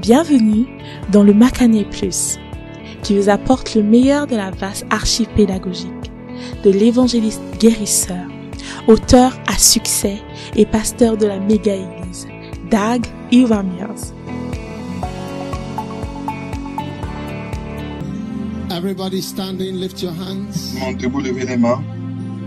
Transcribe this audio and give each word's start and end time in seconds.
Bienvenue 0.00 0.64
dans 1.12 1.22
le 1.22 1.34
Macané 1.34 1.84
Plus, 1.84 2.38
qui 3.02 3.18
vous 3.18 3.28
apporte 3.28 3.74
le 3.74 3.82
meilleur 3.82 4.26
de 4.26 4.34
la 4.34 4.50
vaste 4.50 4.86
archive 4.88 5.28
pédagogique 5.36 5.90
de 6.64 6.70
l'évangéliste 6.70 7.42
guérisseur, 7.58 8.24
auteur 8.88 9.38
à 9.46 9.58
succès 9.58 10.16
et 10.56 10.64
pasteur 10.64 11.18
de 11.18 11.26
la 11.26 11.38
méga-église, 11.38 12.26
Dag 12.70 13.04
Iwamiers. 13.30 14.14
Everybody 18.70 19.20
standing, 19.20 19.74
lift 19.74 20.00
your 20.00 20.12
hands. 20.12 20.72
Tout 20.72 20.78
le 20.78 20.80
monde 20.80 20.96
debout, 20.96 21.20
levez 21.20 21.44
les 21.44 21.58
mains. 21.58 21.82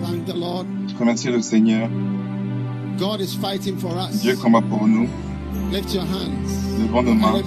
Thank 0.01 0.25
the 0.25 0.35
Lord. 0.35 0.65
Remerciez 0.99 1.29
le 1.29 1.43
Seigneur. 1.43 1.87
God 2.97 3.21
is 3.21 3.35
fighting 3.35 3.77
for 3.77 3.91
us. 3.95 4.21
Dieu 4.21 4.35
combat 4.37 4.61
pour 4.61 4.87
nous. 4.87 5.07
Lift 5.71 5.93
your 5.93 6.03
hands. 6.03 6.62
Levons 6.79 7.03
nos 7.03 7.13
mains. 7.13 7.41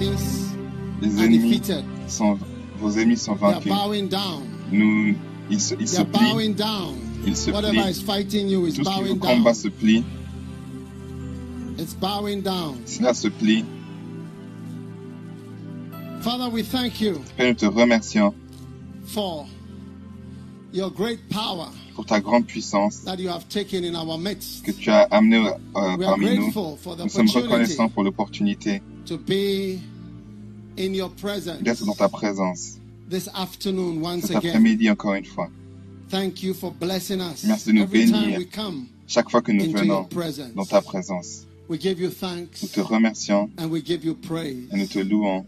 Les 1.03 1.23
ennemis 1.23 1.61
sont, 2.09 2.39
vos 2.79 2.91
ennemis 2.93 3.17
sont 3.19 3.35
vaincus. 3.35 3.71
bowing 3.73 4.09
down. 4.09 4.43
Nous, 4.73 5.15
ils 5.51 5.61
se, 5.61 5.75
ils 5.79 5.89
se 5.89 6.03
plient. 6.03 6.55
Ils 7.27 7.37
se 7.37 7.51
Whatever 7.51 7.73
plient. 7.73 7.91
is 7.91 8.03
fighting 8.03 8.49
you 8.49 8.67
is 8.67 8.75
Tout 8.75 8.85
ce 8.85 8.91
qui 8.91 8.97
vous 9.09 9.17
bowing 9.17 9.19
combat 9.19 9.53
down. 9.53 9.55
se 9.55 9.69
plie. 9.69 10.05
It's 11.79 11.95
bowing 11.95 12.41
down. 12.43 12.77
Cela 12.87 13.13
se 13.15 13.29
plie. 13.29 13.65
Father, 16.23 16.49
we 16.49 16.63
thank 16.63 17.01
you 17.01 17.21
Père, 17.37 17.49
nous 17.49 17.55
te 17.55 17.67
remercions 17.67 18.35
for 19.05 19.47
your 20.73 20.91
great 20.91 21.21
power 21.29 21.69
pour 21.95 22.05
ta 22.05 22.21
grande 22.21 22.47
puissance 22.47 23.05
that 23.05 23.19
you 23.21 23.29
have 23.29 23.49
taken 23.49 23.85
in 23.85 23.95
our 23.95 24.19
midst. 24.19 24.65
que 24.65 24.73
tu 24.73 24.91
as 24.91 25.03
amenée 25.13 25.47
euh, 25.47 25.53
parmi 25.75 26.35
nous. 26.37 26.43
grateful 26.51 26.77
for 26.83 26.97
the 26.97 27.03
Nous 27.05 27.09
sommes 27.11 27.29
reconnaissants 27.29 27.89
pour 27.89 28.03
l'opportunité 28.03 28.83
to 29.07 29.17
be 29.17 29.79
in 30.79 30.93
your 30.95 31.11
presence 31.11 31.63
d'être 31.63 31.85
dans 31.87 31.95
ta 31.95 32.09
présence 32.09 32.79
this 33.09 33.29
afternoon 33.35 34.03
once 34.03 34.27
cet 34.27 34.37
après-midi 34.37 34.91
encore 34.91 35.15
une 35.15 35.25
fois. 35.25 35.49
Thank 36.09 36.43
you 36.43 36.55
for 36.55 36.71
blessing 36.73 37.21
us. 37.21 37.45
Merci 37.45 37.69
de 37.71 37.73
nous 37.75 37.83
Every 37.83 38.07
time 38.07 38.25
bénir. 38.25 38.39
we 38.39 38.47
come 38.47 38.87
Chaque 39.09 39.31
fois 39.31 39.41
que 39.43 39.53
nous 39.53 39.71
venons 39.73 40.09
dans 40.55 40.65
ta 40.65 40.81
présence, 40.81 41.47
we 41.69 41.81
give 41.81 42.01
you 42.01 42.09
nous 42.09 42.15
thanks 42.15 42.71
te 42.73 42.81
remercions 42.81 43.51
and 43.59 43.71
we 43.71 43.81
give 43.85 44.05
you 44.05 44.15
praise. 44.15 44.69
et 44.73 44.77
nous 44.77 44.87
te 44.87 44.99
louons. 44.99 45.45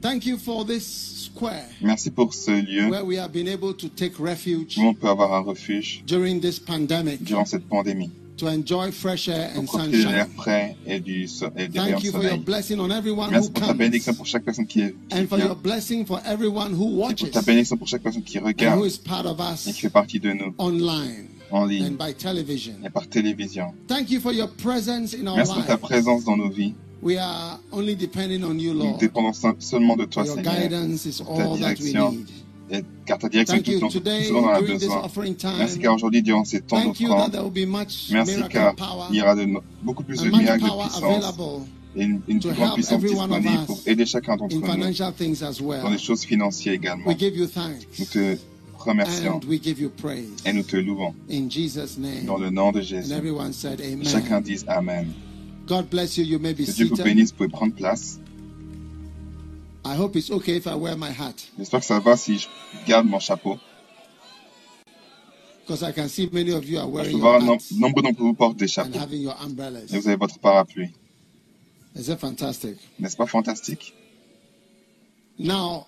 Thank 0.00 0.26
you 0.26 0.36
for 0.36 0.64
this 0.64 0.84
square 0.84 1.68
Merci 1.80 2.10
pour 2.10 2.34
ce 2.34 2.50
lieu 2.50 2.90
where 2.90 3.04
we 3.04 3.16
have 3.16 3.32
been 3.32 3.46
able 3.46 3.72
to 3.74 3.88
take 3.88 4.18
refuge 4.18 4.76
où 4.76 4.82
on 4.82 4.94
peut 4.94 5.08
avoir 5.08 5.32
un 5.32 5.42
refuge 5.42 6.02
during 6.06 6.40
this 6.40 6.58
pandemic 6.58 7.22
durant 7.22 7.44
cette 7.44 7.68
pandémie 7.68 8.10
to 8.42 8.48
enjoy 8.48 8.90
fresh 8.90 9.28
air 9.28 9.50
and 9.54 9.62
l'air 9.62 9.68
sunshine. 9.70 10.26
frais 10.36 10.76
et 10.84 10.98
du 11.00 11.28
et 11.56 11.68
des 11.68 11.78
Thank 11.78 12.02
you 12.02 12.10
for 12.10 12.20
your 12.22 12.30
soleil. 12.32 12.44
blessing 12.44 12.80
on 12.80 12.90
everyone 12.90 13.28
who 13.28 13.32
Merci 13.32 13.50
pour 13.52 13.66
ta 13.68 13.72
bénédiction 13.72 14.14
pour 14.14 14.26
chaque 14.26 14.44
personne 14.44 14.66
qui, 14.66 14.80
est, 14.80 14.94
qui 15.08 15.16
and 15.18 15.26
for 15.28 15.38
your 15.38 15.54
blessing 15.54 16.04
for 16.04 16.20
everyone 16.26 16.72
who 16.74 16.86
et 16.86 16.90
pour 16.90 16.98
watches 16.98 17.30
ta 17.30 17.42
bénédiction 17.42 17.76
pour 17.76 17.86
chaque 17.86 18.02
personne 18.02 18.22
qui 18.24 18.38
and 18.38 18.42
who 18.42 18.46
regarde 18.48 18.84
is 18.86 18.98
part 18.98 19.26
of 19.26 19.38
et 19.40 19.72
qui 19.72 19.80
fait 19.80 19.90
partie 19.90 20.18
de 20.18 20.32
nous 20.32 20.52
online 20.58 21.28
en 21.52 21.62
and 21.62 21.66
ligne 21.68 21.96
by 21.96 22.14
television. 22.14 22.74
et 22.84 22.90
par 22.90 23.06
télévision. 23.06 23.72
Thank 23.86 24.10
you 24.10 24.18
for 24.20 24.32
your 24.32 24.48
presence 24.48 25.14
in 25.14 25.26
our 25.28 25.36
Merci 25.36 25.52
pour 25.54 25.64
ta 25.66 25.72
lives. 25.74 25.80
présence 25.80 26.24
dans 26.24 26.36
nos 26.36 26.48
vies. 26.50 26.74
We 27.00 27.18
are 27.18 27.60
only 27.72 27.94
depending 27.96 28.42
on 28.44 28.58
you, 28.58 28.72
Nous 28.74 28.84
Lord. 28.84 28.98
dépendons 28.98 29.32
se- 29.32 29.46
seulement 29.58 29.96
de 29.96 30.04
toi, 30.04 30.24
Your 30.24 30.36
Seigneur, 30.36 30.54
guidance 30.54 31.04
is 31.06 31.18
ta 31.18 31.24
all 31.24 31.58
that 31.58 31.74
we 31.80 31.92
need. 31.94 32.26
Et, 32.72 32.82
car 33.04 33.18
ta 33.18 33.28
direction 33.28 33.56
est 33.56 33.58
Thank 33.58 33.64
tout, 33.66 33.72
you 33.72 33.80
tout, 33.80 33.86
tout 33.88 33.98
today 33.98 34.24
ce 34.24 34.32
dont 34.32 34.44
on 34.44 34.48
a 34.48 34.60
besoin. 34.62 35.02
Merci 35.58 35.78
car 35.78 35.94
aujourd'hui, 35.94 36.22
durant 36.22 36.44
ces 36.44 36.62
temps 36.62 36.82
d'offrande, 36.82 37.30
merci 38.10 38.40
car 38.48 38.74
il 39.10 39.16
y 39.16 39.22
aura 39.22 39.34
de, 39.34 39.46
beaucoup 39.82 40.02
plus 40.02 40.20
de 40.22 40.30
miracles 40.30 40.64
de 40.64 40.82
puissance 40.82 41.68
et 41.94 42.04
une, 42.04 42.20
plus 42.20 42.52
grande 42.52 42.74
puissance 42.74 43.02
disponible 43.02 43.66
pour 43.66 43.80
aider 43.86 44.06
chacun 44.06 44.36
d'entre 44.36 44.54
nous 44.56 44.66
dans 44.66 45.90
les 45.90 45.98
choses 45.98 46.24
financières 46.24 46.74
également. 46.74 47.04
Nous 47.06 48.04
te 48.06 48.36
remercions 48.78 49.40
et 50.44 50.52
nous 50.52 50.62
te 50.62 50.76
louons 50.76 51.14
dans 52.26 52.38
le 52.38 52.50
nom 52.50 52.72
de 52.72 52.80
Jésus. 52.80 53.12
Chacun 54.04 54.40
dise 54.40 54.64
Amen. 54.66 55.08
Que 55.68 56.72
Dieu 56.72 56.86
vous 56.86 56.96
bénisse, 56.96 57.30
vous 57.30 57.36
pouvez 57.36 57.48
prendre 57.48 57.74
place. 57.74 58.18
I 59.84 59.96
hope 59.96 60.16
it's 60.16 60.30
okay 60.30 60.56
if 60.56 60.66
I 60.66 60.74
wear 60.76 60.96
my 60.96 61.10
hat 61.10 61.34
J'espère 61.58 61.80
que 61.80 61.86
ça 61.86 61.98
va 62.00 62.16
si 62.16 62.38
je 62.38 62.48
garde 62.86 63.06
mon 63.06 63.18
chapeau. 63.20 63.58
because 65.64 65.82
I 65.82 65.92
can 65.92 66.08
see 66.08 66.28
many 66.32 66.50
of 66.52 66.64
you 66.64 66.78
are 66.78 66.86
Je 66.86 66.90
wearing 66.92 67.18
voir 67.20 67.40
your 67.40 67.54
hats 67.54 67.72
nombre 67.72 68.02
d'entre 68.02 68.20
vous 68.20 68.34
portent 68.34 68.56
des 68.58 68.66
and 68.66 68.68
chapeaux 68.68 68.98
having 68.98 69.22
your 69.22 69.36
umbrellas. 69.40 69.92
et 69.92 69.98
vous 69.98 70.08
avez 70.08 70.16
votre 70.16 70.38
parapluie. 70.38 70.92
Is 71.94 72.08
it 72.08 72.18
fantastic? 72.18 72.76
N'est-ce 72.98 73.16
pas 73.16 73.26
fantastique? 73.26 73.92
Now, 75.38 75.86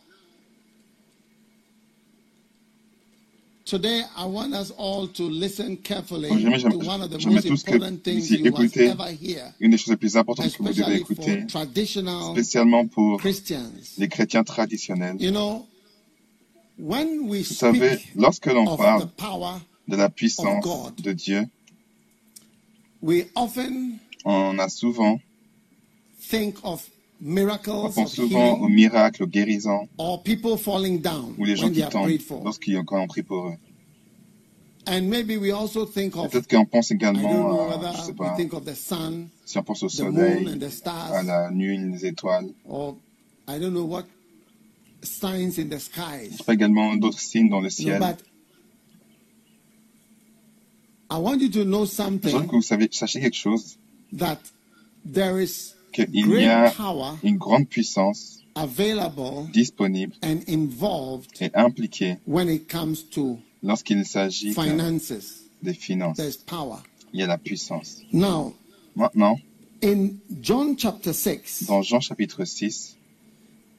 today 3.65 4.03
I 4.17 4.25
want 4.27 4.53
us 4.55 4.71
all 4.77 5.07
to 5.09 5.29
listen 5.29 5.77
carefully 5.79 6.29
J'aimerais- 6.31 6.63
to 6.71 6.79
one 6.87 7.03
of 7.03 7.11
the 7.11 7.19
j'aimerais 7.19 7.49
most 7.49 7.49
tous 7.49 7.63
que 7.65 7.75
important 7.75 8.03
things 8.05 8.29
vous 8.29 8.35
you 8.37 8.45
must 8.53 8.77
écoutez 8.77 8.87
ever 8.91 9.13
hear, 9.21 9.53
Une 9.61 9.71
des 9.71 9.79
choses 9.79 9.91
les 9.91 9.97
plus 9.97 10.17
importantes 10.17 10.53
que 10.53 10.59
vous 10.63 10.69
devez 10.69 10.81
especially 10.81 11.01
écouter, 11.01 11.41
for 11.41 11.49
traditional 11.49 12.33
spécialement 12.33 12.87
pour 12.87 13.19
Christians. 13.19 13.71
les 13.99 14.09
chrétiens 14.09 14.45
traditionnels. 14.45 15.17
You 15.21 15.31
know, 15.31 15.67
when 16.79 17.29
we 17.29 17.43
Vous 17.49 17.55
savez, 17.55 17.97
speak 17.97 18.13
lorsque 18.17 18.47
l'on 18.47 18.67
of 18.67 18.77
parle 18.79 19.03
the 19.03 19.17
power, 19.17 19.61
de 19.89 19.97
la 19.97 20.09
puissance 20.11 20.63
God. 20.65 20.95
de 21.03 21.13
Dieu, 21.13 21.47
we 23.03 23.27
often 23.35 23.99
on 24.25 24.59
a 24.59 24.69
souvent, 24.69 25.21
think 26.21 26.57
of 26.65 26.83
on 27.25 27.31
miracles, 27.31 27.95
pense 27.95 28.15
souvent 28.15 28.59
aux 28.61 28.69
miracles, 28.69 29.23
aux 29.23 29.27
guérisons, 29.27 29.89
or 29.99 30.23
people 30.23 30.57
falling 30.59 31.01
down 31.01 31.35
ou 31.39 31.45
les 31.45 31.57
gens 31.57 31.71
qui 31.71 31.83
tombent 31.89 32.11
lorsqu'ils 32.45 32.83
quand 32.85 33.01
on 33.01 33.07
prie 33.07 33.23
pour 33.23 33.49
eux. 33.49 33.57
And 34.87 35.09
maybe 35.09 35.39
we 35.39 35.51
also 35.51 35.87
think 35.87 36.15
of, 36.15 36.31
Peut-être 36.31 36.47
qu'on 36.49 36.67
pense 36.67 36.91
I 36.91 36.99
don't 36.99 37.15
know 37.15 37.21
également, 37.23 37.71
à, 37.71 37.73
je 37.73 37.79
whether 37.79 37.97
sais 38.05 38.11
we 38.11 38.17
pas, 38.19 38.37
think 38.37 38.53
of 38.53 38.65
the 38.67 38.75
sun, 38.75 39.29
si 39.47 39.57
on 39.57 39.63
pense 39.63 39.83
au 39.83 39.89
the 39.89 40.01
moon 40.03 40.15
soleil, 40.15 40.49
and 40.49 40.59
the 40.59 40.65
à 40.65 40.71
stars, 40.71 41.23
la 41.25 41.51
nuit, 41.51 41.79
les 41.79 42.05
étoiles. 42.05 42.53
or 42.69 42.97
I 43.49 43.59
don't 43.59 43.73
know 43.73 43.87
what 43.87 44.05
signs 45.03 45.59
in 45.59 45.69
the 45.71 45.81
également 46.53 46.97
d'autres 46.97 47.19
signes 47.19 47.49
dans 47.49 47.61
le 47.61 47.71
ciel. 47.71 47.99
but 47.99 48.23
I 51.11 51.17
want 51.19 51.41
you 51.41 51.49
to 51.51 51.65
know 51.65 51.87
Je 51.87 52.03
veux 52.03 52.19
que 52.19 52.31
something 52.33 52.49
vous 52.51 52.63
sachez 52.91 53.21
quelque 53.21 53.37
chose, 53.37 53.79
that 54.13 54.39
there 55.11 55.41
is 55.41 55.74
qu'il 55.95 56.15
y 56.15 56.45
a 56.47 56.73
une 57.23 57.37
grande 57.39 57.69
puissance 57.69 58.41
disponible 59.53 60.15
et 61.41 61.51
impliquée 61.55 62.17
lorsqu'il 63.63 64.05
s'agit 64.05 64.55
des 65.63 65.75
finances. 65.75 66.19
Il 67.13 67.21
y 67.21 67.23
a 67.23 67.27
la 67.27 67.39
puissance. 67.39 68.03
Now, 68.13 68.55
Maintenant, 68.97 69.39
in 69.83 70.21
John 70.41 70.77
chapter 70.79 71.13
6, 71.13 71.65
dans 71.67 71.83
Jean 71.83 72.01
chapitre 72.01 72.45
6, 72.45 72.97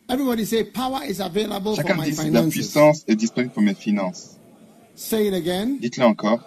everybody 0.09 0.45
say 0.45 0.65
power 0.65 1.01
is 1.07 1.21
available 1.21 1.75
for 1.75 1.83
chacun 1.83 1.95
my 1.95 2.09
dit 2.09 2.15
la 2.17 2.23
finances. 2.23 2.51
puissance 2.53 3.03
est 3.07 3.15
disponible 3.15 3.53
pour 3.53 3.63
mes 3.63 3.75
finances. 3.75 4.37
Say 4.95 5.27
it 5.27 5.33
again. 5.33 5.77
Dites-le 5.79 6.03
encore. 6.05 6.39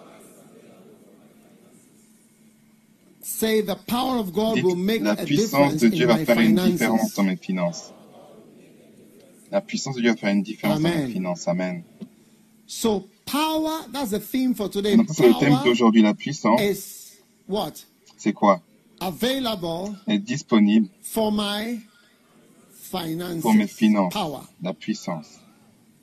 Say 3.29 3.61
the 3.61 3.75
power 3.75 4.17
of 4.17 4.33
God 4.33 4.55
Dites, 4.55 4.65
will 4.65 4.75
make 4.75 5.01
la 5.01 5.11
a 5.11 5.15
puissance 5.15 5.77
de 5.77 5.89
Dieu 5.89 6.07
va 6.07 6.17
faire 6.25 6.39
une 6.39 6.55
différence 6.55 7.13
dans 7.13 7.23
mes 7.23 7.37
finances. 7.37 7.93
La 9.51 9.61
puissance 9.61 9.95
de 9.95 10.01
Dieu 10.01 10.09
va 10.11 10.17
faire 10.17 10.31
une 10.31 10.41
différence 10.41 10.81
dans 10.81 10.89
mes 10.89 11.07
finances. 11.07 11.47
Amen. 11.47 11.83
So 12.65 13.07
power, 13.25 13.85
that's 13.93 14.11
the 14.11 14.19
theme 14.19 14.53
for 14.55 14.67
today. 14.69 14.97
Donc, 14.97 15.07
c'est 15.13 15.27
le 15.27 15.39
thème 15.39 15.59
d'aujourd'hui. 15.63 16.01
La 16.01 16.13
puissance, 16.13 16.59
is 16.59 17.19
what? 17.47 17.85
c'est 18.17 18.33
quoi? 18.33 18.61
Available 18.99 19.95
Est 20.07 20.19
disponible 20.19 20.89
for 21.01 21.31
my 21.31 21.79
finances. 22.73 23.41
pour 23.41 23.53
mes 23.53 23.67
finances. 23.67 24.11
Power. 24.13 24.41
La 24.61 24.73
puissance. 24.73 25.39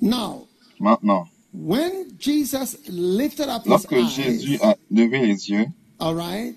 Now, 0.01 0.47
Maintenant, 0.79 1.29
when 1.53 2.17
Jesus 2.19 2.77
lifted 2.89 3.49
up 3.49 3.65
his 3.65 3.71
lorsque 3.71 3.93
eyes, 3.93 4.15
Jésus 4.15 4.59
a 4.63 4.77
levé 4.91 5.27
les 5.27 5.51
yeux, 5.51 5.67
all 5.99 6.15
right, 6.15 6.57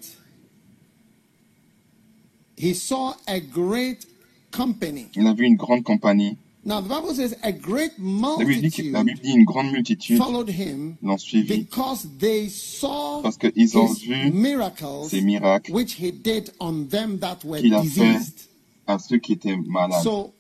he 2.60 2.74
saw 2.74 3.16
a 3.28 3.40
great 3.40 4.06
company. 4.52 5.08
il 5.16 5.26
a 5.28 5.34
vu 5.34 5.46
une 5.46 5.56
grande 5.56 5.84
compagnie. 5.84 6.38
Now, 6.66 6.82
the 6.82 6.90
Bible 6.90 7.14
says 7.16 7.36
a 7.42 7.54
great 7.54 7.94
La 7.98 8.36
Bible 8.38 8.62
dit, 8.62 8.70
que- 8.70 8.84
multitude 8.84 8.92
la 8.92 9.04
Bible 9.04 9.20
dit 9.24 9.32
une 9.32 9.46
grande 9.46 9.72
multitude 9.72 10.18
followed 10.18 10.50
him 10.50 10.98
l'ont 11.02 11.18
suivi 11.18 11.60
because 11.64 12.06
they 12.20 12.50
saw 12.50 13.22
parce 13.22 13.38
qu'ils 13.38 13.78
ont 13.78 13.88
his 13.88 14.04
vu 14.04 14.32
miracles 14.32 15.08
ces 15.10 15.22
miracles 15.22 15.72
which 15.72 15.94
he 15.94 16.12
did 16.12 16.52
on 16.60 16.86
them 16.90 17.18
that 17.20 17.38
were 17.46 17.62
qu'il 17.62 17.74
a 17.74 17.82
fait 17.82 17.88
diseased. 17.88 18.50
à 18.88 19.00
ceux 19.00 19.20
qui 19.20 19.34
étaient 19.34 19.56
malades. 19.56 20.04
So, 20.04 20.34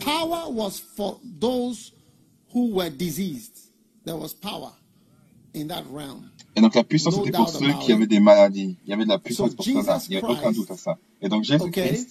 power 0.00 0.50
was 0.50 0.78
for 0.96 1.20
those 1.38 1.92
who 2.54 2.72
were 2.74 2.90
diseased. 2.90 3.58
There 4.04 4.16
was 4.16 4.32
power 4.32 4.72
in 5.54 5.68
that 5.68 5.84
realm. 5.90 6.31
Et 6.54 6.60
donc 6.60 6.74
la 6.74 6.84
puissance 6.84 7.16
No 7.16 7.24
était 7.24 7.32
pour 7.32 7.48
ceux 7.48 7.72
qui 7.80 7.92
avaient 7.92 8.06
des 8.06 8.20
maladies. 8.20 8.76
Il 8.84 8.90
y 8.90 8.92
avait 8.92 9.04
de 9.04 9.08
la 9.08 9.18
puissance 9.18 9.50
So 9.50 9.56
pour. 9.56 9.64
Jesus 9.64 10.06
Il 10.08 10.10
n'y 10.10 10.16
a 10.22 10.28
aucun 10.28 10.52
doute 10.52 10.70
à 10.70 10.76
ça. 10.76 10.98
Et 11.20 11.28
donc 11.28 11.44
Jésus 11.44 11.62
Okay. 11.62 12.06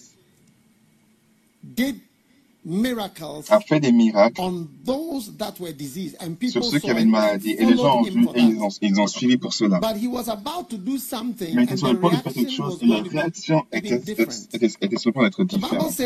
A 2.64 3.58
fait 3.58 3.80
des 3.80 3.90
miracles 3.90 4.40
on 4.40 4.68
those 4.84 5.36
that 5.36 5.54
were 5.58 5.72
diseased, 5.72 6.16
and 6.20 6.38
people 6.38 6.62
sur 6.62 6.64
ceux 6.64 6.78
qui 6.78 6.90
avaient 6.90 7.02
une 7.02 7.10
maladie. 7.10 7.56
Et 7.58 7.66
les 7.66 7.76
gens 7.76 7.98
ont 7.98 8.02
vu 8.02 8.24
et 8.36 8.40
ils 8.40 8.62
ont, 8.62 8.68
ils 8.80 9.00
ont 9.00 9.08
suivi 9.08 9.36
pour 9.36 9.52
cela. 9.52 9.80
But 9.80 10.00
he 10.00 10.06
was 10.06 10.28
about 10.28 10.68
to 10.70 10.76
do 10.76 10.96
something, 10.96 11.56
Mais 11.56 11.62
il 11.62 11.64
était 11.64 11.76
sur 11.76 11.92
le 11.92 11.98
point 11.98 12.12
de 12.12 12.16
faire 12.18 12.32
quelque 12.32 12.52
chose 12.52 12.78
et 12.80 12.86
la 12.86 13.02
réaction 13.02 13.64
était, 13.72 13.98
different. 13.98 14.30
était, 14.52 14.70
était 14.80 14.96
sur 14.96 15.08
le 15.08 15.12
point 15.12 15.24
d'être 15.24 15.42
différente. 15.42 15.98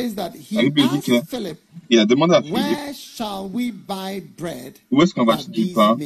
La 0.51 0.63
Bible 0.63 0.83
dit 0.93 1.01
que 1.01 1.13
asked 1.13 1.29
Philip, 1.29 1.59
il 1.91 1.99
a 1.99 2.07
demandé 2.07 2.35
à 2.35 2.43
Philippe 2.43 2.57
où 4.91 5.03
est-ce 5.03 5.13
qu'on 5.15 5.25
va 5.27 5.35
acheter 5.35 5.51
du 5.51 5.73
pain 5.75 5.99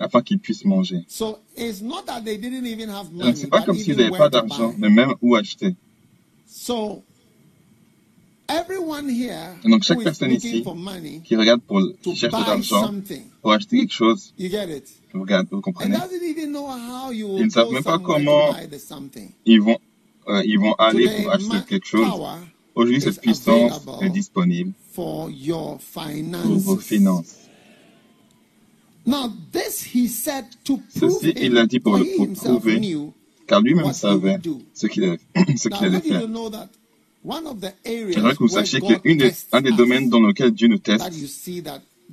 afin 0.00 0.22
qu'il 0.22 0.38
puisse 0.38 0.64
manger? 0.64 1.04
So 1.08 1.40
it's 1.58 1.82
not 1.82 2.04
that 2.06 2.22
they 2.22 2.38
didn't 2.38 2.66
even 2.66 2.88
have 2.88 3.10
Donc 3.10 3.18
money, 3.18 3.36
c'est 3.36 3.48
pas 3.48 3.60
comme 3.60 3.76
s'ils 3.76 3.96
n'avaient 3.96 4.16
pas 4.16 4.30
d'argent, 4.30 4.74
mais 4.78 4.88
même 4.88 5.12
où 5.20 5.36
acheter. 5.36 5.76
So 6.46 7.02
Et 9.64 9.68
donc 9.70 9.82
chaque 9.82 9.98
personne 10.04 10.30
ici 10.48 10.62
qui 11.22 11.36
regarde 11.36 11.60
pour, 11.60 11.80
qui 12.02 12.16
cherche 12.16 12.32
de 12.32 12.38
l'argent 12.46 12.80
pour 13.42 13.52
acheter 13.52 13.78
quelque 13.80 13.92
chose, 13.92 14.32
vous, 15.12 15.20
regardez, 15.22 15.48
vous 15.52 15.60
comprenez, 15.60 15.94
Ils 17.38 17.44
ne 17.44 17.50
savent 17.50 17.66
même 17.74 17.82
pas 17.84 17.98
comment- 18.24 18.52
ils 19.44 19.60
vont, 19.60 19.76
euh, 20.28 20.42
ils 20.46 20.58
vont 20.58 20.74
aller 20.78 21.04
pour 21.22 21.32
acheter 21.32 21.48
quelque 21.68 21.86
chose. 21.86 22.06
Aujourd'hui, 22.74 23.00
cette 23.00 23.20
puissance 23.20 23.72
est 24.02 24.10
disponible 24.10 24.72
pour 26.42 26.56
vos 26.58 26.76
finances. 26.78 27.34
Ceci, 30.94 31.32
il 31.42 31.52
l'a 31.52 31.66
dit 31.66 31.80
pour, 31.80 31.96
le- 31.96 32.04
prouver, 32.34 32.74
car 33.46 33.60
lui-même 33.62 33.84
savait 33.94 34.38
ce 34.74 34.86
qu'il 34.86 35.04
allait, 35.04 35.18
faire. 36.08 36.20
J'aimerais 37.84 38.34
que 38.34 38.38
vous 38.38 38.48
sachiez 38.48 38.80
qu'un 38.80 38.98
des, 39.16 39.32
un 39.52 39.60
des 39.60 39.72
domaines 39.72 40.08
dans 40.08 40.26
lesquels 40.26 40.52
Dieu 40.52 40.68
nous 40.68 40.78
teste, 40.78 41.04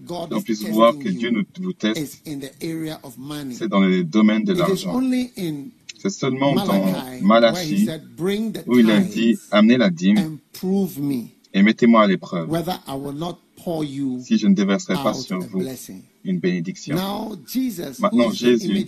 on 0.10 0.38
is 0.38 0.44
puisse 0.44 0.68
voir 0.68 0.98
que 0.98 1.08
Dieu 1.10 1.30
nous, 1.30 1.44
vous 1.62 1.74
teste, 1.74 1.98
is 1.98 2.30
in 2.30 2.40
the 2.40 2.52
area 2.62 3.00
of 3.04 3.18
money. 3.18 3.54
c'est 3.54 3.70
dans 3.70 3.82
les 3.82 4.04
domaines 4.04 4.44
de 4.44 4.54
l'argent. 4.54 4.94
only 4.94 5.32
in 5.38 5.70
C'est 5.98 6.10
seulement 6.10 6.54
dans 6.54 6.66
Malachi 6.66 6.92
where 6.92 7.18
he 7.18 7.24
Malachie 7.24 7.86
said, 7.86 8.04
"Bring 8.18 8.52
the 8.52 8.64
où 8.68 8.78
il 8.78 8.92
a 8.92 9.00
dit 9.00 9.38
Amenez 9.52 9.78
la 9.78 9.90
dîme 9.90 10.18
and 10.18 10.38
prove 10.52 11.00
me 11.00 11.28
et 11.54 11.64
mettez-moi 11.64 12.04
à 12.04 12.08
l'épreuve 12.08 12.50
whether 12.52 12.74
I 12.88 12.96
will 12.98 13.16
not 13.16 13.40
pour 13.64 13.86
you 13.86 14.20
si 14.22 14.38
je 14.38 14.48
ne 14.48 14.54
déverserai 14.54 14.96
pas 14.96 15.14
sur 15.14 15.40
vous 15.40 15.60
blessing." 15.60 16.02
une 16.26 16.40
bénédiction. 16.40 16.96
Now 16.96 17.38
Jesus, 17.48 18.00
who 18.00 18.02
Maintenant, 18.02 18.32
Jésus, 18.32 18.86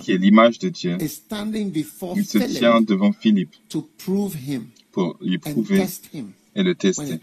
qui 0.00 0.10
est 0.10 0.18
l'image 0.18 0.58
de 0.58 0.68
Dieu, 0.68 0.98
is 1.00 1.08
standing 1.08 1.70
before 1.70 2.14
il 2.18 2.24
se 2.26 2.38
tient 2.38 2.80
devant 2.80 3.12
Philippe 3.12 3.54
to 3.68 3.88
prove 3.96 4.34
him 4.34 4.66
pour 4.92 5.16
lui 5.20 5.36
and 5.36 5.52
prouver 5.52 5.78
test 5.78 6.08
him 6.12 6.32
et 6.54 6.62
le 6.62 6.74
tester 6.74 7.18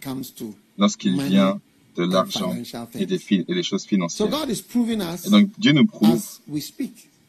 lorsqu'il 0.78 1.22
vient 1.22 1.60
de 1.96 2.04
l'argent 2.04 2.56
et 2.94 3.06
des, 3.06 3.20
et 3.30 3.44
des 3.44 3.64
choses 3.64 3.86
financières. 3.86 4.28
Et 4.28 5.30
donc 5.30 5.50
Dieu 5.58 5.72
nous 5.72 5.86
prouve, 5.86 6.24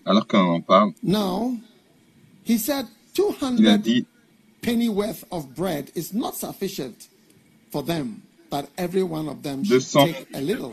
alors 0.05 0.27
qu'on 0.27 0.39
en 0.39 0.61
parle, 0.61 0.93
Now, 1.03 1.57
he 2.47 2.59
said 2.59 2.87
il 3.19 3.67
a 3.67 3.79
200 3.79 3.83
dit 3.83 4.07
penny 4.63 4.89
worth 4.89 5.25
of 5.31 5.55
bread 5.55 5.91
is 5.95 6.13
not 6.13 6.37
sufficient 6.37 7.09
for 7.71 7.83
them, 7.83 8.23
but 8.51 8.69
every 8.77 9.03
one 9.03 9.29
of 9.29 9.43
them 9.43 9.65
should 9.65 9.83
200 9.83 10.15
take 10.15 10.27
a 10.35 10.41
little. 10.41 10.73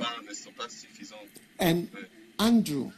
And 1.60 1.90
Andrew 2.38 2.92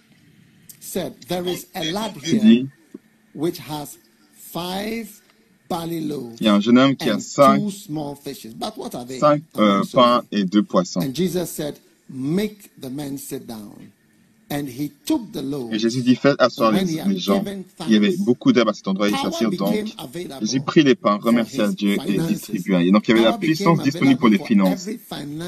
said, 0.80 1.22
There 1.28 1.48
is 1.48 1.68
a 1.76 1.92
lad 1.92 2.18
here 2.18 2.68
which 3.34 3.60
has 3.60 3.98
five 4.34 5.22
il 5.70 6.46
y 6.46 6.48
a 6.48 6.54
un 6.54 6.60
jeune 6.60 6.78
homme 6.78 6.96
qui 6.96 7.10
a 7.10 7.20
cinq, 7.20 7.62
euh, 9.58 9.84
pains 9.94 10.24
et 10.32 10.44
deux 10.44 10.64
poissons. 10.64 11.02
Et 15.72 15.80
Jésus 15.80 16.02
dit, 16.04 16.16
faites 16.16 16.40
asseoir 16.40 16.72
les, 16.72 16.86
les 17.06 17.18
gens. 17.18 17.44
Il 17.88 17.94
y 17.94 17.98
avait 17.98 18.16
beaucoup 18.18 18.54
d'herbes 18.54 18.70
à 18.70 18.74
cet 18.74 18.88
endroit, 18.88 19.10
ils 19.10 19.18
s'assirent 19.18 19.52
donc. 19.52 19.76
Jésus 20.42 20.62
prit 20.62 20.84
les 20.84 20.96
pains, 20.96 21.18
remercia 21.22 21.68
Dieu 21.68 21.98
et 22.08 22.18
distribua. 22.18 22.82
Et 22.82 22.92
donc 22.92 23.08
il 23.08 23.16
y 23.16 23.20
avait 23.20 23.30
la 23.30 23.38
puissance 23.38 23.82
disponible 23.82 24.20
pour 24.20 24.30
les 24.30 24.40
finances. 24.40 24.88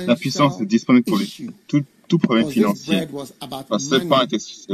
La 0.05 0.15
puissance 0.15 0.59
est 0.59 0.65
disponible 0.65 1.05
pour 1.05 1.17
les, 1.17 1.25
issue. 1.25 1.49
Tout, 2.09 2.17
problème 2.17 2.49
financier. 2.49 3.07
Parce 3.69 3.87
que 3.87 4.37
ce 4.39 4.65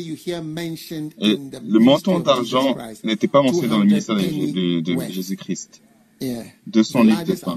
you 0.00 0.16
hear 0.26 0.42
mentioned 0.42 1.12
Et 1.20 1.36
le 1.36 1.78
montant 1.80 2.20
d'argent 2.20 2.76
n'était 3.02 3.26
pas 3.26 3.42
mentionné 3.42 3.68
dans 3.68 3.78
le 3.78 3.88
200 3.88 4.14
ministère 4.14 4.86
de. 4.86 5.12
Jésus-Christ. 5.12 5.80
Yeah. 6.20 6.44
200 6.68 7.00
the 7.00 7.06
litres 7.06 7.24
de 7.24 7.34
pain. 7.34 7.56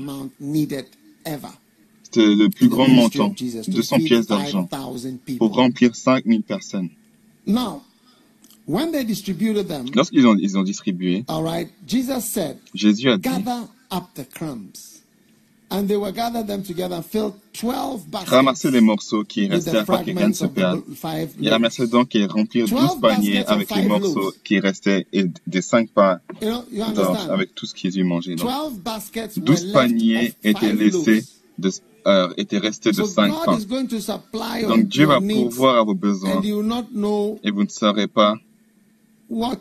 C'était 2.03 2.35
le 2.35 2.49
plus 2.49 2.69
grand 2.69 2.87
montant, 2.87 3.27
of 3.27 3.37
Jesus 3.37 3.63
to 3.65 3.71
200 3.71 3.97
feed 3.97 4.07
pièces 4.07 4.27
d'argent, 4.27 4.67
5,000 4.69 5.37
pour 5.37 5.53
remplir 5.53 5.93
5000 5.93 6.41
personnes. 6.41 6.89
Now, 7.45 7.83
when 8.65 8.91
they 8.91 9.03
distributed 9.03 9.67
them, 9.67 9.87
Lorsqu'ils 9.93 10.25
ont, 10.25 10.37
ils 10.39 10.57
ont 10.57 10.63
distribué, 10.63 11.25
all 11.27 11.43
right, 11.43 11.69
Jesus 11.85 12.21
said, 12.21 12.57
Jésus 12.73 13.09
a 13.09 13.17
dit, 13.17 13.27
gather 15.69 15.79
up 15.79 15.87
the 15.87 15.87
crumbs. 15.87 15.87
And 15.87 15.87
they 15.87 15.97
were 15.97 16.11
gathered 16.11 16.47
them 16.47 16.63
together 16.63 16.95
and 16.95 17.05
filled 17.05 17.33
12 17.53 18.09
baskets 18.09 18.31
ramassez 18.31 18.71
les 18.71 18.81
morceaux 18.81 19.23
qui 19.23 19.47
restaient 19.47 19.77
afin 19.77 20.03
que 20.03 20.11
rien 20.11 20.29
ne 20.29 20.33
se 20.33 20.45
perde. 20.45 20.81
Il 21.39 21.49
ramassait 21.49 21.87
donc 21.87 22.15
et 22.15 22.25
remplir 22.25 22.67
12 22.67 22.79
12 22.79 23.01
paniers 23.01 23.45
avec 23.45 23.75
les 23.75 23.83
morceaux 23.87 24.33
qui 24.43 24.59
restaient 24.59 25.05
et 25.13 25.25
des 25.45 25.61
5 25.61 25.89
pains 25.91 26.19
avec 27.29 27.53
tout 27.55 27.65
ce 27.65 27.73
qu'ils 27.73 27.99
ont 28.01 28.05
mangé. 28.05 28.35
Donc, 28.35 28.47
12 28.49 28.79
baskets 28.79 29.37
were 29.37 29.45
12 29.45 29.63
left 29.65 29.73
paniers 29.73 30.33
étaient 30.43 30.73
laissés 30.73 31.25
de, 31.57 31.71
euh, 32.05 32.29
étaient 32.37 32.59
restés 32.59 32.91
de 32.91 32.95
So 32.95 33.05
5 33.05 33.29
God 33.31 33.45
pains. 33.45 33.57
is 33.59 33.65
going 33.65 33.87
to 33.87 33.99
supply 33.99 34.61
Donc 34.61 34.71
on 34.71 34.77
Dieu 34.83 35.05
va 35.07 35.19
pourvoir 35.19 35.77
à 35.79 35.83
vos 35.83 35.95
besoins 35.95 36.37
and 36.37 36.43
you 36.43 36.57
will 36.57 36.67
not 36.67 36.85
know 36.93 37.39
et 37.43 37.51
vous 37.51 37.63
ne 37.63 37.69
saurez 37.69 38.07
pas 38.07 38.35
what, 39.29 39.57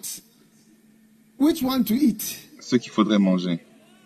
which 1.39 1.63
one 1.63 1.83
to 1.85 1.95
eat, 1.95 2.39
ce 2.61 2.77
qu'il 2.77 2.93
faudrait 2.93 3.19
manger, 3.19 3.59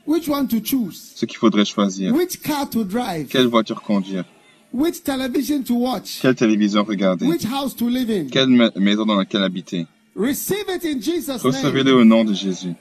which 0.07 0.29
one 0.29 0.49
to 0.49 0.61
choose, 0.61 1.13
ce 1.15 1.27
qu'il 1.27 1.39
faudrait 1.39 1.65
choisir, 1.65 2.13
which 2.13 2.43
car 2.43 2.69
to 2.69 2.85
drive, 2.85 3.29
quelle 3.29 3.49
voiture 3.49 3.81
conduire, 3.81 4.25
which 4.73 5.03
television 5.03 5.63
to 5.63 5.75
watch, 5.75 6.21
quelle 6.21 6.35
télévision 6.35 6.85
regarder, 6.85 7.27
which 7.27 7.45
house 7.45 7.75
to 7.75 7.89
live 7.89 8.11
in? 8.11 8.29
quelle 8.29 8.49
ma- 8.49 8.71
maison 8.77 9.05
dans 9.07 9.17
laquelle 9.17 9.43
habiter? 9.43 9.87
Receive 10.15 10.69
it 10.69 10.85
in 10.85 11.01
Jesus' 11.01 11.43
Recevez-le 11.43 11.95
au 11.95 12.05
nom 12.05 12.25
de 12.25 12.35
Jésus. 12.35 12.75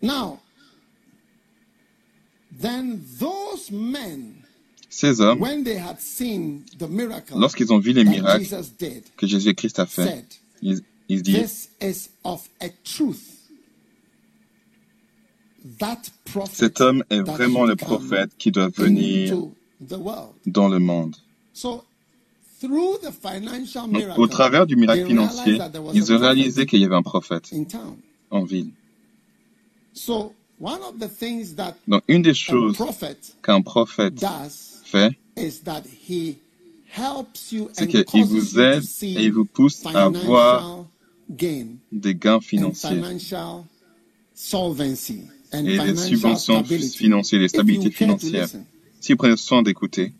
Now, 0.00 0.40
then 2.60 3.02
those 3.18 3.70
men, 3.70 4.44
Ces 4.90 5.20
hommes, 5.20 5.40
when 5.40 5.64
they 5.64 5.76
had 5.76 6.00
seen 6.00 6.64
the 6.78 6.88
miracle 6.88 7.38
lorsqu'ils 7.38 7.72
ont 7.72 7.80
vu 7.80 7.92
les 7.92 8.04
miracles 8.04 8.44
Jesus 8.44 8.70
did, 8.78 9.04
que 9.16 9.26
Jésus-Christ 9.26 9.78
a 9.78 9.86
fait, 9.86 10.04
said, 10.04 10.24
ils, 10.62 10.80
ils 11.08 11.22
disent, 11.22 11.34
This 11.34 11.68
is 11.80 12.08
of 12.24 12.48
a 12.60 12.68
truth. 12.84 13.30
That 15.53 15.53
prophet 15.53 15.53
cet 16.52 16.80
homme 16.80 17.04
est 17.10 17.20
vraiment 17.20 17.64
le 17.64 17.76
prophète 17.76 18.30
qui 18.38 18.50
doit 18.50 18.68
venir 18.68 19.36
dans 20.46 20.68
le 20.68 20.78
monde. 20.78 21.16
So, 21.52 21.84
through 22.60 22.98
the 23.00 23.12
financial 23.12 23.88
Donc, 23.88 24.18
au 24.18 24.26
travers 24.26 24.66
du 24.66 24.76
miracle 24.76 25.06
financier, 25.06 25.54
ils 25.54 25.58
a 25.58 25.66
ont 25.66 25.78
prophet 25.78 26.16
réalisé 26.16 26.66
qu'il 26.66 26.80
y 26.80 26.84
avait 26.84 26.94
un 26.94 27.02
prophète 27.02 27.50
en 28.30 28.44
ville. 28.44 28.70
So, 29.92 30.34
one 30.60 30.80
of 30.82 30.98
the 30.98 31.08
things 31.08 31.54
that 31.54 31.76
Donc, 31.86 32.02
une 32.08 32.22
des 32.22 32.34
choses 32.34 32.76
prophet 32.76 33.16
qu'un 33.42 33.62
prophète 33.62 34.20
fait, 34.84 35.16
is 35.36 35.62
that 35.64 35.82
he 36.08 36.36
helps 36.92 37.52
you 37.52 37.68
c'est 37.72 37.86
qu'il 38.04 38.24
vous 38.24 38.58
aide 38.58 38.84
et 39.02 39.24
il 39.24 39.32
vous 39.32 39.44
pousse 39.44 39.84
à 39.86 40.04
avoir 40.04 40.84
des 41.28 42.14
gains 42.14 42.40
financiers 42.40 43.00
et 45.60 45.62
des 45.62 45.78
financial 45.78 45.96
subventions 45.96 46.64
financières, 46.64 47.40
you 47.40 47.48
stabilités 47.48 47.90
financières. 47.90 48.48
Si 49.00 49.12
vous 49.12 49.16
prenez 49.16 49.36
soin 49.36 49.62
d'écouter, 49.62 50.12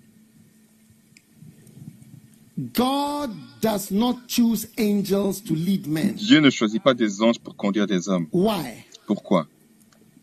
God 2.57 3.31
does 3.61 3.91
not 3.91 4.19
choose 4.29 4.69
angels 4.79 5.43
to 5.45 5.55
lead 5.55 5.87
men. 5.87 6.15
Dieu 6.15 6.41
ne 6.41 6.51
choisit 6.51 6.83
pas 6.83 6.95
des 6.95 7.21
anges 7.23 7.39
pour 7.39 7.57
conduire 7.57 7.87
des 7.87 8.09
hommes. 8.09 8.29
Why? 8.33 8.85
Pourquoi? 9.07 9.47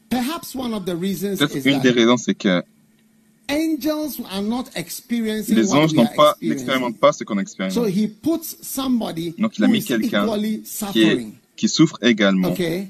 Perhaps 0.10 0.56
one 0.56 0.74
of 0.74 0.86
the 0.86 0.96
reasons 0.96 1.34
is 1.34 1.38
Peut-être 1.40 1.66
une 1.66 1.82
des 1.82 1.90
that 1.90 1.96
raisons, 1.96 2.18
c'est 2.18 2.36
que 2.36 2.64
angels 3.50 4.22
are 4.30 4.42
not 4.42 4.66
experiencing 4.76 5.56
les 5.56 5.74
anges 5.74 5.98
are 5.98 6.14
pas, 6.14 6.38
n'expérimentent 6.42 7.00
pas 7.00 7.12
ce 7.12 7.24
qu'on 7.24 7.40
expérimente. 7.40 7.74
So 7.74 7.86
he 7.86 8.08
puts 8.08 8.58
somebody 8.62 9.34
Donc 9.38 9.58
il 9.58 9.64
a 9.64 9.68
who 9.68 9.72
mis 9.72 9.80
is 9.80 9.86
quelqu'un 9.86 10.26
qui, 11.56 11.68
souffre 11.68 11.98
également 12.02 12.50
okay, 12.50 12.88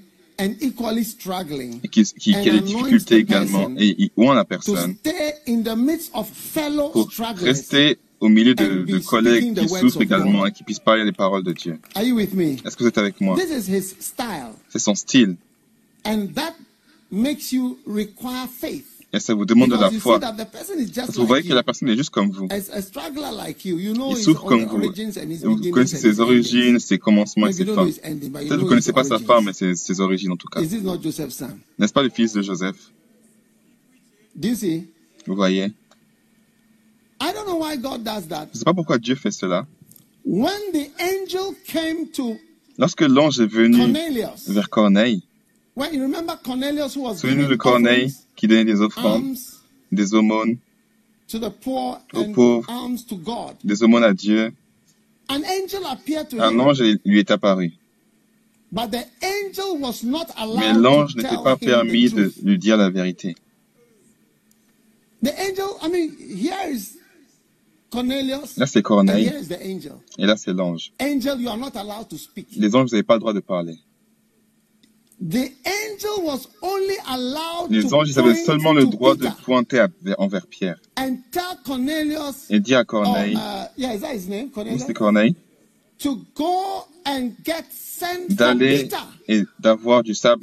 et 1.84 1.88
qui, 1.88 2.04
qui, 2.04 2.14
qui 2.14 2.36
a 2.36 2.42
And 2.42 2.52
des 2.54 2.62
difficultés 2.62 3.18
également 3.18 3.72
et 3.78 3.96
il 3.98 4.10
oint 4.18 4.36
la 4.36 4.46
personne 4.46 4.96
stay 5.00 5.34
in 5.48 5.62
the 5.62 5.76
midst 5.76 6.12
of 6.14 6.30
fellow 6.30 6.90
pour 6.90 7.10
rester 7.38 7.98
au 8.20 8.30
milieu 8.30 8.54
de, 8.54 9.00
collègues 9.00 9.56
qui 9.56 9.66
words 9.66 9.82
souffrent 9.82 9.98
of 9.98 10.04
également 10.04 10.40
God. 10.40 10.50
et 10.50 10.52
qui 10.52 10.64
puissent 10.64 10.80
parler 10.80 11.04
les 11.04 11.12
paroles 11.12 11.44
de 11.44 11.54
Dieu. 11.54 11.80
Are 11.96 12.04
you 12.04 12.16
with 12.16 12.34
me? 12.34 12.58
Est-ce 12.64 12.78
que 12.78 12.84
vous 12.84 12.90
êtes 12.90 12.98
avec 13.00 13.20
moi? 13.20 13.36
This 13.36 13.50
is 13.50 13.70
his 13.70 13.96
style. 14.00 14.54
C'est 14.70 14.80
son 14.80 14.96
style. 14.96 15.36
And 16.06 16.28
that 16.36 16.54
makes 17.12 17.52
you 17.52 17.80
require 17.88 18.48
faith. 18.48 18.86
Et 19.14 19.20
ça 19.20 19.34
vous 19.34 19.46
demande 19.46 19.72
de 19.72 19.76
la 19.76 19.92
foi. 19.92 20.20
Parce 20.20 20.38
que 20.38 21.16
vous 21.18 21.28
voyez 21.28 21.48
que 21.48 21.54
la 21.54 21.64
personne 21.64 21.90
est 21.90 21.98
juste 21.98 22.12
comme 22.12 22.32
vous. 22.32 22.48
Il 22.50 24.18
souffre 24.18 24.46
comme 24.46 24.66
vous. 24.66 24.82
Et 24.84 25.38
Vous 25.44 25.72
connaissez 25.72 25.98
ses 25.98 26.20
origines, 26.22 26.80
ses 26.80 26.98
commencements 26.98 27.48
et 27.48 27.54
ses 27.54 27.66
fins. 27.66 27.86
Peut-être 27.86 28.56
vous 28.56 28.68
connaissez 28.68 28.92
his 28.92 28.94
pas 28.94 29.04
sa 29.04 29.20
fin, 29.20 29.42
mais 29.42 29.54
ses, 29.54 29.76
ses 29.76 30.00
origines 30.00 30.32
en 30.32 30.38
tout 30.38 30.48
cas. 30.48 30.62
N'est-ce 30.62 31.94
pas 31.94 32.04
le 32.04 32.10
fils 32.10 32.34
de 32.34 32.42
Joseph? 32.42 32.78
Vous 35.28 35.36
voyez? 35.36 35.72
Je 37.22 37.28
ne 37.28 38.54
sais 38.54 38.64
pas 38.64 38.74
pourquoi 38.74 38.98
Dieu 38.98 39.16
fait 39.16 39.32
cela. 39.32 39.68
When 40.24 40.54
the 40.74 40.90
angel 41.00 41.54
came 41.66 42.08
to 42.14 42.38
Lorsque 42.78 43.02
l'ange 43.02 43.40
est 43.40 43.48
venu 43.48 43.94
vers 44.48 44.70
Corneille, 44.70 45.22
souvenez-vous 45.76 47.48
de 47.48 47.56
Corneille 47.56 48.14
qui 48.42 48.48
donnait 48.48 48.66
des 48.66 48.82
offrandes, 48.82 49.36
des 49.92 50.16
aumônes, 50.16 50.58
to 51.28 51.38
the 51.38 51.52
poor 51.52 52.00
Aux 52.12 52.22
and 52.24 52.34
pauvres. 52.34 52.68
alms 52.72 53.06
to 53.08 53.16
God. 53.16 53.56
des 53.64 53.84
aumônes 53.84 54.04
à 54.04 54.14
Dieu. 54.16 54.52
An 55.30 55.44
angel 55.44 55.86
appeared 55.86 56.28
to 56.30 56.42
Un 56.42 56.58
ange 56.60 56.82
lui 57.06 57.20
est 57.20 57.30
apparu. 57.30 57.72
but 58.72 58.90
the 58.90 59.06
angel 59.22 59.78
was 59.80 60.04
not 60.04 60.26
Mais 60.58 60.74
l'ange 60.74 61.16
n'était 61.16 61.38
pas 61.44 61.56
permis 61.56 62.10
de 62.10 62.34
lui 62.44 62.58
dire 62.58 62.78
la 62.78 62.90
vérité. 62.90 63.36
The 65.22 65.30
angel, 65.38 65.68
I 65.84 65.88
mean, 65.88 66.10
here 66.36 66.68
is 66.74 66.98
Cornelius, 67.92 68.58
Là, 68.58 68.66
c'est 68.66 68.82
Corneille, 68.82 69.24
here 69.26 69.38
is 69.40 69.50
the 69.50 69.62
angel. 69.62 69.98
et 70.18 70.26
là, 70.26 70.36
c'est 70.36 70.52
l'ange. 70.54 70.92
Angel, 71.00 71.40
you 71.40 71.48
are 71.48 71.58
not 71.58 71.76
allowed 71.76 72.10
to 72.10 72.18
speak. 72.18 72.48
Les 72.58 72.76
anges, 72.76 72.90
vous 72.90 72.96
n'avez 72.96 73.04
pas 73.04 73.14
le 73.14 73.20
droit 73.20 73.34
de 73.34 73.40
parler. 73.40 73.76
The 73.76 73.78
angel 73.78 73.78
was 73.78 73.78
only 73.78 74.98
allowed 74.98 75.10
Les 77.70 77.94
anges, 77.94 78.18
avaient 78.18 78.36
seulement 78.44 78.74
le 78.74 78.86
to 78.86 78.90
droit 78.90 79.16
de 79.16 79.28
pointer 79.44 79.86
envers 80.18 80.48
Pierre 80.48 80.78
and 80.98 81.18
tell 81.32 81.44
Cornelius, 81.64 82.50
et 82.50 82.60
dire 82.60 82.80
à 82.80 82.82
or, 82.82 82.86
Corneille, 82.88 83.36
uh, 83.36 84.78
c'est 84.80 84.94
Corneille, 84.94 85.36
To 86.00 86.20
go 86.36 86.86
and 87.06 87.30
get 87.46 87.66
sent 87.72 88.26
from 88.26 88.36
d'aller 88.36 88.84
Peter. 88.86 88.98
et 89.28 89.44
d'avoir 89.60 90.02
du 90.02 90.16
sable, 90.16 90.42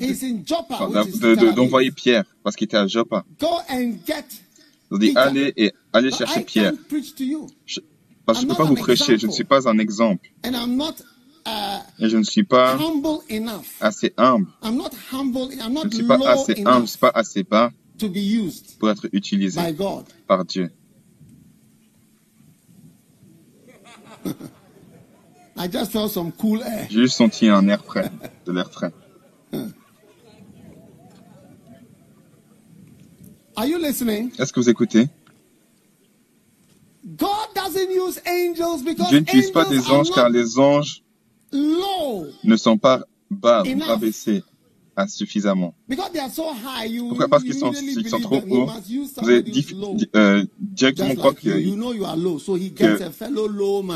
d'envoyer 1.56 1.90
Pierre, 1.90 2.24
parce 2.44 2.54
qu'il 2.54 2.66
était 2.66 2.76
à 2.76 2.86
Joppa. 2.86 3.24
Go 3.40 3.48
and 3.68 3.94
get. 4.06 4.24
Ils 4.90 4.94
ont 4.94 4.98
dit, 4.98 5.12
allez 5.16 5.52
et 5.56 5.72
allez 5.92 6.12
chercher 6.12 6.42
Pierre. 6.42 6.70
can't 6.72 6.88
preach 6.88 7.14
to 7.16 7.24
you, 7.24 7.46
Je- 7.66 7.80
parce 8.24 8.38
que 8.38 8.42
je 8.42 8.46
ne 8.46 8.52
peux 8.52 8.58
pas 8.58 8.64
vous 8.68 8.74
prêcher, 8.76 9.18
je 9.18 9.26
ne 9.26 9.32
suis 9.32 9.42
pas 9.44 9.68
un 9.68 9.78
exemple. 9.78 10.30
Et 11.98 12.08
je 12.08 12.16
ne 12.16 12.22
suis 12.22 12.44
pas 12.44 12.78
assez 13.80 14.14
humble. 14.16 14.46
Je 14.62 14.68
ne 14.68 15.90
suis 15.90 16.04
pas 16.04 16.18
assez 16.30 16.62
humble, 16.64 16.76
je 16.76 16.80
ne 16.80 16.86
suis 16.86 16.98
pas 16.98 17.12
assez 17.14 17.42
bas 17.42 17.72
pour 18.78 18.90
être 18.90 19.08
utilisé 19.12 19.60
par 20.26 20.44
Dieu. 20.44 20.70
I 25.56 25.66
just 25.66 25.90
felt 25.90 26.12
some 26.12 26.30
cool 26.32 26.62
air. 26.62 26.86
J'ai 26.88 27.00
juste 27.00 27.16
senti 27.16 27.48
un 27.48 27.66
air 27.68 27.84
frais, 27.84 28.10
de 28.46 28.52
l'air 28.52 28.70
frais. 28.70 28.92
Are 33.56 33.66
you 33.66 33.78
listening? 33.78 34.30
Est-ce 34.38 34.52
que 34.52 34.60
vous 34.60 34.70
écoutez? 34.70 35.08
God 37.16 37.48
doesn't 37.56 37.90
use 37.90 38.20
angels 38.24 38.84
because 38.84 39.08
Dieu 39.08 39.18
n'utilise 39.18 39.50
pas 39.50 39.64
des 39.64 39.90
anges 39.90 40.10
car 40.12 40.28
les 40.30 40.58
anges 40.60 41.02
ne 41.52 42.56
sont 42.56 42.76
pas 42.78 43.04
bas 43.30 43.62
ou 43.64 43.68
Enough. 43.68 43.86
rabaissés 43.86 44.42
à 44.96 45.06
suffisamment. 45.06 45.74
because 45.88 46.10
they 46.12 46.20
are 46.20 46.28
so 46.30 46.42
high. 46.52 46.90
You, 46.90 47.08
Pourquoi? 47.08 47.28
Parce 47.28 47.44
qu'ils 47.44 47.54
sont, 47.54 47.72
ils 47.72 48.08
sont 48.08 48.18
trop 48.20 48.36
hauts. 48.50 48.66
Vous 48.66 49.30
di- 49.94 50.08
euh, 50.16 50.44
directement 50.58 51.14
croire 51.14 51.34
que 51.36 51.40
que- 52.70 52.98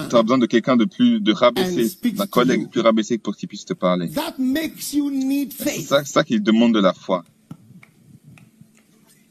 tu 0.09 0.17
as 0.17 0.23
besoin 0.23 0.39
de 0.39 0.47
quelqu'un 0.47 0.77
de 0.77 0.85
plus 0.85 1.21
de 1.21 1.33
rabaissé, 1.33 1.99
d'un 2.13 2.27
collègue 2.27 2.69
plus 2.71 2.81
rabaissé 2.83 3.19
pour 3.19 3.35
qu'il 3.35 3.49
puisse 3.49 3.65
te 3.65 3.75
parler. 3.75 4.09
C'est 5.59 5.81
ça, 5.81 6.05
ça 6.05 6.23
qui 6.23 6.41
demande 6.41 6.73
de 6.75 6.81
la 6.81 6.93
foi. 6.93 7.25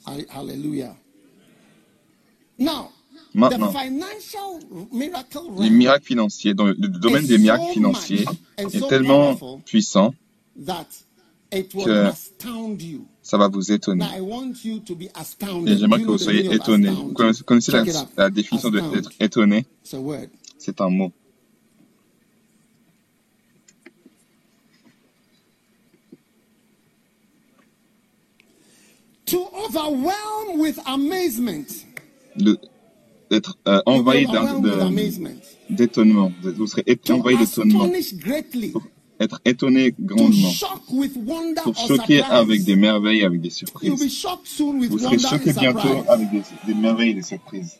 Hallelujah. 0.06 0.96
Now, 2.60 2.90
Maintenant, 3.34 3.74
les 5.60 5.70
miracles 5.70 6.06
financiers, 6.06 6.54
dans 6.54 6.66
le, 6.66 6.74
domaine 6.76 7.26
des 7.26 7.38
miracles 7.38 7.72
financiers, 7.74 8.26
est 8.58 8.88
tellement 8.90 9.36
puissant, 9.66 10.14
que- 11.86 12.12
ça 13.22 13.38
va 13.38 13.48
vous 13.48 13.72
étonner. 13.72 14.06
Et 14.06 15.78
j'aimerais 15.78 16.02
que 16.02 16.06
vous 16.08 16.18
soyez 16.18 16.44
meaning 16.44 16.60
of 16.60 16.62
étonné. 16.64 16.88
astound. 16.90 17.08
Vous 17.08 17.44
connaissez, 17.46 17.72
la, 17.72 17.84
la 18.18 18.30
définition 18.30 18.70
d'être 18.70 19.12
étonné? 19.20 19.66
C'est 20.58 20.82
un 20.82 20.90
mot. 20.90 21.12
To 29.28 29.48
overwhelm 29.66 30.60
with 30.60 30.80
amazement. 30.86 31.86
De- 32.36 32.58
D'être 33.32 33.58
euh, 33.68 33.82
envahi 33.86 34.28
d'étonnement. 35.70 36.32
Vous 36.44 36.68
serez 36.68 36.84
envahi 37.10 37.38
d'étonnement. 37.38 37.90
Être 39.20 39.40
étonné 39.46 39.92
To 39.92 39.98
grandement. 40.02 40.52
Pour 41.64 41.78
choquer 41.78 42.22
avec 42.24 42.64
des 42.66 42.76
merveilles, 42.76 43.24
avec 43.24 43.40
des 43.40 43.50
surprises. 43.50 43.90
Vous 43.90 45.00
serez 45.00 45.18
choqué 45.18 45.54
bientôt 45.54 46.04
avec 46.10 46.30
des, 46.30 46.42
des 46.68 46.74
merveilles 46.74 47.12
et 47.12 47.14
des 47.14 47.22
surprises. 47.22 47.78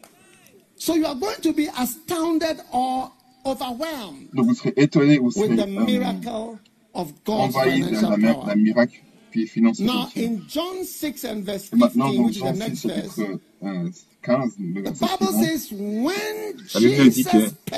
So 0.78 0.96
you 0.96 1.06
are 1.06 1.16
going 1.16 1.42
to 1.44 1.54
be 1.54 1.68
astounded 1.78 2.58
or 2.72 3.12
overwhelmed 3.46 4.30
Donc 4.34 4.48
vous 4.48 4.56
serez 4.56 4.74
étonné, 4.78 5.20
vous 5.20 5.30
serez 5.30 5.60
euh, 5.60 5.66
miracle 5.68 6.58
of 6.94 7.14
God's 7.24 7.56
envahi 7.56 7.82
d'un 7.82 8.18
d'un 8.18 8.56
miracle 8.56 9.04
puis 9.30 9.48
financier. 9.48 9.86
Now, 9.86 10.08
de 10.08 10.14
Dieu. 10.14 10.26
in 10.26 10.42
John 10.48 10.84
6 10.84 11.26
and 11.26 11.44
verse 11.44 11.70
Et 11.72 11.76
maintenant, 11.76 12.10
15, 12.10 12.18
dans 12.18 12.24
which 12.24 12.38
is 12.38 12.40
the 12.40 12.46
Jean 12.46 12.56
6, 12.56 12.60
next 12.60 12.86
verse, 12.86 13.20
euh, 13.64 13.90
15, 14.24 14.54
le 14.60 14.82
the 14.82 14.90
verset 14.90 15.06
Bible 15.06 15.28
suivant, 15.28 15.44
says, 15.44 15.72
when 15.72 16.58
La 16.74 16.80
Bible 16.80 17.10
dit 17.10 17.24
Jesus 17.24 17.54
que- 17.66 17.76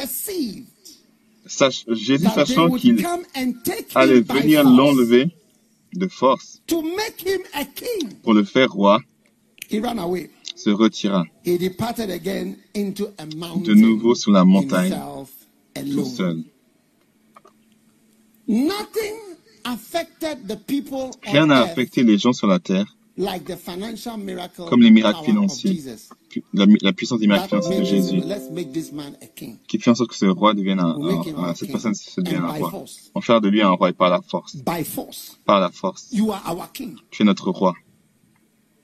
Jésus, 1.96 2.26
sachant 2.26 2.70
qu'il 2.72 3.06
allait 3.96 4.22
venir 4.22 4.64
l'enlever 4.64 5.28
de 5.94 6.08
force 6.08 6.62
to 6.68 6.82
make 6.82 7.22
him 7.26 7.42
a 7.54 7.66
king, 7.66 8.14
pour 8.24 8.34
le 8.34 8.44
faire 8.44 8.72
roi, 8.72 9.00
he 9.70 9.80
ran 9.80 9.98
away. 10.00 10.30
se 10.56 10.70
retira 10.70 11.24
He 11.46 11.58
departed 11.58 12.10
again 12.10 12.58
into 12.76 13.08
a 13.18 13.26
mountain 13.36 13.64
de 13.64 13.74
nouveau 13.76 14.16
sur 14.16 14.32
la 14.32 14.44
montagne, 14.44 14.96
tout 15.76 16.06
seul. 16.06 16.44
Nothing 18.48 19.16
affected 19.64 20.48
the 20.48 20.58
people 20.58 21.12
Rien 21.24 21.46
n'a 21.48 21.62
affecté 21.62 22.04
les 22.04 22.18
gens 22.18 22.34
sur 22.34 22.48
la 22.48 22.60
terre 22.60 22.86
like 23.18 23.46
the 23.46 23.56
financial 23.56 24.18
miracle 24.18 24.66
comme 24.68 24.82
les 24.82 24.92
miracles 24.92 25.24
financiers, 25.26 25.82
la, 26.54 26.66
la 26.82 26.94
puissance 26.94 27.20
des 27.20 27.28
de 27.28 27.84
Jésus, 27.84 28.22
qui 29.68 29.80
fait 29.80 29.92
en 29.92 29.96
sorte 29.96 30.10
que 30.10 30.16
ce 30.16 30.26
roi 30.26 30.54
devienne 30.54 30.80
un, 30.80 30.96
un- 31.38 31.56
cette 31.56 31.72
personne 31.72 31.94
se 31.94 32.22
devienne 32.22 32.44
un 32.44 32.52
roi. 32.52 32.70
force. 32.70 33.12
En 33.14 33.22
faire 33.22 33.42
de 33.42 33.50
lui 33.50 33.62
un 33.62 33.72
roi 33.72 33.90
et 33.90 33.94
par 33.94 34.10
la 34.10 34.22
force. 34.22 34.56
By 34.56 34.84
force. 34.84 35.38
Par 35.46 35.60
la 35.60 35.70
force. 35.70 36.08
You 36.12 36.32
are 36.32 36.44
our 36.50 36.72
king. 36.72 36.96
Tu 37.12 37.24
es 37.24 37.26
notre 37.26 37.50
roi. 37.52 37.74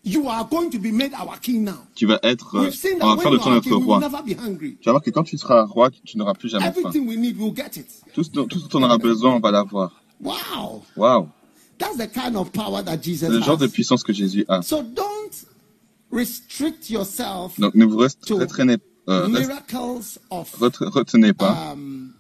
You 0.05 0.29
are 0.29 0.47
going 0.49 0.69
to 0.69 0.79
be 0.79 0.91
made 0.93 1.11
our 1.13 1.39
king 1.41 1.63
now. 1.65 1.73
Tu 1.93 2.05
vas 2.05 2.19
être, 2.23 2.55
euh, 2.55 2.69
on 3.01 3.17
faire 3.17 3.31
when 3.31 3.39
de 3.39 3.43
are 3.43 3.49
notre 3.51 3.75
roi. 3.75 3.99
Tu 3.99 4.85
vas 4.85 4.91
voir 4.91 5.03
que 5.03 5.09
quand 5.09 5.23
tu 5.23 5.37
seras 5.37 5.65
roi, 5.65 5.89
tu 5.91 6.17
n'auras 6.17 6.33
plus 6.33 6.49
jamais 6.49 6.71
faim. 6.71 6.79
Everything 6.79 7.07
we 7.07 7.17
need, 7.17 7.37
we'll 7.37 7.53
get 7.53 7.77
it. 7.79 7.87
Tout 8.13 8.23
ce 8.23 8.31
dont, 8.31 8.45
tout 8.47 8.59
ce 8.59 8.67
dont 8.69 8.79
on 8.79 8.83
aura 8.83 8.97
besoin, 8.97 9.35
on 9.35 9.39
va 9.39 9.51
l'avoir. 9.51 10.01
Wow. 10.21 10.83
Waouh! 10.95 11.27
That's 11.77 11.97
the 11.97 12.07
kind 12.11 12.35
of 12.35 12.51
power 12.51 12.83
that 12.83 12.97
Jesus 13.01 13.27
C'est 13.27 13.31
le 13.31 13.41
genre 13.41 13.57
de 13.57 13.67
puissance 13.67 14.03
que 14.03 14.11
Jésus 14.13 14.45
a. 14.47 14.61
So 14.61 14.81
don't 14.81 15.05
restrict 16.11 16.89
yourself 16.89 17.59
Donc 17.59 17.75
ne 17.75 17.85
vous 17.85 17.97
retraînez, 17.97 18.77
euh, 19.07 19.27
rest- 19.27 19.39
miracles 19.47 20.19
of 20.29 20.55
retre- 20.59 20.85
retenez 20.89 21.33
pas 21.33 21.73
um, 21.73 22.11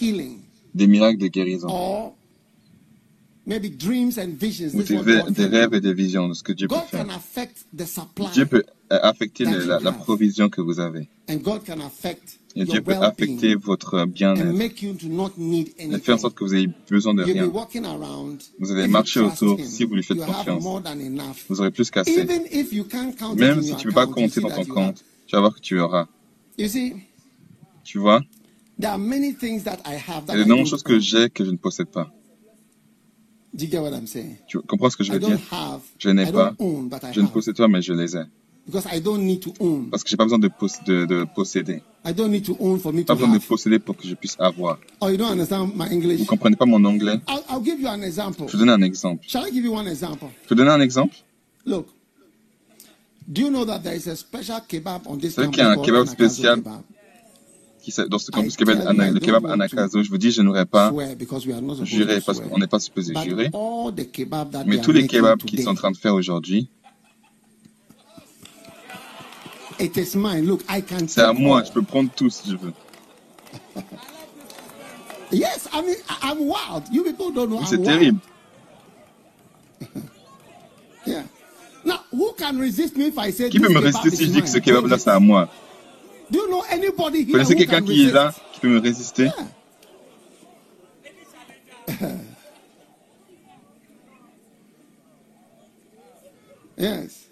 healing 0.00 0.40
des 0.74 0.86
miracles 0.86 1.18
de 1.18 1.28
guérison 1.28 1.68
or 1.68 2.16
maybe 3.46 3.70
dreams 3.76 4.18
and 4.18 4.34
visions. 4.38 4.74
ou 4.74 4.82
des, 4.82 4.96
rê- 4.98 5.46
rêves 5.46 5.74
et 5.74 5.80
des 5.80 5.94
visions 5.94 6.28
de 6.28 6.34
ce 6.34 6.42
que 6.42 6.52
Dieu 6.52 6.68
peut 6.68 6.74
God 6.74 6.84
faire. 6.84 7.06
can 7.06 7.10
affect 7.14 7.64
the 7.76 7.86
supply 7.86 8.26
Dieu 8.34 8.46
peut 8.46 8.64
euh, 8.92 8.98
affecter 9.02 9.44
la, 9.44 9.92
provision 9.92 10.48
que 10.48 10.60
vous 10.60 10.80
avez. 10.80 11.08
and 11.28 11.36
God 11.36 11.64
can 11.64 11.80
affect 11.80 12.37
Et 12.56 12.64
Dieu 12.64 12.80
peut 12.82 12.92
affecter 13.08 13.54
votre 13.54 14.04
bien-être 14.06 14.46
et 15.78 15.98
faire 15.98 16.14
en 16.14 16.18
sorte 16.18 16.34
que 16.34 16.44
vous 16.44 16.54
ayez 16.54 16.70
besoin 16.90 17.14
de 17.14 17.22
rien. 17.22 17.46
Vous 18.58 18.72
allez 18.72 18.88
marcher 18.88 19.20
autour 19.20 19.56
si 19.66 19.84
vous 19.84 19.94
lui 19.94 20.02
faites 20.02 20.16
confiance. 20.26 20.64
Vous 21.48 21.60
aurez 21.60 21.70
plus 21.70 21.90
qu'assez. 21.90 22.24
Même 23.36 23.62
si 23.62 23.76
tu 23.76 23.86
ne 23.86 23.92
peux 23.92 23.94
pas 23.94 24.06
compter 24.06 24.40
dans 24.40 24.48
ton 24.48 24.64
compte, 24.74 25.04
tu 25.26 25.36
vas 25.36 25.40
voir 25.40 25.54
que 25.54 25.60
tu 25.60 25.78
auras. 25.78 26.06
Tu 27.84 27.98
vois? 27.98 28.20
there 28.80 28.90
are 28.92 28.98
many 28.98 29.34
things 29.34 29.64
that 29.64 29.78
I 29.86 29.96
have 29.96 30.24
Il 30.28 30.38
y 30.38 30.40
a 30.40 30.44
de 30.44 30.48
nombreuses 30.48 30.70
don't 30.70 30.70
choses 30.70 30.82
que 30.82 30.98
j'ai 31.00 31.30
que 31.30 31.44
je 31.44 31.50
ne 31.50 31.56
possède 31.56 31.88
pas. 31.88 32.12
Tu 34.46 34.58
comprends 34.60 34.90
ce 34.90 34.96
que 34.96 35.04
je 35.04 35.12
veux 35.12 35.18
dire? 35.18 35.38
Je 35.98 36.10
n'ai 36.10 36.24
pas, 36.32 36.54
je 37.12 37.20
ne 37.20 37.26
possède 37.32 37.56
pas, 37.56 37.66
mais 37.68 37.82
je 37.82 37.92
les 37.92 38.16
ai. 38.16 38.22
Parce 39.90 40.04
que 40.04 40.10
j'ai 40.10 40.16
pas 40.18 40.24
besoin 40.24 40.38
de, 40.38 40.48
pos- 40.48 40.84
de, 40.86 41.06
de 41.06 41.26
posséder. 41.34 41.82
I 42.08 42.12
don't 42.14 42.30
need 42.30 42.44
to 42.46 42.56
own 42.58 42.78
for 42.78 42.92
me 42.92 43.04
Pas 43.04 43.14
to 43.14 43.20
besoin 43.20 43.36
de 43.36 43.42
posséder 43.42 43.78
pour 43.78 43.94
que 43.96 44.06
je 44.08 44.14
puisse 44.14 44.36
avoir. 44.38 44.78
Oh, 45.00 45.08
you 45.08 45.16
don't 45.18 45.30
understand 45.32 45.72
my 45.74 45.86
Vous 45.88 45.94
English? 45.94 46.26
comprenez 46.26 46.56
pas 46.56 46.64
mon 46.64 46.82
anglais? 46.84 47.20
I'll, 47.28 47.42
I'll 47.50 47.62
give 47.62 47.78
you 47.80 47.88
an 47.88 48.00
example. 48.02 48.46
Je 48.48 48.52
vais 48.52 48.58
donner 48.64 48.72
un 48.72 48.82
exemple. 48.82 49.24
Shall 49.28 49.46
I 49.46 49.50
give 49.52 49.64
you 49.64 49.74
one 49.74 49.86
example? 49.88 50.28
Je 50.44 50.48
peux 50.48 50.54
donner 50.54 50.70
un 50.70 50.80
exemple 50.80 51.16
Look, 51.66 51.86
do 53.26 53.42
you 53.42 53.50
know 53.50 53.64
that 53.66 53.80
there 53.80 53.94
is 53.94 54.06
a 54.08 54.16
special 54.16 54.60
kebab 54.66 55.02
on 55.06 55.18
this 55.18 55.34
savez 55.34 55.48
campus 55.48 55.56
qu'il 55.56 55.64
y 55.64 55.66
a 55.66 55.70
un 55.72 55.82
kebab 55.82 56.06
spécial 56.06 56.56
kebab? 56.62 56.80
qui 57.82 57.92
dans 58.08 58.18
ce 58.18 58.30
campus 58.30 58.54
I 58.54 58.64
le 59.12 59.18
kebab 59.20 59.46
Anakazo. 59.46 60.02
Je 60.02 60.08
vous 60.10 60.18
dis, 60.18 60.30
je 60.30 60.42
n'aurais 60.42 60.66
pas 60.66 60.92
juré 61.84 62.20
to 62.20 62.22
parce 62.26 62.40
qu'on 62.40 62.58
n'est 62.58 62.66
pas 62.66 62.80
supposé 62.80 63.12
jurer. 63.24 63.50
all 63.54 63.92
the 63.94 64.10
kebab 64.10 64.50
that 64.52 64.64
Mais 64.64 64.76
they 64.76 64.82
tous 64.82 64.90
are 64.90 64.94
les 64.94 65.06
kebabs 65.06 65.38
qu'ils 65.40 65.50
today, 65.50 65.62
sont 65.64 65.70
en 65.70 65.74
train 65.74 65.90
de 65.90 65.96
faire 65.96 66.14
aujourd'hui, 66.14 66.68
c'est 69.78 71.20
à 71.20 71.32
moi. 71.32 71.62
Je 71.64 71.72
peux 71.72 71.82
prendre 71.82 72.10
tout 72.14 72.30
si 72.30 72.50
je 72.50 72.56
veux. 72.56 72.72
Yes, 75.30 75.68
I 75.72 75.82
mean, 75.82 75.96
I'm 76.22 76.38
wild. 76.46 76.84
You 76.90 77.04
people 77.04 77.30
don't 77.32 77.50
know 77.50 77.64
C'est 77.64 77.82
terrible. 77.82 78.20
Yeah. 81.06 81.22
Now, 81.84 82.00
who 82.10 82.34
can 82.34 82.58
resist 82.58 82.94
me 82.96 83.06
if 83.06 83.16
I 83.18 83.30
say 83.30 83.48
Qui 83.48 83.60
peut 83.60 83.68
me 83.68 83.74
kebab 83.80 83.84
résister 83.84 84.08
is 84.08 84.16
si 84.18 84.24
je 84.26 84.30
dis 84.32 84.42
que 84.42 84.48
ce 84.48 84.58
kebab-là, 84.58 84.98
c'est 84.98 85.08
à 85.10 85.18
moi? 85.20 85.48
Do 86.30 86.40
you 86.40 86.48
know 86.48 86.62
anybody 86.70 87.22
here 87.24 87.32
connaissez 87.32 87.54
who 87.54 87.58
quelqu'un 87.60 87.80
can 87.80 87.86
qui 87.86 87.92
est 88.02 88.10
resist? 88.10 88.14
là, 88.14 88.34
qui 88.52 88.60
peut 88.60 88.68
me 88.68 88.80
résister? 88.80 89.30
Yeah. 91.88 92.08
Yes. 96.76 97.27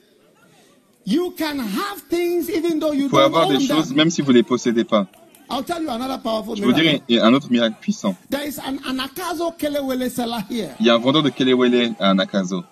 You 1.06 1.30
can 1.38 1.58
have 1.60 2.00
things 2.10 2.50
even 2.50 2.80
though 2.80 2.92
you 2.92 3.04
Vous 3.04 3.10
pouvez 3.10 3.22
don't 3.22 3.26
avoir 3.36 3.46
own 3.48 3.58
des 3.58 3.66
choses 3.66 3.88
them. 3.88 3.96
même 3.96 4.10
si 4.10 4.22
vous 4.22 4.32
ne 4.32 4.38
les 4.38 4.42
possédez 4.42 4.82
pas. 4.84 5.06
I'll 5.48 5.62
tell 5.62 5.80
you 5.80 5.88
another 5.88 6.18
powerful 6.18 6.56
Je 6.56 6.62
vous 6.62 6.72
miracle. 6.72 7.00
dirai 7.06 7.20
un 7.22 7.32
autre 7.32 7.48
miracle 7.50 7.76
puissant. 7.80 8.16
There 8.28 8.44
is 8.44 8.58
an 8.58 8.78
Anakazo 8.84 9.52
Kelewele 9.56 10.10
seller 10.10 10.42
here. 10.50 10.75
Il 10.80 10.86
y 10.86 10.90
a 10.90 10.94
un 10.94 10.98
vendeur 10.98 11.22
de 11.22 11.30
Kelewele 11.30 11.94
à 12.00 12.12
Nakazo. 12.14 12.64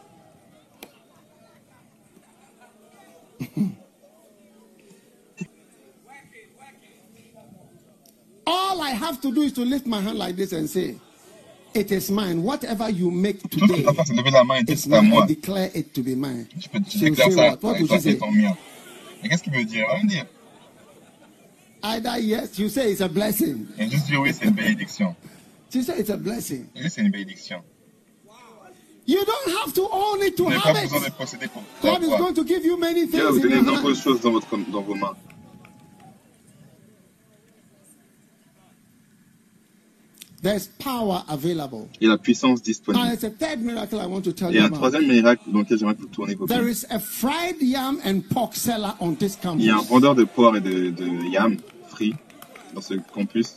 All 8.46 8.80
I 8.80 8.90
have 8.90 9.20
to 9.22 9.32
do 9.32 9.42
is 9.42 9.52
to 9.54 9.62
lift 9.64 9.86
my 9.86 10.00
hand 10.00 10.18
like 10.18 10.36
this 10.36 10.52
and 10.52 10.68
say, 10.68 10.96
It 11.74 11.90
is 11.90 12.10
mine. 12.10 12.42
Whatever 12.42 12.88
you 12.88 13.10
make 13.10 13.42
Tout 13.48 13.58
ce 13.58 13.66
today, 13.66 13.82
dois 13.82 13.94
faire, 13.94 14.06
c'est 14.06 14.14
lever 14.14 14.30
la 14.30 14.44
main 14.44 14.56
et 14.56 14.62
dire 14.64 14.74
it's 14.74 14.86
mine. 14.86 15.12
I 15.12 15.26
declare 15.26 15.70
it 15.74 15.92
to 15.92 16.02
be 16.02 16.14
mine. 16.16 16.46
Je 16.56 16.68
peux 16.68 16.78
She'll 16.88 17.10
déclarer 17.10 17.30
say 17.32 17.36
ça. 17.36 17.50
what? 17.50 17.62
What 17.62 17.76
Et 17.76 17.80
would 17.80 17.88
toi, 17.88 17.96
she 17.98 18.02
c'est 18.02 18.18
say? 18.18 18.54
Et 19.24 19.28
qu'est-ce 19.28 19.42
qu'il 19.42 19.52
veut 19.52 19.64
dire 19.64 19.86
Rien 19.90 20.04
dire. 20.04 20.26
Either 21.82 22.18
yes, 22.20 22.58
you 22.58 22.68
say 22.68 22.92
it's 22.92 23.00
a 23.00 23.08
blessing. 23.08 23.66
Il 23.78 23.90
juste 23.90 24.06
dire 24.06 24.20
oui, 24.20 24.30
c'est 24.32 24.44
une 24.46 24.52
bénédiction. 24.52 25.14
She 25.72 25.82
say 25.82 25.98
it's 25.98 26.10
a 26.10 26.16
blessing. 26.16 26.66
Oui, 26.76 26.88
c'est 26.88 27.02
une 27.02 27.10
bénédiction. 27.10 27.60
You 29.06 29.22
don't 29.24 29.54
have 29.62 29.74
to 29.74 29.86
own 29.92 30.22
it 30.22 30.36
to 30.36 30.44
Vous 30.44 30.50
have 30.50 30.62
pas 30.62 30.80
besoin 30.80 31.00
de 31.00 31.44
it. 31.44 31.50
God 31.82 32.02
is 32.02 32.08
going 32.08 32.34
to 32.34 32.44
give 32.44 32.64
you 32.64 32.78
many 32.78 33.06
Dieu 33.06 33.22
va 33.22 33.30
vous 33.32 33.40
things 33.40 33.44
in 33.44 33.48
donner 33.50 33.60
de 33.60 33.66
your 33.66 33.74
nombreuses 33.74 34.00
choses 34.02 34.20
dans, 34.22 34.30
votre, 34.30 34.56
dans 34.70 34.80
vos 34.80 34.94
mains. 34.94 35.14
There's 40.44 40.68
power 40.78 41.24
available. 41.26 41.88
Et 42.02 42.06
la 42.06 42.18
puissance 42.18 42.58
Now, 42.58 42.64
disponible. 42.64 43.04
there's 43.06 43.24
a 43.24 43.30
third 43.30 43.62
miracle 43.62 43.98
I 43.98 44.04
want 44.06 44.20
to 44.24 44.32
tell 44.32 44.50
Et 44.50 44.56
you 44.58 44.60
un 44.60 44.66
about. 44.66 44.76
troisième 44.76 45.06
miracle 45.06 45.42
dans 45.50 45.60
lequel 45.60 45.78
j'aimerais 45.78 45.94
que 45.94 46.02
vous 46.02 46.08
tournez 46.08 46.34
vos 46.34 46.46
There 46.46 46.68
is 46.68 46.84
a 46.90 46.98
fried 46.98 47.62
yam 47.62 47.98
and 48.04 48.20
pork 48.28 48.54
seller 48.54 48.92
on 49.00 49.14
this 49.14 49.38
Il 49.42 49.64
y 49.64 49.70
a 49.70 49.72
un 49.72 49.78
campus. 49.78 49.90
vendeur 49.90 50.14
de 50.14 50.24
porc 50.24 50.56
et 50.56 50.60
de, 50.60 50.90
de 50.90 51.30
yam 51.30 51.56
frit 51.88 52.12
dans 52.74 52.82
ce 52.82 52.92
campus. 53.14 53.54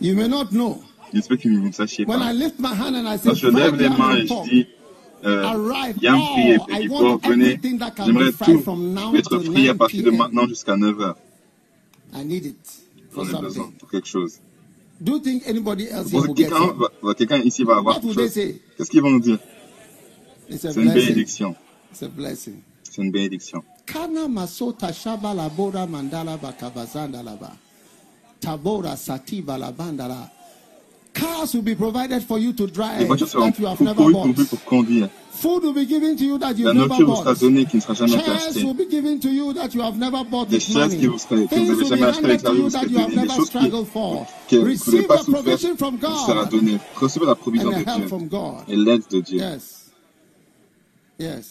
You 0.00 0.14
may 0.14 0.28
not 0.28 0.50
know. 0.52 0.80
Que 1.12 1.48
vous 1.48 1.66
ne 1.66 1.72
sachiez 1.72 2.04
When 2.06 2.20
pas. 2.20 2.30
I 2.30 2.32
lift 2.32 2.58
my 2.60 2.68
hand 2.74 2.94
and 2.96 3.08
I 3.08 3.16
say 3.18 3.28
Quand 3.30 3.34
je 3.34 3.48
lève 3.48 3.74
les 3.74 3.84
yam 3.84 3.98
mains 3.98 4.16
et 4.18 4.30
and 4.32 4.44
je 4.44 4.50
dis 4.50 4.66
euh, 5.24 5.92
yam 6.00 6.20
frit 6.20 6.50
et, 6.52 6.58
Oh, 6.60 6.66
I 6.70 6.82
et 6.84 6.88
want 6.88 7.18
porc, 7.18 7.28
venez, 7.28 7.44
everything 7.54 7.78
that 7.78 7.90
can 7.96 8.06
j'aimerais 8.06 8.30
be 8.30 8.32
fried 8.34 8.56
tout 8.56 8.62
from 8.62 8.94
now 8.94 9.14
être 9.16 9.38
frit 9.40 9.68
à 9.68 9.72
9 9.72 9.78
partir 9.78 10.04
de 10.04 10.10
maintenant 10.10 10.46
jusqu'à 10.46 10.76
9h. 10.76 11.14
I 12.14 12.24
need 12.24 12.46
it 12.46 12.81
for 13.12 13.24
something. 13.26 13.72
pour 13.78 13.90
quelque 13.90 14.06
chose. 14.08 14.40
Do 15.00 15.12
you 15.12 15.20
think 15.20 15.42
anybody 15.48 15.88
else 15.88 16.10
here 16.10 16.20
pensez 16.20 16.28
will 16.28 16.34
que 16.34 16.42
get 16.42 16.48
quelqu'un 16.50 16.68
it? 16.70 16.76
va- 16.76 16.88
va- 17.02 17.14
quelqu'un 17.14 17.38
ici 17.42 17.64
va 17.64 17.76
avoir 17.78 17.96
What 17.96 18.00
quelque 18.02 18.06
would 18.06 18.16
they 18.16 18.24
chose 18.24 18.34
say? 18.34 18.60
Qu'est-ce 18.76 18.90
qu'ils 18.90 19.02
vont 19.02 19.10
nous 19.10 19.20
dire? 19.20 19.38
It's 20.48 20.64
a 20.64 20.72
C'est 20.72 20.80
une 20.80 20.90
blessing. 20.90 21.08
bénédiction. 21.08 21.56
It's 21.90 22.02
a 22.02 22.08
blessing. 22.08 22.54
C'est 22.82 23.02
une 23.02 23.10
bénédiction. 23.10 23.62
Kana 23.86 24.28
masota 24.28 24.92
mandala. 25.86 27.56
Tabora. 28.40 28.96
Cars 31.14 31.52
will 31.54 31.62
be 31.62 31.74
provided 31.74 32.22
for 32.22 32.38
you 32.38 32.52
to 32.54 32.64
Les 32.66 32.70
drive 32.72 33.06
voitures 33.06 33.28
seront 33.30 33.50
that 33.50 33.58
you 33.58 33.66
have 33.66 33.76
pour- 33.76 33.86
never 33.86 34.12
pourvues 34.12 34.46
pour 34.48 34.64
conduire. 34.64 35.08
Food 35.32 35.64
will 35.64 35.72
be 35.74 35.84
given 35.86 36.16
to 36.16 36.24
you 36.24 36.38
that 36.38 36.52
La 36.52 36.52
you've 36.52 36.74
never 36.74 36.86
nourriture 36.88 37.06
vous 37.06 37.14
sera 37.16 37.24
bought. 37.32 37.40
donnée 37.40 37.64
qui 37.66 37.76
ne 37.76 37.80
sera 37.82 37.94
jamais 37.94 38.14
achetée. 38.16 38.64
will 38.64 38.74
be 38.74 38.88
given 38.88 39.18
to 39.20 39.28
you 39.28 39.52
that 39.52 39.74
you 39.74 39.82
have 39.82 39.98
never 39.98 40.24
bought 40.24 40.48
Des 40.48 40.60
chaises 40.60 40.94
qui 40.94 41.06
vous 41.06 41.16
que 41.18 41.34
vous 41.34 41.46
Things 41.48 41.70
avez 41.70 41.70
will 41.70 41.76
be 41.76 41.88
jamais 41.88 42.02
achetées 42.04 42.18
handed 42.18 42.30
avec 42.30 42.40
to 42.42 42.44
l'argent, 42.46 42.56
you 42.56 42.62
vous 42.62 42.70
that 42.70 42.80
serez 42.80 42.92
you 42.92 42.98
have 42.98 43.06
donné. 43.10 43.16
Des 43.16 43.22
never 43.22 43.34
choses 43.36 43.50
qui- 43.50 43.58
struggled 43.58 43.86
for. 43.88 44.26
que 44.48 44.56
vous 44.56 45.02
pas 45.06 45.18
sera 45.18 46.44
donnée. 46.46 46.78
Recevez 46.94 47.26
la 47.26 47.34
provision 47.34 47.70
de 47.70 47.74
help 47.74 47.96
Dieu 47.96 48.06
from 48.08 48.28
God. 48.28 48.54
et 48.68 48.76
l'aide 48.76 49.02
de 49.10 49.20
Dieu. 49.20 49.38
Yes. 49.38 49.90
Yes. 51.18 51.46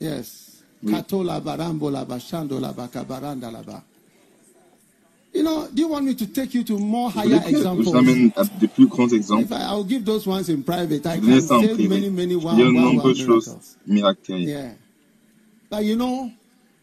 Yes. 0.00 0.40
Katola 0.88 1.40
barambo 1.40 1.90
la 1.90 2.04
bashando 2.04 2.58
la 2.60 2.72
bakabaranda 2.72 3.50
la 3.50 3.62
ba. 3.62 3.82
You 5.34 5.42
know, 5.42 5.66
do 5.74 5.82
you 5.82 5.88
want 5.88 6.04
me 6.04 6.14
to 6.14 6.26
take 6.26 6.54
you 6.54 6.62
to 6.64 6.78
more 6.78 7.10
Vous 7.10 7.20
voulez 7.22 7.34
higher 7.34 7.42
que 7.44 7.50
je 7.50 7.56
examples? 7.56 7.82
vous 7.82 7.96
amène 7.96 8.30
à 8.36 8.44
des 8.44 8.68
plus 8.68 8.86
grands 8.86 9.08
exemples? 9.08 9.42
If 9.44 9.50
I, 9.50 9.62
I'll 9.64 9.82
give 9.88 10.04
those 10.04 10.26
ones 10.28 10.48
in 10.48 10.62
private, 10.62 11.04
I 11.06 11.18
can 11.18 11.40
ça 11.40 11.56
en 11.58 11.62
say 11.62 11.74
privé. 11.74 11.88
many, 11.88 12.10
many 12.10 12.36
dire 12.38 12.56
de 12.56 12.70
nombreuses 12.72 13.18
choses 13.26 13.56
miracles. 13.86 14.28
miraculeuses. 14.28 14.48
Yeah. 14.48 14.72
But 15.70 15.84
you 15.84 15.96
know, 15.96 16.30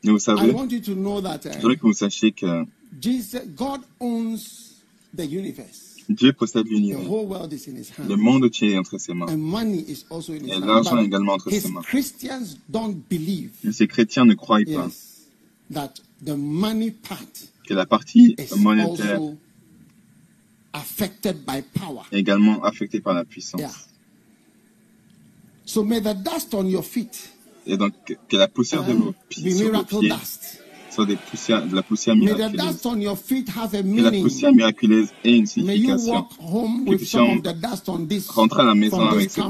Mais 0.04 0.12
vous 0.12 0.18
I 0.18 0.20
savez, 0.20 0.52
want 0.52 0.70
you 0.72 0.82
to 0.82 0.96
know 0.96 1.22
that 1.22 1.46
uh, 1.46 1.52
je 1.54 1.58
voudrais 1.62 1.78
que 1.78 1.82
vous 1.84 1.94
sachiez 1.94 2.34
que 2.34 2.66
Jesus, 3.00 3.40
God 3.56 3.82
owns 4.02 4.82
the 5.16 5.24
universe. 5.26 5.96
Dieu 6.10 6.34
possède 6.34 6.66
The 6.66 6.72
l'univers. 6.72 7.08
whole 7.08 7.28
world 7.28 7.54
is 7.54 7.68
in 7.70 7.78
His 7.78 7.92
Le 8.06 8.18
monde 8.18 8.44
entier 8.44 8.72
est 8.74 8.78
entre 8.78 8.98
ses 8.98 9.14
mains. 9.14 9.28
and 9.30 9.38
money 9.38 9.86
is 9.88 10.04
also 10.10 10.34
in 10.34 10.44
His 10.44 10.52
Et 10.52 10.60
l'argent 10.60 10.98
est 10.98 11.06
également 11.06 11.34
entre 11.36 11.50
ses 11.50 11.70
mains. 11.70 11.82
Christians 11.84 12.58
don't 12.70 12.96
believe 13.10 13.52
Mais 13.64 13.72
ces 13.72 13.88
chrétiens 13.88 14.26
ne 14.26 14.34
croient 14.34 14.60
pas 14.66 14.90
that 15.72 15.94
the 16.26 16.36
money 16.36 16.92
part 16.92 17.18
que 17.72 17.76
la 17.76 17.86
partie 17.86 18.36
monétaire 18.58 19.16
also 19.20 19.38
affected 20.74 21.38
by 21.46 21.62
power. 21.74 22.04
est 22.12 22.20
également 22.20 22.64
affectée 22.64 23.00
par 23.00 23.14
la 23.14 23.24
puissance. 23.26 23.62
Yeah. 23.62 23.72
So 25.66 25.84
may 25.84 26.02
the 26.02 26.14
dust 26.14 26.54
on 26.54 26.66
your 26.68 26.84
feet 26.84 27.32
Et 27.66 27.78
donc, 27.78 27.94
que- 28.06 28.38
la 28.38 28.48
poussière 28.48 28.84
de 28.84 28.94
vos 28.94 29.14
pieds, 29.30 29.56
sur 29.56 29.72
vos 29.72 29.84
pieds. 29.84 30.10
Soit 30.92 31.06
des 31.06 31.16
poussières, 31.16 31.66
de 31.66 31.76
la 31.76 31.84
poussière 31.84 32.16
miraculeuse. 32.16 32.52
Que 32.52 34.02
la 34.02 34.12
poussière 34.22 34.54
miraculeuse 34.54 35.10
ait 35.24 35.38
une 35.38 35.46
signification. 35.46 36.24
Que 36.24 36.96
puissions 36.96 37.42
Rentrer 38.30 38.62
à 38.62 38.66
la 38.66 38.76
maison 38.76 39.02
avec 39.02 39.32
cette, 39.32 39.44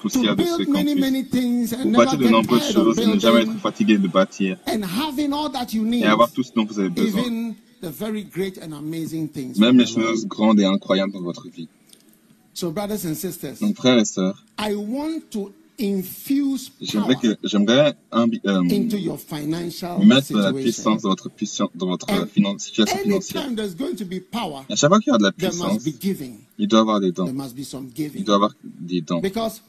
poussière 0.00 0.36
de 0.36 0.42
ce 0.42 0.62
campus. 0.64 1.74
Vous 1.84 1.90
bâtir 1.90 2.18
de 2.18 2.28
nombreuses 2.28 2.72
choses 2.72 2.98
et 2.98 3.06
ne 3.06 3.18
jamais 3.18 3.42
être 3.42 3.58
fatigué 3.58 3.98
de 3.98 4.08
bâtir. 4.08 4.58
Et 4.66 6.04
avoir 6.06 6.30
tout 6.32 6.42
ce 6.42 6.52
dont 6.52 6.64
vous 6.64 6.78
avez 6.78 6.88
besoin. 6.88 7.20
Even 7.20 7.54
the 7.82 7.90
very 7.90 8.24
great 8.24 8.58
and 8.62 8.72
amazing 8.72 9.28
things. 9.28 9.58
Même 9.58 9.78
les 9.78 9.86
choses 9.86 10.26
grandes 10.26 10.60
et 10.60 10.64
incroyables 10.64 11.12
dans 11.12 11.22
votre 11.22 11.48
vie. 11.48 11.68
So, 12.54 12.70
brothers 12.70 13.06
and 13.06 13.14
sisters, 13.14 13.58
Donc, 13.60 13.76
frères 13.76 13.98
et 13.98 14.04
sœurs, 14.04 14.44
J'aimerais 15.78 17.16
que, 17.16 17.36
j'aimerais 17.44 17.94
euh, 18.14 18.26
into 18.70 18.96
your 18.96 19.18
financial 19.18 19.98
mettre 20.04 20.32
la 20.34 20.48
situation. 20.48 20.52
puissance 20.54 21.02
dans 21.02 21.08
votre 21.08 21.30
puissance, 21.30 21.70
dans 21.74 21.86
votre 21.88 22.06
finan- 22.26 22.58
situation 22.58 22.98
financière. 22.98 23.42
Anytime 23.42 23.56
there's 23.56 23.74
going 23.76 23.94
to 23.96 24.04
be 24.04 24.20
power, 24.20 24.62
À 24.68 24.76
chaque 24.76 24.90
fois 24.90 25.00
qu'il 25.00 25.12
y 25.12 25.14
a 25.14 25.18
de 25.18 25.22
la 25.24 25.32
there 25.32 25.50
must 25.50 25.60
puissance, 25.62 25.84
be 25.84 26.00
giving. 26.00 26.34
il 26.58 26.68
doit 26.68 26.78
y 26.78 26.82
avoir 26.82 27.00
des 27.00 27.12
There 27.12 27.26
dons. 27.26 27.32
must 27.32 27.56
be 27.56 27.62
some 27.64 27.86
Il 27.88 27.94
giving. 27.96 28.24
doit 28.24 28.34
y 28.34 28.36
avoir 28.36 28.52
des 28.62 29.00
dons. 29.00 29.20
Because 29.20 29.62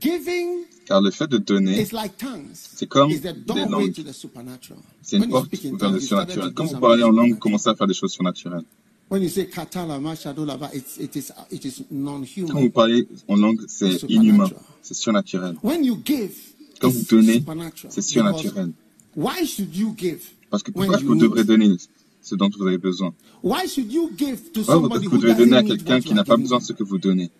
giving 0.00 0.64
Car 0.86 1.00
le 1.02 1.10
fait 1.10 1.26
de 1.28 1.38
donner, 1.38 1.82
is 1.82 1.92
like 1.92 2.16
tongues. 2.16 2.48
c'est 2.54 2.86
comme 2.86 3.10
des 3.10 3.20
langues. 3.68 3.92
C'est 5.02 5.16
une 5.18 5.28
porte 5.28 5.48
vers 5.54 5.90
le 5.90 6.00
surnaturel. 6.00 6.52
Quand 6.54 6.64
vous 6.64 6.78
parlez 6.80 7.02
en 7.02 7.10
langue, 7.10 7.32
vous 7.32 7.38
commencez 7.38 7.68
à 7.68 7.74
faire 7.74 7.86
des 7.86 7.94
choses 7.94 8.12
surnaturelles. 8.12 8.64
When 9.10 9.22
you 9.22 9.28
say 9.30 9.46
katala 9.46 9.98
mashadolava, 10.00 10.70
it's 10.74 10.98
it 10.98 11.16
is 11.16 11.32
it 11.50 11.64
is 11.64 11.78
Quand 11.78 11.84
vous 11.90 11.96
non-human. 12.04 12.70
parlez 12.70 13.06
en 13.26 13.36
langue, 13.36 13.60
c'est 13.66 14.02
inhumain. 14.08 14.50
C'est 14.82 14.94
surnaturel. 14.94 15.56
When 15.62 15.82
you 15.84 15.98
give, 16.04 16.32
Quand 16.80 16.90
vous 16.90 17.04
donnez, 17.08 17.42
c'est 17.88 18.02
surnaturel. 18.02 18.72
Why 19.16 19.46
should 19.46 19.74
you 19.74 19.94
give 19.96 20.20
Parce 20.50 20.62
que 20.62 20.70
pourquoi 20.70 20.98
vous 20.98 21.14
devrez 21.16 21.44
donner 21.44 21.76
ce 22.22 22.34
dont 22.34 22.50
vous 22.56 22.66
avez 22.66 22.78
besoin? 22.78 23.14
Why 23.42 23.66
should 23.66 23.90
you 23.92 24.10
give 24.16 24.52
to 24.52 24.60
Pourquoi 24.62 24.74
somebody 24.74 25.06
vous 25.06 25.16
who 25.16 25.20
devez 25.22 25.34
donner 25.34 25.56
à 25.56 25.62
doesn't 25.62 25.68
need 25.72 25.84
quelqu'un 25.84 26.00
qui 26.00 26.08
you 26.10 26.14
n'a 26.14 26.24
pas 26.24 26.36
besoin 26.36 26.58
de 26.58 26.64
ce 26.64 26.72
que 26.74 26.82
vous 26.84 26.98
donnez? 26.98 27.30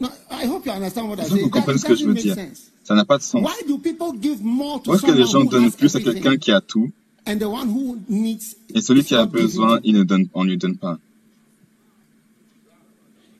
No, 0.00 0.08
I 0.30 0.46
hope 0.46 0.64
you 0.66 0.72
understand 0.72 1.08
what 1.08 1.16
I 1.20 1.24
Je 1.24 1.28
say. 1.36 1.42
veux 1.42 1.48
que 1.48 1.58
vous 1.58 1.70
it 1.72 1.78
ce 1.78 1.84
que 1.86 1.94
je 1.94 2.06
veux 2.06 2.14
dire. 2.14 2.36
Ça 2.84 2.94
n'a 2.94 3.04
pas 3.04 3.18
de 3.18 3.22
sens. 3.22 3.42
Why 3.42 3.66
do 3.68 3.78
people 3.78 4.12
give 4.20 4.42
more 4.42 4.80
to 4.82 4.90
Pourquoi 4.92 4.96
est-ce 4.96 5.06
que 5.06 5.18
les 5.18 5.26
gens 5.26 5.44
donnent 5.44 5.70
plus 5.72 5.94
à 5.96 6.00
quelqu'un 6.00 6.36
qui 6.36 6.50
a 6.52 6.60
tout 6.60 6.90
and 7.26 7.38
the 7.38 7.48
one 7.48 7.68
who 7.68 7.98
needs 8.08 8.56
et 8.74 8.80
celui 8.80 9.04
qui 9.04 9.14
a 9.14 9.26
besoin, 9.26 9.80
il 9.84 9.94
ne 9.94 10.04
donne, 10.04 10.28
on 10.34 10.44
lui 10.44 10.56
donne 10.56 10.76
pas 10.76 10.98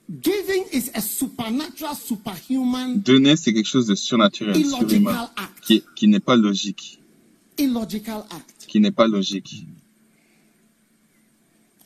Donner, 0.09 0.67
c'est 3.37 3.55
quelque 3.55 3.69
chose 3.69 3.87
de 3.87 3.95
surnaturel, 3.95 4.67
surhumain, 4.67 5.31
qui, 5.63 5.83
qui 5.97 6.07
n'est 6.07 6.21
pas 6.21 6.37
logique, 6.37 7.01
Illogical 7.59 8.25
act. 8.31 8.67
qui 8.69 8.81
n'est 8.81 8.91
pas 8.91 9.07
logique. 9.07 9.65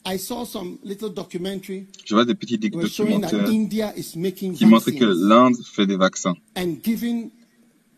I 0.04 0.18
saw 0.18 0.44
some 0.44 0.78
little 0.84 1.10
documentary 1.10 1.86
Je 2.04 2.14
vois 2.14 2.24
des 2.24 2.34
petits 2.34 2.58
documentaires 2.58 3.48
India 3.48 3.92
is 3.96 4.16
making 4.16 4.54
qui 4.54 4.64
montraient 4.64 4.94
que 4.94 5.04
l'Inde 5.04 5.56
fait 5.64 5.86
des 5.86 5.96
vaccins 5.96 6.34
and 6.56 6.76
giving 6.82 7.30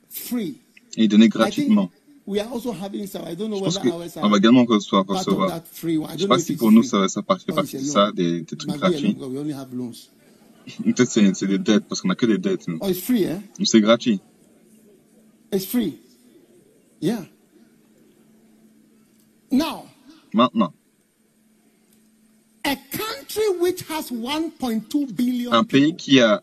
free. 0.08 0.56
et 0.96 1.08
think 1.08 1.30
gratuitement. 1.30 1.90
We 2.28 2.38
are 2.40 2.48
also 2.52 2.72
having 2.72 3.06
some. 3.06 3.24
I 3.24 3.34
don't 3.34 3.48
know 3.48 3.56
Je 3.58 3.64
pense 3.64 3.78
qu'on 3.78 4.28
va 4.28 4.36
également 4.36 4.64
recevoir, 4.66 5.06
recevoir. 5.06 5.62
Je 5.72 5.88
sais 5.88 5.96
don't 5.96 6.18
know 6.18 6.28
pas 6.28 6.38
si 6.38 6.56
pour 6.56 6.70
nous 6.70 6.82
ça, 6.82 7.08
ça 7.08 7.22
fait 7.22 7.52
partie 7.54 7.78
de 7.78 7.82
ça, 7.82 8.12
des, 8.12 8.42
des 8.42 8.56
trucs 8.56 8.70
gratuits. 8.70 9.14
Peut-être 10.84 11.10
c'est 11.10 11.34
c'est 11.34 11.46
des 11.46 11.58
dettes, 11.58 11.86
parce 11.88 12.02
qu'on 12.02 12.10
a 12.10 12.14
que 12.14 12.26
des 12.26 12.36
dettes, 12.36 12.68
nous. 12.68 12.78
Oh, 12.82 12.88
it's 12.88 13.00
free, 13.00 13.24
eh? 13.24 13.38
C'est 13.64 13.80
gratuit. 13.80 14.20
It's 15.50 15.64
free. 15.64 15.98
Yeah. 17.00 17.24
Now, 19.50 19.86
Maintenant, 20.34 20.74
a 22.64 22.76
country 22.92 23.48
which 23.58 23.80
has 23.88 24.10
1.2 24.10 25.14
billion 25.14 25.52
un 25.54 25.64
pays 25.64 25.96
qui 25.96 26.20
a 26.20 26.42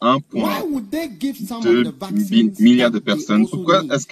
why 0.00 0.62
1,2 0.62 0.70
would 0.70 0.90
they 0.90 1.08
give 1.08 1.36
some 1.36 1.58
of 1.58 1.84
the 1.84 1.92
bi- 1.92 2.06
vaccines 2.12 2.58
milliards 2.60 2.90
de 2.92 2.98
personnes, 2.98 3.46
pourquoi 3.46 3.82
est-ce 3.90 4.06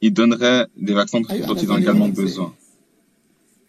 qu'ils 0.00 0.12
donneraient 0.12 0.66
des 0.76 0.92
vaccins 0.94 1.20
dont 1.20 1.54
ils 1.62 1.70
ont 1.72 1.78
également 1.78 2.08
besoin 2.08 2.54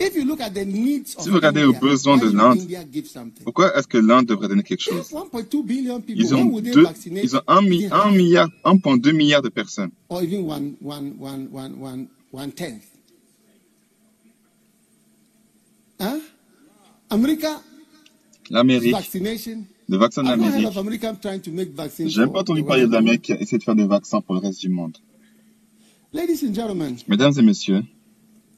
If 0.03 0.15
you 0.15 0.25
look 0.25 0.41
at 0.41 0.49
the 0.49 0.65
needs 0.65 1.15
of 1.15 1.23
Si 1.23 1.29
vous 1.29 1.35
regardez 1.35 1.63
aux 1.63 1.73
besoins 1.73 2.17
de 2.17 2.31
l'Inde? 2.31 2.57
Pourquoi 3.43 3.77
est-ce 3.77 3.87
que 3.87 3.99
l'Inde 3.99 4.25
devrait 4.25 4.47
donner 4.47 4.63
quelque 4.63 4.81
chose? 4.81 5.11
1.2 5.11 5.63
billion 5.63 6.01
people, 6.01 6.19
Ils 6.19 6.33
ont 6.33 6.59
deux, 6.59 6.85
ils 7.21 7.35
ont 7.35 7.41
un, 7.47 7.61
mi- 7.61 7.83
even 7.83 7.93
un 7.93 7.99
half? 8.07 8.15
milliard, 8.15 8.49
1,2 8.65 9.11
milliard 9.13 9.43
de 9.43 9.49
personnes. 9.49 9.91
L'Amérique, 18.49 18.95
le 19.87 19.97
vaccin 19.97 20.23
make 20.23 21.73
vaccines. 21.75 22.09
J'ai 22.09 22.25
pas 22.27 22.39
entendu 22.39 22.63
parler 22.63 22.87
de 22.87 22.91
l'Amérique 22.91 23.21
qui 23.21 23.33
a 23.33 23.39
essayé 23.39 23.59
de 23.59 23.63
faire 23.63 23.75
des 23.75 23.85
vaccins 23.85 24.21
pour 24.21 24.33
le 24.35 24.41
reste 24.41 24.61
du 24.61 24.69
monde. 24.69 24.97
Ladies 26.13 26.43
and 26.43 26.53
gentlemen, 26.53 26.97
Mesdames 27.07 27.33
et 27.39 27.41
messieurs, 27.41 27.83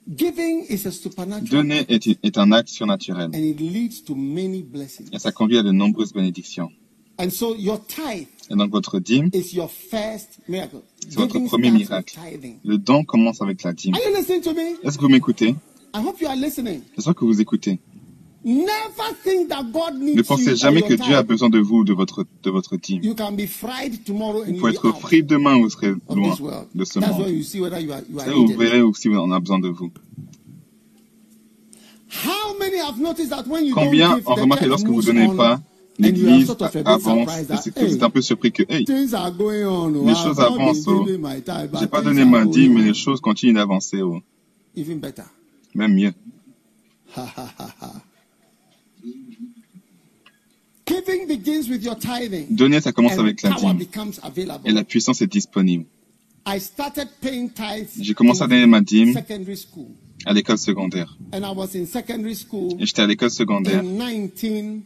giving 0.07 0.65
is 0.69 0.87
a 0.87 0.91
supernatural 0.91 1.61
donner 1.63 1.85
est, 1.87 2.07
est 2.23 2.37
un 2.39 2.51
acte 2.51 2.69
surnaturel 2.69 3.29
and 3.33 3.33
it 3.35 3.59
leads 3.59 4.01
to 4.03 4.15
many 4.15 4.63
blessings. 4.63 5.07
et 5.13 5.19
ça 5.19 5.31
conduit 5.31 5.57
à 5.59 5.63
de 5.63 5.71
nombreuses 5.71 6.13
bénédictions. 6.13 6.71
And 7.19 7.29
so 7.29 7.55
your 7.55 7.79
tithe 7.85 8.27
Et 8.49 8.55
donc 8.55 8.71
votre 8.71 8.99
dîme, 8.99 9.29
is 9.33 9.53
your 9.55 9.69
first 9.69 10.39
miracle. 10.47 10.81
c'est 11.07 11.15
votre 11.15 11.39
premier 11.45 11.69
miracle. 11.69 12.17
Le 12.65 12.77
don 12.79 13.03
commence 13.03 13.39
avec 13.43 13.61
la 13.61 13.73
dîme. 13.73 13.93
Are 13.93 14.01
you 14.09 14.15
listening 14.17 14.41
to 14.41 14.53
me? 14.53 14.79
Est-ce 14.83 14.97
que 14.97 15.03
vous 15.03 15.09
m'écoutez? 15.09 15.55
I 15.95 15.99
hope 16.03 16.19
you 16.21 16.27
are 16.27 16.35
listening. 16.35 16.81
J'espère 16.95 17.13
que 17.13 17.23
vous 17.23 17.39
écoutez. 17.39 17.79
Ne 18.45 20.21
pensez 20.21 20.55
jamais 20.55 20.81
que 20.81 20.95
Dieu 20.95 21.15
a 21.15 21.23
besoin 21.23 21.49
de 21.49 21.59
vous, 21.59 21.85
de 21.85 21.93
votre, 21.93 22.25
de 22.43 22.49
votre 22.49 22.75
dîme. 22.75 23.01
You 23.01 23.15
can 23.15 23.31
be 23.31 23.47
fried 23.47 24.03
tomorrow 24.03 24.41
and 24.41 24.53
Vous 24.53 24.59
pouvez 24.59 24.73
être 24.73 24.91
frit 24.99 25.23
demain, 25.23 25.57
vous 25.57 25.69
serez 25.69 25.93
loin 26.09 26.35
de 26.75 26.83
ce 26.83 26.99
monde. 26.99 27.27
Et 28.27 28.31
vous 28.31 28.57
verrez 28.57 28.81
aussi 28.81 29.07
on 29.09 29.31
a 29.31 29.39
besoin 29.39 29.59
de 29.59 29.69
vous. 29.69 29.91
How 32.25 32.57
many 32.59 32.77
have 32.77 32.99
noticed 32.99 33.29
that 33.29 33.47
when 33.47 33.65
you 33.65 33.73
Combien 33.73 34.19
the 34.19 34.25
remarqué 34.27 34.65
church 34.65 34.69
lorsque 34.69 34.85
vous 34.85 34.93
moves 34.93 35.05
donnez 35.05 35.27
on 35.27 35.35
pas, 35.35 35.59
l'église 35.97 36.47
avance 36.85 37.29
et 37.65 37.71
que 37.71 37.85
vous 37.85 37.95
êtes 37.95 38.03
un 38.03 38.09
peu 38.11 38.21
surpris 38.21 38.51
que, 38.51 38.61
hey, 38.69 38.85
on. 38.87 40.05
les 40.05 40.13
choses 40.13 40.39
avancent, 40.39 40.87
oh. 40.87 41.07
j'ai 41.79 41.87
pas 41.87 42.03
donné 42.03 42.23
ma 42.23 42.45
dîme, 42.45 42.73
mais 42.75 42.81
on. 42.81 42.85
les 42.85 42.93
choses 42.93 43.19
continuent 43.19 43.55
d'avancer, 43.55 44.03
oh. 44.03 44.21
Même 45.73 45.95
mieux. 45.95 46.13
Giving 49.03 49.21
begins 49.25 49.41
with 49.43 49.51
your 49.51 49.51
tithing. 49.51 49.53
Donner, 52.49 52.81
ça 52.81 52.91
commence 52.91 53.17
avec 53.17 53.41
la 53.41 53.51
power 53.51 53.73
dîme. 53.73 54.59
Et 54.65 54.71
la 54.71 54.83
puissance 54.83 55.21
est 55.21 55.27
disponible. 55.31 55.85
I 56.45 56.59
started 56.59 57.07
paying 57.21 57.49
tithes 57.49 58.01
J'ai 58.01 58.13
commencé 58.13 58.41
à 58.41 58.45
in 58.45 58.49
donner 58.49 58.65
ma 58.65 58.81
dîme 58.81 59.13
secondary 59.13 59.55
school. 59.55 59.87
à 60.25 60.33
l'école 60.33 60.57
secondaire. 60.57 61.17
And 61.33 61.39
I 61.39 61.55
was 61.55 61.69
in 61.75 61.85
secondary 61.85 62.35
school 62.35 62.73
Et 62.81 62.85
j'étais 62.85 63.01
à 63.01 63.07
l'école 63.07 63.31
secondaire 63.31 63.79
in 63.79 63.83
1979 63.83 64.81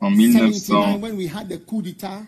en 0.00 0.10
1979 0.10 1.00
when 1.02 1.16
we 1.16 1.28
had 1.32 1.48
the 1.48 1.64
coup 1.64 1.80
d'etat. 1.80 2.22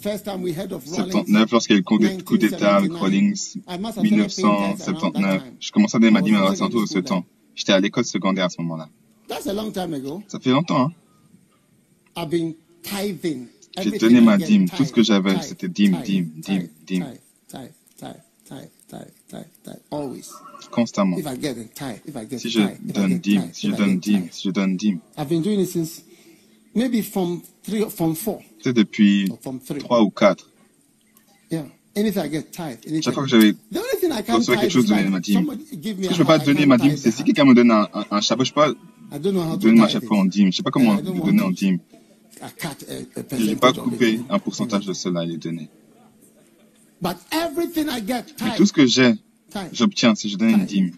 First 0.00 0.24
time 0.26 0.42
we 0.42 0.52
heard 0.56 0.72
of 0.72 0.84
Rawlings. 0.86 1.46
lorsqu'il 1.50 1.74
y 1.74 1.76
a 1.76 1.78
eu 1.78 1.80
le 1.80 1.84
coup 1.84 1.98
d'é- 1.98 2.22
coup 2.22 2.36
d'État 2.36 2.76
avec 2.76 2.90
1979. 2.90 3.00
Rawlings. 3.00 3.56
I 3.66 3.78
must 3.78 3.96
have 3.96 4.06
started 4.06 4.06
paying 4.06 4.28
tithes 4.28 4.42
around 4.42 4.76
that 4.76 5.18
1979. 5.18 5.42
time. 5.42 5.52
Je 5.58 5.72
commençais 5.72 5.96
à 5.96 6.00
donner 6.00 6.12
ma 6.12 6.20
dîme 6.22 6.34
à 6.36 6.54
Santo 6.54 6.82
de 6.82 6.86
ce 6.86 6.98
temps. 6.98 7.24
J'étais 7.54 7.72
à 7.72 7.80
l'école 7.80 8.04
secondaire 8.04 8.44
à 8.44 8.48
ce 8.50 8.60
moment-là. 8.60 8.88
That's 9.28 9.46
a 9.46 9.54
long 9.54 9.70
time 9.72 9.94
ago. 9.94 10.22
Ça 10.28 10.38
fait 10.38 10.50
longtemps, 10.50 10.88
hein. 10.88 10.92
I've 12.18 12.30
been 12.30 12.54
tithing. 12.82 13.46
J'ai 13.80 13.98
donné 13.98 14.20
ma 14.20 14.36
dîme. 14.36 14.68
Tout 14.68 14.84
ce 14.84 14.92
que 14.92 15.02
j'avais, 15.04 15.40
c'était 15.40 15.68
dîme, 15.68 15.98
dîme, 16.04 16.30
dîme, 16.36 16.68
dîme. 16.84 17.06
Constamment. 20.72 21.16
Si 22.36 22.50
je 22.50 22.60
donne 22.92 23.18
dîme, 23.18 23.50
si 23.52 23.70
je 23.70 23.76
donne 23.76 23.98
dîme, 23.98 24.28
si 24.32 24.48
je 24.48 24.50
donne 24.50 24.76
dîme. 24.76 24.98
I've 25.16 25.28
been 25.28 25.42
doing 25.42 25.60
it 25.60 25.68
since 25.68 26.02
maybe 26.74 27.02
from 27.02 27.42
three, 27.62 27.84
from 27.88 28.16
four, 28.16 28.40
Tu 28.58 28.64
sais, 28.64 28.72
depuis 28.72 29.28
or 29.30 29.38
from 29.40 29.60
three. 29.60 29.78
3 29.78 30.02
ou 30.02 30.10
4. 30.10 30.36
Yeah. 31.50 31.64
Anything 31.94 32.24
I 32.24 32.28
get 32.30 32.42
tithe. 32.50 32.78
Anything. 32.84 33.02
Chaque 33.02 33.14
fois 33.14 33.22
que 33.24 33.28
j'avais 33.28 33.52
The 33.52 33.76
only 33.76 34.00
thing 34.00 34.10
I 34.12 34.22
can't 34.22 34.38
reçu 34.38 34.56
quelque 34.58 34.70
chose, 34.70 34.86
donner 34.86 35.08
ma 35.08 35.20
dîme. 35.20 35.46
Ce 35.70 35.76
que 35.76 35.82
je 35.82 36.12
ne 36.12 36.16
peux 36.16 36.24
pas 36.24 36.38
I 36.38 36.44
donner 36.44 36.66
ma 36.66 36.78
dîme, 36.78 36.96
c'est 36.96 37.12
si 37.12 37.22
quelqu'un 37.22 37.44
me 37.44 37.54
donne 37.54 37.70
un, 37.70 37.88
un, 37.94 38.04
un 38.10 38.20
chapeau, 38.20 38.44
je 38.44 38.50
ne 38.50 38.54
peux 38.54 38.74
pas 39.10 39.56
donner 39.56 39.80
ma 39.80 39.88
chapeau 39.88 40.16
en 40.16 40.24
dîme. 40.24 40.44
Je 40.44 40.46
ne 40.48 40.52
sais 40.52 40.62
pas 40.62 40.70
comment 40.70 40.96
le 40.96 41.02
donner 41.02 41.42
en 41.42 41.50
dîme. 41.50 41.78
Je 43.32 43.44
n'ai 43.44 43.56
pas 43.56 43.72
coupé 43.72 44.20
un 44.30 44.38
pourcentage 44.38 44.86
de 44.86 44.92
cela 44.92 45.24
et 45.24 45.26
les 45.26 45.36
donner. 45.36 45.68
But 47.00 47.16
everything 47.30 47.88
I 47.88 48.00
get 48.04 48.24
Mais 48.40 48.56
tout 48.56 48.66
ce 48.66 48.72
que 48.72 48.86
j'ai, 48.86 49.14
j'obtiens 49.72 50.14
si 50.14 50.28
je 50.28 50.36
donne 50.36 50.50
une 50.50 50.64
dîme. 50.66 50.92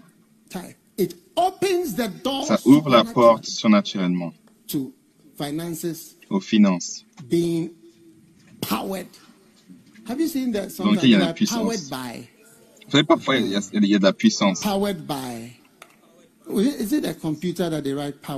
tithe. 0.49 0.77
It 0.99 1.17
opens 1.37 1.95
the 1.97 2.11
door 2.23 2.45
Ça 2.47 2.59
ouvre 2.67 2.91
la 2.91 3.05
porte 3.05 3.47
surnaturellement 3.47 4.33
to 4.69 4.93
finances 5.39 6.17
aux 6.29 6.41
finances. 6.41 7.05
being 7.29 7.71
powered. 8.61 9.07
Have 10.09 10.21
you 10.21 10.27
seen 10.29 10.53
that 10.53 10.69
Dans 10.69 10.71
sometimes 10.71 11.05
il 11.05 11.11
y 11.11 11.15
a 11.15 11.19
la 11.19 11.33
puissance. 11.33 11.59
powered 11.59 11.89
by? 11.91 12.29
Vous 12.87 12.91
savez, 12.93 13.05
parfois, 13.05 13.37
il 13.37 13.47
y 13.49 13.55
a, 13.57 13.61
il 13.73 13.85
y 13.87 13.95
a 13.95 13.99
de 13.99 14.03
la 14.05 14.13
puissance. 14.13 14.61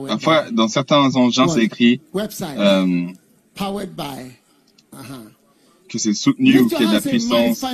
Parfois, 0.08 0.50
dans 0.50 0.68
certains 0.68 1.14
engins, 1.16 1.48
c'est 1.48 1.64
écrit 1.64 2.00
Website 2.12 2.58
euh, 2.58 3.06
powered 3.54 3.94
by 3.94 4.32
uh-huh. 4.92 5.30
que 5.88 5.98
c'est 5.98 6.14
soutenu 6.14 6.60
ou 6.60 6.68
qu'il 6.68 6.80
y 6.80 6.84
a 6.84 6.88
de 6.88 6.94
la 6.94 7.00
puissance 7.00 7.64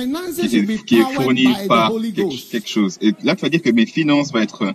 qui 0.47 0.57
est, 0.57 0.85
qui 0.85 0.99
est 0.99 1.13
fournie 1.13 1.47
par 1.67 1.91
quelque, 1.91 2.51
quelque 2.51 2.69
chose. 2.69 2.97
Et 3.01 3.13
là, 3.23 3.35
tu 3.35 3.41
vas 3.41 3.49
dire 3.49 3.61
que 3.61 3.71
mes 3.71 3.85
finances 3.85 4.31
vont 4.31 4.39
être 4.39 4.73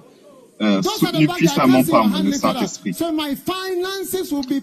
euh, 0.60 0.82
soutenues 0.82 1.28
puissamment 1.28 1.82
par 1.84 2.08
le. 2.22 2.32
Saint-Esprit. 2.32 2.94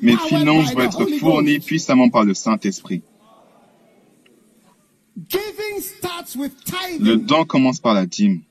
Mes 0.02 0.18
finances 0.18 0.74
vont 0.74 0.82
être 0.82 1.06
fournies 1.20 1.60
puissamment 1.60 2.10
par 2.10 2.24
le 2.24 2.34
Saint-Esprit. 2.34 3.02
Giving 5.28 5.82
starts 5.82 6.36
with 6.36 6.54
Le 7.00 7.18
don 7.18 7.44
commence 7.46 7.80
par 7.80 7.94
la 7.94 8.06
dîme. 8.06 8.42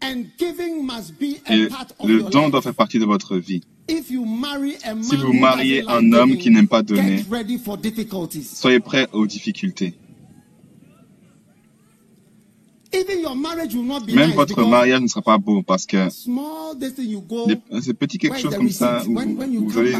Et 0.00 1.68
le 2.06 2.30
don 2.30 2.48
doit 2.48 2.62
faire 2.62 2.74
partie 2.74 2.98
de 2.98 3.04
votre 3.04 3.36
vie. 3.36 3.62
If 3.88 4.10
you 4.10 4.24
marry 4.24 4.76
a 4.84 4.94
man 4.94 5.02
Si 5.02 5.16
vous 5.16 5.32
mariez 5.32 5.82
un 5.88 6.12
homme 6.12 6.36
qui 6.36 6.50
n'aime 6.50 6.68
pas 6.68 6.82
donner, 6.82 7.24
soyez 8.54 8.80
prêts 8.80 9.08
aux 9.12 9.26
difficultés. 9.26 9.94
Even 12.92 13.20
your 13.20 13.36
marriage 13.36 13.74
will 13.74 13.84
not 13.84 14.00
be 14.00 14.14
Même 14.14 14.32
votre 14.32 14.62
mariage 14.64 15.00
ne 15.00 15.08
sera 15.08 15.20
pas 15.20 15.36
beau 15.36 15.62
parce 15.62 15.84
que 15.84 16.08
c'est 16.08 17.94
petit 17.94 18.18
quelque 18.18 18.38
chose 18.38 18.54
the 18.54 18.56
comme 18.56 18.70
ça 18.70 19.02
où, 19.06 19.18
où 19.18 19.68
vous 19.68 19.78
allez... 19.78 19.94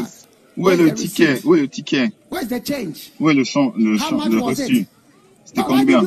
Où 0.57 0.69
est 0.69 0.75
le 0.77 0.91
the 0.91 0.95
ticket? 0.95 1.41
Où 1.45 1.55
est 1.55 1.61
le 1.61 1.67
ticket? 1.67 2.11
Où 2.31 3.29
est 3.29 3.33
le, 3.33 3.43
champ, 3.43 3.73
le, 3.77 3.97
champ, 3.97 4.17
reçu? 4.17 4.77
it? 4.79 4.87
C'était 5.45 5.61
combien? 5.61 6.03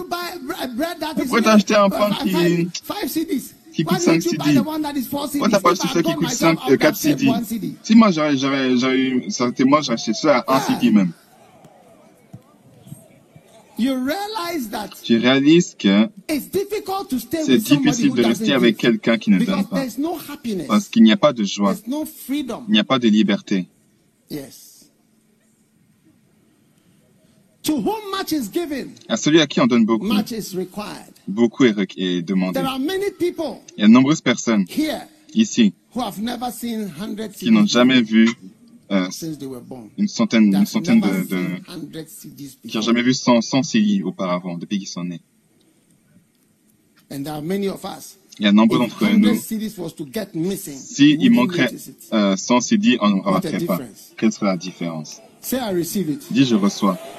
Pourquoi 1.16 1.42
t'as 1.42 1.52
acheté 1.55 1.74
un 1.74 1.88
pain 1.88 2.11
qui-? 2.22 2.68
Qui 3.72 3.85
coûte 3.85 3.98
5 3.98 4.22
CD. 4.22 4.37
Pourquoi 4.58 5.48
t'as 5.48 5.61
pas 5.61 5.70
acheté 5.72 5.88
celui 5.88 6.04
qui 6.04 6.14
coûte 6.14 6.30
5, 6.30 6.58
euh, 6.70 6.76
4 6.76 6.96
CD 6.96 7.30
Si 7.82 7.94
moi 7.94 8.11
j'aurais, 8.11 8.37
j'aurais, 8.37 8.76
j'aurais 8.76 8.98
eu, 8.98 9.30
ça 9.30 9.50
moi, 9.64 9.80
j'aurais 9.80 9.94
acheté 9.94 10.14
ça 10.14 10.38
à 10.46 10.56
1 10.56 10.61
CD 10.61 10.90
même. 10.90 11.12
Tu 15.02 15.16
réalises 15.16 15.74
que 15.78 16.08
c'est 16.28 17.58
difficile 17.58 18.12
de 18.12 18.22
rester 18.22 18.52
avec 18.52 18.76
quelqu'un 18.76 19.18
qui 19.18 19.30
ne 19.30 19.38
donne 19.44 19.64
pas. 19.66 19.85
Parce 20.68 20.88
qu'il 20.88 21.02
n'y 21.02 21.12
a 21.12 21.16
pas 21.16 21.32
de 21.32 21.42
joie. 21.44 21.74
Il 21.88 22.72
n'y 22.72 22.78
a 22.78 22.85
pas 22.85 22.98
de 22.98 23.08
liberté. 23.08 23.68
À 29.08 29.16
celui 29.16 29.40
à 29.40 29.46
qui 29.46 29.61
on 29.61 29.66
donne 29.66 29.85
beaucoup, 29.85 30.08
beaucoup 31.28 31.64
est, 31.64 31.74
est 31.96 32.22
demandé. 32.22 32.61
Il 32.61 33.80
y 33.80 33.82
a 33.82 33.87
de 33.87 33.92
nombreuses 33.92 34.20
personnes 34.20 34.64
ici 35.35 35.72
qui 37.38 37.50
n'ont 37.50 37.66
jamais 37.66 38.02
vu 38.02 38.28
euh, 38.90 39.08
une 39.98 40.08
centaine, 40.08 40.54
une 40.54 40.66
centaine 40.66 41.00
de, 41.00 41.06
de- 41.28 42.68
qui 42.68 42.76
n'ont 42.76 42.82
jamais 42.82 43.02
vu 43.02 43.14
100, 43.14 43.40
100 43.40 43.62
CD 43.62 44.02
auparavant, 44.02 44.58
depuis 44.58 44.78
qu'ils 44.78 44.88
sont 44.88 45.04
nés. 45.04 45.20
And 47.11 47.22
there 47.24 47.35
are 47.35 47.42
many 47.42 47.68
of 47.68 47.85
us. 47.85 48.16
Il 48.38 48.46
y 48.46 48.48
a 48.48 48.52
nombreux 48.52 48.78
If 48.82 48.88
d'entre 48.88 48.98
100 49.06 49.18
nous. 49.18 49.28
Missing, 50.35 50.76
Si 50.78 51.16
manquerait 51.30 51.70
euh, 52.14 52.37
100 52.37 52.61
CD, 52.62 52.96
on 53.00 53.11
ne 53.11 53.20
remarquerait 53.20 53.61
pas. 53.66 53.78
Quelle 54.16 54.32
serait 54.32 54.46
la 54.46 54.56
différence? 54.56 55.20
Say 55.42 55.58
I 55.58 55.74
receive 55.74 56.08
it. 56.08 56.22
Dis, 56.30 56.44
je 56.46 56.54
reçois. 56.54 56.96
You 56.96 57.00
are 57.00 57.11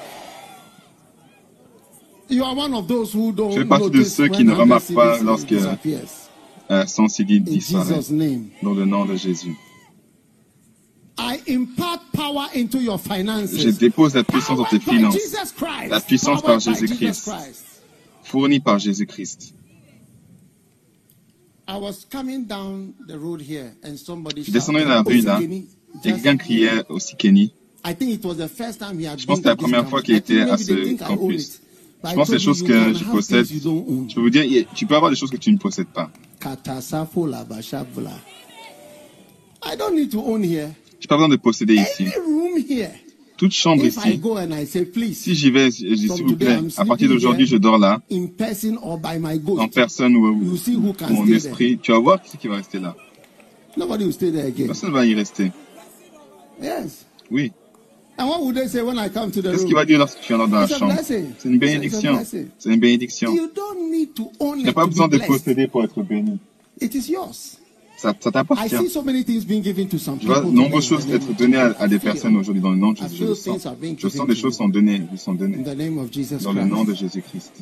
one 1.38 1.82
of 1.82 1.82
those 1.84 2.00
who 2.00 2.10
don't 2.10 2.13
Je 2.30 3.58
fais 3.58 3.64
partie 3.64 3.90
de 3.90 4.02
ceux 4.04 4.28
qui 4.28 4.44
ne 4.44 4.52
100 4.52 4.58
remarquent 4.58 4.94
pas 4.94 5.20
lorsque 5.22 5.52
euh, 6.70 6.86
100 6.86 7.08
CD 7.08 7.40
disparaît. 7.40 7.96
Jesus' 7.96 8.12
name. 8.12 8.48
Dans 8.62 8.72
le 8.74 8.84
nom 8.84 9.04
de 9.04 9.16
Jésus. 9.16 9.54
I 11.18 11.38
impart 11.48 12.00
power 12.12 12.46
into 12.56 12.80
your 12.80 12.98
Je 12.98 13.14
finances. 13.14 13.78
dépose 13.78 14.14
la 14.14 14.24
puissance 14.24 14.58
dans 14.58 14.64
tes 14.64 14.80
finances, 14.80 15.14
Jesus 15.14 15.52
Christ. 15.56 15.90
La 15.90 16.00
puissance 16.00 16.42
par 16.42 16.58
Jésus-Christ. 16.58 16.98
Jesus 16.98 17.30
Christ. 17.30 17.64
fournie 18.24 18.60
par 18.60 18.78
Jésus-Christ. 18.78 19.54
I 21.66 21.76
was 21.78 22.04
coming 22.10 22.44
down 22.46 22.94
the 23.06 23.18
road 23.18 23.40
here 23.40 23.72
and 23.84 23.96
somebody 23.96 24.42
Je 24.44 24.50
descendais 24.50 24.82
dans 24.84 24.90
la 24.90 25.02
rue 25.02 25.22
là, 25.22 25.40
quelqu'un 26.02 26.36
criait 26.36 26.84
aussi 26.88 27.16
Kenny. 27.16 27.52
I 27.86 27.94
think 27.94 28.10
it 28.10 28.24
was 28.24 28.36
the 28.36 28.48
first 28.48 28.80
time 28.80 28.98
he 28.98 29.06
had 29.06 29.18
Je 29.20 29.26
pense 29.26 29.36
que 29.40 29.42
c'était 29.44 29.50
la 29.50 29.56
première 29.56 29.88
fois 29.88 30.02
qu'il 30.02 30.14
était 30.14 30.40
à 30.40 30.56
ce 30.56 30.96
campus. 30.96 31.60
Je 32.04 32.10
I 32.10 32.14
pense 32.14 32.28
que 32.28 32.34
les 32.34 32.38
choses 32.38 32.62
que 32.62 32.92
je 32.92 33.04
possède, 33.04 33.46
je 33.46 34.14
peux 34.14 34.20
vous 34.20 34.30
dire, 34.30 34.66
tu 34.74 34.86
peux 34.86 34.94
avoir 34.94 35.10
des 35.10 35.16
choses 35.16 35.30
que 35.30 35.38
tu 35.38 35.50
ne 35.50 35.58
possèdes 35.58 35.88
pas. 35.88 36.10
Katasafo 36.38 37.26
labashabla. 37.26 38.12
I 39.66 39.76
don't 39.78 39.94
need 39.94 40.10
to 40.10 40.20
own 40.20 40.44
here. 40.44 40.68
J'ai 41.00 41.08
pas 41.08 41.16
besoin 41.16 41.30
de 41.30 41.36
posséder 41.36 41.74
ici. 41.74 42.06
Toute 43.36 43.52
chambre 43.52 43.84
ici, 43.84 44.20
si 45.14 45.34
j'y 45.34 45.50
vais, 45.50 45.70
je 45.70 45.94
dis 45.94 46.08
s'il 46.08 46.24
vous 46.24 46.36
plaît, 46.36 46.58
à 46.76 46.84
partir 46.84 47.08
d'aujourd'hui, 47.08 47.46
je 47.46 47.56
dors 47.56 47.78
là, 47.78 48.00
en 48.10 48.26
personne 49.68 50.14
ou, 50.16 50.28
ou 50.28 50.54
en 50.88 51.24
stay 51.24 51.32
esprit. 51.34 51.78
Tu 51.82 51.90
vas 51.90 51.98
voir 51.98 52.22
qui 52.22 52.46
va 52.46 52.56
rester 52.56 52.78
là. 52.78 52.94
Personne 53.76 54.90
ne 54.90 54.94
va 54.94 55.04
y 55.04 55.14
rester. 55.14 55.50
Yes. 56.62 57.06
Oui. 57.30 57.50
Qu'est-ce 58.16 59.64
qu'il 59.66 59.74
va 59.74 59.84
dire 59.84 59.98
lorsque 59.98 60.20
tu 60.20 60.28
viendras 60.28 60.46
dans 60.46 60.60
la 60.60 60.68
chambre? 60.68 60.94
C'est 61.02 61.24
une 61.44 61.58
bénédiction. 61.58 62.24
C'est 62.24 62.70
une 62.70 62.80
bénédiction. 62.80 63.32
Tu 63.32 63.40
it 63.40 64.66
n'as 64.66 64.72
pas 64.72 64.86
besoin 64.86 65.08
be 65.08 65.12
de 65.12 65.18
posséder 65.26 65.66
pour 65.66 65.82
être 65.82 66.02
béni. 66.02 66.38
Ça, 68.04 68.12
ça 68.20 68.28
I 68.28 68.32
t'appartient. 68.32 68.76
see 68.76 68.88
so 68.90 69.02
many 69.02 69.24
things 69.24 69.44
being 69.46 69.62
given 69.62 69.88
to 69.88 69.96
some 69.98 70.18
Je 70.20 70.26
vois 70.26 70.42
nombreuses 70.42 70.84
choses 70.86 71.06
être 71.10 71.34
données 71.36 71.56
à, 71.56 71.74
à 71.78 71.88
des 71.88 71.98
personnes 71.98 72.36
aujourd'hui 72.36 72.60
dans 72.62 72.70
le 72.70 72.76
nom 72.76 72.92
de 72.92 72.98
Jésus. 72.98 73.16
Je 73.20 73.24
le 73.24 73.34
sens. 73.34 73.66
Je 73.98 74.08
sens 74.08 74.26
des 74.26 74.34
choses 74.36 74.54
sont 74.56 74.68
données. 74.68 75.02
Sont 75.16 75.32
données. 75.32 75.56
Dans 75.64 76.52
le 76.52 76.64
nom 76.64 76.84
de 76.84 76.92
Christ. 76.92 77.00
Jésus-Christ. 77.00 77.52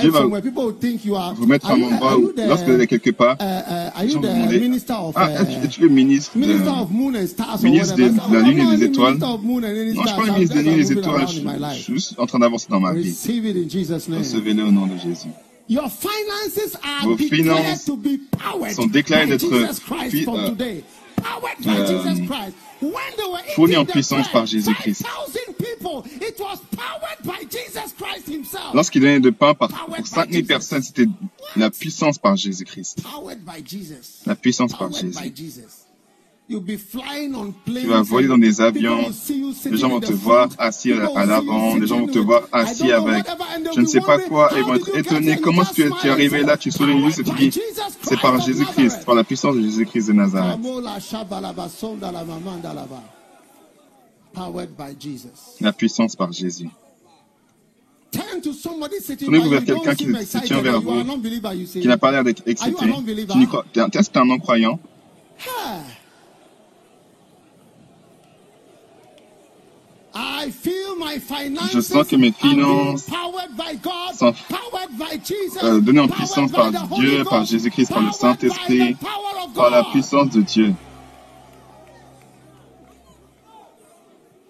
Dieu 0.00 0.10
va. 0.10 0.20
Vous 1.36 1.46
mettre 1.46 1.70
à 1.70 1.74
un 1.74 1.82
endroit 1.82 2.18
où, 2.18 2.30
lorsque 2.48 2.64
vous 2.66 2.72
allez 2.72 2.86
quelque 2.86 3.10
part, 3.10 3.36
uh, 3.40 3.44
uh, 3.44 4.02
les 4.02 4.08
gens 4.08 4.20
vont 4.20 4.28
demander 4.34 4.58
Ah, 5.14 5.30
uh, 5.42 5.64
es-tu 5.64 5.80
le 5.82 5.88
ministre 5.88 6.36
de. 6.38 6.40
ministre 7.64 7.96
de- 7.96 8.02
de 8.02 8.34
la 8.34 8.40
"Oh, 8.40 8.44
lune 8.44 8.58
et 8.58 8.62
des 8.64 8.72
any 8.72 8.84
étoiles?" 8.84 9.14
minister 9.14 9.34
of 9.34 9.42
moon 9.42 9.58
and 9.58 9.64
any 9.64 9.92
Non, 9.92 10.02
je 10.02 10.08
suis 10.08 10.08
stars. 10.08 10.16
pas 10.16 10.26
le 10.26 10.32
ministre 10.32 10.54
des 10.56 10.62
just 10.62 10.70
lignes 10.70 10.80
et 10.80 10.84
des 10.84 10.92
étoiles. 10.92 11.26
Je 11.74 11.82
suis 11.82 11.92
juste 11.94 12.14
en 12.18 12.26
train 12.26 12.38
d'avancer 12.38 12.66
dans 12.70 12.80
ma 12.80 12.92
vie. 12.94 13.10
Recevez-le 13.10 14.64
au 14.64 14.70
nom 14.70 14.86
de 14.86 14.96
Jésus. 14.96 15.28
Your 15.68 15.90
finances 15.90 16.76
are 16.82 17.02
Vos 17.02 17.16
declared 17.16 17.46
finances 17.46 17.84
to 17.84 17.96
be 17.96 18.18
powered 18.32 18.72
sont 18.72 18.86
déclarées 18.86 19.26
d'être 19.26 19.52
euh, 19.52 20.48
today. 20.48 20.82
Powered 21.16 21.58
by 21.62 21.70
euh, 21.70 21.86
Jesus 21.86 22.26
Christ. 22.26 22.56
When 22.80 22.92
they 23.16 23.24
were 23.24 23.42
fournies 23.54 23.76
en 23.76 23.84
the 23.84 23.92
puissance 23.92 24.28
par 24.28 24.46
Jésus-Christ. 24.46 25.02
5,000 25.02 25.54
people, 25.58 26.04
it 26.22 26.40
was 26.40 26.58
powered 26.74 27.22
by 27.22 27.44
Jesus 27.50 27.92
Christ 27.92 28.28
himself. 28.28 28.72
Lorsqu'il 28.72 29.02
donnait 29.02 29.20
de 29.20 29.30
pain 29.30 29.52
par, 29.52 29.68
pour 29.68 30.06
5000 30.06 30.46
personnes, 30.46 30.82
c'était 30.82 31.06
la 31.56 31.70
puissance 31.70 32.18
par 32.18 32.36
Jésus-Christ. 32.36 33.02
La 34.24 34.36
puissance 34.36 34.72
par 34.74 34.90
Jésus. 34.92 35.18
Tu 36.48 37.86
vas 37.86 38.02
voler 38.02 38.26
dans 38.26 38.38
des 38.38 38.60
avions. 38.62 39.10
Les 39.70 39.76
gens 39.76 39.90
vont 39.90 40.00
te 40.00 40.12
voir 40.12 40.48
assis 40.56 40.92
à, 40.92 41.26
l'avant. 41.26 41.76
Les 41.76 41.86
gens 41.86 42.00
vont 42.00 42.06
te 42.06 42.18
voir 42.18 42.42
assis 42.52 42.90
avec 42.90 43.24
je 43.74 43.80
ne 43.80 43.86
sais 43.86 44.00
pas 44.00 44.18
quoi. 44.18 44.50
ils 44.56 44.62
vont 44.62 44.74
être 44.74 44.96
étonnés. 44.96 45.36
Comment 45.36 45.64
tu 45.64 45.82
es, 45.82 45.90
tu 46.00 46.06
es 46.06 46.10
arrivé 46.10 46.42
là? 46.42 46.56
Tu 46.56 46.70
souris 46.70 46.98
juste 47.04 47.20
et 47.20 47.24
tu 47.24 47.30
"Powered 47.30 47.50
dis 47.52 47.60
c'est 48.02 48.20
par 48.20 48.40
Jésus-Christ, 48.40 48.78
Nazareth." 48.78 49.04
par 49.06 49.14
la 49.14 49.24
puissance 49.24 49.56
de 49.56 49.62
Jésus-Christ 49.62 50.08
de 50.08 50.12
Nazareth. 50.14 50.60
La 55.60 55.72
puissance 55.72 56.16
par 56.16 56.32
Jésus. 56.32 56.68
Tournez-vous 58.10 59.50
vers 59.50 59.64
quelqu'un 59.64 59.94
qui 59.94 60.04
se 60.04 60.38
tient 60.38 60.62
vers 60.62 60.80
vous, 60.80 61.02
qui 61.66 61.86
n'a 61.86 61.98
pas 61.98 62.10
l'air 62.10 62.24
d'être 62.24 62.42
excité. 62.46 62.70
Est-ce 62.70 63.46
que 63.46 63.56
tu 63.72 63.98
es 63.98 64.18
un 64.18 64.24
non-croyant 64.24 64.80
Ah. 65.60 65.80
I 65.80 65.84
feel 65.84 65.96
my 69.68 69.86
finances 69.86 69.97
Je 70.14 71.80
sens 71.80 72.06
que 72.08 72.16
mes 72.16 72.32
finances 72.32 73.02
powered 73.04 73.56
by 73.56 73.76
God, 73.82 74.14
sont, 74.14 74.34
powered 74.48 74.90
by 74.98 75.18
Jesus, 75.22 75.58
euh, 75.62 75.80
données 75.80 76.00
en 76.00 76.08
puissance 76.08 76.50
by 76.50 76.56
par 76.56 76.70
the 76.70 77.00
Dieu, 77.00 77.24
par 77.24 77.44
Jésus-Christ, 77.44 77.92
par 77.92 78.02
le 78.02 78.12
Saint-Esprit, 78.12 78.94
the 78.94 78.98
power 78.98 79.44
of 79.44 79.54
par 79.54 79.70
la 79.70 79.84
puissance 79.84 80.30
de 80.30 80.40
Dieu. 80.42 80.74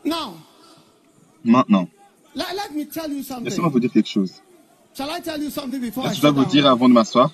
Now, 0.04 0.34
Maintenant, 1.44 1.88
let, 2.34 2.44
let 2.54 2.74
me 2.74 2.84
tell 2.84 3.12
you 3.12 3.22
something. 3.22 3.44
laissez-moi 3.44 3.68
vous 3.70 3.80
dire 3.80 3.92
quelque 3.92 4.08
chose. 4.08 4.40
Est-ce 4.98 6.08
que 6.08 6.14
je 6.14 6.20
dois 6.20 6.30
vous 6.30 6.44
dire 6.44 6.66
avant 6.66 6.88
de 6.88 6.94
m'asseoir? 6.94 7.30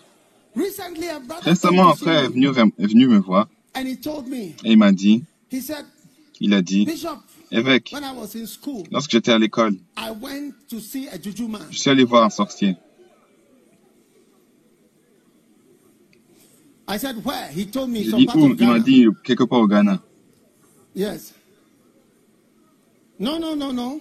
Récemment, 1.42 1.88
un 1.88 1.94
frère 1.94 2.24
est 2.24 2.28
venu, 2.28 2.48
est 2.48 2.86
venu 2.86 3.08
me 3.08 3.18
voir 3.18 3.48
et 3.76 4.72
il 4.72 4.78
m'a 4.78 4.92
dit, 4.92 5.24
il 6.40 6.54
a 6.54 6.62
dit, 6.62 6.84
Bishop, 6.84 7.18
évêque, 7.54 7.90
when 7.92 8.04
I 8.04 8.12
was 8.16 8.36
in 8.36 8.46
school, 8.46 8.84
lorsque 8.90 9.10
j'étais 9.10 9.32
à 9.32 9.38
l'école, 9.38 9.74
I 9.96 10.10
went 10.10 10.52
to 10.68 10.80
see 10.80 11.08
a 11.08 11.20
juju 11.20 11.48
man. 11.48 11.62
je 11.70 11.78
suis 11.78 11.90
allé 11.90 12.04
voir 12.04 12.24
un 12.24 12.30
sorcier. 12.30 12.76
I 16.86 16.98
said, 16.98 17.24
where? 17.24 17.48
He 17.48 17.66
told 17.66 17.88
me 17.88 18.02
J'ai 18.02 18.12
dit 18.12 18.26
où? 18.34 18.54
Il 18.58 18.66
m'a 18.66 18.78
dit 18.78 19.06
quelque 19.24 19.44
part 19.44 19.60
au 19.60 19.66
Ghana. 19.66 20.00
Yes. 20.94 21.32
No, 23.18 23.38
no, 23.38 23.54
no, 23.54 23.72
no. 23.72 24.00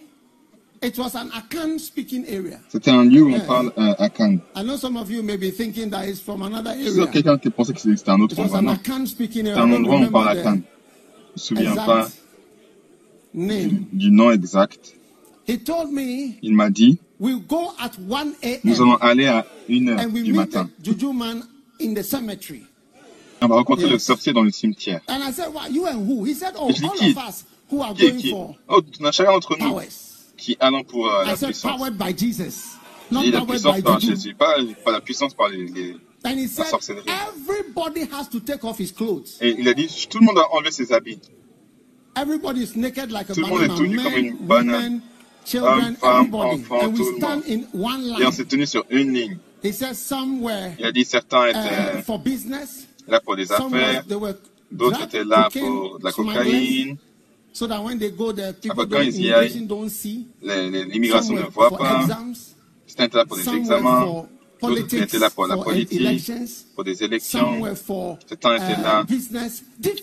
It 0.82 0.98
was 0.98 1.16
an 1.16 1.30
Akan 1.32 1.80
speaking 1.80 2.26
area. 2.28 2.60
C'était 2.68 2.92
un 2.92 3.06
lieu 3.06 3.24
où 3.24 3.34
on 3.34 3.40
parle 3.40 3.72
euh, 3.78 3.94
à 3.98 4.10
Cannes. 4.10 4.42
I 4.54 4.64
know 4.64 4.76
some 4.76 4.98
of 4.98 5.10
you 5.10 5.24
may 5.24 5.38
be 5.38 5.50
thinking 5.50 5.90
that 5.92 6.06
it's 6.10 6.20
from 6.20 6.42
another 6.42 6.74
Je 6.74 6.84
suis 6.84 6.92
sûr 6.92 7.04
area. 7.04 7.08
que 7.08 7.14
quelqu'un 7.14 7.38
qui 7.38 7.50
pensait 7.52 7.74
que 7.74 7.80
c'était 7.80 8.10
un 8.10 8.20
autre 8.20 8.38
endroit. 8.38 8.62
Non, 8.62 8.72
Akan 8.74 9.06
c'est 9.06 9.48
un 9.50 9.72
endroit 9.72 10.00
où 10.00 10.04
on 10.04 10.12
parle 10.12 10.38
the 10.38 10.44
Je 10.44 10.50
me 10.50 10.62
souviens 11.38 11.76
pas 11.76 12.10
name. 13.34 13.86
du 13.92 14.12
nom 14.12 14.32
exact. 14.32 14.96
He 15.48 15.58
told 15.58 15.92
me 15.92 16.38
Il 16.42 16.54
m'a 16.54 16.70
dit, 16.70 17.00
we'll 17.20 17.40
go 17.40 17.72
at 17.80 17.92
1 18.00 18.34
nous 18.64 18.82
allons 18.82 18.96
aller 18.98 19.28
à 19.28 19.46
1 19.70 19.88
heure 19.90 20.00
and 20.00 20.14
we 20.14 20.24
du 20.24 20.32
meet 20.32 20.36
matin. 20.38 20.70
the 20.80 20.84
juju 20.86 21.12
man 21.14 21.44
in 21.82 21.94
the 21.94 22.04
cemetery. 22.04 22.64
On 23.42 23.48
va 23.48 23.56
rencontrer 23.56 23.90
le 23.90 24.00
sorcier 24.00 24.32
dans 24.32 24.44
le 24.44 24.52
cimetière. 24.52 25.02
And 25.10 25.22
I 25.22 25.32
said, 25.32 25.54
well, 25.54 25.70
you 25.70 25.86
and 25.86 26.08
who? 26.08 26.24
He 26.24 26.34
said, 26.34 26.54
oh, 26.56 26.68
all 26.68 26.74
qui? 26.74 27.12
of 27.12 27.18
us 27.18 27.44
who 27.70 27.82
are 27.82 27.94
Qui 27.94 28.08
going 28.10 28.18
qui? 28.22 28.30
for 28.30 28.56
Oh, 28.70 28.82
on 29.02 29.06
a 29.06 29.12
chacun 29.12 29.32
d'entre 29.34 29.58
nous 29.60 29.70
powers. 29.70 29.90
qui 30.38 30.56
allons 30.62 30.84
pour 30.86 31.08
euh, 31.12 31.24
I 31.26 31.28
la 31.32 31.36
said, 31.36 31.50
puissance. 31.50 31.72
powered 31.78 31.98
by 31.98 32.14
Jesus, 32.16 32.78
not 33.12 33.24
Et 33.26 33.32
la 33.32 33.40
powered 33.42 33.50
puissance 33.50 33.76
by 33.76 33.82
par 33.82 34.00
juju. 34.00 34.14
Jésus, 34.16 34.34
pas, 34.36 34.56
pas 34.86 34.92
la 34.94 35.02
puissance 35.02 35.34
par 35.34 35.50
les, 35.50 35.68
les- 35.68 35.98
And 36.24 36.40
he 36.40 36.48
said, 36.48 36.68
sorcellerie. 36.68 37.04
everybody 37.10 38.06
has 38.10 38.30
to 38.30 38.40
take 38.40 38.64
off 38.64 38.78
his 38.80 38.94
clothes. 38.94 39.38
Et 39.42 39.56
il 39.60 39.68
a 39.68 39.74
dit, 39.74 39.90
tout 40.10 40.20
le 40.20 40.26
monde 40.26 40.38
a 40.38 40.48
enlevé 40.56 40.72
ses 40.72 40.94
habits. 40.94 41.20
Everybody 42.16 42.62
is 42.64 42.76
naked 42.76 43.12
like 43.12 43.30
a 43.30 43.34
Tout 43.34 43.42
le 43.42 43.48
monde 43.48 43.64
est 43.64 43.68
tout 43.70 43.88
nu 43.88 43.98
comme 44.02 44.14
une 44.14 44.36
banane. 44.38 45.02
Hommes, 45.56 45.96
femmes, 45.96 46.26
everybody. 46.26 46.62
enfants, 46.62 46.80
and 46.84 46.92
we 46.94 46.98
tout 47.00 47.12
le 47.12 47.18
stand 47.18 47.36
monde. 47.36 47.44
in 47.50 47.80
one 47.80 48.02
Et 48.02 48.14
on 48.14 48.18
line. 48.20 48.32
s'est 48.32 48.46
tenu 48.46 48.66
sur 48.66 48.86
une 48.90 49.14
ligne. 49.14 49.38
Il 49.64 50.86
a 50.86 50.92
dit 50.92 51.06
certains 51.06 51.48
étaient 51.48 52.04
là 53.08 53.20
pour 53.22 53.36
des 53.36 53.52
affaires, 53.52 54.04
d'autres 54.72 55.04
étaient 55.04 55.24
là 55.24 55.50
pour 55.52 56.00
de 56.00 56.04
la 56.06 56.12
cocaïne. 56.12 56.98
Après, 57.62 58.88
quand 58.90 59.02
ils 59.02 59.22
y 59.22 59.34
aillent, 59.34 59.68
l'immigration 60.42 61.34
ne 61.36 61.42
voit 61.44 61.78
pas. 61.78 62.06
Certains 62.88 63.06
étaient 63.06 63.18
là 63.18 63.26
pour 63.26 63.38
des 63.38 63.50
examens, 63.50 64.26
d'autres 64.70 64.96
étaient 64.96 65.20
là 65.20 65.30
pour 65.30 65.48
la 65.48 65.58
politique, 65.58 66.02
pour 66.76 66.84
des 66.84 67.04
élections. 67.04 67.64
Certains 68.28 68.56
étaient 68.56 68.82
là 68.82 69.06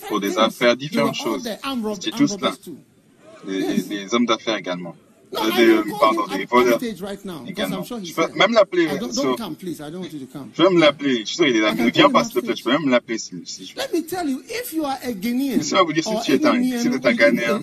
pour 0.09 0.21
des 0.21 0.39
affaires, 0.39 0.77
différentes 0.77 1.15
choses. 1.15 1.49
C'était 1.95 2.17
tous 2.17 2.41
là. 2.41 2.53
Les, 3.47 4.15
hommes 4.15 4.27
d'affaires 4.27 4.57
également. 4.57 4.95
des, 5.33 5.77
pardon, 5.99 6.27
des 6.27 6.45
voleurs 6.45 6.79
également. 7.47 7.85
Je 7.85 8.15
peux 8.15 8.29
même 8.35 8.53
l'appeler. 8.53 8.89
So, 9.13 9.37
je 9.37 10.57
peux 10.57 10.63
même 10.69 10.79
l'appeler. 10.79 11.21
Je 11.21 11.25
suis 11.25 11.37
sûr 11.37 11.47
qu'il 11.47 11.57
est 11.57 11.61
là. 11.61 11.73
Ne 11.73 11.91
viens 11.91 12.11
pas, 12.11 12.25
s'il 12.25 12.35
te 12.35 12.41
plaît. 12.41 12.57
Je 12.57 12.65
peux 12.65 12.73
même 12.73 12.89
l'appeler 12.89 13.19
si, 13.19 13.41
si 13.45 13.67
je 13.67 13.75
veux. 13.75 13.81
Laissez-moi 15.57 15.85
vous 15.85 15.93
dire 15.93 16.05
si 16.05 16.15
tu 16.25 16.33
es 16.33 16.47
un, 16.47 16.63
si 16.63 16.91
tu 16.91 16.97
es 16.97 17.07
un 17.07 17.13
Ghanéen 17.13 17.63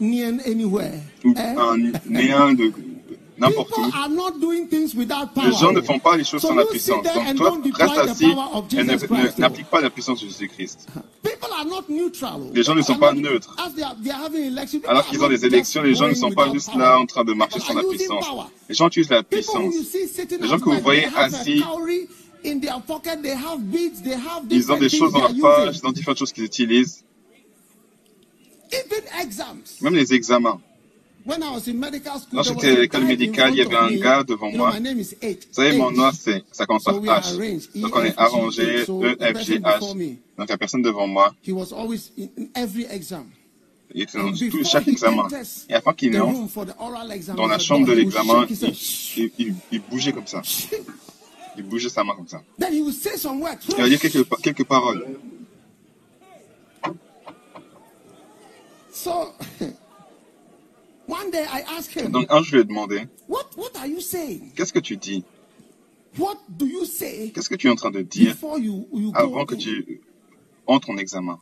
ou 0.00 1.38
un 1.58 1.76
néant 2.06 2.52
de 2.52 2.72
n'importe 3.38 3.76
où. 3.76 3.84
Les 5.44 5.52
gens 5.52 5.72
ne 5.72 5.80
font 5.80 5.98
pas 5.98 6.16
les 6.16 6.24
choses 6.24 6.42
sans 6.42 6.54
la 6.54 6.64
puissance. 6.64 7.04
Donc 7.34 7.72
toi, 7.72 7.86
reste 7.86 7.98
assis 7.98 8.26
et 8.76 8.84
n'applique 9.40 9.66
pas 9.66 9.80
la 9.80 9.90
puissance 9.90 10.20
de 10.20 10.26
Jésus-Christ. 10.26 10.86
Les 12.52 12.62
gens 12.62 12.74
ne 12.74 12.82
sont 12.82 12.96
pas 12.96 13.12
neutres. 13.12 13.56
Alors 14.86 15.06
qu'ils 15.06 15.22
ont 15.22 15.28
des 15.28 15.44
élections, 15.44 15.82
les 15.82 15.94
gens 15.94 16.08
ne 16.08 16.14
sont 16.14 16.32
pas 16.32 16.52
juste 16.52 16.74
là 16.74 16.98
en 16.98 17.06
train 17.06 17.24
de 17.24 17.32
marcher 17.32 17.60
sans 17.60 17.74
la 17.74 17.82
puissance. 17.82 18.24
Les 18.68 18.74
gens 18.74 18.88
utilisent 18.88 19.10
la 19.10 19.22
puissance. 19.22 19.74
Les 20.40 20.48
gens 20.48 20.58
que 20.58 20.70
vous 20.70 20.80
voyez 20.80 21.06
assis, 21.16 21.62
ils 22.44 24.70
ont 24.70 24.76
des 24.76 24.88
choses 24.88 25.12
dans 25.12 25.20
leur 25.20 25.34
poche, 25.34 25.76
ils 25.82 25.86
ont 25.86 25.92
différentes 25.92 26.18
choses 26.18 26.32
qu'ils 26.32 26.44
utilisent. 26.44 27.04
Même 29.80 29.94
les 29.94 30.12
examens. 30.12 30.60
Quand 31.26 32.42
j'étais 32.42 32.70
à 32.70 32.80
l'école 32.80 33.04
médicale, 33.04 33.52
il 33.52 33.58
y 33.58 33.62
avait 33.62 33.76
un 33.76 33.96
gars 33.96 34.22
devant 34.24 34.50
moi. 34.50 34.72
Vous 34.72 35.04
savez, 35.52 35.76
mon 35.76 35.90
nom, 35.90 36.10
c'est, 36.12 36.44
ça 36.52 36.66
commence 36.66 36.84
par 36.84 36.96
H. 36.96 37.80
Donc 37.80 37.96
on 37.96 38.04
est 38.04 38.14
arrangé, 38.16 38.84
E, 38.88 39.16
F, 39.34 39.44
G, 39.44 39.58
H. 39.58 39.80
Donc 39.80 39.96
il 39.98 40.18
n'y 40.46 40.52
a 40.52 40.58
personne 40.58 40.82
devant 40.82 41.06
moi. 41.06 41.34
Il 43.96 44.02
était 44.02 44.18
dans 44.18 44.32
tout, 44.32 44.64
chaque 44.64 44.88
examen. 44.88 45.28
Et 45.68 45.74
avant 45.74 45.92
qu'il 45.92 46.20
entre 46.20 46.66
dans 47.34 47.46
la 47.46 47.58
chambre 47.58 47.86
de 47.86 47.92
l'examen, 47.92 48.44
il, 49.16 49.30
il, 49.38 49.54
il, 49.70 49.80
bougeait 49.80 50.12
comme 50.12 50.26
ça. 50.26 50.42
Il 51.56 51.62
bougeait 51.62 51.88
sa 51.88 52.02
main 52.02 52.16
comme 52.16 52.26
ça. 52.26 52.42
Il 52.58 52.64
va 53.76 53.88
dire 53.88 54.00
quelques, 54.00 54.26
quelques 54.42 54.64
paroles. 54.64 55.06
Donc 62.10 62.26
un 62.30 62.36
jour, 62.36 62.44
je 62.44 62.52
lui 62.56 62.60
ai 62.62 62.64
demandé, 62.64 63.06
qu'est-ce 64.56 64.72
que 64.72 64.78
tu 64.78 64.96
dis? 64.96 65.24
Qu'est-ce 67.34 67.48
que 67.48 67.56
tu 67.56 67.66
es 67.66 67.70
en 67.70 67.74
train 67.76 67.90
de 67.90 68.02
dire 68.02 68.36
avant 69.14 69.44
que 69.46 69.54
tu 69.56 70.00
entres 70.66 70.90
en 70.90 70.96
examen? 70.96 71.38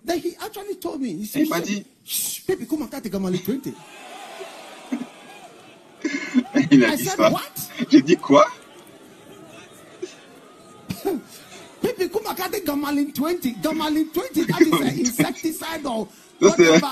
Et 1.37 1.43
il 1.43 1.49
m'a 1.51 1.61
dit, 1.61 1.85
il 6.71 6.85
a 6.85 6.97
dit 6.97 7.05
ça. 7.17 7.29
J'ai 7.91 8.03
dit 8.03 8.17
quoi? 8.17 8.47
C'est 16.57 16.83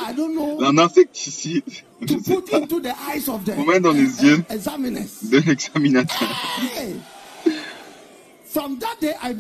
un 0.64 0.78
insecticide. 0.78 1.62
Pour 2.06 3.66
mettre 3.66 3.82
dans 3.82 3.92
les 3.92 4.24
yeux 4.24 4.42
de 5.22 5.38
l'examinateur. 5.38 6.28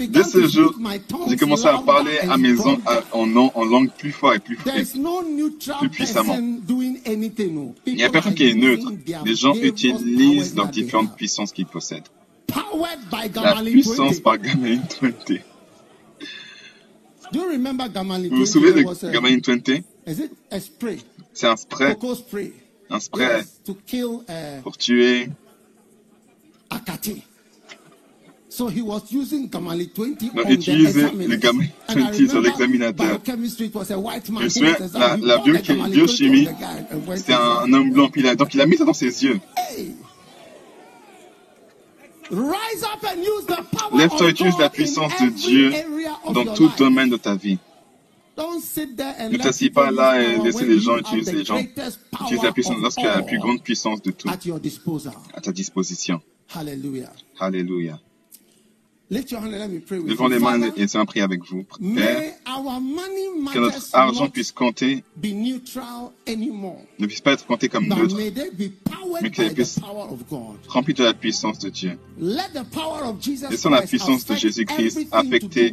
Dès 0.08 0.22
ce 0.22 0.46
jour, 0.46 0.74
j'ai 1.28 1.36
commencé 1.36 1.66
à 1.66 1.78
parler 1.78 2.18
à 2.20 2.36
mes 2.36 2.54
en, 2.60 2.78
en, 3.12 3.50
en, 3.54 3.64
langue 3.64 3.90
plus 3.90 4.12
fort 4.12 4.34
et 4.34 4.38
plus, 4.38 4.56
plus 4.56 5.88
puissamment. 5.90 6.36
Il 7.86 7.94
n'y 7.96 8.04
a 8.04 8.10
personne 8.10 8.34
qui 8.34 8.48
est 8.48 8.54
neutre. 8.54 8.86
Les 9.24 9.34
gens 9.34 9.54
utilisent 9.54 10.54
leurs 10.54 10.68
différentes 10.68 11.16
puissances 11.16 11.52
qu'ils 11.52 11.66
possèdent. 11.66 12.08
La 13.34 13.62
puissance 13.62 14.20
par 14.20 14.38
Gamelin 14.38 14.82
20. 15.00 15.10
Vous 17.32 18.36
vous 18.36 18.46
souvenez 18.46 18.72
de 18.72 19.12
Gamelin 19.12 19.38
20 19.44 19.82
c'est 21.34 21.46
un 21.46 21.56
spray. 21.56 21.96
Un 22.88 23.00
spray 23.00 23.42
uh, 24.28 24.62
pour 24.62 24.76
tuer. 24.76 25.28
Donc, 28.58 28.72
il 30.48 30.52
utilisait 30.54 31.10
le 31.12 31.36
Gamma 31.36 31.62
20 31.88 32.28
sur 32.28 32.40
l'examinateur. 32.40 33.20
Je 33.24 33.32
me 33.36 34.48
souviens, 34.48 34.76
la, 34.94 35.16
la 35.16 35.38
biochimie, 35.88 36.48
c'était 37.16 37.32
un 37.32 37.72
homme 37.72 37.92
blanc. 37.92 38.10
donc, 38.36 38.54
il 38.54 38.60
a 38.60 38.66
mis 38.66 38.76
ça 38.76 38.84
dans 38.84 38.92
ses 38.92 39.24
yeux. 39.24 39.40
Lève-toi 43.92 44.26
et 44.26 44.30
utilise 44.30 44.58
la 44.58 44.70
puissance 44.70 45.12
de 45.20 45.28
Dieu 45.30 45.72
dans 46.32 46.44
tout 46.54 46.70
domaine 46.76 47.08
de 47.08 47.16
ta 47.16 47.34
vie. 47.34 47.58
Ne 49.30 49.36
t'assieds 49.36 49.70
pas 49.70 49.90
là 49.90 50.22
et 50.22 50.38
laisse 50.38 50.60
les 50.60 50.78
gens 50.80 50.96
utiliser 50.96 51.32
les 51.32 51.44
gens. 51.44 51.58
Utilise 51.58 52.42
la 52.42 52.52
puissance 52.52 52.80
lorsqu'il 52.80 53.04
y 53.04 53.08
a 53.08 53.16
la 53.16 53.22
plus 53.22 53.38
grande 53.38 53.62
puissance 53.62 54.02
de 54.02 54.10
tout 54.10 54.28
à 54.28 55.40
ta 55.40 55.52
disposition. 55.52 56.20
Alléluia. 57.38 58.00
Levons 59.10 60.28
les 60.28 60.38
mains 60.38 60.62
et 60.62 60.70
laissons 60.80 61.04
prier 61.04 61.24
avec 61.24 61.44
vous. 61.44 61.64
Père, 61.64 62.32
que 63.52 63.58
notre 63.58 63.80
argent 63.92 64.28
puisse 64.28 64.52
compter, 64.52 65.02
ne 65.16 67.06
puisse 67.06 67.20
pas 67.20 67.32
être 67.32 67.44
compté 67.44 67.68
comme 67.68 67.88
neutre, 67.88 68.16
mais 69.20 69.30
qu'il 69.32 69.52
puisse 69.52 69.80
remplir 70.68 70.96
de 70.96 71.02
la 71.04 71.14
puissance 71.14 71.58
de 71.58 71.70
Dieu. 71.70 71.98
Laissons 73.50 73.70
la 73.70 73.82
puissance 73.82 74.24
de 74.26 74.36
Jésus-Christ 74.36 75.08
affecter 75.10 75.72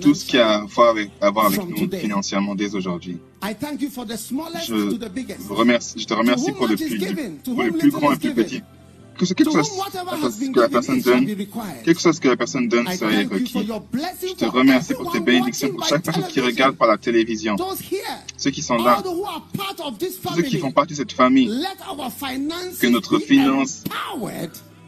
tout 0.00 0.14
ce 0.14 0.24
qui 0.24 0.38
a 0.38 0.60
à 0.60 0.64
voir 0.64 0.88
avec, 0.90 1.10
avec 1.20 1.68
nous 1.68 1.90
financièrement 1.90 2.54
dès 2.54 2.74
aujourd'hui. 2.74 3.18
Je 3.42 3.48
te 6.06 6.14
remercie 6.14 6.52
pour 6.52 6.68
le 6.68 6.76
plus, 6.76 6.98
pour 7.44 7.62
le 7.62 7.72
plus 7.72 7.90
grand 7.90 8.12
et 8.12 8.14
le 8.14 8.20
plus 8.20 8.34
petit 8.34 8.62
que 9.18 9.24
quelque 9.34 9.52
chose 9.52 9.70
que 10.52 10.60
la 10.60 10.68
personne 10.68 11.00
donne, 11.00 11.26
quelque 11.84 12.00
chose 12.00 12.20
que 12.20 12.28
la 12.28 12.36
personne 12.36 12.68
donne 12.68 12.86
serait 12.92 13.24
requis. 13.24 13.66
Je 14.22 14.34
te 14.34 14.44
remercie 14.44 14.94
pour 14.94 15.12
tes 15.12 15.20
bénédictions 15.20 15.70
pour 15.70 15.86
chaque 15.86 16.02
personne 16.02 16.26
qui 16.28 16.40
regarde 16.40 16.76
par 16.76 16.88
la 16.88 16.98
télévision, 16.98 17.56
ceux 18.36 18.50
qui 18.50 18.62
sont 18.62 18.76
là, 18.76 19.02
ceux 20.36 20.42
qui 20.42 20.58
font 20.58 20.72
partie 20.72 20.94
de 20.94 20.98
cette 20.98 21.12
famille, 21.12 21.50
que 22.80 22.86
notre 22.88 23.18
finance 23.18 23.84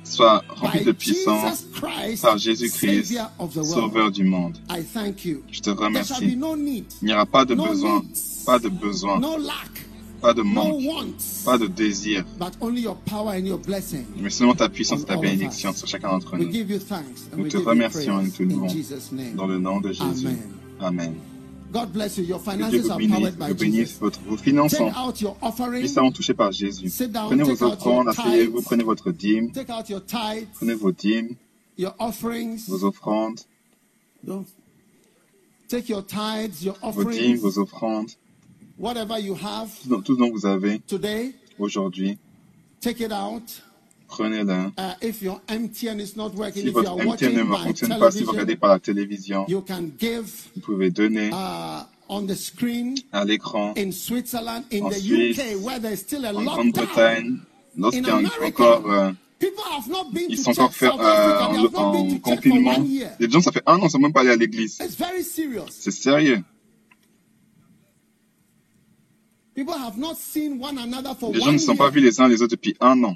soit 0.05 0.45
remplie 0.49 0.85
de 0.85 0.93
puissance 0.93 1.65
par 2.23 2.39
Jésus-Christ, 2.39 3.19
Sauveur 3.63 4.11
du 4.11 4.25
monde. 4.25 4.59
Je 5.51 5.61
te 5.61 5.71
remercie. 5.71 6.15
Il 6.23 6.85
n'y 7.03 7.13
aura 7.13 7.27
pas 7.27 7.45
de 7.45 7.55
besoin, 7.55 8.03
pas 8.45 8.59
de 8.59 8.69
besoin 8.69 9.21
pas 10.25 10.33
de 10.33 10.41
manque, 10.41 10.81
pas 11.45 11.59
de 11.59 11.67
désir, 11.67 12.25
mais 14.17 14.31
seulement 14.31 14.55
ta 14.55 14.71
puissance 14.71 15.03
et 15.03 15.05
ta 15.05 15.19
bénédiction 15.19 15.75
sur 15.75 15.87
chacun 15.87 16.09
d'entre 16.09 16.39
nous. 16.39 16.51
Nous 17.37 17.49
te 17.49 17.59
remercions 17.59 18.21
et 18.21 18.25
nous 18.25 18.31
te 18.31 18.43
louons. 18.43 18.69
Dans 19.37 19.47
le 19.47 19.59
nom 19.59 19.83
de 19.83 19.93
Jésus. 19.93 20.29
Amen. 20.81 21.15
Que 21.75 22.71
Dieu 22.71 22.81
vous 22.81 22.97
bénisse, 22.97 23.35
vous 23.39 23.55
bénisse 23.55 23.99
votre, 24.01 24.21
vos 24.27 24.39
finances 24.39 24.75
sont 24.75 26.11
touchées 26.11 26.33
par 26.33 26.53
Jésus. 26.53 26.91
Prenez 27.13 27.43
vos 27.43 27.63
offrandes, 27.63 28.09
asseyez-vous, 28.09 28.63
prenez 28.63 28.85
votre 28.85 29.11
dîme, 29.11 29.53
prenez 30.55 30.75
vos 30.75 30.93
dîmes, 30.93 31.37
vos 31.77 32.85
offrandes, 32.85 33.41
vos 34.25 34.45
dîmes, 37.11 37.37
vos 37.37 37.59
offrandes, 37.59 38.11
Whatever 38.79 39.19
you 39.21 39.35
have, 39.35 39.69
tout, 39.89 40.03
ce 40.05 40.19
dont 40.19 40.31
vous 40.31 40.47
avez 40.47 40.81
aujourd'hui, 41.59 42.19
prenez-le. 44.09 44.73
Uh, 44.77 44.95
if 45.01 45.23
your 45.23 45.41
MTN 45.49 46.01
is 46.01 46.17
not 46.17 46.35
working, 46.35 46.63
si 46.63 46.69
if 46.69 46.75
votre 46.75 46.97
MTN 46.97 47.35
ne 47.35 47.45
fonctionne 47.45 47.99
pas, 47.99 48.11
si 48.11 48.25
vous 48.25 48.33
regardez 48.33 48.57
par 48.57 48.71
la 48.71 48.79
télévision, 48.81 49.45
you 49.49 49.61
can 49.61 49.91
give, 49.99 50.27
vous 50.57 50.61
pouvez 50.61 50.91
donner 50.91 51.31
uh, 51.31 51.85
on 52.09 52.27
the 52.27 52.35
screen, 52.35 52.97
à 53.13 53.25
l'écran 53.25 53.75
en 53.77 53.93
Suisse, 53.93 54.35
UK, 54.35 55.63
where 55.63 55.97
still 55.97 56.25
a 56.27 56.35
en 56.35 56.43
Grande-Bretagne, 56.43 57.39
lorsqu'il 57.77 58.07
y 58.07 58.11
a 58.11 58.21
encore 58.47 58.91
euh, 58.91 59.13
Ils 60.29 60.39
sont 60.39 60.61
encore 60.61 61.01
euh, 61.01 61.69
en, 61.75 62.19
confinement. 62.19 62.85
Les 63.21 63.31
gens, 63.31 63.41
ça 63.41 63.53
fait 63.53 63.63
un 63.67 63.75
an, 63.75 63.79
ils 63.83 63.85
ne 63.85 63.89
sont 63.89 63.99
même 63.99 64.13
pas 64.13 64.21
allés 64.21 64.31
à 64.31 64.37
l'église. 64.37 64.79
C'est 65.71 65.91
sérieux. 65.91 66.43
Les 71.33 71.41
gens 71.41 71.53
ne 71.53 71.59
sont 71.59 71.77
pas 71.77 71.91
vus 71.91 72.01
les 72.01 72.21
uns 72.21 72.29
les 72.29 72.43
autres 72.43 72.57
depuis 72.57 72.77
un 72.81 73.03
an. 73.05 73.15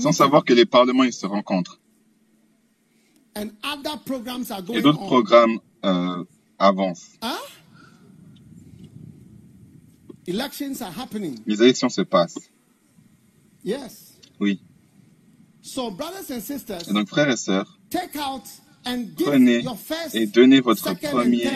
Sans 0.00 0.12
savoir 0.12 0.44
que 0.44 0.52
les 0.54 0.66
parlements 0.66 1.04
ils 1.04 1.12
se 1.12 1.26
rencontrent. 1.26 1.78
Et 3.36 4.82
d'autres 4.82 4.98
programmes 5.06 5.58
euh, 5.84 6.24
avancent. 6.58 7.18
Les 11.46 11.62
élections 11.62 11.88
se 11.90 12.00
passent. 12.02 12.38
Oui. 14.40 14.60
Et 16.88 16.92
donc, 16.92 17.08
frères 17.08 17.28
et 17.30 17.36
sœurs, 17.36 17.78
prenez 19.24 19.64
et 20.14 20.26
donnez 20.26 20.60
votre 20.60 20.94
premier, 20.98 21.48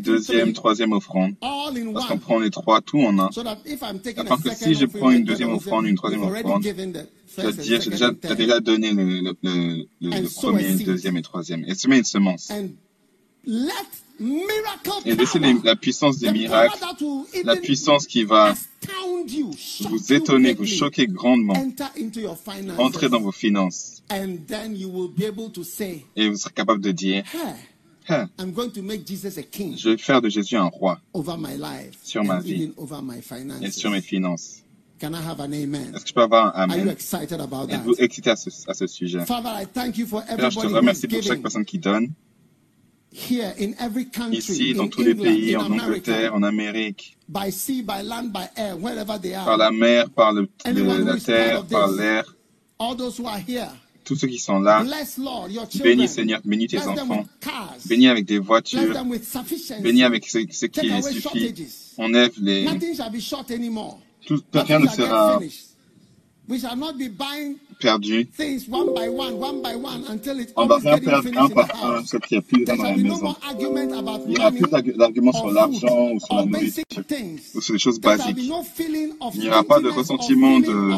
deuxième, 0.00 0.52
troisième 0.52 0.92
offrande. 0.92 1.34
Parce 1.40 2.06
qu'on 2.06 2.18
prend 2.18 2.38
les 2.38 2.50
trois 2.50 2.80
tout 2.80 3.00
en 3.00 3.18
un. 3.18 3.28
Afin 3.28 4.36
que 4.38 4.54
si 4.54 4.74
je 4.74 4.86
prends 4.86 5.10
une 5.10 5.24
deuxième 5.24 5.52
offrande, 5.52 5.86
une 5.86 5.96
troisième 5.96 6.22
offrande, 6.22 6.62
je 6.62 7.42
veux 7.42 7.52
dire, 7.52 7.80
j'ai 7.80 7.90
déjà, 7.90 8.10
déjà 8.36 8.60
donné 8.60 8.92
le, 8.92 9.34
le, 9.42 9.86
le, 10.00 10.34
premier, 10.34 10.74
deuxième 10.74 11.16
et 11.16 11.22
troisième. 11.22 11.64
Et 11.66 11.74
semez 11.74 11.98
une 11.98 12.04
semence. 12.04 12.50
Et 15.04 15.14
laissez 15.14 15.38
la 15.62 15.76
puissance 15.76 16.18
des 16.18 16.32
miracles, 16.32 16.78
la 17.44 17.56
puissance 17.56 18.06
qui 18.06 18.24
va 18.24 18.54
vous 19.88 20.12
étonner, 20.12 20.54
vous 20.54 20.66
choquer 20.66 21.06
grandement, 21.06 21.54
entrer 22.78 23.08
dans 23.08 23.20
vos 23.20 23.32
finances. 23.32 23.97
Et 26.16 26.28
vous 26.28 26.36
serez 26.36 26.52
capable 26.54 26.80
de 26.80 26.92
dire, 26.92 27.24
je 29.76 29.88
vais 29.90 29.98
faire 29.98 30.22
de 30.22 30.28
Jésus 30.30 30.56
un 30.56 30.64
roi 30.64 30.98
sur 32.02 32.24
ma 32.24 32.40
vie 32.40 32.72
et 33.62 33.70
sur 33.70 33.90
mes 33.90 34.00
finances. 34.00 34.62
Est-ce 35.94 36.02
que 36.02 36.08
je 36.08 36.14
peux 36.14 36.22
avoir 36.22 36.56
un 36.56 36.68
Amen? 36.70 36.88
Êtes-vous 37.74 37.94
excité 37.98 38.30
à 38.30 38.36
ce, 38.36 38.50
à 38.66 38.74
ce 38.74 38.86
sujet? 38.86 39.24
Père, 40.36 40.50
je 40.50 40.56
te 40.56 40.66
remercie 40.76 41.06
pour 41.06 41.18
chaque 41.22 41.42
personne 41.42 41.64
qui 41.64 41.78
donne. 41.78 42.08
Ici, 44.32 44.74
dans 44.74 44.88
tous 44.88 45.02
les 45.02 45.14
pays, 45.14 45.56
en 45.56 45.66
Angleterre, 45.84 46.34
en 46.34 46.42
Amérique, 46.42 47.16
par 49.44 49.56
la 49.56 49.70
mer, 49.70 50.10
par 50.10 50.32
le, 50.32 50.48
la 51.04 51.16
terre, 51.20 51.64
par 51.66 51.90
l'air, 51.92 52.36
tous 54.08 54.16
ceux 54.16 54.26
qui 54.28 54.38
sont 54.38 54.58
là, 54.58 54.82
bénis 55.84 56.08
Seigneur, 56.08 56.40
bénis 56.42 56.66
tes 56.66 56.78
enfants, 56.78 57.26
bénis 57.86 58.08
avec 58.08 58.24
des 58.24 58.38
voitures, 58.38 59.04
bénis 59.82 60.02
avec 60.02 60.26
ce, 60.26 60.38
ce 60.50 60.64
qui 60.64 61.02
suffit, 61.02 61.54
enlève 61.98 62.32
les... 62.40 62.66
Tout, 64.26 64.42
rien 64.54 64.78
ne 64.78 64.88
sera 64.88 65.38
perdu. 67.78 68.28
On 70.56 70.66
va 70.66 70.76
rien 70.78 70.98
perdre 70.98 71.38
un 71.38 71.48
par 71.50 71.84
un, 71.84 72.04
ce 72.06 72.16
qui 72.16 72.34
est 72.36 72.40
plus 72.40 72.64
dans 72.64 72.76
la 72.76 72.96
maison. 72.96 73.34
Il 73.60 74.28
n'y 74.28 74.38
aura 74.38 74.50
plus 74.50 74.94
d'arguments 74.96 75.32
sur 75.34 75.50
l'argent 75.50 76.12
ou 76.12 76.18
sur 76.18 76.34
la 76.36 76.46
nourriture. 76.46 76.84
ou 77.54 77.60
sur 77.60 77.74
les 77.74 77.78
choses 77.78 78.00
basiques. 78.00 78.38
Il 78.38 79.40
n'y 79.40 79.48
aura 79.48 79.64
pas 79.64 79.80
de 79.80 79.90
ressentiment 79.90 80.60
de 80.60 80.94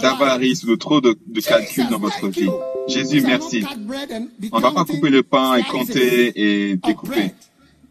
d'avarice 0.00 0.64
ou 0.64 0.68
de 0.68 0.74
trop 0.76 1.00
de, 1.00 1.16
de 1.26 1.40
calculs 1.40 1.88
dans 1.88 1.98
votre 1.98 2.28
vie. 2.28 2.48
Jésus, 2.88 3.20
merci. 3.22 3.64
On 4.50 4.56
ne 4.58 4.62
va 4.62 4.72
pas 4.72 4.84
couper 4.84 5.10
le 5.10 5.22
pain 5.22 5.56
et 5.56 5.62
compter 5.62 6.32
et 6.70 6.76
découper 6.76 7.32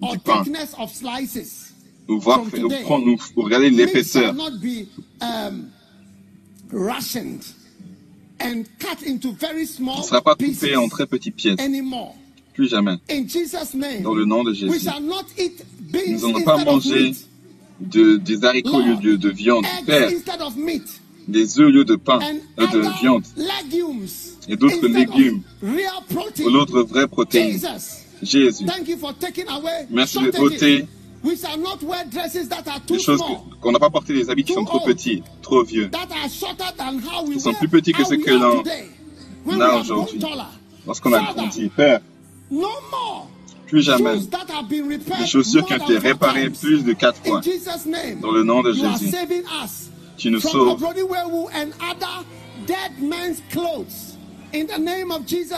du 0.01 0.19
pain. 0.19 0.43
Ou 2.07 2.19
voir, 2.19 2.41
ou 2.41 2.69
prendre, 2.83 3.07
ou 3.07 3.41
regarder 3.41 3.69
l'épaisseur. 3.69 4.33
Il 4.33 4.37
ne 8.47 10.03
sera 10.03 10.21
pas 10.21 10.35
coupé 10.35 10.75
en 10.75 10.89
très 10.89 11.05
petites 11.05 11.35
pièces. 11.35 11.57
Plus 12.53 12.69
jamais. 12.69 12.97
Dans 14.03 14.13
le 14.13 14.25
nom 14.25 14.43
de 14.43 14.53
Jésus. 14.53 14.89
Nous 15.93 16.27
n'allons 16.27 16.43
pas 16.43 16.63
manger 16.63 17.13
de, 17.79 18.17
des 18.17 18.45
haricots 18.45 18.77
au 18.77 18.99
lieu 18.99 19.17
de, 19.17 19.29
viande. 19.29 19.65
Père, 19.85 20.09
des 21.31 21.59
œufs 21.59 21.67
au 21.67 21.71
lieu 21.71 21.85
de 21.85 21.95
pain, 21.95 22.19
euh, 22.59 22.67
de 22.67 22.79
viande. 23.01 23.23
Et 24.47 24.55
d'autres 24.55 24.87
légumes. 24.87 25.41
Ou 25.63 26.49
l'autre 26.49 26.81
vraie 26.83 27.07
protéine. 27.07 27.59
Jésus. 28.21 28.65
Merci 29.89 30.19
de 30.19 30.39
ôter 30.39 30.85
des 32.87 32.99
choses 32.99 33.21
qu'on 33.61 33.71
n'a 33.71 33.79
pas 33.79 33.89
porté 33.89 34.13
des 34.13 34.29
habits 34.29 34.43
qui 34.43 34.53
sont 34.53 34.65
trop 34.65 34.79
petits, 34.79 35.23
trop 35.41 35.63
vieux, 35.63 35.89
qui 37.33 37.39
sont 37.39 37.53
plus 37.53 37.67
petits 37.69 37.91
que 37.93 38.03
ce 38.03 38.15
que 38.15 38.31
l'on 38.31 38.63
a 39.61 39.79
aujourd'hui. 39.79 40.19
Lorsqu'on 40.85 41.13
a 41.13 41.33
grandi, 41.33 41.69
Père, 41.69 42.01
plus 43.67 43.83
jamais 43.83 44.17
des 44.17 45.27
chaussures 45.27 45.65
qui 45.65 45.73
ont 45.73 45.77
été 45.77 45.97
réparées 45.97 46.49
plus 46.49 46.83
de 46.83 46.93
quatre 46.93 47.23
fois. 47.23 47.41
Dans 48.21 48.31
le 48.31 48.43
nom 48.43 48.61
de 48.61 48.73
Jésus, 48.73 49.11
nous 50.29 50.39
sauves 50.39 50.77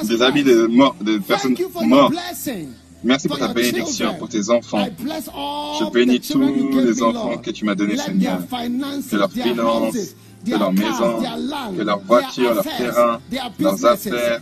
des 0.04 0.22
habits 0.22 0.44
de, 0.44 0.68
mort, 0.68 0.96
de 1.02 1.18
personnes 1.18 1.56
mortes. 1.86 2.14
Merci 3.04 3.28
pour 3.28 3.38
ta 3.38 3.50
bénédiction 3.54 4.16
pour 4.16 4.30
tes 4.30 4.50
enfants. 4.50 4.88
Je 5.00 5.92
bénis 5.92 6.22
tous 6.22 6.80
les 6.80 7.04
enfants 7.04 7.38
que 7.38 7.52
tu 7.52 7.66
m'as 7.66 7.76
donnés, 7.76 7.98
Seigneur. 7.98 8.40
Que 8.50 9.16
leurs 9.16 9.32
finances, 9.32 10.16
que 10.46 10.52
leur 10.58 10.74
maison, 10.74 11.22
que 11.76 11.82
leur 11.82 12.00
voiture, 12.00 12.54
leur 12.54 12.64
terrain, 12.64 13.20
leurs 13.60 13.86
affaires, 13.86 14.42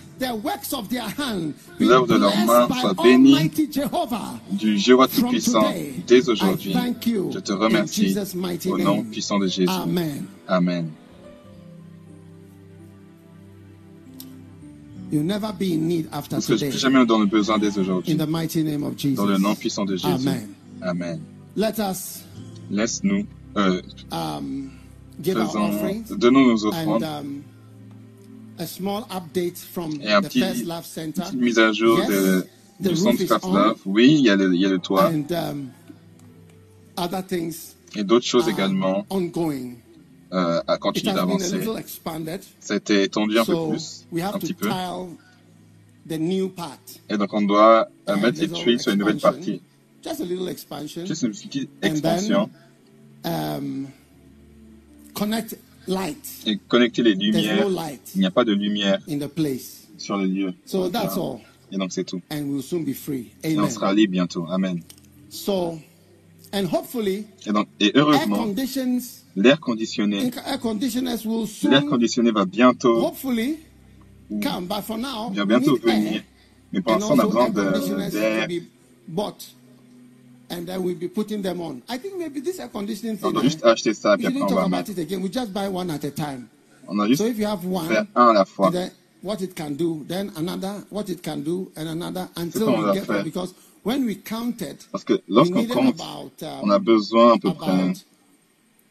l'œuvre 1.80 2.08
de 2.08 2.16
leurs 2.16 2.38
mains 2.46 2.68
soit 2.80 2.94
bénie 3.04 3.50
du 4.52 4.78
Jéhovah 4.78 5.08
Tout-Puissant 5.08 5.74
dès 6.08 6.28
aujourd'hui. 6.30 6.74
Je 6.74 7.40
te 7.40 7.54
remercie 7.54 8.16
au 8.68 8.78
nom 8.78 9.04
puissant 9.04 9.40
de 9.40 9.48
Jésus. 9.48 9.68
Amen. 10.48 10.90
Parce 16.30 16.48
que 16.48 16.70
plus 16.70 16.80
jamais 16.80 17.06
dans 17.06 17.20
le 17.20 17.26
besoin 17.26 17.60
dès 17.60 17.78
aujourd'hui. 17.78 18.16
Dans 18.16 19.26
le 19.26 19.38
nom 19.38 19.56
puissant 19.56 19.86
de 19.86 19.96
Jésus. 19.98 20.30
Amen. 20.82 21.20
Laisse-nous, 22.72 23.26
euh, 23.58 23.82
um, 24.12 24.70
donnons 26.18 26.46
nos 26.48 26.66
offrandes. 26.66 27.04
Um, 27.04 27.42
Et 30.02 30.12
un 30.12 30.22
petit, 30.22 30.42
petite 30.42 31.34
mise 31.34 31.58
à 31.60 31.72
jour 31.72 31.98
de, 32.08 32.46
du 32.80 32.96
centre 32.96 33.18
First 33.18 33.46
Love. 33.46 33.80
Oui, 33.86 34.16
il 34.20 34.26
y 34.26 34.30
a 34.30 34.36
le, 34.36 34.54
il 34.54 34.62
y 34.62 34.66
a 34.66 34.70
le 34.70 34.80
toit. 34.80 35.10
Um, 35.10 35.70
Et 37.96 38.04
d'autres 38.04 38.26
choses 38.26 38.48
également 38.48 39.06
euh, 40.34 40.62
a 40.68 40.78
continué 40.78 41.14
d'avancer. 41.14 41.60
Ça 42.60 42.74
a 42.76 42.78
été 42.78 43.04
étendu 43.04 43.38
un 43.40 43.46
peu 43.46 43.70
plus, 43.70 44.06
un 44.22 44.40
petit 44.40 44.54
peu. 44.54 44.70
Et 47.10 47.18
donc 47.18 47.34
on 47.34 47.42
doit 47.42 47.90
euh, 48.10 48.16
mettre 48.18 48.40
les 48.40 48.50
tuiles 48.50 48.80
sur 48.80 48.92
une 48.94 49.00
nouvelle 49.00 49.18
partie. 49.18 49.62
Juste 51.06 51.22
une 51.24 51.32
petite 51.32 51.70
expansion. 51.82 52.50
Et 56.46 56.58
connecter 56.68 57.04
les 57.04 57.14
lumières. 57.16 57.68
Il 58.16 58.20
n'y 58.20 58.26
a 58.26 58.32
pas 58.32 58.44
de 58.44 58.54
lumière 58.54 59.00
sur 59.98 60.18
le 60.18 60.26
lieu. 60.26 60.54
Et 61.72 61.78
donc 61.78 61.92
c'est 61.92 62.04
tout. 62.04 62.22
Et 63.44 63.58
on 63.60 63.70
sera 63.70 63.94
libre 63.94 64.12
bientôt. 64.12 64.46
Amen. 64.50 64.82
Et, 67.46 67.52
donc, 67.54 67.68
et 67.80 67.92
heureusement, 67.96 68.46
L'air 69.38 69.60
conditionné. 69.62 70.30
L'air 71.70 71.86
conditionné 71.86 72.32
va 72.32 72.44
bientôt, 72.46 73.14
va 74.30 75.46
bientôt 75.46 75.78
venir. 75.78 76.22
Mais 76.74 76.82
pour 76.82 76.94
l'instant, 76.94 77.16
on 77.16 77.20
a 77.20 77.72
besoin 77.72 78.10
d'air. 78.10 78.48
And 80.52 80.68
then 80.68 80.84
we'll 80.84 80.96
be 80.96 81.08
putting 81.08 81.42
them 81.42 81.62
on. 81.62 81.82
I 81.88 81.98
think 81.98 82.18
maybe 82.18 82.42
this 82.42 82.60
air 82.60 82.68
conditioning 82.68 83.18
thing. 83.18 83.28
On 83.28 83.32
doit 83.32 83.44
juste 83.44 83.64
acheter 83.64 83.94
ça, 83.94 84.18
puis 84.18 84.28
après 84.28 84.42
on 84.42 84.48
va 84.54 84.68
mettre. 84.68 84.92
We 84.94 85.32
just 85.32 85.54
buy 85.54 85.70
one 85.70 85.90
at 85.90 86.04
a 86.04 86.12
time. 86.12 86.50
On 86.88 87.00
a 87.00 87.08
juste 87.08 87.20
so 87.20 87.26
if 87.26 87.38
you 87.40 87.46
have 87.46 87.66
one, 87.66 87.88
faire 87.88 88.06
un 88.16 88.32
à 88.32 88.34
la 88.34 88.46
fois. 88.46 88.70
Then 88.70 88.92
what 89.24 89.42
it 89.42 89.56
can 89.56 89.72
do, 89.72 90.04
then 90.08 90.32
another, 90.36 90.84
what 90.90 91.10
it 91.10 91.24
can 91.24 91.38
do, 91.42 91.72
and 91.78 91.88
another, 91.88 92.28
until 92.36 92.68
we 92.68 92.94
get 92.94 93.08
there. 93.08 93.24
Because 93.24 93.54
when 93.84 94.06
we 94.06 94.16
counted, 94.16 94.78
parce 94.92 95.06
que 95.06 95.22
lorsqu'on 95.30 95.68
compte, 95.68 95.96
about, 95.96 96.44
um, 96.44 96.64
on 96.64 96.70
a 96.72 96.80
besoin 96.80 97.36
à 97.36 97.40
peu 97.40 97.54
près 97.54 97.94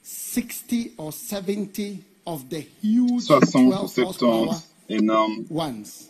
60 0.02 0.92
or 0.96 1.12
70 1.12 1.98
of 2.26 2.48
the 2.48 2.64
huge 2.82 3.22
60 3.22 3.84
ou 3.84 3.86
70 3.86 4.62
énormes 4.88 5.44
ones. 5.50 6.08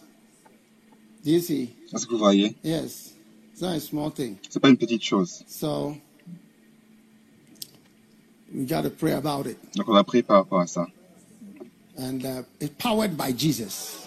Do 1.25 1.31
you 1.33 1.41
see? 1.41 1.71
Est-ce 1.93 2.07
que 2.07 2.13
vous 2.13 2.19
voyez? 2.19 2.55
Yes. 2.63 3.10
C'est 3.61 4.61
pas 4.61 4.71
une 4.71 4.79
petite 4.79 5.03
chose. 5.03 5.45
So, 5.47 5.95
we 8.55 8.65
got 8.67 8.83
to 8.83 8.91
pray 8.91 9.13
about 9.13 9.47
it. 9.47 9.59
Donc 9.77 9.89
on 9.89 9.93
va 9.93 10.03
prier 10.03 10.23
par 10.23 10.39
rapport 10.39 10.61
à 10.61 10.67
ça. 10.67 10.87
And 11.99 12.25
uh, 12.25 12.43
it's 12.59 12.75
powered 12.79 13.19
by 13.19 13.33
Jesus. 13.37 14.07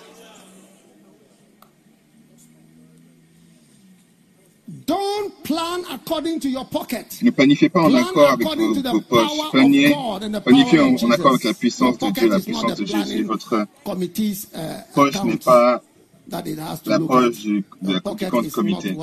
Don't 4.87 5.31
plan 5.43 5.83
according 5.91 6.39
to 6.39 6.49
your 6.49 6.65
pocket. 6.65 7.21
Ne 7.21 7.29
planifiez 7.29 7.69
pas 7.69 7.81
en 7.81 7.93
accord 7.93 8.31
avec 8.31 8.47
vos, 8.47 8.91
vos 8.91 9.01
poches. 9.01 9.51
Planifiez, 9.51 9.95
planifiez 10.43 10.79
en, 10.79 10.95
en, 10.95 11.11
accord 11.11 11.33
avec 11.33 11.43
la 11.43 11.53
puissance 11.53 11.97
de 11.99 12.09
Dieu, 12.09 12.27
la 12.27 12.39
puissance 12.39 12.75
de 12.75 12.85
Jésus. 12.85 13.23
Votre 13.23 13.67
uh, 13.85 14.93
poche 14.95 15.23
n'est 15.23 15.37
pas 15.37 15.83
la 16.29 16.99
poche 16.99 17.41
du, 17.41 17.65
de 17.81 17.93
la, 17.93 17.99
du 17.99 18.29
compte 18.29 18.49
comité. 18.51 18.95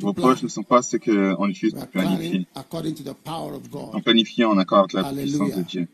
Vos 0.00 0.12
poches 0.12 0.42
ne 0.42 0.48
sont 0.48 0.62
pas 0.62 0.82
ce 0.82 0.96
qu'on 0.96 1.48
utilise 1.48 1.74
pour 1.74 1.86
planifier. 1.88 2.46
On 2.54 4.00
planifie 4.00 4.44
en 4.44 4.58
accord 4.58 4.80
avec 4.80 4.92
la 4.92 5.06
Hallelujah. 5.06 5.38
puissance 5.38 5.56
de 5.56 5.62
Dieu. 5.62 5.88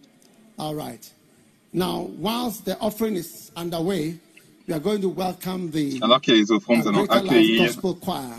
All 0.59 0.75
right. 0.75 1.13
Now, 1.73 2.11
whilst 2.19 2.65
the 2.65 2.77
offering 2.81 3.17
is 3.17 3.51
underway, 3.55 4.19
alors 4.71 6.21
qu'il 6.21 6.35
y 6.35 6.37
a 6.37 6.41
les 6.41 6.53
offrandes, 6.53 6.81
nous 6.83 6.89
allons 6.89 7.05
accueillir 7.07 7.71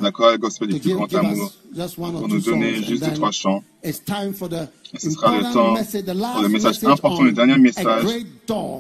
la 0.02 0.12
chorale 0.12 0.38
gospel 0.38 0.68
du 0.70 0.80
plus 0.80 0.94
grand 0.94 1.14
amour 1.16 1.52
pour 2.20 2.28
nous 2.28 2.40
donner 2.42 2.84
juste 2.84 3.14
trois 3.16 3.32
chants. 3.32 3.64
Et 3.84 3.92
ce 5.00 5.10
sera 5.10 5.38
le 5.38 5.44
temps 5.54 5.76
pour 6.34 6.42
le 6.44 6.50
message 6.50 6.84
important, 6.84 7.22
le 7.24 7.32
dernier 7.32 7.58
message 7.58 8.06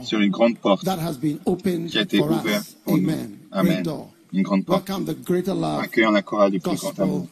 sur 0.03 0.19
une 0.19 0.29
grande 0.31 0.57
porte 0.59 0.83
qui 0.83 1.97
a 1.97 2.01
été 2.01 2.19
ouverte 2.19 2.77
pour 2.85 2.97
nous. 2.97 3.09
Amen. 3.51 3.83
Une 4.31 4.43
grande 4.43 4.65
porte. 4.65 4.87
Accueillant 5.81 6.11
la 6.11 6.21
chorale 6.21 6.51
du 6.51 6.59
plus 6.59 6.75
grand 6.77 6.99
amour. 6.99 7.27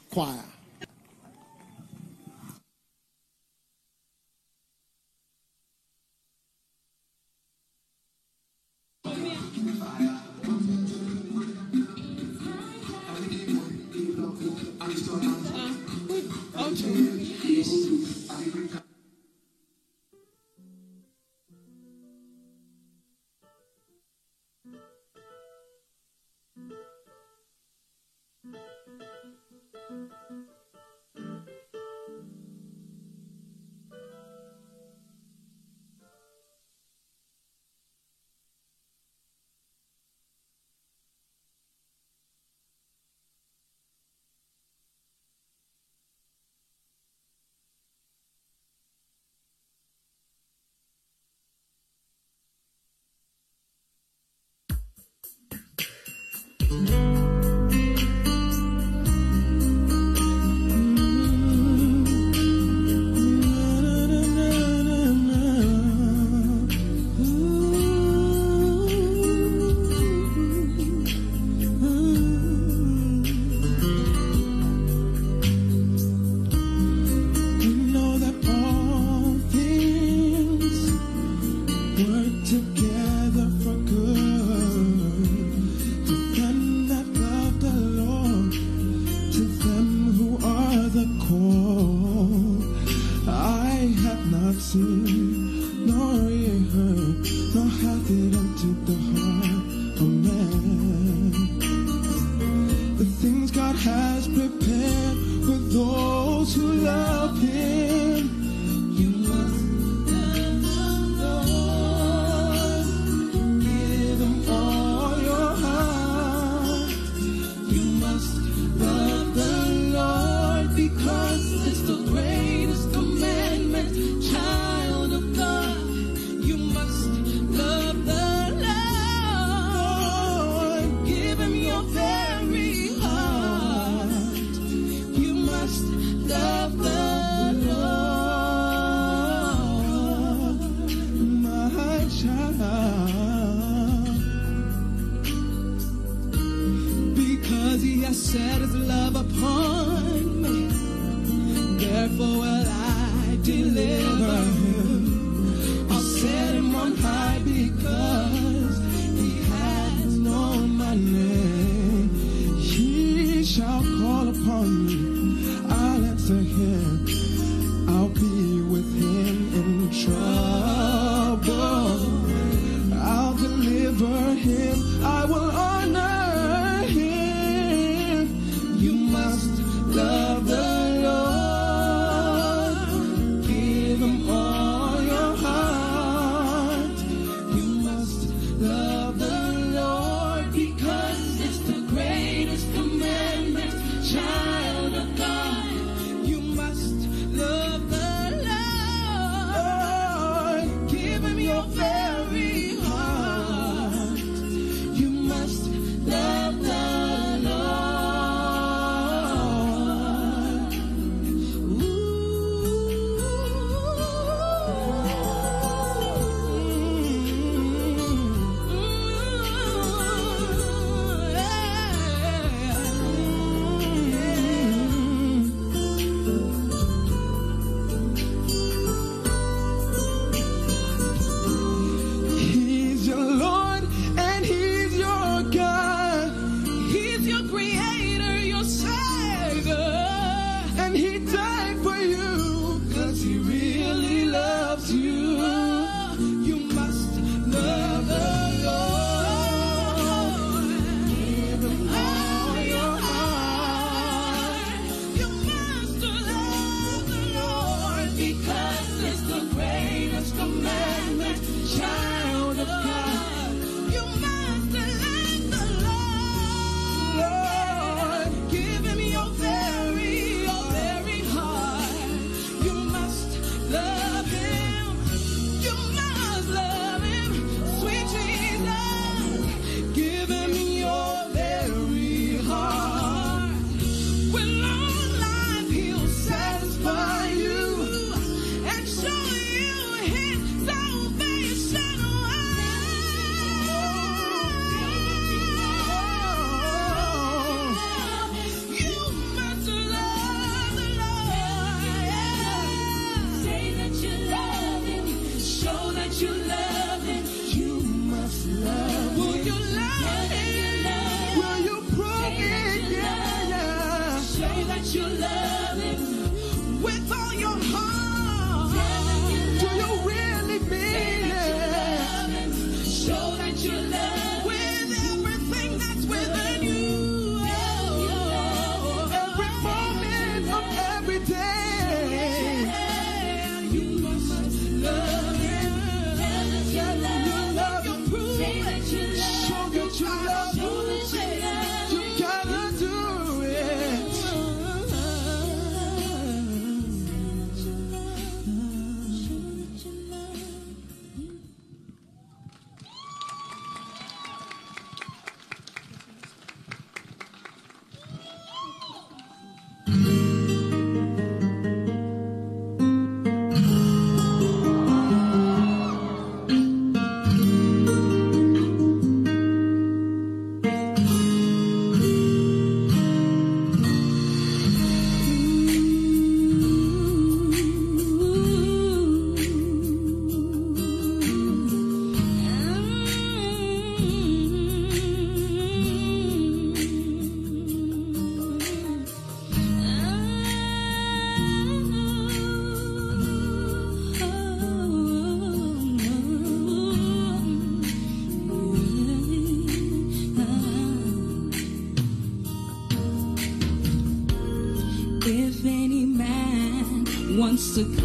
wants 407.58 407.74
to 407.74 407.97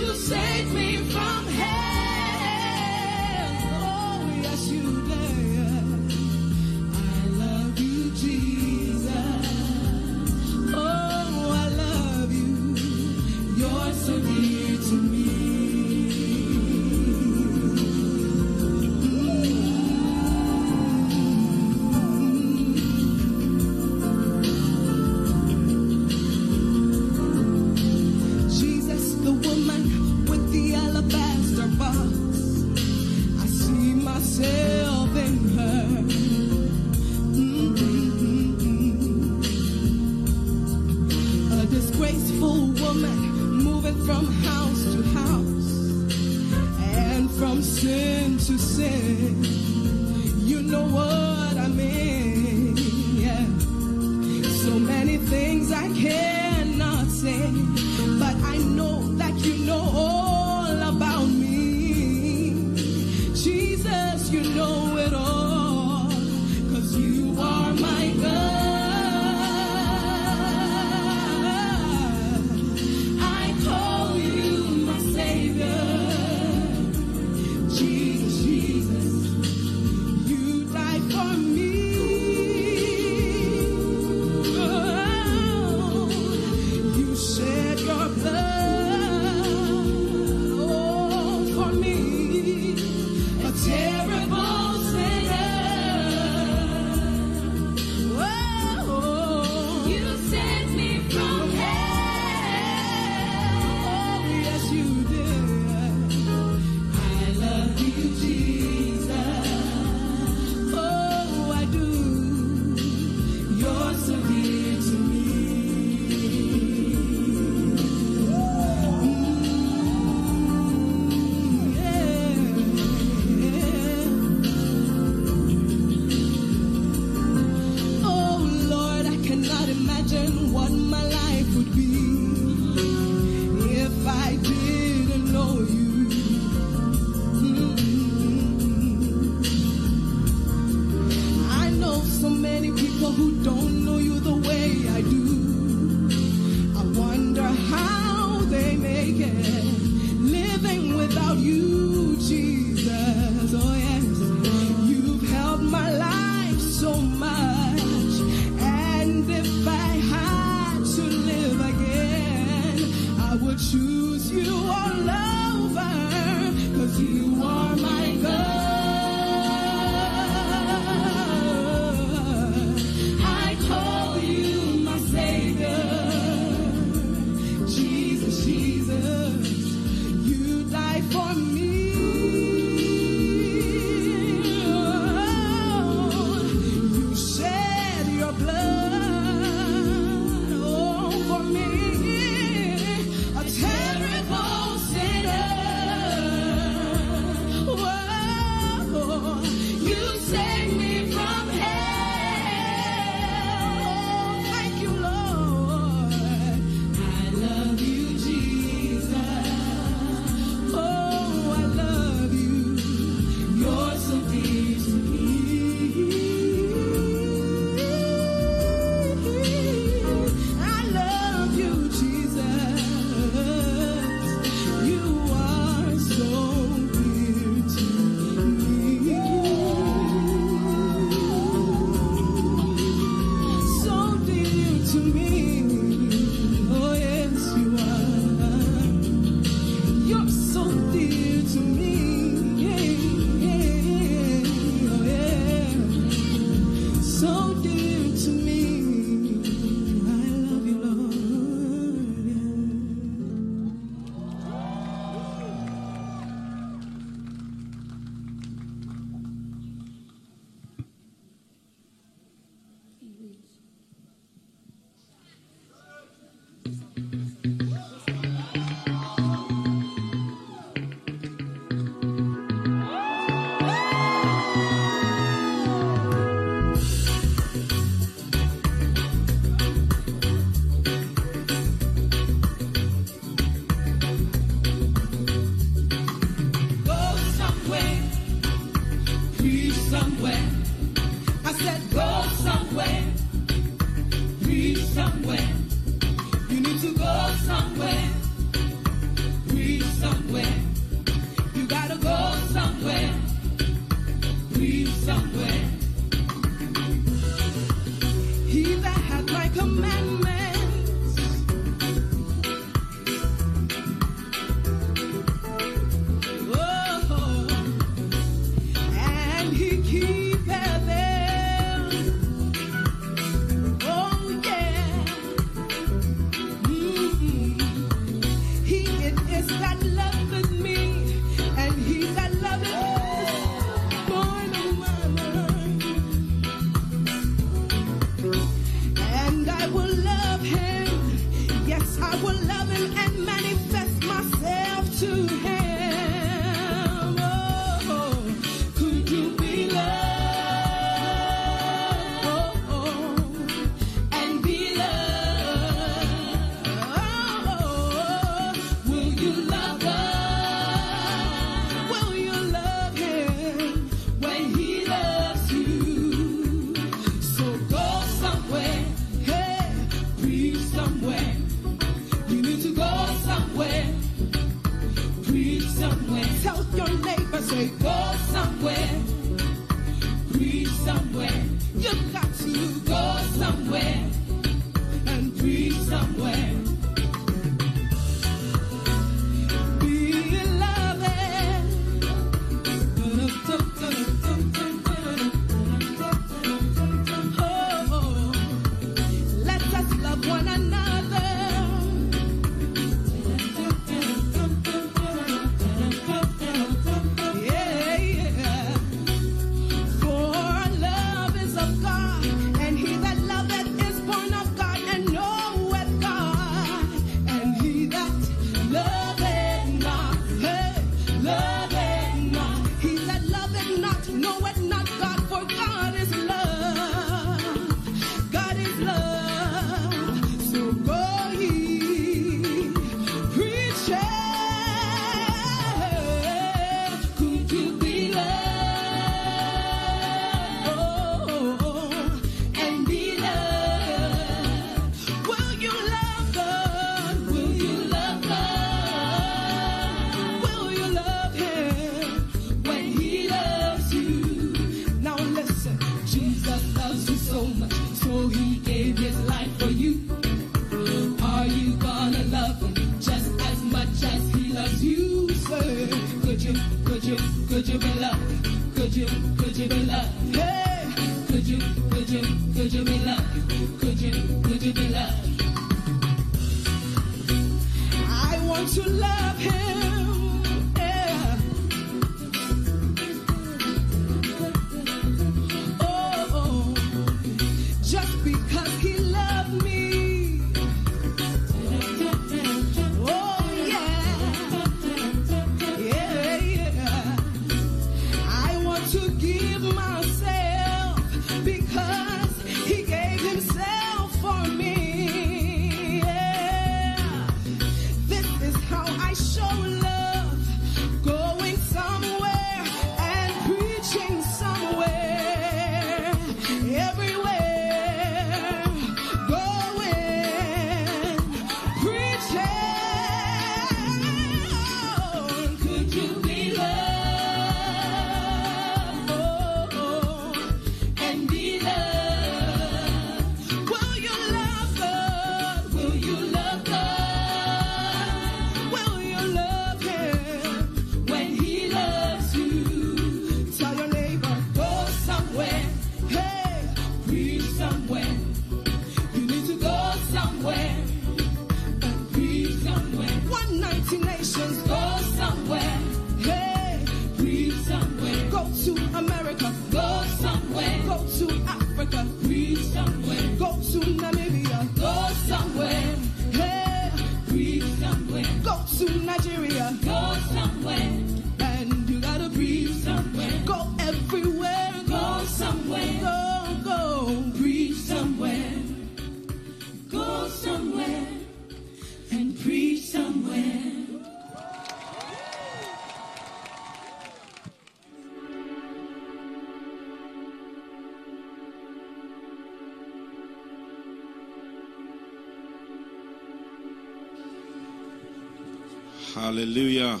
Alléluia. 599.54 600.00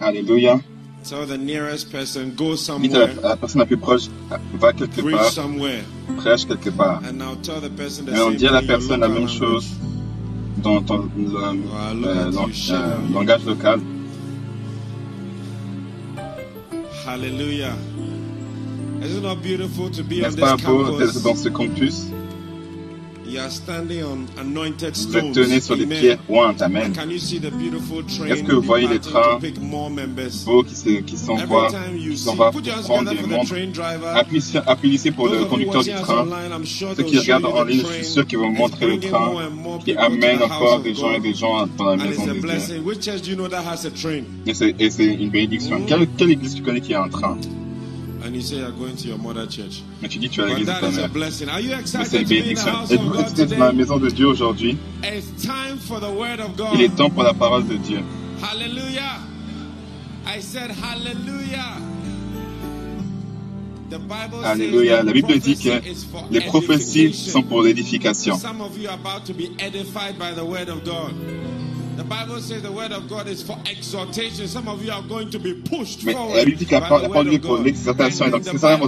Alléluia. 0.00 0.60
Tell 1.02 1.24
the 1.24 1.38
nearest 1.38 1.90
person, 1.90 2.34
go 2.36 2.54
Dites 2.54 2.94
à 2.94 3.06
la, 3.22 3.36
personne 3.36 3.60
la 3.60 3.66
plus 3.66 3.78
proche, 3.78 4.02
va 4.60 4.74
quelque 4.74 5.00
part, 5.00 5.32
prêche 6.18 6.44
quelque 6.46 6.68
part. 6.68 7.00
Et 7.02 8.20
on 8.20 8.30
dit 8.32 8.46
à 8.46 8.52
la 8.52 8.62
personne 8.62 9.00
la 9.00 9.08
même 9.08 9.28
chose 9.28 9.66
dans 10.58 10.82
ton 10.82 11.08
euh, 11.18 12.30
langage 13.14 13.46
local. 13.46 13.80
Hallelujah. 17.06 17.74
N'est-ce 19.00 20.36
pas 20.36 20.56
beau 20.56 20.98
d'être 20.98 21.22
dans 21.22 21.34
ce 21.34 21.48
campus? 21.48 22.11
Vous 25.10 25.32
tenez 25.32 25.60
sur 25.60 25.76
des 25.76 25.86
pierres 25.86 26.18
ointes. 26.28 26.62
Amen. 26.62 26.92
Est-ce 26.92 28.42
que 28.44 28.52
vous 28.52 28.62
voyez 28.62 28.88
les 28.88 28.98
trains 29.00 29.38
beaux 30.46 30.62
qui, 30.62 31.02
qui 31.04 31.16
s'envoient 31.16 31.68
pour 32.50 32.62
prendre 32.82 33.10
des 33.10 33.26
membres 33.26 33.54
Appuyez 34.66 35.10
pour 35.10 35.28
le 35.28 35.44
conducteur 35.44 35.82
du 35.82 35.90
train. 35.92 36.26
Ceux 36.96 37.02
qui 37.02 37.18
regardent 37.18 37.46
en 37.46 37.64
ligne, 37.64 37.82
je 37.86 37.92
suis 37.94 38.04
sûr 38.04 38.26
qu'ils 38.26 38.38
vont 38.38 38.50
montrer 38.50 38.86
le 38.86 39.00
train 39.00 39.32
qui 39.84 39.94
amène 39.94 40.42
encore 40.42 40.80
des 40.80 40.94
gens 40.94 41.12
et 41.12 41.20
des 41.20 41.34
gens 41.34 41.66
dans 41.76 41.84
la 41.96 41.96
maison 41.96 42.26
de 42.26 42.32
Dieu. 42.32 42.40
Et 44.46 44.54
c'est 44.90 45.04
une 45.06 45.30
bénédiction. 45.30 45.82
Quelle, 45.86 46.06
quelle 46.16 46.30
église 46.30 46.54
tu 46.54 46.62
connais 46.62 46.80
qui 46.80 46.94
a 46.94 47.02
un 47.02 47.08
train? 47.08 47.36
You 48.42 48.48
say 48.48 48.56
you're 48.56 48.72
going 48.72 48.96
to 48.96 49.08
your 49.08 49.18
mother 49.18 49.46
church. 49.46 49.82
Mais 50.00 50.08
tu 50.08 50.18
dis 50.18 50.28
que 50.28 50.34
tu 50.34 50.40
vas 50.40 50.46
à 50.46 50.50
l'église 50.50 50.66
de 50.66 50.72
ta 50.72 50.90
mère. 50.90 51.08
C'est 51.84 52.20
une 52.20 52.28
bénédiction. 52.28 52.72
Êtes-vous 52.90 53.20
excité 53.20 53.56
dans 53.56 53.66
la 53.66 53.72
maison 53.72 53.98
de 53.98 54.10
Dieu 54.10 54.26
aujourd'hui? 54.26 54.76
Il 56.74 56.80
est 56.80 56.96
temps 56.96 57.10
pour 57.10 57.22
la 57.22 57.34
parole 57.34 57.66
de 57.66 57.76
Dieu. 57.76 58.00
Hallelujah. 58.42 59.20
I 60.26 60.40
said 60.40 60.70
hallelujah. 60.70 61.78
Alléluia. 64.44 65.02
La 65.02 65.12
Bible 65.12 65.38
dit 65.38 65.56
que 65.56 65.68
les 66.30 66.40
prophéties 66.40 67.12
sont 67.12 67.42
pour 67.42 67.62
l'édification. 67.62 68.38
Mais 76.04 76.14
la 76.34 76.44
Bible 76.44 76.56
dit 76.56 76.66
que 76.66 76.72
la 76.72 76.80
parole 76.80 77.32
est 77.32 77.38
pour 77.38 77.58
l'exhortation 77.58 78.26
et 78.26 78.30
donc 78.30 78.42
c'est 78.44 78.58
ça, 78.58 78.78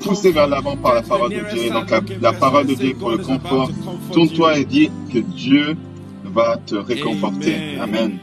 poussé 0.00 0.32
vers 0.32 0.46
l'avant 0.46 0.76
par 0.76 0.94
la 0.94 1.02
parole 1.02 1.30
de 1.30 1.40
Dieu. 1.54 1.70
Donc 1.70 1.90
la, 2.20 2.32
parole 2.32 2.66
de 2.66 2.74
Dieu 2.74 2.94
pour 2.94 3.10
le 3.10 3.18
confort. 3.18 3.70
Tourne-toi 4.12 4.58
et 4.58 4.64
dis 4.64 4.90
que 5.12 5.18
Dieu 5.18 5.76
va 6.24 6.56
te 6.58 6.74
réconforter. 6.74 7.78
Amen. 7.80 8.18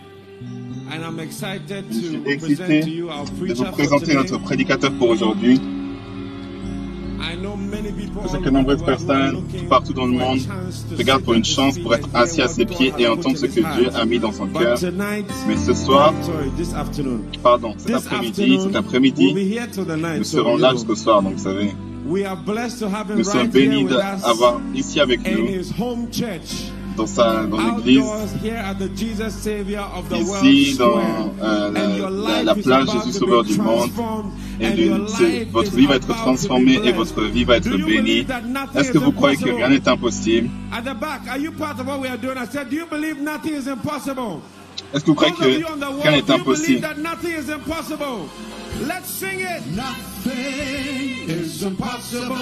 Je 0.89 1.95
suis 1.95 2.21
excité 2.25 2.81
de 2.81 3.53
vous 3.53 3.71
présenter 3.71 4.13
notre 4.15 4.37
prédicateur 4.39 4.91
pour 4.93 5.09
aujourd'hui. 5.09 5.59
Je 8.23 8.27
sais 8.29 8.39
que 8.39 8.49
nombreuses 8.49 8.83
personnes 8.83 9.43
partout 9.69 9.93
dans 9.93 10.05
le 10.05 10.13
monde 10.13 10.39
regardent 10.97 11.23
pour 11.23 11.33
une 11.33 11.45
chance 11.45 11.77
pour 11.77 11.93
être 11.93 12.09
assis 12.13 12.41
à 12.41 12.47
ses 12.47 12.65
pieds 12.65 12.93
et 12.97 13.07
entendre 13.07 13.37
ce 13.37 13.45
que 13.45 13.59
Dieu 13.59 13.89
a 13.93 14.05
mis 14.05 14.19
dans 14.19 14.31
son 14.31 14.47
cœur. 14.47 14.77
Mais 15.47 15.57
ce 15.57 15.73
soir, 15.73 16.13
pardon, 17.43 17.73
cet 17.77 17.95
après-midi, 17.95 18.59
cet 18.61 18.75
après-midi, 18.75 19.35
nous 20.17 20.23
serons 20.23 20.57
là 20.57 20.73
jusqu'au 20.73 20.95
soir, 20.95 21.21
donc 21.21 21.33
vous 21.33 21.43
savez. 21.43 21.73
Nous 23.15 23.23
sommes 23.23 23.47
bénis 23.47 23.85
d'avoir 23.85 24.61
ici 24.73 24.99
avec 24.99 25.19
nous 25.29 25.47
dans, 26.97 27.07
sa, 27.07 27.45
dans 27.45 27.59
l'église, 27.59 28.03
ici 30.11 30.75
dans 30.77 30.99
euh, 31.41 31.71
la, 31.71 32.43
la, 32.43 32.55
plage 32.55 32.87
Jésus 32.91 33.19
Sauveur 33.19 33.43
du 33.43 33.57
monde. 33.57 33.89
Et 34.59 34.89
votre 35.51 35.71
vie 35.75 35.85
va 35.85 35.95
être 35.95 36.07
transformée 36.07 36.79
et 36.83 36.91
votre 36.91 37.21
vie 37.23 37.43
va 37.43 37.57
être 37.57 37.69
bénie. 37.69 38.25
Est-ce 38.75 38.91
que 38.91 38.97
vous 38.97 39.11
croyez 39.11 39.37
que 39.37 39.49
rien 39.49 39.69
n'est 39.69 39.87
impossible? 39.87 40.49
Est-ce 44.93 45.03
que 45.03 45.07
vous 45.07 45.15
croyez 45.15 45.33
que 45.33 45.43
rien 46.01 46.11
n'est 46.11 46.31
impossible? 46.31 46.87
Let's 48.85 49.09
sing 49.09 49.39
it. 49.39 49.65
Nothing 49.75 51.29
is 51.29 51.63
impossible. 51.63 52.37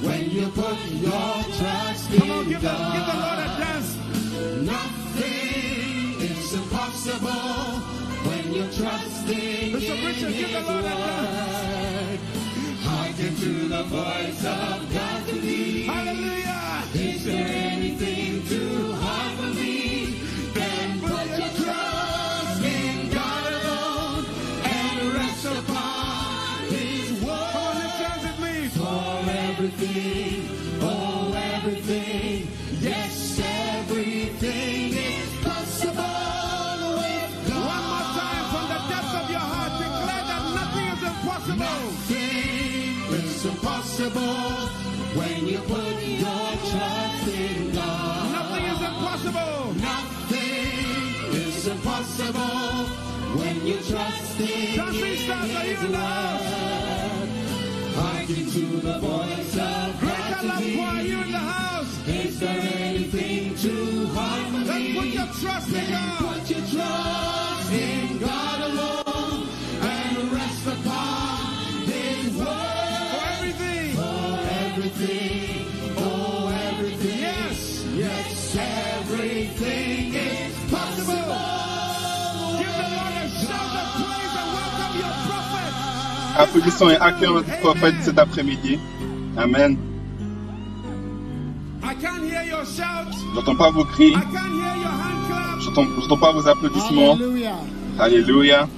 When 0.00 0.30
you 0.30 0.46
put 0.48 0.78
your 0.92 1.42
trust 1.58 2.12
in 2.12 2.20
Come 2.20 2.30
on, 2.30 2.48
give, 2.48 2.62
God, 2.62 2.78
the, 2.78 2.98
give 2.98 3.06
the 3.06 3.18
Lord 3.18 3.38
a 3.38 3.48
dance. 3.58 3.96
Nothing 4.62 6.20
is 6.22 6.54
impossible 6.54 7.28
when 8.28 8.52
you're 8.52 8.72
trusting 8.72 9.72
Mr. 9.74 10.06
Richard, 10.06 10.34
give 10.34 10.52
the 10.52 10.60
Lord 10.60 10.84
a 10.84 10.88
dance. 10.88 12.20
Hearken 12.84 13.36
to 13.36 13.68
the 13.68 13.82
voice 13.84 14.44
of 14.44 14.94
God 14.94 15.26
to 15.26 15.34
me. 15.34 15.82
Hallelujah. 15.82 16.84
Is 16.94 17.26
impossible 43.98 44.68
when 45.18 45.46
you 45.48 45.58
put 45.58 46.02
your 46.02 46.50
trust 46.70 47.28
in 47.28 47.72
God. 47.74 48.32
Nothing 48.32 48.64
is 48.64 48.82
impossible. 48.82 49.74
Nothing 49.74 51.34
is 51.34 51.66
impossible 51.66 52.86
when 53.38 53.66
you 53.66 53.74
trust 53.82 54.40
in 54.40 54.46
His 54.94 55.28
word. 55.28 56.38
Hearken 57.96 58.50
to 58.52 58.66
the 58.86 58.98
voice 59.00 59.56
of 59.58 60.00
God 60.00 60.42
to 60.42 60.60
me. 60.60 61.08
you 61.08 61.20
in 61.22 61.32
the 61.32 61.38
house. 61.38 62.08
Is 62.08 62.38
there 62.38 62.60
anything 62.60 63.56
too 63.56 64.06
hard 64.14 64.46
for 64.46 64.64
Then 64.64 64.82
me? 64.82 64.94
put 64.94 65.06
your 65.08 65.26
trust 65.26 65.74
in 65.74 65.90
God. 65.90 66.18
Put 66.18 66.50
your 66.50 66.60
trust 66.60 67.47
Applaudissons 86.38 86.88
et 86.90 86.96
accueillons 86.96 87.34
notre 87.34 87.58
prophète 87.58 87.94
cet 88.02 88.18
après-midi. 88.18 88.78
Amen. 89.36 89.76
Shouts. 92.64 93.34
J'entends 93.34 93.56
pas 93.56 93.70
vos 93.70 93.84
cris. 93.84 94.12
J'entends 95.60 95.84
j'entends 96.00 96.16
pas 96.18 96.32
vos 96.32 96.46
applaudissements. 96.46 97.18
Alléluia. 97.98 98.68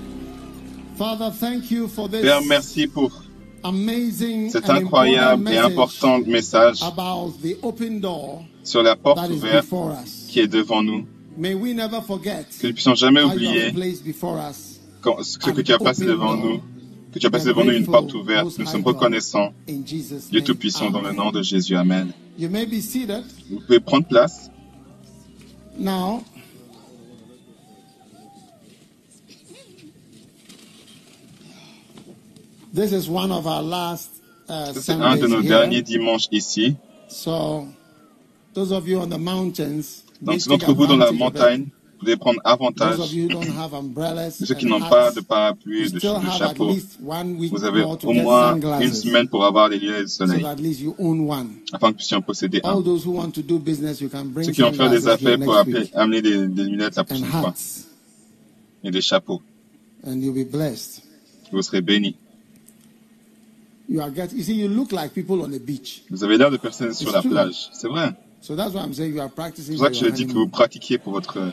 Père, 2.23 2.41
merci 2.47 2.87
pour 2.87 3.11
cet 4.51 4.71
incroyable 4.71 5.51
et 5.51 5.59
important 5.59 6.19
message 6.27 6.81
sur 8.65 8.83
la 8.83 8.97
porte 8.97 9.31
ouverte 9.31 9.67
qui 10.29 10.41
est 10.41 10.49
devant 10.49 10.83
nous. 10.83 11.07
Que 11.37 11.49
nous 11.49 12.69
ne 12.69 12.73
puissions 12.73 12.95
jamais 12.95 13.23
oublier 13.23 13.73
ce 15.23 15.39
que 15.39 15.61
tu 15.61 15.73
as 15.73 15.79
placé 15.79 16.05
devant 16.05 16.37
nous, 16.37 16.61
que 17.13 17.19
tu 17.19 17.27
as 17.27 17.31
placé 17.31 17.47
devant 17.47 17.65
nous 17.65 17.73
une 17.73 17.87
porte 17.87 18.13
ouverte. 18.15 18.59
Nous 18.59 18.67
sommes 18.67 18.85
reconnaissants. 18.85 19.53
Dieu. 19.67 20.43
Tout-Puissant, 20.43 20.91
dans 20.91 21.03
le 21.03 21.13
nom 21.13 21.31
de 21.31 21.43
Jésus. 21.43 21.77
Amen. 21.77 22.13
Vous 22.39 23.61
pouvez 23.67 23.81
prendre 23.81 24.07
place. 24.07 24.51
Now, 25.79 26.23
this 32.73 32.93
is 32.93 33.09
one 33.09 33.33
of 33.33 33.47
our 33.47 33.63
last 33.63 34.11
uh, 34.49 34.73
C'est 34.75 34.93
un 34.93 35.17
de 35.17 35.27
nos 35.27 35.41
here. 35.41 35.49
derniers 35.49 35.83
dimanches 35.83 36.29
ici. 36.33 36.77
So, 37.09 37.67
those 38.55 38.73
of 38.73 38.87
you 38.87 39.01
on 39.01 39.09
the 39.09 39.19
mountains, 39.19 40.05
Donc, 40.21 40.47
d'entre 40.47 40.73
vous 40.75 40.87
dans 40.87 40.97
la 40.97 41.13
montagne, 41.13 41.69
vous 42.01 42.07
devez 42.07 42.17
prendre 42.17 42.41
avantage. 42.45 42.99
umbrellas 43.73 44.31
Ceux 44.43 44.55
qui 44.55 44.67
n'ont 44.67 44.81
pas 44.81 45.13
de 45.13 45.21
parapluie 45.21 45.83
et 45.83 45.89
de, 45.91 45.95
de 45.95 46.01
chapeau, 46.01 46.71
least 46.71 46.99
one 47.07 47.37
week 47.39 47.53
vous 47.53 47.65
avez 47.65 47.83
au 47.83 48.13
moins 48.13 48.57
une 48.81 48.93
semaine 48.93 49.29
pour 49.29 49.45
avoir 49.45 49.69
les 49.69 49.79
lunettes 49.79 50.05
de 50.05 50.07
so 50.07 50.27
soleil, 50.27 50.43
that 50.43 50.51
at 50.53 50.57
least 50.57 50.81
you 50.81 50.95
own 50.99 51.29
one. 51.29 51.49
afin 51.73 51.89
que 51.89 51.93
nous 51.93 51.97
puissions 51.97 52.19
en 52.19 52.23
posséder 52.23 52.61
un. 52.65 52.71
All 52.71 52.83
those 52.83 53.05
who 53.07 53.13
want 53.13 53.33
to 53.33 53.43
do 53.43 53.59
business, 53.59 54.01
you 54.01 54.09
can 54.09 54.25
bring 54.27 54.47
Ceux 54.47 54.53
qui 54.53 54.63
vont 54.63 54.73
faire 54.73 54.91
des 54.91 55.07
affaires 55.07 55.39
pour 55.39 55.57
appeler- 55.57 55.91
amener 55.95 56.23
des, 56.23 56.47
des 56.49 56.65
lunettes 56.65 56.97
la 56.97 57.03
and 57.03 57.05
prochaine 57.05 57.27
fois. 57.27 57.55
et 58.83 58.91
des 58.91 59.03
chapeaux. 59.03 59.43
And 60.07 60.21
you'll 60.23 60.33
be 60.35 60.51
blessed. 60.51 61.03
Vous 61.53 61.61
serez 61.63 61.83
bénis. 61.83 62.17
You 63.89 64.01
are 64.01 64.11
get, 64.15 64.33
you 64.33 64.43
see, 64.43 64.55
you 64.55 64.69
look 64.69 64.93
like 64.93 65.13
people 65.13 65.43
on 65.43 65.51
the 65.51 65.59
beach. 65.61 66.05
Vous 66.11 66.25
avez 66.25 66.39
l'air 66.39 66.51
de 66.51 66.57
personnes 66.57 66.95
sur 66.95 67.11
la 67.13 67.21
plage. 67.21 67.69
C'est 67.73 67.89
vrai. 67.89 68.15
So 68.41 68.57
that's 68.57 68.73
why 68.73 68.81
I'm 68.85 68.95
saying 68.95 69.13
you 69.15 69.21
are 69.21 69.29
practicing. 69.29 69.77
C'est 69.77 69.79
pour 69.79 69.85
ça 69.85 69.91
que 69.91 70.07
je 70.07 70.15
dis 70.15 70.27
que 70.27 70.33
vous 70.33 70.49
pratiquiez 70.49 70.97
pour 70.97 71.13
votre 71.13 71.53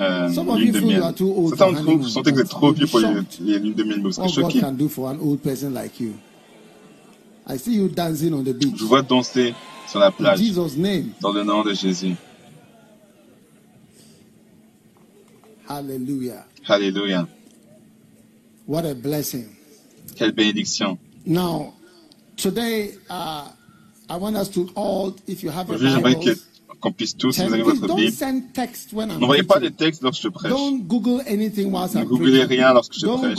euh, 0.00 0.28
lune 0.56 0.72
de 0.72 0.80
miel. 0.80 1.02
Certains 1.02 1.72
d'entre 1.72 1.96
vous 1.98 2.08
sentez 2.08 2.30
que 2.30 2.36
vous 2.36 2.40
êtes 2.42 2.48
trop 2.48 2.72
vieux 2.72 2.86
pour 2.86 3.00
lunes 3.00 3.74
de 3.74 3.82
miel, 3.82 3.98
mais 3.98 4.02
vous 4.02 4.12
serez 4.12 4.28
choqués. 4.28 4.60
can 4.60 4.72
do 4.72 4.88
for 4.88 5.10
an 5.10 5.18
old 5.20 5.42
person 5.42 5.74
like 5.74 6.00
you? 6.00 6.14
I 7.46 7.56
see 7.58 7.74
you 7.74 7.88
dancing 7.88 8.32
on 8.32 8.42
the 8.44 8.54
beach. 8.54 8.76
Je 8.78 8.84
vois 8.84 9.02
danser 9.02 9.54
sur 9.88 9.98
la 9.98 10.10
plage. 10.10 10.40
In 10.40 10.44
Jesus 10.44 10.76
name. 10.76 11.10
Dans 11.20 11.32
le 11.32 11.42
nom 11.42 11.62
de 11.62 11.74
Jésus. 11.74 12.14
Hallelujah. 15.68 16.44
Hallelujah. 16.68 17.26
What 18.66 18.84
a 18.84 18.94
blessing. 18.94 19.46
Quelle 20.16 20.32
bénédiction. 20.32 20.98
Now, 21.24 21.74
today, 22.36 22.94
uh, 23.08 23.48
I 24.08 24.16
want 24.16 24.36
us 24.36 24.48
to 24.50 24.68
all, 24.74 25.14
if 25.26 25.42
you 25.42 25.50
have 25.50 25.70
a 25.70 25.78
Bible, 25.78 26.34
qu'on 26.82 26.92
puisse 26.92 27.16
tous, 27.16 27.38
vous 27.38 27.52
avez 27.52 27.62
votre 27.62 27.94
Bible, 27.94 28.12
n'envoyez 29.18 29.44
pas 29.44 29.60
des 29.60 29.70
textes 29.70 30.02
lorsque 30.02 30.22
je 30.22 30.28
prêche. 30.28 30.52
Don't 30.52 30.82
Google 30.82 31.22
anything 31.28 31.72
whilst 31.72 31.94
ne 31.94 32.04
googlez 32.04 32.44
rien 32.44 32.74
lorsque 32.74 32.94
je 32.98 33.06
prêche. 33.06 33.38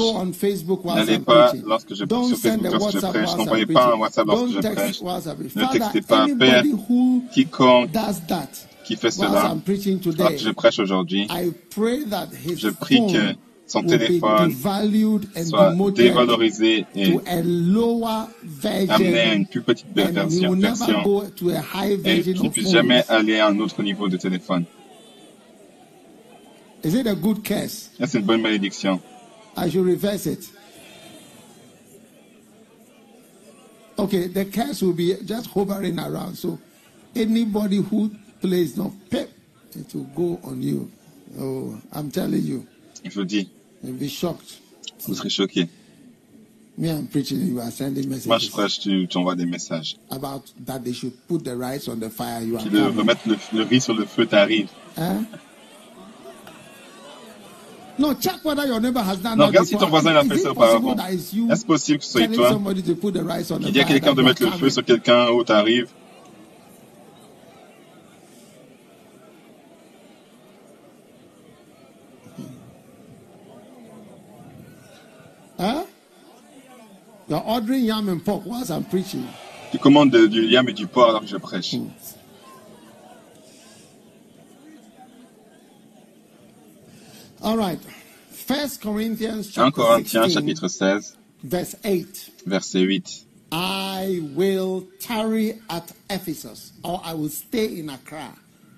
N'allez 0.96 1.20
pas 1.20 1.52
lorsque 1.66 1.94
je 1.94 2.06
prêche 2.06 2.28
sur 2.28 2.38
Facebook 2.38 2.72
lorsque 2.72 3.00
je 3.00 3.06
prêche. 3.06 3.36
N'envoyez 3.36 3.66
pas 3.66 3.94
un 3.94 3.98
WhatsApp 3.98 4.26
lorsque 4.28 4.54
je 4.54 4.60
prêche. 4.60 5.02
Ne 5.56 5.72
textez 5.72 6.02
pas. 6.02 6.26
Père, 6.40 6.64
quiconque 7.34 7.90
qui 8.86 8.96
fait 8.96 9.12
cela, 9.12 9.40
alors 9.40 9.64
que 9.64 10.38
je 10.38 10.50
prêche 10.52 10.80
aujourd'hui, 10.80 11.28
je 11.30 12.70
prie 12.70 13.00
que 13.08 13.36
son 13.66 13.84
téléphone 13.84 14.52
soit 14.52 15.74
dévalorisé 15.92 16.86
et 16.96 17.18
amené 17.28 19.20
à 19.20 19.34
une 19.34 19.46
plus 19.48 19.62
petite 19.62 19.88
version, 19.96 20.54
version 20.56 21.24
et 22.06 22.22
qu'il 22.22 22.44
ne 22.44 22.50
puisse 22.50 22.72
jamais 22.72 23.04
aller 23.08 23.40
à 23.40 23.48
un 23.48 23.60
autre 23.60 23.82
niveau 23.84 24.10
de 24.10 24.18
téléphone. 24.18 24.66
Is 26.84 26.96
it 26.96 27.08
a 27.08 27.16
good 27.16 27.44
curse? 27.44 27.92
C'est 27.98 28.20
une 28.20 28.26
bonne 28.26 28.42
malédiction? 28.42 29.00
I 29.56 29.70
should 29.70 29.86
reverse 29.86 30.26
it. 30.26 30.50
Okay, 33.98 34.28
the 34.28 34.44
curse 34.46 34.82
will 34.82 34.94
be 34.94 35.16
just 35.24 35.48
hovering 35.48 35.98
around. 35.98 36.36
So 36.36 36.60
anybody 37.16 37.78
who 37.78 38.12
plays 38.42 38.76
no 38.76 38.92
pep, 39.10 39.30
it 39.76 39.94
will 39.94 40.10
go 40.16 40.40
on 40.44 40.62
you. 40.62 40.92
Oh, 41.40 41.80
I'm 41.94 42.12
telling 42.12 42.44
you. 42.44 42.68
Je 43.04 43.10
vous 43.12 43.26
dis. 43.26 43.50
You'll 43.84 43.98
be 43.98 44.08
shocked. 44.08 44.60
Vous 45.08 45.16
serez 45.16 45.30
choqué. 45.30 45.68
Me, 46.76 46.90
I'm 46.90 47.06
preaching, 47.08 47.40
you 47.48 47.60
are 47.60 47.72
sending 47.72 48.10
messages. 48.10 48.28
Moi, 48.28 48.38
je 48.40 48.50
prêche, 48.50 48.80
tu, 48.80 49.08
tu 49.08 49.18
envoies 49.18 49.36
des 49.36 49.46
messages. 49.46 49.96
About 50.10 50.42
that 50.66 50.80
they 50.80 50.94
should 50.94 51.14
put 51.28 51.44
the 51.44 51.56
rice 51.56 51.88
on 51.88 52.00
the 52.00 52.10
fire. 52.10 52.42
You 52.42 52.56
are 52.58 52.64
Qu'ils 52.64 52.80
remettent 52.80 53.26
le, 53.28 53.38
le 53.54 53.64
riz 53.64 53.82
sur 53.82 53.94
le 53.94 54.06
feu, 54.06 54.26
t'arrives. 54.26 54.70
Hein? 54.98 55.24
No, 58.00 58.16
check 58.16 58.44
whether 58.44 58.66
your 58.66 58.80
neighbor 58.80 59.02
has 59.02 59.18
done 59.18 59.38
non, 59.38 59.48
regarde 59.48 59.68
si 59.68 59.78
ton 59.78 59.88
voisin 59.88 60.14
l'a 60.14 60.24
fait 60.24 60.40
ça 60.40 60.52
auparavant. 60.52 60.96
Est-ce 60.98 61.64
possible 61.64 62.00
que 62.00 62.06
ce 62.06 62.12
soit 62.12 62.28
toi? 62.28 62.60
qui 63.60 63.72
dit 63.72 63.80
à 63.80 63.84
quelqu'un 63.84 64.14
de 64.16 64.22
mettre 64.24 64.44
le 64.44 64.52
feu 64.52 64.70
sur 64.72 64.84
quelqu'un 64.84 65.30
où 65.30 65.44
t'arrives 65.44 65.90
You're 77.34 77.42
ordering 77.42 77.86
yam 77.86 78.10
and 78.10 78.24
pork 78.24 78.46
whilst 78.46 78.70
I'm 78.70 78.84
preaching. 78.84 79.28
Tu 79.72 79.80
commandes 79.80 80.30
du 80.30 80.46
yam 80.46 80.70
et 80.70 80.74
du 80.74 80.86
porc 80.86 81.10
alors 81.10 81.22
que 81.22 81.28
je 81.28 81.38
prêche. 81.38 81.74
Hmm. 81.74 81.90
All 87.42 87.58
right. 87.58 87.80
First 88.30 88.84
Corinthians 88.84 89.50
chapter 89.52 89.64
1 89.64 89.72
Corinthiens 89.72 90.24
16, 90.26 90.34
chapitre 90.36 90.68
16 90.68 91.18
verse 91.44 91.76
8. 91.84 92.32
Verset 92.46 92.86
8. 92.86 93.26
I 93.52 94.22
will 94.36 94.88
tarry 95.00 95.60
at 95.72 95.92
Ephesus 96.12 96.74
or 96.84 97.02
I 97.04 97.16
will 97.16 97.30
stay 97.30 97.80
in 97.80 97.90
Accra 97.90 98.32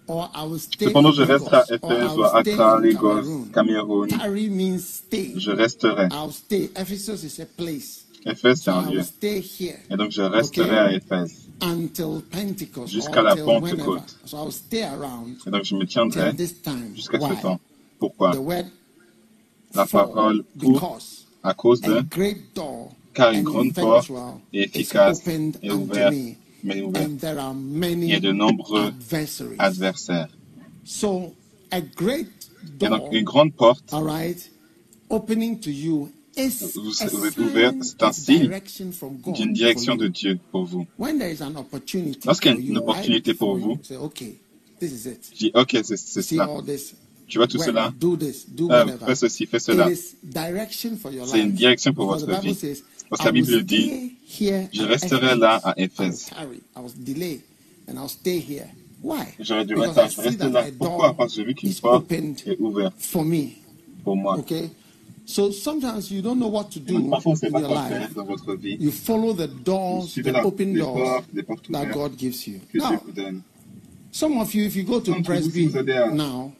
Cependant, 0.07 1.11
je 1.11 1.23
resterai 1.23 1.57
à 1.57 1.65
Éphèse 1.73 2.17
ou 2.17 2.23
à 2.23 2.37
Accra, 2.37 2.79
Lagos, 2.79 3.47
Cameroun. 3.51 4.07
Je 4.09 5.51
resterai. 5.51 6.07
Éphèse, 8.25 8.61
c'est 8.63 8.71
un 8.71 8.89
lieu. 8.89 9.01
Et 9.21 9.97
donc, 9.97 10.11
je 10.11 10.21
resterai 10.21 10.77
à 10.77 10.93
Éphèse 10.93 11.47
jusqu'à 12.87 13.21
la 13.21 13.35
Pentecôte. 13.35 14.17
Et 15.45 15.51
donc, 15.51 15.63
je 15.63 15.75
me 15.75 15.85
tiendrai 15.85 16.31
jusqu'à 16.95 17.19
ce 17.19 17.41
temps. 17.41 17.59
Pourquoi? 17.99 18.31
La 19.73 19.85
parole 19.85 20.43
pour, 20.57 20.99
à 21.43 21.53
cause 21.53 21.81
de, 21.81 22.01
car 23.13 23.31
une 23.31 23.43
grande 23.43 23.73
porte 23.73 24.09
est 24.53 24.75
efficace 24.75 25.21
et 25.61 25.71
ouverte 25.71 26.13
mais. 26.63 26.81
Il 26.81 28.05
y 28.05 28.15
a 28.15 28.19
de 28.19 28.31
nombreux 28.31 28.91
adversaires. 29.59 30.29
Et 31.71 32.87
donc, 32.87 33.11
une 33.11 33.23
grande 33.23 33.53
porte 33.53 33.93
vous 37.15 37.25
êtes 37.25 37.37
ouvert, 37.37 37.73
c'est 37.81 38.03
un 38.03 38.11
signe 38.11 38.49
d'une 39.33 39.53
direction 39.53 39.95
de 39.95 40.07
Dieu 40.07 40.39
pour 40.51 40.65
vous. 40.65 40.85
Lorsqu'il 42.25 42.51
y 42.51 42.53
a 42.53 42.57
une 42.59 42.77
opportunité 42.77 43.33
pour 43.33 43.57
vous, 43.57 43.77
je 45.31 45.37
dis, 45.37 45.51
ok, 45.53 45.77
c'est 45.83 45.97
cela. 46.21 46.45
Tu 47.27 47.37
vois 47.39 47.47
tout 47.47 47.57
cela? 47.65 47.93
euh, 48.71 48.85
Fais 49.07 49.15
ceci, 49.15 49.45
fais 49.47 49.59
cela. 49.59 49.85
C'est 51.25 51.39
une 51.41 51.51
direction 51.53 51.93
pour 51.93 52.05
votre 52.19 52.25
vie. 52.41 52.53
Parce 53.09 53.21
que 53.21 53.25
la 53.25 53.31
Bible 53.31 53.63
dit, 53.63 54.13
je 54.73 54.83
resterai 54.83 55.35
là 55.37 55.55
à 55.63 55.73
Éphèse. 55.79 56.27
J'aurais 59.39 59.65
dû 59.65 59.75
rester 59.75 60.21
là. 60.49 60.61
Pourquoi? 60.77 61.13
Parce 61.15 61.31
que 61.31 61.35
j'ai 61.41 61.45
vu 61.47 61.55
qu'une 61.55 61.69
porte 61.81 62.07
est 62.47 62.59
ouverte 62.59 62.93
pour 64.03 64.17
moi. 64.17 64.35
So 65.25 65.49
sometimes 65.51 66.11
you 66.11 66.21
don't 66.21 66.39
know 66.39 66.47
what 66.47 66.71
to 66.71 66.79
do 66.79 66.97
in 66.97 67.05
your 67.05 67.69
life. 67.69 68.15
You 68.61 68.91
follow 68.91 69.33
the 69.33 69.47
doors, 69.47 70.13
the 70.15 70.41
open 70.41 70.75
doors 70.75 71.25
that 71.69 71.91
God 71.91 72.15
gives 72.17 72.47
you. 72.47 72.61
Now, 72.73 73.01
some 74.11 74.37
of 74.37 74.53
you, 74.53 74.65
if 74.65 74.75
you 74.75 74.83
go 74.83 74.99
to 74.99 75.23
Presby 75.23 75.67
now, 76.13 76.53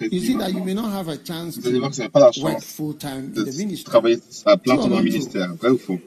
you 0.00 0.20
see 0.20 0.36
that 0.36 0.52
you 0.52 0.62
may 0.62 0.74
not 0.74 0.92
have 0.92 1.08
a 1.08 1.16
chance 1.16 1.56
to 1.56 2.42
work 2.42 2.60
full 2.60 2.94
time 2.94 3.32
in 3.34 3.44
the 3.44 3.52
ministry. 3.52 3.90
Travailler 3.90 4.18
à 4.44 4.56
plein 4.56 4.76
temps 4.76 4.88
dans 4.88 4.98
le 4.98 5.04
ministère, 5.04 5.54
vrai 5.54 5.70
ou 5.70 5.78
faux? 5.78 5.98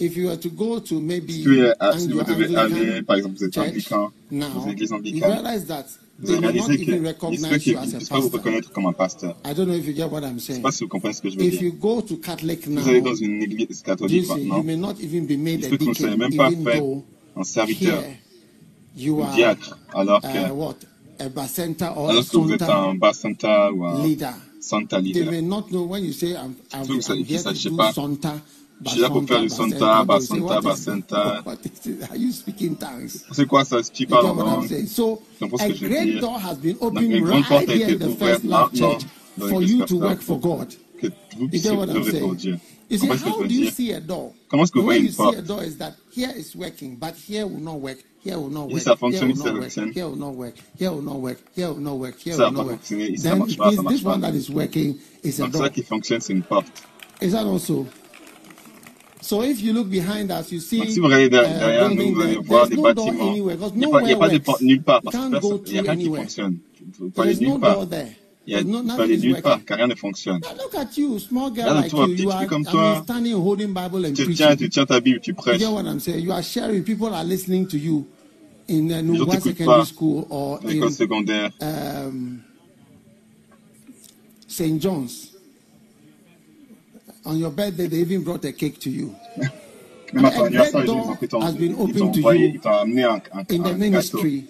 If 0.00 0.16
you 0.16 0.28
were 0.28 0.36
to 0.36 0.48
go 0.48 0.78
to 0.78 1.00
maybe 1.00 1.32
si, 1.32 1.44
vous 1.44 2.22
devez 2.22 2.54
aller, 2.56 3.02
par 3.02 3.16
exemple, 3.16 3.36
vous 3.36 3.44
êtes 3.44 3.58
anglican, 3.58 4.12
vous 4.30 4.68
êtes 4.68 4.72
église 4.72 4.92
anglicane, 4.92 5.18
you 5.18 5.34
realize 5.34 5.66
that 5.66 5.86
réaliser 6.22 6.86
ne 6.86 7.58
puissent 7.58 8.08
pas 8.08 8.20
vous 8.20 8.28
reconnaître 8.28 8.72
comme 8.72 8.86
un 8.86 8.92
pasteur. 8.92 9.36
I 9.44 9.54
don't 9.54 9.66
know 9.66 9.74
if 9.74 9.86
you 9.86 9.94
get 9.94 10.06
what 10.06 10.22
I'm 10.22 10.38
saying. 10.38 10.40
Je 10.40 10.52
ne 10.52 10.56
sais 10.56 10.60
pas 10.62 10.72
si 10.72 10.84
vous 10.84 10.88
comprenez 10.88 11.14
ce 11.14 11.22
que 11.22 11.30
je 11.30 11.38
veux 11.38 11.44
if 11.44 11.58
dire. 11.58 11.62
You 11.62 11.72
go 11.72 12.02
to 12.02 12.16
Catholic 12.16 12.66
now, 12.66 12.80
vous 12.80 12.88
allez 12.88 13.00
dans 13.00 13.14
une 13.14 13.42
église 13.42 13.82
catholique 13.82 14.28
maintenant. 14.28 14.56
You 14.56 14.62
may 14.62 14.76
not 14.76 14.94
even 15.00 15.26
be 15.26 15.38
made 15.38 15.60
ne 15.70 16.16
même 16.16 16.36
pas 16.36 16.50
fait 16.50 16.82
un 17.36 17.44
serviteur, 17.44 18.02
un 18.96 19.34
diacre, 19.34 19.78
alors 19.94 20.20
que 20.20 20.48
uh, 20.48 20.52
what? 20.52 20.76
a 21.20 21.28
bacenta 21.28 21.96
or 21.96 22.10
alors 22.10 22.28
que 22.28 22.36
vous 22.36 22.52
êtes 22.52 22.62
un 22.62 22.94
bacenta 22.94 23.72
ou 23.72 23.84
un 23.84 24.02
leader. 24.04 24.34
Santa 24.60 24.98
leader. 25.00 25.24
They 25.24 25.30
may 25.30 25.42
not 25.42 25.70
know 25.70 25.84
when 25.84 26.04
you 26.04 26.12
say 26.12 26.36
I'm, 26.36 26.56
I'm, 26.72 26.84
I'm 26.90 27.24
here 27.24 27.42
to 27.42 27.52
do 27.52 27.76
pas. 27.76 27.92
Santa. 27.92 28.40
Je 28.84 28.90
suis 28.90 29.00
là 29.00 29.10
pour 29.10 29.24
faire 29.26 29.40
du 29.40 29.48
Santa, 29.48 30.04
Basanta, 30.04 30.60
Basanta. 30.60 31.42
Are 32.10 32.16
you 32.16 32.32
speaking 32.32 32.76
tongues? 32.76 33.24
C'est 33.32 33.46
quoi 33.46 33.64
ça? 33.64 33.82
Tu 33.82 34.06
parles 34.06 34.26
en 34.26 34.34
langue? 34.34 34.86
So, 34.86 35.20
a 35.40 35.68
great 35.70 36.20
door 36.20 36.38
has 36.38 36.56
been 36.56 36.76
opened 36.80 37.28
right 37.28 37.68
here 37.68 37.88
in 37.88 37.98
the 37.98 38.16
first 38.16 38.44
love 38.44 38.72
church 38.72 39.02
for 39.38 39.62
you 39.62 39.84
to 39.86 39.96
work 39.96 40.20
for 40.20 40.38
God. 40.38 40.68
Que 41.00 41.08
vous 41.38 41.48
puissiez 41.48 41.70
œuvrer 41.70 42.20
pour 42.20 42.34
Dieu. 42.34 42.58
You 42.90 42.98
see, 42.98 43.06
how 43.06 43.42
do 43.42 43.54
you 43.54 43.70
see 43.70 43.92
a 43.92 44.00
door? 44.00 44.32
Comment 44.48 44.64
est-ce 44.64 44.72
que 44.72 44.78
vous 44.78 44.84
voyez 44.86 45.00
une 45.00 45.12
porte? 45.12 45.36
The 45.36 45.36
way 45.36 45.36
you 45.36 45.36
see 45.36 45.38
a 45.38 45.42
door 45.42 45.64
is 45.64 45.76
that 45.76 45.94
here 46.10 46.32
is 46.36 46.56
working, 46.56 46.96
but 46.96 47.14
here 47.14 47.46
will 47.46 47.60
not 47.60 47.80
work. 47.80 47.98
Here 48.24 48.36
will 48.36 48.50
not 48.50 48.68
work. 48.68 48.80
ça 48.80 48.96
fonctionne, 48.96 49.30
ici 49.30 49.42
ça 49.42 49.52
fonctionne. 49.52 49.92
Here 49.92 50.08
will 50.08 50.16
not 50.16 50.34
work. 50.34 50.54
Here 50.78 50.90
will 50.90 51.02
not 51.02 51.20
work. 51.20 51.38
Here 51.54 51.68
will 51.68 51.80
not 51.80 51.98
work. 51.98 52.18
Here 52.18 52.36
will 52.36 52.50
not 52.50 52.66
work. 52.66 52.82
Then 52.82 53.42
it 53.42 53.58
means 53.58 53.84
this 53.88 54.02
one 54.02 54.20
that 54.22 54.34
is 54.34 54.50
working 54.50 54.98
is 55.22 55.38
a 55.40 55.48
door. 55.48 55.62
ça 55.62 55.70
qui 55.70 55.82
fonctionne, 55.82 56.20
c'est 56.20 56.32
une 56.32 56.42
porte. 56.42 56.66
Is 57.20 57.32
that 57.32 57.46
also? 57.46 57.86
So 59.28 59.42
if 59.42 59.60
you 59.60 59.74
look 59.74 59.90
behind 59.90 60.30
us, 60.30 60.50
you 60.50 60.58
see. 60.58 60.78
Donc, 60.78 60.88
si 60.88 61.00
vous 61.00 61.04
regardez 61.04 61.28
derrière 61.28 61.90
nous, 61.94 62.14
vous 62.14 62.20
allez 62.22 62.36
voir 62.36 62.66
des 62.66 62.76
bâtiments. 62.76 63.34
Il 63.36 63.42
n'y 63.44 64.12
a, 64.12 64.16
pas 64.16 64.30
de 64.30 64.38
porte 64.38 64.62
nulle 64.62 64.80
part 64.82 65.02
parce 65.02 65.14
qu'il 65.64 65.72
n'y 65.74 65.78
a 65.80 65.82
rien 65.82 65.96
qui 65.98 66.06
fonctionne. 66.06 66.56
Vous 66.98 67.10
pouvez 67.10 67.28
aller 67.28 67.46
nulle 67.46 67.60
part. 67.60 67.86
Il 67.90 68.06
Il 68.46 68.52
y 68.54 68.56
a, 68.56 68.64
no, 68.64 68.82
pas 68.82 69.02
aller 69.02 69.18
nulle 69.18 69.42
part, 69.42 69.62
car 69.66 69.76
rien 69.76 69.86
ne 69.86 69.94
fonctionne. 69.94 70.40
Look 70.56 70.74
at 70.74 70.96
you, 70.96 71.18
small 71.18 71.50
girl 71.54 71.66
Regarde 71.68 71.82
like 71.82 71.90
toi, 71.90 72.06
you, 72.06 72.12
petit 72.14 72.22
you 72.22 72.30
fille 72.30 72.40
are, 72.40 72.46
comme 72.46 72.64
toi. 72.64 72.94
mean, 72.94 73.02
standing 73.02 73.34
holding 73.34 73.74
Bible 73.74 74.06
and 74.06 74.14
Tu 74.14 74.24
preaching. 74.24 74.46
tiens, 74.46 74.56
tu 74.56 74.68
tiens 74.70 74.86
ta 74.86 74.98
Bible, 75.00 75.20
tu 75.20 75.32
You 75.32 75.36
prêches. 75.36 75.58
get 75.58 75.68
what 75.70 75.84
I'm 75.84 76.00
saying? 76.00 76.24
You 76.24 76.32
are 76.32 76.42
sharing. 76.42 76.82
People 76.82 77.12
are 77.12 77.22
listening 77.24 77.66
to 77.68 77.76
you 77.76 78.06
in 78.70 78.90
uh, 78.90 79.02
Les 79.02 79.18
gens 79.18 79.26
t'écoutent 79.26 79.42
Secondary 79.42 80.26
pas. 80.30 80.60
L'école 80.64 80.88
in 80.88 80.90
secondaire. 80.92 81.50
um, 81.60 82.38
St. 84.46 84.80
John's. 84.80 85.27
On 87.28 87.36
your 87.38 87.50
birthday, 87.50 87.88
they 87.88 87.98
even 88.00 88.22
brought 88.24 88.42
a 88.46 88.52
cake 88.52 88.80
to 88.80 88.88
you. 88.90 89.12
Même 90.14 90.24
à 90.24 90.30
ton 90.30 90.44
anniversaire, 90.46 90.80
has 91.42 91.52
been 91.52 91.76
ils 91.78 92.58
t'ont 92.60 92.70
amené 92.70 93.04
un, 93.04 93.20
un, 93.34 93.44
In 93.50 93.62
the 93.62 93.76
ministry, 93.76 94.44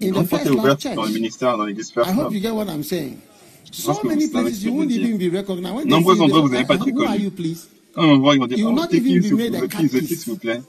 in 0.00 0.12
the 0.12 0.24
first 0.26 0.46
ouverte 0.50 0.80
church. 0.80 0.94
dans 0.94 1.04
le 1.04 1.12
ministère, 1.12 1.58
dans 1.58 1.66
l'église 1.66 1.90
I 1.90 1.92
First 1.92 2.10
hope 2.12 2.22
Love. 2.24 2.34
you 2.34 2.40
get 2.40 2.54
what 2.54 2.68
I'm 2.68 2.82
saying. 2.82 3.18
So 3.70 3.92
que 3.94 4.08
many 4.08 4.28
places 4.28 4.60
ce 4.60 4.64
que 4.64 4.68
you 4.70 4.72
je 4.72 4.78
won't 4.78 4.90
even 4.90 5.18
be 5.18 5.28
recognized. 5.30 5.86
Nombreux 5.86 6.18
endroits, 6.22 6.38
you, 6.40 6.46
vous 6.46 6.52
n'allez 6.54 6.64
pas 6.64 6.76
être 6.76 6.86
"Uh, 6.88 6.92
Who 6.94 7.04
are 7.04 7.16
you, 7.16 7.30
please? 7.30 7.68
Quand 7.94 8.04
on 8.04 8.18
voit, 8.20 8.34
ils 8.34 8.38
vont 8.40 8.46
dire, 8.46 8.66
oh, 8.66 8.72
not 8.72 8.86
t'es 8.86 8.96
even 8.96 9.20
qui, 9.20 9.88
s'il 10.06 10.32
vous 10.32 10.36
plaît? 10.38 10.62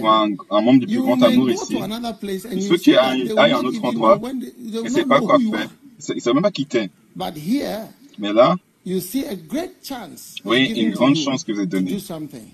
ou 0.01 0.07
un, 0.07 0.29
un 0.49 0.61
membre 0.61 0.79
du 0.79 0.85
plus 0.85 0.95
You 0.95 1.03
grand 1.03 1.21
amour 1.21 1.45
go 1.47 1.51
ici. 1.51 1.73
to 1.75 1.83
another 1.83 2.13
place 2.17 2.45
and 2.45 2.51
Il 2.53 2.61
you 2.63 2.67
faut 2.69 2.77
see 2.77 2.83
qu'il 2.83 2.93
that 2.93 3.03
aille 3.09 3.23
they 3.27 3.37
aille 3.37 3.53
will 3.53 3.55
à 3.55 3.59
un 3.59 3.63
autre 3.65 3.83
endroit. 3.85 4.19
they 4.19 4.53
ne 4.71 4.89
not 5.01 5.05
pas 5.07 5.19
quoi 5.19 5.37
faire. 5.39 5.59
are. 5.59 5.69
Il 6.09 6.15
ne 6.15 6.19
sait 6.21 6.33
même 6.33 6.41
pas 6.43 6.51
qui 6.51 6.65
t'es. 6.65 6.89
But 7.15 7.33
here, 7.37 7.87
Mais 8.17 8.31
là, 8.33 8.55
you 8.85 8.99
see 9.01 9.25
a 9.25 9.35
great 9.35 9.71
chance. 9.83 10.35
oui, 10.45 10.67
given 10.67 10.83
une 10.85 10.91
to 10.93 10.97
grande 10.99 11.15
chance 11.17 11.43
que 11.43 11.51
vous 11.51 11.61
êtes 11.61 11.69
donnée. 11.69 11.99
something. 11.99 12.47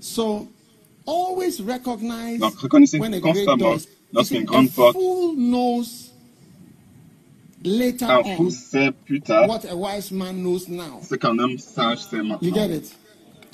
So, 0.00 0.48
always 1.06 1.60
recognize 1.60 2.38
Donc, 2.38 2.56
reconnaissez 2.60 2.98
when 2.98 3.12
a 3.14 3.20
great 3.20 3.34
constamment 3.44 3.76
lorsqu'une 4.12 4.44
grande 4.44 4.70
porte, 4.70 4.96
later 7.64 8.06
on 8.06 8.50
plus 9.06 9.20
tard 9.20 9.48
what 9.48 9.64
a 9.70 9.76
wise 9.76 10.10
man 10.12 10.42
knows 10.42 10.68
now. 10.68 11.00
ce 11.02 11.14
qu'un 11.16 11.38
homme 11.38 11.58
sage 11.58 11.98
sait 11.98 12.18
You 12.40 12.52
get 12.52 12.70
it? 12.70 12.94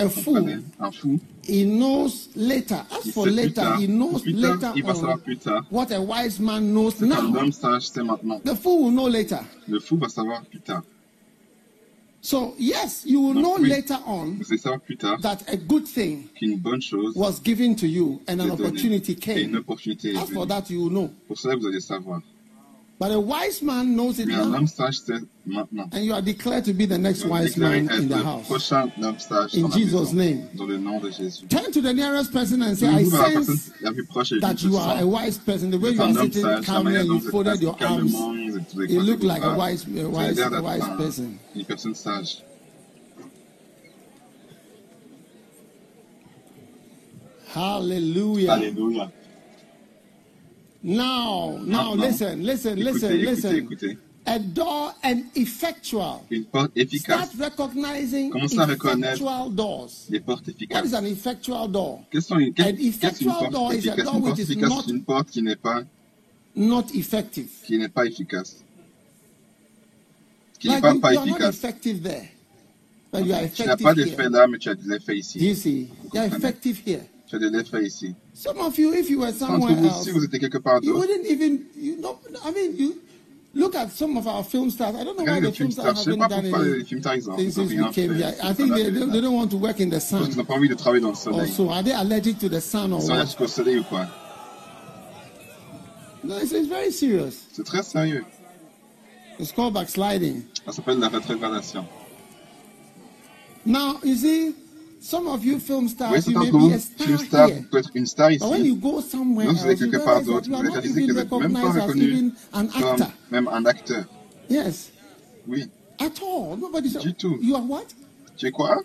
A 0.01 0.09
fool, 0.09 0.63
Un 0.79 0.93
fou, 0.93 1.19
he 1.45 1.65
knows 1.65 2.29
later. 2.37 2.85
As 2.93 3.05
il 3.05 3.13
for 3.13 3.25
sait 3.25 3.31
plus 3.33 3.37
later, 3.37 3.55
tard. 3.63 3.81
he 3.81 3.89
knows 3.89 4.23
Plus 4.23 4.41
tard, 4.41 4.53
later 4.61 4.73
il 4.77 4.85
savoir 4.85 5.15
on 5.17 5.19
plus 5.19 5.37
tard 5.39 5.65
what 5.71 5.91
a 5.91 6.01
wise 6.01 6.39
man 6.39 6.73
knows 6.73 6.95
ce 6.95 7.05
qu'un 7.05 7.09
now. 7.33 7.41
homme 7.41 7.51
sage 7.53 7.89
sait 7.89 8.05
maintenant. 8.05 8.41
The 8.45 8.55
fool 8.55 8.85
will 8.85 8.91
know 8.93 9.09
later. 9.09 9.41
Le 9.67 9.81
fou 9.81 9.97
va 9.97 10.09
savoir 10.09 10.43
plus 10.45 10.61
tard. 10.61 10.83
So, 12.21 12.55
yes, 12.59 13.05
you 13.07 13.21
will 13.21 13.35
Donc, 13.35 13.43
know 13.45 13.57
oui. 13.63 13.69
later 13.71 13.97
on 14.07 14.37
Vous 14.39 14.45
allez 14.51 14.59
savoir 14.59 14.81
plus 14.81 14.97
tard 14.97 15.21
that 15.23 15.39
a 15.49 15.57
good 15.57 15.87
thing 15.87 16.29
qu'une 16.35 16.59
bonne 16.59 16.81
chose 16.83 17.15
was 17.17 17.41
given 17.43 17.75
to 17.77 17.87
you 17.87 18.21
and 18.29 18.41
an 18.41 18.45
est 18.45 18.49
donnée 18.57 18.69
opportunity 18.69 19.13
et 19.13 19.43
une 19.43 19.51
came. 19.51 19.55
opportunité 19.59 20.13
est 20.13 20.17
As 20.17 20.27
for 20.27 20.45
venue. 20.45 20.49
that, 20.49 20.71
you 20.71 20.81
will 20.83 20.91
know. 20.91 21.11
Pour 21.29 21.39
cela, 21.39 21.55
vous 21.57 21.67
allez 21.67 21.81
savoir. 21.81 22.21
But 23.01 23.13
a 23.13 23.21
wise 23.21 23.63
man 23.63 23.95
knows 23.95 24.19
it 24.19 24.27
Mais 24.27 24.35
un 24.35 24.47
now. 24.51 24.57
homme 24.59 24.67
sage 24.67 24.99
sait 24.99 25.21
maintenant. 25.47 25.89
And 25.93 26.05
you 26.05 26.13
are 26.15 26.21
declared 26.21 26.65
to 26.65 26.73
be 26.73 26.85
the 26.85 26.99
next 26.99 27.23
Vous 27.23 27.31
wise 27.31 27.55
déclarez 27.55 27.83
man 27.83 27.91
être 27.91 28.03
in 28.03 28.09
the 28.09 28.17
le 28.17 28.25
house. 28.25 28.47
prochain 28.49 28.91
homme 29.01 29.19
sage 29.21 29.55
In 29.55 29.61
dans 29.63 29.69
la 29.69 29.77
Jesus' 29.77 30.13
maison. 30.13 30.15
name. 30.17 30.49
Dans 30.57 30.67
le 30.67 30.79
nom 30.79 30.99
de 30.99 31.09
Jésus. 31.11 31.47
Turn 31.49 31.71
to 31.71 31.81
the 31.81 31.93
nearest 31.95 32.33
person 32.33 32.61
and 32.61 32.75
say, 32.77 32.87
I 32.89 33.05
Tournez-vous 33.05 33.11
vers 33.11 33.21
la 33.23 33.29
personne 33.31 33.45
sense 33.57 33.71
la 33.83 33.93
plus 33.93 34.05
proche 34.07 34.33
et 34.33 34.41
that 34.41 34.55
dites, 34.55 34.59
je 34.63 34.69
you 34.69 34.77
are 34.79 34.97
a 34.97 34.99
sens 34.99 35.05
wise 35.05 35.39
person. 35.39 35.71
The 35.71 35.75
way 35.79 35.79
Vous 35.79 35.87
you 35.87 35.93
êtes 35.93 36.01
are 36.01 36.09
un 36.09 36.17
homme 36.17 36.25
sitting 36.25 36.43
sage, 36.43 36.59
la 36.59 36.61
calmly 36.67 36.85
manière 36.95 37.01
and 37.03 37.07
dont 37.07 37.15
you 37.15 37.21
vous 37.21 37.27
êtes 37.27 37.31
folded 37.31 37.53
assis 37.53 37.63
your 37.63 37.77
arms, 37.81 38.11
calmement, 38.11 38.33
vous 38.35 38.57
êtes- 38.59 38.75
vous 38.75 38.81
avez 38.81 38.93
you 38.93 38.97
croisé 38.99 39.11
look 39.13 39.21
vos 39.21 39.27
like 39.29 39.43
a 39.45 39.55
bras. 39.55 39.59
wise, 39.71 39.83
a 39.83 39.87
Vous 39.87 39.99
avez 39.99 40.07
wise, 40.29 40.37
l'air 40.37 40.47
a 40.47 40.51
d'être 40.51 40.65
wise 40.65 40.83
un- 40.83 40.97
person. 40.97 41.25
une 41.55 41.65
personne 41.65 41.95
sage. 41.95 42.39
Hallelujah. 47.55 48.59
Now, 50.83 51.59
now, 51.65 51.95
Maintenant, 51.95 51.97
listen, 51.97 52.43
listen, 52.43 52.77
listen, 52.79 53.11
Écoutez, 53.11 53.23
écoutez, 53.23 53.31
listen. 53.35 53.57
écoutez. 53.57 53.99
A 54.27 54.39
door 54.39 54.95
and 55.03 55.23
effectual. 55.35 56.21
Une 56.31 56.45
porte 56.45 56.71
efficace. 56.77 57.31
Start 57.33 57.51
recognizing 57.59 58.31
Commencez 58.31 58.59
à 58.59 58.67
reconnaître? 58.67 59.15
effectual 59.15 59.55
doors. 59.55 59.91
Les 60.11 60.21
portes 60.21 60.47
What 60.47 60.53
efficaces. 60.53 60.91
is 60.91 60.95
an 60.95 61.05
effectual 61.07 61.69
door? 61.69 62.05
Qu'est-ce 62.11 62.29
qu'une 62.29 62.53
effectual 62.79 63.51
door 63.51 63.71
porte 63.71 63.75
is 63.75 63.89
a 63.89 63.93
efficace? 63.95 64.05
door 64.05 64.15
Une 64.15 64.21
porte 64.23 64.29
which 64.29 64.39
is 64.39 64.53
efficace, 64.53 64.73
c'est 64.87 64.93
une 64.93 65.03
porte 65.03 65.31
qui 65.31 65.43
n'est 65.43 65.57
pas, 65.57 65.83
Not 66.55 66.85
effective. 66.95 67.49
qui 67.65 67.79
n'est 67.79 67.89
pas 67.89 68.05
efficace. 68.07 68.63
Qui 70.61 70.69
n'est 70.69 70.75
Like 70.75 70.83
pas, 70.83 70.93
you, 70.93 71.01
pas 71.01 71.15
efficace. 71.15 71.55
effective 71.57 72.03
there, 72.03 72.29
but 73.13 73.25
you 73.25 73.33
are 73.33 73.41
Tu 73.49 73.63
n'as 73.63 73.75
effective 73.75 73.85
pas 73.85 73.95
d'effet 73.95 74.23
here. 74.25 74.31
là, 74.31 74.47
mais 74.47 74.59
tu 74.59 74.69
as 74.69 74.75
de 74.75 74.89
l'effet 74.89 75.15
Do 75.15 75.19
ici. 75.19 75.39
you 75.41 75.55
see? 75.55 75.89
You 76.13 76.21
are 76.21 76.27
effective 76.27 76.83
here. 76.85 77.01
Tu 77.29 77.37
as 77.37 77.39
de 77.39 77.49
l'effet 77.49 77.83
ici. 77.85 78.15
Some 78.39 78.61
of 78.61 78.79
you, 78.79 78.95
if 78.95 79.11
you 79.11 79.19
were 79.19 79.33
somewhere 79.33 79.75
vous, 79.75 79.89
else, 79.89 80.05
si 80.05 80.13
vous 80.13 80.25
étiez 80.25 80.39
quelque 80.39 80.59
part 80.59 80.79
you 80.81 80.95
wouldn't 80.97 81.27
even. 81.27 81.67
You 81.75 81.97
know, 81.97 82.21
I 82.45 82.53
mean, 82.53 82.77
you 82.77 83.03
look 83.53 83.75
at 83.75 83.91
some 83.91 84.17
of 84.17 84.29
our 84.29 84.45
film 84.45 84.71
stars. 84.71 84.95
I 84.95 85.03
don't 85.03 85.19
know 85.19 85.25
why 85.25 85.41
the 85.41 85.51
film 85.51 85.73
stars 85.73 86.03
stars. 86.03 86.05
Je 86.05 86.11
ne 86.11 86.15
sais 86.15 86.23
haven't 86.23 86.53
pas 86.53 86.59
done 86.59 86.73
anything 86.73 86.85
films 86.85 87.01
stars, 87.03 87.17
ils 87.17 87.29
ont 87.29 87.37
ils 87.37 87.61
ont 87.61 87.69
since 87.69 87.73
we 87.73 87.93
came 87.93 88.15
here. 88.15 88.33
I 88.41 88.53
think 88.53 88.75
they, 88.75 88.91
they, 88.91 89.07
they 89.07 89.21
don't 89.21 89.35
want 89.35 89.51
to 89.51 89.57
work 89.57 89.81
in 89.81 89.91
the 89.91 90.01
sun. 90.01 90.23
n'ont 90.37 90.45
pas 90.45 90.55
envie 90.55 90.69
de 90.69 90.77
travailler 90.77 91.03
dans 91.03 91.11
le 91.11 91.17
soleil. 91.17 91.41
Also, 91.41 91.69
are 91.69 91.83
they 91.83 91.91
allergic 91.93 92.39
to 92.39 92.49
the 92.49 92.61
sun 92.61 92.93
or 92.93 93.01
Ils 93.01 93.07
sont 93.07 93.09
what? 93.09 93.15
allergiques 93.17 93.41
au 93.41 93.47
soleil 93.49 93.79
ou 93.81 93.83
quoi 93.83 94.07
No, 96.23 96.37
it's, 96.39 96.53
it's 96.53 96.69
very 96.69 96.93
serious. 96.93 97.35
C'est 97.53 97.65
très 97.65 97.83
sérieux. 97.83 98.25
It's 99.41 99.51
called 99.51 99.75
backsliding. 99.75 100.43
Ça 100.65 100.71
s'appelle 100.71 101.01
la 101.01 101.09
rétrogradation. 101.09 101.85
Now, 103.67 103.99
you 104.05 104.15
see, 104.15 104.55
some 105.01 105.29
of 105.29 105.45
you 105.45 105.59
film 105.59 105.89
stars, 105.89 106.27
you 106.27 106.39
may 106.39 106.51
be 106.51 106.73
a 106.75 106.79
star 106.79 107.19
star, 107.19 107.49
here. 107.49 108.07
star 108.07 108.31
ici. 108.31 108.39
But 108.41 108.51
when 108.51 108.65
you 108.65 108.77
go 108.77 109.01
somewhere 109.01 109.47
else, 109.47 109.65
you 109.65 109.91
realize 109.91 110.27
that 110.27 110.47
you 110.47 110.55
are 110.57 110.63
not 110.63 110.85
even 110.85 111.07
vous 111.07 111.13
n'êtes 111.15 111.31
même 111.31 111.53
pas 111.53 111.73
recognized 111.73 111.91
as 111.91 111.97
even 111.97 112.33
an 112.53 112.69
actor. 112.75 113.13
même 113.31 113.49
un 113.49 113.65
acteur. 113.67 114.05
Yes, 114.49 114.91
Oui. 115.47 115.67
at 116.01 116.21
all. 116.23 116.57
Nobody 116.57 116.91
tout. 117.15 117.39
You 117.41 117.55
are 117.57 117.63
what? 117.63 117.87
Tu 118.37 118.47
es 118.47 118.51
quoi 118.53 118.77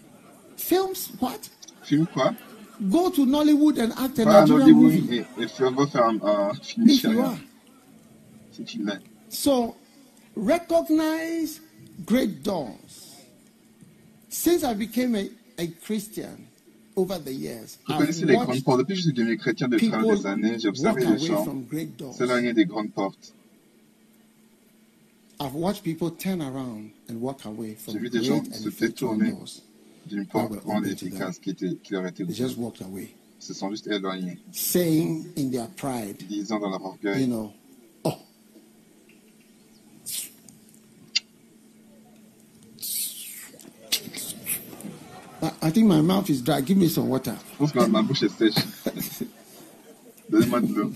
Films? 0.57 1.10
What? 1.19 1.49
Film 1.84 2.06
quoi 2.07 2.34
Go 2.90 3.10
to 3.10 3.26
Nollywood 3.26 3.77
and 3.80 3.91
act 3.98 4.19
un 4.19 4.26
Nigerian 4.26 4.48
Hollywood 4.61 4.84
movie. 4.94 5.18
et, 5.19 5.26
et 5.44 5.48
faire, 5.48 5.72
faire 5.91 6.06
un, 6.06 6.19
un 6.23 6.53
film 6.56 6.90
If 6.90 7.03
you 7.03 7.19
are. 7.22 7.38
Si 8.52 8.64
tu 8.64 8.80
l'es. 8.84 8.99
So, 9.30 9.76
recognize 10.35 11.60
great 12.06 12.44
doors. 12.44 13.15
Since 14.30 14.64
I 14.64 14.73
became 14.73 15.15
a, 15.15 15.30
a 15.57 15.67
Christian 15.84 16.47
over 16.95 17.17
the 17.19 17.31
years, 17.34 17.77
I've 17.88 17.97
connaissez 17.99 18.25
les 18.25 18.34
grandes 18.35 18.47
watched 18.49 18.63
portes. 18.65 18.80
Depuis 18.80 18.93
que 18.93 18.99
je 18.99 19.01
suis 19.03 19.13
devenu 19.13 19.38
chrétien 19.38 19.67
de 19.67 19.77
travers 19.77 19.99
people 20.01 20.17
des 20.17 20.25
années, 20.27 20.59
j'ai 20.59 20.67
observé 20.67 21.01
les 21.01 21.07
away 21.07 21.17
gens 21.27 21.43
from 21.43 21.63
great 21.63 21.97
doors. 21.97 22.13
s'éloigner 22.15 22.53
des 22.53 22.65
grandes 22.65 22.91
portes. 22.91 23.34
I've 25.39 25.55
watched 25.55 25.84
people 25.84 26.11
turn 26.11 26.41
around 26.41 26.91
and 27.09 27.19
walk 27.19 27.45
away 27.45 27.75
from 27.75 27.93
J'ai 27.95 27.99
vu 27.99 28.09
des 28.09 28.19
great 28.19 28.27
gens 28.30 28.43
and 28.47 28.53
se 28.53 28.69
détourner 28.69 29.31
doors. 29.31 29.61
d'une 30.05 30.25
porte 30.27 30.51
grande 30.63 30.85
et 30.85 30.91
open 30.91 30.93
efficace 30.93 31.39
qui, 31.39 31.49
était, 31.51 31.75
qui 31.81 31.93
leur 31.93 32.05
était 32.05 32.23
They 32.23 32.34
ouverte. 32.34 32.38
just 32.49 32.57
walked 32.57 32.81
away, 32.81 33.13
Ils 33.41 33.45
se 33.45 33.53
sont 33.53 33.69
juste 33.71 33.88
éloignés, 33.88 34.38
saying 34.51 35.25
in 35.38 35.49
their 35.49 35.67
pride, 35.69 36.17
disant 36.30 36.59
dans 36.59 36.69
leur 36.69 37.17
you 37.19 37.25
know, 37.27 37.51
I, 45.43 45.71
think 45.71 45.87
my 45.87 45.99
mouth 45.99 46.29
is 46.29 46.41
dry. 46.41 46.61
Give 46.61 46.77
me 46.77 46.87
some 46.87 47.09
water. 47.09 47.35
je 47.51 47.57
pense 47.57 47.71
que 47.73 47.79
ma- 47.79 47.87
ma 47.87 48.01
bouche 48.01 48.23
est 48.23 48.29
sèche. 48.29 48.55
Donnez-moi 50.29 50.61
de 50.61 50.73
l'eau. 50.73 50.93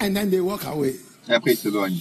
And 0.00 0.16
then 0.16 0.30
they 0.30 0.40
walk 0.40 0.64
away. 0.66 0.94
Et 1.28 1.32
après, 1.32 1.54
ils 1.54 1.56
s'éloignent. 1.56 2.00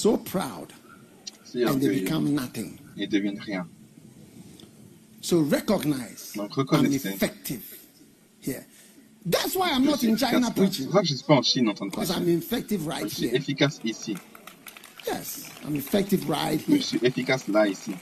So 0.00 0.16
proud. 0.16 0.68
And 1.54 1.78
they 1.80 2.00
become 2.00 2.34
nothing. 2.34 2.78
ils 2.96 3.08
deviennent 3.08 3.38
rien. 3.40 3.66
So 5.20 5.40
recognize 5.40 6.32
Donc, 6.34 6.52
I'm 6.56 6.60
reconnaissez. 6.62 7.10
effective 7.10 7.62
here. 8.40 8.64
That's 9.26 9.54
why 9.54 9.68
I'm 9.70 9.84
Je 9.84 9.90
not 9.90 10.02
in. 10.02 10.16
China 10.16 10.46
C'est 10.46 10.54
preaching. 10.54 10.86
pour 10.86 10.94
ça 10.94 11.00
que 11.02 11.06
je 11.08 11.14
suis 11.14 11.24
pas 11.26 11.34
en 11.34 11.42
Chine 11.42 11.68
en 11.68 11.74
train 11.74 11.86
de 11.86 11.90
Because 11.90 12.08
prêcher. 12.12 12.22
I'm 12.22 12.38
effective 12.38 12.86
right 12.86 13.08
Je 13.08 13.14
suis 13.14 13.26
here. 13.26 13.36
efficace 13.36 13.78
ici. 13.84 14.16
Yes, 15.06 15.50
I'm 15.66 15.76
effective 15.76 16.26
right 16.30 16.60
Je 16.66 16.72
here. 16.72 16.82
suis 16.82 16.98
efficace 17.02 17.46
là, 17.48 17.66
ici. 17.68 17.92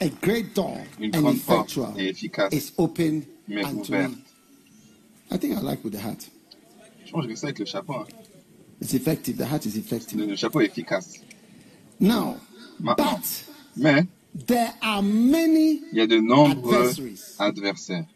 A 0.00 0.08
great 0.20 0.54
door 0.54 0.76
Une 1.00 1.14
and 1.16 1.22
grande 1.22 1.40
porte 1.46 1.70
effectual 1.70 1.94
est 1.98 2.10
efficace, 2.10 2.52
is 2.52 2.72
open 2.76 3.24
mais 3.48 3.64
ouverte. 3.64 4.12
I 5.30 5.38
think 5.38 5.56
I 5.56 5.60
like 5.62 5.82
with 5.82 5.94
the 5.94 6.00
hat. 6.02 6.28
Je 7.06 7.10
pense 7.12 7.26
que 7.26 7.34
ça 7.34 7.46
avec 7.46 7.58
le 7.58 7.64
chapeau. 7.64 7.94
Hein. 7.94 8.06
It's 8.80 8.94
effective. 8.94 9.36
The 9.36 9.46
hat 9.46 9.66
is 9.66 9.76
effective. 9.76 10.18
Le, 10.18 10.36
chapeau 10.36 10.60
est 10.60 10.66
efficace. 10.66 11.14
Now, 12.00 12.36
Maintenant. 12.78 13.18
but 13.18 13.44
Mais 13.76 14.06
there 14.46 14.72
are 14.82 15.02
many 15.02 15.82
il 15.92 15.98
y 15.98 16.00
a 16.00 16.06
de 16.06 16.18
nombreux 16.20 16.74
adversaries. 16.76 17.34
adversaires. 17.38 18.06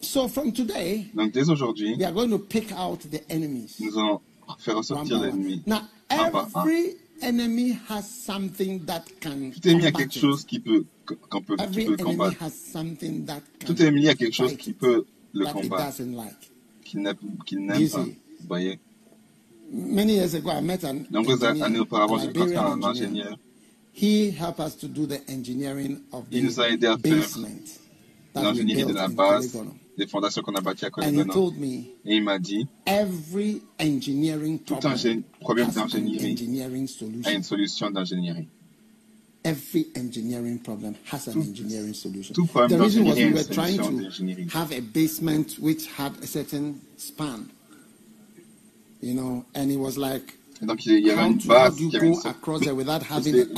So 0.00 0.28
from 0.28 0.52
today, 0.52 1.06
Donc 1.14 1.32
dès 1.32 1.48
aujourd'hui, 1.50 1.94
we 1.96 2.04
are 2.04 2.12
going 2.12 2.30
to 2.30 2.38
pick 2.38 2.72
out 2.72 3.00
the 3.10 3.20
enemies. 3.30 3.76
nous 3.80 3.96
allons 3.98 4.20
faire 4.58 4.76
ressortir 4.76 5.18
l'ennemi. 5.20 5.62
Now, 5.66 5.82
Un 6.10 6.30
par 6.30 6.48
un. 6.54 6.60
every 6.62 6.96
enemy 7.20 7.78
has 7.88 8.02
something 8.08 8.84
that 8.86 9.02
can 9.20 9.50
Tout 9.52 9.68
ennemi 9.68 9.86
a 9.86 9.90
combat 9.92 9.98
quelque 10.04 10.16
it. 10.16 10.20
chose 10.20 10.44
qui 10.44 10.58
peut, 10.60 10.84
qu'on 11.28 11.42
peut, 11.42 11.56
qui 11.56 11.62
Every 11.64 11.84
peut 11.86 11.94
enemy 12.00 12.16
combattre. 12.16 12.42
has 12.42 12.50
something 12.54 13.24
that 13.26 13.42
can 13.60 13.66
Tout 13.66 13.82
ennemi 13.82 14.08
a 14.08 14.14
quelque 14.14 14.34
chose 14.34 14.50
fight 14.50 14.58
qui 14.60 14.70
it, 14.70 14.78
peut 14.78 15.04
le 15.32 15.44
that 15.44 15.50
it 15.50 15.62
combattre, 15.68 15.84
doesn't 15.98 16.12
like. 16.16 16.50
qu'il 16.84 17.02
n'aime 17.02 17.16
qu'il 17.46 17.60
n'aime 17.64 17.80
Easy. 17.82 17.92
pas. 17.92 18.02
Vous 18.04 18.46
voyez 18.48 18.78
Many 19.70 20.14
years 20.14 20.34
ago, 20.34 20.50
I 20.50 20.60
met 20.60 20.82
an 20.84 21.04
engineer, 21.12 21.64
années 21.64 21.78
a 21.78 22.18
j'ai 22.18 22.26
rencontré 22.26 22.26
Liberian 22.26 22.82
engineer. 22.82 23.36
He 23.92 24.30
helped 24.30 24.60
us 24.60 24.76
to 24.76 24.86
do 24.88 25.06
the 25.06 25.20
engineering 25.28 25.98
of 26.12 26.24
Il 26.30 26.44
nous 26.44 26.60
a 26.60 26.68
aidé 26.70 26.86
à 26.86 26.96
the 26.96 27.02
basement 27.02 27.66
that 28.32 28.52
we 28.54 28.64
de 28.64 28.74
built 28.74 28.94
la 28.94 29.04
in 29.06 29.08
base, 29.14 29.48
Polygonal. 29.52 29.74
des 29.98 30.06
fondations 30.06 30.42
qu'on 30.42 30.54
a 30.54 30.60
bâties 30.60 30.84
à 30.86 30.90
And 31.02 31.16
he 31.18 31.24
told 31.26 31.58
me 31.58 31.66
Et 32.06 32.16
il 32.16 32.22
m'a 32.22 32.38
dit, 32.38 32.66
every 32.86 33.60
engineering 33.80 34.60
tout 34.60 34.76
problem 34.76 35.22
problème 35.40 35.66
has 35.68 35.76
an 35.76 35.86
d'ingénierie 35.86 36.30
engineering 36.32 36.84
a 36.84 36.88
solution. 36.88 37.30
une 37.32 37.42
solution 37.42 37.90
d'ingénierie. 37.90 38.46
Every 39.44 39.86
engineering 39.96 40.58
problem 40.60 40.94
has 41.12 41.26
an 41.28 41.32
Tout- 41.34 41.40
engineering 41.42 41.94
solution. 41.94 42.34
tout 42.34 42.46
The 42.46 42.78
reason 42.78 43.04
was 43.06 43.16
we 43.16 43.32
were 43.32 43.44
trying 43.44 43.78
to 43.78 44.48
have 44.56 44.72
a 44.72 44.80
basement 44.80 45.58
which 45.58 45.86
had 45.96 46.12
a 46.22 46.26
certain 46.26 46.80
span. 46.96 47.48
You 49.02 49.14
know, 49.14 49.44
and 49.54 49.70
it 49.70 49.78
was 49.78 49.96
like 49.96 50.34
Et 50.60 50.66
donc 50.66 50.84
il 50.86 51.06
y 51.06 51.10
avait 51.10 51.22
how, 51.22 51.26
une 51.30 51.38
base 51.46 51.80
you 51.80 51.88
qui 51.88 51.96
avait 51.96 52.08
une 52.08 52.14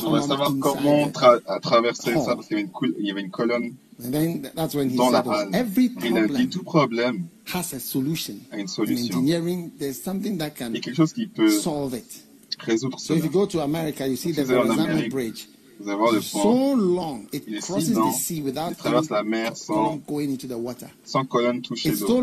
On 0.04 0.10
va 0.10 0.20
savoir 0.20 0.52
comment 0.60 1.06
tra- 1.08 1.40
à 1.46 1.58
traverser 1.60 2.12
ça 2.14 2.34
parce 2.36 2.46
qu'il 2.46 2.58
y 2.58 2.68
cou- 2.68 2.86
il 2.98 3.06
y 3.06 3.10
avait 3.10 3.22
une 3.22 3.30
colonne 3.30 3.72
And 4.04 4.10
then 4.12 4.50
that's 4.54 4.74
when 4.74 4.90
he 4.90 4.96
dans 4.96 5.10
la 5.10 5.22
said, 5.22 5.32
halle. 5.32 5.54
every 5.54 5.90
Il 6.04 6.16
a 6.16 6.26
dit 6.26 6.48
tout 6.48 6.62
problème 6.62 7.24
has 7.54 7.72
a 7.74 7.78
solution. 7.80 8.34
a 8.52 8.56
une 8.56 8.64
In 8.64 8.66
solution. 8.66 9.16
engineering, 9.18 9.70
there's 9.78 10.00
something 10.00 10.36
that 10.38 10.48
Il 10.48 10.54
can 10.58 10.74
y 10.74 10.76
a 10.78 10.80
quelque 10.80 10.94
chose 10.96 11.12
qui 11.14 11.26
peut 11.26 11.50
solve 11.50 11.94
it. 11.96 12.24
résoudre 12.58 12.98
So 13.00 13.14
if 13.14 13.20
cela. 13.20 13.26
you 13.26 13.32
go 13.32 13.46
to 13.46 13.60
America, 13.60 14.06
you 14.06 14.16
see 14.16 14.32
the 14.32 14.40
vous 14.42 14.50
allez 14.52 14.60
en 14.60 14.64
Verrazano 14.64 14.90
Amérique, 14.92 15.10
Bridge. 15.12 15.48
Vous 15.80 15.88
allez 15.88 15.96
voir 15.98 16.12
le 16.12 16.18
pont 16.20 16.42
so 16.42 16.74
long, 16.76 17.20
it 17.32 17.44
Il 17.46 17.56
est 17.56 17.60
si 17.62 17.94
long, 17.94 18.12
il 18.70 18.76
traverse 18.76 19.08
la 19.08 19.22
mer 19.22 19.56
sans, 19.56 19.98
sans 21.04 21.24
colonne 21.24 21.62
toucher 21.62 21.90
l'eau. 21.92 22.22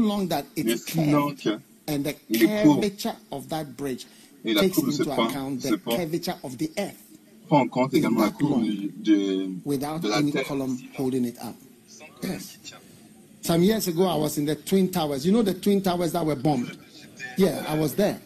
Il 0.56 0.70
est 0.70 0.78
si 0.88 1.06
long 1.12 1.34
que 1.34 1.58
and 1.88 2.04
the 2.04 2.14
il 2.30 2.44
est 2.44 2.64
court. 2.64 2.82
curvature 2.82 3.16
of 3.32 3.48
that 3.50 3.64
bridge 3.78 4.06
Et 4.46 4.54
la 4.54 4.62
takes 4.62 4.74
courbe 4.76 4.88
de 4.88 4.92
ce 4.92 5.02
into 5.04 5.12
pont- 5.16 5.28
account 5.28 5.58
the 5.62 5.78
pont 5.78 5.96
curvature 5.98 6.38
of 6.44 6.58
the 6.58 6.70
earth 6.78 6.96
prend 7.48 7.62
en 7.62 7.68
compte 7.68 7.94
également 7.94 8.22
la 8.22 8.30
courbe 8.32 8.64
du- 8.64 8.92
de, 9.00 9.50
without 9.66 10.00
de 10.02 10.10
la 10.10 10.18
any 10.18 10.32
terre. 10.32 10.44
column 10.46 10.78
holding 10.98 11.26
it 11.26 11.36
up. 11.42 11.56
Yes. 12.24 12.58
Some 13.42 13.64
years 13.64 13.88
ago, 13.88 14.04
I 14.06 14.16
was 14.18 14.38
in 14.38 14.46
the 14.46 14.56
Twin 14.56 14.90
Towers. 14.92 15.26
You 15.26 15.32
know 15.32 15.42
the 15.44 15.54
Twin 15.54 15.82
Towers 15.82 16.12
that 16.12 16.26
were 16.26 16.36
bombed? 16.36 16.76
Yeah, 17.38 17.64
I 17.70 17.78
was 17.80 17.94
there 17.96 18.20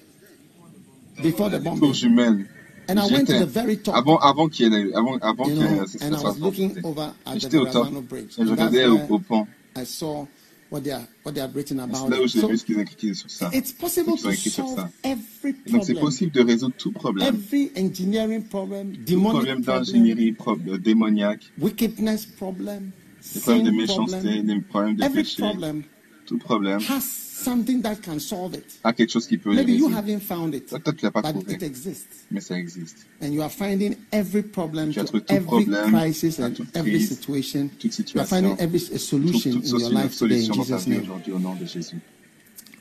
before 1.22 1.50
the 1.50 1.60
bombing. 1.60 2.48
And 2.88 3.00
I 3.00 3.06
went 3.08 3.28
to 3.28 3.38
the 3.38 3.46
very 3.46 3.78
top. 3.78 3.96
Avant, 3.98 4.18
avant 4.18 4.50
qu'il 4.50 4.72
y 4.72 4.76
ait, 4.76 4.94
avant, 4.96 5.18
avant 5.22 5.46
you 5.48 5.54
qu'il 5.56 5.62
y 5.62 5.66
ait 5.68 6.02
and 6.04 6.16
I 6.16 6.24
was 6.24 6.40
looking 6.40 6.76
over 6.84 7.14
at 7.26 7.36
the 7.36 7.40
J'étais 7.40 7.58
au 7.58 7.66
top 7.68 7.90
Bridge. 8.10 8.34
et 8.40 8.44
je 8.46 8.50
And 8.52 8.56
that's 8.56 8.72
regardais 8.72 8.86
au, 8.88 8.96
where 8.96 9.12
au 9.12 9.20
pont. 9.20 9.48
I 9.76 9.84
saw 9.86 10.26
what 10.72 10.81
they 10.81 10.91
are 10.93 11.03
what 11.23 11.34
they 11.34 11.43
written 11.53 11.80
about 11.80 12.06
C'est 12.06 12.10
là 12.11 12.22
où 12.22 12.26
it. 12.26 12.30
j'ai 12.31 12.39
So 12.39 12.48
vu 12.48 12.57
ce 12.57 12.65
qu'ils 12.65 12.77
ont 12.77 12.81
écrit 12.81 13.14
sur 13.15 13.30
ça. 13.30 13.49
it's 13.53 13.72
possible 13.73 14.14
to 14.18 14.31
solve 14.31 14.88
every 15.03 15.53
donc 15.68 15.84
c'est 15.84 15.93
problem, 15.93 15.99
possible 15.99 16.31
de 16.31 16.41
résoudre 16.43 16.76
tout 16.77 16.91
problème. 16.91 17.27
every 17.27 17.72
engineering 17.77 18.43
problem, 18.43 18.93
Tout 18.93 19.02
demonic 19.06 19.31
problème 19.31 19.61
problem, 19.64 19.84
d'ingénierie, 19.84 20.31
problème 20.31 20.77
démoniaque, 20.77 21.52
wickedness 21.60 22.26
problem, 22.26 22.91
des 23.34 23.39
problèmes 23.41 23.64
de 23.65 23.72
méchanceté, 23.72 24.18
problem. 24.22 24.45
des 24.48 24.61
problèmes 24.61 24.95
de 24.95 25.03
Every 25.03 25.23
péché. 25.23 25.41
problem 25.41 25.84
Tout 26.32 26.38
problème 26.38 26.80
has 26.88 27.02
something 27.03 27.82
that 27.82 27.95
can 28.02 28.18
solve 28.18 28.53
it. 28.56 28.64
a 28.86 28.94
quelque 28.94 29.12
chose 29.12 29.28
qui 29.28 29.38
peut 29.38 29.53
Maybe 29.53 29.74
you 29.74 29.90
haven't 29.90 30.22
found 30.22 30.53
it, 30.56 30.68
Toi, 30.70 30.80
toi, 30.80 30.94
tu 30.94 31.03
l'as 31.03 31.12
pas 31.12 31.22
but 31.24 31.34
trouvé, 31.41 31.56
it 31.56 31.64
exists. 31.64 32.26
mais 32.32 32.40
ça 32.40 32.58
existe. 32.58 33.06
And 33.22 33.34
you 33.34 33.41
are 33.41 33.52
finding 33.52 33.98
every 34.14 34.41
problem 34.41 34.91
Tu 34.94 34.99
as 35.02 35.03
to 35.03 35.08
trouvé 35.20 35.24
tout 35.26 35.34
every 35.34 35.45
problème, 35.66 35.91
crisis 35.91 36.40
à 36.40 36.45
and 36.45 36.53
toute 36.53 36.74
every 36.74 36.91
crise, 36.99 37.10
situation. 37.10 37.68
toute 37.68 37.84
You 37.84 37.90
are 37.90 38.26
situation, 38.26 38.26
finding 38.28 38.56
every 38.60 38.78
a 38.95 38.98
solution 38.98 39.52
toute 39.52 39.66
in 39.66 39.70
your 39.72 39.80
solution, 39.80 39.94
life 40.02 40.18
today 40.18 40.36
in 40.40 40.45
solution 40.45 40.56
dans 40.56 40.64
ta 40.64 40.78
Jesus' 40.78 40.86
vie 40.86 40.90
name. 40.91 41.02
aujourd'hui 41.03 41.34
au 41.34 41.40
nom 41.40 41.56
de 41.56 41.66
Jésus. 41.66 41.98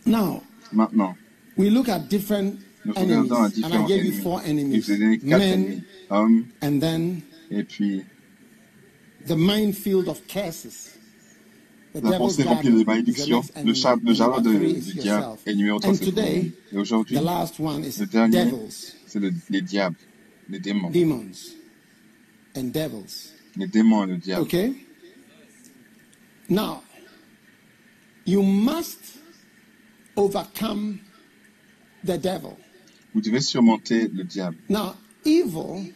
Now, 0.06 0.42
Maintenant, 0.72 1.16
we 1.56 1.70
look 1.70 1.88
at 1.88 2.08
different 2.08 2.54
nous 2.84 2.92
enemies, 2.94 3.28
regardons 3.28 3.34
à 3.34 3.46
and 3.46 3.48
I 3.48 3.52
différents 3.54 3.86
gave 3.88 4.04
you 4.04 4.10
ennemis. 4.12 4.22
four 4.22 4.42
Il 4.46 4.50
enemies: 4.50 4.78
vous 4.78 4.92
a 4.92 4.96
donné 4.96 5.18
quatre 5.18 5.38
men, 5.40 5.52
ennemis. 5.64 5.82
Hommes, 6.10 6.44
and 6.62 6.78
then 6.80 7.20
et 7.50 7.64
puis 7.64 8.02
the 9.26 9.34
minefield 9.36 10.06
of 10.08 10.20
curses. 10.28 10.90
La 11.94 12.18
pensée 12.18 12.44
remplie 12.44 12.70
de 12.70 12.84
malédictions, 12.84 13.42
le, 13.64 13.74
char- 13.74 13.96
le 14.02 14.14
jardin 14.14 14.52
du 14.54 14.80
diable 14.94 15.36
et 15.44 15.54
numéro 15.54 15.80
3 15.80 15.90
And 15.90 15.94
c'est 15.96 16.04
today, 16.04 16.22
vous-même. 16.38 16.52
Et 16.72 16.76
aujourd'hui, 16.78 17.16
the 17.16 17.22
last 17.22 17.58
one 17.58 17.84
is 17.84 17.98
le 17.98 18.06
dernier, 18.06 18.44
c'est 19.06 19.18
le- 19.18 19.32
les 19.48 19.60
diables, 19.60 19.96
les 20.48 20.60
démons. 20.60 20.90
demons, 20.90 21.24
and 22.56 22.64
devils. 22.72 23.32
Les 23.56 23.66
démons 23.66 24.04
et 24.04 24.06
le 24.06 24.16
diable. 24.18 24.42
Okay? 24.42 24.72
Now, 26.48 26.82
you 28.24 28.42
must 28.42 29.18
overcome 30.16 31.00
the 32.04 32.16
devil. 32.18 32.56
Vous 33.14 33.20
devez 33.20 33.40
surmonter 33.40 34.06
le 34.08 34.22
diable. 34.22 34.56
Now, 34.68 34.94
evil 35.24 35.92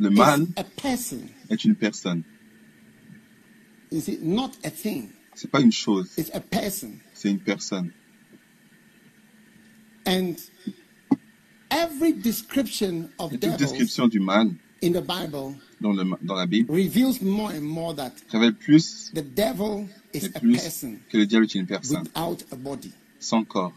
Le 0.00 0.10
mal 0.10 0.42
is 0.42 0.48
a 0.56 0.64
person. 0.64 1.20
est 1.50 1.64
une 1.64 1.76
personne. 1.76 2.24
You 3.92 4.00
see, 4.00 4.18
not 4.20 4.50
a 4.64 4.70
thing? 4.70 5.10
C'est 5.36 5.50
pas 5.50 5.60
une 5.60 5.70
chose, 5.70 6.08
It's 6.16 6.30
a 6.34 6.40
person. 6.40 6.92
c'est 7.14 7.30
une 7.30 7.38
personne. 7.40 7.92
And 10.06 10.34
every 11.70 12.12
description 12.14 13.10
of 13.18 13.32
Et 13.32 13.38
toute 13.38 13.56
description 13.56 14.08
du 14.08 14.18
mal 14.20 14.48
in 14.82 14.92
the 14.92 15.02
Bible 15.02 15.56
dans, 15.80 15.92
le, 15.92 16.04
dans 16.22 16.34
la 16.36 16.46
Bible 16.46 16.70
reveals 16.72 17.20
more 17.20 17.50
and 17.50 17.62
more 17.62 17.94
that 17.94 18.12
révèle 18.32 18.54
plus 18.54 19.10
the 19.14 19.22
devil 19.22 19.86
is 20.14 20.24
a 20.26 20.40
plus 20.40 20.56
person 20.56 20.98
que 21.10 21.18
le 21.18 21.26
diable 21.26 21.44
est 21.44 21.54
une 21.54 21.66
personne, 21.66 22.02
without 22.04 22.44
a 22.50 22.56
body. 22.56 22.92
sans 23.18 23.44
corps. 23.44 23.74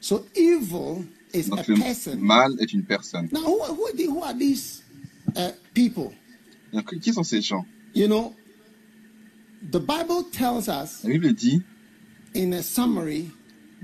So 0.00 0.26
evil 0.36 1.06
is 1.32 1.46
a 1.50 1.56
Donc 1.56 1.66
le 1.66 1.74
person. 1.76 2.16
mal 2.18 2.54
est 2.60 2.72
une 2.72 2.84
personne. 2.84 3.28
Now, 3.32 3.40
who, 3.40 3.64
who, 3.74 3.88
who 4.12 4.22
are 4.22 4.34
these 4.34 4.82
uh, 5.34 5.50
people? 5.74 6.12
Donc, 6.72 6.94
qui 7.00 7.12
sont 7.12 7.24
ces 7.24 7.40
gens? 7.40 7.64
You 7.94 8.06
know, 8.06 8.34
the 9.70 9.78
Bible 9.80 10.24
tells 10.32 10.68
us 10.68 11.02
La 11.04 11.10
Bible 11.10 11.32
dit, 11.34 11.62
in 12.34 12.52
a 12.52 12.62
summary 12.62 13.30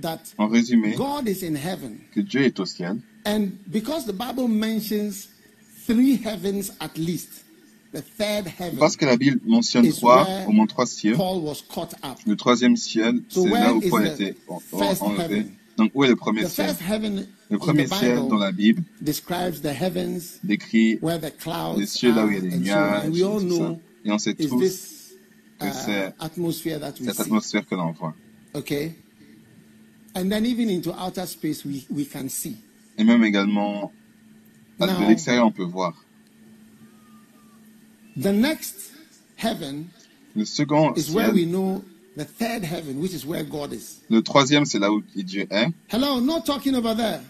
that 0.01 0.21
en 0.39 0.49
résumé, 0.49 0.95
God 0.97 1.29
is 1.29 1.43
in 1.43 1.55
heaven. 1.55 1.99
que 2.15 2.21
Dieu 2.21 2.43
est 2.43 2.59
au 2.61 2.65
ciel. 2.67 2.99
And 3.25 3.53
because 3.71 4.05
the 4.07 4.13
Bible 4.13 4.49
mentions 4.49 5.29
three 5.87 6.17
heavens 6.17 6.73
at 6.81 6.97
least, 6.99 7.45
the 7.93 8.01
third 8.03 8.47
heaven, 8.47 8.79
Parce 8.79 8.97
que 8.97 9.05
la 9.07 9.17
Bible 9.17 9.41
mentionne 9.45 9.85
is 9.87 9.97
trois, 9.99 10.25
where 10.25 10.49
au 10.49 10.53
moins 10.53 10.67
trois 10.67 10.87
cieux. 10.87 11.15
Paul 11.15 11.43
was 11.43 11.63
caught 11.69 11.95
up. 12.03 12.19
Le 12.27 12.37
troisième 12.37 12.77
ciel, 12.77 13.23
So 13.29 13.43
c'est 13.45 13.51
where 13.51 13.65
là 13.65 13.75
où 13.75 13.83
is 13.83 13.91
Paul 13.91 14.03
the 14.05 14.07
était 14.21 14.35
en- 14.49 14.55
en- 14.57 14.61
first 14.79 15.03
enlevé. 15.03 15.23
heaven? 15.23 15.53
Donc, 15.79 15.91
où 15.95 16.05
est 16.05 16.09
le 16.09 16.17
premier 16.17 16.43
The 16.45 16.49
ciel? 16.49 16.67
first 16.69 16.81
heaven 16.83 17.27
Le 17.49 17.57
in 17.57 17.59
premier 17.59 17.85
the 17.87 17.95
ciel 17.95 18.29
dans 18.29 18.37
la 18.39 18.53
Bible 18.53 18.83
describes 19.01 19.61
the 19.63 19.73
heavens 19.73 20.39
décrit 20.45 20.99
where 21.01 21.19
the 21.19 21.31
clouds 21.39 21.79
les 21.79 21.87
cieux 21.87 22.15
là 22.15 22.27
où 22.27 22.31
il 22.31 22.35
y 22.35 22.39
a 22.39 22.41
des 22.41 22.49
and 22.49 22.51
so 22.53 22.57
on. 22.57 22.61
nuages. 22.63 23.05
And 23.07 23.13
we 23.13 23.23
all 23.23 23.43
et 23.43 23.49
tout 23.49 23.57
ça. 23.57 23.59
know 23.59 23.81
Et 24.05 24.11
on 24.11 24.19
sait 24.19 24.35
is 24.39 24.49
tous 24.49 24.59
this 24.61 24.77
que 24.77 25.02
uh, 25.69 25.73
c'est 25.73 26.15
atmosphere 26.21 26.79
that 26.81 26.95
we 27.01 27.07
cette 27.07 27.17
see. 27.17 27.23
atmosphère 27.23 27.67
que 27.67 27.75
l'on 27.75 27.93
voit. 27.93 28.15
Okay? 28.55 28.95
And 30.15 30.29
then 30.31 30.45
even 30.45 30.69
into 30.69 30.93
outer 30.93 31.27
space 31.27 31.65
we, 31.65 31.87
we 31.91 32.05
can 32.07 32.29
see. 32.29 32.57
Et 32.99 33.05
même 33.05 33.25
également, 33.25 33.91
Now- 34.79 34.87
de 35.01 35.07
l'extérieur, 35.09 35.47
on 35.47 35.53
peut 35.53 35.65
voir. 35.65 35.95
The 38.21 38.33
next 38.33 38.93
heaven 39.37 39.89
Le 40.37 40.45
second 40.45 40.95
is 40.99 41.11
where 41.11 41.31
we 41.33 41.45
ciel, 41.45 41.51
know 41.53 41.85
the 42.17 42.25
third 42.27 42.63
heaven, 42.65 43.01
which 43.01 43.15
is 43.15 43.25
where 43.25 43.43
God 43.43 43.73
is. 43.73 44.01
le 44.11 44.21
troisième, 44.23 44.67
c'est 44.67 44.79
là 44.79 44.93
où 44.93 45.03
Dieu 45.15 45.47
est. 45.51 45.69
Hello, 45.89 46.21
no 46.21 46.41
talking 46.41 46.75
over 46.75 46.95
there. 46.95 47.21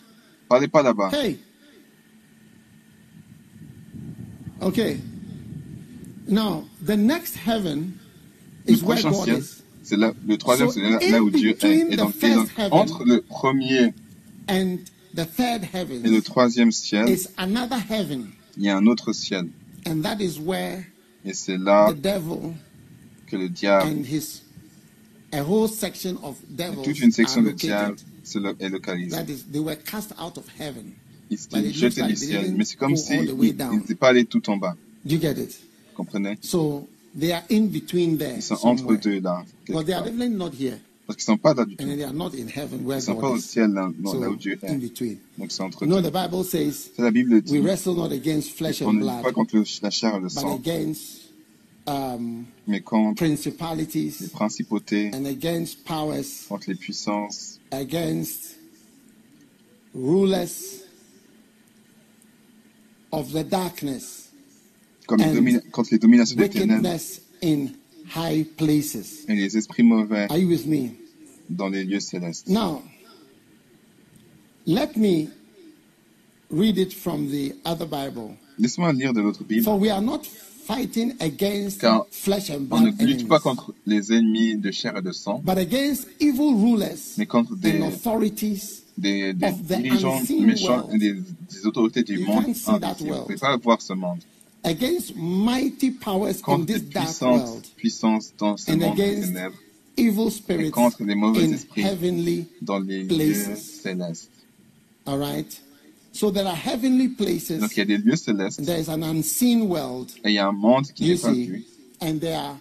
Parlez 0.49 0.67
pas 0.69 0.83
là-bas. 0.83 1.11
Hey. 1.13 1.39
Okay. 4.61 5.01
Now, 6.27 6.65
the 6.81 6.97
next 6.97 7.37
heaven 7.37 7.99
Le 8.67 8.77
prochain 8.77 9.13
is. 9.13 9.63
c'est 9.83 9.97
là, 9.97 10.13
le 10.27 10.37
troisième, 10.37 10.71
c'est 10.71 11.11
là, 11.11 11.23
où 11.23 11.31
Dieu 11.31 11.57
est. 11.61 11.65
Et 11.65 11.97
the 11.97 11.99
donc, 11.99 12.15
et 12.23 12.31
donc, 12.35 12.49
entre 12.71 13.05
le 13.05 13.21
premier 13.21 13.93
And 14.49 14.79
the 15.15 15.27
third 15.37 15.63
et 16.05 16.09
le 16.09 16.21
troisième 16.21 16.73
ciel, 16.73 17.09
is 17.09 17.29
another 17.37 17.79
heaven. 17.91 18.29
il 18.57 18.65
y 18.65 18.69
a 18.69 18.77
un 18.77 18.87
autre 18.87 19.13
ciel. 19.13 19.49
And 19.87 20.03
that 20.03 20.21
is 20.21 20.39
where 20.39 20.85
Et 21.25 21.35
c'est 21.35 21.59
là 21.59 21.93
the 21.93 22.01
devil 22.01 22.55
que 23.27 23.37
le 23.37 23.49
diable 23.49 23.89
and 23.89 24.05
his 24.05 24.43
A 25.35 25.43
whole 25.43 25.69
section 25.69 26.19
of 26.23 26.37
devils 26.51 26.83
toute 26.85 27.01
une 27.01 27.11
section 27.11 27.43
de 27.43 27.53
diables 27.53 27.97
est 28.61 28.69
localisée. 28.69 29.17
That 29.17 29.31
is, 29.31 29.45
they 29.51 29.61
were 29.61 29.77
cast 29.77 30.13
out 30.21 30.37
of 30.37 30.45
heaven. 30.59 30.93
Ils 31.31 31.39
étaient 31.43 31.73
jetés 31.73 32.03
du 32.03 32.17
ciel, 32.17 32.55
mais 32.55 32.65
c'est 32.65 32.77
comme 32.77 32.97
si 32.97 33.15
ils 33.15 33.35
n'étaient 33.35 33.95
pas 33.95 34.09
allés 34.09 34.27
tout 34.27 34.51
en 34.51 34.59
bas. 34.59 34.77
Do 35.05 35.15
you 35.15 35.21
get 35.21 35.39
it? 35.39 35.59
Comprenez? 35.95 36.37
So 36.43 36.87
they 37.19 37.33
are 37.33 37.45
in 37.51 37.69
between 37.69 38.19
there. 38.19 38.37
Ils 38.37 38.43
sont 38.43 38.59
entre 38.63 38.97
deux 38.97 39.21
là. 39.21 39.45
But 39.69 39.87
they 39.87 39.95
are 39.95 40.05
definitely 40.05 40.37
not 40.37 40.53
here. 40.59 40.79
Parce 41.07 41.17
qu'ils 41.17 41.33
ne 41.33 41.37
sont 41.37 41.43
pas 41.43 41.55
là 41.55 41.65
du 41.65 41.77
tout. 41.77 41.85
And 41.85 41.97
they 41.97 42.05
are 42.05 42.13
not 42.13 42.31
in 42.35 42.49
heaven 42.49 42.85
where 42.85 42.99
ils 42.99 43.01
ne 43.01 43.07
sont 43.07 43.15
God 43.15 43.21
pas 43.21 43.31
au 43.31 43.39
ciel 43.39 43.73
là, 43.73 43.91
so 44.05 44.21
là 44.21 44.31
où 44.31 44.37
Dieu 44.37 44.59
est. 44.63 44.69
In 44.69 44.79
between. 44.79 45.19
Donc 45.37 45.51
c'est 45.51 45.63
entre 45.63 45.85
no, 45.85 46.01
deux. 46.01 46.11
the 46.11 46.13
Bible 46.13 46.45
says, 46.45 46.91
la 46.99 47.11
Bible 47.11 47.41
dit, 47.43 47.53
we 47.53 47.61
wrestle 47.61 47.95
not 47.95 48.13
against 48.13 48.53
flesh 48.53 48.83
on 48.83 48.91
and 48.91 48.93
ne 48.95 49.01
blood, 49.01 49.23
pas 49.23 49.33
contre 49.33 49.57
la 49.83 49.91
chair 49.91 50.15
et 50.15 50.21
le 50.21 50.29
but 50.29 50.31
sang, 50.31 50.55
against 50.55 51.23
um, 51.87 52.47
mais 52.67 52.81
contre 52.81 53.17
principalities 53.17 54.21
les 54.21 54.29
principautés, 54.29 55.11
and 55.13 55.27
against 55.27 55.85
powers, 55.85 56.47
contre 56.49 56.71
les 56.71 56.77
puissances, 56.77 57.59
against 57.73 58.57
rulers 59.95 60.83
of 63.11 63.33
the 63.33 63.45
darkness, 63.45 64.22
comme 65.17 65.45
les 65.45 65.61
contre 65.71 65.91
les 65.93 65.99
dominations 65.99 66.37
des 66.37 66.49
ténèbres 66.49 66.83
wickedness 66.83 67.23
in 67.43 67.67
high 68.17 68.45
places. 68.57 69.25
et 69.29 69.35
les 69.35 69.57
esprits 69.57 69.83
mauvais 69.83 70.27
Are 70.31 70.39
you 70.39 70.49
with 70.49 70.67
me? 70.67 70.91
dans 71.51 71.69
les 71.69 71.85
lieux 71.85 72.01
célestes. 72.01 72.49
Now, 72.49 72.83
let 74.67 74.97
me 74.97 75.29
read 76.51 76.79
it 76.79 76.93
from 76.93 77.29
the 77.31 77.55
other 77.65 77.87
Bible. 77.87 78.37
Laisse-moi 78.59 78.93
lire 78.93 79.13
de 79.13 79.21
l'autre 79.21 79.45
Bible. 79.45 79.63
For 79.65 79.79
we 79.79 79.91
are 79.91 80.03
not 80.03 80.21
fighting 80.27 81.15
against 81.21 81.81
Car 81.81 82.07
flesh 82.11 82.51
and 82.51 82.67
on 82.71 82.81
ne 82.83 82.91
blood 82.91 83.01
lutte 83.09 83.29
pas 83.29 83.37
enemies, 83.37 83.43
contre 83.43 83.75
les 83.87 84.13
ennemis 84.13 84.57
de 84.57 84.71
chair 84.71 84.97
et 84.97 85.03
de 85.03 85.11
sang, 85.13 85.41
but 85.45 85.59
against 85.59 86.07
evil 86.21 86.55
rulers 86.55 87.15
mais 87.19 87.27
contre 87.27 87.57
des, 87.57 87.73
and 87.81 87.83
authorities. 87.89 88.83
des, 88.97 89.33
des 89.35 89.47
of 89.47 89.67
the 89.67 89.77
dirigeants 89.83 90.21
unseen 90.21 90.47
méchants 90.47 90.87
world. 90.87 90.95
et 90.95 90.99
des, 90.99 91.13
des 91.15 91.67
autorités 91.67 92.03
du 92.05 92.19
You 92.21 92.27
monde 92.27 92.45
invisible. 92.45 92.79
Vous 93.01 93.07
ne 93.07 93.21
pouvez 93.23 93.37
pas 93.37 93.57
voir 93.57 93.83
ce 93.83 93.93
monde. 93.95 94.21
Against 94.65 95.17
mighty 95.17 95.91
powers 95.91 96.39
in 96.39 96.43
Contre 96.43 96.67
this 96.67 96.83
des 96.83 96.91
dark 96.95 97.21
world, 97.21 97.67
puissances 97.77 98.33
dans 98.39 98.57
ce 98.57 98.71
and 98.71 98.79
monde 98.81 98.97
des 98.97 99.03
against 99.03 99.29
ténèbres, 99.33 99.59
evil 99.97 100.31
spirits 100.31 100.71
contre 100.71 101.05
les 101.05 101.15
mauvais 101.15 101.45
in 101.45 101.53
esprits 101.53 101.83
heavenly 101.83 102.47
dans 102.61 102.79
les 102.79 103.05
places. 103.05 103.49
lieux 103.49 103.57
célestes. 103.57 104.31
All 105.07 105.19
right? 105.19 105.61
So 106.13 106.31
there 106.31 106.47
are 106.47 106.55
heavenly 106.57 107.09
places. 107.09 107.59
Donc 107.61 107.73
il 107.77 107.79
y 107.79 107.83
a 107.83 107.85
des 107.87 107.99
lieux 107.99 108.17
célestes 108.17 108.65
There 108.65 108.79
is 108.79 108.89
an 108.89 109.03
unseen 109.03 109.63
world. 109.69 110.11
et 110.25 110.29
il 110.31 110.35
y 110.35 110.39
a 110.39 110.47
un 110.49 110.53
monde 110.53 110.87
qui 110.95 111.09
n'est 111.09 111.17
pas 111.17 111.33
vu. 111.33 111.65
and 112.01 112.19
there 112.21 112.37
are 112.39 112.57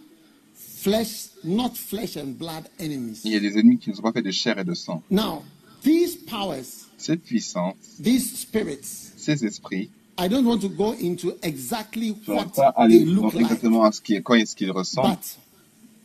flesh, 0.56 1.28
not 1.44 1.76
flesh 1.76 2.18
and 2.18 2.38
blood 2.40 2.64
enemies. 2.80 3.22
Il 3.24 3.34
y 3.34 3.36
a 3.36 3.40
des 3.40 3.58
ennemis 3.60 3.78
qui 3.78 3.90
ne 3.92 3.96
sont 3.96 4.02
pas 4.02 4.12
faits 4.14 4.26
de 4.26 4.32
chair 4.32 4.58
et 4.58 4.64
de 4.64 4.74
sang. 4.74 5.04
Now, 5.12 5.44
these 5.84 6.16
powers, 6.16 6.88
Ces 6.98 7.18
puissances, 7.18 7.76
these 8.02 8.40
spirits, 8.40 9.12
ces 9.18 9.44
esprits, 9.46 9.90
I 10.24 10.28
don't 10.28 10.46
want 10.46 10.62
to 10.62 10.70
go 10.70 10.94
into 10.94 11.34
exactly 11.42 12.16
je 12.26 12.32
ne 12.32 12.38
vais 12.38 12.44
what 12.44 12.74
pas 12.76 12.88
they 12.88 13.06
look 13.06 13.34
like, 13.34 13.44
exactement 13.46 13.84
à 13.86 13.92
ce 13.92 14.02
qui, 14.02 14.14
est-ce 14.16 14.56
qu'ils 14.56 14.72
ressemblent, 14.72 15.10
but 15.10 15.38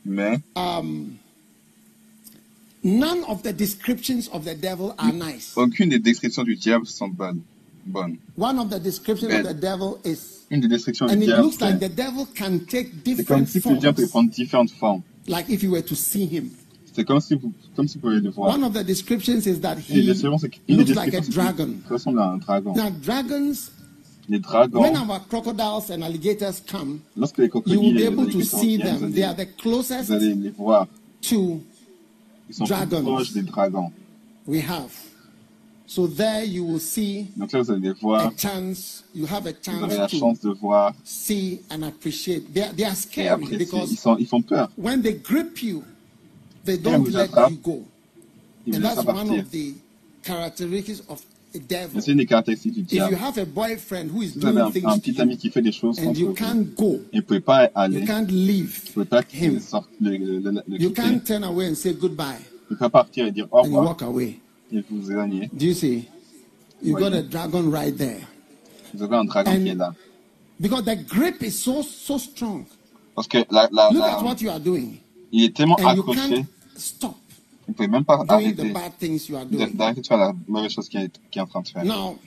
mais 0.07 0.39
um, 0.57 1.17
none 2.83 3.25
of 3.29 3.43
the 3.43 3.53
descriptions 3.53 4.29
of 4.33 4.45
the 4.45 4.55
devil 4.55 4.95
are 4.99 5.13
nice. 5.13 5.53
aucune 5.57 5.91
des 5.91 5.99
descriptions 5.99 6.45
du 6.45 6.57
diable 6.57 6.87
sont 6.87 7.09
bonnes. 7.09 7.41
bonnes. 7.85 8.17
One 8.39 8.59
of 8.59 8.71
the 8.71 8.79
descriptions 8.79 9.29
of 9.33 9.43
the 9.45 9.55
devil 9.61 9.99
is, 10.05 10.45
Une 10.51 10.61
des 10.61 10.69
descriptions 10.69 11.09
and 11.11 11.17
du 11.17 11.25
it 11.25 11.27
diable, 11.27 11.43
looks 11.43 11.61
like 11.61 11.79
c'est 11.81 11.89
the 11.89 11.95
devil 11.95 12.27
can 12.35 12.59
take 12.67 12.91
c'est 13.05 13.25
comme 13.25 13.45
different 13.45 13.47
si 13.47 13.69
le 13.69 13.77
diable 13.81 13.97
peut 13.97 14.07
forms, 14.07 14.11
prendre 14.11 14.31
différentes 14.31 14.71
formes. 14.71 15.03
like 15.29 15.49
if 15.51 15.63
you 15.63 15.73
were 15.73 15.83
to 15.85 15.95
see 15.95 16.25
him. 16.27 16.51
C'est 16.95 17.05
comme 17.05 17.21
si 17.21 17.35
vous, 17.35 17.53
comme 17.75 17.87
si 17.87 17.99
vous 17.99 18.09
pouvez 18.09 18.21
le 18.21 18.31
voir. 18.31 18.55
One 18.57 18.65
of 18.65 18.73
the 18.73 18.83
descriptions 18.83 19.41
is 19.47 19.61
that 19.61 19.77
Et 19.91 20.01
he 20.01 20.07
descriptions, 20.07 20.39
c'est 20.39 20.49
qu'une 20.49 20.79
looks 20.79 20.95
like 20.95 21.13
a 21.13 21.21
dragon. 21.21 21.75
ressemble 21.91 22.21
à 22.21 22.31
un 22.31 22.39
dragon. 22.39 22.73
Now, 22.75 22.91
dragons, 22.91 23.71
Les 24.29 24.39
dragons, 24.41 24.81
when 24.81 24.97
our 24.97 25.21
crocodiles 25.29 25.91
and 25.91 26.03
alligators 26.03 26.61
come, 26.67 27.01
lorsque 27.17 27.39
les 27.39 27.49
you 27.67 27.81
will 27.81 27.93
be 27.95 28.01
et 28.01 28.01
les 28.01 28.07
able 28.07 28.17
to 28.27 28.39
alligators 28.39 28.61
see 28.61 28.77
viennent, 28.77 28.99
them. 28.99 29.09
vous 29.09 29.15
They 29.15 29.23
allez, 29.23 29.25
are 29.25 29.35
the 29.37 29.45
vous 29.47 29.57
closest 29.63 30.11
allez 30.11 30.35
les 30.35 30.51
voir. 30.51 30.89
to 31.23 31.61
Ils 32.49 32.55
sont 32.55 32.65
Dragons. 32.65 33.03
plus 33.03 33.13
proches 33.13 33.33
des 33.33 33.43
dragons. 33.43 33.93
we 34.47 34.61
have. 34.61 34.93
So 35.89 36.09
there 36.09 36.43
you 36.45 36.65
will 36.65 36.81
see 36.81 37.29
Donc 37.37 37.53
là, 37.53 37.63
vous 37.63 37.71
allez 37.71 37.81
les 37.81 37.89
a 37.91 37.95
voir. 37.95 38.33
chance, 38.37 39.05
you 39.15 39.25
have 39.27 39.47
a 39.47 39.53
Vous 39.53 39.85
avez 39.85 39.97
la 39.97 40.09
chance 40.09 40.11
to 40.11 40.19
chance 40.19 40.41
de 40.41 40.51
voir. 40.51 40.93
see 41.05 41.61
and 41.71 41.85
appreciate. 41.85 42.53
They 42.53 42.63
are, 42.65 42.73
they 42.73 42.85
are 42.85 42.93
Et 42.93 42.97
scary 42.97 43.47
ils, 43.53 43.59
because 43.59 43.97
sont, 43.97 44.17
ils 44.19 44.27
font 44.27 44.43
peur. 44.43 44.69
when 44.77 45.03
they 45.03 45.13
grip 45.15 45.63
you, 45.63 45.85
they 46.65 46.77
don't 46.79 47.05
vous 47.05 47.11
let 47.13 47.29
attrapent, 47.31 47.51
you 47.53 47.59
go. 47.63 47.85
Ils 48.67 48.73
vous 48.73 48.79
And 48.79 48.83
laissent 48.83 48.95
that's 48.97 49.07
one 49.07 49.27
partir. 49.29 49.39
of 49.43 49.51
the 49.53 49.75
characteristics 50.25 51.03
of 51.09 51.23
des 51.61 52.27
caractéristiques 52.27 52.73
du 52.75 52.81
If 52.83 52.93
you 52.93 52.99
diable. 53.09 53.17
have 53.17 53.39
a 53.39 53.45
boyfriend 53.45 54.11
who 54.11 54.23
is 54.23 54.33
Vous 54.37 54.47
avez 54.47 54.57
doing 54.57 54.67
un, 54.67 54.71
things 54.71 54.85
un 54.87 54.99
petit 54.99 55.13
you, 55.13 55.21
ami 55.23 55.37
qui 55.37 55.51
fait 55.51 55.63
des 55.63 55.73
choses 55.73 55.99
and 55.99 56.05
contre 56.07 56.21
you 56.21 56.27
vous. 56.29 56.35
can't 56.35 56.65
go, 56.77 56.95
Et 56.95 56.99
vous 56.99 57.17
ne 57.17 57.21
pouvez 57.23 57.41
pas 57.41 57.71
aller. 57.75 57.97
you 57.97 58.01
Vous 58.01 58.07
can't 58.07 58.27
leave 58.31 58.81
ne 58.89 58.93
pouvez 58.93 59.05
pas 59.07 59.21
le, 60.01 60.17
le, 60.17 60.39
le, 60.39 60.51
le 60.67 60.81
You 60.81 60.89
quitter. 60.91 60.95
can't 60.95 61.19
turn 61.25 61.45
away 61.45 61.69
and 61.69 61.75
say 61.75 61.93
goodbye 61.95 62.27
Vous 62.69 62.75
ne 62.75 62.77
pouvez 62.77 62.79
pas 62.79 62.91
partir 62.91 63.27
et 63.27 63.31
dire 63.33 63.47
au 63.51 63.59
and 63.59 63.65
you 63.65 63.77
revoir 63.77 63.85
walk 63.87 64.03
away. 64.03 64.39
et 64.73 64.83
vous 64.91 65.11
éloigner. 65.11 65.49
Do 65.53 65.67
you 65.67 65.75
see? 65.75 66.09
You 66.83 66.95
got 66.97 67.13
a 67.15 67.23
dragon 67.23 67.71
right 67.71 67.97
there. 67.97 68.21
Vous 68.95 69.03
avez 69.03 69.17
un 69.17 69.25
dragon 69.25 69.51
And- 69.51 69.63
qui 69.63 69.69
est 69.69 69.75
là. 69.75 69.95
Because 70.59 70.85
the 70.85 70.97
grip 71.07 71.43
is 71.43 71.51
so 71.53 71.83
so 71.83 72.19
strong. 72.19 72.65
Parce 73.15 73.29
que 73.29 73.39
la, 73.51 73.69
la, 73.73 73.91
Look 73.91 74.01
la- 74.03 74.19
at 74.19 74.23
what 74.25 74.37
you 74.41 74.51
are 74.51 74.61
doing. 74.61 74.99
il 75.33 75.45
est 75.45 75.55
tellement 75.57 75.77
And 75.81 75.95
you 75.95 76.01
accroché, 76.03 76.29
can't 76.35 76.47
stop 76.77 77.17
vous 77.67 77.73
ne 77.73 77.75
pouvez 77.75 77.89
même 77.89 78.05
pas 78.05 78.25
arrêter 78.29 78.53
d'arrêter 79.75 80.01
de 80.01 80.07
faire 80.07 80.17
la 80.19 80.33
mauvaise 80.47 80.71
chose 80.73 80.89
qu'il 80.89 81.01
est, 81.01 81.21
qu'il 81.31 81.41
est 81.41 81.43
en 81.43 81.47
train 81.47 81.63
de 81.63 81.69
faire. 81.69 81.85
Now, 81.85 82.19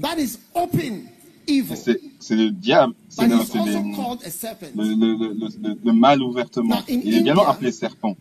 that 0.00 0.18
is 0.18 0.38
open 0.54 1.06
evil. 1.46 1.74
C'est 1.76 2.36
le 2.36 2.50
diable, 2.50 2.94
c'est 3.08 3.26
le, 3.26 3.36
mal 5.92 6.22
ouvertement. 6.22 6.76
Now, 6.76 6.80
in 6.88 7.00
Il 7.04 7.14
est 7.14 7.20
également 7.20 7.42
India- 7.42 7.52
appelé 7.52 7.72
serpent. 7.72 8.16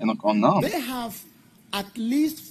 Et 0.00 0.04
donc 0.06 0.24
en 0.24 0.42
Inde, 0.42 0.64
They 0.64 0.80
have 0.90 1.14
at 1.72 1.84
least 1.96 2.42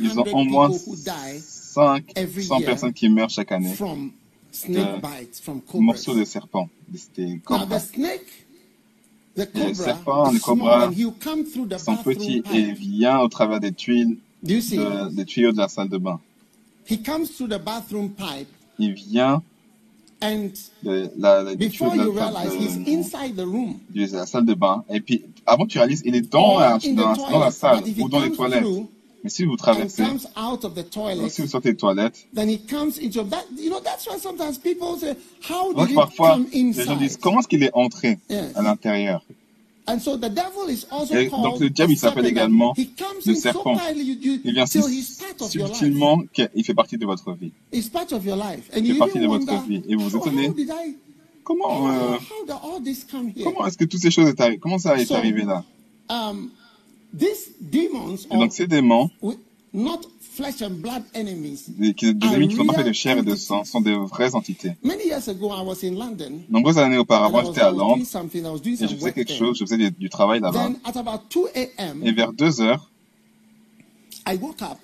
ils 0.00 0.10
500 0.10 0.20
ont 0.22 0.38
au 0.40 0.44
moins 0.44 0.68
people 0.70 0.92
who 0.92 0.96
die 0.96 1.40
500 1.40 1.98
every 2.16 2.44
year 2.46 2.64
personnes 2.64 2.92
qui 2.92 3.08
meurent 3.08 3.30
chaque 3.30 3.52
année. 3.52 3.72
from 3.74 4.12
snake 4.52 5.00
bites, 5.00 5.40
from 5.40 5.62
Morceaux 5.74 6.14
de 6.14 6.24
serpent. 6.24 6.68
Des 7.16 7.34
Now, 7.34 7.38
cobras. 7.44 7.78
the 7.80 7.94
snake, 7.94 8.26
the 8.26 9.27
Et 9.27 9.27
le 9.54 9.74
serpent, 9.74 10.32
le 10.32 10.38
cobra, 10.40 10.86
and 10.88 10.92
he'll 10.92 11.12
come 11.22 11.44
through 11.44 11.68
the 11.68 11.78
sont 11.78 11.96
petits 11.96 12.38
et 12.38 12.42
pipe. 12.42 12.78
vient 12.78 13.20
au 13.20 13.28
travers 13.28 13.60
des 13.60 13.72
tuiles, 13.72 14.16
Do 14.42 14.54
you 14.54 14.60
see? 14.60 14.76
de- 14.76 15.14
des 15.14 15.24
tuyaux 15.24 15.52
de 15.52 15.58
la 15.58 15.68
salle 15.68 15.88
de 15.88 15.98
bain. 15.98 16.20
He 16.90 16.96
comes 17.02 17.26
through 17.26 17.48
the 17.50 17.62
bathroom 17.62 18.10
pipe 18.10 18.48
Il 18.78 18.92
vient 18.94 19.42
and 20.22 20.50
de 20.82 21.10
la, 21.18 21.42
la, 21.42 21.54
des 21.54 21.68
tuyaux 21.68 21.90
before 21.90 22.04
de 22.04 22.08
you 22.10 22.14
la, 22.14 22.30
realize 22.30 22.52
de- 22.52 22.58
he's 22.64 22.88
inside 22.98 23.36
the 23.36 23.44
room. 23.44 23.78
de 23.94 24.06
la 24.16 24.26
salle 24.26 24.46
de 24.46 24.54
bain. 24.54 24.84
Et 24.90 25.00
puis, 25.00 25.22
avant 25.46 25.64
que 25.64 25.70
tu 25.70 25.78
réalises, 25.78 26.02
il 26.04 26.14
est 26.14 26.22
dans, 26.30 26.58
dans, 26.58 27.14
dans 27.30 27.38
la 27.38 27.50
salle 27.50 27.82
ou 27.98 28.08
dans 28.08 28.20
les 28.20 28.32
toilettes. 28.32 28.64
Mais 29.24 29.30
si 29.30 29.44
vous 29.44 29.56
traversez, 29.56 30.02
comes 30.04 30.26
out 30.36 30.64
of 30.64 30.74
the 30.74 30.76
donc 30.76 30.90
toilet, 30.90 31.28
si 31.28 31.42
vous 31.42 31.48
sortez 31.48 31.72
des 31.72 31.76
toilettes, 31.76 32.26
then 32.34 32.48
he 32.48 32.58
comes 32.58 32.98
into 33.02 33.24
that. 33.24 33.44
You 33.58 33.68
know, 33.70 33.80
that's 33.80 34.06
why 34.06 34.18
sometimes 34.18 34.58
people 34.58 34.96
say, 34.98 35.16
"How 35.50 35.72
donc 35.74 35.92
parfois, 35.94 36.34
come 36.34 36.46
les 36.52 36.72
gens 36.84 36.96
disent, 36.96 37.12
inside?" 37.14 37.20
comment 37.20 37.40
est-ce 37.40 37.48
qu'il 37.48 37.62
est 37.64 37.72
entré 37.74 38.18
Yes. 38.30 38.52
à 38.54 38.62
l'intérieur? 38.62 39.22
And 39.88 40.00
so 40.00 40.16
the 40.18 40.28
devil 40.28 40.68
is 40.68 40.84
also 40.90 41.14
Et 41.16 41.28
donc 41.30 41.58
le 41.60 41.70
diable, 41.70 41.92
il 41.92 41.98
s'appelle 41.98 42.26
également 42.26 42.74
he 42.76 42.88
comes 42.96 43.16
le 43.24 43.34
so 43.34 43.40
serpent. 43.40 43.76
Il 43.96 44.52
vient 44.52 44.66
si 44.66 44.80
subtilement 45.48 46.20
qu'il 46.32 46.64
fait 46.64 46.74
partie 46.74 46.98
de 46.98 47.06
votre 47.06 47.32
vie. 47.32 47.52
Il 47.72 47.82
fait 47.82 47.90
partie 47.90 49.18
de 49.18 49.26
votre 49.26 49.62
vie. 49.66 49.82
Et 49.88 49.94
vous 49.96 50.08
vous 50.08 50.16
étonnez, 50.16 50.52
Comment, 51.42 51.88
euh, 51.88 52.16
comment 53.42 53.66
est-ce 53.66 53.78
que 53.78 53.86
toutes 53.86 54.02
ces 54.02 54.10
choses 54.10 54.28
est 54.28 54.38
arri- 54.38 54.58
comment 54.58 54.78
ça 54.78 54.98
est 54.98 55.10
arrivé 55.12 55.44
là? 55.44 55.64
Um, 56.10 56.50
Et 57.20 58.36
donc 58.36 58.52
ces 58.52 58.66
démons, 58.66 59.10
wi- 59.22 59.38
not 59.72 60.00
flesh 60.20 60.62
and 60.62 60.70
blood 60.80 61.02
enemies. 61.14 61.64
des, 61.68 61.94
qui- 61.94 62.14
des 62.14 62.26
ennemis 62.28 62.48
qui 62.48 62.56
sont 62.56 62.66
pas 62.66 62.74
faits 62.74 62.86
de 62.86 62.92
chair 62.92 63.18
et 63.18 63.22
de 63.22 63.34
sang, 63.34 63.64
sont 63.64 63.80
des 63.80 63.94
vraies 63.94 64.34
entités. 64.34 64.72
Many 64.82 65.06
years 65.06 65.28
ago, 65.28 65.48
I 65.50 65.62
was 65.64 65.82
in 65.84 65.94
London. 65.94 66.42
Nombreuses 66.48 66.78
années 66.78 66.98
auparavant, 66.98 67.44
j'étais 67.46 67.62
à 67.62 67.70
Londres 67.70 67.96
doing 67.96 68.04
something. 68.04 68.42
I 68.44 68.48
was 68.48 68.60
doing 68.60 68.74
et 68.80 68.88
je 68.88 68.94
faisais 68.94 69.12
quelque 69.12 69.28
there. 69.28 69.38
chose, 69.38 69.58
je 69.58 69.64
faisais 69.64 69.76
du, 69.78 69.90
du 69.90 70.08
travail 70.10 70.40
là-bas. 70.40 70.68
Then 70.68 70.76
at 70.84 70.96
about 70.98 71.22
2 71.30 71.40
a.m., 71.54 72.02
Et 72.04 72.12
vers 72.12 72.32
deux 72.32 72.60
heures, 72.60 72.90
I 74.26 74.36
woke 74.40 74.60
up 74.62 74.78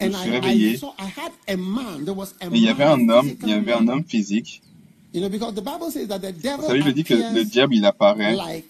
and 0.00 0.08
me 0.08 0.12
suis 0.12 0.30
réveillé. 0.30 0.76
saw 0.76 0.92
I 0.98 1.04
had 1.04 1.32
a 1.48 1.56
man. 1.56 2.04
There 2.04 2.16
was 2.16 2.34
a 2.40 2.46
et 2.46 2.50
il 2.52 2.62
y 2.64 2.68
avait 2.68 2.84
un 2.84 2.96
man, 2.96 3.10
homme, 3.10 3.30
il 3.42 3.48
y 3.48 3.52
avait 3.52 3.72
un 3.72 3.86
homme 3.88 4.04
physique. 4.04 4.60
You 5.14 5.20
know, 5.20 5.28
because 5.30 5.54
the 5.54 5.62
Bible 5.62 5.90
says 5.92 6.08
that 6.08 6.18
the 6.18 6.32
devil 6.32 6.56
Vous 6.62 6.66
savez, 6.66 6.80
il 6.84 6.92
dit 6.92 7.04
que 7.04 7.14
le 7.14 7.44
diable, 7.44 7.76
il 7.76 7.84
apparaît 7.86 8.34
like 8.34 8.40
an 8.42 8.42
angel 8.42 8.42
of 8.42 8.44
light. 8.44 8.64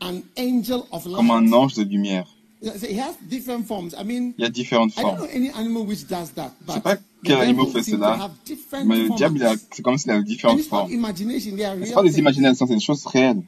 Comme 0.00 1.30
un 1.30 1.52
ange 1.52 1.74
de 1.74 1.82
lumière. 1.84 2.26
So 2.62 2.86
he 2.86 2.98
has 2.98 3.12
different 3.28 3.66
forms. 3.66 3.94
I 3.98 4.04
mean, 4.04 4.32
Il 4.38 4.42
y 4.42 4.44
a 4.46 4.48
différentes 4.48 4.92
I 4.96 5.02
don't 5.02 5.16
formes. 5.16 5.18
know 5.18 5.28
any 5.34 5.50
animal 5.50 5.86
which 5.86 6.06
does 6.08 6.32
that, 6.34 6.52
Je 6.66 6.72
sais 6.72 6.78
but 6.78 6.82
pas 6.82 6.96
quel 7.22 7.40
animal 7.40 7.66
fait 7.66 7.82
cela, 7.82 8.14
have 8.22 8.30
different 8.46 8.86
mais 8.86 8.98
le 9.00 9.08
diable, 9.16 9.38
c'est 9.70 9.82
comme 9.82 9.98
s'il 9.98 10.10
a 10.10 10.16
And 10.16 10.22
différentes 10.22 10.60
formes. 10.62 10.90
real 10.90 11.92
pas 11.92 12.02
des 12.02 12.18
imaginations, 12.18 12.66
c'est 12.66 12.74
des 12.74 12.80
choses 12.80 13.04
réelles. 13.06 13.42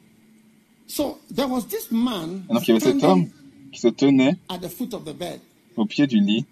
Donc 0.98 1.16
il 1.30 2.68
y 2.68 2.70
avait 2.72 2.80
cet 2.80 3.02
homme 3.04 3.26
qui 3.72 3.80
se 3.80 3.88
tenait 3.88 4.36
au 5.76 5.84
pied 5.86 6.06
du 6.06 6.20
lit, 6.20 6.44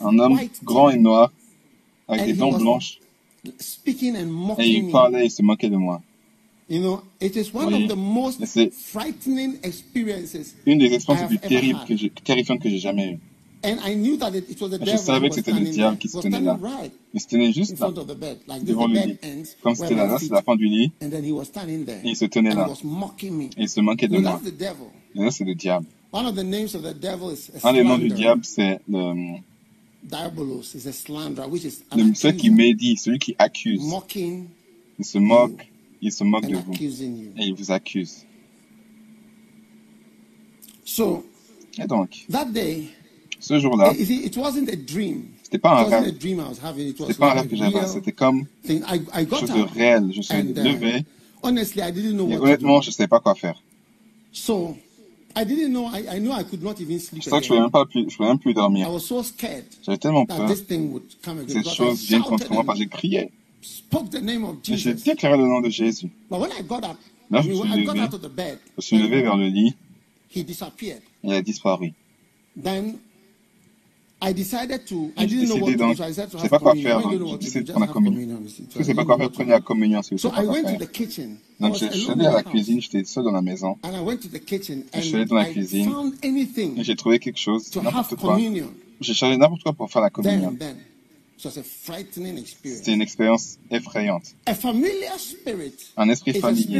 un 0.00 0.18
homme 0.18 0.40
grand 0.62 0.90
et 0.90 0.96
noir, 0.98 1.32
avec 2.06 2.26
des 2.26 2.32
dents 2.34 2.52
blanches, 2.56 2.98
et 3.44 4.68
il 4.68 4.90
parlait 4.90 5.26
et 5.26 5.28
se 5.28 5.42
moquait 5.42 5.68
de 5.70 5.76
moi. 5.76 6.00
You 6.72 6.80
know, 6.80 7.02
it 7.20 7.36
is 7.36 7.52
one 7.52 7.66
oui. 7.66 7.82
of 7.82 7.90
the 7.90 7.96
most 7.96 8.40
frightening 8.72 9.58
experiences 9.62 10.54
une 10.64 10.78
des 10.78 10.94
expériences 10.94 11.30
les 11.30 11.36
plus 11.36 11.48
terribles 11.48 11.80
que 11.86 11.94
j'ai, 11.94 12.08
terrifiantes 12.08 12.60
que 12.60 12.70
j'ai 12.70 12.78
jamais 12.78 13.10
eues. 13.10 13.18
And 13.62 13.76
I 13.84 13.94
knew 13.94 14.16
that 14.16 14.34
it, 14.34 14.48
it 14.48 14.58
was 14.58 14.70
the 14.70 14.82
je 14.82 14.96
savais 14.96 15.28
que 15.28 15.34
c'était 15.34 15.52
le 15.52 15.68
diable 15.68 15.98
qui 15.98 16.08
se 16.08 16.18
tenait 16.18 16.40
là. 16.40 16.58
Right 16.62 16.90
il 17.12 17.20
se 17.20 17.26
tenait 17.26 17.52
juste 17.52 17.78
là, 17.78 17.90
bed, 17.90 18.38
like 18.48 18.64
devant 18.64 18.86
le 18.86 18.94
lit. 18.94 19.18
Comme 19.62 19.74
c'était 19.74 19.94
là, 19.94 20.16
c'est 20.18 20.30
la 20.30 20.40
fin 20.40 20.56
du 20.56 20.64
lit. 20.64 20.92
And 21.02 21.10
then 21.10 21.22
he 21.22 21.30
was 21.30 21.44
standing 21.44 21.84
there, 21.84 22.00
et 22.02 22.08
il 22.08 22.16
se 22.16 22.24
tenait 22.24 22.54
là. 22.54 22.66
Me. 22.82 23.44
Et 23.44 23.50
il 23.58 23.68
se 23.68 23.80
moquait 23.82 24.08
de 24.08 24.14
you 24.14 24.22
moi. 24.22 24.40
Et 25.14 25.18
là, 25.18 25.30
c'est 25.30 25.44
le 25.44 25.54
diable. 25.54 25.84
One 26.10 26.24
of 26.24 26.34
the 26.34 26.42
names 26.42 26.74
of 26.74 26.82
the 26.82 26.98
devil 26.98 27.34
is 27.34 27.50
Un 27.62 27.74
des 27.74 27.84
noms 27.84 27.98
du 27.98 28.08
diable, 28.08 28.46
c'est 28.46 28.80
le... 28.88 29.40
Diabolos 30.04 30.74
is 30.74 30.88
a 30.88 30.92
slanderer, 30.92 31.48
which 31.50 31.64
is 31.64 31.84
le, 31.94 32.14
celui 32.14 32.36
qui 32.38 32.50
médit, 32.50 32.96
celui 32.96 33.18
qui 33.18 33.36
accuse. 33.38 33.82
Mocking 33.82 34.46
il 34.98 35.04
se 35.04 35.18
moque, 35.18 35.66
il 36.02 36.12
se 36.12 36.24
moque 36.24 36.46
de 36.46 36.56
vous. 36.56 36.74
Et 36.74 37.44
il 37.46 37.54
vous 37.54 37.70
accuse. 37.70 38.26
So, 40.84 41.24
et 41.78 41.86
donc, 41.86 42.26
that 42.30 42.46
day, 42.46 42.88
ce 43.40 43.58
jour-là, 43.58 43.94
c'était 43.94 45.58
pas 45.58 45.80
un 45.80 45.84
rêve. 45.84 46.14
C'était 46.20 47.14
pas 47.14 47.30
un 47.30 47.34
rêve 47.34 47.48
que 47.48 47.56
j'avais, 47.56 47.86
c'était 47.86 48.12
comme 48.12 48.46
quelque 48.66 49.36
chose 49.36 49.50
de 49.50 49.62
réel. 49.62 50.10
Je 50.12 50.20
suis 50.20 50.34
uh, 50.34 50.42
levé. 50.42 51.04
Honestly, 51.42 51.82
I 51.82 51.90
didn't 51.90 52.14
know 52.14 52.28
et 52.30 52.36
honnêtement, 52.36 52.80
je 52.82 52.90
ne 52.90 52.92
savais 52.92 53.08
pas 53.08 53.20
quoi 53.20 53.34
faire. 53.34 53.60
So, 54.32 54.76
I 55.34 55.44
didn't 55.44 55.72
know, 55.72 55.86
I, 55.86 56.16
I 56.16 56.18
knew 56.20 56.30
I 56.30 56.44
could 56.44 56.62
not 56.62 56.80
even 56.80 57.00
sleep 57.00 57.22
je 57.22 57.30
savais 57.30 57.40
que 57.40 57.48
je 57.48 57.54
ne 57.54 57.68
pouvais, 57.68 58.04
pouvais, 58.04 58.28
même 58.28 58.38
plus 58.38 58.54
dormir. 58.54 58.86
I 58.86 58.90
was 58.90 59.00
so 59.00 59.22
scared 59.22 59.64
J'avais 59.82 59.98
tellement 59.98 60.26
peur 60.26 60.46
que 60.46 60.54
cette 60.54 61.68
chose 61.68 62.04
vienne 62.04 62.22
contre 62.22 62.52
moi 62.52 62.64
parce 62.64 62.78
que 62.78 62.84
j'ai 62.84 62.90
crié. 62.90 63.30
Spoke 63.62 64.10
the 64.10 64.20
name 64.20 64.44
of 64.44 64.62
Jesus. 64.62 64.82
J'ai 64.82 64.94
déclaré 64.94 65.36
le 65.36 65.46
nom 65.46 65.60
de 65.60 65.70
Jésus. 65.70 66.10
But 66.28 66.40
when 66.40 66.50
I 66.50 66.62
got 66.62 66.84
up, 66.84 66.98
Là, 67.30 67.40
je 67.40 67.48
me 67.48 67.54
suis 67.54 67.68
levé, 67.68 68.28
bed, 68.28 68.58
je 68.76 68.82
suis 68.82 68.98
levé 68.98 69.22
vers 69.22 69.36
le 69.36 69.46
lit. 69.46 69.74
He 70.34 70.44
disappeared. 70.44 71.00
Il 71.22 71.32
a 71.32 71.40
disparu. 71.40 71.94
Then 72.60 72.98
I 74.20 74.32
decided 74.32 74.86
to. 74.86 75.12
I 75.16 75.26
didn't 75.26 75.48
know 75.48 75.56
what 75.56 75.72
to 75.72 75.76
do, 75.76 75.94
so 75.94 76.04
I 76.04 76.12
said 76.12 76.30
to 76.30 76.38
have 76.38 76.48
pas 76.48 76.58
quoi 76.58 76.74
faire, 76.74 77.00
décidé 77.38 77.64
de 77.64 77.72
prendre 77.72 77.86
la 77.86 77.92
communion. 77.92 78.38
Parce 78.40 78.54
que 78.54 78.78
je 78.78 78.84
sais 78.84 78.94
pas 78.94 79.04
quoi 79.04 79.16
faire, 79.16 79.30
prenez 79.30 79.50
la 79.50 79.60
communion, 79.60 80.02
si 80.02 80.18
so 80.18 80.30
quoi 80.30 80.42
faire. 80.42 80.78
To 80.78 80.84
the 80.84 80.90
kitchen. 80.90 81.38
Donc 81.58 81.76
je 81.76 81.86
suis 81.86 82.10
allé 82.10 82.26
à 82.26 82.32
la 82.32 82.42
cuisine, 82.42 82.80
j'étais 82.80 83.04
seul 83.04 83.24
dans 83.24 83.32
la 83.32 83.42
maison. 83.42 83.78
And 83.82 83.94
I 83.96 84.00
went 84.00 84.18
to 84.18 84.28
the 84.28 84.44
kitchen 84.44 84.84
je 84.94 85.00
suis 85.00 85.14
allé 85.16 85.24
dans 85.24 85.36
la 85.36 85.46
cuisine 85.46 85.90
found 85.90 86.14
anything 86.22 86.78
et 86.78 86.84
j'ai 86.84 86.96
trouvé 86.96 87.18
quelque 87.18 87.38
chose, 87.38 87.70
to 87.70 87.80
n'importe 87.82 88.12
have 88.12 88.18
quoi. 88.18 88.34
communion. 88.34 88.68
J'ai 89.00 89.14
cherché 89.14 89.36
n'importe 89.36 89.62
quoi 89.62 89.72
pour 89.72 89.90
faire 89.90 90.02
la 90.02 90.10
communion. 90.10 90.50
Then, 90.50 90.58
then. 90.58 90.76
A. 91.48 91.62
C'était 92.64 92.92
une 92.92 93.02
expérience 93.02 93.58
effrayante. 93.70 94.34
A 94.46 94.52
un 95.96 96.08
esprit 96.08 96.30
a 96.36 96.40
familier 96.40 96.78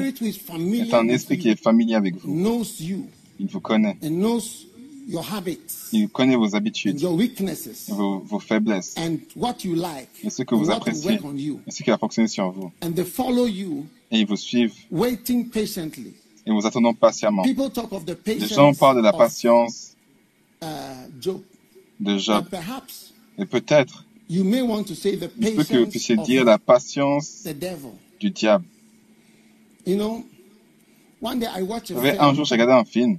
est 0.78 0.94
un 0.94 1.08
esprit 1.08 1.38
qui 1.38 1.48
est 1.48 1.60
familier 1.60 1.94
avec 1.94 2.16
vous. 2.16 2.32
knows 2.34 2.80
you 2.80 3.06
Il 3.38 3.46
vous 3.48 3.60
connaît. 3.60 3.96
and 4.02 4.10
knows 4.10 4.66
your 5.08 5.24
habits 5.32 5.58
Il 5.92 6.08
connaît 6.08 6.36
vos 6.36 6.54
habitudes, 6.54 7.00
your 7.00 7.14
weaknesses 7.14 7.88
vos, 7.88 8.20
vos 8.20 8.38
faiblesses, 8.38 8.94
and 8.96 9.18
what 9.36 9.56
you 9.64 9.74
like 9.74 10.08
et 10.22 10.30
ce 10.30 10.42
que 10.42 10.54
vous 10.54 10.70
appréciez, 10.70 11.18
et 11.66 11.70
ce 11.70 11.82
qui 11.82 11.90
va 11.90 11.98
fonctionner 11.98 12.28
sur 12.28 12.50
vous. 12.50 12.70
And 12.82 12.92
they 12.92 13.04
follow 13.04 13.46
you, 13.46 13.86
Et 14.10 14.20
ils 14.20 14.26
vous 14.26 14.36
suivent 14.36 14.74
waiting 14.90 15.48
patiently. 15.48 16.12
et 16.46 16.50
vous 16.50 16.66
attendant 16.66 16.94
patiemment. 16.94 17.42
People 17.42 17.70
talk 17.70 17.92
of 17.92 18.04
the 18.04 18.16
Les 18.26 18.34
patience 18.36 18.54
gens 18.54 18.74
parlent 18.74 18.98
de 18.98 19.02
la 19.02 19.12
patience 19.12 19.96
uh, 20.62 20.66
de 22.00 22.18
Job. 22.18 22.44
Et 23.38 23.46
peut-être, 23.46 24.04
you 24.32 24.44
may 24.44 24.62
want 24.62 24.84
to 24.84 24.94
say 24.94 25.16
the 25.16 25.30
il 25.38 25.48
se 25.48 25.52
peut 25.56 25.64
que 25.64 25.76
vous 25.78 25.84
patience 25.84 25.90
puissiez 25.90 26.16
dire 26.16 26.44
la 26.44 26.58
patience 26.58 27.42
the 27.44 27.52
devil. 27.58 27.92
du 28.20 28.30
diable. 28.30 28.64
You 29.86 29.96
know, 29.96 30.24
one 31.20 31.38
day 31.40 31.46
I 31.48 31.62
watched 31.62 31.90
a 31.90 31.94
Vous 31.94 32.00
savez, 32.00 32.18
un 32.18 32.22
film. 32.26 32.34
jour, 32.36 32.44
j'ai 32.44 32.54
regardé 32.54 32.72
un 32.72 32.84
film. 32.84 33.18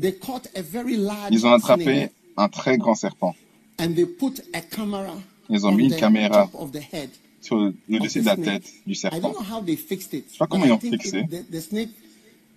They 0.00 0.12
caught 0.18 0.48
a 0.56 0.62
very 0.62 0.96
large 0.96 1.30
Ils 1.32 1.46
ont 1.46 1.52
attrapé 1.52 1.84
snake 1.84 2.12
un 2.36 2.48
très 2.48 2.78
grand 2.78 2.94
serpent. 2.94 3.34
and 3.78 3.94
they 3.94 4.04
put 4.06 4.40
a 4.52 4.60
camera 4.60 5.14
Ils 5.48 5.64
ont 5.66 5.70
on 5.70 5.74
mis 5.76 5.84
une 5.84 5.90
the 5.92 5.96
caméra 5.98 6.50
sur 7.40 7.56
le, 7.56 7.74
dessus 7.98 8.20
de 8.20 8.26
la 8.26 8.36
tête 8.36 8.64
du 8.86 8.92
I 8.92 8.96
serpent. 8.96 9.20
don't 9.20 9.32
know 9.34 9.42
how 9.56 9.60
they 9.62 9.76
fixed 9.76 10.12
it. 10.14 10.30
sais 10.30 10.38
pas 10.38 10.46
comment 10.46 10.64
I 10.64 10.68
ils 10.68 10.72
ont 10.72 10.78
fixé. 10.78 11.24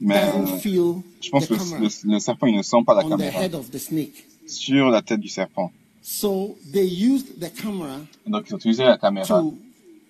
Mais 0.02 0.18
euh, 0.18 0.46
feel 0.58 0.96
je 1.22 1.30
pense 1.30 1.46
the 1.46 1.48
que 1.50 1.54
le, 1.54 1.60
camera 1.60 1.80
le- 2.04 2.20
serpent, 2.20 2.48
il 2.48 2.58
ne 2.58 2.62
sent 2.64 2.84
pas 2.86 2.94
la 2.96 3.04
caméra 3.04 3.40
sur 4.48 4.90
la 4.90 5.02
tête 5.02 5.20
du 5.22 5.30
serpent. 5.30 5.72
So 6.08 6.56
they 6.72 6.86
used 6.86 7.40
the 7.40 7.50
camera 7.52 7.98
donc, 8.28 8.46
ils 8.48 8.54
ont 8.54 8.58
utilisé 8.58 8.84
la 8.84 8.96
caméra 9.00 9.26
to 9.28 9.58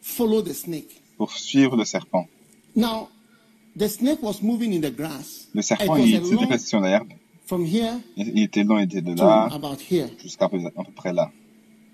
follow 0.01 0.41
the 0.41 0.51
snake. 0.53 1.01
pour 1.17 1.31
suivre 1.31 1.77
le 1.77 1.85
serpent. 1.85 2.27
Now, 2.75 3.07
the 3.77 3.87
snake 3.87 4.21
was 4.21 4.41
moving 4.41 4.73
in 4.73 4.81
the 4.81 4.91
grass. 4.93 5.47
Le 5.53 5.61
It 5.61 5.63
serpent, 5.63 5.87
was 5.87 5.99
il 6.05 6.15
a 6.17 6.19
long, 6.19 6.57
sur 6.57 6.81
l'herbe. 6.81 7.13
from 7.45 7.63
here 7.65 7.97
Il 8.17 8.27
il 8.37 8.43
était 8.43 8.63
long, 8.65 8.77
il 8.79 8.83
était 8.83 9.01
de 9.01 9.13
to 9.15 9.23
là 9.23 9.47
about 9.53 9.77
here, 9.89 10.09
jusqu'à 10.21 10.49
peu, 10.49 10.57
à 10.57 10.83
peu 10.83 10.91
près 10.93 11.13
là. 11.13 11.31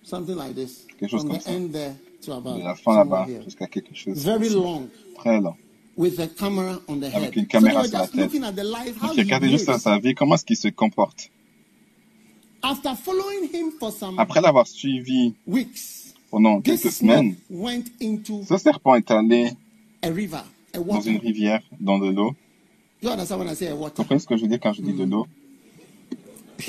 something 0.01 0.35
like 0.35 0.55
this. 0.55 0.87
Quelque 0.99 1.11
chose 1.11 1.21
From 1.21 1.29
comme 1.33 1.37
the 1.39 1.43
ça. 1.43 1.51
end 1.51 1.71
there 1.71 1.93
to 2.25 2.33
about 2.33 2.57
De 2.57 2.63
la 2.63 2.73
fin 2.73 2.95
somewhere 3.03 3.19
là-bas 3.19 3.25
here. 3.29 3.43
jusqu'à 3.43 3.67
quelque 3.67 3.93
chose 3.93 4.17
Very 4.17 4.49
long, 4.49 4.87
très 5.19 5.39
long. 5.39 5.55
with 5.95 6.15
the 6.17 6.27
camera 6.35 6.79
on 6.87 6.97
the 6.99 7.03
Avec 7.13 7.35
head. 7.35 7.37
une 7.37 7.43
So 7.43 7.45
they 7.45 7.45
caméra 7.45 7.81
were 7.81 7.87
sur 7.87 7.97
la 7.99 8.03
just 8.05 8.13
tête. 8.15 8.21
looking 8.23 8.43
at 8.45 8.53
the 8.53 8.63
life, 8.63 8.97
how 8.99 9.07
Donc, 9.09 9.17
he 9.17 9.21
regardez 9.21 9.49
juste 9.49 9.67
behaves. 9.67 9.81
sa 9.83 9.99
vie, 9.99 10.15
comment 10.15 10.33
est-ce 10.33 10.45
qu'il 10.45 10.57
se 10.57 10.69
comporte. 10.69 11.29
After 11.29 11.29
following 11.29 11.29
him 11.29 11.29
for 11.29 12.49
some 12.49 12.50
Après 14.17 14.41
l'avoir 14.41 14.67
suivi 14.67 15.33
pendant 16.29 16.61
quelques 16.61 16.91
semaines, 16.91 17.35
went 17.49 17.83
into 18.01 18.43
ce 18.47 18.57
serpent 18.57 18.95
est 18.95 19.09
allé 19.11 19.51
a 20.03 20.07
river, 20.09 20.37
a 20.73 20.79
dans 20.79 21.01
une 21.01 21.17
rivière, 21.17 21.61
dans 21.79 21.99
de 21.99 22.09
l'eau. 22.09 22.33
You 23.03 23.09
understand 23.09 23.39
when 23.39 23.49
I 23.49 23.55
say 23.55 23.67
a 23.67 23.73
Vous 23.73 23.81
water? 23.83 23.95
comprenez 23.95 24.19
ce 24.19 24.27
que 24.27 24.37
je 24.37 24.45
dire 24.45 24.59
quand 24.61 24.73
je 24.73 24.81
dis 24.81 24.93
de 24.93 25.03
l'eau? 25.03 25.25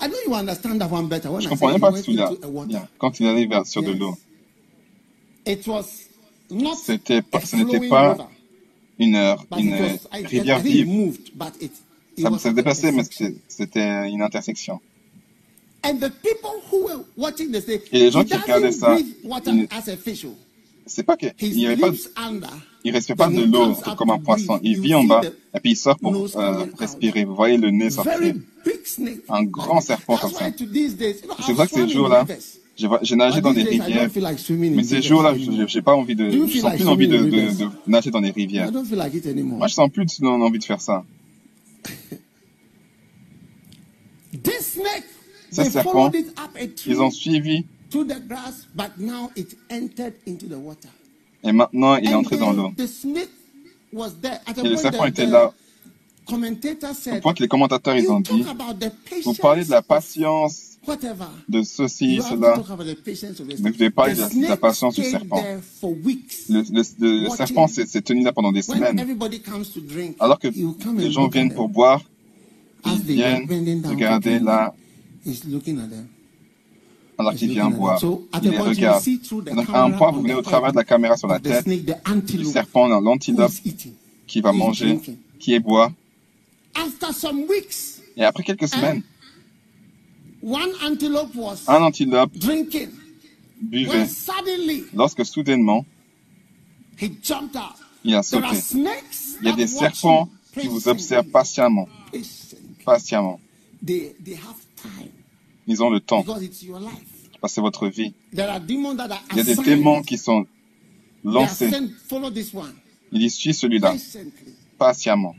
I 0.00 0.08
know 0.08 0.16
you 0.26 0.34
understand 0.34 0.80
that 0.80 0.90
one 0.90 1.06
better 1.08 1.30
when 1.30 1.40
Je 1.40 1.48
comprenais 1.48 1.76
he 1.76 1.80
pas 1.80 1.90
went 1.92 2.02
tout 2.02 2.12
là. 2.12 2.28
into 2.30 2.44
a 2.44 2.48
water. 2.48 2.68
Bien. 2.68 2.88
Quand 2.98 3.20
il 3.20 3.26
allait 3.26 3.46
vers, 3.46 3.64
sur 3.66 3.82
de 3.82 3.92
l'eau, 3.92 4.16
It 5.46 5.66
was 5.66 5.84
not 6.50 6.74
C'était 6.76 7.22
pas- 7.22 7.38
a 7.38 7.40
ce 7.46 7.56
n'était 7.56 7.88
pas 7.88 8.12
river, 8.12 8.24
une, 8.98 9.16
une 9.58 9.74
rivière 10.26 10.58
vive. 10.60 11.16
Ça, 12.18 12.30
ça 12.38 12.50
se 12.50 12.54
déplaçait, 12.54 12.92
mais 12.92 13.02
c'était 13.48 14.08
une 14.08 14.22
intersection. 14.22 14.80
And 15.84 15.98
the 15.98 16.10
people 16.22 16.62
who 16.70 16.84
were 16.84 17.00
watching 17.16 17.50
the 17.50 17.60
snake, 17.60 17.88
Et 17.92 17.98
les 17.98 18.10
gens 18.10 18.24
qui 18.24 18.34
regardaient 18.34 18.70
ça. 18.70 18.96
C'est 20.86 21.02
pas 21.04 21.16
que 21.16 21.26
il 21.40 21.58
y 21.60 21.66
avait 21.66 21.76
pas, 21.76 21.90
il 22.84 22.92
respire 22.92 23.16
de 23.16 23.44
l'eau 23.44 23.74
comme 23.96 24.10
un 24.10 24.18
poisson. 24.18 24.58
Il 24.62 24.80
vit 24.80 24.94
en 24.94 25.04
bas 25.04 25.22
et 25.54 25.60
puis 25.60 25.72
il 25.72 25.76
sort 25.76 25.98
pour 25.98 26.14
euh, 26.14 26.66
respirer. 26.78 27.24
Vous 27.24 27.34
voyez 27.34 27.56
le 27.56 27.70
nez 27.70 27.90
sortir. 27.90 28.34
Un 29.28 29.44
grand 29.44 29.80
serpent 29.80 30.16
comme 30.16 30.32
ça. 30.32 30.50
C'est 31.44 31.52
vrai 31.52 31.66
que 31.66 31.74
ces 31.74 31.88
jours-là, 31.88 32.26
j'ai 32.76 33.16
nagé 33.16 33.40
dans 33.40 33.52
des 33.52 33.62
rivières. 33.62 34.10
Mais 34.60 34.82
ces 34.82 35.02
jours-là, 35.02 35.34
j'ai 35.66 35.82
pas 35.82 35.94
envie 35.94 36.14
de, 36.14 36.30
je 36.30 36.58
sens 36.58 36.74
plus 36.74 36.88
envie 36.88 37.08
de, 37.08 37.68
nager 37.86 38.10
dans 38.10 38.20
les 38.20 38.30
I 38.30 38.32
rivières. 38.32 38.70
Moi, 38.72 39.66
je 39.68 39.74
sens 39.74 39.90
plus 39.90 40.06
envie 40.22 40.58
de 40.58 40.64
faire 40.64 40.80
ça. 40.80 41.04
This 44.42 44.72
snake, 44.74 45.04
Ce 45.50 45.56
they 45.62 45.70
serpent, 45.70 45.92
followed 45.92 46.14
it 46.14 46.28
up 46.38 46.54
a 46.56 46.66
tree 46.68 46.92
Ils 46.92 47.00
ont 47.00 47.10
suivi 47.10 47.66
to 47.90 48.04
the 48.04 48.20
grass, 48.26 48.66
but 48.74 48.90
now 48.98 49.30
it 49.36 49.56
entered 49.70 50.14
into 50.26 50.46
the 50.48 50.58
water. 50.58 50.88
et 51.44 51.52
maintenant 51.52 51.96
il 51.96 52.08
est 52.10 52.14
entré 52.14 52.36
dans 52.38 52.52
l'eau. 52.52 52.72
Et 52.78 54.68
le 54.68 54.76
serpent 54.76 55.04
était 55.06 55.26
là. 55.26 55.52
Au 56.30 56.36
point 57.20 57.34
que 57.34 57.42
les 57.42 57.48
commentateurs 57.48 57.96
ils 57.96 58.08
ont 58.10 58.20
dit, 58.20 58.44
vous 59.24 59.34
parlez 59.34 59.64
de 59.64 59.70
la 59.70 59.82
patience. 59.82 60.71
De 61.48 61.62
ceci, 61.62 62.20
cela. 62.28 62.54
snake. 62.56 63.36
vous 63.58 63.70
devez 63.70 63.90
de 63.90 64.48
la- 64.48 64.56
patience 64.56 64.94
du 64.94 65.04
serpent. 65.04 65.42
Le, 66.48 67.28
serpent 67.30 67.68
s'est 67.68 68.02
tenu 68.02 68.24
là 68.24 68.32
pendant 68.32 68.52
des 68.52 68.62
semaines. 68.62 68.98
everybody 68.98 69.40
comes 69.40 69.64
to 69.64 69.80
drink, 69.80 70.16
Alors 70.18 70.38
que 70.38 70.48
les 70.48 71.10
gens 71.10 71.28
viennent 71.28 71.54
pour 71.54 71.68
boire, 71.68 72.02
ils 72.86 73.00
viennent 73.00 73.48
regarder 73.84 74.38
là 74.38 74.74
alors 77.18 77.34
qu'il 77.34 77.50
vient 77.50 77.70
boire. 77.70 78.00
So, 78.00 78.26
at 78.32 78.40
Il 78.42 78.50
les 78.50 78.58
regarde. 78.58 79.04
donc 79.54 79.68
à 79.72 79.84
un 79.84 79.90
point, 79.92 80.10
vous 80.10 80.22
venez 80.22 80.34
au 80.34 80.42
travers 80.42 80.72
de 80.72 80.76
la 80.76 80.84
caméra 80.84 81.16
sur 81.16 81.28
la 81.28 81.38
tête 81.38 81.66
du 81.68 82.44
serpent, 82.44 82.88
l'antilope 82.88 83.52
qui 84.26 84.40
va 84.40 84.52
manger, 84.52 85.00
qui 85.38 85.54
est 85.54 85.60
boit. 85.60 85.92
Et 88.16 88.24
après 88.24 88.42
quelques 88.42 88.68
semaines, 88.68 89.02
un 91.68 91.82
antilope 91.82 92.36
drinking. 92.36 92.90
buvait. 93.62 93.88
When 93.88 94.08
suddenly 94.08 94.84
Lorsque 94.94 95.24
soudainement, 95.24 95.84
he 97.00 97.10
jumped 97.22 97.56
out 97.56 97.76
Il 98.04 98.14
a 98.14 98.22
sauté. 98.22 98.56
Il 98.74 99.46
y 99.46 99.48
a 99.48 99.52
des 99.52 99.66
serpents 99.66 100.28
qui 100.58 100.68
vous 100.68 100.88
observent 100.88 101.28
patiemment. 101.28 101.88
Patiemment. 102.84 103.40
Ils 105.66 105.82
ont 105.82 105.90
le 105.90 106.00
temps. 106.00 106.22
Parce 106.22 106.40
que 106.40 107.48
c'est 107.48 107.60
votre 107.60 107.88
vie. 107.88 108.14
Il 108.32 108.38
y 108.38 108.42
a 108.42 108.58
des 109.44 109.56
démons 109.56 110.02
qui 110.02 110.18
sont 110.18 110.46
lancés. 111.24 111.70
Il 113.12 113.18
dit, 113.18 113.30
suis 113.30 113.54
celui-là. 113.54 113.94
Patiemment. 114.78 115.34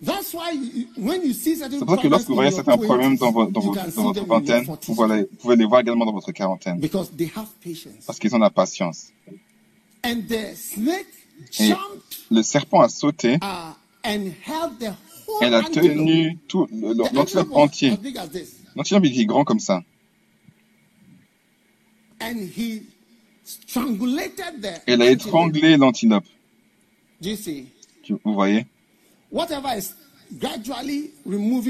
C'est 0.00 1.84
pour 1.84 1.96
ça 1.96 2.02
que 2.02 2.08
lorsque 2.08 2.28
vous 2.28 2.34
voyez 2.34 2.50
certains 2.50 2.76
problèmes 2.76 3.16
dans, 3.16 3.32
votre, 3.32 3.50
dans, 3.50 3.60
votre 3.60 4.24
vingtaine, 4.26 4.64
vous, 4.64 4.76
pouvez 5.40 5.56
les 5.56 5.64
voir 5.64 5.80
également 5.80 6.06
dans 6.06 6.12
votre 6.12 6.30
quarantaine. 6.32 6.80
Parce 8.06 8.18
qu'ils 8.18 8.34
ont 8.34 8.38
la 8.38 8.50
patience. 8.50 9.08
Et 10.04 11.72
le 12.30 12.42
serpent 12.42 12.80
a 12.80 12.88
sauté 12.88 13.34
uh, 13.36 13.74
elle 15.40 15.54
a 15.54 15.62
tenu 15.62 16.38
tout 16.48 16.66
l'antilope 16.72 17.52
entier. 17.52 17.92
L'antilope 18.76 19.04
est 19.04 19.26
grand 19.26 19.44
comme 19.44 19.60
ça. 19.60 19.82
Elle 24.86 25.02
a 25.02 25.10
étranglé 25.10 25.76
l'antilope. 25.76 26.24
Vous 27.22 28.34
voyez? 28.34 28.66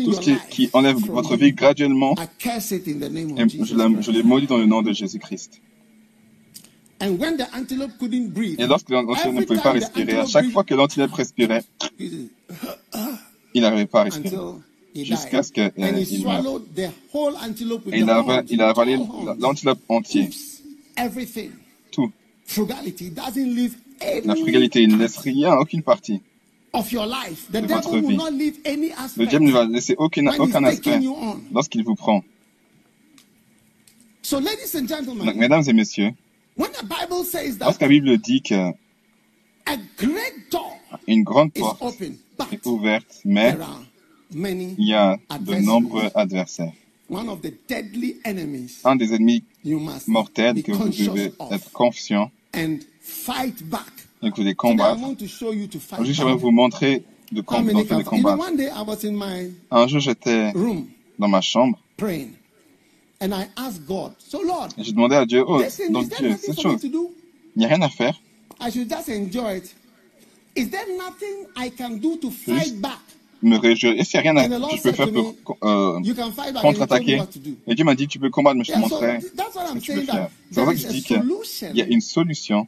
Tout 0.04 0.12
ce 0.12 0.20
qui, 0.20 0.36
qui 0.50 0.70
enlève 0.72 0.96
votre 0.96 1.36
vie 1.36 1.52
graduellement, 1.52 2.14
je 2.40 4.10
l'ai 4.10 4.22
maudit 4.22 4.46
dans 4.46 4.58
le 4.58 4.66
nom 4.66 4.82
de 4.82 4.92
Jésus-Christ. 4.92 5.60
Et 7.00 7.06
lorsque 8.66 8.90
l'antilope 8.90 9.34
ne 9.34 9.44
pouvait 9.44 9.60
pas 9.60 9.72
respirer, 9.72 10.16
à 10.18 10.26
chaque 10.26 10.50
fois 10.50 10.64
que 10.64 10.74
l'antilope 10.74 11.12
respirait, 11.12 11.62
il 12.00 12.28
n'arrivait 13.54 13.86
pas 13.86 14.00
à 14.00 14.04
respirer. 14.04 14.36
Jusqu'à 14.96 15.44
ce 15.44 15.52
qu'il 15.52 15.62
meure. 15.62 16.60
Et 17.92 18.00
il 18.00 18.10
a, 18.10 18.42
il 18.48 18.60
a 18.60 18.68
avalé 18.70 18.98
l'antilope 19.38 19.78
entier. 19.88 20.30
Tout. 21.92 22.10
La 24.24 24.34
frugalité, 24.34 24.82
il 24.82 24.88
ne 24.88 24.96
laisse 24.96 25.18
rien, 25.18 25.56
aucune 25.56 25.82
partie 25.82 26.20
de 26.72 27.66
votre 27.66 27.96
vie. 27.98 28.16
Le 29.16 29.26
diable 29.26 29.44
ne 29.46 29.52
va 29.52 29.64
laisser 29.64 29.94
aucun, 29.98 30.26
aucun 30.38 30.64
aspect 30.64 31.00
lorsqu'il 31.52 31.84
vous 31.84 31.94
prend. 31.94 32.22
Donc, 34.30 35.36
mesdames 35.36 35.64
et 35.66 35.72
messieurs, 35.72 36.10
lorsque 37.60 37.80
la 37.80 37.88
Bible 37.88 38.18
dit 38.18 38.42
que 38.42 38.72
une 41.06 41.22
grande 41.22 41.52
porte 41.52 42.00
est 42.52 42.66
ouverte, 42.66 43.20
mais 43.24 43.56
il 44.30 44.86
y 44.86 44.94
a 44.94 45.18
de 45.40 45.54
nombreux 45.54 46.10
adversaires. 46.14 46.72
Un 48.84 48.96
des 48.96 49.14
ennemis 49.14 49.44
mortels 50.06 50.62
que 50.62 50.72
vous 50.72 50.88
devez 50.90 51.32
être 51.50 51.72
confiant 51.72 52.30
et 52.54 52.78
que 54.22 54.42
les 54.42 54.54
combattre. 54.54 55.00
Aujourd'hui, 55.00 56.14
j'aimerais 56.14 56.36
vous 56.36 56.50
montrer 56.50 57.04
de 57.32 57.40
combattre, 57.40 57.96
de 57.96 58.02
combattre. 58.02 58.44
Un 59.70 59.86
jour, 59.86 60.00
j'étais 60.00 60.52
dans 61.18 61.28
ma 61.28 61.40
chambre. 61.40 61.78
Et 64.78 64.84
j'ai 64.84 64.92
demandé 64.92 65.16
à 65.16 65.26
Dieu, 65.26 65.44
oh, 65.46 65.60
donc 65.90 66.08
Dieu, 66.18 66.36
cette 66.40 66.60
chose, 66.60 66.80
il 66.84 67.08
n'y 67.56 67.64
a 67.64 67.68
rien 67.68 67.82
à 67.82 67.88
faire. 67.88 68.20
me 73.40 73.56
réjouir. 73.56 73.92
Est-ce 73.98 74.10
qu'il 74.10 74.20
n'y 74.20 74.28
a 74.28 74.32
rien 74.32 74.48
que 74.48 74.76
je 74.76 74.82
peux 74.82 74.92
faire 74.92 75.12
pour 75.12 75.34
euh, 75.62 76.00
contre-attaquer 76.60 77.20
Et 77.68 77.74
Dieu 77.74 77.84
m'a 77.84 77.94
dit, 77.94 78.08
tu 78.08 78.18
peux 78.18 78.30
combattre, 78.30 78.56
mais 78.56 78.64
je 78.64 78.72
te 78.72 78.78
montrerai 78.78 79.20
ce 79.20 79.26
que 79.26 79.80
tu 79.80 79.92
peux 79.92 80.02
faire. 80.02 80.28
C'est 80.50 80.60
pour 80.60 80.66
ça 80.66 80.74
que 80.74 80.80
je 80.80 80.88
dis 80.88 81.02
qu'il 81.02 81.22
y 81.74 81.82
a 81.82 81.86
une 81.86 82.00
solution 82.00 82.66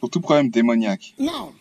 pour 0.00 0.10
tout 0.10 0.20
problème 0.20 0.50
démoniaque. 0.50 1.14
Now, 1.18 1.52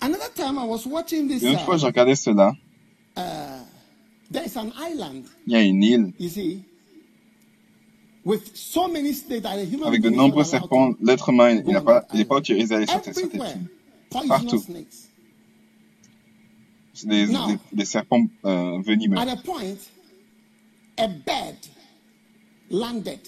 another 0.00 0.28
time 0.34 0.58
I 0.58 0.64
was 0.64 0.86
watching 0.86 1.28
this, 1.28 1.42
une 1.42 1.58
fois, 1.58 1.76
j'ai 1.76 1.86
regardé 1.86 2.14
cela. 2.14 2.54
Uh, 3.16 3.20
there 4.30 4.44
is 4.44 4.56
an 4.56 4.72
island, 4.78 5.24
il 5.46 5.52
y 5.52 5.56
a 5.56 5.62
une 5.62 5.82
île. 5.82 6.12
You 6.18 6.28
see, 6.28 6.64
with 8.24 8.56
so 8.56 8.88
many 8.88 9.12
snakes 9.12 9.42
that 9.42 9.58
a 9.58 9.64
human 9.64 9.88
avec 9.88 10.02
de 10.02 10.10
nombreux 10.10 10.44
serpents. 10.44 10.94
L'être 11.00 11.28
humain, 11.30 11.50
il 11.50 11.64
n'est 11.64 11.80
pas, 11.80 12.02
pas 12.02 12.34
autorisé 12.36 12.74
à 12.74 12.78
aller 12.78 12.86
sur 12.86 13.02
cette 13.02 13.34
île. 13.34 13.42
Partout. 14.10 14.62
C'est 16.94 17.06
des, 17.06 17.26
des, 17.26 17.34
des, 17.72 17.84
serpents 17.84 18.26
euh, 18.44 18.80
venimeux. 18.82 19.16
At 19.18 19.28
a 19.28 19.36
point, 19.36 19.76
a 20.96 21.06
bird 21.06 21.56
landed 22.70 23.20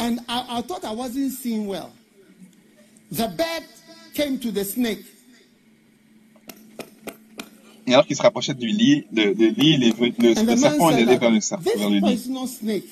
And 0.00 0.20
I, 0.28 0.58
I 0.58 0.62
thought 0.62 0.84
I 0.84 0.92
wasn't 0.92 1.32
seeing 1.32 1.66
well. 1.66 1.92
The 3.12 3.28
bird 3.28 3.64
came 4.14 4.38
to 4.40 4.50
the 4.50 4.64
snake. 4.64 5.04
Et 7.86 7.92
alors 7.92 8.06
qu'il 8.06 8.16
se 8.16 8.22
rapprochait 8.22 8.54
du 8.54 8.68
lit, 8.68 9.04
de, 9.10 9.32
de 9.32 9.46
lit, 9.46 9.76
le, 9.76 9.88
le, 10.18 10.46
le 10.46 10.56
serpent 10.56 10.90
est 10.90 11.02
allé 11.02 11.16
vers 11.16 11.30
le 11.30 11.40
serpent, 11.40 11.70
vers 11.76 11.90
le 11.90 11.98
lit. 11.98 12.84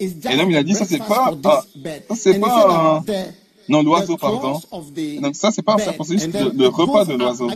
Et 0.00 0.36
l'homme 0.36 0.50
il 0.50 0.56
a 0.56 0.62
dit 0.62 0.74
ça 0.74 0.86
c'est 0.86 0.98
pas, 0.98 1.34
ah, 1.44 1.62
ça 2.08 2.14
c'est 2.16 2.40
pas 2.40 3.02
un, 3.06 3.26
non 3.68 3.82
l'oiseau 3.82 4.16
pardon. 4.16 4.58
Donc 5.20 5.36
ça 5.36 5.50
c'est 5.50 5.60
pas 5.60 5.74
un 5.74 5.78
serpent, 5.78 6.04
c'est 6.04 6.18
juste 6.18 6.32
le, 6.32 6.52
le, 6.56 6.68
repas 6.68 7.04
de 7.04 7.14
l'oiseau. 7.14 7.48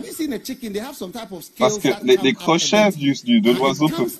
Parce 1.57 1.79
que 1.79 1.87
les, 2.03 2.17
les 2.17 2.33
crochets 2.33 2.91
du, 2.91 3.13
du, 3.23 3.41
de 3.41 3.51
l'oiseau 3.51 3.89
peuvent 3.89 4.19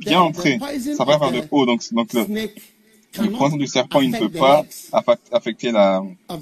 bien 0.00 0.20
entrer, 0.20 0.58
ça 0.96 1.04
va 1.04 1.16
vers 1.16 1.30
le 1.30 1.42
haut, 1.52 1.64
donc, 1.64 1.80
donc 1.92 2.12
le, 2.12 2.26
le 3.22 3.30
poison 3.30 3.56
du 3.56 3.66
serpent, 3.66 4.00
il 4.00 4.10
ne 4.10 4.18
peut 4.18 4.28
pas 4.28 4.64
affecter 5.32 5.72
la, 5.72 6.02
la 6.28 6.36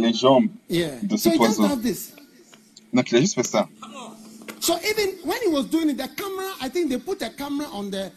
les 0.00 0.14
jambes 0.14 0.48
de 0.70 1.16
ce 1.16 1.28
poison. 1.36 1.68
Donc 2.92 3.10
il 3.10 3.16
a 3.16 3.20
juste 3.20 3.34
fait 3.34 3.46
ça. 3.46 3.68
So 4.60 4.74
even 4.78 5.14
when 5.24 5.38
he 5.44 5.48
was 5.48 5.64
doing 5.64 5.90
it, 5.90 5.98
the 5.98 6.08
camera, 6.16 6.54
I 6.60 6.68
think 6.68 6.90
they 6.90 6.98
put 6.98 7.20
a 7.22 7.30
camera 7.30 7.68
on 7.72 7.90
the 7.90 8.10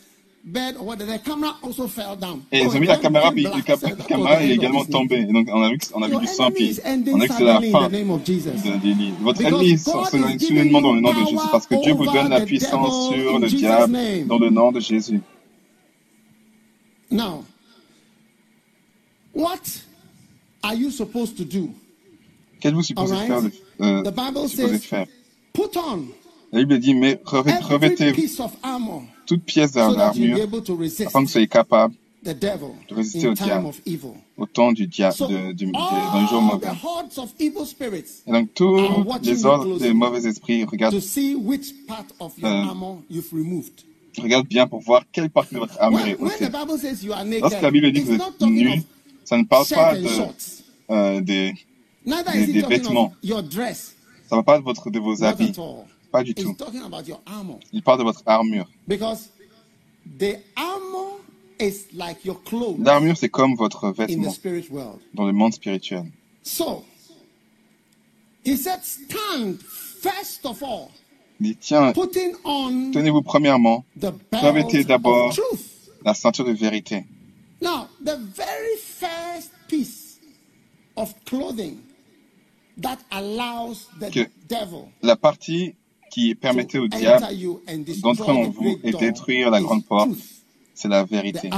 bed 0.43 0.77
or 0.77 0.85
whatever. 0.85 1.17
The 1.17 1.19
camera 1.19 1.57
also 1.61 1.87
fell 1.87 2.15
down. 2.15 2.41
Et 2.51 2.61
ils 2.61 2.69
ont 2.69 2.79
mis 2.79 2.87
la 2.87 2.97
caméra, 2.97 3.31
puis 3.31 3.43
la 3.43 3.61
caméra 4.07 4.41
est 4.41 4.51
également 4.51 4.85
tombée. 4.85 5.17
Et 5.17 5.25
donc 5.25 5.47
on 5.51 5.61
a 5.61 5.69
vu, 5.69 5.77
on 5.93 6.01
a 6.01 6.07
vu 6.07 6.17
du 6.17 6.27
sang, 6.27 6.49
puis 6.49 6.79
on 6.85 6.89
a 6.89 7.23
vu 7.23 7.27
que 7.27 7.33
c'est 7.37 7.43
la 7.43 7.61
fin 7.61 7.89
de. 7.89 7.97
Votre 9.21 9.41
ennemi 9.41 9.77
soudainement 9.77 10.81
dans 10.81 10.93
le 10.93 11.01
nom 11.01 11.11
de 11.11 11.25
Jésus, 11.25 11.37
parce 11.51 11.67
que 11.67 11.75
Dieu 11.83 11.93
vous 11.93 12.05
donne 12.05 12.29
la 12.29 12.41
puissance 12.41 13.09
sur 13.09 13.37
le 13.37 13.47
diable 13.47 13.97
dans 14.25 14.39
le 14.39 14.49
nom 14.49 14.71
de 14.71 14.79
Jésus. 14.79 15.21
Now, 17.11 17.43
what 19.33 19.83
are 20.63 20.75
you 20.75 20.91
supposed 20.91 21.37
to 21.37 21.45
do? 21.45 21.69
Qu'êtes-vous 22.59 22.83
supposé 22.83 23.15
right? 23.15 23.27
faire? 23.27 23.51
Euh, 23.81 24.03
The 24.03 24.13
Bible 24.13 24.47
says, 24.49 24.79
faire? 24.79 25.07
Put 25.53 25.77
on 25.77 26.07
La 26.51 26.59
Bible 26.59 26.79
dit, 26.79 26.93
mais 26.93 27.19
revêtez 27.25 28.13
toute 29.25 29.43
pièce 29.43 29.73
d'armure 29.73 30.37
afin 30.41 30.61
que 30.61 31.17
vous 31.19 31.27
soyez 31.27 31.47
capable 31.47 31.93
de 32.23 32.93
résister 32.95 33.27
au 33.27 33.33
diable 33.33 33.69
au 34.37 34.45
temps 34.45 34.71
du 34.71 34.87
diable, 34.87 35.15
de, 35.19 35.51
du, 35.53 35.71
d'un 35.71 36.27
jour 36.27 36.41
mauvais. 36.41 36.67
Et 38.27 38.31
donc 38.31 38.53
tous 38.53 38.75
les 39.21 39.45
ordres 39.45 39.77
des 39.77 39.93
mauvais 39.93 40.27
esprits 40.27 40.63
regardent 40.65 40.95
euh, 40.95 40.99
regarde 44.17 44.47
bien 44.47 44.67
pour 44.67 44.81
voir 44.81 45.03
quelle 45.11 45.29
partie 45.29 45.55
de 45.55 45.59
votre 45.59 45.79
armure 45.79 46.05
est 46.05 46.15
ôtée. 46.15 46.49
Lorsque 47.39 47.61
la 47.61 47.71
Bible 47.71 47.91
dit 47.91 48.01
que 48.01 48.07
vous 48.07 48.15
êtes 48.15 48.41
nu, 48.41 48.81
ça 49.23 49.37
ne 49.37 49.43
parle 49.43 49.67
pas 49.67 49.95
de, 49.95 50.07
euh, 50.89 51.21
des, 51.21 51.53
des, 52.33 52.47
des 52.47 52.61
vêtements. 52.63 53.13
Ça 53.23 54.35
ne 54.37 54.41
parle 54.41 54.43
pas 54.43 54.57
de, 54.57 54.63
votre, 54.63 54.89
de 54.89 54.99
vos 54.99 55.23
habits. 55.23 55.53
Pas 56.11 56.23
du 56.23 56.33
tout. 56.33 56.55
Il 57.71 57.83
parle 57.83 57.99
de 57.99 58.03
votre 58.03 58.23
armure. 58.25 58.67
L'armure, 62.79 63.17
c'est 63.17 63.29
comme 63.29 63.55
votre 63.55 63.91
vêtement 63.91 64.33
dans 65.13 65.25
le 65.25 65.33
monde 65.33 65.53
spirituel. 65.53 66.05
So, 66.41 66.83
he 68.43 68.55
said, 68.55 68.79
stand 68.83 69.61
first 69.61 70.45
of 70.45 70.63
all 70.63 70.89
dit, 71.39 71.55
tiens, 71.55 71.93
tenez-vous 71.93 73.21
premièrement, 73.21 73.85
revêtez 74.31 74.83
d'abord 74.83 75.33
la 76.03 76.13
ceinture 76.13 76.45
de 76.45 76.51
vérité. 76.53 77.05
Now, 77.61 77.87
the 78.03 78.17
very 78.17 78.77
first 78.77 79.51
piece 79.67 80.19
of 80.95 81.13
clothing 81.25 81.77
that 82.81 82.97
allows 83.11 83.87
the 83.99 84.09
que 84.09 84.29
devil 84.47 84.87
la 85.01 85.17
partie 85.17 85.75
qui 86.09 86.35
permettait 86.35 86.77
au 86.77 86.87
diable 86.87 87.27
d'entrer 88.01 88.31
en 88.31 88.49
vous 88.49 88.79
et 88.83 88.93
détruire 88.93 89.51
la 89.51 89.59
grande 89.61 89.85
porte, 89.85 90.09
C'est 90.79 90.87
la 90.87 91.03
vérité. 91.03 91.49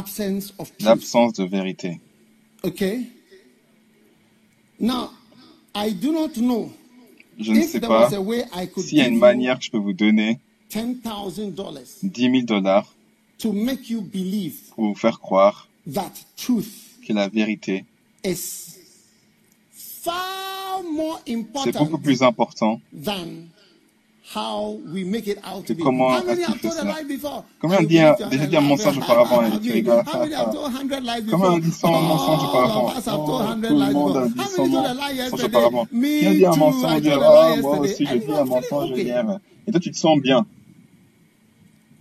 L'absence 0.80 1.34
de 1.34 1.44
vérité. 1.44 2.02
Okay? 2.64 3.06
Now, 4.80 5.12
I 5.76 5.92
do 5.94 6.12
not 6.12 6.30
know 6.38 6.72
je 7.42 7.52
ne 7.52 7.62
sais 7.64 7.80
pas 7.80 8.10
s'il 8.78 8.98
y 8.98 9.02
a 9.02 9.08
une 9.08 9.20
manière 9.20 9.58
que 9.60 9.66
je 9.66 9.72
peux 9.72 9.78
vous 9.78 9.94
donner 9.94 10.40
10 12.04 12.22
000 12.22 12.42
dollars 12.44 12.94
pour 14.76 14.86
vous 14.86 14.96
faire 14.96 15.20
croire 15.20 15.68
que 17.08 17.14
la 17.14 17.28
vérité 17.28 17.86
c'est 21.64 21.72
beaucoup 21.80 21.98
plus 21.98 22.22
important 22.24 22.80
comment 24.34 24.80
on 27.80 27.84
dit 27.84 27.88
déjà 27.88 28.16
dit 28.48 28.58
un 28.58 28.62
mensonge 28.62 28.98
auparavant 28.98 29.60
tu 29.60 29.72
rigoles 29.72 30.04
Comment 31.30 31.48
on 31.48 31.58
dit 31.58 31.72
son 31.72 31.92
mensonge 31.92 32.44
auparavant? 32.44 32.92
Tout 32.92 33.00
le 33.76 33.94
monde 33.94 34.18
a 34.18 34.28
dit 34.28 34.34
son 34.56 34.68
mensonge 34.68 35.44
auparavant. 35.44 35.86
Qui 35.86 36.26
a 36.28 36.34
dit 36.34 36.46
un 36.46 36.56
mensonge 36.56 37.08
Ah, 37.08 37.56
moi 37.62 37.80
aussi 37.80 38.06
j'ai 38.06 38.20
dit 38.20 38.32
un 38.32 38.46
mensonge 38.46 38.90
hier. 38.98 39.40
Et 39.68 39.72
toi 39.72 39.80
tu 39.80 39.92
te 39.92 39.98
sens 39.98 40.20
bien. 40.20 40.46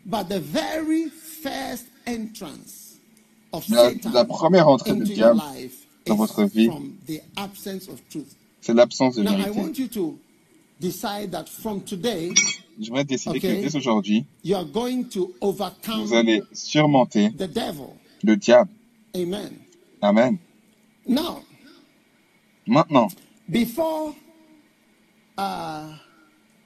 But 0.06 0.28
the 0.28 0.40
very 0.40 1.08
first 1.42 1.86
entrance 2.06 2.98
of 3.52 3.68
la, 3.68 3.90
la 4.12 4.24
première 4.24 4.68
entrée 4.68 4.94
du 4.94 5.04
diable 5.14 5.40
dans 6.06 6.16
votre 6.16 6.44
vie, 6.44 6.68
c'est 8.60 8.74
l'absence 8.74 9.16
de 9.16 9.22
vérité. 9.22 10.00
J'aimerais 12.78 13.04
décider 13.04 13.38
okay, 13.38 13.40
que 13.40 13.68
dès 13.68 13.76
aujourd'hui, 13.76 14.24
vous 14.44 16.14
allez 16.14 16.42
surmonter 16.52 17.30
le 18.22 18.36
diable. 18.36 18.70
Amen. 19.14 19.52
Amen. 20.02 20.38
Now, 21.06 21.42
Maintenant, 22.70 23.08
before 23.48 24.14
uh, 25.36 25.92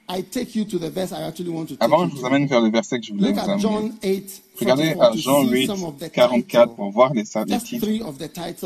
I 0.07 0.21
take 0.29 0.55
you 0.55 0.65
to 0.65 0.77
the 0.77 0.91
verse 0.91 1.11
I 1.11 1.23
actually 1.23 1.49
want 1.49 1.69
to 1.69 1.75
take 1.77 1.83
avant 1.83 2.07
je 2.07 2.15
vous 2.15 2.25
amène 2.25 2.45
vers 2.45 2.61
le 2.61 2.69
verset 2.69 2.99
que 2.99 3.07
je 3.07 3.13
voulais 3.13 3.31
vous 3.31 3.39
amener, 3.39 4.23
regardez 4.59 4.93
à 4.99 5.11
Jean 5.15 5.43
8, 5.43 5.71
44 6.13 6.75
pour 6.75 6.91
voir 6.91 7.11
les, 7.13 7.23
les 7.47 7.57
titres, 7.57 7.87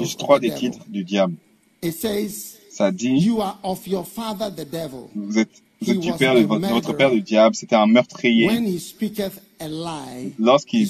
juste 0.01 0.19
trois 0.19 0.39
des 0.39 0.53
titres 0.53 0.79
du 0.89 1.05
diable. 1.05 1.35
It 1.81 1.93
says, 1.93 2.58
ça 2.79 2.91
dit, 2.91 3.09
you 3.09 3.41
are 3.41 3.59
of 3.61 3.85
your 3.87 4.05
father 4.05 4.49
the 4.49 4.65
devil. 4.65 5.09
vous 5.13 5.37
êtes, 5.37 5.49
vous 5.81 5.91
êtes 5.91 5.99
du 5.99 6.13
père 6.13 6.33
de 6.33 6.45
votre, 6.45 6.69
votre 6.69 6.93
père 6.93 7.13
le 7.13 7.19
diable, 7.19 7.53
c'était 7.53 7.75
un 7.75 7.87
meurtrier. 7.87 8.49
Lorsqu'il 10.39 10.87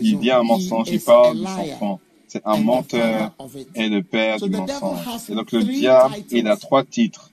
il 0.00 0.18
dit 0.18 0.30
un 0.32 0.42
mensonge, 0.42 0.88
il 0.90 1.00
parle 1.00 1.38
de 1.38 1.44
son 1.44 1.46
enfant. 1.46 2.00
C'est 2.26 2.42
un 2.44 2.56
menteur 2.56 3.32
et 3.76 3.88
le 3.88 4.02
père 4.02 4.40
du 4.40 4.50
mensonge. 4.50 4.98
Et 5.28 5.34
donc 5.36 5.52
le 5.52 5.62
diable, 5.62 6.16
il 6.32 6.48
a 6.48 6.56
trois 6.56 6.82
titres 6.82 7.30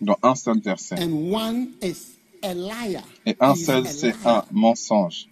dans 0.00 0.16
un 0.20 0.34
seul 0.34 0.58
verset. 0.60 0.96
Et 3.26 3.36
un 3.38 3.54
seul, 3.54 3.86
c'est 3.86 4.14
un 4.24 4.44
mensonge. 4.50 5.29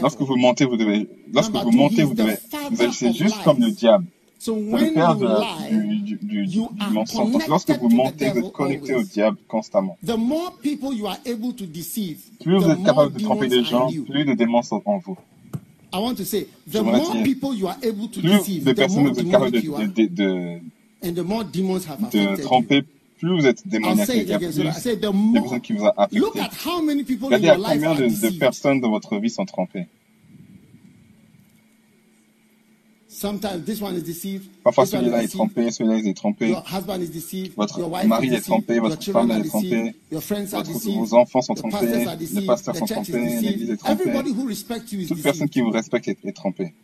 Lorsque 0.00 0.20
vous 0.20 0.36
mentez, 0.36 0.64
vous 0.64 0.76
devez, 0.76 1.08
lorsque 1.32 1.52
vous 1.52 1.70
mentez, 1.72 2.02
vous 2.04 2.14
devez, 2.14 2.36
vous 2.70 2.82
agissez 2.82 3.12
juste 3.12 3.42
comme 3.44 3.60
le 3.60 3.70
diable. 3.70 4.06
Le 4.44 4.92
père 4.92 5.16
de, 5.16 5.26
du, 6.02 6.16
du, 6.16 6.46
du, 6.46 6.60
mensonge. 6.90 7.30
Donc, 7.30 7.46
lorsque 7.46 7.70
vous 7.70 7.88
mentez, 7.88 8.30
vous 8.30 8.38
êtes 8.38 8.52
connecté 8.52 8.94
au 8.94 9.02
diable 9.02 9.36
constamment. 9.46 9.96
Plus 10.02 10.16
vous 12.56 12.70
êtes 12.70 12.82
capable 12.84 13.12
de 13.12 13.20
tromper 13.22 13.48
les 13.48 13.62
gens, 13.64 13.88
plus 13.88 14.24
de 14.24 14.34
démons 14.34 14.62
sont 14.62 14.82
en 14.84 14.98
vous. 14.98 15.16
I 15.94 15.98
want 15.98 16.16
to 16.16 16.24
say, 16.24 16.46
the 16.66 16.82
more 16.82 17.22
people 17.22 17.54
you 17.54 17.68
are 17.68 17.76
able 17.82 18.08
to 18.08 18.20
deceive, 18.22 18.64
the 18.64 18.88
more 18.88 19.10
demonic 19.10 19.62
you 19.62 19.74
are. 19.76 19.86
De, 19.86 20.06
de, 20.06 20.60
and 21.02 21.14
the 21.14 21.22
more 21.22 21.44
demons 21.44 21.84
have 21.84 22.00
de 22.10 22.40
tromper, 22.40 22.82
plus 23.22 23.36
vous 23.40 23.46
êtes 23.46 23.66
démoniaque, 23.68 24.08
il 24.14 24.28
y 24.28 24.32
a 24.34 24.38
plus 24.38 24.56
de 24.56 24.62
personnes 24.64 25.60
qui 25.60 25.72
vous 25.74 25.84
ont 25.84 25.92
affecté. 25.96 26.18
Regardez 27.30 27.60
à 27.60 27.68
combien 27.68 27.94
de, 27.94 28.30
de 28.30 28.38
personnes 28.38 28.80
dans 28.80 28.90
votre 28.90 29.18
vie 29.18 29.30
sont 29.30 29.44
trompées. 29.46 29.86
Parfois 34.64 34.86
celui-là 34.86 35.22
est 35.22 35.28
trompé, 35.28 35.70
celui-là 35.70 35.98
est 35.98 36.14
trompé. 36.16 36.56
Votre 37.56 37.80
mari 38.06 38.34
est 38.34 38.40
trompé, 38.40 38.78
votre 38.80 39.02
femme 39.04 39.30
est 39.30 39.44
trompée, 39.44 39.94
vos 40.96 41.14
enfants 41.14 41.42
sont 41.42 41.54
trompés, 41.54 42.06
les 42.32 42.46
pasteurs 42.46 42.74
sont 42.76 42.86
trompés, 42.86 43.12
l'église 43.40 43.70
est 43.70 43.76
trompée. 43.76 44.12
Toute 45.08 45.22
personne 45.22 45.48
qui 45.48 45.60
vous 45.60 45.70
respecte 45.70 46.08
est, 46.08 46.18
est 46.24 46.32
trompée. 46.32 46.74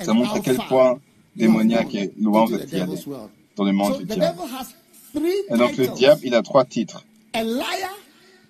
Ça 0.00 0.12
montre 0.12 0.34
à 0.34 0.40
quel 0.40 0.56
point 0.56 0.98
démoniaque 1.36 1.94
et 1.94 2.12
loin 2.20 2.44
vous 2.44 2.54
êtes 2.56 2.74
dans 3.56 3.64
le 3.64 3.72
monde 3.72 3.98
du 3.98 4.04
diable. 4.06 4.40
Et 5.16 5.56
donc 5.56 5.76
le 5.76 5.86
diable, 5.88 6.20
il 6.24 6.34
a 6.34 6.42
trois 6.42 6.64
titres. 6.64 7.04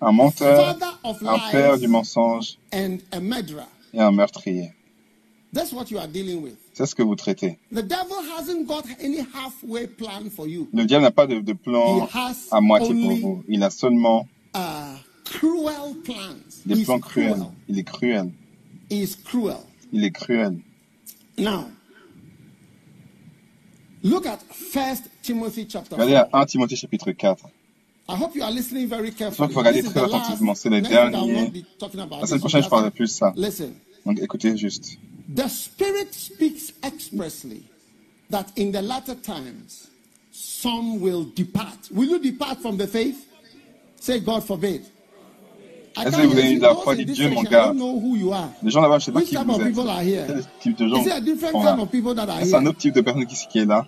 Un 0.01 0.11
menteur, 0.11 0.77
un 1.03 1.39
père 1.51 1.77
du 1.77 1.87
mensonge 1.87 2.57
et 2.73 2.97
un 3.99 4.11
meurtrier. 4.11 4.71
C'est 6.73 6.85
ce 6.85 6.95
que 6.95 7.01
vous 7.03 7.15
traitez. 7.15 7.57
Le 7.71 7.81
diable 10.83 11.03
n'a 11.03 11.11
pas 11.11 11.27
de, 11.27 11.39
de 11.39 11.53
plan 11.53 12.09
à 12.51 12.59
moitié 12.61 12.93
pour 12.93 13.15
vous. 13.15 13.43
Il 13.47 13.63
a 13.63 13.69
seulement 13.69 14.27
des 16.65 16.83
plans 16.83 16.99
cruels. 16.99 17.45
Il 17.69 17.79
est 17.79 17.83
cruel. 17.83 18.31
Il 18.89 20.03
est 20.03 20.11
cruel. 20.11 20.59
Now, 21.37 21.65
look 24.05 24.25
at 24.25 24.39
1 24.73 25.09
Timothy 25.21 25.67
chapter 25.67 25.95
Regardez 25.95 26.15
à 26.15 26.29
1 26.31 26.45
Timothée 26.45 26.75
chapitre 26.75 27.11
4. 27.11 27.45
I 28.07 28.15
hope 28.15 28.35
you 28.35 28.43
are 28.43 28.51
listening 28.51 28.87
very 28.87 29.11
carefully. 29.11 29.31
J'espère 29.31 29.47
que 29.47 29.53
vous 29.53 29.59
regardez 29.59 29.83
très 29.83 30.03
attentivement. 30.03 30.55
C'est 30.55 30.69
le 30.69 30.81
dernier. 30.81 31.65
La 32.21 32.27
semaine 32.27 32.39
prochaine, 32.39 32.63
je 32.63 32.69
parlerai 32.69 32.91
plus 32.91 33.05
de 33.05 33.17
ça. 33.17 33.33
Donc 34.05 34.19
écoutez 34.19 34.55
juste. 34.55 34.97
The 35.35 35.47
Spirit 35.47 36.13
speaks 36.13 36.73
expressly 36.83 37.63
that 38.29 38.45
in 38.57 38.71
the 38.71 38.81
latter 38.81 39.15
times 39.15 39.89
some 40.31 41.01
will 41.01 41.25
depart. 41.35 41.89
Will 41.91 42.09
you 42.09 42.19
depart 42.19 42.61
from 42.61 42.77
the 42.77 42.87
faith? 42.87 43.27
Say, 43.99 44.19
God 44.19 44.43
forbid. 44.43 44.83
Est-ce 45.97 46.17
que 46.17 46.27
vous 46.27 46.37
avez 46.37 46.55
la 46.57 46.75
foi 46.75 46.95
de 46.95 47.03
Dieu, 47.03 47.29
mon 47.29 47.43
gars 47.43 47.73
Les 48.61 48.69
gens 48.69 48.81
là-bas, 48.81 48.99
je 48.99 49.03
ne 49.03 49.05
sais 49.05 49.11
pas 49.13 49.21
qui 49.21 49.35
vous 49.35 49.61
êtes. 49.61 49.73
Quel 50.27 50.73
type 50.73 50.77
de 50.77 50.87
gens 50.87 51.03
sont 51.03 51.63
là 51.63 51.77
C'est 52.43 52.55
un 52.55 52.65
autre 52.65 52.77
type 52.77 52.93
de 52.93 53.01
personne 53.01 53.25
qui, 53.25 53.47
qui 53.47 53.59
est 53.59 53.65
là? 53.65 53.87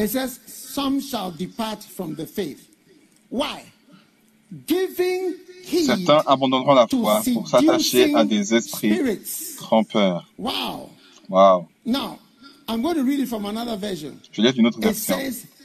It 0.00 0.08
says, 0.10 0.40
some 0.46 1.00
shall 1.00 1.30
depart 1.30 1.82
from 1.82 2.14
the 2.14 2.26
faith. 2.26 2.66
Why? 3.28 3.64
Giving 4.66 5.34
Certains 5.64 6.22
abandonneront 6.26 6.74
la 6.74 6.86
foi 6.86 7.20
pour 7.32 7.46
s'attacher 7.46 8.14
à 8.14 8.24
des 8.24 8.54
esprits 8.54 8.98
trompeurs. 9.58 10.26
Wow. 10.38 10.90
Wow. 11.28 11.68
Now, 11.84 12.18
I'm 12.66 12.82
going 12.82 12.96
to 12.96 13.04
read 13.04 13.20
it 13.20 13.28
from 13.28 13.44
another 13.44 13.76
version. 13.76 14.16
Je 14.32 14.42
lis 14.42 14.56
une 14.56 14.66
autre 14.66 14.80
version. 14.80 15.16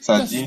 Ça 0.02 0.20
dit, 0.20 0.46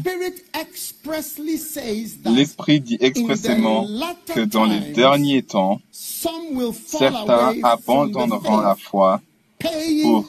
l'Esprit 2.27 2.81
dit 2.81 2.97
expressément 3.01 3.85
que 4.27 4.45
dans 4.45 4.65
les 4.65 4.93
derniers 4.93 5.43
temps, 5.43 5.81
certains 5.91 7.55
abandonneront 7.65 8.61
la 8.61 8.77
foi 8.77 9.21
pour 9.59 10.29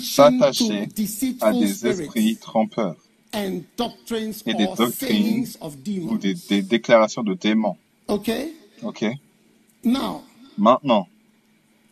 s'attacher 0.00 0.88
à 1.40 1.52
des 1.52 1.86
esprits 1.86 2.36
trompeurs 2.36 2.96
et 3.34 3.50
des 3.50 4.66
doctrines 4.76 5.46
ou 6.08 6.18
des, 6.18 6.34
des 6.34 6.62
déclarations 6.62 7.22
de 7.22 7.34
démons. 7.34 7.76
Okay. 8.08 8.52
Okay. 8.82 9.18
Now. 9.84 10.22
Maintenant. 10.56 11.06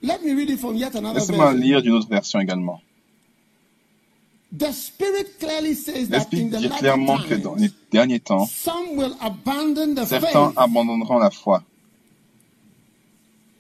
Let 0.03 0.23
me 0.23 0.35
read 0.35 0.51
it 0.51 0.61
from 0.61 0.77
yet 0.77 0.95
another 0.95 1.19
Laissez-moi 1.19 1.55
lire 1.55 1.83
d'une 1.83 1.93
autre 1.93 2.09
version 2.09 2.39
également. 2.41 2.81
The 4.57 4.73
Spirit 4.73 5.41
clearly 5.41 5.75
says 5.75 6.09
that 6.11 6.33
in 6.33 6.51
the 6.51 6.59
dit 6.59 6.69
clairement 6.69 7.19
que 7.19 7.35
dans 7.35 7.57
les 7.57 7.71
derniers 7.91 8.21
temps, 8.21 8.47
some 8.47 8.97
will 8.97 9.17
abandon 9.21 9.95
the 9.95 10.07
certains 10.07 10.51
faith 10.51 10.59
abandonneront 10.59 11.19
la 11.19 11.31
foi 11.31 11.65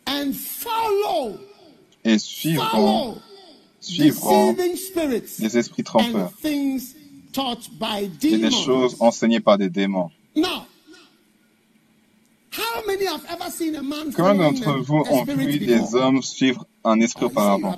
and 0.07 0.35
follow, 0.35 1.39
et 2.05 2.19
suivront, 2.19 3.17
suivront 3.81 4.55
les 5.39 5.59
esprits 5.59 5.85
trompeurs. 5.85 6.33
et 8.23 8.39
des 8.39 8.51
choses 8.51 8.97
enseignées 9.01 9.41
par 9.41 9.59
des 9.59 9.69
démons. 9.71 10.11
Combien 14.15 14.35
d'entre 14.35 14.79
vous 14.81 15.03
ont 15.11 15.25
vu 15.25 15.59
des 15.59 15.95
hommes 15.95 16.23
suivre 16.23 16.67
un 16.85 17.01
esprit 17.01 17.25
auparavant. 17.25 17.77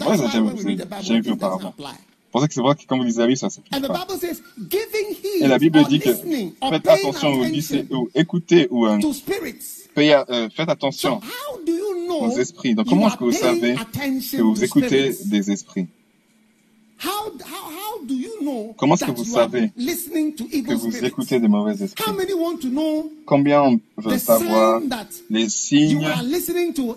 Moi, 0.00 0.16
j'ai 0.16 0.28
jamais, 0.28 0.76
jamais 1.02 1.20
vu 1.20 1.32
auparavant. 1.32 1.74
pour 2.32 2.40
ça 2.40 2.48
que 2.48 2.54
c'est 2.54 2.60
vrai 2.60 2.74
que 2.74 2.82
quand 2.86 2.96
vous 2.96 3.04
lisez 3.04 3.20
la 3.20 3.26
Bible, 3.26 3.38
ça 3.38 3.50
s'applique 3.50 3.72
pas. 3.86 4.06
Et 5.40 5.46
la 5.46 5.58
Bible 5.58 5.84
dit 5.88 6.00
que 6.00 6.14
faites 6.14 6.88
attention 6.88 7.32
ou, 7.32 7.96
ou 7.96 8.08
écoutez 8.14 8.68
ou 8.70 8.86
euh, 8.86 8.98
faites 9.96 10.68
attention 10.68 11.20
aux 12.20 12.30
esprits. 12.38 12.74
Donc 12.74 12.88
comment 12.88 13.08
est-ce 13.08 13.16
que 13.16 13.24
vous 13.24 13.32
savez 13.32 13.74
que 13.74 14.42
vous 14.42 14.64
écoutez 14.64 15.14
des 15.24 15.50
esprits? 15.50 15.86
Comment 18.76 18.94
est-ce 18.94 19.04
que 19.04 19.10
vous 19.10 19.24
savez 19.24 19.70
que 19.70 20.74
vous 20.74 21.04
écoutez 21.04 21.40
des 21.40 21.48
mauvais 21.48 21.74
esprits? 21.82 22.04
Combien 23.26 23.78
veulent 23.96 24.18
savoir 24.18 24.80
les 25.28 25.48
signes 25.48 26.06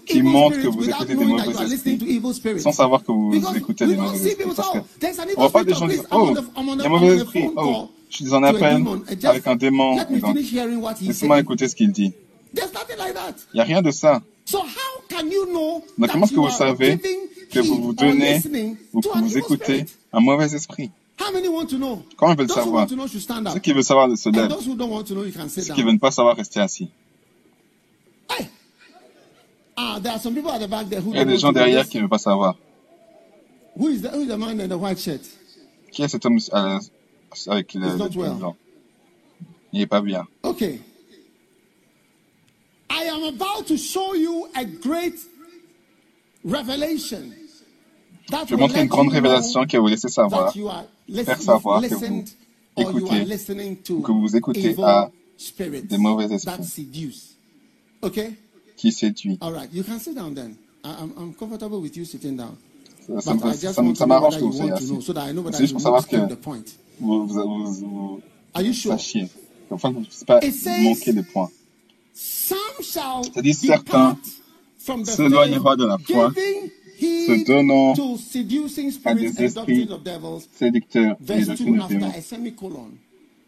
qui 0.06 0.22
montrent 0.22 0.62
que 0.62 0.68
vous 0.68 0.90
écoutez 0.90 1.16
des 1.16 1.26
mauvais 1.26 1.74
esprits? 1.74 2.62
sans 2.62 2.72
savoir 2.72 3.04
que 3.04 3.12
vous 3.12 3.34
écoutez 3.56 3.88
des 3.88 3.96
mauvais 3.96 4.18
esprits 4.18 4.46
Parce 4.56 4.72
que 4.72 4.80
on 5.36 5.42
voit 5.42 5.52
pas 5.52 5.64
des 5.64 5.74
gens 5.74 5.88
dire 5.88 6.04
Oh, 6.12 6.34
il 6.34 6.36
y 6.36 6.82
a 6.82 6.86
un 6.86 6.90
mauvais 6.90 7.16
esprit. 7.18 7.50
Oh, 7.58 7.90
je 8.10 8.16
suis 8.18 8.34
un 8.34 8.44
appel 8.44 8.86
avec 9.24 9.48
un 9.48 9.56
démon. 9.56 9.98
Laissez-moi 11.02 11.40
écouter 11.40 11.68
ce 11.68 11.76
qu'il 11.76 11.92
dit. 11.92 12.14
Il 13.54 13.58
n'y 13.58 13.62
a 13.62 13.64
rien 13.64 13.82
de 13.82 13.92
ça. 13.92 14.22
Donc 15.98 16.10
comment 16.12 16.26
est-ce 16.26 16.34
que 16.34 16.40
vous 16.40 16.50
savez 16.58 16.98
que 17.52 17.60
vous 17.60 17.76
vous 17.82 17.94
donnez 17.94 18.40
ou 18.94 19.02
que 19.02 19.08
vous 19.20 19.38
écoutez 19.38 19.86
un 20.14 20.20
mauvais 20.20 20.54
esprit? 20.56 20.90
Comment 22.18 22.32
ils 22.34 22.38
veulent 22.38 22.48
savoir? 22.64 22.88
Ceux 23.54 23.60
qui 23.60 23.74
veulent 23.74 23.84
savoir 23.84 24.08
se 24.18 24.30
lèvent. 24.30 24.50
Ceux 25.50 25.62
qui 25.74 25.82
ne 25.82 25.86
veulent 25.92 26.00
pas 26.00 26.12
savoir 26.12 26.36
rester 26.38 26.60
assis. 26.62 26.90
Ah, 29.78 30.00
Il 31.14 31.18
y 31.18 31.20
a 31.20 31.26
des 31.26 31.38
gens 31.38 31.52
derrière 31.52 31.88
qui 31.90 31.98
ne 31.98 32.02
veulent 32.04 32.10
pas 32.10 32.18
savoir. 32.18 32.56
Qui 35.92 36.02
est 36.04 36.08
cet 36.08 36.26
homme 36.26 36.38
euh, 36.54 36.80
avec 37.48 37.74
le, 37.74 37.88
le 38.08 38.34
blanc 38.40 38.56
Il 39.74 39.80
n'est 39.80 39.88
pas 39.88 40.02
bien. 40.02 40.26
Ok. 40.44 40.64
I 42.90 43.04
am 43.04 43.24
about 43.24 43.68
to 43.68 43.78
show 43.78 44.14
you 44.16 44.48
a 44.56 44.66
great 44.66 45.16
revelation. 46.44 47.34
Je 48.32 48.56
vais 48.56 48.58
montrer 48.58 48.82
une 48.82 48.88
grande 48.88 49.10
révélation 49.10 49.66
qui 49.66 49.76
va 49.76 49.82
vous 49.82 49.88
laisser 49.88 50.10
savoir, 50.10 50.54
faire 50.54 51.42
savoir 51.42 51.82
que 51.82 51.96
vous 52.76 52.86
écoutez, 52.86 53.22
que 54.04 54.12
vous 54.12 54.36
écoutez 54.36 54.76
à 54.84 55.10
des 55.84 55.98
mauvais 55.98 56.34
esprits 56.34 57.00
qui 58.78 58.92
séduit. 58.92 59.40
Ça, 63.20 63.34
ça, 63.96 64.06
m'arrange 64.06 64.38
que 64.38 64.44
vous 64.44 64.54
soyez 64.54 64.72
assis. 64.72 64.94
C'est 65.52 65.58
juste 65.58 65.74
pour 65.74 65.82
savoir 65.82 66.08
que 66.08 66.16
vous, 67.00 67.28
vous, 67.28 67.68
vous, 67.68 68.22
vous 68.56 68.74
sachiez. 68.74 69.28
Enfin, 69.72 69.90
que 69.90 69.96
vous 69.96 70.02
ne 70.02 70.06
puissiez 70.06 70.26
pas 70.26 70.40
manquer 70.40 71.14
de 71.14 71.22
points. 71.22 71.50
C'est-à-dire 72.82 73.56
certains 73.56 74.18
s'éloigneront 75.06 75.76
de 75.76 75.86
la 75.86 75.98
foi 75.98 76.34
se 77.00 77.46
donnant 77.46 77.94
à 79.06 79.14
des 79.16 79.42
esprits 79.44 79.88
séducteurs 80.52 81.16
et 81.30 81.42
de 81.46 81.54
démons. 81.88 82.12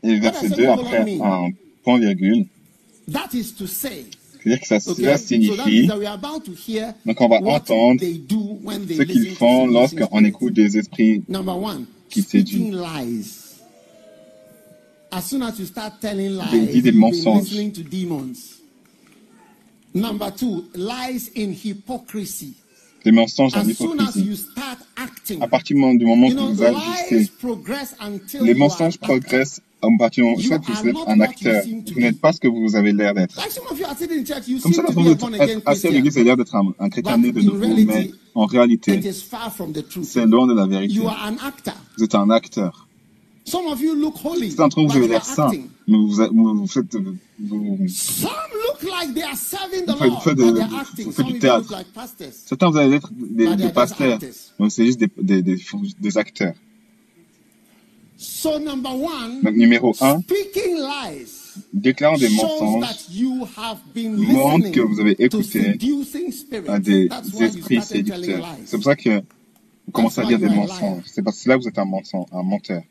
Et 0.04 0.20
verset 0.20 0.50
2, 0.50 0.68
après 0.68 1.20
un 1.22 1.50
point 1.84 2.00
virgule, 2.00 2.46
c'est-à-dire 3.08 4.60
que 4.62 4.68
ça, 4.68 4.80
cela 4.80 5.18
signifie, 5.18 5.86
donc 5.88 7.22
on 7.22 7.28
va 7.28 7.38
entendre 7.44 8.00
ce 8.02 9.04
qu'ils 9.04 9.32
font 9.36 9.68
lorsqu'on 9.68 10.24
écoute 10.26 10.54
des 10.54 10.78
esprits 10.78 11.22
qui 12.10 12.22
séduisent. 12.24 12.74
Il 16.54 16.68
dit 16.72 16.82
des 16.82 16.92
mensonges. 16.94 17.50
Number 19.94 20.32
two, 20.32 20.66
lies 20.76 21.30
in 21.36 21.52
hypocrisy 21.52 22.56
des 23.04 23.12
mensonges 23.12 23.56
en 23.56 23.68
hypocrisie. 23.68 24.48
À 25.40 25.48
partir 25.48 25.76
du 25.76 26.06
moment 26.06 26.28
où 26.28 26.54
vous 26.54 26.64
agissez, 26.64 27.32
les 28.42 28.54
mensonges 28.54 28.98
progressent 28.98 29.62
à 29.82 29.88
partir 29.98 30.24
du 30.24 30.30
moment 30.30 30.38
où 30.38 30.72
vous 30.72 30.88
êtes 30.88 30.98
un 31.08 31.20
acteur. 31.22 31.64
Vous 31.94 32.00
n'êtes 32.00 32.20
pas 32.22 32.34
ce 32.34 32.40
que 32.40 32.48
vous 32.48 32.76
avez 32.76 32.92
l'air 32.92 33.14
d'être. 33.14 33.36
Comme 34.62 34.74
ça, 34.74 34.84
vous 34.90 35.10
êtes 35.10 35.24
assez 35.66 35.88
à 35.88 35.92
l'église 35.92 36.18
l'air 36.18 36.38
d'être 36.38 36.56
un, 36.56 36.90
chrétien 36.90 37.18
né 37.18 37.32
de 37.32 37.42
nouveau, 37.42 37.68
mais 37.86 38.12
en 38.36 38.46
réalité, 38.46 39.02
c'est 40.04 40.26
loin 40.26 40.48
de 40.48 40.54
la 40.54 40.68
vérité. 40.68 41.00
Vous 41.98 42.04
êtes 42.04 42.16
un 42.16 42.30
acteur. 42.30 42.88
Certains 43.44 43.76
d'entre 44.56 44.82
vous, 44.82 44.88
vous 44.88 44.98
avez 44.98 45.08
l'air 45.08 45.26
saint, 45.26 45.52
vous, 45.98 46.08
vous, 46.08 46.16
faites, 46.16 46.32
vous, 46.32 46.58
vous 46.58 46.68
faites, 46.68 46.80
vous 51.04 51.12
faites 51.12 51.26
du 51.26 51.40
théâtre. 51.40 51.84
Certains, 52.46 52.70
vous 52.70 52.78
allez 52.78 52.96
être 52.96 53.12
des, 53.14 53.56
des 53.56 53.70
pasteurs, 53.70 54.20
mais 54.60 54.70
c'est 54.70 54.86
juste 54.86 55.00
des, 55.00 55.10
des, 55.18 55.42
des, 55.42 55.58
des 56.00 56.18
acteurs. 56.18 56.54
Donc, 59.44 59.56
numéro 59.56 59.96
un, 60.02 60.22
déclarant 61.74 62.18
des 62.18 62.30
mensonges 62.30 62.84
montre 63.96 64.72
que 64.72 64.80
vous 64.80 65.00
avez 65.00 65.16
écouté 65.24 65.78
à 66.68 66.80
des 66.80 67.10
esprits 67.40 67.82
séducteurs. 67.82 68.48
C'est 68.66 68.78
pour 68.78 68.84
ça 68.84 68.96
que 68.96 69.18
vous 69.20 69.92
commencez 69.92 70.22
à 70.22 70.26
dire 70.26 70.40
des 70.40 70.50
mensonges. 70.50 71.04
C'est 71.08 71.24
parce 71.24 71.42
que 71.42 71.50
là, 71.50 71.58
vous 71.58 71.68
êtes 71.68 71.78
un, 71.80 71.86
mensonge, 71.86 72.26
un 72.32 72.44
menteur. 72.44 72.84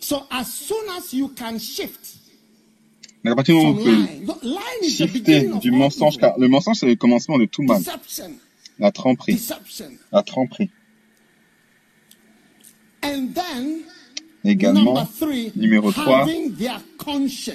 So 0.00 0.22
as 0.30 0.46
soon 0.46 0.88
as 0.96 1.12
you 1.12 1.28
can 1.36 1.58
shift, 1.58 2.16
à 3.24 3.34
partir 3.34 3.54
du 3.56 3.60
moment 3.60 3.80
où 3.80 3.84
vous 4.24 4.34
pouvez 4.34 4.88
shifter 4.88 5.50
du 5.60 5.70
mensonge, 5.70 6.16
car 6.18 6.38
le 6.38 6.48
mensonge 6.48 6.76
c'est 6.78 6.86
le 6.86 6.96
commencement 6.96 7.38
de 7.38 7.46
tout 7.46 7.62
mal. 7.62 7.82
La 8.78 8.92
tromperie. 8.92 9.40
La 10.12 10.22
tromperie. 10.22 10.70
Également, 14.44 15.06
numéro 15.56 15.90
3, 15.90 16.26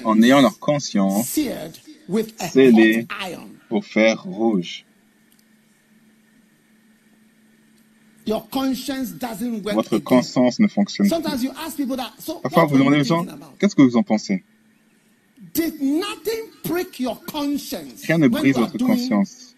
en 0.03 0.21
ayant 0.21 0.41
leur 0.41 0.59
conscience 0.59 1.39
scellée 2.51 3.07
pour 3.69 3.85
faire 3.85 4.23
rouge. 4.23 4.85
Votre 8.25 9.97
conscience 9.99 10.59
ne 10.59 10.67
fonctionne 10.67 11.09
pas. 11.09 11.19
Parfois, 12.41 12.65
vous 12.65 12.77
demandez 12.77 13.01
aux 13.01 13.03
gens, 13.03 13.25
qu'est-ce 13.59 13.75
que 13.75 13.81
vous 13.81 13.97
en 13.97 14.03
pensez? 14.03 14.43
Rien 18.03 18.17
ne 18.17 18.27
brise 18.27 18.55
votre 18.55 18.77
conscience 18.77 19.55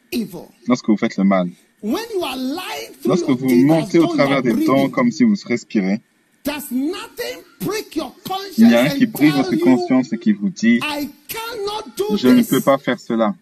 lorsque 0.68 0.88
vous 0.90 0.98
faites 0.98 1.18
le 1.18 1.24
mal. 1.24 1.50
Lorsque 3.06 3.30
vous 3.30 3.50
montez 3.66 4.00
au 4.00 4.08
travers 4.08 4.42
des 4.42 4.66
temps 4.66 4.90
comme 4.90 5.12
si 5.12 5.24
vous 5.24 5.36
respirez, 5.46 6.02
il 8.58 8.68
n'y 8.68 8.74
a 8.74 8.82
rien 8.84 8.96
qui 8.96 9.06
brise 9.06 9.34
votre 9.34 9.56
conscience 9.56 10.12
et 10.14 10.18
qui 10.18 10.32
vous 10.34 10.50
dit, 10.50 10.80
je 12.18 12.28
ne 12.28 12.44
peux 12.44 12.62
pas 12.62 12.78
faire 12.78 13.00
cela. 13.00 13.36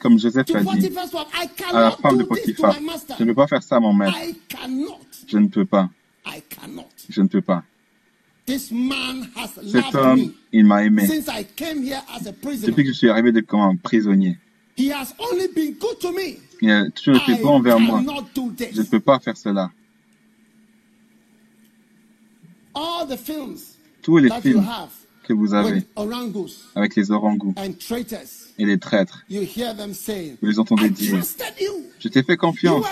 Comme 0.00 0.18
Joseph 0.18 0.48
l'a 0.48 0.62
dit 0.62 0.90
à 1.72 1.80
la 1.80 1.90
femme 1.92 2.18
de 2.18 2.24
Potiphar, 2.24 2.74
je 3.18 3.24
ne 3.24 3.28
peux 3.28 3.34
pas 3.34 3.46
faire 3.46 3.62
ça 3.62 3.76
à 3.76 3.80
mon 3.80 3.92
maître. 3.92 4.16
Je 5.26 5.38
ne 5.38 5.48
peux 5.48 5.64
pas. 5.64 5.90
Je 7.08 7.22
ne 7.22 7.28
peux 7.28 7.42
pas. 7.42 7.62
Cet 8.46 9.94
homme, 9.94 10.32
il 10.52 10.64
m'a 10.64 10.84
aimé. 10.84 11.06
Depuis 11.06 12.84
que 12.84 12.88
je 12.88 12.96
suis 12.96 13.10
arrivé 13.10 13.42
comme 13.42 13.60
un 13.60 13.76
prisonnier. 13.76 14.38
Il 14.78 14.92
a 16.70 16.90
toujours 16.90 17.22
été 17.22 17.34
bon 17.42 17.56
envers 17.56 17.78
moi. 17.78 18.02
Je 18.72 18.80
ne 18.80 18.86
peux 18.86 19.00
pas 19.00 19.18
faire 19.18 19.36
cela. 19.36 19.70
Tous 24.02 24.18
les 24.18 24.30
films 24.40 24.64
que 25.24 25.32
vous 25.32 25.52
avez 25.52 25.82
avec 26.74 26.96
les 26.96 27.10
orangous 27.10 27.54
et 28.58 28.64
les 28.66 28.78
traîtres. 28.78 29.24
Vous 29.30 30.48
les 30.48 30.58
entendez 30.58 30.90
dire, 30.90 31.22
je 31.98 32.08
t'ai 32.08 32.22
fait 32.22 32.36
confiance. 32.36 32.84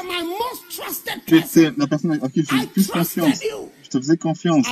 Tu 1.26 1.36
étais 1.36 1.70
la 1.76 1.86
personne 1.86 2.18
à 2.22 2.28
qui 2.28 2.44
j'ai 2.44 2.56
le 2.56 2.66
plus 2.66 2.86
confiance. 2.86 3.40
Je 3.82 3.88
te 3.88 3.98
faisais 3.98 4.16
confiance. 4.16 4.66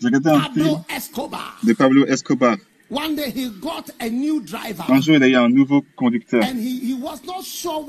J'ai 0.00 0.06
regardé 0.06 0.30
un 0.30 0.42
film 0.52 0.78
de 1.62 1.72
Pablo 1.72 2.06
Escobar. 2.06 2.56
Un 4.88 5.00
jour, 5.00 5.16
il 5.16 5.22
a 5.22 5.28
eu 5.28 5.34
un 5.34 5.48
nouveau 5.48 5.84
conducteur. 5.96 6.44
Il 6.54 7.00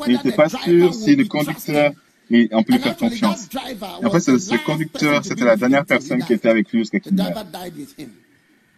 n'était 0.08 0.32
pas 0.32 0.50
sûr 0.50 0.94
si 0.94 1.16
le 1.16 1.26
conducteur 1.26 1.94
mais 2.30 2.50
on 2.52 2.62
peut 2.64 2.74
lui 2.74 2.80
faire 2.80 2.98
confiance. 2.98 3.48
Et 4.02 4.06
après, 4.06 4.20
ce, 4.20 4.38
ce 4.38 4.56
conducteur, 4.66 5.24
c'était 5.24 5.46
la 5.46 5.56
dernière 5.56 5.86
personne 5.86 6.22
qui 6.24 6.34
était 6.34 6.50
avec 6.50 6.70
lui 6.72 6.80
jusqu'à 6.80 7.00
qu'il 7.00 7.14
meure. 7.14 7.46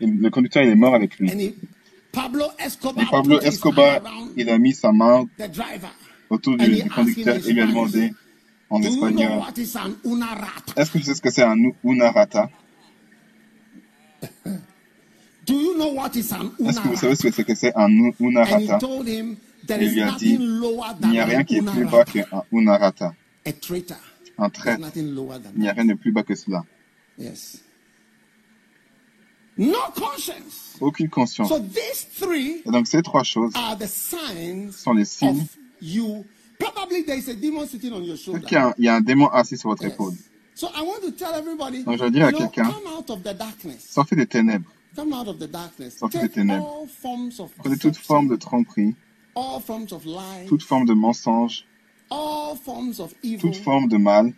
Et 0.02 0.06
le 0.06 0.30
conducteur, 0.30 0.64
il 0.64 0.70
est 0.70 0.76
mort 0.76 0.94
avec 0.96 1.18
lui. 1.18 1.30
Pablo 2.12 3.40
Escobar, 3.42 4.02
il 4.36 4.50
a 4.50 4.58
mis 4.58 4.74
sa 4.74 4.92
main 4.92 5.26
autour 6.30 6.58
du, 6.58 6.82
du 6.84 6.90
conducteur 6.90 7.36
et 7.48 7.54
lui 7.54 7.62
a 7.62 7.68
demandé 7.68 8.14
en 8.70 8.82
espagnol. 8.82 9.42
Est-ce 10.76 10.92
que 10.92 10.98
tu 10.98 11.04
sais 11.04 11.16
ce 11.16 11.22
que 11.22 11.32
c'est 11.32 11.44
un 11.44 11.56
unarata 11.84 12.50
Est-ce 15.48 16.80
que 16.82 16.88
vous 16.88 16.96
savez 16.96 17.16
ce 17.16 17.42
que 17.42 17.56
c'est 17.56 17.76
un 17.76 17.90
unarata 18.20 18.80
Il 18.84 19.38
lui 19.94 20.02
a 20.02 20.12
dit, 20.12 20.38
il 20.40 21.10
n'y 21.10 21.20
a 21.20 21.26
rien 21.26 21.44
qui 21.44 21.58
est 21.58 21.62
plus 21.62 21.86
bas 21.86 22.06
qu'un 22.06 22.44
unarata. 22.52 23.14
Un 24.38 24.50
traître. 24.50 24.88
Il 24.96 25.62
n'y 25.62 25.68
a 25.70 25.74
rien 25.74 25.86
de 25.86 25.94
plus 25.96 26.12
bas 26.12 26.24
que 26.24 26.36
cela. 26.36 26.64
Aucune 30.80 31.10
conscience. 31.10 31.52
Et 31.52 32.72
donc 32.72 32.88
ces 32.88 33.02
trois 33.02 33.24
choses 33.24 33.54
sont 34.72 34.94
les 34.94 35.06
signes 35.06 35.46
Peut-être 36.60 38.46
qu'il 38.46 38.84
y, 38.84 38.88
a 38.88 38.96
un 38.96 39.02
démon 39.02 39.28
assis 39.28 39.58
sur 39.58 39.70
votre 39.70 39.86
épaule. 39.86 40.14
Donc 40.62 41.98
je 41.98 42.04
veux 42.04 42.12
dire 42.12 42.26
à 42.26 42.34
quelqu'un, 42.34 42.74
sortez 43.80 44.16
des 44.16 44.28
ténèbres. 44.28 44.70
Sortez 45.98 46.20
des 46.20 46.30
ténèbres. 46.30 46.86
Prenez 47.60 47.78
toute 47.78 47.96
forme 47.96 48.28
de 48.28 48.36
tromperie, 48.36 48.96
toute 50.48 50.64
forme 50.64 50.86
de 50.86 50.94
mensonge, 50.94 51.66
toute 53.40 53.56
forme 53.56 53.88
de 53.88 53.98
mal. 53.98 54.34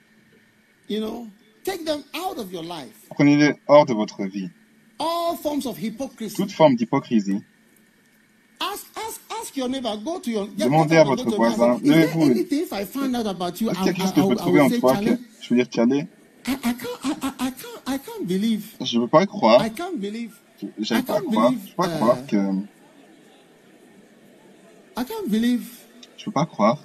Prenez-les 3.10 3.54
hors 3.68 3.86
de 3.86 3.94
votre 3.94 4.24
vie. 4.26 4.50
Toute 6.36 6.52
forme 6.52 6.76
d'hypocrisie. 6.76 7.42
Demandez 10.58 10.98
à 10.98 11.04
votre 11.04 11.36
voisin, 11.36 11.80
levez-vous. 11.84 12.30
Est-ce 12.32 12.44
qu'il 12.44 12.60
y 12.60 13.90
a 13.90 13.94
quelque 13.94 14.02
chose 14.02 14.14
que 14.14 14.22
je 14.22 14.28
peux 14.28 14.36
trouver 14.36 14.62
en 14.62 14.70
toi 14.70 14.96
que 14.98 15.18
je 15.42 15.50
veux 15.50 15.56
dire 15.56 15.66
Tchalé 15.66 16.08
Je 18.82 18.98
ne 18.98 19.02
peux 19.02 19.08
pas 19.08 19.26
croire. 19.26 19.64
Je 20.80 20.94
ne 20.94 21.02
peux 21.02 21.08
pas 21.08 21.18
croire. 21.26 21.56
Je 21.60 21.64
ne 21.64 21.66
peux 21.66 21.76
pas 21.76 21.88
croire 21.90 22.26
que. 22.28 22.38
Je 26.18 26.22
ne 26.22 26.26
peux 26.26 26.32
pas 26.32 26.46
croire. 26.46 26.78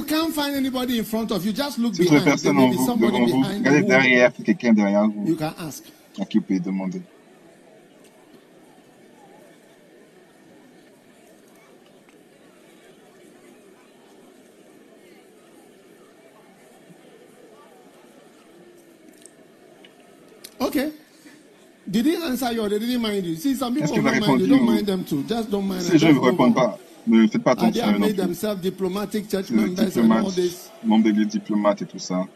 Can't 0.00 0.32
find 0.32 0.56
anybody 0.56 0.98
in 0.98 1.04
front 1.04 1.30
of 1.30 1.44
you, 1.44 1.52
just 1.52 1.78
look 1.78 1.94
si 1.94 2.04
behind. 2.04 2.24
Personne 2.24 2.70
be 2.70 2.76
somebody 2.78 3.18
devant 3.18 3.42
vous, 3.42 3.42
regardez 3.42 3.82
derrière, 3.82 4.32
quelqu'un 4.32 4.72
derrière 4.72 5.06
vous. 5.06 5.26
You 5.26 5.36
can 5.36 5.52
ask. 5.58 5.84
À 6.18 6.24
qui 6.24 6.38
vous 6.38 6.44
pouvez 6.44 6.60
demander. 6.60 7.02
Okay. 20.60 20.92
Did 21.90 22.06
he 22.06 22.16
answer 22.16 22.52
you 22.52 22.62
or 22.62 22.68
they 22.68 22.78
didn't 22.78 23.02
mind 23.02 23.26
you? 23.26 23.36
See, 23.36 23.54
some 23.54 23.74
people 23.74 23.94
don't 23.94 24.20
mind 24.20 24.40
you. 24.40 24.46
Don't 24.46 24.64
mind 24.64 24.86
them 24.86 25.04
too. 25.04 25.22
Just 25.24 25.50
don't 25.50 25.66
mind 25.66 25.82
them. 25.82 25.90
Ces 25.90 25.98
gens 25.98 26.12
ne 26.12 26.18
répondent 26.18 26.54
pas. 26.54 26.78
Ne 27.06 27.26
faites 27.26 27.42
pas 27.42 27.52
attention 27.52 27.92
non 27.98 28.08
plus. 28.08 28.60
diplomatic 28.62 29.28
church 29.30 29.50
members 29.50 29.96
and 29.96 30.10
all 30.10 30.30
this. 30.30 30.70
Membres 30.84 31.04
d'église 31.04 31.28
diplomates 31.28 31.82
et 31.82 31.86
tout 31.86 31.98
ça. 31.98 32.26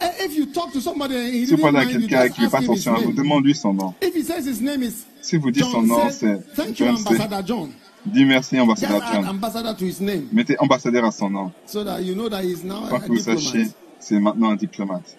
If 0.00 0.36
you 0.36 0.46
talk 0.46 0.72
to 0.72 0.80
somebody 0.80 1.16
and 1.16 1.28
he 1.34 1.46
si 1.46 1.54
vous 1.54 1.62
parlez 1.62 1.78
à 1.78 1.86
quelqu'un 1.86 2.28
qui 2.28 2.42
ne 2.42 2.46
fait 2.46 2.50
pas 2.50 2.58
attention 2.58 2.94
à 2.94 3.00
vous, 3.00 3.12
demande-lui 3.12 3.54
son 3.54 3.74
nom. 3.74 3.94
If 4.00 4.14
he 4.14 4.22
says 4.22 4.46
his 4.46 4.62
name 4.62 4.82
is 4.82 5.04
si 5.20 5.36
vous 5.36 5.50
dites 5.50 5.64
son 5.64 5.82
nom, 5.82 6.08
c'est 6.10 6.38
John 6.74 6.96
John. 7.44 7.70
Dis 8.06 8.24
merci, 8.24 8.58
ambassadeur 8.58 9.02
John. 9.12 9.28
Ambassador 9.28 9.76
to 9.76 9.84
his 9.84 10.00
name. 10.00 10.28
Mettez 10.32 10.56
ambassadeur 10.58 11.04
à 11.04 11.10
son 11.10 11.30
nom. 11.30 11.52
So 11.66 11.84
that 11.84 12.02
you 12.02 12.14
know 12.14 12.28
that 12.28 12.44
he's 12.44 12.64
now 12.64 12.86
Pour 12.88 13.00
que 13.00 13.08
vous 13.08 13.18
sachiez, 13.18 13.68
c'est 13.98 14.20
maintenant 14.20 14.50
un 14.50 14.56
diplomate. 14.56 15.16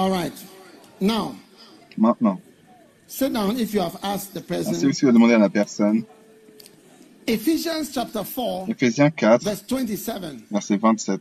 All 0.00 0.10
right. 0.10 0.32
Now. 0.98 1.34
Maintenant. 1.98 2.40
Sit 3.06 3.34
down 3.34 3.58
if 3.58 3.74
you 3.74 3.80
have 3.80 3.98
asked 4.02 4.32
the 4.32 4.40
person. 4.40 4.72
Si 4.72 5.04
vous 5.04 5.12
demandé 5.12 5.34
à 5.34 5.38
la 5.38 5.50
personne. 5.50 6.04
Ephesians 7.26 7.92
chapter 7.92 8.24
4. 8.24 8.70
Ephésiens 8.70 9.10
4. 9.10 9.44
Verse 9.44 9.62
27. 9.62 10.48
Verset 10.50 10.78
27. 10.78 11.20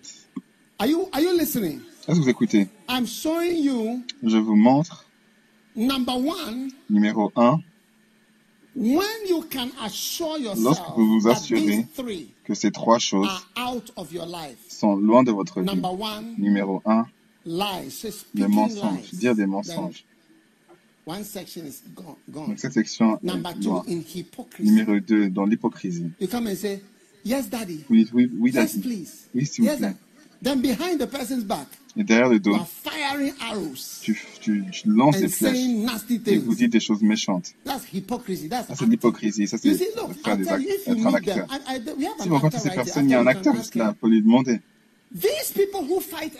Are 0.80 0.88
you, 0.88 1.10
are 1.11 1.19
you 1.19 1.38
listening? 1.38 1.81
Est-ce 2.07 2.19
que 2.19 2.23
vous 2.23 2.30
écoutez? 2.30 2.69
I'm 2.88 3.06
showing 3.06 3.57
you. 3.61 4.01
Je 4.23 4.38
vous 4.38 4.56
montre. 4.56 5.06
Number 5.76 6.15
one. 6.15 6.72
Numéro 6.89 7.34
1. 7.35 7.60
When 8.76 9.27
you 9.27 9.43
can 9.51 9.72
assure 9.84 10.38
yourself 10.38 10.64
Lorsque 10.64 10.95
vous 10.95 11.19
vous 11.19 11.27
assurez 11.27 11.85
que 12.45 12.53
ces 12.53 12.72
trois 12.72 12.97
choses 12.97 13.27
sont 14.69 14.95
loin 14.95 15.23
de 15.23 15.31
votre 15.31 15.60
vie. 15.60 15.68
One, 15.69 16.35
Numéro 16.38 16.81
1 16.85 17.06
les 17.45 18.48
mensonges, 18.48 19.11
dire 19.14 19.36
des 19.36 19.45
mensonges. 19.45 20.06
Donc 21.07 22.60
cette 22.60 22.74
section 22.74 23.20
est 23.24 23.64
loin. 23.64 23.84
Numéro 24.60 24.99
2, 24.99 25.30
dans 25.30 25.45
l'hypocrisie. 25.45 26.11
Vous 26.20 26.28
dites 27.95 28.14
oui, 28.14 28.32
oui, 28.40 28.52
daddy. 28.52 29.07
Oui, 29.34 29.45
s'il 29.45 29.70
vous 29.70 29.78
plaît. 29.78 29.95
Then 30.41 30.61
behind 30.61 30.99
the 30.99 31.06
person's 31.06 31.44
back, 31.44 31.68
et 31.98 32.03
derrière 32.06 32.30
le 32.30 32.40
dos, 32.40 32.56
tu, 34.02 34.18
tu, 34.40 34.64
tu 34.72 34.90
lances 34.90 35.20
des 35.20 35.28
flèches 35.28 35.57
et 36.28 36.38
vous 36.38 36.56
dites 36.56 36.72
des 36.72 36.80
choses 36.80 37.02
méchantes. 37.02 37.53
Ça, 37.66 37.78
c'est 37.82 38.86
l'hypocrisie. 38.86 39.48
Ça, 39.48 39.57
c'est 39.57 39.76
faire 40.24 40.38
des 40.38 40.48
actes, 40.48 40.66
être 40.88 41.06
un 41.06 41.14
acteur. 41.14 41.45
Si 42.22 42.30
vous 42.30 42.36
rencontrez 42.36 42.60
ces 42.60 42.70
personnes, 42.70 43.10
il 43.10 43.11
y 43.11 43.16
a 43.16 43.20
un 43.20 43.28
acteur 43.28 43.53
juste 43.56 43.76
là 43.76 43.94
pour 43.99 44.07
lui 44.07 44.22
demander. 44.22 44.61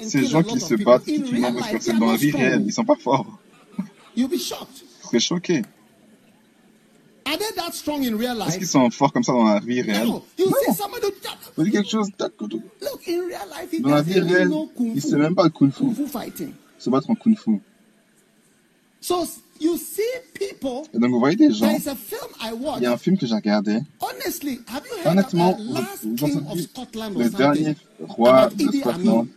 Ces 0.02 0.26
gens 0.26 0.44
qui 0.44 0.60
se 0.60 0.76
battent, 0.76 1.06
qui 1.06 1.22
tuent 1.24 1.40
nombreuses 1.40 1.68
personnes 1.72 2.00
dans 2.00 2.12
la 2.12 2.18
vie 2.18 2.32
réelle, 2.32 2.62
ils 2.62 2.68
ne 2.68 2.72
sont 2.72 2.86
pas 2.86 2.96
forts. 2.96 3.40
Vous 4.16 4.38
serez 5.08 5.20
choqué. 5.20 5.62
Est-ce 7.26 8.58
qu'ils 8.58 8.68
sont 8.68 8.90
forts 8.90 9.14
comme 9.14 9.24
ça 9.24 9.32
dans 9.34 9.46
la 9.46 9.60
vie 9.60 9.82
réelle? 9.82 10.08
Non. 10.08 10.24
Vous 11.56 11.64
dites 11.64 11.74
quelque 11.74 11.90
chose, 11.90 12.10
dans 13.80 13.90
la 13.90 14.02
vie 14.02 14.20
réelle, 14.20 14.50
ils 14.80 14.96
ne 14.96 15.00
savent 15.00 15.20
même 15.20 15.36
pas 15.36 15.44
le 15.44 15.50
kung 15.50 15.72
fu. 15.72 15.86
Se 16.78 16.90
battre 16.90 17.10
en 17.10 17.16
kung 17.16 17.38
fu. 17.38 17.62
Et 19.62 21.00
donc 21.00 21.12
vous 21.12 21.20
voyez 21.20 21.36
des 21.36 21.52
gens. 21.52 21.70
Il 22.78 22.84
y 22.84 22.86
a 22.86 22.94
un 22.94 22.98
film 22.98 23.18
que 23.18 23.26
j'ai 23.26 23.36
regardé. 23.36 23.80
Honnêtement, 25.06 25.58
vous, 25.58 26.16
vous 26.16 26.26
entendu 26.26 26.68
le 27.18 27.30
dernier 27.30 27.76
roi 28.02 28.50
de 28.56 28.72
Scotland. 28.72 29.28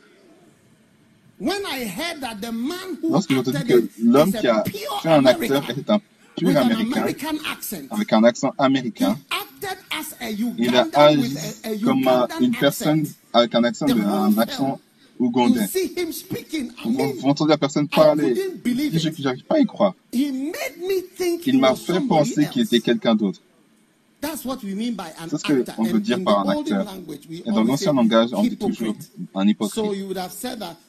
Lorsque 3.08 3.30
j'ai 3.30 3.38
entendu 3.38 3.64
que 3.64 3.88
l'homme 4.02 4.32
qui 4.32 4.46
a 4.46 4.62
fait 5.02 5.08
un 5.08 5.24
acteur 5.26 5.68
était 5.70 5.90
un 5.90 6.00
pur 6.36 6.56
américain, 6.56 7.06
avec 7.90 8.12
un 8.12 8.24
accent 8.24 8.52
américain, 8.58 9.18
il 10.58 10.76
a 10.76 10.86
agi 10.94 11.34
comme 11.82 12.08
une 12.40 12.52
personne 12.52 13.06
avec 13.32 13.54
un 13.54 13.64
accent, 13.64 13.86
un 13.88 14.38
accent 14.38 14.80
ougandais. 15.18 15.68
Vous 16.84 17.28
entendez 17.28 17.50
la 17.50 17.58
personne 17.58 17.88
parler. 17.88 18.34
Je 18.64 19.22
n'arrive 19.22 19.44
pas 19.44 19.56
à 19.56 19.60
y 19.60 19.66
croire. 19.66 19.94
Il 20.12 20.52
m'a 21.60 21.74
fait 21.74 22.00
penser 22.00 22.46
qu'il 22.52 22.62
était 22.62 22.80
quelqu'un 22.80 23.14
d'autre. 23.14 23.40
C'est 24.22 24.36
ce 24.36 25.76
qu'on 25.76 25.84
veut 25.84 26.00
dire 26.00 26.22
par 26.22 26.48
un 26.48 26.60
acteur. 26.60 26.86
Et 27.30 27.50
dans 27.50 27.64
l'ancien 27.64 27.92
langage, 27.92 28.30
on 28.32 28.42
dit 28.42 28.56
toujours 28.56 28.94
un 29.34 29.48
hypocrite. 29.48 29.84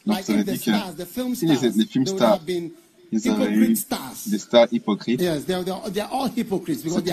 Donc 0.05 0.19
ça 0.21 0.33
veut 0.33 0.43
dire 0.43 0.53
que 0.55 1.35
si 1.35 1.45
les, 1.45 1.69
les 1.69 1.85
films 1.85 2.05
stars 2.05 2.39
ils 3.13 3.29
avaient 3.29 3.51
eu 3.51 3.67
des 3.67 4.39
stars 4.39 4.67
hypocrites. 4.71 5.21
Yes, 5.21 5.45
they're, 5.45 5.63
they're, 5.63 5.91
they're 5.91 6.09
all 6.11 6.29
hypocrites 6.35 6.83
because. 6.83 7.03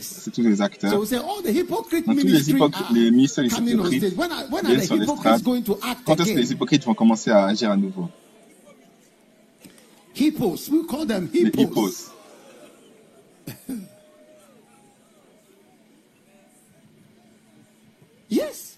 C'est 0.00 0.30
tous 0.30 0.42
les 0.42 0.62
acteurs. 0.62 0.92
So 0.92 1.00
we 1.00 1.06
say, 1.06 1.18
oh, 1.22 1.42
the 1.42 1.50
hypocrite 1.52 2.06
Donc 2.06 2.20
tous 2.20 2.26
les 2.26 2.50
hypocrites, 2.50 2.86
les 2.92 3.10
ministres, 3.10 3.42
les 3.42 3.48
hypocrites 3.48 4.16
when 4.16 4.32
are, 4.32 4.44
when 4.50 4.64
hypocrites 4.80 5.42
going 5.42 5.62
to 5.62 5.78
act 5.82 6.00
Quand 6.06 6.18
est-ce 6.18 6.32
que 6.32 6.38
les 6.38 6.52
hypocrites 6.52 6.84
vont 6.84 6.94
commencer 6.94 7.30
à 7.30 7.44
agir 7.44 7.70
à 7.70 7.76
nouveau? 7.76 8.08
Hippos, 10.14 10.70
we 10.70 10.86
call 10.88 11.06
them 11.06 11.28
hippos. 11.32 11.52
Les 11.54 11.62
hippos. 11.62 12.10
Yes. 18.28 18.76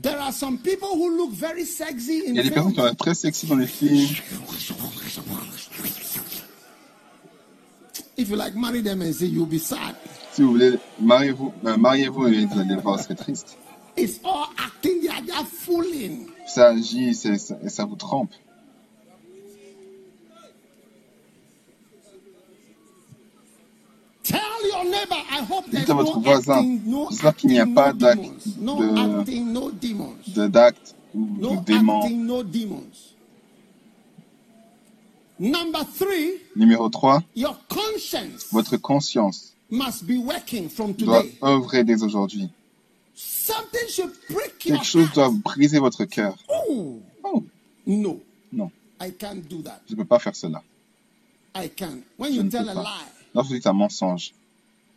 There 0.00 0.18
are 0.18 0.32
some 0.32 0.58
people 0.58 0.88
who 0.88 1.16
look 1.16 1.32
very 1.32 1.64
sexy 1.64 2.26
in 2.26 2.34
Il 2.34 2.36
y 2.36 2.40
a 2.40 2.42
des 2.42 2.50
personnes 2.50 2.72
qui 2.72 2.80
ont 2.80 2.84
l'air 2.84 2.96
très 2.96 3.14
sexy 3.14 3.46
dans 3.46 3.56
les 3.56 3.66
films. 3.66 4.08
If 8.16 8.28
you 8.28 8.36
like, 8.36 8.54
marry 8.54 8.82
them 8.82 9.02
and 9.02 9.14
say 9.14 9.26
you'll 9.26 9.46
be 9.46 9.58
sad. 9.58 9.94
Si 10.32 10.42
vous 10.42 10.52
voulez, 10.52 10.78
mariez-vous, 11.00 11.52
euh, 11.64 11.76
mariez-vous 11.76 12.28
et 12.28 12.44
vous 12.44 12.60
allez 12.60 12.76
voir, 12.76 13.00
c'est 13.00 13.14
triste. 13.14 13.56
It's 13.96 14.20
all 14.24 14.48
acting, 14.58 15.00
they 15.00 15.08
are 15.08 15.22
just 15.22 15.52
fooling. 15.52 16.28
Ça 16.46 16.68
agit 16.68 17.14
ça, 17.14 17.30
et 17.62 17.68
ça 17.68 17.84
vous 17.84 17.96
trompe. 17.96 18.30
Tell 24.22 24.38
your 24.38 24.38
neighbor, 24.38 24.38
I 24.40 24.48
hope 24.48 24.68
there's 24.68 24.69
Dites 25.70 25.90
à 25.90 25.94
votre 25.94 26.18
voisin, 26.20 26.78
j'espère 27.10 27.36
qu'il 27.36 27.50
n'y 27.50 27.60
a 27.60 27.66
pas 27.66 27.92
d'acte 27.92 28.22
de- 28.56 28.62
ou 31.14 31.56
de 31.56 31.72
three, 35.98 36.32
Numéro 36.56 36.88
3, 36.88 37.22
your 37.34 37.56
conscience 37.68 38.46
votre 38.52 38.76
conscience 38.76 39.54
must 39.70 40.04
be 40.04 40.16
working 40.18 40.68
from 40.68 40.92
doit 40.92 41.22
today. 41.22 41.38
œuvrer 41.42 41.84
dès 41.84 42.02
aujourd'hui. 42.02 42.48
Something 43.14 43.88
should 43.88 44.12
break 44.30 44.64
your 44.66 44.76
Quelque 44.78 44.84
chose 44.86 45.08
doit 45.14 45.30
briser 45.30 45.78
votre 45.78 46.04
cœur. 46.04 46.36
Oh, 46.48 47.00
Oh, 47.24 47.42
no, 47.86 48.20
non, 48.52 48.70
I 49.00 49.12
can't 49.12 49.46
do 49.48 49.62
that. 49.62 49.80
je 49.88 49.94
ne 49.94 49.98
peux 49.98 50.04
pas 50.06 50.18
faire 50.18 50.34
cela. 50.36 50.62
I 51.54 51.68
can't. 51.70 52.02
When 52.18 52.32
Je 52.32 52.36
you 52.38 52.42
ne 52.44 52.50
tell 52.50 52.64
peux 52.64 52.70
a 52.70 52.74
pas. 52.74 52.82
lie, 52.82 52.88
Lorsque 53.34 53.48
vous 53.50 53.54
dites 53.56 53.66
un 53.66 53.72
mensonge, 53.72 54.32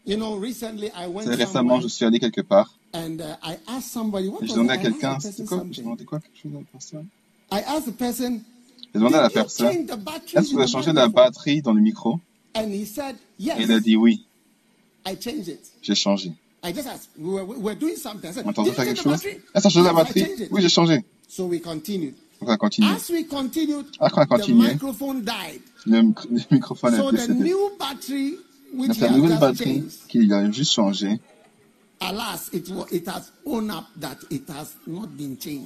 récemment, 0.06 1.82
je 1.82 1.88
suis 1.88 2.06
allé 2.06 2.20
quelque 2.20 2.42
part 2.42 2.78
and 2.94 3.20
uh, 3.20 3.36
I 3.44 3.58
asked 3.68 3.92
somebody, 3.92 4.28
what 4.28 4.44
et 4.44 4.48
je 4.48 4.54
demandais 4.54 4.74
à 4.74 4.76
I 4.76 4.78
asked 4.80 4.92
quelqu'un, 4.92 5.20
c'était 5.20 5.44
person 5.44 5.58
quoi? 5.58 5.68
Je 5.72 5.82
demandais 5.82 6.06
quoi? 6.06 6.20
Quelque 6.20 6.38
chose 6.42 6.52
à 6.54 7.56
la 7.56 7.92
personne 7.92 8.42
J'ai 8.94 9.00
demandé 9.00 9.16
à 9.16 9.22
la 9.24 9.30
personne, 9.30 9.68
est-ce 9.68 10.50
que 10.50 10.54
vous 10.54 10.60
avez 10.60 10.68
changé 10.68 10.94
la 10.94 11.08
batterie 11.08 11.62
dans 11.62 11.74
le 11.74 11.82
micro? 11.82 12.20
And 12.56 12.70
he 12.72 12.86
said, 12.86 13.16
Et 13.40 13.46
yes, 13.46 13.58
il 13.60 13.72
a 13.72 13.80
dit 13.80 13.96
oui, 13.96 14.24
I 15.06 15.18
changed 15.20 15.48
it. 15.48 15.60
j'ai 15.82 15.96
changé. 15.96 16.34
I 16.64 16.72
just 16.72 16.88
asked, 16.88 17.10
we 17.18 17.34
were, 17.34 17.44
we 17.44 17.58
were 17.58 17.76
doing 17.76 17.96
something. 17.96 18.30
I 18.30 18.34
said, 18.34 18.46
On 18.46 18.52
est 18.52 18.60
en 18.60 18.64
train 18.64 18.64
did 18.64 18.70
de 18.70 18.76
faire 18.76 18.86
quelque 18.86 19.02
chose? 19.02 19.26
Est-ce 19.26 19.64
que 19.64 19.70
changé 19.70 19.82
la 19.84 19.94
batterie. 19.94 20.28
Oui, 20.52 20.62
j'ai 20.62 20.70
changé. 20.70 21.04
So 21.28 21.48
we 21.48 21.60
continued. 21.60 22.14
Donc 22.40 22.50
on 22.50 22.54
a 22.54 22.58
continué. 22.58 22.90
As 22.92 23.10
we 23.10 23.28
continued, 23.28 23.86
quand 24.00 24.08
on 24.12 24.22
a 24.22 24.26
the 24.26 24.30
continué, 24.30 24.68
microphone 24.74 25.22
died. 25.24 25.62
le, 25.88 26.02
mic- 26.04 26.26
le 26.30 26.42
microphone 26.52 26.94
a 26.94 26.98
the 27.12 28.38
la 28.74 29.06
had 29.06 29.16
nouvelle 29.16 29.40
batterie 29.40 29.84
qu'il 30.08 30.32
a 30.34 30.50
juste 30.52 30.74
changé, 30.74 31.20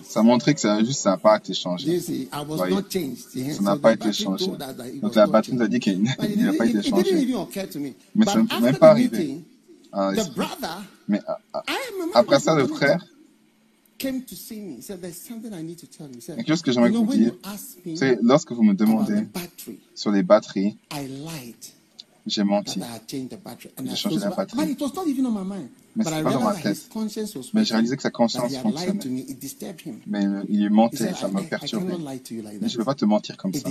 ça 0.03 0.19
a 0.19 0.23
montré 0.23 0.53
que 0.53 0.59
ça 0.59 0.83
juste 0.83 0.99
ça 0.99 1.11
n'a 1.11 1.17
pas 1.17 1.37
été 1.37 1.53
changé. 1.53 1.99
Ça 1.99 2.11
n'a 3.61 3.75
pas 3.77 3.93
été 3.93 4.13
changé. 4.13 4.45
Donc 5.01 5.15
la 5.15 5.25
batterie 5.27 5.55
nous 5.55 5.63
a 5.63 5.67
dit 5.67 5.79
qu'il 5.79 6.03
n'a 6.03 6.15
pas 6.53 6.65
été 6.65 6.83
changé. 6.83 7.35
Mais 8.13 8.25
ça 8.25 8.41
ne 8.41 8.47
peut 8.47 8.59
même 8.59 8.77
pas 8.77 8.91
arriver. 8.91 9.41
Ah, 9.91 10.11
Mais 11.07 11.21
ah, 11.25 11.39
ah, 11.53 11.63
après 12.13 12.39
ça, 12.39 12.53
le 12.55 12.67
frère, 12.67 13.03
quelque 13.97 14.29
chose 16.47 16.61
que 16.61 16.71
j'aimerais 16.71 16.91
"You 16.91 16.95
know, 16.97 17.05
vous 17.05 17.17
dire, 17.17 17.33
c'est 17.95 18.19
lorsque 18.21 18.51
vous 18.51 18.63
me 18.63 18.73
demandez 18.73 19.25
sur 19.95 20.11
les 20.11 20.23
batteries, 20.23 20.77
j'ai 22.27 22.43
menti. 22.43 22.79
J'ai 23.83 23.95
changé 23.95 24.19
la 24.19 24.29
batterie. 24.29 24.59
Mais 25.95 26.03
I 26.03 26.23
pas 26.23 26.31
dans 26.31 26.41
ma 26.43 26.53
tête. 26.53 26.89
Mais 27.53 27.65
j'ai 27.65 27.73
réalisé 27.73 27.95
que 27.95 28.03
sa 28.03 28.11
conscience 28.11 28.55
fonctionnait. 28.57 28.99
Mais 30.05 30.25
euh, 30.25 30.43
il 30.47 30.69
mentait, 30.69 31.13
ça 31.13 31.27
m'a 31.27 31.41
perturbé. 31.41 31.93
Mais 32.61 32.69
je 32.69 32.73
ne 32.73 32.77
peux 32.77 32.85
pas 32.85 32.95
te 32.95 33.05
mentir 33.05 33.35
comme 33.37 33.53
ça. 33.53 33.69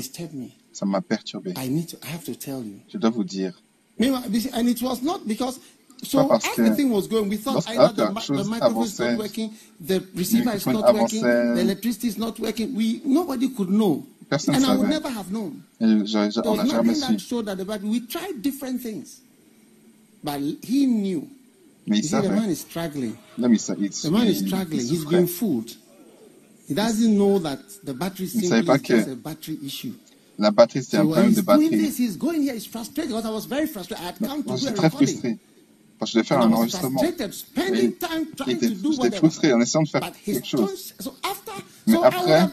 Ça 0.73 0.87
m'a 0.87 1.01
perturbé. 1.01 1.55
Je 2.89 2.99
dois 2.99 3.11
vous 3.11 3.25
dire. 3.25 3.63
Meanwhile, 3.99 4.25
you 4.31 4.41
see, 4.41 4.51
and 4.53 4.69
it 4.69 4.83
was 4.83 5.01
not 5.03 5.21
because. 5.27 5.59
So 6.03 6.19
Pas 6.19 6.29
parce 6.29 6.49
que 6.51 6.61
lorsque 6.61 6.83
chose 8.21 8.45
the 8.45 8.49
microphone 8.51 8.85
is 8.85 9.01
avançait, 9.01 9.13
not 9.13 9.19
working, 9.19 9.51
the 9.81 10.03
receiver 10.15 10.55
is 10.55 10.67
microphone 10.67 10.75
not 10.75 10.93
working, 10.93 11.25
avançait. 11.25 11.55
The 14.29 14.35
electricity 14.35 14.51
is 14.51 14.51
not 14.51 14.51
working. 14.51 14.51
We 14.51 14.51
nobody 14.51 14.51
could 14.51 14.53
know, 14.53 14.53
Personne 14.53 14.55
and 14.55 14.65
I 14.65 14.77
would 14.77 14.87
savait. 14.87 14.91
never 14.91 15.09
have 15.11 15.31
known. 15.33 15.63
Et 15.81 16.07
j'aurais- 16.07 16.31
There 16.35 16.47
on 16.47 16.57
was 16.59 16.65
n'a 16.67 16.71
jamais 16.71 16.87
nothing 16.89 17.01
that 17.01 17.21
su. 17.21 17.27
showed 17.29 17.47
that 17.47 17.57
the 17.59 17.65
battery. 17.65 17.89
We 17.89 18.01
tried 18.01 18.43
different 18.43 18.83
things, 18.83 19.21
but 20.23 20.41
he 20.63 20.87
knew. 20.87 21.29
Mais 21.89 21.99
You 21.99 22.03
il 22.03 22.09
see, 22.09 22.17
the 22.21 22.29
man 22.31 22.39
savait. 22.49 22.53
is 22.53 22.59
struggling. 22.61 23.17
Non, 23.39 23.49
mais 23.49 23.59
ça, 23.59 23.75
il, 23.79 23.91
The 23.91 24.11
man 24.11 24.27
is 24.27 24.41
il- 24.41 24.47
struggling. 24.49 24.81
il 24.81 24.87
He's 24.91 25.01
souffrait. 25.01 25.17
been 25.19 25.27
fooled. 25.29 25.71
He 26.69 26.75
doesn't 26.75 27.15
know 27.17 27.39
that 27.39 27.61
the 27.85 27.93
battery 27.95 28.25
Il 28.35 28.41
simply 28.49 28.63
pas 28.67 28.75
is 28.77 28.83
just 28.83 29.09
a 29.09 29.15
battery 29.15 29.59
issue. 29.65 29.93
La 30.39 30.51
batterie, 30.51 30.83
c'était 30.83 30.97
un 30.99 31.03
So 31.05 31.09
problème 31.11 31.29
he's 31.31 31.37
de 31.37 31.43
doing 31.43 31.71
batterie. 31.71 31.79
this. 31.87 31.97
He's 31.99 32.17
going 32.19 32.43
here. 32.43 32.55
He's 32.55 32.67
frustrated 32.67 33.11
because 33.11 33.25
I 33.25 33.31
was 33.33 33.47
very 33.47 33.67
frustrated. 33.69 34.03
I 34.05 34.09
had 34.09 34.19
come 34.19 34.43
to 34.43 34.49
Moi, 34.49 34.57
do 34.57 34.63
j'étais 34.67 34.71
a 34.71 34.73
très 34.75 34.89
recording. 34.89 35.07
frustré. 35.09 35.39
Parce 35.99 36.13
que 36.13 36.19
je 36.19 36.19
devais 36.19 36.29
faire 36.29 36.41
un 36.41 36.53
enregistrement. 36.53 37.01
j'étais 38.47 39.17
frustré 39.17 39.53
en 39.53 39.61
essayant 39.61 39.83
de 39.83 39.89
faire 39.89 40.13
quelque 40.25 40.47
chose. 40.47 40.95
Mais 41.87 41.97
après, 42.03 42.49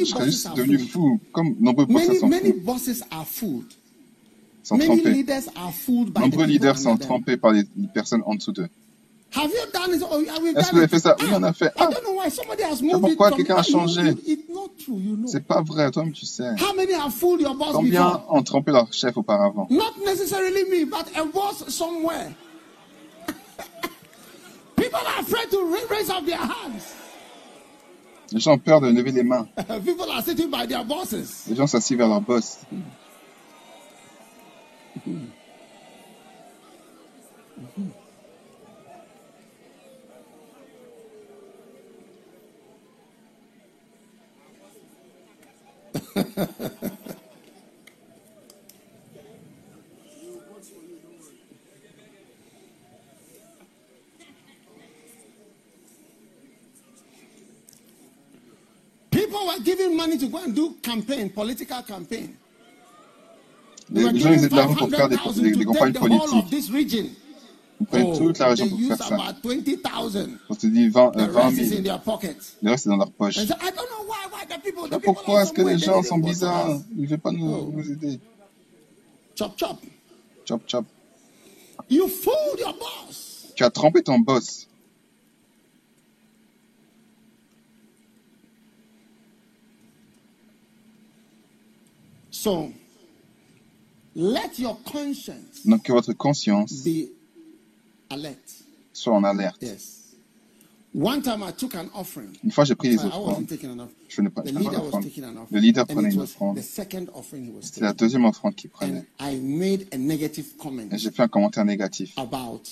Je 0.00 0.04
serais 0.04 0.24
bosses 0.24 0.24
juste 0.24 0.56
devenu 0.56 0.78
fou, 0.78 1.20
comme 1.32 1.56
nombreux 1.60 1.86
boss 1.86 2.06
Many, 2.06 2.18
sont 2.18 2.28
fous, 2.28 2.60
bosses 2.64 2.88
sont 4.62 4.78
the 4.78 6.18
Nombreux 6.20 6.46
leaders 6.46 6.78
sont 6.78 6.96
trompés 6.96 7.36
par 7.36 7.52
les 7.52 7.64
personnes 7.94 8.22
en 8.26 8.34
dessous 8.34 8.52
d'eux. 8.52 8.68
Have 9.30 9.50
you 9.50 9.66
done 9.72 9.92
it? 9.92 10.02
Oh, 10.10 10.20
yeah, 10.20 10.38
we've 10.40 10.56
Est-ce 10.56 10.70
done 10.70 10.70
que 10.70 10.70
vous 10.70 10.76
avez 10.78 10.84
it. 10.86 10.90
fait 10.90 10.98
ça? 11.00 11.14
Oui, 11.20 11.26
on 11.34 11.42
a 11.42 11.52
fait. 11.52 11.66
I 11.66 11.70
Ah, 11.80 11.86
don't 11.90 12.02
know 12.02 12.14
why 12.14 12.30
somebody 12.30 12.62
has 12.62 12.76
sais 12.78 12.84
moved 12.84 13.00
pourquoi 13.02 13.30
quelqu'un 13.32 13.56
a 13.56 13.62
you- 13.62 13.72
changé. 13.72 14.00
you- 14.02 14.18
It's 14.26 14.48
not 14.48 14.70
true, 14.82 14.98
you 14.98 15.16
know. 15.16 15.28
c'est 15.28 15.46
pas 15.46 15.60
vrai, 15.62 15.90
toi-même 15.90 16.12
tu 16.14 16.24
sais. 16.24 16.48
How 16.58 16.72
many 16.74 16.94
have 16.94 17.12
fooled 17.12 17.42
your 17.42 17.54
boss 17.54 17.72
Combien 17.74 18.04
before? 18.04 18.26
ont 18.34 18.42
trompé 18.42 18.72
leur 18.72 18.90
chef 18.92 19.16
auparavant? 19.18 19.66
Not 19.70 19.98
necessarily 20.04 20.64
me, 20.70 20.84
but 20.86 21.04
a 21.14 21.24
boss 21.26 21.68
somewhere. 21.68 22.32
People 24.76 25.00
are 25.06 25.20
afraid 25.20 25.50
to 25.50 25.58
ra- 25.58 25.86
raise 25.90 26.08
up 26.08 26.24
their 26.24 26.38
hands. 26.38 26.94
Les 28.32 28.40
gens 28.40 28.52
ont 28.52 28.58
peur 28.58 28.80
de 28.80 28.88
lever 28.88 29.12
les 29.12 29.22
mains. 29.24 29.46
People 29.84 30.10
are 30.10 30.22
sitting 30.22 30.50
by 30.50 30.66
their 30.66 30.84
bosses. 30.84 31.44
Les 31.48 31.54
gens 31.56 31.66
s'assient 31.66 31.96
vers 31.96 32.08
leur 32.08 32.22
boss. 32.22 32.60
People 59.10 59.46
were 59.46 59.62
giving 59.64 59.96
money 59.96 60.18
to 60.18 60.26
go 60.28 60.38
and 60.44 60.54
do 60.54 60.74
campaign, 60.82 61.30
political 61.30 61.82
campaign. 61.82 62.36
Les, 63.90 64.02
They 64.04 64.20
gens 64.20 64.32
ils 64.32 64.44
giving 64.44 64.48
de 64.50 64.54
l'argent 64.56 64.74
pour 64.76 64.90
faire 64.90 65.08
des, 65.08 65.16
500,000 65.16 65.42
des- 65.44 65.50
des 65.56 65.64
to 65.64 65.72
campagnes 65.72 65.92
take 65.92 65.92
the 65.94 65.98
whole 66.12 66.22
of 66.22 66.28
politiques. 66.30 66.50
Ils 67.80 67.86
prennent 67.86 68.06
Oh, 68.08 68.16
toute 68.18 68.36
they 68.36 68.44
l'argent 68.44 68.68
pour 68.68 68.78
faire 68.80 68.96
ça. 68.98 69.14
about 69.14 69.40
20,000. 69.44 70.38
On 70.48 70.54
se 70.54 70.66
dit 70.66 70.88
20, 70.88 71.10
The 71.12 71.16
euh, 71.18 71.26
20 71.28 71.40
rest 71.42 71.58
is 71.58 71.62
in 71.62 71.68
000. 71.68 71.82
their 71.84 72.00
pockets. 72.00 72.56
Le 72.62 72.70
reste 72.70 72.84
c'est 72.84 72.90
dans 72.90 72.96
leur 72.96 73.12
poche. 73.12 73.36
The 73.36 73.54
Mais 74.50 74.60
people 74.60 74.88
pourquoi 75.04 75.42
est-ce 75.42 75.52
que 75.52 75.62
les 75.62 75.78
gens 75.78 76.02
sont 76.02 76.18
bizarres? 76.18 76.80
Ils 76.96 77.02
ne 77.02 77.06
veulent 77.06 77.18
pas 77.18 77.30
nous, 77.32 77.46
Oh. 77.48 77.70
nous 77.72 77.90
aider. 77.90 78.18
Chop, 79.36 79.56
chop. 79.56 79.78
Chop, 80.44 80.62
chop. 80.66 80.84
You 81.88 82.08
fooled 82.08 82.58
your 82.58 82.74
boss. 82.74 83.52
Tu 83.54 83.62
as 83.64 83.70
trompé 83.70 84.02
ton 84.02 84.18
boss. 84.18 84.66
So, 92.30 92.72
let 94.14 94.58
your 94.58 94.76
conscience 94.84 95.64
Donc 95.64 95.82
que 95.84 95.92
votre 95.92 96.12
conscience 96.12 96.72
be 96.84 97.08
alert. 98.10 98.64
soit 98.92 99.14
en 99.14 99.24
alerte. 99.24 99.62
Yes. 99.62 99.94
One 100.94 101.20
time 101.22 101.42
I 101.46 101.52
took 101.52 101.74
an 101.74 101.88
offering. 101.94 102.30
Une 102.42 102.50
fois 102.50 102.64
j'ai 102.64 102.74
pris 102.74 102.88
les 102.88 102.94
I 102.96 102.98
offrandes. 103.06 103.26
wasn't 103.28 103.48
taking 103.48 103.68
an 103.70 103.78
offering. 103.80 104.06
Je 104.08 104.22
ne 104.22 104.28
pas 104.30 104.42
The 104.42 104.48
je 104.48 104.52
pas 104.54 104.58
leader 104.60 104.72
was 104.72 104.84
d'offrande. 104.86 105.04
taking 105.04 105.24
an 105.24 105.28
offering. 105.36 105.46
Le 105.52 105.60
leader 105.60 105.86
prenait 105.86 106.08
it 106.08 106.14
une 106.14 106.20
offrande. 106.22 106.56
the 106.56 106.62
second 106.62 107.06
offering 107.14 107.44
he 107.44 107.50
was 107.50 107.60
C'est 107.62 107.80
la 107.82 107.88
taking. 107.92 107.98
deuxième 108.06 108.24
offrande 108.24 108.54
qu'il 108.54 108.70
prenait. 108.70 109.04
And 109.20 109.30
I 109.32 109.36
made 109.38 109.86
a 109.92 109.98
negative 109.98 110.46
comment 110.58 110.82
Et 110.90 110.98
j'ai 110.98 111.10
fait 111.10 111.22
un 111.22 111.28
commentaire 111.28 111.64
négatif 111.66 112.14
about 112.16 112.62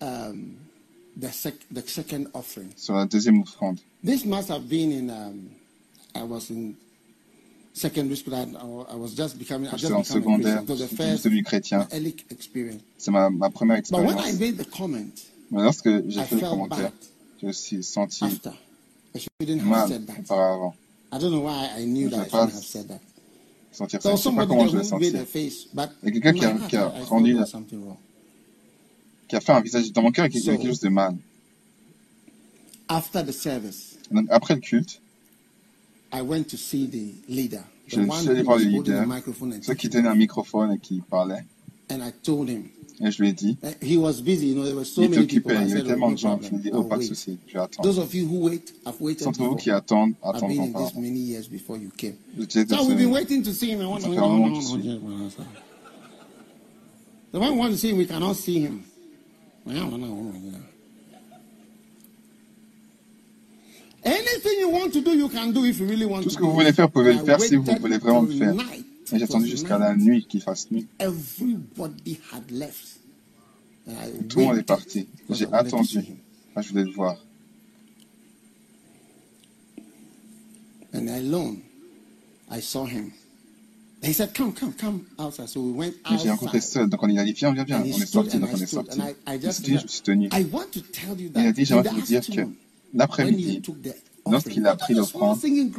um, 0.00 0.56
the, 1.16 1.30
sec- 1.32 1.66
the 1.72 1.86
second 1.86 2.26
offering. 2.34 2.70
sur 2.76 2.94
la 2.94 3.04
deuxième 3.06 3.40
offrande. 3.42 3.78
This 4.04 4.24
must 4.24 4.48
have 4.48 4.68
been 4.68 4.90
in, 4.92 5.10
um, 5.10 5.50
I 6.14 6.22
was 6.24 6.50
in 6.50 6.74
secondary 7.72 8.16
school, 8.16 8.34
I, 8.34 8.44
I 8.92 8.96
was 8.96 9.14
just 9.14 9.38
becoming, 9.38 9.68
I 9.68 9.76
just 9.76 9.92
en 9.92 10.04
secondaire, 10.04 10.62
je 10.66 11.22
devenu 11.22 11.42
chrétien. 11.42 11.86
C'est 12.98 13.10
ma, 13.10 13.30
ma 13.30 13.50
première 13.50 13.76
expérience. 13.76 14.14
But 14.14 14.24
when 14.24 14.34
I 14.34 14.38
made 14.38 14.58
the 14.58 14.68
comment, 14.70 15.10
Mais 15.50 15.62
lorsque 15.62 15.88
j'ai 16.08 16.22
fait 16.22 16.36
le 16.36 16.40
commentaire, 16.40 16.92
j'ai 17.40 17.48
aussi 17.48 17.82
senti 17.82 18.24
mal 19.62 19.90
auparavant. 20.20 20.74
I 21.12 21.18
don't 21.18 21.30
know 21.30 21.42
why 21.42 21.68
I 21.76 21.84
knew 21.84 22.08
that 22.08 22.22
I 22.22 22.28
shouldn't 22.28 22.54
have 22.54 22.64
said 22.64 22.88
that. 22.88 23.00
Sentir 23.70 24.00
ça, 24.02 24.12
je 24.12 24.16
sais 24.16 24.32
pas 24.32 24.46
comment 24.46 24.66
je 24.68 24.78
vais 24.78 24.84
sentir. 24.84 25.12
Il 25.12 25.12
y 25.12 25.76
a 25.76 25.86
quelqu'un 26.10 26.32
qui 26.32 26.44
a, 26.44 26.54
qui 26.68 26.76
a 26.76 26.88
rendu, 27.04 27.36
qui 29.28 29.36
a 29.36 29.40
fait 29.40 29.52
un 29.52 29.60
visage 29.60 29.92
dans 29.92 30.02
mon 30.02 30.10
cœur, 30.10 30.26
il 30.26 30.34
y 30.34 30.48
a 30.48 30.56
quelque 30.56 30.68
chose 30.68 30.80
de 30.80 30.88
mal. 30.88 31.16
After 32.88 33.22
the 33.24 33.32
service, 33.32 33.98
Donc, 34.10 34.26
après 34.30 34.54
le 34.54 34.60
culte, 34.60 35.01
I 36.12 36.22
went 36.22 36.48
to 36.50 36.56
see 36.56 36.86
the 36.86 37.32
leader, 37.32 37.64
the 37.88 37.96
je 37.96 38.00
suis 38.00 38.28
allé 38.28 38.42
voir 38.42 38.58
le 38.58 38.64
leader, 38.64 39.06
celui 39.62 39.76
qui 39.76 39.88
tenait 39.88 40.08
un 40.08 40.14
microphone 40.14 40.72
et 40.72 40.78
qui 40.78 41.00
parlait. 41.00 41.44
And 41.90 42.02
I 42.02 42.12
told 42.22 42.48
him, 42.48 42.70
et 43.00 43.10
je 43.10 43.20
lui 43.20 43.30
ai 43.30 43.32
dit, 43.32 43.58
eh, 43.62 43.84
he 43.84 43.96
was 43.96 44.20
busy, 44.20 44.48
you 44.48 44.54
know, 44.54 44.64
there 44.64 44.76
were 44.76 44.84
so 44.84 45.02
il 45.02 45.06
était 45.06 45.18
occupé, 45.18 45.54
il 45.54 45.68
y 45.68 45.72
avait 45.72 45.82
oh, 45.82 45.86
tellement 45.86 46.12
de 46.12 46.18
gens. 46.18 46.38
Je 46.40 46.50
lui 46.50 46.56
ai 46.56 46.60
dit, 46.60 46.70
oh, 46.72 46.84
pas 46.84 46.98
de 46.98 47.02
souci, 47.02 47.38
je 47.48 47.54
vais 47.54 47.58
attendre. 47.58 47.88
Those 47.88 47.98
of 47.98 48.14
you 48.14 48.26
who 48.26 48.48
wait, 48.48 48.74
have 48.86 48.94
waited 49.00 49.24
D'entre 49.24 49.42
vous 49.42 49.56
qui 49.56 49.70
attendent, 49.70 50.14
attendront 50.22 50.70
pas. 50.70 50.84
This 50.84 50.94
many 50.94 51.18
years 51.18 51.48
before 51.48 51.76
you 51.76 51.90
came. 51.96 52.14
So 52.48 52.86
we've 52.86 52.96
been 52.96 53.10
waiting 53.10 53.42
to 53.42 53.52
see 53.52 53.72
him. 53.72 53.80
Ça 53.80 54.08
fait 54.08 54.16
un 54.16 54.20
moment 54.20 54.52
que 54.52 54.60
je. 54.60 55.32
The 57.32 57.38
one 57.38 57.54
who 57.54 57.58
wants 57.58 57.72
to 57.72 57.78
see 57.78 57.90
him, 57.90 57.98
we 57.98 58.06
cannot 58.06 58.34
see 58.34 58.60
him. 58.60 58.82
Anything 59.66 60.02
you 60.02 60.12
want 60.12 60.34
to 60.34 60.38
do, 60.38 60.56
Tout 64.02 64.10
ce 66.30 66.36
que 66.36 66.42
vous 66.42 66.52
voulez 66.52 66.72
faire, 66.72 66.86
vous 66.86 66.92
pouvez 66.92 67.12
le 67.14 67.24
faire 67.24 67.40
si 67.40 67.56
vous 67.56 67.64
voulez 67.80 67.98
vraiment 67.98 68.22
le 68.22 68.34
faire. 68.34 68.54
Et 69.12 69.18
j'ai 69.18 69.24
attendu 69.24 69.46
jusqu'à 69.46 69.78
la 69.78 69.94
nuit 69.94 70.24
qu'il 70.26 70.40
fasse 70.40 70.70
nuit. 70.70 70.86
Everybody 70.98 72.18
had 72.32 72.50
left. 72.50 73.00
Tout 74.28 74.38
le 74.38 74.44
monde 74.44 74.58
est 74.58 74.62
parti. 74.62 75.08
J'ai 75.30 75.46
attendu. 75.52 76.04
je 76.56 76.68
voulais 76.68 76.84
le 76.84 76.92
voir. 76.92 77.16
And 80.94 81.08
alone, 81.08 81.62
I 82.50 82.60
saw 82.60 82.84
him. 82.84 83.12
He 84.02 84.12
said, 84.12 84.34
come, 84.34 84.52
come, 84.52 84.74
come 84.74 85.06
outside. 85.18 85.48
So 85.48 85.60
we 85.62 85.72
went 85.72 85.94
outside. 86.04 86.20
J'ai 86.22 86.30
rencontré 86.30 86.60
seul. 86.60 86.88
Donc 86.88 87.02
on 87.02 87.16
a 87.16 87.24
dit, 87.24 87.32
viens, 87.32 87.52
viens, 87.52 87.64
viens. 87.64 87.80
On 87.80 87.84
est 87.84 88.06
sorti, 88.06 88.38
donc 88.38 88.50
on 88.52 88.56
est 88.58 88.66
sorti. 88.66 88.98
Je 89.26 89.46
me 89.46 89.52
suis 89.52 89.64
je 89.64 89.82
me 89.82 89.88
suis 89.88 90.02
tenu. 90.02 90.28
Il 90.28 91.46
a 91.46 91.52
dit, 91.52 91.64
j'aimerais 91.64 91.90
vous 91.90 92.02
dire 92.02 92.20
que 92.20 92.42
l'après-midi, 92.94 93.62
lorsqu'il 94.30 94.66
a 94.66 94.76
pris 94.76 94.94
l'offrande, 94.94 95.38
il 95.44 95.76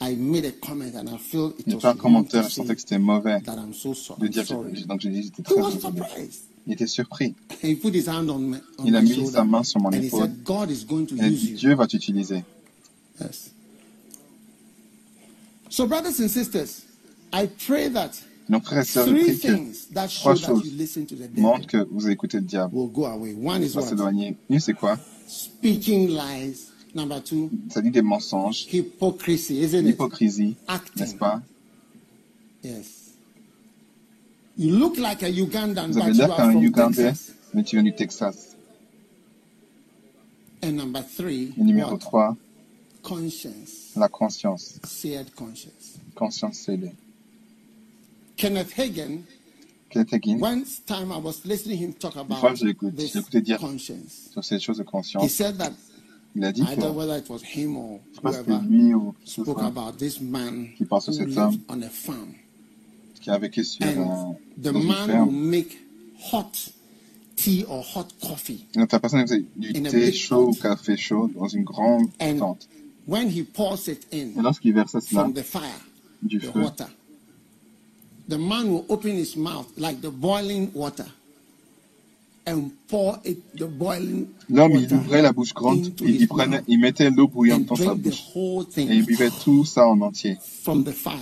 a 0.00 1.78
fait 1.78 1.86
un 1.86 1.94
commentaire, 1.94 2.42
je 2.44 2.48
sentais 2.48 2.74
que 2.74 2.80
c'était 2.80 2.98
mauvais 2.98 3.40
de 3.40 4.26
dire 4.26 4.46
que, 4.46 4.86
donc 4.86 5.00
j'ai 5.00 5.10
dit, 5.10 5.22
j'étais 5.22 5.42
très 5.42 5.54
désolé. 5.54 6.28
Il 6.66 6.72
était 6.72 6.86
surpris. 6.86 7.34
Il 7.62 8.96
a 8.96 9.02
mis 9.02 9.26
sa 9.26 9.44
main 9.44 9.62
sur 9.62 9.80
mon 9.80 9.90
épaule. 9.90 10.30
Il 11.12 11.20
a 11.22 11.28
dit, 11.28 11.52
Dieu 11.52 11.74
va 11.74 11.86
t'utiliser. 11.86 12.42
So, 15.70 15.86
brothers 15.86 16.20
and 16.20 16.28
sisters, 16.28 16.82
I 17.32 17.48
pray 17.66 17.90
that 17.90 18.12
Donc, 18.48 18.64
frères 18.64 18.82
et 18.82 18.84
sœurs, 18.84 19.08
je 19.08 19.14
prie 19.14 19.38
que 19.38 20.14
trois 20.14 20.34
choses 20.36 20.62
montrent 21.36 21.66
que 21.66 21.88
vous 21.90 22.08
écoutez 22.08 22.38
le 22.38 22.44
diable. 22.44 22.74
Va 22.76 23.82
s'éloigner. 23.82 24.36
Une, 24.50 24.60
c'est 24.60 24.74
quoi? 24.74 24.98
Speaking 25.26 26.08
lies. 26.10 26.70
Number 26.94 27.20
two, 27.20 27.50
ça 27.70 27.80
dit 27.82 27.90
des 27.90 28.02
mensonges. 28.02 28.66
Hypocrisy, 28.72 29.58
isn't 29.60 29.82
L'hypocrisie, 29.82 30.54
n'est-ce 30.96 31.16
pas? 31.16 31.42
Yes. 32.62 33.14
You 34.56 34.76
look 34.78 34.96
like 34.98 35.22
a 35.24 35.28
Ugandan, 35.28 35.88
Vous 35.90 35.98
avez 35.98 36.12
l'air 36.12 36.36
d'un 36.36 36.54
Ougandais, 36.54 37.12
mais 37.52 37.64
tu 37.64 37.74
viens 37.76 37.82
du 37.82 37.92
Texas. 37.94 38.54
And 40.62 40.76
number 40.76 41.02
three, 41.04 41.52
Et 41.58 41.62
numéro 41.62 41.96
3, 41.98 42.36
conscience. 43.02 43.90
la 43.96 44.08
conscience. 44.08 44.78
Seared 44.86 45.34
conscience. 45.34 45.98
Conscience 46.14 46.58
scellée. 46.58 46.92
Kenneth 48.36 48.72
Hagin, 48.78 49.18
Kenneth 49.94 50.10
Hagin, 50.12 50.40
one 50.40 50.64
time 50.86 51.12
I 51.12 51.18
was 51.18 51.44
listening 51.44 51.78
him 51.78 51.92
talk 51.94 52.14
une 52.16 52.20
about 52.22 52.40
fois 52.40 52.54
je 52.54 52.66
l'écoutais 52.66 53.40
dire 53.40 53.58
conscience. 53.58 54.28
sur 54.32 54.42
ces 54.44 54.58
choses 54.60 54.78
de 54.78 54.82
He 54.82 54.86
conscience. 54.86 55.30
said 55.32 55.56
that 55.58 55.72
Il 56.36 56.44
a 56.44 56.50
dit 56.52 56.62
que, 56.62 56.72
either 56.72 56.90
whether 56.92 57.16
it 57.16 57.28
was 57.30 57.42
him 57.44 57.76
or 57.76 58.00
je 58.12 58.20
pense 58.20 58.36
que 58.38 58.42
whoever 58.50 58.66
lui 58.68 58.92
ou 58.94 59.14
ce 59.24 59.42
spoke 59.42 59.58
soit 59.60 59.66
about 59.68 59.92
this 59.98 60.20
man 60.20 60.66
qui 60.76 60.84
parle 60.84 61.00
sur 61.02 61.14
cet 61.14 61.26
lived 61.28 61.38
homme 61.38 61.58
on 61.68 61.80
a 61.82 61.88
farm. 61.88 62.34
qui 63.20 63.30
a 63.30 63.38
vécu 63.38 63.64
sur 63.64 63.86
un, 63.86 64.34
the 64.60 64.62
dans 64.72 64.80
une 64.80 64.86
man 64.86 64.98
will 65.08 65.10
ferme. 65.12 65.30
make 65.50 65.78
hot 66.32 66.50
tea 67.36 67.64
or 67.68 67.84
hot 67.94 68.08
coffee. 68.20 68.66
Donc 68.74 68.90
la 68.90 68.98
personne 68.98 69.20
faisait 69.22 69.44
du 69.56 69.72
thé 69.74 70.10
chaud 70.12 70.48
ou 70.48 70.54
café 70.54 70.96
chaud 70.96 71.30
dans 71.36 71.46
une 71.48 71.62
grande 71.62 72.08
And 72.20 72.38
tente. 72.38 72.68
when 73.06 73.30
he 73.30 73.44
pours 73.44 73.86
it 73.86 74.04
Et 74.10 74.22
in 74.22 74.42
lorsqu'il 74.42 74.74
versait 74.74 75.00
cela 75.00 75.22
from 75.22 75.34
the 75.34 75.42
fire, 75.44 75.62
du 76.22 76.38
the 76.40 76.46
feu, 76.52 76.62
water, 76.62 76.86
the 78.28 78.36
man 78.38 78.68
will 78.68 78.84
open 78.88 79.16
his 79.16 79.36
mouth 79.36 79.66
like 79.76 80.00
the 80.00 80.10
boiling 80.10 80.70
water 80.74 81.06
and 82.46 82.70
pour 82.88 83.18
it, 83.24 83.38
the 83.56 83.64
boiling 83.66 84.26
l'homme 84.48 84.72
il 84.72 84.82
water 84.82 84.94
ouvrait 84.96 85.22
la 85.22 85.32
bouche 85.32 85.54
grande, 85.54 85.86
into 85.86 86.04
il, 86.06 86.26
prenait, 86.28 86.62
il 86.68 86.78
mettait 86.78 87.10
l'eau 87.10 87.28
bouillante 87.28 87.66
dans 87.66 87.76
sa 87.76 87.94
bouche 87.94 88.22
whole 88.34 88.66
et 88.76 88.82
il 88.82 88.86
thing 88.86 89.04
buvait 89.04 89.30
tout 89.42 89.64
ça 89.64 89.86
en 89.88 90.00
entier, 90.00 90.36
from 90.62 90.84
the 90.84 90.90
fire. 90.92 91.18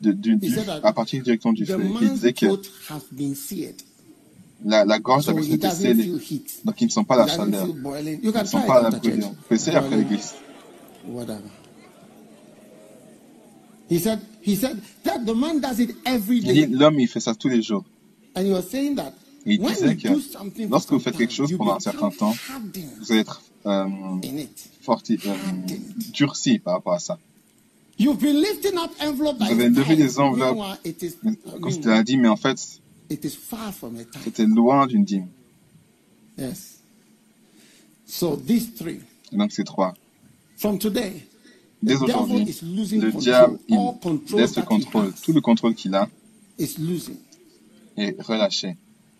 de, 0.00 0.12
du, 0.12 0.34
He 0.34 0.38
du- 0.38 0.50
said 0.54 0.66
that 0.66 0.80
à 0.84 0.92
partir 0.92 1.22
directement 1.22 1.52
du 1.52 1.66
feu. 1.66 1.80
Il 2.00 2.10
disait 2.10 2.32
que 2.32 2.46
la, 4.64 4.84
la 4.84 4.98
gorge 4.98 5.28
avait 5.28 5.46
été 5.46 5.68
scellée, 5.70 6.12
donc 6.64 6.80
ils 6.80 6.86
ne 6.86 6.90
sont 6.90 7.04
pas 7.04 7.16
la 7.16 7.26
chaleur, 7.28 7.66
ils 8.22 8.30
ne 8.32 8.44
sont 8.44 8.60
pas 8.62 8.82
la 8.82 8.90
brûlure. 8.90 9.28
Vous 9.28 9.34
pouvez 9.42 9.56
essayer 9.56 9.76
après 9.76 9.96
l'église. 9.96 10.34
Whatever. 11.06 11.42
He 13.88 13.98
said, 13.98 14.18
he 14.42 14.56
said 14.56 14.78
that 15.04 15.20
the 15.24 15.34
man 15.34 15.60
does 15.60 15.78
it 15.80 15.94
every 16.04 16.38
Il 16.38 16.44
dit, 16.44 16.52
day. 16.54 16.66
l'homme 16.66 16.98
il 17.00 17.08
fait 17.08 17.20
ça 17.20 17.34
tous 17.34 17.48
les 17.48 17.62
jours. 17.62 17.84
And 18.36 18.42
he 18.42 18.50
was 18.52 18.62
saying 18.70 18.94
that 18.96 19.12
Et 19.46 19.54
il 19.54 19.60
disait 19.60 19.92
you 19.94 19.96
que 19.96 20.08
do 20.08 20.20
something 20.20 20.64
for 20.68 20.70
lorsque 20.72 20.90
vous 20.92 20.98
faites 21.00 21.16
quelque 21.16 21.30
time, 21.30 21.36
chose 21.36 21.50
you 21.50 21.58
pendant 21.58 21.76
un 21.76 21.80
certain 21.80 22.10
temps, 22.10 22.34
vous 23.00 23.12
allez 23.12 23.20
être 23.20 23.42
euh, 23.66 23.84
in 23.84 24.36
it. 24.38 24.68
forti, 24.82 25.18
euh, 25.26 25.34
durci 26.12 26.58
par 26.58 26.74
rapport 26.74 26.92
à 26.94 26.98
ça. 26.98 27.18
You've 27.98 28.18
been 28.20 28.36
lifting 28.36 28.76
up 28.78 28.92
envelope 29.00 29.38
Vous 29.38 29.50
avez 29.50 29.68
levé 29.70 29.96
des 29.96 30.20
enveloppes. 30.20 30.56
Comme 31.60 31.70
c'était 31.72 31.90
un 31.90 32.02
dîme, 32.04 32.20
mais 32.20 32.28
en 32.28 32.36
fait, 32.36 32.56
it 33.10 33.24
is 33.24 33.30
far 33.30 33.72
from 33.74 33.96
a 33.96 34.04
time. 34.04 34.20
c'était 34.24 34.46
loin 34.46 34.86
d'une 34.86 35.04
dîme. 35.04 35.26
Yes. 36.38 36.78
So 38.06 38.36
these 38.36 38.72
three, 38.74 39.00
Et 39.32 39.36
donc 39.36 39.50
ces 39.52 39.64
trois. 39.64 39.94
Dès 41.82 41.94
aujourd'hui, 41.96 42.44
le 42.92 43.12
diable, 43.12 43.58
il 43.68 43.78
laisse 44.36 44.56
le 44.56 44.62
contrôle. 44.62 45.12
Tout 45.22 45.32
le 45.32 45.40
contrôle 45.40 45.74
qu'il 45.74 45.94
a 45.94 46.08
est 46.58 48.16
relâché. 48.22 48.76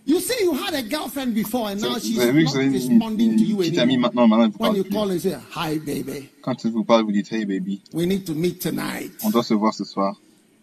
You 0.06 0.20
see, 0.20 0.42
you 0.42 0.54
had 0.54 0.72
a 0.74 0.82
girlfriend 0.82 1.34
before, 1.34 1.68
and 1.68 1.76
Vous 1.80 1.86
now 1.86 1.96
avez 1.96 2.00
she's 2.00 2.14
vous 2.14 2.20
avez 2.22 2.32
vu 2.32 2.44
que 2.46 2.50
vous 2.50 2.56
avez 2.56 2.66
une, 2.66 2.72
responding 2.72 3.36
to 3.36 3.42
une 3.42 3.48
you 3.50 3.56
petite 3.58 3.78
amie 3.78 3.98
maintenant, 3.98 4.26
maintenant 4.26 4.46
elle 4.46 4.50
vous 4.52 4.58
parle 4.58 4.76
you 4.78 4.84
plus. 4.84 4.92
call 4.94 5.10
and 5.12 5.18
say, 5.18 5.36
"Hi, 5.54 5.78
baby, 5.78 6.30
Quand 6.40 6.64
elle 6.64 6.70
vous 6.70 6.84
parle, 6.84 7.04
vous 7.04 7.12
dites 7.12 7.30
Hey 7.30 7.44
baby, 7.44 7.82
we 7.92 8.06
need 8.06 8.24
to 8.24 8.34
meet 8.34 8.58
tonight. 8.58 9.12
on 9.22 9.28
doit 9.28 9.42
se 9.42 9.52
voir 9.52 9.74
ce 9.74 9.84
soir. 9.84 10.18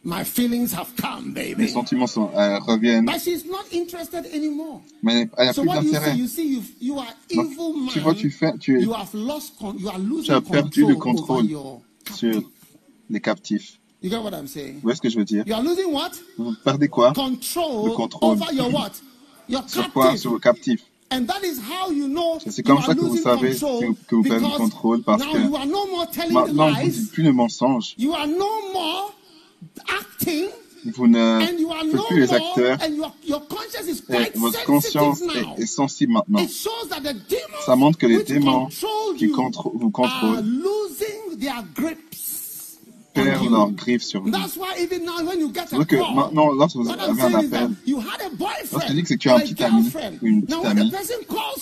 My 0.05 0.23
feelings 0.23 0.71
have 0.73 0.89
come, 0.95 1.33
baby." 1.33 1.67
sentiments 1.67 2.07
sont, 2.07 2.29
euh, 2.35 2.59
reviennent, 2.59 3.05
But 3.05 3.19
she's 3.21 3.43
not 3.45 3.65
interested 3.73 4.23
anymore. 4.33 4.81
mais 5.01 5.27
elle 5.37 5.47
n'a 5.47 5.53
So 5.53 5.63
plus 5.63 5.69
what 5.69 5.81
do 5.81 5.87
you 5.87 5.93
see? 5.93 5.93
d'intérêt. 5.99 6.17
You 6.17 6.27
see, 6.27 6.47
you 6.53 6.61
you 6.79 6.99
are 6.99 7.07
Donc, 7.33 7.45
evil 7.51 7.73
man. 7.75 7.89
tu 7.91 7.99
vois, 8.01 8.13
tu 8.13 8.29
fais, 8.29 8.53
tu 8.59 8.77
es 8.79 8.83
You 8.83 8.93
have 8.93 9.09
lost. 9.15 9.55
Con- 9.59 9.75
you 9.79 9.89
are 9.89 9.97
losing 9.97 10.25
Tu 10.25 10.31
as 10.33 10.41
perdu 10.41 10.81
le 10.85 10.95
control 10.95 11.15
contrôle 11.15 11.45
your 11.49 11.81
sur 12.13 12.41
les 13.09 13.19
captifs. 13.19 13.79
You 14.03 14.11
get 14.11 14.19
what 14.21 14.33
I'm 14.33 14.47
saying? 14.47 14.81
Ce 14.93 15.01
que 15.01 15.09
je 15.09 15.17
veux 15.17 15.25
dire? 15.25 15.43
You 15.47 15.55
are 15.55 15.63
losing 15.63 15.91
what? 15.91 16.11
Vous 16.37 16.53
perdez 16.63 16.87
quoi? 16.87 17.11
Control, 17.13 17.87
Le 17.87 17.91
contrôle. 17.95 18.33
over 18.33 18.53
your 18.53 18.71
what? 18.71 18.91
Your 19.49 19.63
Sur 19.67 19.91
quoi? 19.91 20.15
Sur 20.17 20.31
vos 20.31 20.39
captifs. 20.39 20.83
And 21.11 21.25
that 21.27 21.43
is 21.43 21.59
how 21.59 21.91
you 21.91 22.07
know 22.07 22.37
C'est 22.45 22.61
comme 22.63 22.77
are 22.77 22.85
ça 22.85 22.93
que 22.93 22.99
vous 22.99 23.17
savez 23.17 23.51
que- 23.55 24.15
vous 24.15 24.21
perdez 24.23 24.39
le 24.45 24.57
contrôle 24.57 25.01
parce 25.01 25.23
now 25.23 25.31
que 25.33 25.37
you 25.39 25.55
are 25.55 25.65
no 25.65 25.87
more 25.87 26.07
telling 26.11 26.33
Maintenant, 26.33 26.69
vous 26.69 26.75
ne 26.75 26.83
lies. 26.83 26.89
dites 26.91 27.11
plus 27.11 27.23
de 27.23 27.31
mensonges. 27.31 27.95
You 27.97 28.13
are 28.13 28.27
no 28.27 28.49
more 28.73 29.13
Vous 30.93 31.07
ne 31.07 31.39
faites 31.39 32.07
plus 32.07 32.19
les 32.19 32.33
acteurs. 32.33 32.77
Et 32.83 34.37
votre 34.37 34.65
conscience 34.65 35.21
est, 35.21 35.63
est 35.63 35.65
sensible 35.65 36.13
maintenant. 36.13 36.45
Ça 37.65 37.75
montre 37.75 37.97
que 37.97 38.05
les 38.07 38.23
démons 38.23 38.67
qui 39.17 39.27
vous 39.27 39.89
contrôlent 39.91 40.45
perdent 43.15 43.43
you. 43.43 43.49
leurs 43.49 43.71
griffes 43.71 44.03
sur 44.03 44.21
vous. 44.21 44.29
That's 44.29 44.57
why 44.57 44.75
even 44.77 45.05
now 45.05 45.23
when 45.23 45.39
you 45.39 45.51
get 45.51 45.67
C'est 45.69 45.87
que 45.87 45.95
maintenant, 45.95 46.51
lorsque 46.53 46.75
vous 46.75 46.89
avez 46.89 47.21
un 47.21 47.33
appel, 47.33 47.69
Lorsque 47.87 48.87
tu 48.87 48.93
dis 48.93 49.03
que 49.03 49.13
tu 49.15 49.29
as 49.29 49.35
un 49.35 49.39
petit 49.39 49.63
ami, 49.63 49.83
girlfriend. 49.83 50.13
une 50.21 50.45
petite 50.45 50.65
amie, 50.65 50.91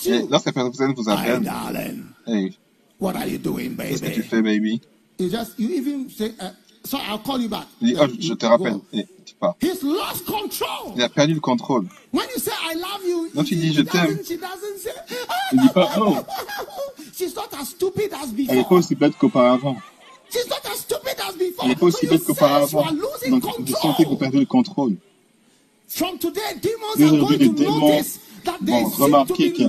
et 0.06 0.26
lorsque 0.28 0.46
la 0.46 0.52
personne 0.52 0.94
vous 0.94 1.08
appelle, 1.08 1.42
darling, 1.42 2.02
hey, 2.26 2.56
what 3.00 3.14
are 3.14 3.26
you 3.26 3.38
doing, 3.38 3.76
qu'est-ce 3.76 4.02
que 4.02 4.08
tu 4.08 4.20
baby? 4.20 4.28
fais, 4.28 4.42
baby? 4.42 4.80
You 5.18 5.28
just 5.30 5.58
you 5.58 5.70
even 5.70 6.10
say, 6.10 6.32
uh, 6.40 6.50
So 6.86 6.98
I'll 6.98 7.18
call 7.18 7.40
you 7.40 7.48
back. 7.48 7.66
Il 7.80 7.88
dit, 7.88 7.96
oh, 7.98 8.06
je 8.20 8.34
te 8.34 8.46
rappelle. 8.46 8.78
Et 8.92 9.06
tu 9.24 9.34
pars. 9.34 9.54
He's 9.62 9.82
lost 9.82 10.26
control. 10.26 10.92
Il 10.96 11.02
a 11.02 11.08
perdu 11.08 11.34
le 11.34 11.40
contrôle. 11.40 11.86
When 12.12 12.26
you 12.34 12.40
say 12.40 12.52
I 12.52 12.74
love 12.74 13.08
you, 13.08 13.28
Quand 13.34 13.44
tu 13.44 13.56
dis 13.56 13.72
je 13.72 13.82
t'aime, 13.82 14.18
she 14.22 14.38
doesn't 14.38 14.78
say, 14.78 14.90
il 15.52 15.60
dit 15.60 15.68
pas 15.68 15.90
oh. 15.98 16.16
She's 17.16 17.34
not 17.34 17.48
as 17.58 17.70
stupid 17.70 18.12
as 18.12 18.26
before. 18.26 18.52
Elle 18.52 18.58
n'est 18.58 18.64
pas 18.64 18.74
aussi 18.74 18.94
bête 18.94 19.16
qu'auparavant. 19.18 19.76
She's 20.30 20.46
not 20.48 20.56
as 20.70 20.78
stupid 20.80 21.16
as 21.26 21.32
before. 21.32 21.64
Elle 21.64 21.68
n'est 21.70 21.76
pas 21.76 21.86
aussi 21.86 22.06
bête 22.06 22.24
qu'auparavant. 22.24 22.84
Donc 23.30 23.44
vous 23.60 23.74
sentez 23.74 24.04
que 24.04 24.08
vous 24.08 24.16
perdez 24.16 24.40
le 24.40 24.46
contrôle. 24.46 24.96
From 25.88 26.18
today, 26.18 26.40
demons 26.60 27.06
are 27.06 27.26
going 27.28 27.38
to 27.38 27.62
notice 27.62 28.18
that 28.44 28.58
they 28.60 28.82
vont 28.82 28.88
remarquer 29.04 29.52
que 29.52 29.62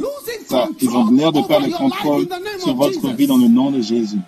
ça, 0.48 0.68
ils 0.82 0.90
ont 0.90 1.12
l'air 1.12 1.32
de 1.32 1.42
perdre 1.42 1.68
le 1.68 1.74
contrôle 1.74 2.28
sur 2.60 2.76
votre 2.76 3.10
vie 3.14 3.28
dans 3.28 3.38
le 3.38 3.48
nom 3.48 3.72
de 3.72 3.82
Jésus. 3.82 4.20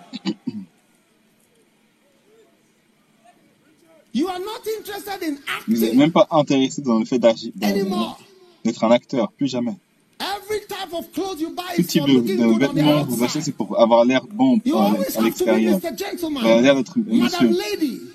Vous 5.68 5.76
n'êtes 5.76 5.94
même 5.94 6.12
pas 6.12 6.26
intéressé 6.30 6.82
dans 6.82 6.98
le 6.98 7.04
fait 7.04 7.18
d'agir, 7.18 7.52
d'être 8.64 8.84
un 8.84 8.90
acteur, 8.90 9.30
plus 9.32 9.48
jamais. 9.48 9.76
Tout 11.76 11.82
type 11.82 12.04
de, 12.06 12.20
de 12.20 12.58
vêtements 12.58 13.04
que 13.04 13.10
vous 13.10 13.22
achetez, 13.24 13.40
c'est 13.40 13.52
pour 13.52 13.78
avoir 13.78 14.04
l'air 14.04 14.22
bon 14.32 14.58
à 14.74 15.22
l'extérieur. 15.22 15.78
Vous 15.78 16.46
avez 16.46 16.62
l'air 16.62 16.74
d'être 16.74 16.98
monsieur, 16.98 17.50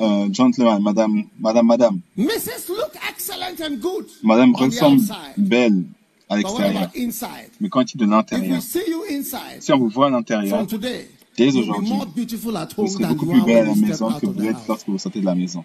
euh, 0.01 0.27
gentleman, 0.33 0.81
madame, 0.81 1.23
madame, 1.39 1.65
madame. 1.65 1.99
Madame 4.23 4.55
ressemble 4.55 5.01
belle 5.37 5.83
à 6.29 6.37
l'extérieur. 6.37 6.89
Mais 7.61 7.69
quand 7.69 7.93
il 7.93 7.97
de 7.97 8.05
l'intérieur, 8.05 8.61
si 9.59 9.71
on 9.71 9.77
vous 9.77 9.89
voit 9.89 10.07
à 10.07 10.09
l'intérieur, 10.09 10.65
dès 11.37 11.55
aujourd'hui, 11.55 11.93
vous 12.77 12.87
serez 12.87 13.03
beaucoup 13.05 13.25
plus 13.27 13.41
belle 13.43 13.57
à 13.57 13.69
la 13.69 13.75
maison 13.75 14.11
que 14.19 14.25
vous 14.25 14.45
êtes 14.45 14.57
lorsque 14.67 14.87
vous 14.89 14.97
sortez 14.97 15.21
de 15.21 15.25
la 15.25 15.35
maison. 15.35 15.63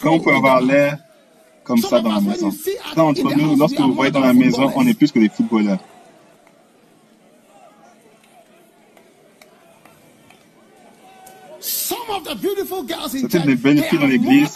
Comment 0.00 0.14
on 0.16 0.20
peut 0.20 0.34
avoir 0.34 0.60
l'air 0.60 0.98
comme 1.64 1.78
ça 1.78 2.00
dans 2.00 2.12
la 2.12 2.20
maison 2.20 2.50
Là, 2.96 3.04
entre 3.04 3.36
nous, 3.36 3.56
lorsque 3.56 3.78
vous 3.78 3.92
voyez 3.94 4.10
dans 4.10 4.20
la 4.20 4.32
maison, 4.32 4.70
on 4.74 4.86
est 4.86 4.94
plus 4.94 5.12
que 5.12 5.18
des 5.18 5.28
footballeurs. 5.28 5.78
Certaines 13.20 13.42
des 13.46 13.54
belles 13.56 13.82
filles 13.84 13.98
dans 13.98 14.06
l'église, 14.06 14.54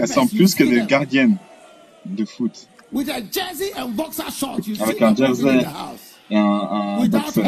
elles 0.00 0.08
sont 0.08 0.26
plus 0.26 0.54
que 0.54 0.64
des 0.64 0.82
gardiennes 0.86 1.36
de 2.06 2.24
foot. 2.24 2.68
Avec 4.80 5.02
un 5.02 5.14
jersey 5.16 5.66
et 6.30 6.36
un, 6.36 6.42
un 6.44 7.00
boxeur. 7.08 7.44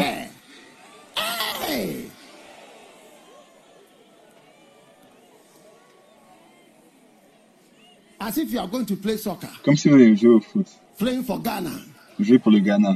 As 8.19 8.37
if 8.37 8.51
you 8.51 8.59
are 8.59 8.67
going 8.67 8.85
to 8.85 8.95
play 8.95 9.17
soccer. 9.17 9.49
Comme 9.63 9.75
si 9.75 9.89
vous 9.89 9.95
alliez 9.95 10.15
jouer 10.15 10.35
au 10.35 10.39
foot. 10.39 10.67
Playing 10.97 11.23
for 11.23 11.39
Ghana. 11.41 11.71
Jouer 12.19 12.39
pour 12.39 12.51
le 12.51 12.59
Ghana. 12.59 12.95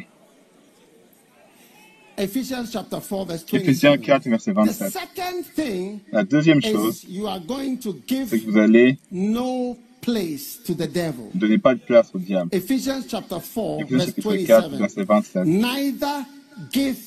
Ephesians 2.18 2.66
chapter 2.72 3.00
4 3.00 3.26
verse 3.26 3.46
27. 3.46 3.62
Ephésiens 3.64 3.98
4 3.98 4.30
verset 4.30 4.54
27. 4.54 4.88
The 4.88 4.92
second 4.92 5.44
thing 5.56 6.00
La 6.12 6.24
deuxième 6.24 6.62
chose, 6.62 7.06
you 7.08 7.28
are 7.28 7.40
going 7.40 7.78
to 7.78 7.96
give 8.08 8.28
c'est 8.30 8.40
que 8.40 8.52
vous 8.52 8.58
allez 8.58 8.98
no 9.12 9.78
place 10.02 10.60
to 10.66 10.74
the 10.74 10.88
devil. 10.92 11.30
donner 11.34 11.58
pas 11.58 11.74
de 11.74 11.80
place 11.80 12.12
au 12.14 12.20
diable. 12.20 12.50
Ephesians 12.52 13.02
chapter 13.08 13.40
4 13.40 13.82
Ephésiens 13.82 13.98
verse 13.98 14.06
chapitre 14.08 14.36
4 14.46 14.70
27. 14.70 14.80
verset 14.80 15.04
27. 15.04 15.46
Neither 15.46 16.26
give 16.72 16.98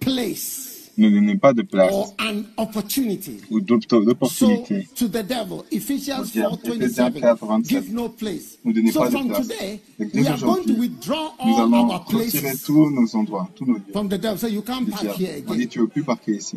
place 0.00 0.75
Ne 0.98 1.10
donnez 1.10 1.36
pas 1.36 1.52
de 1.52 1.60
place 1.62 1.92
or 1.92 2.14
an 2.18 2.42
opportunity. 2.56 3.38
ou 3.50 3.60
d'op- 3.60 3.82
So 3.88 4.00
d'opportunité. 4.02 4.88
to 4.94 5.08
the 5.08 5.22
devil, 5.22 5.62
Ephesians 5.70 6.22
Diable. 6.32 6.56
4 6.62 6.74
Ephésiens 6.76 7.10
27, 7.10 7.20
4, 7.20 7.46
27. 7.46 7.84
give 7.84 7.92
no 7.94 8.08
place. 8.08 8.58
Ne 8.64 8.72
donnez 8.72 8.92
So 8.92 9.00
pas 9.00 9.10
de 9.10 9.16
place. 9.28 9.42
today, 9.48 9.80
Donc, 9.98 10.14
we 10.14 10.22
dès 10.22 10.28
are 10.28 10.38
going 10.38 10.38
to 10.38 10.46
aujourd'hui, 10.46 10.74
withdraw 10.80 11.32
Nous 11.44 11.52
all 11.54 11.60
allons 11.64 11.90
our 11.90 12.04
retirer 12.06 12.52
tous 12.64 12.90
nos 12.90 13.14
endroits, 13.16 13.48
tous 13.54 13.66
nos 13.66 13.74
lieux. 13.74 13.82
from 13.92 14.08
the 14.08 14.16
devil. 14.18 14.38
So 14.38 14.46
you 14.48 14.62
can't 14.62 14.84
du 14.86 14.90
park 14.90 15.02
diable. 15.02 15.18
here 15.20 15.42
On 15.46 15.54
dit 15.54 15.60
again. 15.62 15.68
tu 15.68 15.78
ne 15.80 15.84
veux 15.84 15.88
plus 15.90 16.02
parquer 16.02 16.36
ici. 16.36 16.56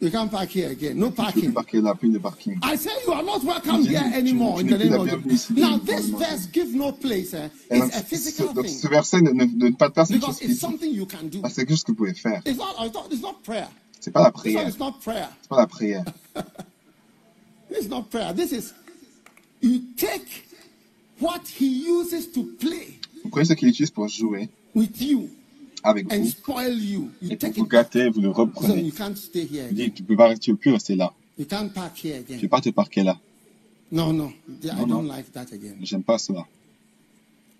You 0.00 0.12
can't 0.12 0.30
park 0.30 0.50
here 0.50 0.70
again. 0.70 1.00
No 1.00 1.10
parking. 1.10 1.52
I 2.62 2.76
say 2.76 2.90
you 3.04 3.12
are 3.12 3.22
not 3.22 3.42
welcome 3.42 3.84
here 3.84 4.10
anymore 4.14 4.60
in 4.60 4.68
the 4.68 4.78
name 4.78 4.92
of 4.92 5.24
Jesus. 5.24 5.50
Now 5.50 5.78
this 5.78 6.06
verse, 6.06 6.46
give 6.46 6.72
no 6.72 6.92
place, 6.92 7.34
a 7.34 7.50
physical 8.04 8.54
donc, 8.54 8.68
ce 8.68 8.86
verset 8.88 9.20
ne, 9.20 9.70
pas 9.72 9.88
de 9.88 9.94
place 9.94 10.12
because 10.12 10.40
it's 10.40 10.60
something 10.60 10.92
you 10.92 11.04
can 11.06 11.28
do. 11.28 11.40
Ah, 11.42 11.48
c'est 11.48 11.66
quelque 11.66 11.70
chose 11.70 11.82
que 11.82 11.92
vous 11.92 11.96
pouvez 11.96 12.14
faire. 12.14 12.42
It's 12.46 12.58
not. 12.58 12.76
It's 12.78 12.94
not, 12.94 13.06
it's 13.10 13.22
not 13.22 13.42
prayer. 13.42 13.68
C'est 13.98 14.12
pas 14.12 14.22
la 14.22 14.30
prière. 14.30 14.68
is 14.68 14.78
not 14.78 15.00
prayer. 15.00 15.28
C'est 15.42 15.48
pas 15.48 15.56
la 15.56 15.66
prière. 15.66 16.04
This 17.68 17.84
is 17.84 17.88
not 17.88 18.08
prayer. 18.08 18.32
This 18.32 18.52
is 18.52 18.72
you 19.60 19.80
take 19.96 20.46
what 21.18 21.42
he 21.48 21.66
uses 21.66 22.30
to 22.32 22.44
play 22.60 23.00
Vous 23.24 23.30
prenez 23.30 23.44
ce 23.44 23.54
qu'il 23.54 23.68
utilise 23.68 23.90
pour 23.90 24.08
jouer 24.08 24.48
with 24.74 25.00
you 25.00 25.28
avec 25.82 26.12
and 26.12 26.18
vous 26.20 26.28
spoil 26.30 26.72
you. 26.78 27.10
You 27.22 27.30
et 27.32 27.36
vous 27.36 27.64
it. 27.64 27.68
gâter, 27.70 28.08
vous 28.10 28.20
le 28.20 28.30
reprenez. 28.30 28.82
you 28.82 28.92
can't 28.92 29.16
stay 29.16 29.44
here. 29.44 29.64
Vous 29.68 29.74
Again. 29.74 29.84
dites, 29.84 29.94
tu 29.94 30.02
peux 30.02 30.16
pas, 30.16 30.34
peux 30.34 30.54
plus 30.56 30.72
rester 30.72 30.96
là. 30.96 31.12
You 31.38 31.44
can't 31.46 31.68
park 31.72 31.96
here 32.04 32.22
Tu 32.26 32.32
again. 32.32 32.40
peux 32.40 32.48
pas 32.48 32.60
te 32.60 32.70
parquer 32.70 33.02
là. 33.04 33.18
No, 33.90 34.12
no. 34.12 34.26
I 34.62 34.66
No, 34.66 34.86
don't 34.86 34.88
no. 35.06 35.14
like 35.14 35.32
that 35.32 35.52
again. 35.52 35.76
J'aime 35.82 36.02
pas 36.02 36.18
cela. 36.18 36.46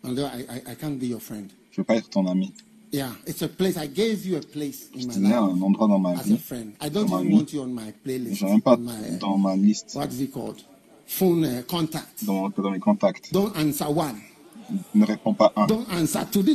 Although 0.05 0.27
I, 0.27 0.45
I, 0.49 0.73
I 0.73 0.75
can't 0.75 0.99
be 0.99 1.07
your 1.07 1.21
friend. 1.21 1.49
Je 1.71 1.81
veux 1.81 1.85
pas 1.85 1.97
être 1.97 2.09
ton 2.11 2.27
ami. 2.27 2.53
Yeah, 2.93 3.11
it's 3.27 3.43
a 3.43 3.49
place. 3.49 3.77
I 3.77 3.87
gave 3.87 4.25
you 4.25 4.37
a 4.37 4.41
place 4.41 4.89
in 4.95 5.01
Je 5.01 5.07
my 5.07 5.15
life 5.29 5.33
un 5.35 5.61
endroit 5.63 5.89
dans 5.89 5.99
ma 5.99 6.13
as 6.15 6.21
a 6.21 6.25
vie. 6.25 6.39
friend. 6.39 6.73
I 6.81 6.89
don't 6.89 7.07
even 7.09 7.29
vie. 7.29 7.35
want 7.35 7.53
you 7.53 7.61
on 7.63 7.69
my 7.75 7.93
playlist. 8.05 8.43
Pas 8.65 8.77
dans 9.21 9.37
ma 9.39 9.57
liste, 9.57 9.95
what 9.95 10.09
is 10.11 10.21
it 10.23 10.33
called? 10.33 10.57
Phone 11.07 11.45
uh, 11.45 11.63
contact. 11.67 12.25
dans, 12.25 12.49
dans 12.51 12.71
mes 12.71 12.79
contacts. 12.79 13.33
Don't 13.33 13.55
answer 13.57 13.87
one. 13.89 14.17
Ne 14.95 15.05
réponds 15.07 15.35
pas 15.35 15.53
un. 15.57 15.67
Ne 15.67 15.75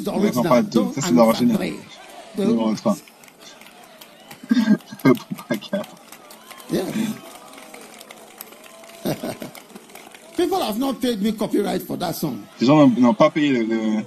original. 0.10 0.50
pas 0.50 0.62
deux. 0.62 0.86
Ça, 0.96 1.02
c'est 1.02 1.12
l'original. 1.14 1.72
Numéro 2.38 2.72
Don't- 2.72 2.76
3. 2.76 2.98
Ne 4.52 4.56
réponds 5.04 5.36
pas 5.50 5.58
quatre. 5.58 5.96
Yeah. 6.72 6.84
People 10.38 10.62
have 10.62 10.80
not 10.80 10.94
paid 11.02 11.22
me 11.22 11.32
copyright 11.32 11.82
for 11.84 11.98
that 11.98 12.14
song. 12.14 12.38
Les 12.60 12.68
gens 12.68 12.88
n'ont- 12.88 13.14
pas 13.14 13.30
payé 13.30 13.52
le, 13.52 13.64
le- 13.64 14.04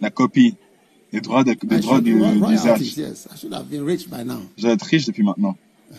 la 0.00 0.10
copie, 0.10 0.54
les 1.12 1.20
droits, 1.20 1.42
de, 1.44 1.56
les 1.68 1.80
droits 1.80 2.00
du- 2.00 2.14
d'usage. 2.14 2.96
yes. 2.96 3.26
I 3.32 3.36
should 3.38 3.52
have 3.54 3.68
been 3.68 3.84
rich 3.84 4.08
by 4.08 4.24
now. 4.24 4.40
Je 4.56 4.62
dois 4.62 4.72
être 4.72 4.84
riche 4.86 5.06
depuis 5.06 5.22
maintenant. 5.22 5.56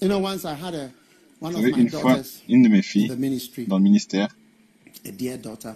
You 0.00 0.08
know, 0.08 0.18
once 0.18 0.44
I 0.44 0.54
had 0.54 0.74
a 0.74 0.90
my 1.42 1.70
une 1.76 1.90
fois, 1.90 2.20
une 2.48 2.62
de 2.62 2.68
mes 2.68 2.82
filles 2.82 3.08
dans 3.66 3.78
le 3.78 3.82
ministère, 3.82 4.36
a 5.06 5.10
dear 5.10 5.38
daughter. 5.38 5.72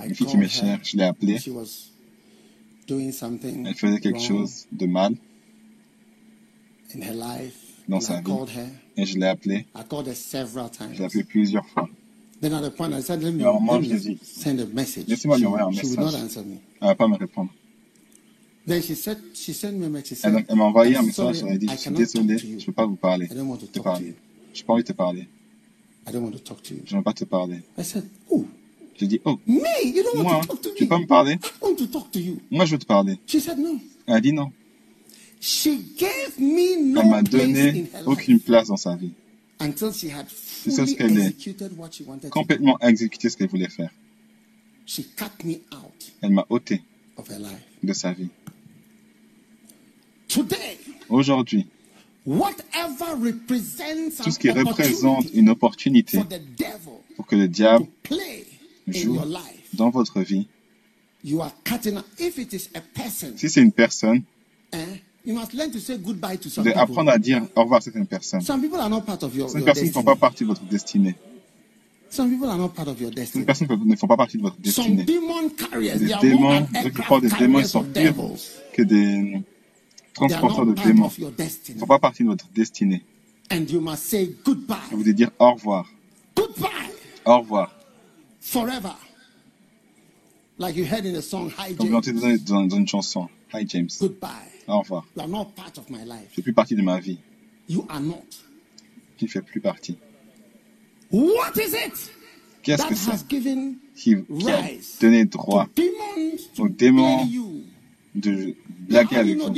I 0.00 0.08
une 0.08 0.14
fille 0.14 0.26
qui 0.26 0.36
m'est 0.36 0.48
chère, 0.48 0.78
je 0.82 0.96
l'ai 0.96 1.04
appelée. 1.04 1.38
She 1.38 1.48
was 1.48 1.90
doing 2.86 3.12
something 3.12 3.66
Elle 3.66 3.74
faisait 3.74 4.00
quelque 4.00 4.20
chose 4.20 4.66
de 4.72 4.86
mal 4.86 5.14
in 6.94 7.00
her 7.02 7.14
life. 7.14 7.54
dans 7.88 8.00
sa 8.00 8.14
I 8.14 8.18
vie. 8.18 8.24
called 8.24 8.48
her. 8.50 8.68
et 8.96 9.04
je 9.06 9.18
l'ai 9.18 9.26
appelée. 9.26 9.66
Je 9.74 9.80
l'ai 9.80 10.70
times. 10.70 11.04
appelée 11.04 11.24
plusieurs 11.24 11.66
fois. 11.66 11.88
Then 12.40 12.52
at 12.54 12.62
the 12.62 12.70
point 12.70 12.92
I 12.92 13.00
said, 13.02 13.20
let 13.22 13.32
me, 13.32 13.40
Et 13.40 13.44
à 13.44 13.48
un 13.50 13.52
moment, 13.54 13.78
let 13.80 13.88
me 13.88 13.98
dit, 13.98 14.18
send 14.22 14.60
a 14.60 14.66
message. 14.66 15.04
She, 15.06 15.08
laissez-moi 15.10 15.38
lui 15.38 15.46
envoyer 15.46 15.64
un 15.66 15.72
she 15.72 15.84
would 15.86 15.98
not 15.98 16.04
message. 16.12 16.22
answer 16.22 16.44
me. 16.44 16.58
Elle 16.80 16.86
va 16.88 16.94
pas 16.94 17.08
me 17.08 17.16
répondre. 17.16 17.50
Then 18.66 18.80
she 18.82 18.94
said, 18.94 19.18
she 19.34 19.52
sent 19.52 19.72
me 19.72 19.86
a 19.86 19.88
message. 19.88 20.18
She 20.18 20.24
Elle, 20.24 20.44
m'a 20.56 20.64
envoyé 20.64 20.94
un 20.94 21.00
"I'm 21.00 21.06
message, 21.06 21.42
elle 21.42 21.48
a 21.54 21.58
dit, 21.58 21.66
je 21.68 21.76
suis 21.76 21.90
désolé, 21.90 22.38
je 22.38 22.64
peux 22.66 22.72
pas 22.72 22.86
vous 22.86 22.94
parler. 22.96 23.26
I 23.26 23.34
don't 23.34 23.48
want 23.48 23.56
to 23.58 23.66
talk 23.66 23.72
to 23.74 23.82
parler. 23.82 24.06
you. 24.08 24.14
J'ai 24.58 24.64
pas 24.64 24.72
envie 24.72 24.82
de 24.82 24.88
te 24.88 24.92
parler. 24.92 25.28
I 26.08 26.12
don't 26.12 26.24
want 26.24 26.32
to 26.32 26.38
talk 26.40 26.60
to 26.64 26.74
you. 26.74 26.80
Je 26.84 26.96
veux 26.96 27.02
pas 27.02 27.12
te 27.12 27.24
parler. 27.24 27.60
I 27.78 27.84
said, 27.84 28.04
oh, 28.28 28.44
J'ai 28.96 29.06
dit, 29.06 29.20
oh, 29.24 29.38
me, 29.46 29.60
you 29.84 30.02
don't 30.02 30.16
moi, 30.22 30.32
want 30.34 30.40
to 30.40 30.46
talk 30.48 30.62
to 30.62 30.70
tu 30.74 30.84
veux 30.84 30.86
me? 30.86 30.88
pas 30.88 30.98
me 30.98 31.06
parler 31.06 31.34
I 31.34 31.64
want 31.64 31.76
to 31.76 31.86
talk 31.86 32.10
to 32.10 32.18
you. 32.18 32.40
Moi, 32.50 32.64
je 32.64 32.72
veux 32.72 32.78
te 32.78 32.86
parler. 32.86 33.20
She 33.26 33.40
said, 33.40 33.56
no. 33.58 33.78
Elle 34.08 34.14
a 34.14 34.20
dit 34.20 34.32
non. 34.32 34.50
She 35.40 35.78
gave 35.96 36.38
me 36.40 36.92
no 36.92 37.02
Elle 37.02 37.08
m'a 37.08 37.22
donné 37.22 37.86
aucune 38.06 38.40
place 38.40 38.66
dans 38.68 38.76
sa 38.76 38.96
vie. 38.96 39.12
until 39.60 39.92
she 39.92 40.08
had 40.10 40.26
fully 40.28 40.96
executed 40.98 41.76
what 41.78 41.90
she 41.92 42.02
wanted. 42.04 42.30
Complètement 42.30 42.78
exécuté 42.80 43.28
ce 43.28 43.36
qu'elle 43.36 43.48
voulait 43.48 43.68
faire. 43.68 43.90
She 44.86 45.02
cut 45.16 45.44
me 45.44 45.54
out 45.72 46.12
Elle 46.22 46.30
m'a 46.32 46.44
ôté 46.48 46.82
of 47.16 47.28
her 47.30 47.38
life. 47.38 47.62
de 47.84 47.92
sa 47.92 48.12
vie. 48.12 48.30
Today, 50.28 50.78
Aujourd'hui, 51.08 51.66
tout 54.22 54.30
ce 54.30 54.38
qui 54.38 54.50
représente 54.50 55.26
une 55.34 55.48
opportunité 55.48 56.18
for 56.18 56.28
the 56.28 56.40
devil 56.56 56.98
pour 57.16 57.26
que 57.26 57.36
le 57.36 57.48
diable 57.48 57.86
to 57.86 57.90
play 58.02 58.44
in 58.86 58.92
joue 58.92 59.14
your 59.14 59.24
life, 59.24 59.74
dans 59.74 59.90
votre 59.90 60.20
vie, 60.20 60.46
you 61.24 61.40
are 61.40 61.52
cutting 61.64 61.96
out. 61.96 62.04
If 62.18 62.38
it 62.38 62.52
is 62.52 62.68
a 62.74 62.80
person, 62.80 63.32
si 63.36 63.48
c'est 63.48 63.62
une 63.62 63.72
personne, 63.72 64.22
eh, 64.72 64.76
you 65.24 65.34
must 65.34 65.52
learn 65.54 65.70
to 65.70 65.78
say 65.78 65.98
goodbye 65.98 66.36
to 66.38 66.44
vous 66.44 66.54
some 66.54 66.64
devez 66.64 66.74
apprendre 66.74 67.12
people. 67.12 67.14
à 67.14 67.18
dire 67.18 67.42
au 67.56 67.62
revoir 67.62 67.78
à 67.78 67.80
certaines 67.80 68.06
personnes. 68.06 68.40
Some 68.42 68.60
people 68.60 68.78
are 68.78 68.90
not 68.90 69.02
part 69.02 69.22
of 69.22 69.34
your, 69.34 69.48
Certaines 69.48 69.64
personnes 69.64 69.86
ne 69.86 69.92
font 69.92 70.00
destiny. 70.00 70.14
pas 70.14 70.26
partie 70.28 70.44
de 70.44 70.48
votre 70.48 70.64
destinée. 70.64 71.14
Some 72.10 72.30
people 72.30 72.48
are 72.48 72.56
not 72.56 72.70
part 72.70 72.88
of 72.88 73.00
your 73.00 73.10
destiny. 73.10 73.44
Certaines 73.44 73.68
personnes 73.68 73.88
ne 73.88 73.96
font 73.96 74.06
pas 74.06 74.16
partie 74.16 74.36
de 74.38 74.42
votre 74.42 74.56
destinée. 74.58 75.04
are 76.12 76.20
démons, 76.20 76.66
ceux 76.82 76.90
qui 76.90 77.02
portent 77.02 77.24
aircraft 77.24 77.40
des 77.40 77.46
démons, 77.46 77.64
sont 77.64 77.84
pires 77.84 78.14
que 78.72 78.82
des 78.82 79.42
Transporteurs 80.18 80.66
de 80.66 80.74
your 81.20 81.32
Ils 81.68 81.74
ne 81.74 81.78
font 81.78 81.86
pas 81.86 81.98
partie 81.98 82.24
de 82.24 82.28
votre 82.28 82.48
destinée. 82.48 83.04
And 83.50 83.64
you 83.70 83.80
must 83.80 84.02
say 84.02 84.34
goodbye. 84.44 84.76
Vous 84.90 84.98
devez 84.98 85.14
dire 85.14 85.30
au 85.38 85.52
revoir. 85.52 85.86
Goodbye. 86.36 86.68
Au 87.24 87.38
revoir. 87.38 87.74
Forever. 88.40 88.94
Like 90.58 90.76
you 90.76 90.84
heard 90.84 91.06
in 91.06 91.12
the 91.12 91.22
song 91.22 91.50
Hi 91.56 91.74
Comme 91.74 91.88
vous 91.88 92.02
James. 92.02 92.14
l'entendez 92.16 92.38
dans, 92.38 92.66
dans 92.66 92.76
une 92.76 92.88
chanson. 92.88 93.28
Hi 93.54 93.64
James. 93.68 93.88
Goodbye. 94.00 94.28
Au 94.66 94.80
revoir. 94.80 95.06
You 95.16 95.22
are 95.22 95.28
not 95.28 95.46
part 95.54 95.72
of 95.78 95.88
my 95.88 96.04
life. 96.04 96.28
Je 96.30 96.36
fais 96.36 96.42
plus 96.42 96.52
partie 96.52 96.74
de 96.74 96.82
ma 96.82 96.98
vie. 96.98 97.18
You 97.68 97.86
are 97.88 98.00
not. 98.00 98.24
Qui 99.16 99.24
ne 99.26 99.30
fait 99.30 99.42
plus 99.42 99.60
partie? 99.60 99.96
What 101.10 101.52
is 101.56 101.74
it 101.74 102.12
Qu'est-ce 102.62 102.86
que 102.86 102.94
c'est 102.94 103.26
qui, 103.28 103.40
qui 103.96 104.50
a 104.50 104.56
rise 104.56 104.98
donné 105.00 105.24
droit 105.24 105.68
aux 106.58 106.68
démons 106.68 107.24
de 108.14 108.54
blaguer 108.88 109.16
avec 109.20 109.36
vous? 109.48 109.52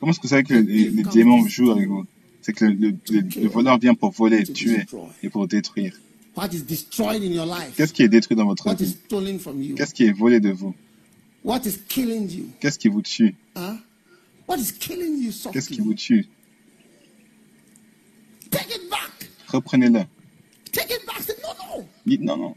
Comment 0.00 0.12
est-ce 0.12 0.18
que 0.18 0.22
vous 0.22 0.28
savez 0.28 0.42
que 0.44 0.54
les, 0.54 0.90
les 0.90 1.02
démons 1.12 1.46
jouent 1.48 1.70
avec 1.72 1.88
vous? 1.88 2.04
C'est 2.42 2.52
que 2.52 2.64
le, 2.64 2.72
le, 2.74 2.88
le- 3.10 3.20
le 3.42 3.48
voleur 3.48 3.78
vient 3.78 3.94
pour 3.94 4.10
voler, 4.12 4.38
tuer 4.44 4.86
et 5.22 5.28
pour 5.28 5.46
détruire. 5.46 5.94
Qu'est-ce 7.76 7.92
qui 7.92 8.02
est 8.02 8.08
détruit 8.08 8.36
dans 8.36 8.46
votre 8.46 8.64
vie? 8.74 8.96
Qu'est-ce 9.74 9.94
qui 9.94 10.04
est 10.04 10.12
volé 10.12 10.40
de 10.40 10.50
vous? 10.50 10.74
Qu'est-ce 12.60 12.78
qui 12.78 12.88
vous 12.88 13.02
tue? 13.02 13.34
Qu'est-ce 15.52 15.68
qui 15.68 15.80
vous 15.80 15.94
tue? 15.94 16.26
Reprenez-le. 19.48 20.00
Dites 22.06 22.20
non, 22.22 22.36
non, 22.36 22.54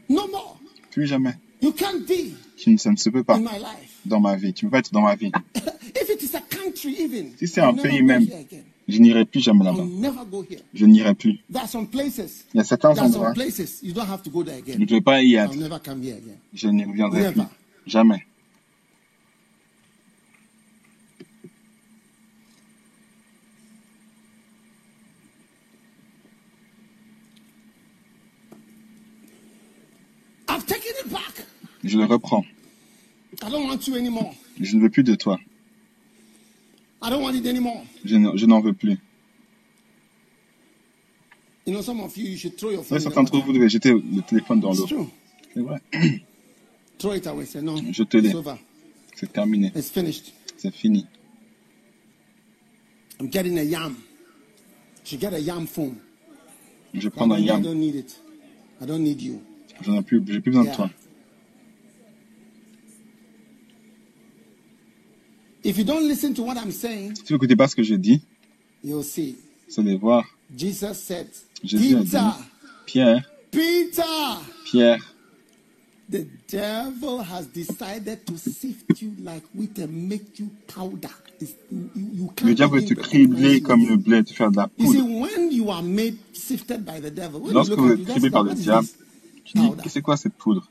plus 0.90 1.06
jamais. 1.06 1.34
You 1.64 1.72
can't 1.72 2.06
be 2.06 2.34
Tu 2.58 2.70
ne- 2.70 2.76
Ça 2.76 2.90
ne 2.90 2.96
se 2.96 3.08
peut 3.08 3.24
pas 3.24 3.36
in 3.36 3.40
my 3.40 3.58
life. 3.58 4.00
dans 4.04 4.20
ma 4.20 4.36
vie. 4.36 4.52
Tu 4.52 4.66
ne 4.66 4.70
peux 4.70 4.74
pas 4.74 4.78
être 4.80 4.92
dans 4.92 5.00
ma 5.00 5.14
vie. 5.16 5.32
if 5.96 6.10
it 6.10 6.22
is 6.22 6.34
a 6.36 6.40
country, 6.42 6.94
even, 7.00 7.30
Si 7.38 7.48
c'est 7.48 7.62
un 7.62 7.72
pays 7.72 8.02
même, 8.02 8.26
je 8.86 8.98
n'irai 8.98 9.24
plus 9.24 9.40
jamais 9.40 9.64
là-bas. 9.64 9.84
Je 10.74 10.84
n'irai 10.84 11.14
plus. 11.14 11.38
There 11.50 11.62
are 11.62 11.68
some 11.68 11.86
places. 11.88 12.44
Il 12.52 12.58
y 12.58 12.60
a 12.60 12.64
certains 12.64 12.92
There 12.92 13.04
are 13.04 13.10
some 13.10 13.22
endroits, 13.22 13.32
places 13.32 13.80
you 13.82 13.94
don't 13.94 14.06
have 14.06 14.22
to 14.22 14.30
go 14.30 14.42
there 14.44 14.60
je 14.66 14.78
ne 14.78 14.84
vais 14.84 15.00
pas 15.00 15.22
y 15.22 15.36
I'll 15.36 15.46
être. 15.46 15.56
never 15.56 15.78
come 15.82 16.02
here 16.02 16.16
again. 16.18 16.36
Je 16.52 16.68
n'y 16.68 16.84
reviendrai 16.84 17.32
plus. 17.32 17.42
Jamais. 17.86 18.26
Je 31.84 31.98
le 31.98 32.04
reprends. 32.06 32.44
Je 33.40 34.76
ne 34.76 34.80
veux 34.82 34.90
plus 34.90 35.04
de 35.04 35.14
toi. 35.14 35.38
I 37.02 37.10
don't 37.10 37.22
want 37.22 37.34
it 37.34 37.46
anymore. 37.46 37.84
Je 38.04 38.16
je 38.36 38.46
n'en 38.46 38.60
veux 38.60 38.72
plus. 38.72 38.98
You 41.66 41.72
know, 41.72 41.82
some 41.82 42.00
of 42.00 42.16
you, 42.16 42.24
you 42.24 42.36
should 42.36 42.56
throw 42.56 42.70
your 42.70 42.82
Vous 42.82 42.88
phone. 42.88 42.98
savez, 43.00 43.06
in 43.06 43.10
the 43.10 43.14
certains 43.14 43.22
d'entre 43.38 43.46
vous 43.46 43.52
devez 43.52 43.68
jeter 43.68 43.90
le 43.92 44.22
téléphone 44.22 44.60
dans 44.60 44.72
l'eau. 44.72 44.86
C'est 45.52 45.60
vrai. 45.60 45.80
Je 47.00 48.36
over. 48.36 48.54
C'est 49.14 49.32
terminé. 49.32 49.72
It's 49.74 49.90
finished. 49.90 50.32
C'est 50.56 50.74
fini. 50.74 51.06
I'm 53.20 53.28
getting 53.30 53.58
a 53.58 53.62
yam. 53.62 53.96
Should 55.04 55.20
get 55.20 55.34
a 55.34 55.38
yam 55.38 55.66
phone. 55.66 55.96
Je 56.94 57.08
prendre 57.08 57.34
un 57.34 57.38
I 57.38 57.46
yam. 57.46 57.62
don't 57.62 57.78
need 57.78 57.94
it. 57.94 58.20
I 58.80 58.86
don't 58.86 59.02
need 59.02 59.20
you. 59.20 59.40
J'en 59.82 59.98
ai 59.98 60.02
plus, 60.02 60.20
besoin 60.20 60.64
de 60.64 60.74
toi. 60.74 60.90
If 65.64 65.78
you 65.78 65.84
don't 65.84 66.06
listen 66.06 66.34
to 66.34 66.42
what 66.42 66.56
I'm 66.56 66.70
saying, 66.70 67.14
Si 67.16 67.22
vous 67.32 67.34
n'écoutez 67.34 67.56
pas 67.56 67.68
ce 67.68 67.74
que 67.76 67.82
je 67.82 67.94
dis, 67.94 68.20
you'll 68.84 69.02
see. 69.04 69.36
vous 69.68 69.80
allez 69.80 69.96
voir. 69.96 70.24
Jesus 70.56 70.94
said, 70.94 71.26
Jésus 71.62 71.96
a 71.96 72.00
dit, 72.00 72.10
Peter, 72.10 72.30
Pierre, 72.86 73.30
Peter, 73.50 74.02
Pierre, 74.66 75.14
the 76.10 76.26
devil 76.50 77.20
has 77.22 77.46
decided 77.54 78.24
to 78.26 78.36
sift 78.36 79.00
you 79.00 79.12
like 79.24 79.42
wheat 79.54 79.78
and 79.78 79.88
make 80.08 80.38
you 80.38 80.50
powder. 80.66 81.08
You, 81.40 81.48
you- 81.96 82.30
le 82.44 82.54
diable 82.54 82.78
veut 82.80 82.84
te 82.84 82.94
cribler 82.94 83.60
comme 83.62 83.80
you. 83.80 83.88
le 83.90 83.96
blé, 83.96 84.22
te 84.22 84.32
faire 84.34 84.50
de 84.50 84.56
la 84.56 84.68
poudre. 84.68 85.00
when 85.02 85.50
you 85.50 85.70
are 85.70 85.82
made 85.82 86.16
sifted 86.34 86.84
by 86.84 87.00
the 87.00 87.10
devil, 87.10 87.40
when 87.40 87.54
Lorsque 87.54 87.70
you 87.70 87.76
vous 87.76 87.88
look 87.88 88.00
êtes 88.00 88.06
criblé 88.08 88.30
par 88.30 88.44
le 88.44 88.54
diable, 88.54 88.86
tu 89.44 89.56
dis, 89.58 89.66
Powder? 89.66 89.82
c'est 89.88 90.02
quoi 90.02 90.16
cette 90.18 90.34
poudre? 90.34 90.70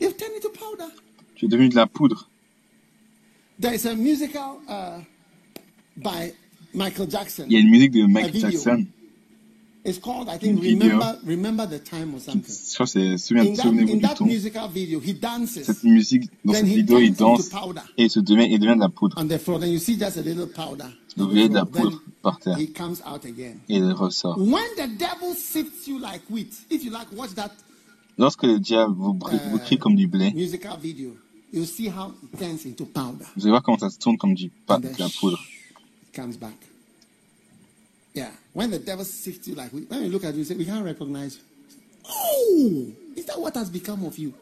You've 0.00 0.16
turned 0.16 0.32
into 0.36 0.48
powder. 0.48 0.90
Tu 1.34 1.44
es 1.44 1.48
devenu 1.48 1.68
de 1.68 1.76
la 1.76 1.86
poudre. 1.86 2.28
There 3.60 3.74
is 3.74 3.84
a 3.86 3.94
musical 3.94 4.60
uh, 4.68 5.00
by 5.96 6.32
Michael 6.72 7.06
Jackson. 7.06 7.44
Il 7.48 7.52
y 7.52 7.56
a 7.56 7.60
une 7.60 7.70
musique 7.70 7.92
de 7.92 8.06
Michael. 8.06 8.40
Jackson. 8.40 8.86
It's 9.84 9.98
called, 9.98 10.28
I 10.28 10.36
think. 10.38 10.62
Remember, 10.62 11.18
Remember 11.24 11.66
the 11.66 11.78
Time 11.82 12.14
or 12.14 12.20
something. 12.20 12.44
Je 12.52 12.74
crois 12.74 12.84
que 12.86 12.92
c'est 12.92 13.16
Souviens- 13.18 13.44
In 13.44 13.54
that, 13.54 13.62
Souvenez-vous 13.62 14.24
du 14.24 14.30
musical 14.30 14.68
video, 14.70 15.00
he 15.00 15.14
dances 15.14 15.58
Cette 15.62 15.84
musique, 15.84 16.30
dans 16.44 16.52
Then 16.52 16.66
cette 16.66 16.72
he 16.72 16.76
vidéo, 16.76 16.98
il 16.98 17.14
danse 17.14 17.50
et 17.96 18.04
il 18.04 18.10
se 18.10 18.20
devient, 18.20 18.46
il 18.50 18.58
devient 18.58 18.74
de 18.76 18.80
la 18.80 18.90
poudre. 18.90 19.16
on 19.18 19.26
the 19.26 19.38
floor. 19.38 19.58
Then 19.58 19.70
you 19.72 19.78
see 19.78 19.98
just 19.98 20.18
a 20.18 20.22
little 20.22 20.46
powder. 20.48 20.84
Vous 21.16 21.26
voyez 21.30 21.48
de 21.48 21.54
la 21.54 21.64
poudre 21.64 22.02
par 22.22 22.38
terre 22.40 22.58
he 22.58 22.70
comes 22.72 23.00
out 23.06 23.24
again. 23.24 23.56
et 23.70 23.76
il 23.76 23.92
ressort. 23.92 24.36
When 24.38 24.62
the 24.76 24.86
devil 24.98 25.34
sifts 25.34 25.86
you 25.88 25.98
like 25.98 26.22
wheat, 26.30 26.52
if 26.70 26.84
you 26.84 26.90
like, 26.90 27.06
watch 27.16 27.34
that 27.36 27.50
Lorsque 28.18 28.42
le 28.42 28.58
diable 28.58 28.94
vous, 28.94 29.14
br- 29.14 29.30
vous 29.50 29.58
crie 29.60 29.78
comme 29.78 29.96
du 29.96 30.06
blé, 30.06 30.30
musical 30.34 30.78
video. 30.82 31.16
You'll 31.52 31.66
see 31.66 31.88
how 31.88 32.12
it 32.22 32.38
turns 32.38 32.64
into 32.64 32.84
powder. 32.86 33.24
vous 33.36 33.42
allez 33.42 33.50
voir 33.50 33.62
comment 33.62 33.78
ça 33.78 33.90
se 33.90 33.98
tourne 33.98 34.16
comme 34.16 34.34
du, 34.34 34.50
then 34.68 34.80
de 34.80 34.88
la 34.98 35.08
poudre. 35.08 35.38
it 36.08 36.14
comes 36.14 36.36
back. 36.36 36.54
Yeah. 38.14 38.30
When 38.54 38.70
the 38.70 38.78
devil 38.78 39.04
sifts 39.04 39.46
you 39.48 39.54
like 39.54 39.72
when 39.72 40.02
you 40.02 40.08
look 40.10 40.24
at 40.24 40.32
you, 40.34 40.38
you 40.40 40.44
say, 40.44 40.54
we 40.56 40.64
can't 40.64 40.84
recognize 40.84 41.36
you. 41.36 41.42
Oh, 42.08 42.86
is 43.16 43.24
that 43.26 43.38
what 43.40 43.54
has 43.56 43.68
become 43.70 44.04
of 44.04 44.16
you? 44.18 44.32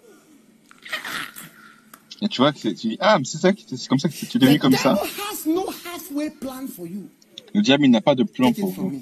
Et 2.20 2.28
tu 2.28 2.40
vois 2.40 2.52
tu 2.52 2.72
dis, 2.72 2.96
ah, 3.00 3.18
mais 3.18 3.24
c'est 3.24 3.38
ça, 3.38 3.52
c'est 3.66 3.88
comme 3.88 3.98
ça 3.98 4.08
que 4.08 4.14
tu 4.14 4.36
es 4.36 4.40
devenu 4.40 4.58
comme 4.58 4.74
ça. 4.74 4.94
has 4.94 5.46
no 5.46 5.66
halfway 5.84 6.30
plan 6.30 6.66
for 6.66 6.86
you. 6.86 7.08
Le 7.54 7.62
diable, 7.62 7.84
il 7.84 7.90
n'a 7.90 8.00
pas 8.00 8.14
de 8.14 8.24
plan 8.24 8.48
Take 8.48 8.60
pour 8.60 8.70
vous. 8.72 8.90
me. 8.90 9.00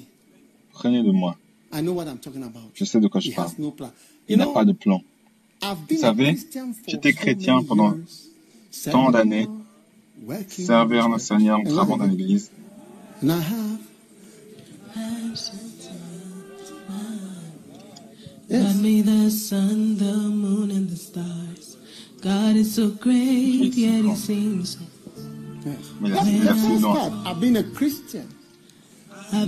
Prenez 0.71 1.01
de 1.03 1.11
moi. 1.11 1.35
I 1.73 1.81
know 1.81 1.93
what 1.93 2.05
I'm 2.05 2.19
talking 2.19 2.43
about. 2.43 2.69
Je 2.75 2.85
sais 2.85 2.99
de 2.99 3.07
quoi 3.07 3.19
je 3.19 3.29
He 3.31 3.33
parle. 3.35 3.47
has 3.49 3.57
no 3.59 3.71
plan. 3.71 3.91
Il 4.29 4.33
You 4.33 4.37
n'a 4.37 4.47
pas 4.53 4.65
de 4.65 4.71
plan. 4.73 5.01
I've 5.61 5.87
been 5.87 5.97
Vous 5.97 6.05
a 6.05 6.07
savez, 6.07 6.33
Christian 6.35 6.73
for 6.73 6.83
j'étais 6.87 7.11
so 7.11 7.17
chrétien 7.17 7.55
many 7.55 7.67
pendant 7.67 7.93
years, 7.93 8.89
tant 8.91 9.11
d'années, 9.11 9.47
Servir 10.49 11.09
le. 11.09 11.19
Seigneur, 11.19 11.59
And 11.59 11.63
travaillant 11.65 11.97
dans 11.97 12.05
l'église. 12.05 12.51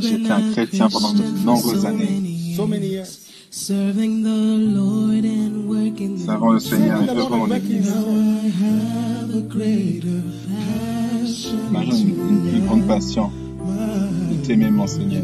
J'étais 0.02 0.32
un 0.32 0.52
chrétien 0.52 0.90
pendant 0.90 1.14
de 1.14 1.24
nombreuses 1.46 1.86
années. 1.86 2.22
Servant 3.60 3.92
le 6.54 6.60
Seigneur 6.60 7.04
et 7.04 7.12
working 7.12 7.50
l'église. 7.50 7.88
his 7.88 7.94
Now 7.94 8.06
I 8.08 8.48
have 8.48 9.36
a 9.36 9.42
greater 9.42 10.22
passion 10.48 11.58
Maintenant, 11.70 11.98
une, 11.98 12.50
plus 12.50 12.62
grande 12.62 12.88
passion 12.88 13.30
de 14.32 14.36
t'aimer, 14.48 14.72
mon 14.72 14.88
Seigneur. 14.88 15.24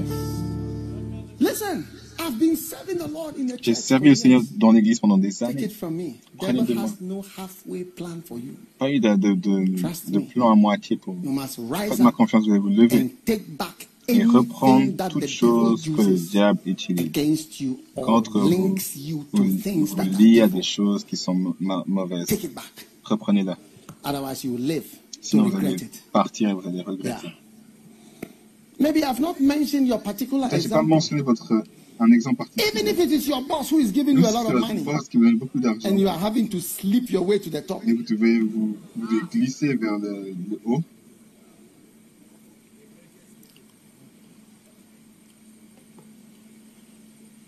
Listen, 1.39 1.85
I've 2.19 2.37
been 2.37 2.57
serving 2.57 2.97
the 2.97 3.07
Lord 3.09 3.35
in 3.39 3.45
the 3.47 3.55
J'ai 3.61 3.73
church. 3.73 3.77
servi 3.83 4.09
le 4.09 4.15
Seigneur 4.15 4.41
dans 4.57 4.73
l'église 4.73 4.99
pendant 4.99 5.17
des 5.17 5.31
Take 5.31 5.51
années. 5.51 5.63
it 5.65 5.71
from 5.71 5.95
me. 5.95 6.15
Prenez 6.37 6.63
de 6.63 6.73
moi. 6.73 6.83
has 6.83 6.99
no 7.01 7.23
halfway 7.37 7.85
plan 7.85 8.21
for 8.25 8.37
you. 8.37 8.55
Pas 8.77 8.91
eu 8.91 8.99
de, 8.99 9.15
de, 9.15 9.33
de, 9.33 9.77
Trust 9.81 10.11
de 10.11 10.19
me. 10.19 10.25
plan 10.25 10.51
à 10.51 10.55
moitié 10.55 10.97
pour 10.97 11.13
You 11.15 11.21
vous. 11.23 11.31
must 11.31 11.57
rise 11.71 11.89
Faites-moi 11.91 12.09
up 12.09 12.15
confiance, 12.15 12.43
vous 12.45 12.51
allez 12.51 12.59
vous 12.59 12.67
lever 12.67 12.99
and 13.01 13.09
take 13.25 13.45
back 13.57 13.87
et 14.07 14.23
reprendre 14.23 14.75
anything 14.81 14.95
that 14.97 15.07
the 15.09 15.11
toute 15.13 15.21
devil 15.21 15.33
chose 15.33 15.81
que 15.83 16.01
le 16.01 16.15
diable 16.15 16.59
utilise 16.65 17.11
contre 17.95 18.39
vous. 18.39 18.75
vous 19.33 19.95
that 19.95 20.03
liez 20.05 20.41
à 20.41 20.47
des 20.47 20.61
choses 20.63 21.03
qui 21.03 21.15
sont 21.17 21.33
mau- 21.33 21.55
ma- 21.59 21.83
mauvaises. 21.87 22.27
Reprenez-la. 23.03 23.57
Sinon, 25.21 25.49
vous 25.49 25.57
allez 25.57 25.75
partir 26.11 26.49
et 26.49 26.53
vous 26.53 26.67
allez 26.67 26.81
regretter. 26.81 27.29
Maybe 28.79 28.97
I've 28.97 29.19
not 29.21 29.35
mentioned 29.39 29.87
your 29.87 30.01
particular 30.01 30.49
Je 30.51 30.57
n'ai 30.57 30.67
pas 30.69 30.83
mentionné 30.83 31.21
votre, 31.21 31.63
un 31.99 32.11
exemple 32.11 32.43
Even 32.57 32.83
particulier. 32.83 32.91
if 32.91 32.99
it 32.99 33.11
is 33.23 33.27
your 33.29 33.41
boss 33.47 33.71
who 33.71 33.79
is 33.79 33.91
giving 33.93 34.17
you 34.17 34.25
a 34.25 34.31
lot 34.31 34.41
of 34.41 34.47
C'est 34.47 34.53
votre 34.53 34.67
money 34.67 34.81
boss 34.83 35.07
qui 35.09 35.17
vous 35.17 35.23
donne 35.23 35.37
beaucoup 35.37 35.59
d'argent. 35.59 35.89
and 35.89 35.97
you 35.97 36.07
are 36.07 36.19
having 36.21 36.47
to 36.49 36.59
slip 36.59 37.09
your 37.09 37.25
way 37.25 37.39
to 37.39 37.49
the 37.49 37.65
top. 37.65 37.81
Et 37.87 37.93
vous 37.93 38.03
devez 38.03 38.39
vous, 38.41 38.75
vous 38.97 39.07
glisser 39.31 39.75
vers 39.75 39.97
le, 39.97 40.35
le 40.51 40.59
haut. 40.65 40.81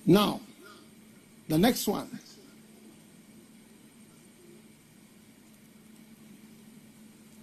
Now, 0.07 0.39
The 1.47 1.57
next 1.57 1.87
one. 1.87 2.07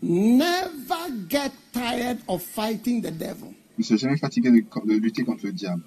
Never 0.02 1.10
get 1.28 1.52
tired 1.72 2.18
of 2.28 2.42
fighting 2.42 3.00
the 3.00 3.10
devil. 3.10 3.54
Ne 3.78 3.96
jamais 3.96 4.18
fatigué 4.18 4.50
de, 4.50 4.60
de, 4.60 4.98
lutter 5.00 5.24
contre 5.24 5.46
le 5.46 5.52
diable. 5.52 5.82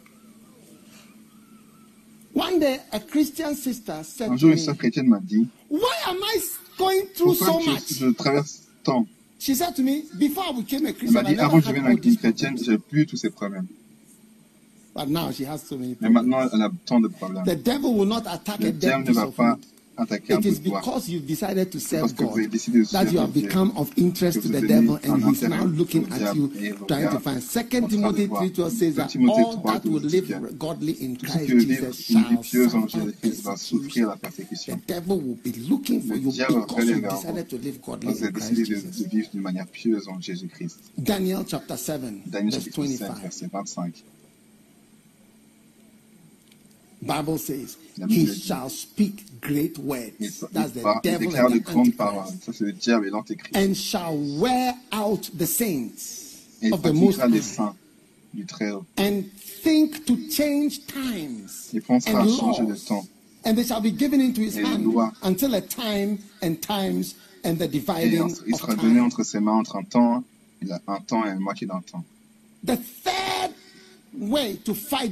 One 2.33 2.59
day, 2.59 2.79
a 2.91 2.99
Christian 2.99 3.55
sister 3.55 4.03
said 4.03 4.31
Un 4.31 4.37
jour, 4.37 4.51
une 4.51 4.57
sœur 4.57 4.75
chrétienne 4.75 5.07
m'a 5.07 5.19
dit 5.19 5.47
Why 5.69 5.95
am 6.07 6.17
I 6.17 6.39
going 6.77 7.05
through 7.15 7.35
so 7.35 7.59
je, 7.59 7.69
much? 7.69 7.93
je 7.99 8.07
traverse 8.13 8.63
tant? 8.83 9.07
She 9.39 9.53
said 9.53 9.75
to 9.75 9.83
me, 9.83 10.03
before 10.17 10.45
I 10.49 10.51
became 10.53 10.87
a 10.87 10.93
Christian, 10.93 11.19
Elle 11.19 11.23
m'a 11.23 11.29
dit, 11.29 11.39
avant 11.39 11.59
que 11.59 11.67
je 11.67 11.71
devienne 11.71 11.99
une 12.03 12.17
chrétienne, 12.17 12.57
j'ai 12.57 12.79
plus 12.79 13.05
tous 13.05 13.17
ces 13.17 13.29
problèmes. 13.29 13.67
But 14.97 15.09
now 15.09 15.31
she 15.31 15.45
has 15.45 15.61
so 15.61 15.77
many 15.77 15.95
Mais 16.01 16.09
maintenant, 16.09 16.49
elle 16.51 16.61
a 16.63 16.71
tant 16.85 16.99
de 16.99 17.07
problèmes. 17.07 17.45
The 17.45 17.55
devil 17.63 17.93
will 17.93 18.07
not 18.07 18.23
attack 18.25 18.59
Le 18.59 18.69
a 18.69 18.71
diable 18.71 18.79
dead 18.79 18.99
ne 18.99 19.05
piece 19.05 19.15
va 19.15 19.27
of 19.27 19.35
pas 19.35 19.59
attaquer 19.99 20.33
un 20.33 20.37
It 20.39 20.43
bout 20.43 20.49
is 20.49 20.59
de 20.59 20.69
bois. 20.69 20.79
because 20.79 21.09
you've 21.09 21.25
decided 21.27 21.69
to 21.71 21.79
serve 21.79 22.01
parce 22.01 22.13
que 22.13 22.23
vous 22.23 22.31
avez 22.33 22.43
God 22.43 22.51
décidé 22.51 22.79
de 22.79 22.83
that 22.85 23.03
you 23.05 23.05
servir 23.11 23.21
have 23.21 23.31
Dieu. 23.33 23.41
become 23.47 23.71
of 23.77 23.89
interest 23.97 24.41
to 24.43 24.47
the 24.49 24.61
devil 24.67 24.99
and 25.03 25.23
he's 25.27 25.41
now 25.43 25.65
looking 25.65 26.05
at 26.11 26.35
you 26.35 26.49
trying 26.87 27.09
to 27.09 27.19
find. 27.19 27.41
Second 27.43 27.83
en 27.83 27.87
train 27.87 28.11
de 28.11 28.17
Timothy 28.17 28.25
voir. 28.27 28.43
3 28.53 28.69
says 28.71 28.95
that 28.95 29.15
all 29.29 29.57
that 29.63 29.85
will 29.85 30.01
live 30.01 30.57
godly 30.57 30.97
in 31.01 31.15
Tout 31.15 31.25
ce 31.27 31.31
Christ 31.31 31.47
Jesus 31.47 31.67
vivre 31.67 31.85
une 31.85 31.87
vie 31.87 32.35
shall 32.35 32.41
pieuse 32.41 32.75
en 32.75 32.87
suffer 32.87 33.05
Jésus-Christ 33.05 33.41
va 33.43 33.55
souffrir 33.57 34.07
la 34.09 34.15
persécution. 34.17 34.77
The 34.77 34.87
devil 34.87 35.13
will 35.17 35.37
be 35.43 35.53
looking 35.69 36.01
for 36.01 36.13
Le 36.15 36.21
you 36.21 36.31
diable 36.31 36.61
because 36.61 36.85
you 36.89 37.01
vers 37.01 37.11
vous. 37.11 37.17
decided 37.21 37.47
to 37.49 37.57
live 37.57 37.79
godly 37.85 38.07
Vous 38.13 38.23
in 38.23 38.23
avez 38.23 38.31
décidé 38.33 38.63
Christ 38.63 38.69
de, 38.69 38.75
Jesus. 38.91 39.03
de 39.03 39.09
vivre 39.09 39.29
d'une 39.31 39.41
manière 39.41 39.67
pieuse 39.67 40.07
en 40.09 40.19
Jésus-Christ. 40.21 40.77
Daniel 40.97 41.39
chapter 41.47 41.75
7, 41.77 42.01
Daniel 42.27 42.51
verse 42.51 42.65
chapitre 42.65 42.85
7, 42.85 42.99
25. 42.99 43.21
verset 43.23 43.47
25. 43.51 43.93
Bible 47.01 47.37
says, 47.37 47.77
he 48.07 48.33
shall 48.33 48.69
speak 48.69 49.39
great 49.39 49.77
words. 49.77 50.41
That's 50.51 50.71
the 50.71 50.99
devil 51.03 51.35
and 51.35 51.53
the 51.53 51.59
grandes 51.59 51.95
paroles. 51.95 52.47
Antichrist. 52.87 53.55
And 53.55 53.77
shall 53.77 54.17
wear 54.17 54.73
out 54.91 55.29
the 55.33 55.45
saints 55.45 56.45
of 56.71 56.81
the 56.81 56.93
Most 56.93 57.19
High 57.19 57.73
and 58.97 59.31
think 59.31 60.05
to 60.05 60.29
change 60.29 60.85
times 60.87 61.73
and 62.07 62.29
laws. 62.29 62.85
temps. 62.85 63.09
And 63.45 63.57
they 63.57 63.63
shall 63.63 63.81
be 63.81 63.91
given 63.91 64.19
into 64.21 64.41
his 64.41 64.55
hand 64.57 64.93
until 65.23 65.55
a 65.55 65.61
time 65.61 66.19
and 66.41 66.61
times 66.61 67.15
and 67.43 67.57
the 67.57 67.67
dividing 67.67 68.13
il 68.13 68.23
of 68.25 68.31
sera 68.59 68.75
donné 68.75 68.95
time. 68.95 69.05
entre 69.05 69.23
ses 69.23 69.39
mains 69.39 69.59
entre 69.59 69.77
un 69.77 69.83
temps, 69.83 70.23
un 70.87 71.25
et 71.25 71.31
une 71.31 71.39
moitié 71.39 71.67
d'un 71.67 71.81
temps. 71.81 72.03
The 72.63 72.75
third 72.75 73.13
way 73.13 73.13
to 73.13 73.13
fight 73.13 73.26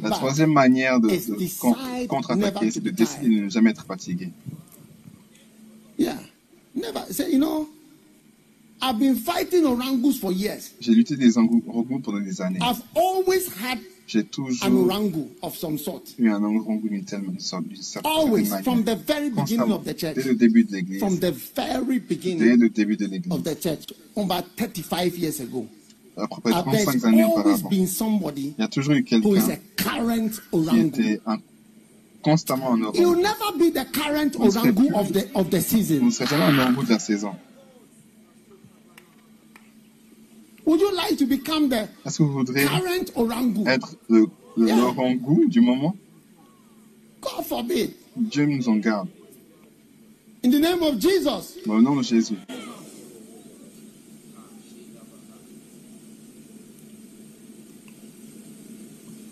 La 0.02 0.10
troisième 0.12 0.52
manière 0.52 1.00
de, 1.00 1.10
de 1.10 2.08
contre-attaquer, 2.08 2.68
to 2.68 2.72
c'est 2.72 2.84
de 2.84 2.90
décider 2.90 3.30
de 3.30 3.42
ne 3.46 3.50
jamais 3.50 3.70
être 3.72 3.86
fatigué. 3.86 4.30
Yeah. 5.98 6.18
Never. 6.74 7.02
Say, 7.12 7.32
you 7.32 7.38
know, 7.40 7.70
I've 8.82 9.00
been 9.00 9.16
fighting 9.16 9.66
orangus 9.66 10.20
for 10.20 10.32
years. 10.34 10.72
J'ai 10.82 10.94
lutté 10.94 11.16
des 11.16 11.38
angou- 11.38 11.64
orangous 11.68 12.00
pendant 12.00 12.20
des 12.20 12.42
années. 12.42 12.60
I've 12.62 12.82
always 12.96 13.48
had 13.62 13.80
J'ai 14.08 14.20
an 14.20 14.24
toujours 14.32 14.86
orangu 14.86 15.28
of 15.42 15.56
some 15.58 15.78
sort. 15.78 16.04
eu 16.20 16.30
un 16.30 16.44
orangout 16.44 16.90
d'une 16.90 17.06
telle 17.06 17.24
sorte, 17.40 17.68
d'une 17.68 17.82
certaine 17.82 18.12
Always, 18.12 18.50
manière. 18.50 18.64
from 18.64 18.84
the 18.84 18.96
very 19.08 19.30
beginning 19.30 19.58
Constamment, 19.68 19.76
of 19.78 19.86
the 19.86 19.98
church. 19.98 20.16
dès 20.16 20.24
le 20.24 20.36
début 20.36 20.64
de 20.66 20.74
l'église. 20.74 21.00
From 21.00 21.18
the 21.20 21.32
very 21.56 22.00
Dès 22.00 22.56
le 22.58 22.70
début 22.70 22.98
de 22.98 23.06
l'église. 23.06 23.32
The 26.16 26.22
church, 26.22 26.38
about 26.38 26.54
35 26.54 26.54
years 26.56 26.56
ago. 26.56 26.56
À 26.56 26.64
peu 26.64 26.64
près 26.64 26.72
there's 26.72 26.86
35 26.86 27.06
années 27.08 27.24
always 27.24 27.40
auparavant. 27.40 27.70
been 27.70 27.88
somebody 27.88 28.54
Il 28.58 28.62
y 28.62 28.64
a 28.64 28.68
toujours 28.68 28.94
eu 28.94 29.04
quelqu'un 29.04 29.30
qui 29.30 30.38
orangu. 30.52 30.88
était 30.88 31.22
un- 31.26 31.38
constamment 32.24 32.70
en 32.70 32.78
He 32.78 32.82
will 32.82 33.06
orangout. 33.06 33.22
never 33.22 33.58
be 33.60 33.74
the 33.74 33.92
current 33.92 34.32
On 34.40 34.50
serait 34.50 34.70
orangu 34.70 34.88
plus- 34.88 34.96
of 34.96 35.12
the 35.12 35.28
of 35.36 35.50
the 35.50 35.56
Vous 35.58 35.62
season. 35.62 36.06
ne 36.06 36.10
serez 36.12 36.28
jamais 36.28 36.44
un 36.44 36.58
orangout 36.60 36.84
de 36.86 36.90
la 36.90 37.00
saison. 37.00 37.34
Would 40.66 40.82
you 40.82 40.92
like 40.96 41.18
to 41.18 41.28
become 41.28 41.70
the 41.70 41.88
Est-ce 42.06 42.18
que 42.18 42.24
vous 42.24 42.40
orangu? 43.16 43.68
être 43.68 43.96
le, 44.10 44.26
le 44.58 44.68
Yeah. 44.68 44.80
orangout 44.84 45.48
du 45.48 45.62
moment? 45.62 45.96
God 47.22 47.46
forbid. 47.46 47.92
Dieu 48.16 48.46
nous 48.46 48.68
en 48.70 48.78
garde. 48.78 49.08
In 50.44 50.50
the 50.52 50.60
name 50.60 50.82
of 50.82 51.00
Jesus. 51.00 51.58
Au 51.68 51.82
nom 51.82 51.96
de 51.98 52.04
Jésus. 52.04 52.36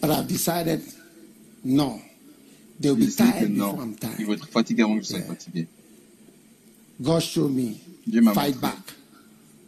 But 0.03 0.11
I've 0.11 0.27
decided, 0.27 0.81
no. 1.63 2.01
They'll 2.77 2.97
be 2.97 3.07
tired 3.07 3.49
non. 3.51 3.71
before 3.71 3.83
I'm 3.83 3.91
Ils 3.93 3.99
tired. 3.99 4.25
vont 4.27 4.33
être 4.33 4.47
fatigués 4.49 4.83
avant 4.83 4.97
que 4.97 5.03
je 5.03 5.07
sois 5.07 5.19
Yeah. 5.19 5.27
fatigué. 5.27 5.67
God 7.01 7.21
show 7.21 7.47
me. 7.47 7.79
Dieu 8.05 8.19
m'a 8.21 8.33
Fight 8.33 8.55
montré. 8.55 8.61
back. 8.61 8.93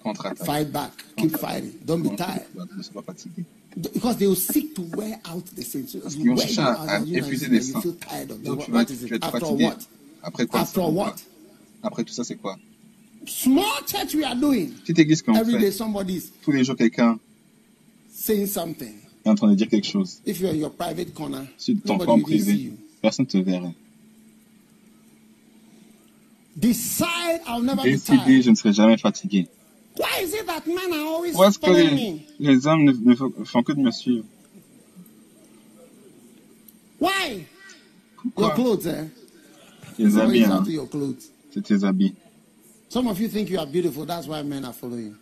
Contre-attaque. 0.04 0.46
Fight 0.46 0.72
back. 0.74 0.92
Keep 1.16 1.38
fighting. 1.38 1.72
Don't 1.86 2.02
be 2.04 2.10
tired. 2.18 2.44
Ne 2.76 2.84
sois 2.84 3.02
pas 3.02 3.14
fatigué. 3.14 3.46
Because 3.94 4.18
they 4.18 4.28
will 4.28 4.36
seek 4.36 4.76
to 4.76 4.82
wear 4.98 5.22
out 5.24 5.46
the 5.56 5.64
saints. 5.64 5.94
So 5.94 6.00
Parce 6.02 6.16
qu'ils 6.16 6.28
vont 6.30 6.36
chercher 6.36 6.60
à, 6.62 7.00
épuiser 7.02 7.48
les 7.48 7.62
saints. 7.62 7.80
Donc 8.28 8.58
What, 8.58 8.66
tu 8.66 8.72
vas, 8.72 8.78
what 8.80 8.82
être- 8.82 9.08
tu 9.08 9.18
vas 9.18 9.32
fatigué. 9.32 9.64
what? 9.68 9.78
Après 10.22 10.46
quoi 10.48 10.60
After 10.60 10.82
what? 10.82 11.16
Après 11.82 12.04
tout 12.04 12.14
ça, 12.14 12.26
c'est 12.26 12.36
quoi? 12.36 12.58
Small 13.26 13.86
church 13.88 14.14
we 14.16 14.26
are 14.26 14.36
doing. 14.36 14.72
Petite 14.82 15.00
église 15.00 15.22
qu'on 15.22 15.34
Every 15.36 15.54
day 15.54 15.60
fait. 15.68 15.72
somebody 15.72 16.16
is 16.18 16.32
Tous 16.44 16.52
les 16.52 16.66
jours, 16.66 16.76
quelqu'un 16.76 17.18
saying 18.14 18.48
something. 18.48 18.96
Est 19.26 19.30
en 19.30 19.36
train 19.36 19.50
de 19.50 19.56
dire 19.56 19.68
quelque 19.68 19.88
chose. 19.88 20.22
If 20.26 20.40
you're 20.40 20.52
in 20.52 20.58
your 20.58 20.72
private 20.72 21.14
corner, 21.14 21.46
Si 21.58 21.76
ton 21.78 21.98
privé, 22.22 22.54
you. 22.54 22.74
personne 23.02 23.26
ne 23.26 23.32
te 23.32 23.38
verrait. 23.38 23.74
Decide 26.56 27.42
I'll 27.48 27.62
never 27.62 27.84
je 27.84 28.50
ne 28.50 28.56
serai 28.56 28.74
jamais 28.74 28.98
fatigué. 28.98 29.48
Why 29.98 30.24
is 30.24 30.34
it 30.34 30.46
that 30.48 30.66
men 30.68 30.94
are 30.94 31.06
always 31.08 31.32
Pourquoi 31.34 31.48
est-ce 31.50 31.60
que 31.60 31.72
les, 31.72 32.14
me? 32.14 32.20
les 32.40 32.68
hommes 32.68 32.84
ne, 32.84 32.92
ne 32.92 33.16
font, 33.46 33.64
que 33.64 33.72
de 33.74 33.80
me 33.80 33.92
suivre? 33.92 34.26
Why? 37.00 37.46
Your 38.24 38.34
Pourquoi 38.34 38.50
clothes, 38.56 38.88
eh? 38.88 39.06
It's 39.98 40.16
habits, 40.16 40.46
hein. 40.46 40.64
your 40.68 40.88
tes 40.88 41.84
habits. 41.84 42.16
Some 42.90 43.08
of 43.08 43.20
you 43.20 43.28
think 43.30 43.50
you 43.50 43.60
are 43.60 43.66
beautiful. 43.66 44.06
That's 44.06 44.28
why 44.28 44.42
men 44.44 44.66
are 44.66 44.74
following 44.74 45.06
you. 45.08 45.16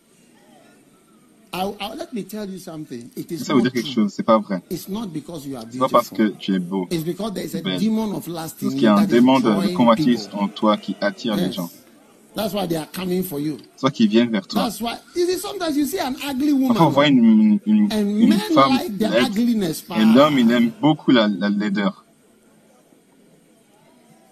Let 1.54 2.12
me 2.14 2.24
tell 2.24 2.50
you 2.50 2.58
something. 2.58 3.10
It 3.16 3.32
is 3.32 3.40
Ça 3.46 3.54
veut 3.54 3.60
not 3.60 3.64
dire 3.66 3.72
quelque 3.74 3.86
true. 3.86 4.04
chose, 4.06 4.14
c'est 4.16 4.24
pas 4.24 4.40
vrai. 4.40 4.62
It's 4.72 4.90
not 4.90 5.08
because 5.08 5.46
you 5.46 5.56
are 5.56 5.64
C'est 5.70 5.78
pas 5.78 5.88
parce 5.88 6.10
beautiful. 6.10 6.34
que 6.38 6.44
tu 6.44 6.56
es 6.56 6.60
beau. 6.60 6.88
It's 6.90 7.04
because 7.04 7.34
there 7.34 7.46
is 7.46 7.56
a 7.56 7.62
Belle. 7.62 7.80
demon 7.80 8.12
of 8.16 8.26
lust 8.28 8.64
in 8.64 8.70
Parce 8.70 8.74
qu'il 8.74 8.80
y 8.80 8.82
you 8.86 8.90
a 8.90 8.94
un 8.94 8.96
that 8.96 9.04
is 9.06 9.08
démon 9.08 9.40
de, 9.40 9.76
convoitise 9.76 10.30
en 10.34 10.48
toi 10.48 10.78
qui 10.78 10.96
attire 11.00 11.36
les 11.36 11.52
gens. 11.52 11.70
That's 12.36 12.56
why 12.56 12.66
they 12.68 12.78
are 12.78 12.88
coming 12.92 13.22
for 13.22 13.40
you. 13.40 13.58
Viennent 14.00 14.32
vers 14.32 14.48
toi. 14.48 14.64
That's 14.64 14.82
why. 14.82 14.96
Sometimes 15.40 15.78
you 15.78 15.86
see 15.86 16.00
an 16.00 16.16
ugly 16.28 16.54
woman, 16.54 16.70
Parfois, 16.76 16.88
on 16.88 16.90
voit 16.90 17.08
une, 17.08 17.20
une, 17.24 17.60
une, 17.68 17.94
and 17.94 18.00
une 18.20 18.30
men 18.30 18.40
femme 18.56 18.72
like 18.72 18.98
the 18.98 19.02
laide, 19.08 19.28
ugliness. 19.38 19.84
et 19.96 20.06
l'homme, 20.06 20.40
il 20.40 20.52
aime 20.52 20.72
beaucoup 20.82 21.12
la, 21.12 21.28
la 21.28 21.50
laideur. 21.50 22.04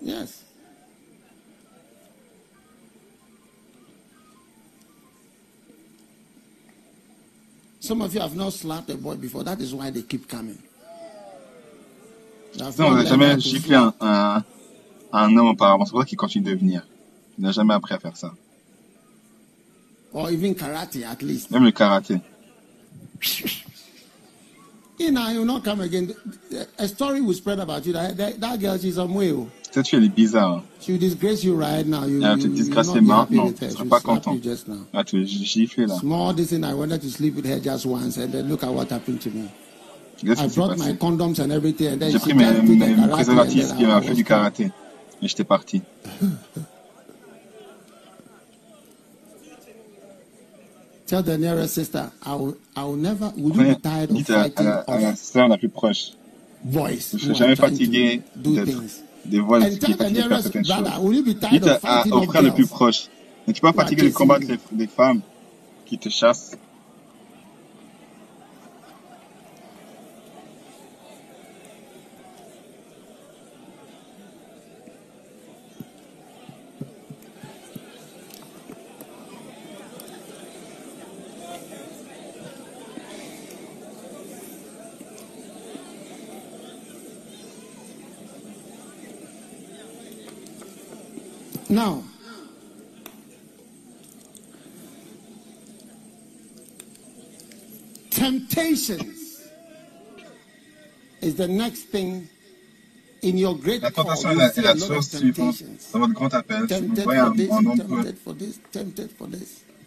Yes. 0.03 0.41
Some 7.82 8.01
of 8.01 8.14
you 8.14 8.22
have 8.22 8.35
not 8.35 8.53
slapped 8.53 8.90
a 8.90 8.95
boy 8.95 9.16
before. 9.16 9.43
That 9.43 9.60
is 9.60 9.74
why 9.74 9.92
they 9.92 10.03
keep 10.03 10.27
coming. 10.30 10.58
Ça, 12.58 12.85
on 12.85 12.95
n'a 12.95 13.06
jamais 13.06 13.38
giflé 13.38 13.76
un, 13.76 13.93
un, 14.00 14.43
un 15.11 15.38
homme 15.38 15.48
auparavant. 15.50 15.85
C'est 15.85 15.92
pour 15.92 16.01
ça 16.01 16.06
qu'il 16.06 16.18
continue 16.18 16.45
de 16.45 16.56
venir. 16.56 16.85
Il 17.38 17.43
n'a 17.43 17.51
jamais 17.51 17.74
appris 17.74 17.93
à 17.93 18.00
faire 18.00 18.16
ça. 18.16 18.32
or 20.14 20.30
even 20.30 20.53
karate 20.53 21.03
at 21.03 21.22
least. 21.22 21.51
Même 21.51 21.64
le 21.64 21.72
karaté. 21.72 22.22
You 25.00 25.11
know, 25.11 25.30
you 25.30 25.40
will 25.40 25.45
not 25.45 25.64
come 25.64 25.82
again. 25.82 26.14
A 26.77 26.88
story 26.88 27.22
will 27.22 27.34
spread 27.34 27.60
about 27.60 27.85
you. 27.85 27.93
That, 27.93 28.16
that, 28.18 28.40
that 28.40 28.60
girl, 28.60 28.77
she's 28.77 28.95
some 28.95 29.14
way. 29.16 29.34
Fille, 29.88 30.00
elle 30.00 30.06
est 30.06 30.09
bizarre. 30.09 30.58
hein. 30.58 30.64
She 30.82 30.90
will 30.90 31.00
disgrace 31.00 31.43
you 31.43 31.56
right 31.56 31.85
now. 31.88 32.06
You, 32.06 32.16
Elle 32.22 32.27
va 32.27 32.38
te 32.38 32.48
disgracer 32.48 33.01
maintenant. 33.01 33.51
Tu 33.51 33.69
seras 33.69 33.83
will 33.83 33.90
pas 33.90 34.00
content. 34.01 34.35
Ah, 34.93 35.03
tu 35.03 35.22
es 35.22 35.25
giflé 35.25 35.85
là. 35.85 35.95
Small 36.00 36.35
this 36.35 36.50
thing, 36.50 36.64
I 36.64 36.74
wanted 36.74 37.01
to 37.01 37.09
sleep 37.09 37.35
with 37.35 37.45
her 37.45 37.59
just 37.59 37.85
once, 37.85 38.17
and 38.17 38.32
then 38.32 38.48
look 38.50 38.64
at 38.64 38.72
what 38.74 38.90
happened 38.91 39.19
to 39.22 39.30
me. 39.30 39.45
I 40.38 40.48
brought 40.50 40.77
my 40.77 40.93
condoms 40.93 41.40
and 41.40 41.51
everything, 41.51 41.88
and 41.88 42.00
then 42.00 42.11
J'ai 42.11 42.19
pris 42.19 42.33
mes, 42.33 43.08
préservatifs 43.09 43.74
qui 43.75 43.85
m'a 43.85 44.01
fait 44.01 44.14
du 44.14 44.24
karaté. 44.24 44.72
Et 45.22 45.27
j'étais 45.27 45.43
parti. 45.43 45.82
Tell 51.08 51.24
the 51.24 51.38
nearest 51.38 51.74
sister, 51.75 52.09
I 52.25 52.35
will, 52.35 52.56
I 52.75 52.83
will 52.85 52.95
never. 52.95 53.33
Will 53.35 53.56
you 53.58 53.75
be 53.75 53.82
tired 53.82 54.11
of 54.11 54.16
dites 54.16 54.30
à, 54.30 54.40
à 54.40 54.43
fighting 54.43 54.66
la, 54.66 54.75
à 54.88 55.00
la 55.00 55.09
of 55.09 55.17
sœur 55.17 55.48
la 55.50 55.58
plus 55.58 55.67
proche. 55.69 56.11
boys 56.64 56.90
Je 57.14 57.16
ne 57.16 57.33
serai 57.33 57.35
jamais 57.35 57.56
fatigué 57.58 58.22
d'être? 58.35 58.80
Des 59.25 59.40
And 59.40 59.77
qui 59.80 59.93
fatiguent 59.93 60.27
faire 60.27 60.41
certaines 60.41 60.66
choses. 60.66 60.75
le 62.41 62.51
plus 62.51 62.67
proche. 62.67 63.08
Ne 63.48 63.53
tu 63.53 63.61
pas 63.61 63.69
are 63.69 63.75
fatigué 63.75 64.09
de 64.09 64.14
combattre 64.14 64.45
les, 64.48 64.59
les 64.77 64.88
femmes 64.88 65.22
qui 65.85 65.98
te 65.98 66.09
chassent. 66.09 66.58
Temptations 98.82 99.50
is 101.22 101.35
the 101.35 101.48
next 101.48 101.84
thing 101.84 102.27
in 103.22 103.38
your 103.38 103.56
great 103.58 103.82
La 103.82 103.92
tentation 103.92 104.32
est 104.32 104.61
la, 104.61 104.76
chose 104.76 105.10
suivante 105.10 105.64
dans 105.93 106.00
votre 106.00 106.14
grand 106.14 106.34
appel. 106.34 106.66
Vous 106.66 107.03
voyez 107.03 107.19
un, 107.19 107.58
un 107.58 107.61
nombre 107.61 108.03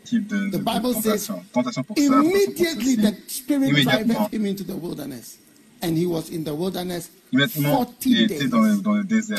types 0.04 0.28
de, 0.28 0.46
de, 0.46 0.50
the 0.50 0.58
Bible 0.58 0.94
de 0.94 1.00
says, 1.00 1.30
tentation 1.52 1.82
pour 1.82 1.96
ça, 1.96 2.02
immediately 2.02 2.96
the 2.96 3.14
Spirit 3.26 3.72
drove 4.06 4.32
him 4.32 4.46
into 4.46 4.64
the 4.64 4.76
wilderness. 4.76 5.38
And 5.82 5.98
he 5.98 6.06
was 6.06 6.30
in 6.30 6.44
the 6.44 6.54
wilderness 6.54 7.10
40 7.32 8.26
days, 8.26 8.48
dans 8.48 8.62
le, 8.62 8.80
dans 8.80 8.94
le 8.94 9.04
désert, 9.04 9.38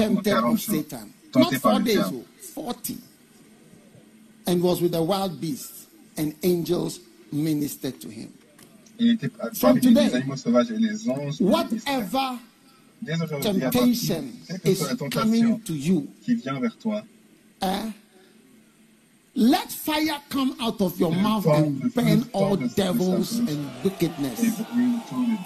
Satan. 0.59 1.09
Not 1.33 1.53
four 1.55 1.79
days, 1.79 2.03
40. 2.53 2.97
And 4.47 4.61
was 4.61 4.81
with 4.81 4.91
the 4.91 5.01
wild 5.01 5.41
beasts, 5.41 5.87
and 6.17 6.35
angels 6.43 6.99
ministered 7.31 7.99
to 8.01 8.09
him. 8.09 8.31
From 9.55 9.79
today, 9.81 10.21
whatever 11.39 12.39
temptation 13.41 14.39
is 14.63 14.95
coming 15.11 15.61
to 15.61 15.73
you, 15.73 16.07
let 19.37 19.69
fire 19.69 20.21
come 20.29 20.55
out 20.61 20.79
of 20.79 20.97
your 20.97 21.11
mouth 21.11 21.45
and 21.45 21.93
burn 21.93 22.29
all 22.31 22.55
devils 22.55 23.39
and 23.39 23.69
wickedness. 23.83 24.39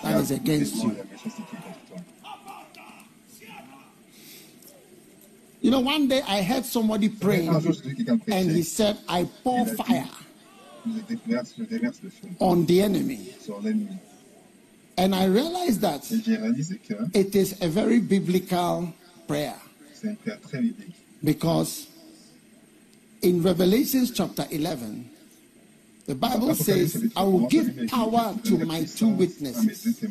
that 0.03 0.15
is 0.21 0.31
against 0.31 0.83
you. 0.83 0.95
You 5.61 5.71
know, 5.71 5.79
one 5.79 6.07
day 6.07 6.21
I 6.27 6.41
heard 6.43 6.65
somebody 6.65 7.09
praying 7.09 7.49
and 7.49 8.51
he 8.51 8.61
said, 8.61 8.99
I 9.09 9.27
pour 9.43 9.65
fire 9.65 10.07
on 12.39 12.65
the 12.65 12.81
enemy. 12.81 13.33
And 14.97 15.15
I 15.15 15.25
realized 15.25 15.81
that 15.81 16.09
it 17.13 17.35
is 17.35 17.61
a 17.61 17.67
very 17.67 17.99
biblical 17.99 18.93
prayer. 19.27 19.55
Because 21.23 21.87
in 23.21 23.41
Revelation 23.41 24.05
chapter 24.13 24.45
11, 24.49 25.09
the 26.05 26.15
Bible 26.15 26.55
says, 26.55 27.11
I 27.15 27.23
will 27.23 27.47
give 27.47 27.87
power 27.87 28.35
to 28.45 28.65
my 28.65 28.83
two 28.83 29.09
witnesses, 29.09 30.03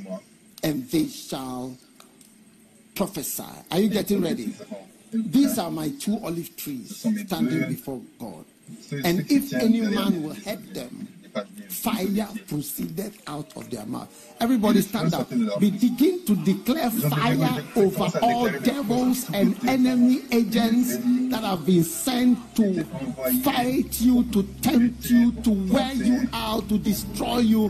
and 0.62 0.88
they 0.90 1.06
shall 1.06 1.76
prophesy. 2.94 3.42
Are 3.70 3.80
you 3.80 3.88
getting 3.88 4.20
ready? 4.22 4.54
These 5.12 5.58
are 5.58 5.70
my 5.70 5.90
two 5.90 6.18
olive 6.22 6.56
trees 6.56 6.96
standing 7.26 7.68
before 7.68 8.00
God. 8.18 8.44
And 9.04 9.30
if 9.30 9.52
any 9.52 9.80
man 9.82 10.22
will 10.22 10.34
hurt 10.34 10.74
them, 10.74 11.08
fire 11.68 12.28
proceeded 12.48 13.12
out 13.26 13.54
of 13.56 13.70
their 13.70 13.84
mouth. 13.86 14.08
Everybody 14.40 14.80
stand 14.80 15.14
up. 15.14 15.30
We 15.60 15.70
begin 15.70 16.24
to 16.26 16.34
declare 16.36 16.90
fire 16.90 17.62
over 17.76 18.10
all 18.22 18.48
devils 18.48 19.28
and 19.32 19.56
enemy 19.68 20.22
agents 20.32 20.96
that 21.30 21.44
have 21.44 21.66
been 21.66 21.84
sent 21.84 22.38
to 22.56 22.84
fight 23.42 24.00
you, 24.00 24.24
to 24.32 24.42
tempt 24.62 25.10
you, 25.10 25.32
to 25.32 25.50
wear 25.72 25.92
you 25.92 26.28
out, 26.32 26.68
to 26.68 26.78
destroy 26.78 27.38
you. 27.38 27.68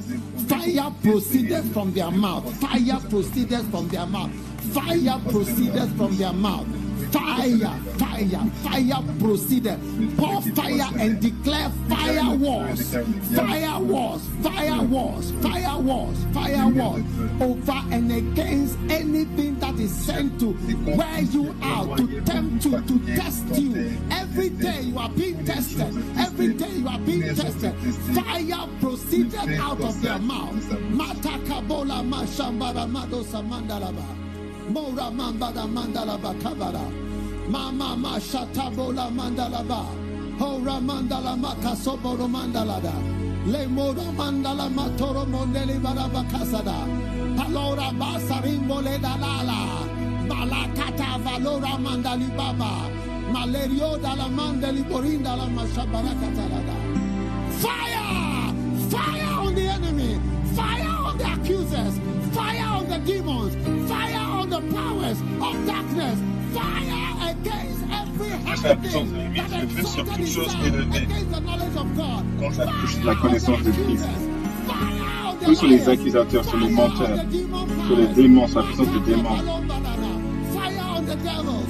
Fire 0.49 0.93
proceeded 1.03 1.65
from 1.73 1.93
their 1.93 2.11
mouth. 2.11 2.45
Fire 2.61 3.01
proceeded 3.11 3.65
from 3.71 3.89
their 3.89 4.07
mouth. 4.07 4.33
Fire 4.73 5.21
proceeded 5.31 5.89
from 5.97 6.17
their 6.17 6.33
mouth 6.33 6.67
fire, 7.13 7.81
fire, 7.99 8.51
fire 8.63 9.03
proceeded. 9.19 9.79
Pour 10.17 10.41
fire 10.43 10.91
and 10.99 11.21
declare 11.21 11.71
fire 11.89 12.37
wars, 12.37 12.95
fire 13.35 13.81
wars, 13.81 14.23
fire 14.43 14.83
wars, 14.83 15.33
fire 15.43 15.79
wars, 15.79 16.19
fire 16.33 16.69
wars 16.69 17.03
over 17.41 17.81
and 17.91 18.13
against 18.13 18.79
anything 18.91 19.59
that 19.59 19.75
is 19.79 19.95
sent 19.95 20.39
to 20.41 20.53
where 20.53 21.21
you 21.21 21.55
are 21.63 21.97
to 21.97 22.21
tempt 22.23 22.65
you, 22.65 22.81
to 22.83 23.17
test 23.17 23.45
you. 23.57 23.99
Every 24.11 24.51
day 24.51 24.83
you 24.83 24.99
are 24.99 25.11
being 25.11 25.45
tested. 25.45 25.95
Every 26.19 26.55
day 26.55 26.71
you 26.71 26.89
are 26.89 26.99
being 27.01 27.35
tested. 27.35 27.75
Fire 28.15 28.69
proceeded 28.81 29.59
out 29.61 29.81
of 29.81 30.01
their 30.03 30.19
mouth. 30.19 30.81
Mata 30.91 31.39
kabola 31.49 32.03
mashambara 32.03 32.87
madosa 32.87 33.43
mandalaba. 33.43 34.28
Mora 34.69 35.11
mambada 35.11 35.65
mandala 35.67 36.19
bakabara. 36.19 36.85
Mama 37.49 37.97
mashata 37.97 38.71
bola 38.77 39.11
mandala 39.11 39.67
ba. 39.67 39.83
Hora 40.39 40.79
mandala 40.89 41.35
makasoboro 41.37 42.29
mandala 42.29 42.81
da. 42.83 42.93
Le 43.51 43.67
mora 43.67 44.07
mandala 44.19 44.69
matoro 44.69 45.25
mondeli 45.27 45.79
baraba 45.81 46.23
kasada. 46.31 46.77
Palora 47.37 47.91
basarimbo 47.99 48.83
le 48.85 48.99
dalala. 48.99 49.59
Balakata 50.29 51.19
valora 51.25 51.79
mandali 51.85 52.29
baba. 52.37 52.73
Malerio 53.33 53.97
dala 54.03 54.29
mandali 54.29 54.83
borinda 54.85 55.37
la 55.37 55.47
mashabaraka 55.47 56.29
talada. 56.37 56.77
Fire! 57.63 58.53
Fire 58.91 59.35
on 59.41 59.55
the 59.55 59.63
enemy! 59.63 60.21
Fire 60.55 60.89
on 61.07 61.19
the 61.19 61.33
accusers! 61.33 61.99
Fire 62.35 62.69
on 62.77 62.89
the 62.89 62.99
demons! 62.99 63.78
Fire 64.49 64.61
the 64.61 64.75
powers 64.75 65.21
of 65.21 65.67
darkness. 65.67 66.19
Fire 66.55 67.31
against 67.31 67.83
every 67.93 68.31
happening 68.47 69.35
that 69.35 69.63
exalted 69.63 70.21
itself 70.21 70.65
against 70.65 71.31
the 71.31 71.41
knowledge 71.41 71.77
of 71.77 71.97
God. 71.97 72.25
Contre 72.39 73.05
la 73.05 73.15
connaissance 73.15 73.63
de 73.63 73.71
Christ. 73.71 74.05
Tous 75.45 75.55
sur 75.55 75.69
les 75.69 75.89
accusateurs, 75.89 76.45
sur 76.45 76.59
les 76.59 76.69
menteurs, 76.71 77.19
sur 77.87 77.97
les 77.97 78.07
démons, 78.09 78.49
sur 78.49 78.61
la 78.61 78.67
puissance 78.67 78.89
des 78.89 79.01
démons. 79.01 79.37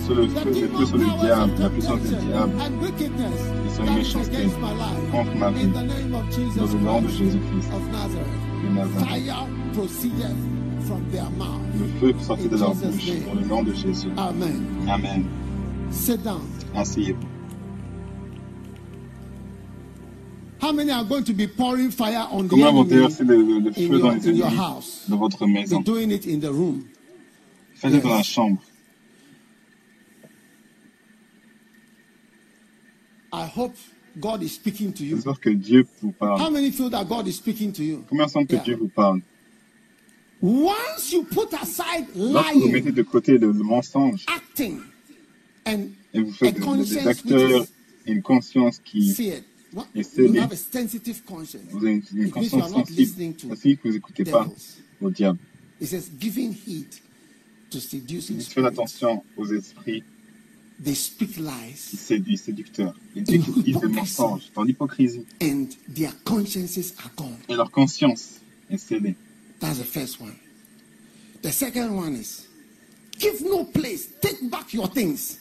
Sur 0.04 0.14
le 0.14 0.28
feu, 0.28 0.44
le 0.46 0.68
feu 0.68 0.86
sur 0.86 0.96
le 0.98 1.04
diable, 1.20 1.52
la 1.58 1.70
puissance 1.70 2.00
du 2.00 2.08
diable 2.08 2.52
et 2.90 3.76
son 3.76 3.84
méchanceté 3.92 4.48
contre 5.12 5.34
ma 5.36 5.50
vie. 5.50 5.66
Dans 5.66 5.80
le 5.80 6.78
nom 6.80 7.02
de 7.02 7.08
Jésus-Christ 7.08 7.70
de 8.62 8.68
Nazareth. 8.74 9.28
Le 10.88 11.86
feu 12.00 12.14
sortit 12.20 12.48
de 12.48 12.56
leur 12.56 12.74
bouche 12.74 13.10
dans 13.26 13.34
le 13.34 13.46
nom 13.46 13.62
de 13.62 13.72
Jésus. 13.74 14.08
Amen. 14.16 14.64
Amen. 14.88 15.24
Sit 15.90 16.22
down. 16.22 16.40
Asseyez-vous. 16.74 17.26
How 20.60 20.72
many 20.72 20.90
are 20.90 21.04
going 21.04 21.24
to 21.24 21.32
be 21.32 21.46
pouring 21.46 21.90
fire 21.90 22.26
on 22.32 22.44
the 22.46 22.50
Combien 22.50 22.72
vont 22.72 22.84
enemy 22.84 22.88
déverser 22.90 23.24
le, 23.24 23.36
feu 23.72 23.94
in 23.94 23.98
dans 23.98 23.98
your, 23.98 24.12
les 24.14 24.28
in 24.28 24.34
your 24.34 24.46
ennemis 24.46 24.58
house? 24.58 25.04
de 25.08 25.14
votre 25.14 25.46
maison? 25.46 25.80
Be 25.80 25.84
doing 25.84 26.10
it 26.10 26.26
in 26.26 26.40
the 26.40 26.50
room. 26.52 26.84
Faites-le 27.74 28.00
dans 28.00 28.08
la 28.08 28.22
chambre. 28.22 28.58
I 33.32 33.46
hope 33.46 33.74
God 34.18 34.42
is 34.42 34.54
speaking 34.54 34.92
to 34.94 35.04
you. 35.04 35.16
J'espère 35.16 35.38
que 35.40 35.50
Dieu 35.50 35.86
vous 36.02 36.14
How 36.20 36.36
parle. 36.38 36.50
many 36.50 36.70
feel 36.70 36.90
that 36.90 37.06
God 37.08 37.28
is 37.28 37.36
speaking 37.36 37.72
to 37.72 37.84
you? 37.84 38.04
Combien 38.08 38.26
semble 38.26 38.48
que. 38.48 38.56
Dieu 38.56 38.76
vous 38.76 38.88
parle? 38.88 39.20
Once 40.40 41.12
you 41.12 41.24
put 41.24 41.52
aside 41.60 42.06
Lorsque 42.14 42.54
vous 42.54 42.60
lying, 42.60 42.72
mettez 42.72 42.92
de 42.92 43.02
côté 43.02 43.32
le, 43.38 43.48
le 43.52 43.62
mensonge 43.64 44.24
acting, 44.28 44.78
and 45.66 45.88
et 46.14 46.20
vous 46.20 46.30
a 46.30 46.34
faites 46.34 46.54
des, 46.54 46.60
des 46.60 46.66
conscience 46.66 47.06
acteurs 47.06 47.66
une 48.06 48.22
conscience 48.22 48.78
qui 48.78 48.98
is 49.10 49.14
feared, 49.14 49.44
what- 49.74 49.86
Et 49.94 49.98
you 49.98 50.04
scellé. 50.04 50.38
have 50.38 50.52
a 50.52 50.56
sensitive 50.56 51.22
conscience. 51.24 51.64
vous 51.70 51.84
avez 51.84 52.00
une, 52.14 52.30
conscience 52.30 52.70
sensible, 52.70 53.04
ça 53.06 53.14
signifie 53.56 53.76
que 53.76 53.88
vous 53.88 53.94
n'écoutez 53.94 54.24
pas 54.24 54.48
au 55.00 55.10
diable. 55.10 55.38
It 55.80 55.88
says, 55.88 56.08
giving 56.18 56.52
heed 56.66 56.86
to 57.70 57.78
seducing 57.80 58.40
Faites 58.40 58.64
attention 58.64 59.22
aux 59.36 59.46
esprits 59.52 60.02
They 60.82 60.94
speak 60.94 61.32
qui 61.34 61.40
lies, 61.40 61.74
séduisent, 61.76 62.42
séducteurs. 62.42 62.94
Ils 63.16 63.24
disent 63.24 63.80
des 63.80 63.88
mensonges 63.88 64.50
dans 64.54 64.62
l'hypocrisie 64.62 65.24
and 65.42 65.66
their 65.92 66.12
consciences 66.22 66.94
are 66.98 67.10
gone. 67.16 67.34
et 67.48 67.56
leur 67.56 67.70
conscience 67.72 68.36
est 68.70 68.78
scellée. 68.78 69.16
That's 69.60 69.78
the 69.78 69.84
first 69.84 70.20
one. 70.20 70.36
The 71.42 71.52
second 71.52 71.94
one 71.96 72.14
is 72.14 72.46
give 73.18 73.40
no 73.42 73.64
place, 73.64 74.08
take 74.20 74.50
back 74.50 74.72
your 74.72 74.88
things. 74.88 75.38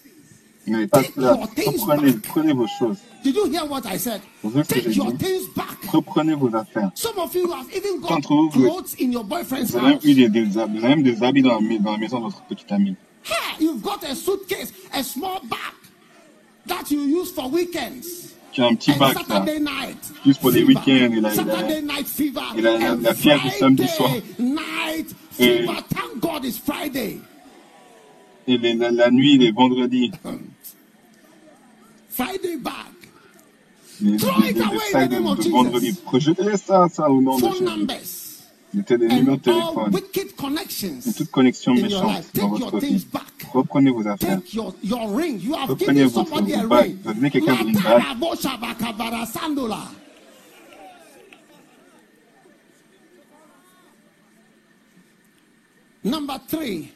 Take 0.66 1.16
your 1.16 1.48
things 1.48 1.84
back. 1.86 2.00
prenez 2.24 2.54
vos 2.54 2.68
choses. 2.78 2.98
Did 3.24 3.36
you 3.36 3.50
hear 3.50 3.66
what 3.66 3.86
I 3.86 3.98
said? 3.98 4.22
Vous 4.44 4.52
savez 4.52 4.64
ce 4.66 4.74
que 4.74 4.82
Take 4.84 4.96
your 4.96 5.12
dit 5.14 5.18
things 5.26 5.48
back. 5.56 5.78
Reprenez 5.92 6.36
vos 6.36 6.54
affaires. 6.54 6.92
Some 6.96 7.18
of 7.20 7.34
you 7.36 7.50
have 7.52 7.72
even 7.74 8.02
got 8.02 8.22
vous, 8.26 8.50
clothes 8.52 8.96
in 9.00 9.12
your 9.12 9.24
boyfriend's 9.24 9.72
Vous 9.72 9.78
avez 9.78 9.88
même 9.88 9.96
house. 9.96 10.04
eu 10.06 10.14
des, 10.14 10.30
des, 10.30 10.58
hab- 10.58 10.72
vous 10.72 10.84
avez 10.84 10.96
même 10.96 11.04
des 11.04 11.24
habits 11.24 11.42
dans 11.42 11.54
la, 11.56 11.62
mai- 11.62 11.80
dans 11.80 11.94
la 11.94 11.98
maison 11.98 12.20
de 12.20 12.24
votre 12.26 12.44
petite 12.46 12.72
amie. 12.72 12.96
Hey, 13.24 13.64
you've 13.66 13.82
got 13.82 14.04
a 14.04 14.14
suitcase, 14.16 14.74
a 14.94 15.04
small 15.04 15.40
bag 15.50 15.74
that 16.66 16.92
you 16.92 17.02
use 17.02 17.32
for 17.32 17.50
weekends. 17.50 18.27
Tu 18.52 18.62
as 18.62 18.68
un 18.68 18.76
petit 18.76 18.92
bac 19.00 19.14
là. 19.36 19.40
Juste 20.26 20.42
pour 20.42 20.50
les 20.52 20.64
week-ends, 20.64 21.10
il 21.14 21.26
a- 21.26 21.30
il 22.58 22.66
a- 22.68 22.76
a 22.76 22.96
la- 22.96 23.14
fièvre 23.14 23.44
du 23.44 23.50
samedi 23.60 23.88
soir. 23.88 24.12
Et-. 25.40 25.66
Et 28.48 28.58
les- 28.58 28.74
la, 28.74 28.92
la 28.92 29.12
nuit, 29.12 29.38
les 29.38 29.52
vendredis. 29.52 30.12
Friday 32.10 32.58
back. 32.58 32.74
Les, 34.02 34.12
les, 34.12 34.18
les 34.54 34.60
name 35.10 35.10
de, 35.10 35.16
vendredi. 35.52 35.88
Jesus. 35.88 36.02
Rejetez 36.06 36.58
ça, 36.58 36.88
ça 36.92 37.10
au 37.12 37.22
nom 37.22 37.36
de 37.38 37.42
Jésus. 37.54 37.64
Mettez 38.74 38.98
des 38.98 39.08
numéros 39.08 39.38
de 39.38 39.42
téléphone. 39.42 39.92
Et 41.08 41.14
toute 41.14 41.32
connexion 41.32 41.74
méchante 41.74 41.92
dans 42.02 42.22
Take 42.22 42.40
your 42.42 42.58
votre 42.60 42.80
things 42.80 42.98
vie. 42.98 43.08
back. 43.12 43.24
Reprenez 43.54 43.90
vos 43.92 44.08
affaires. 44.08 44.42
Take 44.42 44.54
your, 44.56 44.74
your 44.84 45.16
ring. 45.16 45.40
You 45.42 45.54
have 45.56 45.70
Reprenez 45.70 46.04
given 46.06 46.10
votre 46.10 46.42
bague. 46.68 46.96
Vous 47.02 47.10
avez 47.10 47.16
donné 47.16 47.32
quelqu'un 47.32 47.58
une 47.64 47.74
bague. 47.74 48.04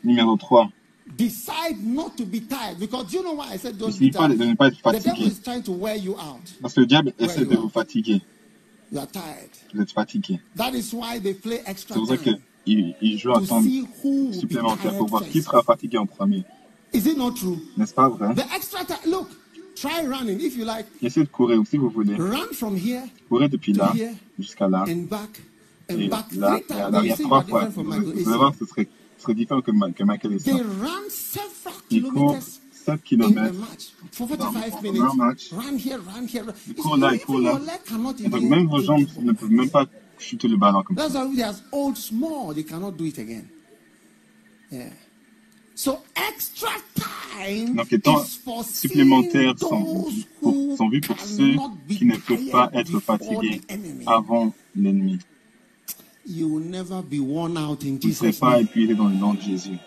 Numéro 0.04 0.38
3. 0.38 0.70
decide 1.18 1.84
not 1.84 2.16
to 2.18 2.26
be 2.26 2.40
tired. 2.40 2.80
Because 2.80 3.14
you 3.14 3.24
know 3.24 3.34
why 3.34 3.52
I 3.54 3.58
said 3.58 3.78
don't 3.78 3.92
be 3.98 4.06
N'essayez 4.06 4.12
pas 4.14 4.28
de 4.30 4.36
tired? 4.38 4.50
ne 4.50 4.56
pas 4.56 4.68
être 4.68 4.78
The 4.82 4.92
devil 4.92 5.02
fatigué. 5.02 5.28
is 5.28 5.40
trying 5.44 5.64
to 5.64 5.72
wear 5.72 5.96
you 5.96 6.14
out. 6.16 6.42
Parce 6.62 6.74
que 6.74 6.82
le 6.82 6.86
diable 6.86 7.14
essaie 7.20 7.46
de 7.46 7.56
vous 7.56 7.70
fatiguer. 7.70 8.22
You 8.92 9.00
are 9.00 9.08
tired. 9.08 9.50
Vous 9.74 9.82
êtes 9.82 9.92
fatigué. 9.92 10.40
That 10.58 10.74
is 10.74 10.94
why 10.94 11.20
they 11.22 11.34
play 11.34 11.62
extra 11.66 11.96
C'est 11.96 12.00
pour 12.00 12.10
ça 12.10 12.18
time 12.18 12.38
qu'il 12.66 12.96
il 13.02 13.18
joue 13.18 13.32
un 13.32 13.40
to 13.40 13.46
temps 13.46 13.64
supplémentaire 14.34 14.98
pour 14.98 15.08
voir 15.08 15.24
qui 15.28 15.42
sera 15.42 15.64
fatigué 15.64 15.98
en 15.98 16.06
premier. 16.06 16.44
Is 16.94 17.08
it 17.08 17.18
not 17.18 17.32
true? 17.32 17.58
N'est-ce 17.78 17.94
pas 17.94 18.10
vrai? 18.10 18.36
The 18.36 18.44
extra 18.54 18.84
time. 18.84 18.98
Look, 19.10 19.30
try 19.76 20.06
running 20.06 20.42
if 20.42 20.58
you 20.58 20.66
like. 20.66 20.86
Essayez 21.02 21.26
de 21.26 21.32
courir 21.32 21.62
si 21.66 21.78
vous 21.78 21.90
voulez. 21.90 22.16
Run 22.16 22.52
from 22.52 22.76
here 22.76 23.04
Courez 23.30 23.48
depuis 23.48 23.72
là 23.72 23.94
jusqu'à 24.38 24.68
là. 24.68 24.84
and 24.88 25.08
back 25.10 25.42
and 25.90 25.98
Et 25.98 26.08
back 26.10 26.26
là, 26.36 26.60
et 26.60 26.74
à 26.74 26.90
l'arrière 26.90 27.18
trois 27.18 27.44
fois. 27.44 27.66
Vous 27.70 27.84
vous 27.84 27.94
allez 27.94 28.24
voir, 28.24 28.54
ce 28.60 28.66
serait, 28.66 28.90
ce 29.18 29.24
serait 29.24 29.36
différent 29.36 29.62
que, 29.62 29.72
que 29.72 30.04
Michael 30.04 30.38
several 30.42 30.62
Ils 31.90 32.04
courent 32.04 32.38
kilometers 32.38 32.61
7 32.86 32.94
in 32.94 32.96
a 32.96 33.28
km. 33.28 33.34
Dans- 33.34 34.28
45 34.28 34.72
dans 34.72 34.78
un 34.78 34.82
minutes. 34.82 35.16
match. 35.18 35.50
Courent 35.50 35.80
see, 35.80 37.00
là, 37.00 37.14
Et 38.26 38.30
donc 38.30 38.42
même 38.44 38.68
vos 38.68 38.82
jambes 38.82 39.06
ne 39.22 39.32
peuvent 39.34 39.52
même 39.52 39.70
pas 39.70 39.86
chuter 40.18 40.48
le 40.48 40.58
ballon 40.58 40.84
comme 40.84 40.98
ça. 40.98 41.10
That's 41.10 41.16
why 41.16 41.36
they 41.36 41.44
are 41.44 41.56
old 41.72 41.98
small. 41.98 42.54
They 42.54 42.64
cannot 42.64 42.92
do 42.92 43.06
it 43.06 43.18
again. 43.20 43.46
Yeah. 44.72 44.90
So 45.76 46.00
extra 46.16 46.70
time 46.96 47.76
Donc 47.76 47.90
les 47.90 48.00
temps 48.00 48.24
supplémentaires 48.64 49.58
sont, 49.58 49.84
pour- 50.40 50.78
sont 50.78 50.90
vus 50.90 51.02
pour 51.02 51.20
ceux 51.20 51.56
qui 51.88 52.06
ne 52.06 52.18
peuvent 52.18 52.50
pas 52.52 52.70
être 52.74 53.00
fatigués 53.00 53.62
avant 54.06 54.54
l'ennemi. 54.76 55.18
You 56.28 56.48
will 56.48 56.70
never 56.70 57.02
be 57.02 57.20
worn 57.20 57.58
out 57.58 57.84
in 57.84 57.98
Vous 58.02 58.08
ne 58.10 58.14
serez 58.14 58.32
pas 58.34 58.52
name. 58.52 58.62
épuisés 58.62 58.94
dans 58.96 59.08
le 59.08 59.16
nom 59.16 59.34
de 59.34 59.42
Jésus. 59.42 59.78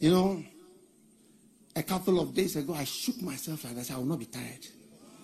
You 0.00 0.10
know, 0.10 0.42
a 1.76 1.82
couple 1.82 2.18
of 2.18 2.32
days 2.34 2.56
ago, 2.56 2.74
I 2.74 2.84
shook 2.84 3.20
myself 3.22 3.64
like 3.64 3.76
that. 3.76 3.90
I 3.90 3.98
will 3.98 4.06
not 4.06 4.18
be 4.18 4.26
tired. 4.26 4.66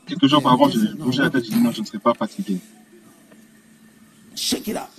Quelques 0.07 0.27
jours 0.27 0.43
this 0.69 0.83
j'ai 0.83 0.95
bougé 0.95 1.23
la 1.23 1.31
tête, 1.31 1.45
j'ai 1.45 1.51
dit 1.53 1.61
non, 1.61 1.73
je 1.73 1.81
ne 1.81 1.87
serai 1.87 1.99
pas 1.99 2.13
fatigué. 2.15 2.59
Shake 4.35 4.69
it 4.69 4.77
up. 4.77 4.91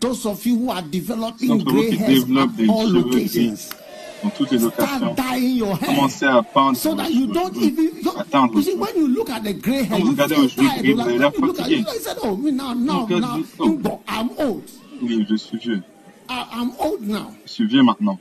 Those 0.00 0.26
of 0.26 0.44
you 0.46 0.56
who 0.58 0.70
are 0.70 0.82
developing 0.82 1.58
gray 1.64 1.90
hairs 1.96 2.24
at 2.24 2.68
all 2.68 2.86
locations, 2.92 3.70
dans 4.22 4.30
toutes 4.30 4.50
les 4.52 4.58
locations, 4.58 5.14
commencez 5.86 6.26
à 6.26 6.42
peindre 6.42 6.76
so 6.76 6.94
that 6.94 7.10
you 7.10 7.26
don't 7.32 7.56
even. 7.56 7.90
You, 8.02 8.10
Atteindre 8.18 8.54
you 8.56 8.62
see, 8.62 8.74
when 8.76 8.94
you 8.96 9.08
look 9.08 9.30
at 9.30 9.40
the 9.42 9.54
gray 9.54 9.84
hair, 9.84 9.98
Quand 9.98 10.04
vous 10.04 10.06
you 10.06 10.12
regardez 10.12 10.48
tired. 10.48 10.82
gris, 10.82 10.92
vous 10.92 11.00
avez 11.00 11.18
l'air 11.18 11.32
you 11.34 11.46
look 11.46 11.58
at 11.58 11.62
fatigué. 11.64 11.78
you, 11.80 11.86
I 11.88 11.98
said, 11.98 12.18
"Oh, 12.22 12.36
me 12.36 12.50
now, 12.52 12.74
now, 12.74 13.06
Regarde, 13.06 13.22
now. 13.22 13.66
Igbo, 13.66 14.00
I'm 14.06 14.30
old. 14.38 14.64
Oui, 15.02 15.26
je 15.28 15.36
suis 15.36 15.58
vieux. 15.58 15.82
I, 16.28 16.44
I'm 16.52 16.72
old 16.78 17.00
now." 17.02 17.32
Je 17.46 17.50
suis 17.52 17.66
vieux 17.66 17.82
maintenant. 17.82 18.18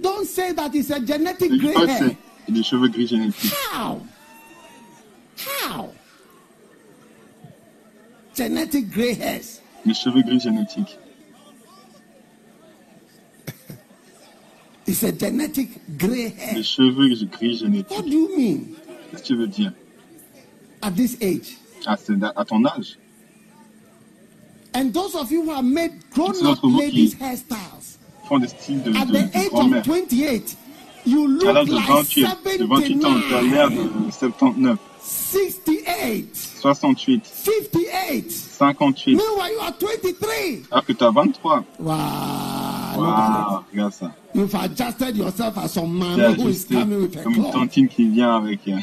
Don't 0.00 0.26
say 0.26 0.52
that 0.52 0.74
it's 0.74 0.90
a 0.90 1.00
genetic 1.00 1.50
gray 1.58 1.74
hair. 1.74 2.16
c'est 2.46 2.52
des 2.52 2.62
cheveux 2.62 2.88
gris 2.88 3.06
génétiques. 3.06 3.52
How? 3.72 4.00
How? 5.62 5.92
Genetic 8.34 8.90
gray 8.90 9.14
hairs. 9.14 9.60
Les 9.84 9.94
cheveux 9.94 10.22
gris 10.22 10.40
génétiques. 10.40 10.98
It's 14.86 15.02
a 15.02 15.12
genetic 15.12 15.70
gray 15.98 16.28
hair. 16.28 16.54
Les 16.56 16.62
cheveux 16.62 17.08
gris 17.30 17.56
génétiques. 17.56 17.90
What 17.90 18.02
do 18.02 18.10
you 18.10 18.36
mean 18.36 18.76
Qu'est-ce 19.10 19.22
que 19.22 19.26
tu 19.28 19.36
veux 19.36 19.48
dire 19.48 19.72
at 20.82 20.90
this 20.90 21.16
age? 21.20 21.56
C'est 21.98 22.22
à 22.22 22.44
ton 22.44 22.64
âge. 22.64 22.98
And 24.74 24.92
those 24.92 25.14
of 25.14 25.30
you 25.32 25.42
who 25.42 25.54
have 25.54 25.64
made 25.64 26.10
grown-up 26.10 26.58
ladies' 26.62 27.14
hairstyles, 27.14 27.95
Font 28.28 28.38
des 28.38 28.48
styles 28.48 28.82
de, 28.82 28.90
at 28.96 29.04
de, 29.06 29.12
the 29.12 29.12
de 29.32 29.36
age 29.38 29.48
grand-mère. 29.50 29.80
of 29.80 29.86
28, 29.86 30.56
you 31.06 31.24
À 31.24 31.28
look 31.28 31.44
l'âge 31.54 31.66
de 31.68 31.74
like 31.74 31.86
28, 31.88 32.22
de 32.58 32.64
28 32.64 33.04
ans, 33.04 33.14
tu 33.28 33.34
as 33.34 33.42
l'air 33.42 33.68
79, 33.68 33.76
de 34.06 34.10
79, 34.10 34.78
68, 35.00 36.36
68, 36.60 37.24
58. 37.24 38.30
58. 38.32 39.14
Meanwhile, 39.16 39.52
you 39.52 39.60
are 39.60 39.72
23. 39.78 40.28
Alors 40.72 40.84
que 40.84 40.92
tu 40.92 41.04
as 41.04 41.10
23. 41.10 41.64
Wow. 41.78 41.94
Waouh, 42.96 43.62
regarde 43.72 43.92
ça. 43.92 44.12
You've 44.34 44.54
adjusted 44.54 45.16
yourself 45.16 45.56
as 45.58 45.72
some 45.72 45.96
man 45.98 46.16
Tu 46.34 46.42
who 46.42 46.48
is 46.48 46.64
coming 46.64 47.02
with 47.02 47.16
a 47.16 47.22
comme 47.22 47.34
une 47.34 47.50
tantine 47.52 47.88
qui 47.88 48.08
vient 48.08 48.36
avec, 48.36 48.66
euh, 48.68 48.78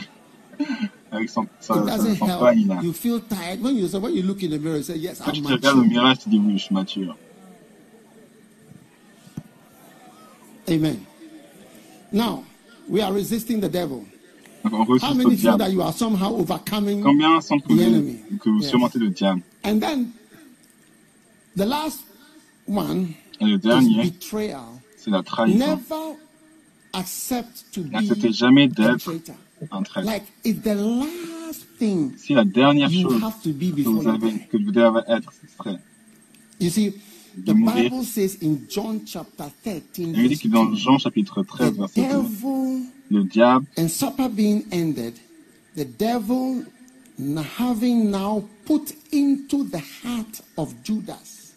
avec 1.11 1.29
son, 1.29 1.45
sa, 1.59 1.73
sa, 1.73 1.81
doesn't 1.81 2.15
son 2.17 2.25
help. 2.27 2.39
pagne 2.39 2.67
là. 2.67 2.79
You 2.81 2.93
feel 2.93 3.19
tired 3.19 3.61
when 3.61 3.75
you 3.75 3.87
when 3.99 4.15
you 4.15 4.23
look 4.23 4.41
in 4.43 4.49
the 4.51 4.59
mirror. 4.59 4.77
You 4.77 4.83
say 4.83 4.97
yes, 4.97 5.19
Quand 5.23 5.31
tu 5.31 5.39
I'm 5.41 5.45
te 5.47 5.51
regardes 5.53 5.79
au 5.79 5.83
mirage, 5.83 6.19
tu 6.19 6.29
dis 6.29 6.39
oui, 6.39 6.53
je 6.57 6.63
suis 6.63 6.73
mature. 6.73 7.15
Amen. 10.69 11.05
Now 12.11 12.43
we 12.87 13.01
are 13.01 13.11
resisting 13.13 13.59
the 13.59 13.69
devil. 13.69 14.05
Donc 14.63 14.73
on 14.73 14.79
How 14.79 14.85
ressuscite 14.93 15.17
many 15.17 15.29
le 15.31 15.35
feel 15.35 15.41
diable. 15.41 15.57
that 15.59 15.71
you 15.71 15.81
are 15.81 15.91
somehow 15.93 16.33
overcoming? 16.35 17.01
Combien 17.01 17.39
The 17.41 17.81
enemy? 17.81 18.19
vous, 18.31 18.37
que 18.37 18.49
vous 18.49 18.61
Yes. 18.61 18.69
surmontez 18.69 18.99
le 18.99 19.09
diable? 19.09 19.41
And 19.65 19.79
then 19.81 20.13
the 21.55 21.65
last 21.65 21.99
one 22.65 23.13
Et 23.41 23.45
le 23.45 23.55
is 23.55 23.59
dernier, 23.59 24.03
betrayal. 24.03 24.79
c'est 24.97 25.11
la 25.11 25.21
trahison. 25.21 25.57
Never 25.57 26.15
accept 26.93 27.65
to 27.73 27.81
N'acceptez 27.81 28.29
be 28.29 28.33
jamais 28.33 28.67
d'être 28.69 28.99
traitor. 29.03 29.35
un 29.71 29.83
traître. 29.83 30.05
Like 30.07 30.23
it's 30.45 30.61
the 30.61 30.75
last 30.75 31.65
thing 31.77 32.13
Si 32.17 32.33
la 32.33 32.45
dernière 32.45 32.89
you 32.89 33.09
chose 33.09 33.21
have 33.21 33.41
to 33.43 33.49
be 33.51 33.71
que 33.71 33.75
before 33.75 33.93
vous, 34.01 34.07
avez, 34.07 34.31
que 34.49 34.57
vous 34.57 34.71
devez 34.71 35.01
être, 35.09 35.33
the. 37.37 37.53
Bible 37.53 38.03
says 38.03 38.35
in 38.41 38.67
John 38.69 39.05
chapter 39.05 39.49
13, 39.63 40.15
Il 40.15 40.29
dit 40.29 40.39
que 40.39 40.47
dans 40.47 40.73
Jean 40.75 40.97
chapitre 40.97 41.43
13, 41.43 41.77
verset 41.77 42.09
2, 42.09 42.85
le 43.11 43.23
diable, 43.23 43.65
and 43.77 43.87
supper 43.89 44.29
being 44.29 44.65
ended, 44.71 45.13
the 45.75 45.85
devil 45.85 46.63
having 47.57 48.09
now 48.11 48.43
put 48.65 48.93
into 49.11 49.63
the 49.63 49.79
heart 49.79 50.41
of 50.57 50.83
Judas, 50.83 51.53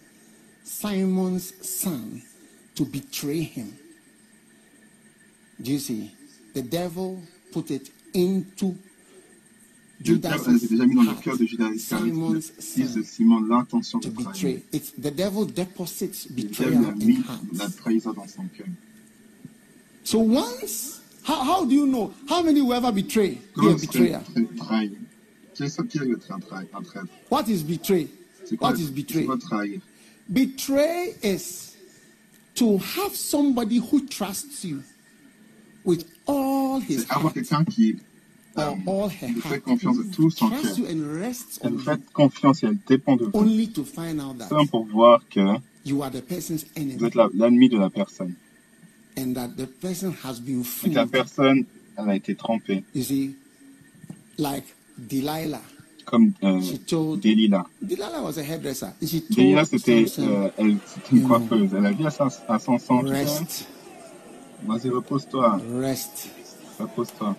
Simon's 0.64 1.52
son, 1.66 2.22
to 2.74 2.84
betray 2.84 3.40
him. 3.40 3.76
Do 5.60 5.72
you 5.72 5.78
see? 5.78 6.12
The 6.54 6.62
devil 6.62 7.22
put 7.52 7.70
it 7.70 7.90
into 8.12 8.76
le 9.98 10.18
diable 10.18 10.26
avait 10.26 10.52
Judas' 10.58 10.68
déjà 10.68 10.86
mis 10.86 10.94
dans 10.94 11.02
le 11.02 11.08
heart, 11.08 11.22
cœur 11.22 11.38
de 11.38 11.44
Judas 11.46 11.70
Iscariot, 11.74 12.06
Simon's 12.06 12.34
le 12.34 12.62
fils 12.62 12.94
de 12.94 13.02
son, 13.02 13.08
Simon, 13.08 13.40
l'intention 13.40 13.98
to 14.00 14.08
de 14.10 14.14
trahir. 14.22 14.32
betray. 14.32 14.62
It's 14.72 14.92
the 14.98 15.10
devil 15.14 15.46
deposits 15.46 16.26
Le 16.28 16.34
diable 16.42 16.48
betrayal 16.48 16.84
a 16.84 16.88
in 16.88 16.94
mis 16.96 17.16
la 17.52 17.64
hearts. 17.64 17.76
trahison 17.76 18.12
dans 18.12 18.26
son 18.28 18.44
cœur. 18.56 18.66
So 20.04 20.18
once, 20.20 21.00
how, 21.24 21.42
how 21.42 21.64
do 21.64 21.74
you 21.74 21.86
know? 21.86 22.12
How 22.28 22.42
many 22.42 22.60
will 22.60 22.74
ever 22.74 22.92
betray? 22.92 23.30
Be 23.30 23.38
a 23.38 23.40
Comment 23.54 23.74
est-ce 23.76 23.86
betrayer? 23.86 24.18
que 24.34 24.56
trahir 24.56 24.90
C'est 25.54 25.68
ça 25.68 25.82
qui 25.84 25.98
est 25.98 26.04
le 26.04 26.16
tra- 26.16 26.38
tra- 26.40 26.62
un 26.74 26.82
traître? 26.82 27.08
What 27.30 27.44
is 27.48 27.62
betray? 27.64 28.08
C'est 28.44 28.56
quoi, 28.56 28.70
What 28.70 28.76
is 28.78 28.84
c'est 28.86 28.94
betray? 28.94 29.24
quoi 29.24 29.38
trahir? 29.38 29.80
Betray 30.28 31.14
is 31.22 31.74
to 32.56 32.78
have 32.78 33.14
somebody 33.14 33.78
who 33.78 34.06
trusts 34.06 34.64
you 34.64 34.82
with 35.84 36.04
all 36.26 36.80
his 36.80 37.00
C'est 37.06 37.10
avoir 37.12 37.32
heart 37.34 37.46
vous 39.34 39.40
fait 39.40 39.60
heart. 40.40 40.50
confiance 40.50 40.78
you 40.78 40.86
and 40.86 41.20
rests 41.20 41.60
Elle 41.62 41.72
vous 41.72 41.78
you 41.78 41.84
fait 41.84 42.00
confiance 42.12 42.62
et 42.62 42.66
elle 42.66 42.78
dépend 42.86 43.16
de 43.16 43.24
vous. 43.26 43.30
only 43.34 43.68
to 43.68 43.84
find 43.84 44.20
out 44.20 44.36
that 44.38 44.48
Simplement 44.48 44.66
pour 44.66 44.84
voir 44.86 45.20
que 45.28 45.40
you 45.84 46.02
are 46.02 46.10
the 46.10 46.20
person's 46.22 46.64
vous 46.76 46.82
enemy 46.82 47.04
êtes 47.04 47.14
l'ennemi 47.34 47.68
de 47.68 47.78
la 47.78 47.90
personne. 47.90 48.34
and 49.18 49.34
that 49.34 49.48
the 49.56 49.66
person 49.66 50.12
has 50.24 50.40
been 50.40 50.60
Et 50.60 50.90
que 50.90 50.94
la 50.94 51.06
personne, 51.06 51.64
elle 51.96 52.08
a 52.10 52.16
été 52.16 52.34
Delilah. 54.98 55.60
Comme 56.04 56.32
euh, 56.44 56.60
Delilah. 57.20 57.66
Delilah 57.82 58.22
was 58.22 58.38
a 58.38 58.42
hairdresser. 58.42 58.86
She 59.02 59.22
told 59.22 59.36
Delilah, 59.38 59.64
c'était 59.64 60.04
euh, 60.18 60.48
une 61.12 61.22
coiffeuse. 61.22 61.70
Elle 61.76 61.86
a 61.86 61.92
dit 61.92 62.06
à, 62.06 62.28
à 62.48 62.58
son 62.58 62.78
sang, 62.78 63.02
vas-y, 64.66 64.88
repose-toi, 64.88 65.60
rest. 65.80 66.28
repose-toi? 66.78 67.34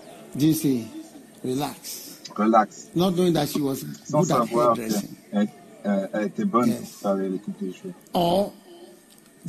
Relax. 1.48 2.19
relax. 2.35 2.88
Not 2.95 3.11
knowing 3.16 3.34
that 3.34 3.48
she 3.48 3.59
was 3.61 3.84
Sans 4.06 4.27
good 4.27 4.32
at 4.32 4.48
hairdressing. 4.48 5.09
qu'elle 5.32 5.50
elle- 5.84 6.09
elle 6.14 6.26
était 6.27 6.45
bonne 6.45 6.69
Yes. 6.69 6.80
pour 6.92 7.00
faire 7.01 7.16
les 7.16 7.30
les 7.30 7.38
coupes 7.40 7.64
de 7.64 7.72
cheveux. 7.72 7.93
Or 8.14 8.53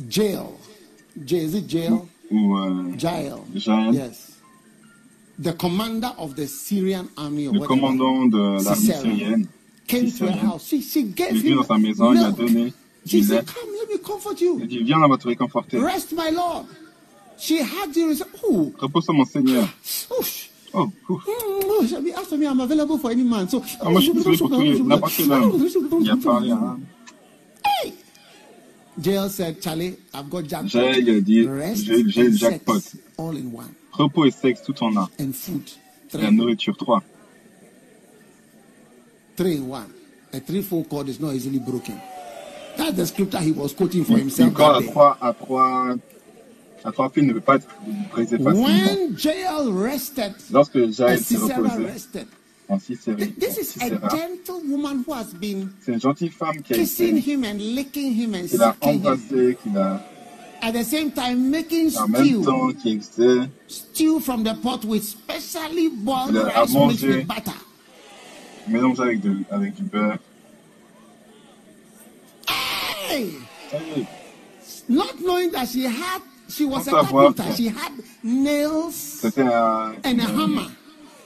jail. 0.09 0.39
Jail, 1.25 1.43
is 1.49 1.55
it 1.57 1.69
jail? 1.69 1.99
Ou 2.31 2.55
euh, 2.57 2.97
Jael. 2.97 3.35
Jael. 3.55 3.93
Yes. 3.93 4.31
The 5.41 5.53
commander 5.57 6.11
of 6.17 6.35
the 6.35 6.47
Syrian 6.47 7.07
army. 7.17 7.45
Le 7.51 7.59
commandant 7.65 8.25
de 8.25 8.63
l'armée 8.63 8.93
syrienne. 8.93 9.47
Came 9.87 10.11
to 10.11 10.25
her 10.25 10.31
house. 10.45 10.67
She, 10.67 10.81
she 10.81 11.03
gave 11.03 11.31
il 11.31 11.37
est 11.37 11.41
venu 11.41 11.55
dans 11.55 11.63
sa 11.63 11.77
maison, 11.77 12.13
il 12.13 12.19
a 12.19 12.31
donné 12.31 12.73
She 13.05 13.23
said, 13.23 13.45
Come, 13.45 13.69
let 13.73 13.89
me 13.91 13.97
comfort 13.97 14.39
you. 14.39 14.59
Il 14.61 14.67
dit, 14.67 14.83
viens, 14.83 15.01
on 15.01 15.07
va 15.07 15.17
te 15.17 15.27
réconforter. 15.27 15.79
Rest, 15.79 16.11
my 16.13 16.29
Lord. 16.31 16.65
She 17.39 17.59
had 17.61 17.95
you. 17.95 18.13
Oh. 18.43 18.71
Repose 18.77 19.07
mon 19.09 19.25
Seigneur. 19.25 19.67
Oh, 20.73 20.91
oof. 21.09 21.25
Mm, 21.25 22.37
me, 22.37 22.47
I'm 22.47 22.59
available 22.59 22.97
for 22.97 23.11
any 23.11 23.23
man. 23.23 23.47
So, 23.49 23.63
ah, 23.81 23.89
moi, 23.89 24.01
je 24.01 24.11
suis 24.11 24.13
disponible 24.23 24.39
pour 24.39 24.49
tout 24.49 24.87
n'importe 24.87 25.13
quel 25.17 25.31
homme. 25.31 25.67
Il 26.01 26.09
a 26.09 26.17
parlé 26.17 26.51
à 26.51 26.77
Hey! 27.65 27.93
Jael 29.01 29.29
said, 29.29 29.61
Charlie, 29.61 29.95
I've 30.13 30.29
got 30.29 30.47
jackpot. 30.47 30.69
Dit, 31.21 31.47
j'ai 31.75 32.23
le 32.23 32.31
jackpot. 32.31 32.81
All 33.17 33.37
in 33.37 33.51
one. 33.53 33.73
Repos 33.91 34.25
et 34.25 34.31
sexe 34.31 34.61
tout 34.63 34.83
en 34.83 34.95
un. 34.95 35.09
And 35.19 35.33
food. 35.33 35.63
Et 36.13 36.17
la 36.17 36.31
nourriture, 36.31 36.75
trois. 36.77 37.01
Three 39.35 39.57
in 39.57 39.69
one. 39.69 39.87
A 40.33 40.39
three-fold 40.39 40.87
cord 40.89 41.09
is 41.09 41.19
not 41.19 41.33
easily 41.33 41.59
broken. 41.59 41.99
That's 42.77 42.93
the 42.93 43.05
scripture 43.05 43.39
he 43.39 43.51
was 43.51 43.73
quoting 43.73 44.05
for 44.05 44.17
himself. 44.17 44.53
À 44.59 44.81
trois, 44.81 45.17
à 45.19 45.33
trois, 45.33 45.95
filles 47.13 47.25
ne 47.25 47.33
peut 47.33 47.41
pas 47.41 47.55
être 47.55 47.67
facilement. 48.15 48.51
When 48.51 49.17
Jael 49.17 49.69
rested, 49.69 50.33
Lorsque 50.51 50.91
Jael 50.91 51.19
s'est 51.19 51.37
reposé, 51.37 51.85
rested, 51.85 52.27
en 52.69 52.79
Sisera, 52.79 53.15
this 53.39 53.57
is 53.57 53.81
a 53.81 53.89
gentle 53.89 54.61
woman 54.67 55.03
who 55.05 55.13
has 55.13 55.33
been 55.33 55.69
c'est 55.81 55.93
une 55.93 56.01
gentille 56.01 56.29
femme 56.29 56.61
qui 56.61 56.73
a 56.73 56.77
kissing 56.77 57.17
été, 57.17 57.31
him 57.31 57.43
and 57.43 57.57
licking 57.57 58.13
him 58.13 58.35
and 58.35 58.47
qui 58.47 58.57
l'a 58.57 58.75
embrassé, 58.81 59.57
qui 59.61 59.69
l'a 59.73 60.01
at 60.61 60.73
the 60.73 60.83
same 60.83 61.11
time 61.11 61.49
making 61.49 61.95
en 61.97 62.07
même 62.07 62.43
temps 62.43 62.69
stew, 62.69 62.77
qui 62.81 62.99
faisait 62.99 63.49
stew 63.67 64.19
from 64.19 64.43
the 64.43 64.53
pot 64.61 64.85
with 64.85 65.03
specially 65.03 65.89
boiled 65.89 66.35
rice 66.35 66.73
mixed 66.73 67.03
with 67.03 67.27
butter. 67.27 67.57
Mélangé 68.67 69.01
avec, 69.01 69.21
de, 69.21 69.35
avec 69.49 69.73
du 69.73 69.83
beurre. 69.83 70.19
Hey! 72.47 73.31
Not 74.87 75.19
knowing 75.21 75.51
that 75.51 75.67
she 75.67 75.85
had, 75.85 76.21
she 76.49 76.65
was 76.65 76.87
a 76.87 76.91
carpenter. 76.91 77.43
She 77.55 77.67
had 77.67 77.93
nails 78.23 79.23
and 79.37 80.19
a 80.19 80.23
hammer. 80.23 80.67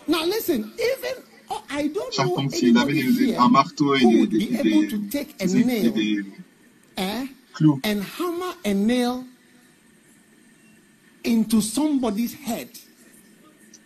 Now 0.08 0.26
listen, 0.26 0.74
even 0.74 1.24
oh, 1.50 1.64
I 1.70 1.88
don't 1.88 2.18
know 2.18 2.36
anybody 2.38 3.02
here 3.02 3.40
who 3.40 4.20
would 4.20 4.30
be 4.30 4.58
able 4.58 4.90
to 4.90 5.10
take 5.10 5.42
a 5.42 5.48
nail 5.48 6.24
eh, 6.98 7.28
and 7.84 8.04
hammer 8.04 8.54
a 8.66 8.74
nail 8.74 9.26
into 11.24 11.62
somebody's 11.62 12.34
head. 12.34 12.70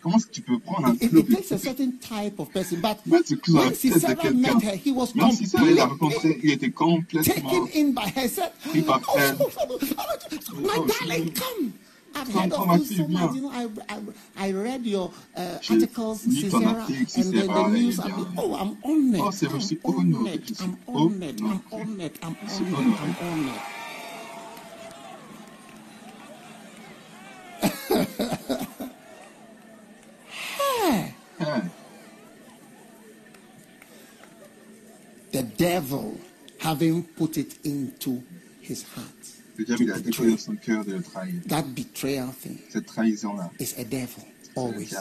Comment 0.00 0.16
est-ce 0.16 0.26
que 0.26 0.32
tu 0.32 0.42
peux 0.42 0.58
prendre 0.60 0.88
un 0.88 0.94
it, 0.94 1.12
it 1.12 1.28
takes 1.28 1.50
a 1.52 1.58
certain 1.58 1.92
type 1.98 2.38
of 2.38 2.52
person, 2.52 2.80
but 2.80 2.98
when 3.06 3.24
Sisera 3.74 4.30
met 4.32 4.62
her, 4.62 4.76
he 4.76 4.92
was 4.92 5.12
Même 5.14 5.32
si 5.32 5.46
Sarah 5.46 5.86
rencontré, 5.86 6.38
il 6.42 6.52
était 6.52 6.70
complètement 6.70 7.34
taken 7.34 7.68
in 7.74 7.92
by 7.92 8.08
her. 8.14 8.28
Said, 8.28 8.52
pris 8.70 8.82
par 8.82 9.00
elle. 9.16 9.36
Oh, 9.40 9.50
oh, 9.58 9.78
oh, 9.80 10.60
my 10.60 10.86
darling, 10.86 11.32
come. 11.32 11.72
I've 12.14 12.32
heard 12.32 12.52
of 12.52 12.78
you 12.78 12.84
so 12.84 13.08
much. 13.08 13.34
You 13.34 13.42
know, 13.42 13.50
I, 13.50 13.68
I, 13.88 13.98
I 14.48 14.52
read 14.52 14.86
your 14.86 15.10
uh, 15.36 15.58
articles, 15.68 16.20
Sisera, 16.22 16.86
and 16.86 17.32
the, 17.32 17.46
the 17.46 17.68
news. 17.68 17.98
I'm, 17.98 18.26
oh, 18.38 18.54
I'm 18.54 18.78
honored. 18.84 19.20
Oh, 19.20 19.30
I'm 19.98 20.14
honored. 20.14 20.50
I'm 20.60 20.78
honored. 20.86 21.40
I'm 21.40 21.62
honored. 21.72 22.18
I'm 22.22 22.36
honored. 22.48 22.98
I'm 23.00 23.16
honored. 23.20 23.60
The 35.30 35.47
devil 35.58 36.16
having 36.58 37.02
put 37.02 37.36
it 37.36 37.58
into 37.64 38.22
his 38.62 38.82
heart. 38.84 39.04
That 39.58 39.74
betrayal 41.74 42.28
thing. 42.32 42.58
Cette 42.70 42.86
trahison-là. 42.86 43.50
Is 43.58 43.74
a 43.78 43.84
devil 43.84 44.24
always. 44.54 44.94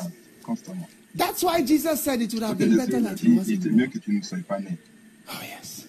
Constamment. 0.44 0.88
That's 1.16 1.44
why 1.44 1.64
Jesus 1.64 2.02
said 2.04 2.22
it 2.22 2.34
would 2.34 2.44
have 2.44 2.58
been 2.58 2.76
better 2.76 3.00
that 3.02 3.20
he 3.20 3.38
wasn't. 3.38 3.66
Il 3.66 3.72
mieux 3.74 3.88
que 3.88 4.00
tu 4.00 4.12
ne 4.12 4.22
sois 4.22 4.40
pas 4.48 4.60
né. 4.60 4.78
Oh 5.30 5.40
yes. 5.44 5.86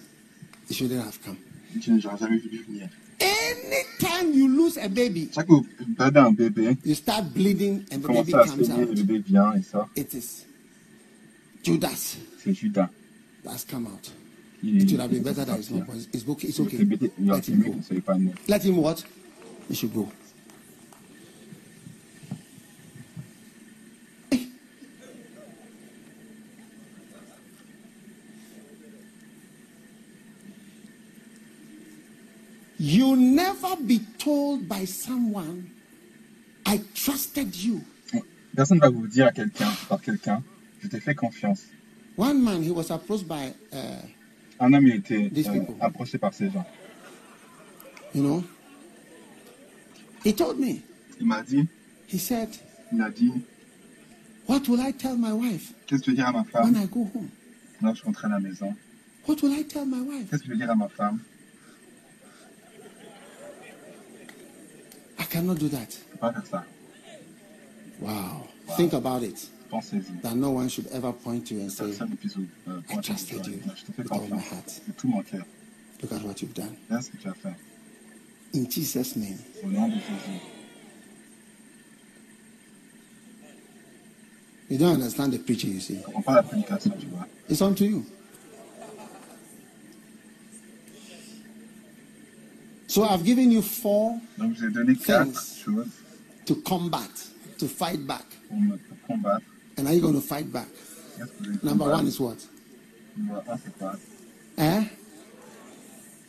He 0.67 0.73
shouldn't 0.73 1.03
have 1.03 1.19
come. 1.23 1.37
Tu 1.81 1.91
n'auras 1.91 2.17
jamais 2.17 2.37
vu 2.37 2.63
venir. 2.67 2.89
Anytime 3.21 4.33
you 4.33 4.47
lose 4.47 4.77
a 4.77 4.87
baby, 4.87 5.29
Chaque 5.33 5.47
fois 5.47 5.61
que 5.61 5.83
vous 5.83 5.93
perdez 5.95 6.19
un 6.19 6.31
bébé, 6.31 6.77
you 6.85 6.95
start 6.95 7.25
bleeding 7.33 7.83
and 7.91 7.99
the 8.01 8.07
baby 8.07 8.33
à 8.33 8.45
comes 8.45 8.63
saigner, 8.65 8.83
out. 8.83 8.95
bébé 8.95 9.19
vient 9.19 9.53
et 9.53 9.61
sort. 9.63 9.89
It 9.95 10.13
is 10.13 10.45
Judas 11.63 12.17
C'est 12.43 12.53
Judas. 12.53 12.89
that's 13.43 13.65
come 13.65 13.87
out. 13.87 14.11
It 14.61 14.91
would 14.91 14.99
have 14.99 15.09
been 15.11 15.23
better 15.23 15.45
that 15.45 15.57
it's 15.57 15.69
not. 15.71 15.87
but 15.87 15.95
It's 16.13 16.27
okay. 16.27 16.47
It's 16.49 16.59
okay. 16.59 16.77
C'est 16.77 16.85
bébé- 16.85 17.11
il 17.19 17.31
aurait 17.31 17.39
Let 17.41 17.47
him 17.53 17.57
go. 17.61 17.63
qu'il 17.63 17.77
ne 17.77 17.81
soit 17.83 18.01
pas 18.01 18.17
né. 18.17 18.33
Let 18.47 18.59
him 18.65 18.77
what? 18.77 19.03
He 19.69 19.75
should 19.75 19.93
go. 19.93 20.09
You 32.77 33.15
never 33.15 33.75
be 33.75 33.99
told 34.17 34.69
by 34.69 34.85
someone, 34.85 35.71
I 36.65 36.79
trusted 36.95 37.55
you. 37.55 37.81
Personne 38.55 38.77
ne 38.77 38.81
va 38.81 38.89
vous 38.89 39.07
dire 39.07 39.27
à 39.27 39.31
quelqu'un, 39.31 39.69
par 39.87 40.01
quelqu'un, 40.01 40.43
je 40.81 40.87
t'ai 40.87 40.99
fait 40.99 41.15
confiance. 41.15 41.61
One 42.17 42.41
man, 42.41 42.63
he 42.63 42.71
was 42.71 42.89
approached 42.91 43.27
by, 43.27 43.53
uh, 43.73 44.01
Un 44.59 44.73
homme 44.73 44.87
il 44.87 44.95
était 44.95 45.31
euh, 45.47 45.61
approché 45.79 46.17
par 46.17 46.33
ces 46.33 46.49
gens. 46.51 46.65
you 48.13 48.21
know, 48.23 48.43
he 50.25 50.33
told 50.33 50.59
me, 50.59 50.81
Il 51.19 51.27
m'a 51.27 51.43
dit, 51.43 51.67
he 52.11 52.17
said, 52.17 52.49
il 52.91 53.01
a 53.01 53.09
dit, 53.09 53.31
What 54.47 54.67
will 54.67 54.79
I 54.81 54.91
tell 54.93 55.15
my 55.17 55.31
wife 55.31 55.73
qu'est-ce 55.85 56.01
que 56.01 56.05
je 56.07 56.11
vais 56.11 56.17
dire 56.17 56.27
à 56.27 56.31
ma 56.31 56.39
when 56.39 56.73
femme 56.73 56.75
I 56.83 56.87
go 56.87 57.09
home? 57.13 57.29
quand 57.79 57.93
je 57.93 58.03
rentre 58.03 58.25
à 58.25 58.29
la 58.29 58.39
maison 58.39 58.75
What 59.27 59.37
will 59.43 59.53
I 59.53 59.63
tell 59.65 59.85
my 59.85 60.01
wife? 60.01 60.29
Qu'est-ce 60.29 60.41
que 60.41 60.47
je 60.47 60.51
vais 60.53 60.57
dire 60.57 60.71
à 60.71 60.75
ma 60.75 60.89
femme? 60.89 61.19
I 65.19 65.25
cannot 65.29 65.55
do 65.55 65.67
that. 65.69 65.87
Je 65.91 66.11
peux 66.13 66.17
pas 66.17 66.33
faire 66.33 66.45
ça. 66.47 66.65
Wow. 68.01 68.47
Think 68.75 68.93
about 68.93 69.23
it. 69.23 69.49
Pensez-y. 69.69 70.21
That 70.23 70.35
no 70.35 70.51
one 70.51 70.67
should 70.69 70.87
ever 70.91 71.11
point 71.13 71.45
to 71.47 71.55
you 71.55 71.61
and 71.61 71.69
say, 71.71 71.85
Personne 71.87 72.09
ne 72.11 72.15
puisse 72.15 72.35
vous 72.35 72.47
euh, 72.67 72.79
I 72.79 72.93
pointer 72.93 73.01
trusted 73.13 73.41
du 73.43 73.51
you 73.51 73.57
doigt. 73.57 73.75
Je 73.75 73.85
te 73.85 73.91
fais 73.91 74.03
with 74.03 74.11
all 74.11 74.21
my 74.21 74.29
confiance 74.29 74.51
heart. 74.51 74.81
de 74.87 74.91
tout 74.93 75.07
mon 75.07 75.21
cœur. 75.23 75.45
Look 76.01 76.11
at 76.13 76.23
what 76.25 76.41
you've 76.41 76.53
done. 76.53 76.75
Regarde 76.89 77.03
ce 77.03 77.09
que 77.11 77.17
tu 77.17 77.27
as 77.27 77.33
fait. 77.33 77.55
In 78.55 78.69
Jesus' 78.69 79.15
name. 79.15 79.37
Au 79.63 79.67
nom 79.67 79.87
de 79.87 79.93
Jésus. 79.93 80.39
You 84.69 84.77
don't 84.77 84.93
understand 84.95 85.33
the 85.33 85.39
preaching, 85.39 85.73
you 85.73 85.79
see. 85.79 85.97
Je 85.97 86.03
comprends 86.03 86.21
pas 86.21 86.35
la 86.35 86.43
prédication, 86.43 86.91
tu 86.99 87.07
vois. 87.07 87.27
It's 87.49 87.61
on 87.61 87.73
to 87.75 87.85
you. 87.85 88.05
So 92.87 93.03
I've 93.03 93.23
given 93.23 93.51
you 93.51 93.61
four 93.61 94.19
Donc, 94.37 94.55
je 94.55 94.61
vous 94.61 94.65
ai 94.65 94.71
donné 94.71 94.95
quatre 94.95 95.31
Thanks. 95.31 95.61
choses 95.63 95.89
to 96.45 96.55
combat, 96.55 97.07
to 97.59 97.67
fight 97.67 98.05
back. 98.07 98.25
Pour 99.79 99.85
me 99.85 99.85
pour 99.85 99.85
combattre. 99.85 99.85
And 99.85 99.87
are 99.87 99.93
you 99.93 100.01
going 100.01 100.13
to 100.13 100.21
fight 100.21 100.51
back? 100.51 100.67
Qu'est-ce 101.17 101.31
que 101.31 101.43
vous 101.43 101.49
allez 101.49 101.63
Number 101.63 101.85
one 101.85 102.07
is 102.07 102.19
what? 102.19 102.37
Numéro 103.17 103.41
un, 103.51 103.57
c'est 103.63 103.77
quoi 103.77 103.95
Eh? 104.57 104.83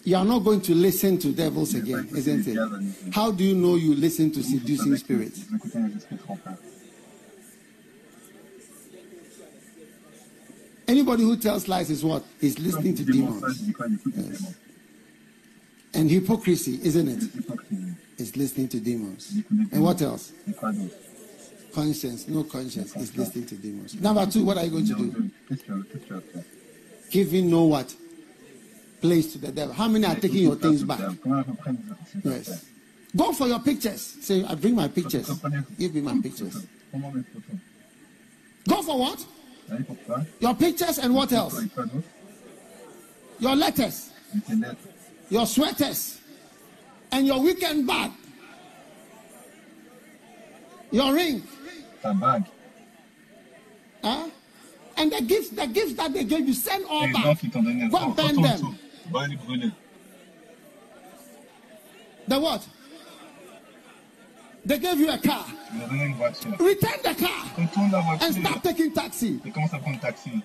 You 0.05 0.17
are 0.17 0.25
not 0.25 0.41
going 0.41 0.61
to 0.62 0.75
listen 0.75 1.19
to 1.19 1.29
devils 1.33 1.75
again, 1.75 2.09
isn't 2.17 2.47
it? 2.47 2.59
How 3.12 3.31
do 3.31 3.45
you 3.45 3.55
know 3.55 3.77
you 3.77 3.95
listen 3.95 4.31
to 4.33 4.43
seducing 4.43 4.97
spirits? 4.97 5.45
Vous 5.49 5.57
écoutez 5.57 5.79
les 5.79 5.97
esprits 5.97 6.17
trompeurs. 6.17 6.57
Anybody 10.89 11.23
who 11.23 11.37
tells 11.37 11.69
lies 11.69 11.91
is 11.91 12.03
what? 12.03 12.25
Is 12.41 12.59
listening 12.59 12.95
to 12.97 13.05
demons. 13.05 13.41
dis 13.62 13.73
quoi 13.73 13.87
Il 13.89 13.95
écoute 13.95 14.15
les 14.17 14.23
démons. 14.23 14.55
And 15.95 16.11
hypocrisy, 16.11 16.81
isn't 16.83 17.09
it? 17.09 17.20
Hypocrisie. 17.20 18.37
Listening 18.37 18.69
to 18.69 18.81
demons. 18.81 19.33
And 19.73 19.83
what 19.83 20.01
else? 20.03 20.33
Et 21.70 21.74
quoi 21.74 21.84
d'autre 21.84 21.92
Conscience, 21.92 22.28
no 22.28 22.44
conscience 22.44 22.94
is 22.97 23.16
listening 23.16 23.47
to 23.47 23.55
demons. 23.57 23.94
Number 24.00 24.26
two, 24.26 24.44
what 24.44 24.57
are 24.58 24.65
you 24.65 24.70
going 24.70 24.86
to 24.86 24.94
do? 24.94 25.07
deux, 25.10 25.31
Qu'est-ce 25.49 25.62
que 25.62 25.66
tu 25.66 25.73
as- 25.73 25.82
qu'est-ce 25.92 25.99
que 25.99 26.07
tu 26.08 26.15
as 26.15 26.20
fait 26.20 26.44
Giving 27.10 27.50
no 27.50 27.65
what? 27.66 27.86
Place 29.00 29.32
to 29.32 29.39
the 29.39 29.50
devil. 29.52 29.73
How 29.74 29.89
many 29.89 30.05
are 30.05 30.15
taking 30.15 30.42
your 30.44 30.57
things 30.57 30.84
back? 30.84 30.99
Comment 31.23 31.42
reprendre 31.42 31.78
ce 32.12 32.18
que 32.18 32.23
tu 32.23 32.28
as 32.28 32.32
fait 32.32 32.50
Yes. 32.50 32.65
Go 33.16 33.32
for 33.32 33.49
your 33.49 33.58
pictures. 33.60 34.00
Say, 34.20 34.44
I 34.44 34.55
bring 34.55 34.76
my 34.76 34.86
pictures. 34.89 35.28
Give 35.78 35.94
me 35.94 36.00
my 36.02 36.20
pictures. 36.20 36.55
Comment 36.92 37.12
mes 37.15 37.23
photos 37.32 37.58
Go 38.68 38.82
for 38.82 38.99
what? 38.99 39.26
Your 40.40 40.55
pictures 40.55 40.99
and 40.99 41.15
what 41.15 41.32
else? 41.32 41.58
Et 41.60 41.68
quoi 41.74 41.84
d'autre 41.86 42.05
Your 43.40 43.57
letters, 43.57 44.10
Et 44.36 44.40
tes 44.47 44.55
lettres. 44.57 44.76
your 45.31 45.47
sweaters, 45.47 46.18
and 47.10 47.26
your 47.26 47.40
weekend 47.40 47.86
bag. 47.86 48.10
Your 50.92 51.15
ring. 51.15 51.42
Ta 52.03 52.12
bague. 52.12 52.45
Huh? 54.03 54.29
And 54.97 55.12
the 55.12 55.23
gifts, 55.23 55.51
the 55.51 55.67
gifts 55.67 55.95
that 55.95 56.12
they 56.12 56.25
gave 56.25 56.47
you, 56.47 56.55
send 56.55 56.85
all 56.89 57.07
back. 57.12 57.25
dons 57.25 57.35
qui 57.35 57.51
t'ont 57.51 57.62
donné, 57.62 57.89
Go 57.89 57.97
and 57.99 58.17
burn 58.17 58.43
them. 58.43 58.61
tout. 58.61 58.75
Va 59.11 59.27
les 59.27 59.37
brûler. 59.37 59.70
The 62.29 62.39
what? 62.39 62.67
They 64.65 64.79
gave 64.79 65.01
you 65.01 65.11
a 65.11 65.19
car. 65.19 65.47
Tu 65.47 65.79
m'as 65.79 65.87
donné 65.87 66.05
une 66.05 66.15
voiture. 66.15 66.51
Return 66.59 67.01
the 67.03 67.15
car 67.15 68.20
and 68.20 68.35
start 68.35 68.62
taking 68.62 68.93
taxi. 68.93 69.41
Et 69.45 69.51
commence 69.51 69.73
à 69.73 69.81
taxi. 70.01 70.43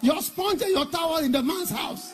Your 0.00 0.22
sponge 0.22 0.62
and 0.62 0.70
your 0.70 0.86
towel 0.86 1.18
in 1.24 1.32
the 1.32 1.42
man's 1.42 1.70
house. 1.70 2.12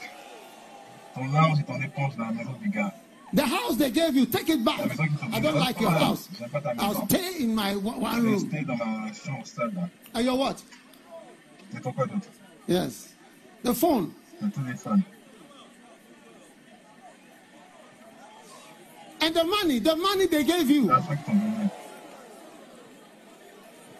Ton 1.14 1.26
linge 1.30 1.60
et 1.60 1.64
ton 1.64 1.80
éponge 1.80 2.16
dans 2.16 2.24
la 2.24 2.32
maison 2.32 2.54
du 2.60 2.70
gars. 2.70 2.92
The 3.32 3.42
house 3.44 3.76
they 3.76 3.90
gave 3.90 4.14
you, 4.14 4.26
take 4.26 4.48
it 4.48 4.64
back. 4.64 4.78
La 4.78 4.86
maison 4.86 5.04
qu'ils 5.06 5.18
t'ont 5.18 5.32
I 5.32 5.40
don't 5.40 5.58
like 5.58 5.80
your 5.80 5.90
house. 5.90 6.28
J'aime 6.38 6.50
pas 6.50 6.60
ta 6.60 6.74
I'll 6.78 7.06
stay 7.06 7.42
in 7.42 7.54
my 7.54 7.74
one 7.74 8.00
one 8.00 8.22
room. 8.22 8.34
Rester 8.50 8.64
dans 8.64 8.76
ma 8.76 9.12
chambre 9.12 9.46
seule 9.46 9.74
là. 9.74 9.88
And 10.14 10.20
your 10.24 10.38
what? 10.38 10.62
C'est 11.72 11.80
ton 11.80 11.92
quoi 11.92 12.06
d'autre 12.06 12.28
Yes. 12.68 13.08
The 13.64 13.74
phone. 13.74 14.12
And 19.20 19.34
the 19.34 19.44
money, 19.44 19.78
the 19.80 19.96
money 19.96 20.26
they 20.26 20.44
gave 20.44 20.70
you. 20.70 20.86
L'argent 20.88 21.08
qu'ils 21.16 21.24
t'ont 21.24 21.32
donné. 21.32 21.70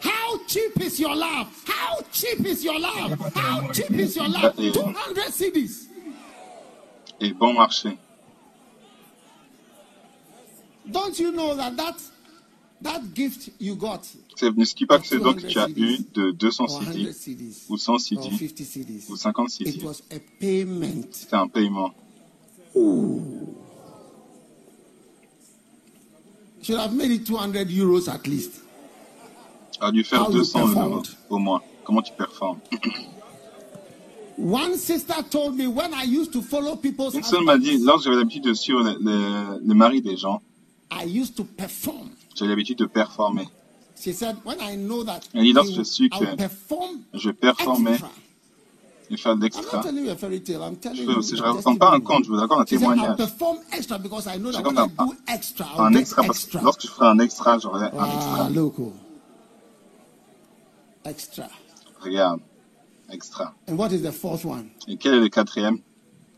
How 0.01 0.39
cheap 0.47 0.81
is 0.83 1.01
your 1.01 1.17
love? 1.17 1.49
How 1.67 2.03
cheap 2.13 2.45
is 2.47 2.63
your 2.63 2.79
love? 2.79 3.19
How 3.35 3.73
cheap 3.73 3.91
is 3.93 4.15
your 4.17 4.29
love? 4.29 4.55
200 4.57 5.33
CDs. 5.33 5.89
Et 7.21 7.33
bon 7.33 7.55
marché. 7.55 7.97
Don't 10.87 11.19
you 11.19 11.33
know 11.33 11.55
that 11.57 11.77
that, 11.77 11.97
that 12.83 13.01
gift 13.15 13.51
you 13.59 13.75
got, 13.77 14.01
C'est 14.37 14.55
ne 14.57 14.65
suis 14.65 14.85
pas 14.87 14.99
que 14.99 15.07
c'est 15.07 15.19
donc 15.19 15.47
tu 15.47 15.59
as 15.59 15.69
eu 15.71 15.99
de 16.13 16.31
200 16.33 16.65
or 16.65 16.71
100 16.83 16.93
CD 16.93 17.13
CDs, 17.13 17.55
ou 17.71 17.77
100 17.79 17.93
or 17.95 18.01
CD 18.01 18.23
50 18.31 18.65
CDs, 18.65 19.05
ou 19.11 19.17
50 19.17 19.47
it 19.61 19.67
CD. 19.73 19.85
was 19.87 20.03
a 20.11 20.19
payment. 20.41 21.07
C'était 21.13 21.37
un 21.37 21.49
paiement. 21.49 21.91
Should 26.63 26.79
have 26.79 26.95
made 26.95 27.11
it 27.11 27.27
200 27.27 27.71
euros 27.71 28.09
at 28.09 28.27
least. 28.27 28.61
Dû 29.93 30.03
faire 30.05 30.23
How 30.23 30.31
you 30.33 30.43
200 30.45 30.69
euros 30.83 31.03
au 31.31 31.39
moins. 31.39 31.61
Comment 31.85 32.03
tu 32.03 32.13
performes? 32.13 32.59
One 34.39 34.77
sister 34.77 35.23
told 35.31 35.55
me 35.57 35.67
when 35.67 35.93
I 35.95 36.03
used 36.05 36.33
to 36.33 36.43
follow 36.43 36.75
people's 36.77 37.15
Une 37.15 37.23
seule 37.23 37.45
m'a 37.45 37.57
dit, 37.59 37.79
lorsque 37.79 38.05
j'avais 38.05 38.17
l'habitude 38.17 38.45
de 38.45 38.55
suivre 38.55 38.83
les, 38.83 38.97
les- 39.01 39.59
les 39.69 39.75
maris 39.75 40.01
des 40.03 40.17
gens, 40.17 40.43
I 40.91 41.05
used 41.07 41.35
to 41.37 41.45
perform. 41.45 42.11
j'avais 42.35 42.51
l'habitude 42.51 42.79
de 42.79 42.87
performer. 42.87 43.49
She 43.97 44.13
said, 44.13 44.37
when 44.45 44.59
I 44.61 44.77
know 44.77 45.05
that 45.05 45.21
Elle 45.35 45.45
dit, 45.45 45.53
lorsque 45.53 45.73
je 45.75 45.83
suis 45.83 46.11
que 46.11 46.35
perform 46.37 46.99
je 47.15 47.31
performais 47.31 47.99
et 49.11 49.17
faire 49.17 49.37
de 49.37 49.39
I'm 49.39 49.43
l'extra. 49.45 49.77
not 49.79 49.83
telling 49.85 50.05
you 50.05 50.11
a 50.11 50.17
fairy 50.17 50.43
tale. 50.43 50.63
I'm 50.63 50.77
telling 50.77 50.97
Je 50.97 51.03
you. 51.03 51.37
ne 51.37 51.43
raconte 51.43 51.79
pas 51.79 51.93
un 51.93 52.01
conte, 52.01 52.25
je 52.25 52.31
vous 52.31 52.37
raconte 52.37 52.61
un 52.61 52.65
témoignage. 52.65 53.17
perform 53.17 53.59
extra 53.73 53.99
because 53.99 54.27
I 54.27 54.39
know 54.39 54.51
C'est 54.51 54.59
that 54.59 54.63
comme 54.65 54.77
when 54.77 54.89
I 54.89 54.93
un- 54.99 55.05
Un 55.79 55.93
get 55.93 55.99
extra, 56.01 56.23
parce 56.25 56.45
que 56.47 56.59
lorsque 56.59 56.83
je 56.83 56.89
ferai 56.89 57.07
un 57.09 57.19
extra, 57.21 57.59
j'aurai 57.59 57.87
un 57.87 57.91
Ah, 57.99 58.15
extra. 58.15 58.51
Extra. 61.05 61.49
Regarde, 62.01 62.41
extra. 63.11 63.55
And 63.69 63.77
what 63.79 63.93
is 63.93 64.03
the 64.03 64.13
fourth 64.13 64.45
one? 64.45 64.71
Et 64.89 64.97
quel 64.97 65.15
est 65.15 65.21
le 65.21 65.29
quatrième? 65.29 65.79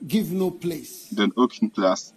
Give 0.06 0.32
no 0.34 0.50
place. 0.50 1.06
Donne 1.12 1.32
aucune 1.36 1.70
place. 1.70 2.12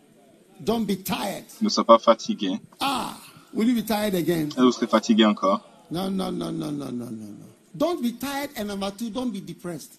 Don't 0.63 0.85
be 0.85 0.97
tired. 1.03 1.45
Ne 1.61 1.69
sois 1.69 1.83
pas 1.85 1.99
fatigué. 1.99 2.59
Ah, 2.79 3.17
will 3.53 3.67
you 3.67 3.75
be 3.75 3.85
tired 3.85 4.13
again? 4.15 4.49
Et 4.57 4.61
vous 4.61 4.71
serez 4.71 4.87
fatigué 4.87 5.25
encore. 5.25 5.61
No, 5.91 6.09
no, 6.09 6.29
no, 6.31 6.51
no, 6.51 6.69
no, 6.69 6.91
no, 6.91 6.91
no, 6.91 7.09
no. 7.09 7.45
Don't 7.75 8.01
be 8.01 8.13
tired. 8.13 8.49
And 8.57 8.65
number 8.67 8.91
two, 8.91 9.09
don't 9.09 9.31
be 9.31 9.39
depressed. 9.41 9.93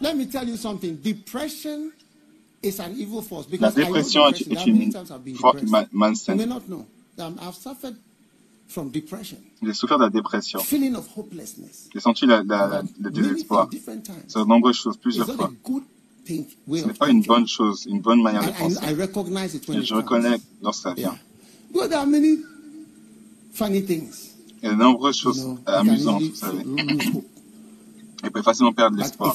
Let 0.00 0.16
me 0.16 0.26
tell 0.26 0.46
you 0.46 0.56
something. 0.56 0.96
Depression 1.02 1.92
is 2.62 2.78
an 2.80 2.94
evil 2.96 3.22
force. 3.22 3.46
La 3.46 3.50
Because 3.50 3.76
I 3.78 3.80
know 3.82 3.86
dépression 3.94 4.28
est 4.28 4.66
une 4.66 4.78
many 4.78 4.90
times 4.92 5.10
I've 5.10 5.24
been 5.24 5.34
force 5.36 5.60
depressed. 5.60 5.70
ma- 5.70 5.80
You 5.80 5.88
may 6.36 6.44
malsaine. 6.44 6.48
not 6.48 6.68
know. 6.68 6.86
Um, 7.18 7.38
I've 7.40 7.54
suffered 7.54 7.96
from 8.68 8.90
depression, 8.90 9.36
J'ai 9.62 9.74
souffert 9.74 9.98
de 9.98 10.04
la 10.04 10.10
dépression. 10.10 10.60
feeling 10.60 10.94
of 10.96 11.06
hopelessness. 11.14 11.88
J'ai 11.92 12.00
senti 12.00 12.24
la- 12.24 12.42
la- 12.42 12.66
la- 12.68 12.82
le 13.00 13.10
désespoir 13.10 13.68
sur 14.28 14.44
de 14.44 14.48
nombreuses 14.48 14.76
choses, 14.76 14.96
plusieurs 14.96 15.26
fois. 15.26 15.52
good 15.62 15.82
Ce 16.24 16.86
n'est 16.86 16.92
pas 16.94 17.08
une 17.08 17.22
bonne 17.22 17.48
chose, 17.48 17.86
une 17.86 18.00
bonne 18.00 18.22
manière 18.22 18.44
de 18.44 18.52
penser. 18.52 18.76
I, 18.82 18.90
I 18.90 18.94
recognize 18.94 19.54
it 19.54 19.66
when 19.68 19.78
Et 19.78 19.80
it 19.80 19.86
je 19.86 19.94
reconnais 19.94 20.40
lorsque 20.62 20.82
ça 20.82 20.94
vient. 20.94 21.18
Because 21.72 21.88
there 21.88 21.98
are 21.98 22.06
many 22.06 22.38
funny 23.52 23.82
things. 23.82 24.30
Il 24.62 24.66
y 24.66 24.68
a 24.68 24.74
de 24.74 24.78
nombreuses 24.78 25.16
choses 25.16 25.44
amusantes, 25.66 26.22
vous 26.22 26.34
savez. 26.34 26.64
Et 28.24 28.30
peut 28.30 28.42
facilement 28.42 28.72
perdre 28.72 28.96
l'espoir. 28.96 29.34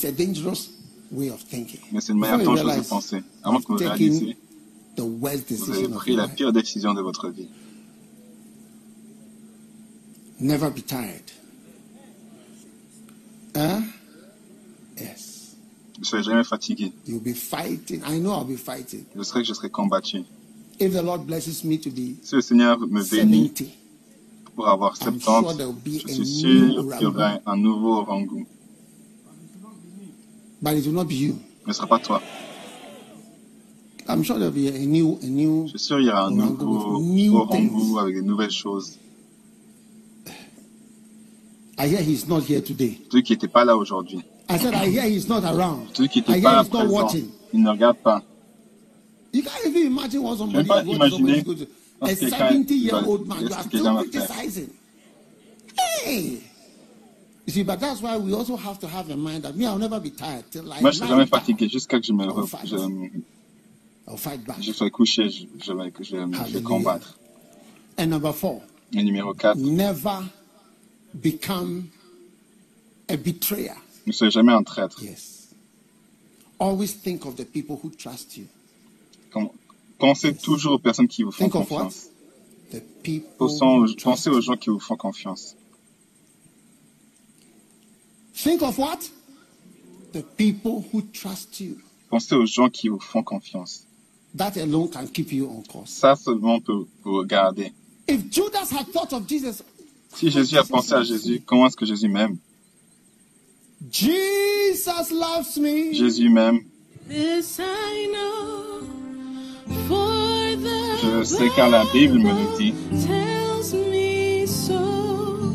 Mais 1.12 2.02
c'est 2.02 2.14
une 2.14 2.20
manière 2.20 2.44
dangereuse 2.44 2.78
de 2.78 2.88
penser. 2.88 3.24
Avant 3.44 3.60
que 3.60 3.68
vous 3.68 3.76
réalisiez, 3.76 4.38
vous 4.98 5.72
avez 5.72 5.88
pris 5.90 6.16
la 6.16 6.28
pire 6.28 6.54
décision 6.54 6.94
de 6.94 7.02
votre 7.02 7.30
vie. 7.30 7.50
Never 10.40 10.70
be 10.70 10.86
tired. 10.86 11.32
Huh? 13.56 13.82
Yes. 15.98 16.00
Ne 16.00 16.04
soyez 16.06 16.24
jamais 16.24 16.44
fatigué. 16.44 16.92
You'll 17.08 17.20
be 17.22 17.34
fighting. 17.34 18.02
I 18.06 18.20
know 18.20 18.32
I'll 18.34 18.46
be 18.46 18.58
fighting. 18.58 19.06
Je 19.16 19.24
serai 19.24 19.42
que 19.42 19.48
je 19.48 19.54
serai 19.54 19.70
combattu. 19.70 20.24
If 20.80 20.94
the 20.94 21.02
Lord 21.02 21.26
blesses 21.26 21.64
me 21.64 21.78
to 21.80 21.90
be 21.90 22.18
Si 22.22 22.36
le 22.36 22.42
Seigneur 22.42 22.80
me 22.80 23.02
bénit 23.04 23.48
70, 23.48 23.66
pour 24.56 24.68
avoir 24.70 24.96
I'm 25.02 25.20
sure 25.20 25.42
70, 25.42 25.58
there 25.58 25.68
will 25.68 25.74
be 25.74 26.00
je 26.00 26.14
suis 26.14 26.26
sûr 26.26 26.68
qu'il 26.98 27.02
y 27.02 27.06
aura 27.06 27.40
un 27.46 27.58
nouveau 27.58 28.04
Rangou. 28.04 28.46
but 30.62 30.76
it 30.76 30.86
will 30.86 30.94
not 30.94 31.06
be 31.06 31.16
you. 31.16 31.36
Ce 31.64 31.70
ne 31.70 31.74
sera 31.74 31.88
pas 31.88 32.00
toi. 32.00 32.22
I'm 34.08 34.24
sure 34.24 34.38
there'll 34.38 34.54
be 34.54 34.68
a 34.68 34.86
new, 34.86 35.18
a 35.22 35.26
new. 35.26 35.66
Je 35.68 35.78
suis 35.78 35.88
sûr 35.88 35.98
qu'il 35.98 36.06
y 36.06 36.10
aura 36.10 36.28
un 36.28 36.32
nouveau 36.32 37.48
things. 37.52 37.98
avec 38.00 38.16
de 38.16 38.22
nouvelles 38.22 38.52
choses. 38.52 38.98
I 41.80 41.88
hear 41.88 42.02
he's 42.02 42.28
not 42.28 42.42
here 42.42 42.62
today. 42.62 43.00
Celui 43.12 43.24
qui 43.24 43.34
n'était 43.34 43.48
pas 43.48 43.66
là 43.66 43.76
aujourd'hui, 43.78 44.22
I 44.50 44.58
said 44.58 44.74
I 44.74 44.88
hear 44.88 45.04
he's 45.04 45.28
not 45.28 45.44
around. 45.44 45.94
qui 45.94 46.24
I 46.28 46.40
hear 46.40 46.60
he's 46.64 46.72
not 46.72 46.88
watching. 46.90 47.32
il 47.54 47.62
ne 47.62 47.70
regarde 47.70 47.98
pas. 48.04 48.22
You 49.34 49.44
can't 49.44 49.66
even 49.66 49.88
imagine 49.88 50.24
what 50.24 50.38
somebody 50.38 50.68
pas 50.68 50.84
what 50.86 50.96
imaginer 50.96 51.44
going 51.44 51.58
to. 51.58 51.68
A 52.00 52.06
parce 52.06 52.14
que 52.20 52.26
quelqu'un 52.30 52.38
70 52.38 52.76
year 52.76 52.96
old 53.06 53.28
man, 53.28 53.42
you 53.42 53.54
are 53.54 53.64
still 53.64 53.98
criticizing. 53.98 54.70
Hey! 55.78 56.42
You 57.46 57.54
see, 57.54 57.64
but 57.64 57.80
that's 57.80 58.02
why 58.02 58.18
we 58.18 58.34
also 58.34 58.56
have 58.58 58.78
to 58.80 58.88
have 58.88 59.10
in 59.10 59.20
mind 59.20 59.44
that 59.44 59.56
me, 59.56 59.66
I'll 59.66 59.78
never 59.78 60.00
be 60.00 60.12
tired 60.12 60.44
till 60.52 60.72
I 60.72 60.82
Moi, 60.82 60.92
je 60.92 61.00
ne 61.00 61.06
serai 61.06 61.08
lie 61.08 61.10
jamais 61.10 61.26
fatigué 61.28 61.70
jusqu'à 61.70 62.00
que 62.00 62.06
je 62.06 62.14
me 62.14 62.24
je, 62.66 63.22
I'll 64.08 64.18
fight 64.18 64.46
back. 64.46 64.62
je 64.62 64.72
sois 64.72 64.90
couché, 64.90 65.30
je, 65.30 65.46
je 65.64 65.74
vais, 65.74 65.92
je, 66.02 66.16
vais- 66.16 66.22
je 66.22 66.28
vais 66.28 66.38
Hallelujah. 66.38 66.62
combattre. 66.62 67.18
And 67.98 68.08
number 68.10 68.32
four, 68.34 68.62
Et 68.94 69.04
numéro 69.04 69.34
4, 69.34 69.58
never 69.58 70.24
become 71.14 71.90
a 73.10 73.18
betrayer. 73.18 73.76
Ne 74.08 74.12
soyez 74.12 74.32
jamais 74.32 74.54
un 74.54 74.64
traître. 74.64 75.04
Yes. 75.04 75.50
Always 76.60 76.88
think 77.04 77.26
of 77.26 77.36
the 77.36 77.46
people 77.46 77.78
who 77.84 77.90
trust 77.92 78.36
you. 78.38 78.46
Pensez 80.00 80.34
toujours 80.36 80.74
aux 80.74 80.80
personnes 80.80 81.08
qui 81.08 81.24
vous 81.24 81.32
font 81.32 81.44
Think 81.46 81.56
of 81.56 81.70
what? 81.72 81.78
confiance. 81.84 82.08
The 82.72 82.82
people 83.04 83.32
Pensez 83.38 84.30
who 84.30 84.36
aux- 84.38 84.42
gens 84.42 84.56
qui 84.58 84.70
vous 84.70 84.80
font 84.80 84.96
confiance. 84.98 85.56
Think 88.34 88.62
of 88.62 88.78
what? 88.78 89.10
The 90.14 90.24
people 90.38 90.84
who 90.94 91.02
trust 91.14 91.60
you. 91.60 91.78
Pensez 92.10 92.36
aux 92.36 92.46
gens 92.46 92.70
qui 92.70 92.88
vous 92.90 93.00
font 93.00 93.24
confiance. 93.24 93.86
That 94.36 94.58
alone 94.58 94.90
can 94.90 95.08
keep 95.08 95.32
you 95.32 95.48
on 95.50 95.64
course. 95.64 95.90
Ça 95.92 96.16
seulement 96.16 96.60
peut 96.60 96.86
vous 97.04 97.24
garder. 97.26 97.72
If 98.08 98.32
Judas 98.32 98.70
had 98.72 98.92
thought 98.94 99.14
of 99.14 99.28
Jesus, 99.28 99.64
Si 100.16 100.30
Jésus 100.30 100.58
a 100.58 100.64
pensé 100.64 100.94
à 100.94 101.04
Jésus, 101.04 101.42
comment 101.46 101.68
est-ce 101.68 101.76
que 101.76 101.86
Jésus 101.86 102.08
m'aime? 102.08 102.38
Jesus 103.90 105.12
loves 105.12 105.58
me. 105.58 105.94
Jésus 105.94 106.30
m'aime. 106.30 106.62
This 107.08 107.60
I 107.60 108.08
know, 108.12 108.82
for 109.88 110.56
the 110.58 110.98
Je 111.02 111.08
le 111.08 111.24
sais 111.24 111.50
car 111.56 111.70
la 111.70 111.86
Bible 111.94 112.20
me 112.20 112.32
le 112.34 112.58
dit. 112.58 112.74
tells 113.06 113.74
me 113.74 114.46
so. 114.46 115.54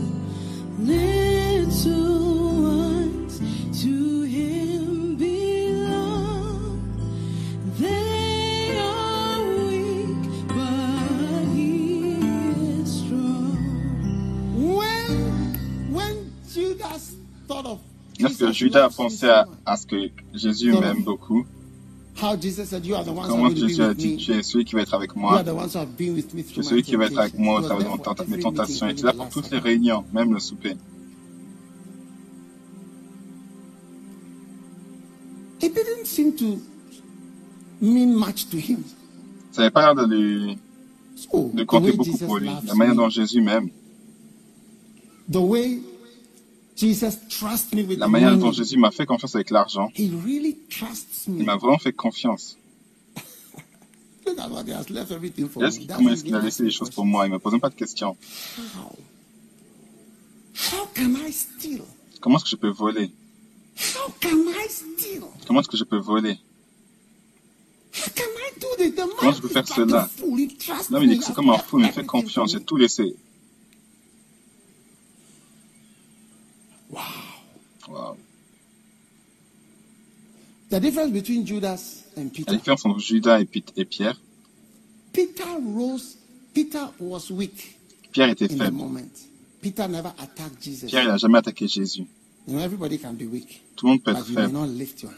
Little 0.78 2.62
ones 2.62 3.38
to 3.82 4.22
him 4.22 5.16
belong. 5.16 6.80
They 7.78 8.78
are 8.78 9.42
weak, 9.68 10.48
but 10.48 11.44
he 11.54 12.14
is 12.80 13.04
strong. 13.04 13.58
When, 14.56 15.92
when 15.92 16.32
Judas 16.50 17.14
thought 17.46 17.66
of 17.66 17.80
Lorsque 18.22 18.38
Jesus 18.38 18.52
Judas 18.52 18.84
a 18.84 18.90
pensé 18.90 19.26
à, 19.28 19.76
ce 19.76 19.86
que 19.86 20.10
Jésus 20.34 20.72
m'aime 20.72 21.02
beaucoup, 21.02 21.44
Comment 22.14 23.50
Jésus 23.54 23.82
a 23.82 23.94
dit, 23.94 24.16
tu 24.16 24.32
es 24.32 24.42
celui 24.42 24.64
qui 24.64 24.74
va 24.74 24.82
être 24.82 24.94
avec 24.94 25.16
moi. 25.16 25.42
Tu 25.42 25.50
es 26.58 26.62
celui 26.62 26.82
qui 26.82 26.96
va 26.96 27.06
être 27.06 27.18
avec 27.18 27.38
moi 27.38 27.60
au 27.60 27.62
travers 27.62 27.96
de 27.96 28.30
mes 28.30 28.38
tentations. 28.38 28.86
Il 28.86 28.92
était 28.92 29.04
là 29.04 29.14
pour 29.14 29.28
toutes 29.30 29.50
les 29.50 29.58
réunions, 29.58 30.04
même 30.12 30.32
le 30.32 30.38
souper. 30.38 30.76
It 35.62 35.72
didn't 35.74 36.06
seem 36.06 36.34
to 36.36 36.58
mean 37.80 38.14
much 38.14 38.48
to 38.50 38.56
him. 38.58 38.82
Ça 39.52 39.62
n'avait 39.62 39.70
pas 39.70 39.94
l'air 39.94 40.06
de 40.06 40.14
lui 40.14 40.58
de 41.54 41.62
compter 41.62 41.92
beaucoup 41.92 42.18
pour 42.18 42.38
lui. 42.38 42.50
La 42.66 42.74
manière 42.74 42.96
dont 42.96 43.08
Jésus 43.08 43.40
m'aime. 43.40 43.68
The 45.30 45.36
way 45.36 45.78
Jesus 45.78 45.80
trusts 45.80 45.80
me 45.80 45.80
with 45.80 46.70
La 47.96 48.08
manière 48.08 48.36
dont 48.36 48.52
Jésus 48.52 48.76
m'a 48.78 48.90
fait 48.90 49.06
confiance 49.06 49.34
avec 49.34 49.50
l'argent. 49.50 49.90
Il 49.96 51.44
m'a 51.44 51.56
vraiment 51.56 51.78
fait 51.78 51.92
confiance. 51.92 52.56
Comment 55.96 56.10
est-ce 56.10 56.24
qu'il 56.24 56.34
a 56.34 56.40
laissé 56.40 56.62
les 56.64 56.70
choses 56.70 56.90
pour 56.90 57.04
moi? 57.06 57.26
Il 57.26 57.30
ne 57.30 57.34
me 57.34 57.38
pose 57.38 57.52
même 57.52 57.60
pas 57.60 57.70
de 57.70 57.74
questions. 57.74 58.16
Comment 62.20 62.36
est-ce 62.36 62.44
que 62.44 62.50
je 62.50 62.56
peux 62.56 62.68
voler? 62.70 63.10
Comment 65.46 65.60
est-ce 65.60 65.68
que 65.68 65.76
je 65.76 65.84
peux 65.84 65.98
voler? 65.98 66.38
Comment 69.18 69.32
je 69.32 69.40
peux 69.40 69.48
faire 69.48 69.66
cela? 69.68 70.08
Non, 70.90 71.00
mais 71.00 71.06
il 71.06 71.10
dit 71.10 71.18
que 71.18 71.24
c'est 71.24 71.34
comme 71.34 71.50
un 71.50 71.58
fou, 71.58 71.78
il 71.78 71.86
me 71.86 71.92
fait 71.92 72.04
confiance, 72.06 72.52
j'ai 72.52 72.60
tout 72.62 72.76
laissé. 72.76 73.14
Wow. 77.92 78.16
The 80.70 80.80
difference 80.80 81.12
between 81.12 81.44
Judas 81.44 82.04
and 82.16 82.30
Peter. 82.32 82.50
La 82.50 82.56
différence 82.56 82.86
entre 82.86 82.98
Judas 83.00 83.40
et, 83.40 83.48
et 83.76 83.84
Pierre. 83.84 84.18
Peter 85.12 85.44
rose. 85.60 86.16
Peter 86.54 86.86
was 86.98 87.30
weak. 87.30 87.76
Pierre 88.12 88.30
était 88.30 88.48
faible. 88.48 88.78
Peter 89.60 89.86
never 89.88 90.12
attacked 90.18 90.62
Jesus. 90.62 90.88
Pierre 90.88 91.06
n'a 91.06 91.18
jamais 91.18 91.38
attaqué 91.38 91.68
Jésus. 91.68 92.06
You 92.46 92.54
know, 92.54 92.60
everybody 92.60 92.98
can 92.98 93.12
be 93.12 93.26
weak, 93.26 93.62
Tout 93.76 93.86
le 93.86 93.92
monde 93.92 94.02
peut 94.02 94.10
être 94.10 94.24
faible. 94.26 94.56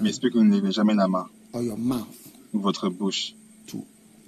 Mais 0.01 0.11
espérez 0.11 0.33
que 0.33 0.39
vous 0.39 0.45
ne 0.45 0.57
levez 0.57 0.73
jamais 0.73 0.95
la 0.95 1.09
main. 1.09 1.27
Or 1.53 1.63
your 1.63 1.79
mouth 1.79 2.07
ou 2.53 2.61
votre 2.61 2.89
bouche. 2.89 3.35
To 3.69 3.85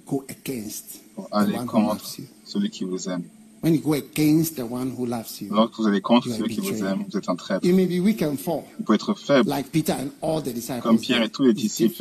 go 0.07 0.25
against 0.29 1.01
pour 1.13 1.27
aller 1.31 1.57
contre 1.67 2.03
celui 2.43 2.69
qui 2.69 2.85
vous 2.85 3.07
aime. 3.09 3.23
When 3.63 3.73
you 3.73 3.81
go 3.81 3.93
against 3.93 4.55
the 4.55 4.61
one 4.61 4.93
who 4.95 5.05
loves 5.07 5.41
you, 5.41 5.53
Lorsque 5.53 5.77
vous 5.79 5.87
allez 5.87 6.01
contre 6.01 6.29
celui 6.29 6.55
qui 6.55 6.61
vous 6.61 6.83
aime, 6.83 7.05
vous 7.09 7.17
êtes 7.17 7.27
un 7.27 7.35
traître. 7.35 7.65
You 7.65 7.75
may 7.75 7.87
be 7.87 7.99
weak 7.99 8.21
and 8.21 8.37
fall, 8.37 8.63
vous 8.77 8.83
pouvez 8.85 8.95
être 8.95 9.15
faible, 9.15 9.49
like 9.49 9.71
Peter 9.71 9.93
and 9.93 10.09
all 10.21 10.41
the 10.41 10.53
disciples, 10.53 10.81
comme 10.81 10.99
Pierre 10.99 11.23
et 11.23 11.29
tous 11.29 11.43
les 11.43 11.53
disciples. 11.53 11.95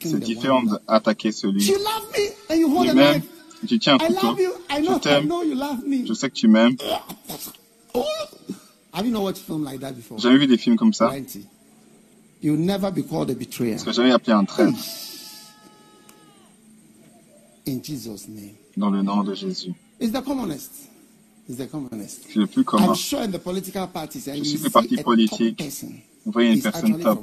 C'est 0.00 0.20
différent 0.20 0.62
d'attaquer 0.62 1.30
celui 1.32 1.64
you 1.64 1.74
love 1.74 2.10
me 2.12 2.52
and 2.52 2.58
you 2.58 2.76
hold 2.76 2.88
qui 2.90 2.96
m'aime. 2.96 3.22
Tu 3.66 3.78
tiens 3.78 3.94
un 3.94 3.98
couteau. 3.98 4.36
Je 4.70 4.98
t'aime. 4.98 5.32
Je 6.06 6.12
sais 6.12 6.28
que 6.28 6.34
tu 6.34 6.48
m'aimes. 6.48 6.76
Jamais 10.18 10.38
vu 10.38 10.46
des 10.46 10.58
films 10.58 10.76
comme 10.76 10.92
ça. 10.92 11.12
You'll 12.42 12.58
never 12.58 12.90
be 12.90 13.02
called 13.02 13.30
a 13.30 13.34
betrayer. 13.34 13.72
Parce 13.72 13.84
que 13.84 13.92
jamais 13.92 14.12
appelé 14.12 14.34
un 14.34 14.44
traître. 14.44 14.76
In 17.66 17.82
Jesus 17.82 18.28
name. 18.28 18.52
Dans 18.76 18.90
le 18.90 19.02
nom 19.02 19.22
de 19.24 19.34
Jésus. 19.34 19.72
It's 20.00 20.12
the 20.12 20.22
commonest. 20.22 20.72
It's 21.48 21.58
the 21.58 21.66
commonest. 21.66 22.26
C'est 22.32 22.38
le 22.38 22.46
plus 22.46 22.64
commun. 22.64 22.86
I'm 22.86 22.94
sure 22.94 23.20
in 23.22 23.30
the 23.30 23.38
political 23.38 23.88
parties, 23.88 24.24
Je 24.26 24.42
suis 24.42 24.58
le 24.58 24.70
parti 24.70 24.96
politique. 24.98 25.62
Vous 26.24 26.32
voyez 26.32 26.54
une 26.54 26.62
personne 26.62 26.98
top. 27.00 27.20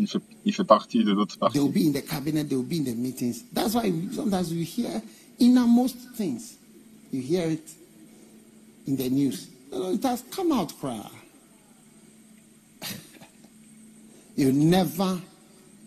Il 0.00 0.06
fait, 0.06 0.18
il 0.46 0.52
fait 0.54 0.64
partie 0.64 1.04
de 1.04 1.12
l'autre 1.12 1.36
parti. 1.38 1.58
They 1.58 1.62
will 1.62 1.72
be 1.72 1.86
in 1.86 1.92
the 1.92 2.04
cabinet, 2.04 2.44
they 2.44 2.56
will 2.56 2.64
be 2.64 2.78
in 2.78 2.84
the 2.84 2.96
meetings. 2.96 3.44
That's 3.52 3.74
why 3.74 3.92
sometimes 4.12 4.50
you 4.50 4.64
hear 4.64 5.02
innermost 5.38 5.96
things. 6.16 6.56
You 7.12 7.20
hear 7.20 7.50
it 7.50 7.68
in 8.86 8.96
the 8.96 9.10
news. 9.10 9.48
It 9.70 10.02
has 10.04 10.24
come 10.34 10.50
out 10.52 10.72
cry. 10.80 11.10
you 14.36 14.50
never 14.52 15.20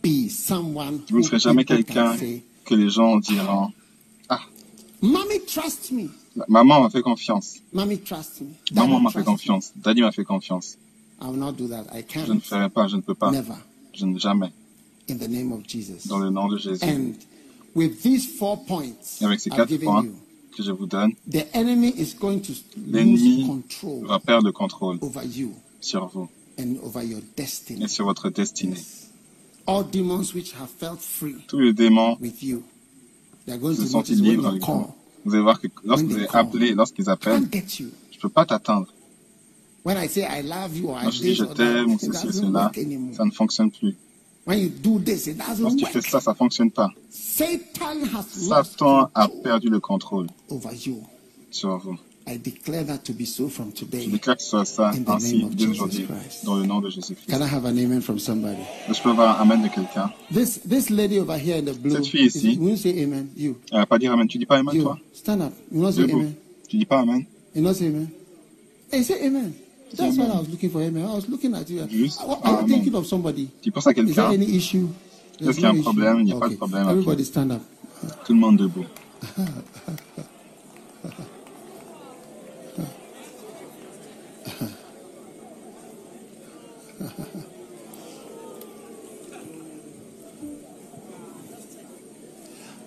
be 0.04 0.30
someone 0.30 1.02
Vous 1.10 1.18
ne 1.18 1.24
serez 1.24 1.40
jamais 1.40 1.66
quelqu'un 1.66 2.16
que 2.64 2.76
les 2.76 2.90
gens 2.90 3.18
diront 3.18 3.72
Mommy 5.06 5.40
trust 5.46 5.92
me. 5.92 6.10
maman 6.48 6.82
m'a 6.82 6.90
fait 6.90 7.02
confiance. 7.02 7.58
Mommy 7.72 8.00
trust 8.00 8.42
me. 8.42 8.48
Maman 8.74 9.00
m'a 9.00 9.12
fait 9.12 9.24
confiance. 9.24 9.72
Daddy 9.76 10.02
m'a 10.02 10.12
fait 10.12 10.24
confiance. 10.26 10.78
I 11.22 11.28
will 11.28 11.38
not 11.38 11.54
do 11.54 11.68
that. 11.68 11.86
I 11.94 12.04
can't. 12.04 12.26
Je 12.28 12.34
ne 12.34 12.40
ferai 12.40 12.70
pas, 12.70 12.88
je 12.88 12.96
ne 12.98 13.02
peux 13.02 13.16
pas. 13.16 13.32
Never. 13.32 13.54
Je 13.94 14.06
ne 14.06 14.18
jamais. 14.20 14.52
In 15.10 15.18
the 15.18 15.30
name 15.30 15.52
of 15.52 15.62
Jesus. 15.68 16.08
Dans 16.08 16.18
le 16.18 16.30
nom 16.30 16.48
de 16.48 16.58
Jésus. 16.58 16.84
And 16.84 17.14
with 17.76 18.02
these 18.02 18.26
four 18.38 18.66
points 18.66 19.20
Et 19.22 19.26
avec 19.26 19.40
ces 19.40 19.50
quatre 19.50 19.76
points 19.78 20.04
you, 20.04 20.14
que 20.56 20.64
je 20.64 20.72
vous 20.72 20.88
donne, 20.88 21.14
to 21.32 21.40
l'ennemi 22.88 23.48
va 24.04 24.20
perdre 24.20 24.48
le 24.48 24.52
contrôle 24.52 24.98
over 25.02 25.26
you 25.26 25.54
sur 25.82 26.08
vous 26.08 26.28
and 26.60 26.76
over 26.84 27.04
your 27.04 27.22
destiny. 27.38 27.84
et 27.84 27.88
sur 27.88 28.06
votre 28.06 28.30
destinée. 28.30 28.76
Yes. 28.76 29.12
All 29.68 29.84
demons 29.84 30.34
which 30.34 30.54
have 30.54 30.70
felt 30.70 31.00
free 31.00 31.36
Tous 31.48 31.60
les 31.60 31.74
démons 31.74 32.18
with 32.20 32.42
you, 32.42 32.64
se 33.48 33.86
sont 33.86 34.02
libres 34.10 34.48
avec 34.48 34.64
vous. 34.64 34.88
Vous 35.26 35.34
allez 35.34 35.44
voir 35.44 35.60
que 35.60 35.68
lorsque 35.84 36.06
vous 36.06 36.20
êtes 36.20 36.36
appelé, 36.36 36.74
lorsqu'ils 36.74 37.10
appellent, 37.10 37.44
je 37.52 37.84
ne 37.84 38.20
peux 38.22 38.30
pas 38.30 38.46
t'atteindre. 38.46 38.88
When 39.84 39.98
I 39.98 40.08
say 40.08 40.24
I 40.24 40.42
love 40.42 40.76
you 40.76 40.90
or 40.90 41.00
Quand 41.02 41.12
je 41.12 41.22
dis 41.22 41.36
je 41.36 41.44
t'aime 41.44 41.92
ou 41.92 42.00
ceci, 42.00 42.34
cela, 42.34 42.72
ça 43.16 43.26
ne 43.26 43.32
fonctionne 43.32 43.72
plus. 43.72 43.96
When 44.48 44.60
you 44.60 44.70
do 44.70 45.00
this, 45.00 45.28
it 45.28 45.38
doesn't 45.38 45.62
Lorsque 45.62 45.78
tu 45.78 45.86
fais 45.86 46.02
ça, 46.02 46.20
ça 46.20 46.32
ne 46.32 46.36
fonctionne 46.36 46.72
pas. 46.72 46.92
Satan 47.10 49.10
a 49.14 49.28
perdu 49.44 49.70
le 49.70 49.80
contrôle 49.80 50.28
over 50.50 50.70
you. 50.86 51.04
sur 51.52 51.78
vous. 51.78 51.98
I 52.28 52.38
declare 52.38 52.84
that 52.86 53.04
to 53.06 53.14
be 53.14 53.26
so 53.26 53.48
from 53.50 53.72
today. 53.72 54.06
Je 54.06 54.10
déclare 54.10 54.36
que 54.38 54.42
ce 54.44 54.50
soit 54.50 54.66
ça 54.66 54.92
ainsi 55.08 55.44
dès 55.52 55.68
aujourd'hui, 55.68 56.08
dans 56.44 56.56
le 56.56 56.66
nom 56.66 56.82
de 56.82 56.90
Jésus-Christ. 56.90 57.30
Can 57.30 57.40
I 57.42 57.48
have 57.48 57.66
an 57.66 57.78
amen 57.78 58.02
from 58.02 58.18
somebody? 58.18 58.64
Je 58.92 59.00
peux 59.02 59.12
avoir 59.12 59.40
un 59.40 59.44
amen 59.44 59.62
de 59.62 59.68
quelqu'un. 59.68 60.12
This, 60.34 60.60
this 60.68 60.90
lady 60.90 61.20
over 61.20 61.38
here 61.38 61.58
in 61.58 61.66
the 61.66 61.78
blue. 61.78 61.92
Cette 61.92 62.08
fille 62.08 62.26
ici. 62.26 62.58
Will 62.60 62.72
you 62.72 62.78
say 62.78 63.04
amen? 63.04 63.28
You. 63.38 63.58
Elle 63.72 63.86
pas 63.86 64.00
dire 64.00 64.12
amen. 64.12 64.28
Tu 64.28 64.40
dis 64.40 64.46
pas 64.48 64.58
amen, 64.58 64.74
you. 64.76 64.84
toi? 64.84 64.98
Stand 65.14 65.42
up. 65.42 65.54
You 65.72 65.82
not 65.82 65.92
say 65.92 66.02
Debout. 66.02 66.20
amen. 66.20 66.34
Tu 66.68 66.78
dis 66.78 66.86
pas 66.86 67.00
amen? 67.02 67.26
You 67.56 67.62
not 67.62 67.76
say 67.76 67.88
amen. 67.88 68.10
Hey, 68.92 69.04
say 69.04 69.24
amen. 69.24 69.54
That's 69.96 70.18
what 70.18 70.28
I 70.30 70.40
was 70.40 70.50
looking 70.50 70.72
for 70.72 70.82
amen. 70.82 71.06
I 71.06 71.14
was 71.14 71.30
looking 71.30 71.54
at 71.54 71.70
you. 71.70 71.86
Juste 71.88 72.22
I 72.22 72.26
was 72.26 72.66
thinking 72.66 72.96
of 72.96 73.06
somebody. 73.06 73.50
Tu 73.62 73.72
penses 73.72 73.86
à 73.88 73.92
Is 73.92 73.96
there 73.96 74.06
quelqu'un? 74.06 74.32
any 74.32 74.56
issue? 74.56 74.88
Est-ce 75.40 75.52
qu'il 75.52 75.62
y 75.62 75.66
a 75.66 75.70
un 75.70 75.82
problème? 75.82 76.20
Il 76.22 76.26
n'y 76.26 76.32
a 76.34 76.38
pas 76.40 76.50
de 76.50 76.56
problème. 76.56 76.90
Everybody 76.90 77.24
stand 77.24 77.52
up. 77.52 77.62
Tout 78.26 78.34
le 78.34 78.40
monde 78.40 78.58
debout. 78.58 78.86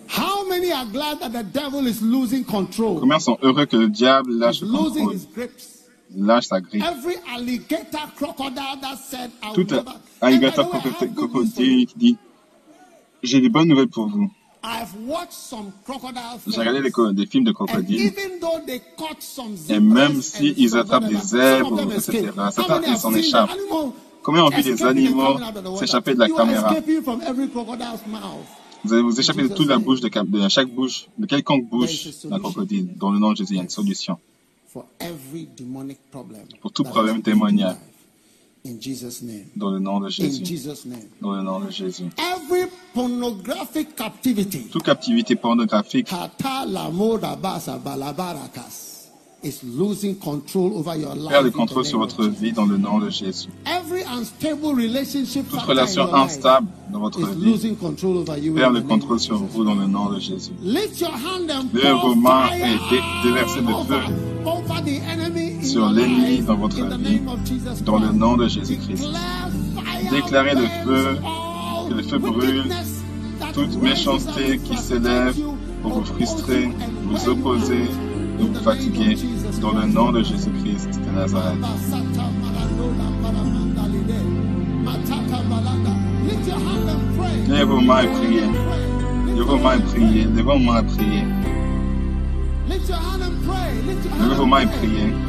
How 0.08 0.48
many 0.48 0.72
are 0.72 0.86
glad 0.86 1.20
that 1.20 1.32
the 1.32 1.42
devil 1.44 1.86
is 1.86 2.00
losing 2.02 2.44
control? 2.44 3.00
Combien 3.00 3.20
sont 3.20 3.38
heureux 3.42 3.66
que 3.66 3.76
le 3.76 3.88
diable 3.88 4.32
lâche 4.32 4.62
le 4.62 4.68
contrôle, 4.68 5.18
sa 6.42 6.60
griffe. 6.60 6.82
Every 6.82 7.16
alligator 7.30 8.10
crocodile 8.16 8.76
that 8.80 8.98
said, 8.98 9.30
I 9.42 9.48
will 9.48 9.66
Tout 9.66 9.84
alligator 10.20 10.64
crocodile 11.14 11.86
qui 11.86 11.94
dit 11.96 12.16
J'ai 13.22 13.40
des 13.40 13.48
bonnes 13.50 13.68
nouvelles 13.68 13.88
pour 13.88 14.08
vous. 14.08 14.30
I've 14.62 14.94
watched 15.06 15.32
some 15.32 15.72
crocodile 15.84 16.40
J'ai 16.46 16.58
regardé 16.58 16.80
des, 16.80 16.90
films. 16.90 16.92
co- 16.92 17.12
des 17.12 17.26
films 17.26 17.44
de 17.44 17.52
crocodiles 17.52 18.00
even 18.00 18.40
though 18.40 18.60
they 18.66 18.80
caught 18.96 19.20
some 19.20 19.54
et 19.68 19.80
même 19.80 20.16
and 20.16 20.22
si 20.22 20.76
attrapent 20.76 21.04
of 21.04 21.08
des 21.08 21.16
zèbres, 21.16 21.92
etc., 21.92 22.30
certains 22.50 22.96
s'en 22.96 23.14
échappent. 23.14 23.50
Combien 24.22 24.44
ont 24.44 24.50
vu 24.50 24.62
des 24.62 24.82
animaux 24.82 25.38
s'échapper 25.78 26.14
de 26.14 26.18
la 26.20 26.28
caméra? 26.28 26.70
escaping 26.70 27.02
from 27.02 27.20
every 27.22 27.48
crocodile's 27.48 28.06
mouth. 28.06 28.44
Vous 28.84 28.92
allez 28.92 29.02
vous 29.02 29.18
échapper 29.18 29.42
de 29.42 29.48
toute 29.48 29.68
la 29.68 29.78
bouche 29.78 30.00
de, 30.00 30.10
chaque 30.48 30.68
bouche, 30.68 31.08
de 31.18 31.26
quelconque 31.26 31.68
bouche 31.68 32.08
d'un 32.24 32.38
crocodile. 32.38 32.88
Dans 32.96 33.10
le 33.10 33.18
nom 33.18 33.32
de 33.32 33.36
Jésus, 33.36 33.54
il 33.54 33.56
y 33.56 33.60
a 33.60 33.62
une 33.62 33.68
solution. 33.68 34.18
For 34.68 34.84
every 35.00 35.48
demonic 35.56 35.98
problem. 36.10 36.42
Pour 36.60 36.72
tout 36.72 36.84
problème 36.84 37.20
démoniaque. 37.20 37.78
In 38.68 38.78
Jesus' 38.80 39.22
name. 39.22 39.46
Dans 39.56 39.70
le 39.70 39.78
nom 39.78 39.98
de 40.00 40.06
In 40.06 40.10
Jésus. 40.10 40.44
Jesus' 40.44 40.84
name. 40.84 41.08
Dans 41.22 41.32
le 41.32 41.42
nom 41.42 41.60
de 41.60 41.70
Jésus. 41.70 42.04
Every 42.18 42.66
pornographic 42.92 43.96
captivity. 43.96 44.68
Toute 44.70 44.82
captivité 44.82 45.36
pornographique 45.36 46.08
Kata 49.42 49.44
lamoda 49.44 49.44
basa 49.44 49.44
balabarakas 49.44 49.44
is 49.44 49.62
losing 49.64 50.14
control 50.16 50.78
over 50.78 50.96
your 50.96 51.14
life. 51.14 51.28
perd 51.30 51.44
le 51.44 51.50
contrôle 51.50 51.84
sur 51.84 51.98
votre 51.98 52.26
vie 52.26 52.52
dans 52.52 52.66
le 52.66 52.76
nom 52.76 52.98
de 52.98 53.10
Jésus. 53.10 53.48
Every 53.66 54.02
unstable 54.02 54.74
relationship 54.74 55.48
Toute 55.48 55.60
relation 55.62 56.12
instable 56.14 56.66
dans 56.92 57.00
votre 57.00 57.20
vie 57.20 57.44
losing 57.50 57.76
control 57.76 58.16
over 58.18 58.38
you. 58.38 58.54
perd 58.54 58.74
le 58.74 58.82
contrôle 58.82 59.20
sur 59.20 59.36
vous 59.38 59.64
dans 59.64 59.74
le 59.74 59.86
nom 59.86 60.10
de 60.10 60.18
Jésus. 60.20 60.52
Lift 60.62 61.00
your 61.00 61.10
hand 61.12 61.50
and 61.50 61.68
Levez 61.72 61.92
vos 61.92 62.14
mains 62.14 62.48
et 62.54 62.60
dé- 62.90 63.02
déversez 63.24 63.60
le 63.60 63.66
feu 63.66 64.00
over 64.44 64.82
the 64.84 65.00
enemy 65.10 65.56
in 65.60 65.64
sur 65.64 65.88
l'ennemi 65.90 66.38
dans 66.42 66.56
votre 66.56 66.76
vie, 66.76 66.82
name 67.20 67.28
of 67.28 67.38
Jesus 67.46 67.82
dans 67.84 67.98
le 67.98 68.12
nom 68.12 68.36
de 68.36 68.48
Jésus-Christ. 68.48 69.04
Déclarez 70.10 70.54
le 70.54 70.66
feu, 70.84 71.18
all 71.24 71.88
que 71.90 71.94
le 71.94 72.02
feu 72.02 72.18
brûle 72.18 72.64
toute 73.52 73.82
méchanceté 73.82 74.58
qui 74.58 74.76
s'élève 74.76 75.36
pour 75.82 75.92
vous 75.92 76.04
frustrer, 76.04 76.70
vous 77.04 77.28
opposer 77.28 77.84
et 78.40 78.44
vous 78.44 78.54
fatiguer, 78.54 79.16
dans 79.60 79.72
le 79.72 79.86
nom 79.86 80.12
de 80.12 80.22
Jésus-Christ 80.22 81.00
de 81.00 81.10
Nazareth. 81.16 81.58
Lève 87.48 87.68
vos 87.68 87.80
mains 87.80 88.02
et 88.02 88.08
priez. 88.08 88.40
Lève 89.34 89.46
vos 89.46 89.58
mains 89.58 89.76
et 89.76 89.80
priez. 89.80 90.24
Lève 90.24 90.44
vos 90.44 90.58
mains 90.58 90.80
et 90.80 90.84
priez. 90.84 91.24
Lève 94.20 94.36
vos 94.36 94.46
mains 94.46 94.60
et 94.60 94.66
priez. 94.66 95.27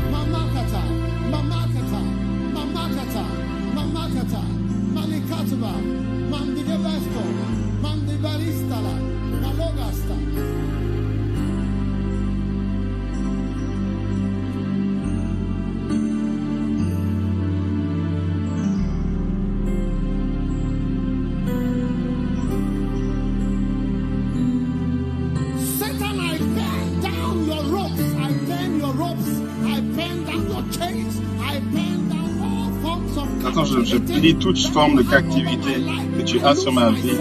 Je, 33.89 33.97
plie 33.97 34.35
toute 34.35 34.59
forme 34.67 34.97
de 34.97 35.03
captivité 35.03 35.81
que 36.17 36.21
tu 36.23 36.39
as 36.41 36.55
sur 36.55 36.71
ma 36.71 36.91
vie. 36.91 37.17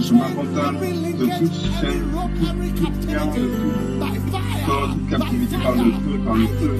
Je 0.00 0.12
m'abandonne 0.14 0.78
de 0.80 1.26
toute 1.38 1.54
chaîne, 1.80 2.02
toute, 2.36 2.74
toute 2.74 3.12
lien, 3.12 3.26
de 3.26 3.40
tout 3.40 4.32
toute 4.64 5.10
captivité 5.10 5.56
par 5.56 5.72
le 5.72 5.78
feu, 5.78 6.18
par 6.24 6.34
le 6.34 6.46
feu. 6.46 6.76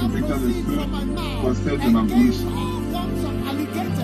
Tout 0.00 0.16
état 0.16 0.34
de 0.34 0.48
feu 0.52 0.78
procède 1.42 1.84
de 1.84 1.90
ma 1.90 2.02
bouche 2.02 2.42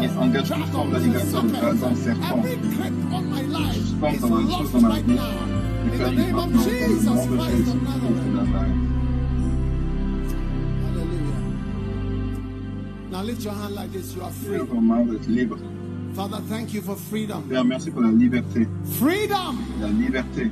et 0.02 0.18
engage 0.18 0.48
toute 0.48 0.66
forme 0.66 0.90
d'alligator, 0.92 1.42
de 1.42 1.48
dragon, 1.48 1.94
serpent, 1.94 2.42
toute 2.42 4.00
forme 4.00 4.18
dans 4.20 4.36
la 4.36 4.58
chose 4.58 4.72
dans 4.72 4.80
ma 4.80 4.94
vie. 5.00 5.18
Et 5.86 5.96
faillit 5.96 6.32
maintenant 6.32 6.46
dans 6.46 6.64
le 6.64 7.04
nom 7.04 7.24
de 7.24 7.40
Jésus, 7.40 7.72
de 7.72 8.36
Nazareth. 8.36 8.87
Now 13.18 13.24
lift 13.24 13.42
your 13.42 13.52
hand 13.52 13.74
like 13.74 13.90
this. 13.90 14.14
You 14.14 14.22
are 14.22 14.30
free. 14.30 14.58
libre. 15.26 15.58
Father, 16.14 16.38
thank 16.48 16.72
you 16.72 16.80
for 16.80 16.94
freedom. 16.94 17.42
Père, 17.50 17.64
merci 17.64 17.90
pour 17.90 18.02
la 18.02 18.12
liberté. 18.12 18.68
Freedom. 18.96 19.58
La 19.80 19.88
liberté. 19.88 20.48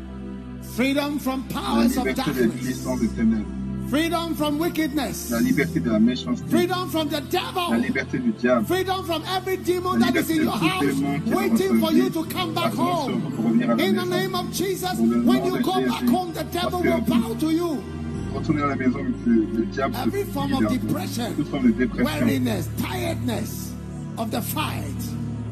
Freedom 0.75 1.17
from 1.21 1.45
powers 1.45 1.95
la 1.95 2.03
liberté 2.03 2.11
of 2.11 2.27
darkness. 2.27 3.01
des 3.01 3.09
ténèbres. 3.15 3.47
Freedom 3.89 4.35
from 4.35 4.59
wickedness. 4.59 5.31
La 5.31 5.39
liberté 5.39 5.79
de 5.79 5.91
la 5.91 6.01
méchanceté. 6.01 6.49
Freedom 6.51 6.89
from 6.89 7.09
the 7.09 7.21
devil. 7.31 7.71
La 7.71 7.79
liberté 7.79 8.19
du 8.19 8.33
diable. 8.33 8.67
Freedom 8.67 9.05
from 9.05 9.23
every 9.29 9.59
demon 9.59 10.01
that 10.01 10.17
is 10.17 10.29
in 10.29 10.43
your 10.43 10.51
house, 10.51 11.01
waiting 11.25 11.79
for 11.79 11.93
you 11.93 12.11
to 12.11 12.25
come 12.25 12.53
back 12.53 12.75
home. 12.75 13.23
In 13.79 13.95
the 13.95 14.05
name 14.05 14.35
of 14.35 14.51
Jesus, 14.53 14.99
when 14.99 15.45
you 15.45 15.63
go 15.63 15.87
back 15.87 16.03
home, 16.09 16.33
the 16.33 16.43
devil 16.51 16.83
will 16.83 17.01
bow 17.03 17.33
to 17.39 17.51
you. 17.51 17.81
Retourner 18.39 18.63
à 18.63 18.67
la 18.69 18.77
maison, 18.77 18.99
le, 19.27 19.47
le 19.59 19.67
diable 19.67 19.95
Every 20.07 20.25
form 20.25 20.53
of 20.53 20.69
depression, 20.69 21.33
toute 21.37 21.49
forme 21.49 21.73
de 21.73 21.73
dépression, 21.73 22.05
weariness, 22.05 22.69
tiredness 22.79 23.73
of 24.19 24.31
the 24.31 24.41
fight 24.41 24.83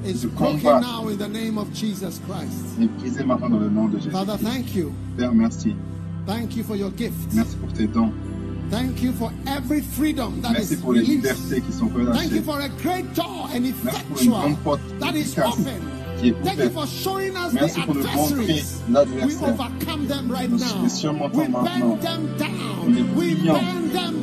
is 0.04 0.24
broken 0.24 0.80
now 0.80 1.08
in 1.08 1.18
the 1.18 1.28
name 1.28 1.58
of 1.58 1.72
Jesus 1.72 2.20
Christ. 2.26 2.78
est 2.80 2.88
brisé 2.98 3.24
maintenant 3.24 3.48
dans 3.50 3.58
le 3.58 3.70
nom 3.70 3.88
de 3.88 3.98
Jésus. 3.98 4.10
Father, 4.10 4.36
thank 4.36 4.74
you. 4.74 4.92
Père, 5.16 5.32
merci. 5.34 5.74
Thank 6.26 6.56
you 6.56 6.64
for 6.64 6.76
your 6.76 6.90
gifts. 6.90 7.34
Merci 7.34 7.56
pour 7.56 7.72
tes 7.72 7.86
dons. 7.86 8.12
Thank 8.70 9.02
you 9.02 9.12
for 9.12 9.30
every 9.46 9.82
freedom 9.82 10.40
that 10.42 10.52
Merci 10.52 10.74
is 10.74 10.76
pour 10.80 10.94
les 10.94 11.02
libertés 11.02 11.60
qui 11.60 11.72
sont 11.72 11.88
relâchées. 11.88 12.18
Thank 12.18 12.32
you 12.32 12.42
for 12.42 12.60
a 12.60 12.68
great 12.82 13.14
door 13.14 13.48
and 13.54 13.66
effectual 13.66 14.78
that 15.00 15.14
is 15.14 15.38
open. 15.38 15.93
Qui 16.24 16.28
est 16.30 16.44
Thank 16.44 16.58
you 16.58 16.64
ouverte. 16.64 16.72
for 16.72 16.86
showing 16.86 17.36
us 17.36 17.52
Merci 17.52 17.80
the 17.80 17.86
pour 17.86 17.94
nous 17.94 18.02
montrer 18.02 18.20
adversaries. 18.40 18.82
We 18.88 18.92
l'adversaire. 18.94 19.48
overcome 19.54 20.06
them 20.06 20.30
right 20.30 20.50
Nous 20.50 20.58
now. 20.58 20.82
les 20.82 20.88
surmontons 20.88 21.38
We 21.38 21.48
maintenant. 21.48 21.64
Nous 21.78 21.96
les 21.96 22.02
down. 22.38 23.16
We 23.16 23.34
plions. 23.34 23.54
Nous 23.54 23.88
les 23.88 23.92
down. 23.92 24.14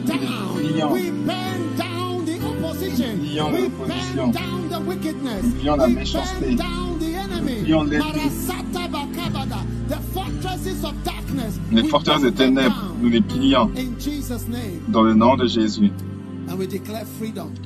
plions. 0.56 0.92
We 0.92 1.12
burn 1.12 1.76
down 1.78 2.26
the 2.26 2.40
opposition. 2.46 3.18
Nous 3.18 3.28
plions 3.28 3.52
We 3.52 3.62
l'opposition. 3.62 4.16
burn 4.16 4.32
down 4.32 4.70
the 4.70 4.80
wickedness. 4.88 5.44
Nous 5.44 5.52
plions 5.60 5.76
la 5.78 5.86
We 5.88 5.94
méchanceté. 5.96 6.40
burn 6.42 6.56
down 6.58 7.00
the 7.00 7.16
enemy. 7.16 7.56
Nous 7.60 7.64
plions 7.66 7.84
l'ennemi. 7.84 8.04
Marasata 8.12 8.88
bakabada. 8.88 9.58
The 9.90 9.98
fortresses 10.14 10.84
of 10.84 10.94
darkness. 11.04 11.60
Les 11.72 11.84
forteresses 11.84 12.22
des 12.24 12.32
ténèbres, 12.32 12.96
nous 13.02 13.10
les 13.10 13.22
plions 13.22 13.70
In 13.78 14.00
Jesus' 14.00 14.48
name. 14.50 14.80
dans 14.90 15.04
le 15.04 15.14
nom 15.14 15.36
de 15.36 15.48
Jésus. 15.48 15.92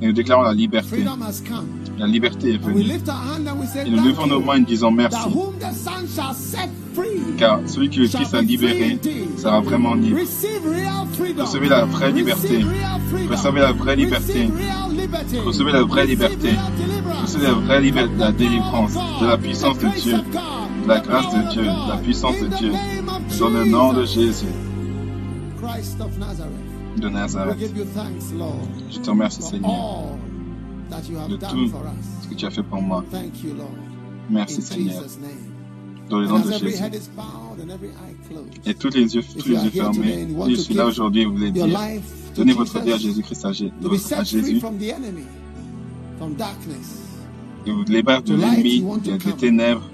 Et 0.02 0.08
nous 0.08 0.14
déclarons 0.14 0.44
la 0.44 0.54
liberté. 0.54 1.04
La 1.98 2.08
liberté 2.08 2.54
est 2.54 2.58
venue. 2.58 2.82
Et 3.86 3.90
nous 3.90 4.04
levons 4.04 4.28
nos 4.28 4.42
mains 4.42 4.60
en 4.60 4.64
disant 4.64 4.92
merci. 4.92 5.18
Car 7.38 7.60
celui 7.66 7.90
qui 7.90 8.00
le 8.00 8.08
Christ 8.08 8.34
a 8.34 8.42
libéré 8.42 9.00
sera 9.38 9.60
vraiment 9.62 9.96
libre. 9.96 10.20
Recevez 11.38 11.70
la 11.70 11.86
vraie 11.86 12.12
liberté. 12.12 12.66
Recevez 13.30 13.60
la 13.60 13.72
vraie 13.74 13.96
liberté. 13.96 14.50
Recevez 15.46 15.72
la 15.72 15.84
vraie 15.84 16.06
liberté. 16.06 16.50
Recevez 17.22 17.44
la 17.44 17.54
vraie 17.54 17.82
liberté, 17.82 18.16
la 18.18 18.32
délivrance, 18.32 18.94
de 18.94 19.26
la 19.26 19.38
puissance 19.38 19.78
de 19.80 19.88
Dieu, 20.00 20.18
de 20.18 20.88
la 20.88 21.00
grâce 21.00 21.34
de 21.34 21.52
Dieu, 21.52 21.64
de 21.64 21.90
la 21.90 21.98
puissance 21.98 22.40
de 22.40 22.48
Dieu. 22.48 22.72
Dans 23.40 23.50
le 23.50 23.66
nom 23.66 23.94
de 23.94 24.06
Jésus 24.06 24.46
Christ 25.60 26.00
of 26.00 26.18
Nazareth. 26.20 26.65
De 26.98 27.09
Nazareth. 27.09 27.57
Je 28.91 28.99
te 28.99 29.09
remercie 29.09 29.41
Seigneur 29.41 30.17
de 31.30 31.35
tout 31.35 31.72
ce 32.22 32.27
que 32.30 32.35
tu 32.35 32.45
as 32.45 32.51
fait 32.51 32.64
pour 32.64 32.82
moi. 32.82 33.03
Merci 34.30 34.61
Seigneur. 34.61 35.03
Dans 36.09 36.19
le 36.19 36.27
nom 36.27 36.40
de 36.40 36.51
Jésus. 36.51 36.83
Et 38.65 38.74
tous 38.75 38.90
les 38.90 39.15
yeux, 39.15 39.24
tous 39.38 39.49
les 39.49 39.56
yeux 39.56 39.69
fermés. 39.72 40.27
Je 40.49 40.56
suis 40.56 40.74
là 40.74 40.85
aujourd'hui 40.85 41.22
et 41.22 41.25
vous 41.25 41.33
voulez 41.33 41.51
dire, 41.51 41.67
donnez 42.35 42.53
votre 42.53 42.80
vie 42.80 42.93
à 42.93 42.98
Jésus-Christ, 42.98 43.45
à, 43.45 43.51
Jésus, 43.51 44.61
et 47.65 47.72
vous 47.72 47.83
libérez 47.83 48.22
de 48.22 48.35
l'ennemi, 48.35 48.85
des 49.03 49.33
ténèbres. 49.33 49.90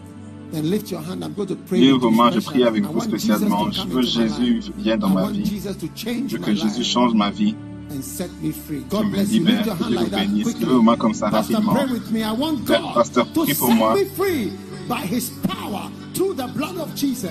Then 0.52 0.70
lift 0.70 0.92
your 0.92 1.02
hand. 1.02 1.24
I'm 1.24 1.34
going 1.34 1.48
to 1.48 1.56
pray. 1.56 1.80
Levez 1.80 1.94
with 1.94 2.02
vos 2.02 2.12
mains, 2.12 2.32
je 2.32 2.40
prie 2.40 2.64
avec 2.64 2.86
vous 2.86 3.02
spécialement. 3.02 3.72
Je 3.72 3.88
veux 3.88 4.02
my 4.02 4.08
Jésus 4.08 4.62
vienne 4.78 5.00
dans 5.00 5.10
ma 5.10 5.30
vie. 5.30 5.62
Je 6.28 6.38
veux 6.38 6.44
que 6.44 6.54
Jésus 6.54 6.84
change 6.84 7.14
ma 7.14 7.30
vie, 7.30 7.56
set 8.02 8.30
me 8.42 8.52
que 8.90 9.22
libère, 9.24 9.78
que 9.78 9.94
like 9.94 10.04
vous 10.04 10.10
bénisse. 10.10 10.60
Levez 10.60 10.82
mains 10.82 10.98
comme 10.98 11.14
ça 11.14 11.30
rapidement. 11.30 11.76
pasteur, 12.94 13.28
prie 13.28 13.54
pour 13.54 13.72
moi. 13.72 13.96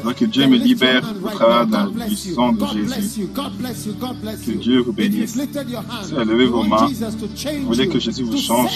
veux 0.02 0.12
que 0.14 0.24
Dieu 0.24 0.46
me 0.46 0.56
libère 0.56 1.02
au 1.22 1.28
travers 1.28 1.66
du 2.08 2.16
sang 2.16 2.52
de 2.52 2.66
Jésus. 2.66 3.28
Que. 3.28 4.52
Dieu 4.52 4.80
vous 4.80 4.92
bénisse. 4.92 5.32
Si 5.32 6.12
vous 6.12 6.18
you 6.18 6.46
vos 6.46 6.62
mains, 6.62 6.86
vous 6.86 7.66
voulez 7.66 7.88
que 7.88 7.98
Jésus 7.98 8.22
vous 8.22 8.36
change, 8.36 8.70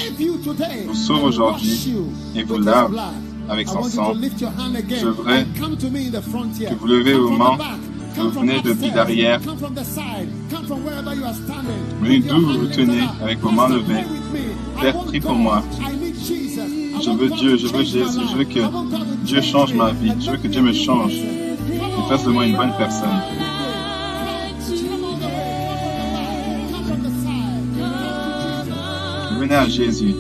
vous 0.87 0.95
sauve 0.95 1.25
aujourd'hui 1.25 1.95
et 2.35 2.43
vous 2.43 2.59
lave. 2.59 2.93
Avec 3.49 3.69
son 3.69 3.83
sang. 3.83 4.15
Je 4.15 5.07
voudrais 5.07 5.45
que 5.45 6.75
vous 6.75 6.87
levez 6.87 7.15
vos 7.15 7.29
from 7.29 7.39
mains, 7.39 7.59
vous 8.17 8.31
venez 8.31 8.61
depuis 8.63 8.71
upstairs. 8.71 8.95
derrière. 8.95 9.41
Come 9.43 9.59
from 9.59 9.75
the 9.75 9.85
side. 9.85 10.29
Come 10.51 10.67
from 10.67 10.85
wherever 10.85 11.15
you 11.15 11.25
are 11.25 11.35
standing. 11.35 11.83
Venez 12.01 12.21
d'où 12.21 12.41
vous 12.41 12.59
vous 12.61 12.67
tenez, 12.67 13.03
avec 13.23 13.41
vos 13.41 13.51
mains 13.51 13.69
levées. 13.69 14.05
Père, 14.81 14.99
prie 15.05 15.21
pour 15.21 15.35
moi. 15.35 15.63
Je 17.03 17.11
veux 17.11 17.29
Dieu, 17.29 17.57
je 17.57 17.67
veux 17.67 17.83
Jésus, 17.85 18.21
je 18.31 18.37
veux 18.37 18.45
que 18.45 19.25
Dieu 19.25 19.41
change 19.43 19.75
ma 19.75 19.91
vie. 19.91 20.13
Je 20.21 20.31
veux 20.31 20.37
que 20.37 20.49
Dieu 20.49 20.63
me 20.63 20.73
change. 20.73 21.15
Il 21.15 22.09
fasse 22.09 22.25
de 22.25 22.31
moi 22.31 22.47
une 22.47 22.57
bonne 22.57 22.73
personne. 22.79 23.09
Venez 29.39 29.55
à 29.55 29.69
Jésus. 29.69 30.15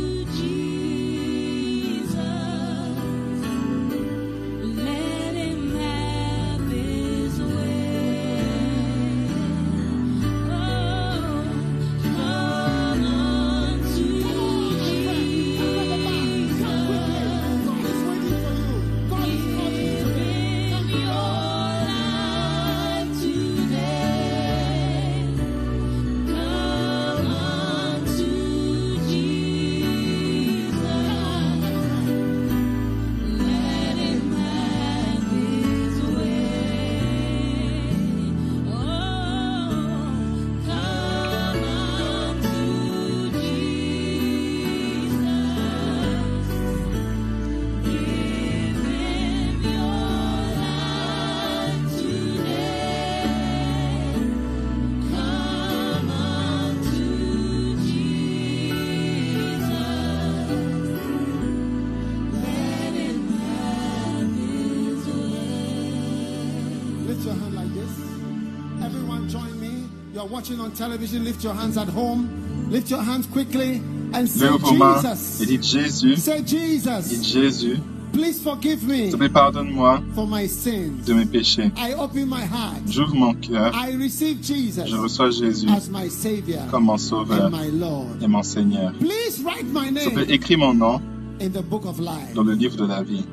Watching 70.34 70.60
on 70.60 70.70
television, 70.72 71.22
lift 71.24 71.44
your 71.44 71.54
hands 71.54 71.76
at 71.78 71.88
home. 71.88 72.28
Lift 72.70 72.90
your 72.90 73.02
hands 73.02 73.26
quickly 73.26 73.80
and 74.12 74.26
say 74.28 74.48
Jesus. 74.58 75.40
Et 75.40 75.46
dites 75.46 75.66
Jésus. 75.66 76.16
Say 76.16 76.42
Jesus. 76.44 77.08
Dites 77.08 77.26
Jésus. 77.32 77.78
Please 78.12 78.40
forgive 78.40 78.82
me 78.86 79.10
S'il 79.10 79.28
pardonne-moi 79.30 80.00
for 80.14 80.26
my 80.26 80.46
sins. 80.48 81.04
de 81.04 81.14
mes 81.14 81.26
péchés. 81.26 81.70
I 81.76 81.94
open 81.94 82.28
my 82.28 82.42
heart. 82.44 82.80
J'ouvre 82.88 83.14
mon 83.14 83.34
cœur. 83.34 83.72
I 83.74 83.96
receive 83.96 84.38
Jesus 84.42 84.86
Je 84.86 84.96
reçois 84.96 85.30
Jésus 85.30 85.68
as 85.68 85.88
my 85.90 86.08
Savior 86.08 86.60
comme 86.70 86.84
mon 86.84 86.96
sauveur 86.96 87.46
and 87.46 87.50
my 87.50 87.70
Lord. 87.70 88.06
et 88.22 88.26
mon 88.28 88.42
Seigneur. 88.42 88.92
Please 89.00 89.42
write 89.44 89.66
my 89.72 89.86
S'il 89.86 89.94
name 89.94 90.12
plaît, 90.24 90.34
écris 90.34 90.56
mon 90.56 90.74
nom 90.74 91.00
in 91.40 91.48
the 91.50 91.62
book 91.62 91.84
of 91.86 91.98
life. 92.00 92.34
dans 92.34 92.44
le 92.44 92.54
livre 92.54 92.76
de 92.76 92.86
la 92.86 93.02
vie. 93.02 93.24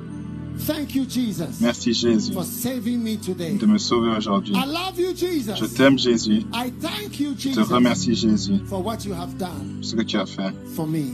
Thank 0.67 0.95
you, 0.95 1.05
Jesus, 1.05 1.59
Merci 1.59 1.93
Jésus 1.93 2.33
for 2.33 2.43
saving 2.43 3.03
me 3.03 3.17
today. 3.17 3.57
de 3.57 3.65
me 3.65 3.77
sauver 3.77 4.15
aujourd'hui. 4.15 4.53
I 4.55 4.65
love 4.65 4.99
you, 4.99 5.13
Jesus. 5.15 5.55
Je 5.57 5.65
t'aime 5.65 5.97
Jésus. 5.97 6.43
I 6.53 6.71
thank 6.79 7.19
you, 7.19 7.33
Je 7.37 7.49
te 7.49 7.55
Jesus, 7.55 7.73
remercie 7.73 8.15
Jésus 8.15 8.59
for 8.67 8.83
what 8.83 9.03
you 9.05 9.13
have 9.13 9.35
done 9.37 9.77
pour 9.79 9.85
ce 9.85 9.95
que 9.95 10.03
tu 10.03 10.17
as 10.17 10.25
fait 10.27 10.53
for 10.75 10.85
me. 10.87 11.13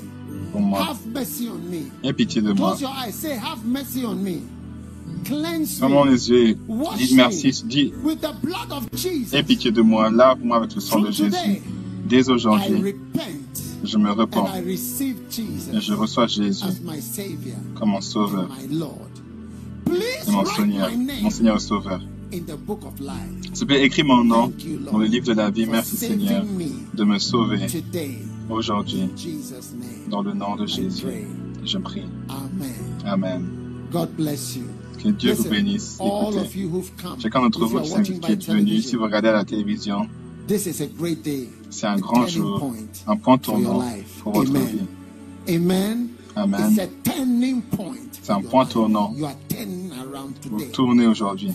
pour 0.51 0.61
moi. 0.61 0.81
Have 0.89 0.97
mercy 1.13 1.49
on 1.49 1.59
me. 1.69 1.89
Aie 2.03 2.13
pitié 2.13 2.41
de 2.41 2.51
moi. 2.51 2.71
Close 2.71 2.81
your 2.81 2.91
eyes. 2.91 3.13
Say, 3.15 3.37
Have 3.37 3.65
mercy 3.65 4.05
on 4.05 4.15
me. 4.15 4.41
Cleanse 5.23 5.81
me 5.81 6.09
les 6.11 6.29
yeux 6.29 6.49
et 6.49 6.57
dis 6.97 7.15
merci. 7.15 7.63
Dis, 7.65 7.93
with 8.03 8.19
the 8.21 8.33
blood 8.41 8.71
of 8.71 8.87
Jesus. 8.93 9.33
aie 9.35 9.43
pitié 9.43 9.71
de 9.71 9.81
moi. 9.81 10.09
Lave-moi 10.09 10.57
avec 10.57 10.75
le 10.75 10.81
sang 10.81 10.99
de 10.99 11.11
Jésus. 11.11 11.29
today, 11.31 11.61
Dès 12.07 12.29
aujourd'hui, 12.29 12.95
je 13.83 13.97
me 13.97 14.11
repens 14.11 14.47
I 14.55 14.61
receive 14.61 15.17
et 15.29 15.31
Jesus 15.31 15.81
je 15.81 15.93
reçois 15.93 16.27
Jésus 16.27 16.63
comme 17.75 17.89
mon 17.89 18.01
sauveur 18.01 18.49
mon 20.37 20.45
Seigneur, 20.45 20.89
mon 21.21 21.29
Seigneur 21.29 21.61
sauveur. 21.61 22.01
te 22.31 23.65
plaît, 23.65 23.83
écris 23.85 24.03
mon 24.03 24.23
nom 24.23 24.51
dans 24.91 24.97
le 24.97 25.05
livre 25.05 25.25
de 25.25 25.33
la 25.33 25.49
vie. 25.49 25.65
Merci 25.65 25.97
Seigneur 25.97 26.43
de 26.93 27.03
me 27.03 27.17
sauver 27.19 27.65
aujourd'hui 28.49 29.09
dans 30.09 30.21
le 30.21 30.33
nom 30.33 30.55
de 30.55 30.65
Jésus. 30.65 31.05
Je 31.65 31.77
prie. 31.77 32.03
Amen. 33.05 33.45
Que 35.01 35.09
Dieu 35.09 35.33
vous 35.33 35.49
bénisse. 35.49 35.99
Écoutez, 35.99 36.67
chacun 37.21 37.41
d'entre 37.41 37.65
vous 37.65 37.79
qui 37.79 38.31
êtes 38.31 38.45
venu, 38.45 38.81
si 38.81 38.95
vous 38.95 39.03
regardez 39.03 39.29
à 39.29 39.33
la 39.33 39.45
télévision, 39.45 40.07
this 40.47 40.65
is 40.65 40.81
a 40.81 40.87
great 40.87 41.23
day. 41.23 41.49
c'est 41.69 41.87
un 41.87 41.97
grand 41.97 42.25
jour, 42.25 42.73
un 43.05 43.15
point 43.17 43.37
tournant 43.37 43.83
pour 44.23 44.33
votre 44.33 44.49
Amen. 44.49 44.67
vie. 45.45 45.55
Amen. 45.55 46.07
Amen. 46.35 46.75
C'est 48.27 48.33
un 48.33 48.41
point 48.41 48.65
tournant. 48.65 49.13
Vous 50.51 50.65
tournez 50.73 51.07
aujourd'hui 51.07 51.49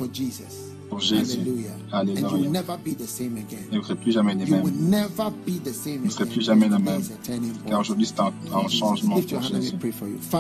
pour 0.89 1.01
Jésus. 1.01 1.41
Alléluia. 1.93 2.27
Et 2.31 3.69
vous 3.69 3.77
ne 3.77 3.83
serez 3.83 3.95
plus 3.97 4.13
jamais 4.13 4.35
les 4.35 4.47
mêmes. 4.47 4.63
Vous 4.63 4.71
ne 6.05 6.09
serez 6.11 6.27
plus 6.27 6.41
jamais 6.41 6.69
le 6.69 6.79
même. 6.79 7.03
Car 7.69 7.81
aujourd'hui, 7.81 8.07
c'est 8.07 8.21
un, 8.21 8.33
un 8.55 8.69
changement 8.69 9.21
pour 9.21 9.43
Jésus. 9.43 9.77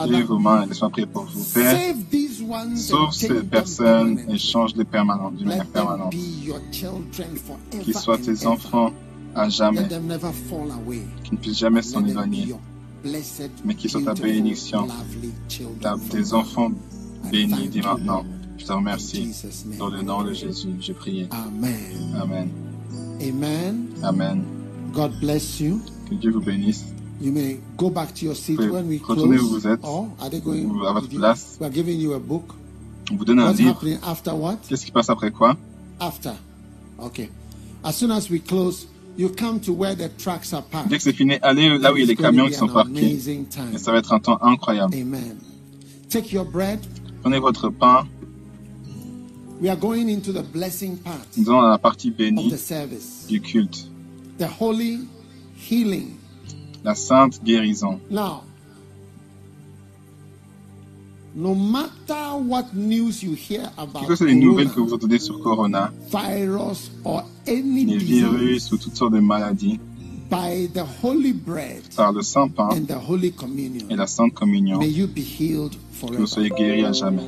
Levez 0.06 0.22
vos 0.22 0.38
mains 0.38 0.62
et 0.62 0.68
laissez-moi 0.68 0.88
prier 0.88 1.06
pour 1.06 1.24
vous. 1.24 1.44
Père, 1.52 1.94
sauve 2.76 3.12
ces 3.12 3.42
personnes 3.42 4.20
et 4.30 4.38
change-les 4.38 4.84
permanent, 4.84 5.30
d'une 5.32 5.48
manière 5.48 5.66
permanente. 5.66 6.14
Qu'ils 7.82 7.94
soient 7.94 8.16
tes 8.16 8.46
enfants 8.46 8.90
à 9.34 9.50
jamais, 9.50 9.86
qu'ils 9.86 11.34
ne 11.34 11.36
puissent 11.38 11.58
jamais 11.58 11.82
s'en 11.82 12.02
éloigner. 12.06 12.54
Mais 13.64 13.74
qu'ils 13.74 13.90
soient 13.90 14.02
ta 14.02 14.14
bénédiction, 14.14 14.86
Ta- 15.81 15.97
Tes 16.10 16.32
enfants 16.34 16.70
bénis 17.31 17.68
dès 17.68 17.81
maintenant. 17.81 18.24
Je 18.58 18.64
te 18.66 18.72
remercie. 18.72 19.31
Dans 19.78 19.89
le 19.89 20.02
nom 20.02 20.22
de 20.22 20.32
Jésus, 20.32 20.68
j'ai 20.81 20.94
prié. 20.94 21.26
Amen. 21.31 21.74
Amen. 22.20 22.48
Amen. 23.20 23.86
Amen. 24.02 24.44
God 24.92 25.12
bless 25.20 25.60
you. 25.60 25.81
Que 26.08 26.14
Dieu 26.14 26.31
vous 26.32 26.40
bénisse. 26.40 26.84
You 27.20 27.32
may 27.32 27.60
go 27.76 27.89
back 27.89 28.12
to 28.14 28.24
your 28.26 28.34
seat 28.36 28.56
Vous 28.56 28.66
pouvez 28.66 28.70
when 28.81 28.89
we 28.89 29.00
retourner 29.00 29.36
close. 29.36 29.48
où 29.50 29.55
vous 29.60 29.66
êtes. 29.68 29.81
Or 29.84 30.08
are 30.20 30.28
they 30.28 30.40
going 30.40 30.68
à 30.86 30.92
votre 30.92 31.08
place. 31.08 31.56
We 31.60 31.66
are 31.66 31.72
giving 31.72 31.98
you 32.00 32.12
a 32.14 32.18
book. 32.18 32.44
On 33.12 33.16
vous 33.16 33.24
donne 33.24 33.39
un 33.40 33.47
What's 33.48 33.58
livre. 33.58 33.70
happening 33.76 33.98
after 34.02 34.32
what? 34.34 34.56
Qu'est-ce 34.68 34.84
qui 34.84 34.90
passe 34.92 35.08
après 35.08 35.31
quoi? 35.31 35.56
After. 36.00 36.32
Okay. 36.98 37.31
As 37.84 37.92
soon 37.92 38.10
as 38.10 38.28
we 38.31 38.40
close, 38.42 38.86
you 39.16 39.28
come 39.31 39.60
to 39.60 39.73
where 39.73 39.94
the 39.94 40.08
trucks 40.18 40.52
are 40.52 40.62
parked. 40.62 40.89
Dès 40.91 40.97
que 40.99 41.02
c'est 41.02 41.12
fini, 41.12 41.39
allez 41.42 41.78
là 41.78 41.92
où 41.92 41.97
il 41.97 42.00
y 42.00 42.05
a 42.05 42.07
les 42.07 42.16
camions 42.16 42.47
qui 42.49 42.55
sont 42.55 42.68
parqués. 42.68 43.18
Et 43.74 43.78
ça 43.78 43.92
va 43.92 43.99
être 43.99 44.12
un 44.12 44.20
temps 44.20 44.39
incroyable. 44.42 44.94
Amen. 44.94 45.36
Take 46.08 46.32
your 46.32 46.44
bread. 46.44 46.78
Prenez 47.23 47.39
votre 47.39 47.68
pain. 47.70 48.07
We 49.60 49.70
are 49.70 49.76
going 49.76 50.08
into 50.08 50.32
the 50.32 50.42
blessing 50.42 50.97
part 50.97 51.20
Nous 51.36 51.49
allons 51.49 51.62
dans 51.62 51.68
la 51.68 51.78
partie 51.78 52.08
of 52.08 52.16
bénie 52.16 52.50
the 52.50 52.57
service. 52.57 53.26
du 53.28 53.41
culte. 53.41 53.86
The 54.39 54.49
holy 54.60 55.00
healing. 55.57 56.16
La 56.82 56.97
sainte 56.97 57.41
guérison. 57.44 58.00
Now, 58.10 58.42
no 61.34 61.55
matter 61.55 62.36
what 62.44 62.74
news 62.74 63.23
you 63.23 63.34
hear 63.34 63.70
about 63.78 64.00
Quelles 64.00 64.08
que 64.08 64.16
soient 64.16 64.26
les 64.26 64.34
nouvelles 64.34 64.68
que 64.70 64.81
vous 64.81 64.92
entendez 64.92 65.20
sur 65.20 65.41
Corona, 65.41 65.92
virus 66.10 66.91
or 67.05 67.24
any 67.46 67.84
les 67.84 67.96
virus 67.98 68.70
ou 68.72 68.76
toutes 68.78 68.96
sortes 68.96 69.12
de 69.14 69.20
maladies, 69.20 69.78
by 70.30 70.66
the 70.72 70.84
holy 71.02 71.32
bread 71.32 71.82
par 71.96 72.12
le 72.12 72.22
saint 72.22 72.48
pain 72.48 72.70
and 72.70 72.86
the 72.86 72.96
holy 73.08 73.28
et 73.28 73.30
communion, 73.36 73.86
la 73.90 74.06
sainte 74.06 74.32
communion, 74.34 74.78
may 74.78 74.88
you 74.88 75.06
be 75.06 75.18
healed 75.20 75.72
que 75.72 75.76
vous 75.76 76.06
forever. 76.08 76.26
soyez 76.26 76.50
guéris 76.50 76.84
à 76.84 76.92
jamais. 76.92 77.22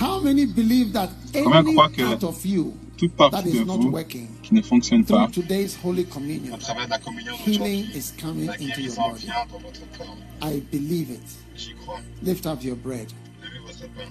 How 0.00 0.20
many 0.20 0.44
believe 0.46 0.92
that 0.92 1.08
Combien 1.32 1.60
any 1.60 1.72
croient 1.74 1.88
que 1.88 2.02
part 2.02 2.24
of 2.24 2.44
you 2.44 2.74
Toute 2.96 3.16
that 3.16 3.30
partie 3.30 3.50
de 3.52 3.56
is 3.62 3.64
not 3.64 3.76
vous 3.78 3.90
working 3.90 4.26
qui 4.42 4.54
ne 4.54 4.60
fonctionne 4.62 5.04
through 5.04 5.18
pas, 5.18 5.28
today's 5.32 5.76
holy 5.84 6.04
communion, 6.04 6.54
à 6.54 6.58
travers 6.58 6.88
la 6.88 6.98
communion 6.98 7.34
healing 7.46 7.84
d'aujourd'hui, 7.84 7.98
is 7.98 8.12
coming 8.20 8.46
la 8.46 8.52
into 8.54 8.64
your 8.64 8.74
guérison 8.76 9.02
body. 9.10 9.22
vient 9.24 9.34
dans 9.52 9.58
votre 9.60 9.80
corps. 9.96 10.16
I 10.42 10.60
believe 10.72 11.10
it. 11.10 11.22
J'y 11.56 11.74
crois. 11.84 12.00
Lift 12.22 12.46
up 12.46 12.62
your 12.62 12.76
bread. 12.76 13.06
Levez 13.42 13.60
votre 13.64 13.88
pain. 13.94 14.10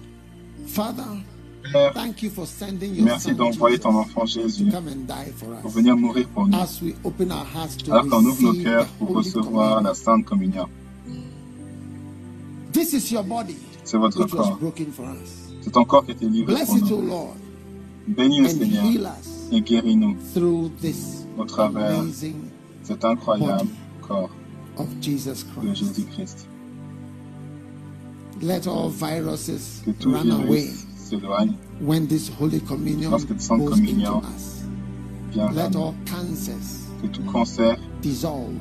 Father, 0.65 1.03
Père, 1.73 1.91
merci 3.01 3.33
d'envoyer 3.33 3.79
ton 3.79 3.95
enfant 3.95 4.25
Jésus 4.27 4.71
pour 5.61 5.71
venir 5.71 5.97
mourir 5.97 6.27
pour 6.29 6.47
nous. 6.47 6.55
Alors 7.89 8.07
qu'on 8.07 8.25
ouvre 8.25 8.43
nos 8.43 8.63
cœurs 8.63 8.85
pour 8.99 9.09
recevoir 9.15 9.81
la 9.81 9.95
sainte 9.95 10.23
communion. 10.23 10.67
C'est 13.83 13.97
votre 13.97 14.25
corps. 14.25 14.59
C'est 15.61 15.71
ton 15.71 15.83
corps 15.83 16.05
qui 16.05 16.11
a 16.11 16.13
été 16.13 16.29
livré 16.29 16.63
pour 16.63 16.77
nous. 16.77 17.27
Bénis 18.07 18.41
le 18.41 18.49
Seigneur 18.49 18.85
et 19.51 19.61
guéris-nous 19.61 20.15
au 21.37 21.45
travers 21.45 22.03
cet 22.83 23.03
incroyable 23.03 23.69
corps 24.01 24.29
de 24.77 24.83
Christ. 25.01 25.45
Jésus-Christ. 25.73 26.47
Let 28.41 28.67
all 28.67 28.89
viruses 28.89 29.81
Que 29.85 29.91
tout 29.91 30.11
run 30.11 30.29
away 30.31 30.65
virus 30.65 30.92
when 31.81 32.07
this 32.07 32.29
Holy 32.39 32.59
Communion 32.61 33.11
Lorsque 33.11 33.29
le 33.29 33.39
sang 33.39 33.57
de 33.57 33.63
into 33.63 33.71
communion 33.75 34.21
us. 34.35 34.63
vient 35.31 35.47
vers 35.51 35.65
Let 35.69 35.71
nous. 35.71 35.79
all 35.81 35.95
cancers 36.05 36.87
Que 37.01 37.07
tout 37.07 37.23
cancer 37.31 37.75
dissolve 38.01 38.53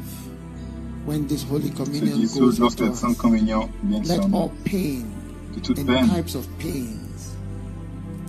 when 1.06 1.26
this 1.26 1.44
Holy 1.44 1.68
se 1.68 1.74
Communion 1.74 2.18
dissout 2.20 2.40
goes 2.40 2.58
lorsque 2.60 2.80
into 2.80 2.92
us. 3.10 3.16
communion 3.18 3.68
vient 3.84 4.02
Let 4.06 4.16
sur 4.22 4.28
nous. 4.28 4.36
all 4.36 4.50
pain 4.64 5.04
Que 5.54 5.60
toute 5.60 5.78
and 5.78 5.86
peine 5.86 6.08
types 6.08 6.34
of 6.34 6.46
pains 6.58 6.98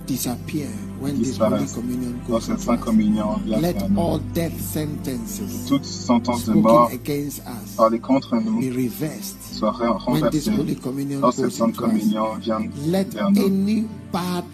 disappear 0.06 0.68
when 1.00 1.18
this 1.18 1.36
Holy 1.38 1.66
Communion 1.74 2.20
goes 2.28 2.48
into 2.48 2.70
us. 2.72 2.80
communion 2.84 3.40
Let 3.46 3.76
all 3.96 4.18
death 4.34 4.58
sentences 4.60 5.66
Toute 5.68 5.84
sentence 5.84 6.44
de 6.46 6.54
mort 6.54 6.90
spoken 6.90 7.00
against 7.00 7.40
us 7.46 7.76
parlée 7.76 8.00
contre 8.00 8.36
nous 8.36 8.60
be 8.60 8.70
reversed 8.70 9.36
soit 9.42 9.72
ré- 9.72 9.88
when 9.88 10.30
this 10.30 10.46
renversée 10.48 10.50
Holy 10.60 10.76
Communion 10.76 11.20
lorsque 11.20 11.40
cette 11.40 11.52
sainte 11.52 11.76
communion 11.76 12.34
vient 12.40 12.60
Let 12.86 13.04
vers 13.14 13.30
nous. 13.30 13.46
any 13.46 13.88
bad 14.12 14.44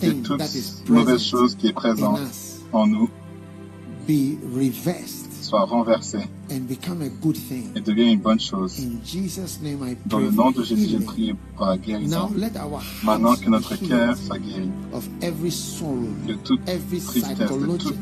Que 0.00 0.06
thing 0.10 0.22
toute 0.22 0.38
that 0.38 0.54
is 0.54 0.82
mauvaise 0.88 1.06
present 1.06 1.18
chose 1.30 1.54
qui 1.56 1.66
est 1.68 1.70
in 1.70 1.74
présente 1.74 2.18
us 2.20 2.60
en 2.72 2.86
nous 2.86 3.08
be 4.06 4.38
reversed 4.54 5.17
soit 5.48 5.64
renversée 5.64 6.28
and 6.50 6.60
become 6.68 7.00
a 7.02 7.08
good 7.22 7.36
thing. 7.36 7.70
et 7.74 7.80
devienne 7.80 8.08
une 8.08 8.20
bonne 8.20 8.40
chose. 8.40 8.78
In 8.78 8.98
Jesus' 9.04 9.60
name 9.62 9.78
I 9.82 9.96
Dans 10.06 10.18
le 10.18 10.30
nom 10.30 10.50
de 10.50 10.62
Jésus, 10.62 10.88
j'ai 10.90 10.98
prié 10.98 11.34
pour 11.56 11.66
la 11.66 11.78
guérison. 11.78 12.30
Maintenant 13.02 13.34
que 13.34 13.48
notre 13.48 13.76
cœur 13.76 14.16
soit 14.16 14.38
guéri 14.38 14.68
of 14.92 15.08
every 15.22 15.50
sorrow, 15.50 16.08
de 16.26 16.34
toute 16.34 16.60
every 16.68 17.00
tristesse, 17.00 17.38
de 17.38 17.76
tout 17.76 17.94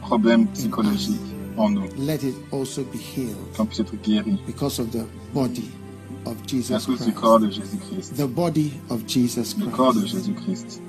problème 0.00 0.46
psychologique 0.48 1.20
en 1.56 1.70
nous, 1.70 1.88
let 1.98 2.24
it 2.24 2.34
also 2.52 2.82
be 2.82 2.96
healed 2.96 3.36
qu'on 3.56 3.66
puisse 3.66 3.80
être 3.80 3.94
guéri 4.02 4.38
because 4.46 4.80
of 4.80 4.90
the 4.90 5.04
body 5.32 5.70
of 6.26 6.36
à 6.36 6.48
Jesus 6.48 6.86
cause 6.86 7.06
du 7.06 7.12
corps 7.12 7.40
de 7.40 7.50
Jésus-Christ. 7.50 8.14
Le 8.18 8.26
corps 9.70 9.94
de 9.94 10.00
Christ. 10.00 10.14
Jésus-Christ. 10.14 10.82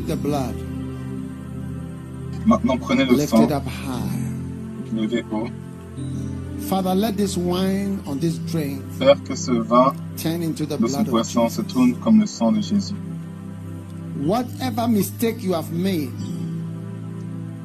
Take 0.00 0.06
the 0.06 0.16
blood. 0.16 0.54
Maintenant, 2.46 2.78
prenez 2.78 3.04
le 3.04 3.16
Lift 3.16 3.30
sang. 3.30 3.44
it 3.44 3.52
up 3.52 3.66
high. 3.66 4.18
Levez 4.94 5.24
haut. 5.30 5.48
Father, 6.68 6.94
let 6.94 7.16
this 7.16 7.36
wine 7.36 8.00
on 8.06 8.18
this 8.20 8.38
drink 8.38 8.82
Faire 8.98 9.16
que 9.24 9.34
ce 9.34 9.50
vin 9.50 9.92
turn 10.16 10.42
into 10.42 10.64
the 10.66 10.76
de 10.76 10.86
ce 10.86 11.02
blood 11.02 11.08
of 11.08 11.52
se 11.52 11.62
tourne 11.62 11.94
comme 11.96 12.20
le 12.20 12.26
sang 12.26 12.52
de 12.52 12.60
Jésus. 12.60 12.94
Whatever 14.24 14.86
mistake 14.88 15.42
you 15.42 15.52
have 15.54 15.72
made 15.72 16.10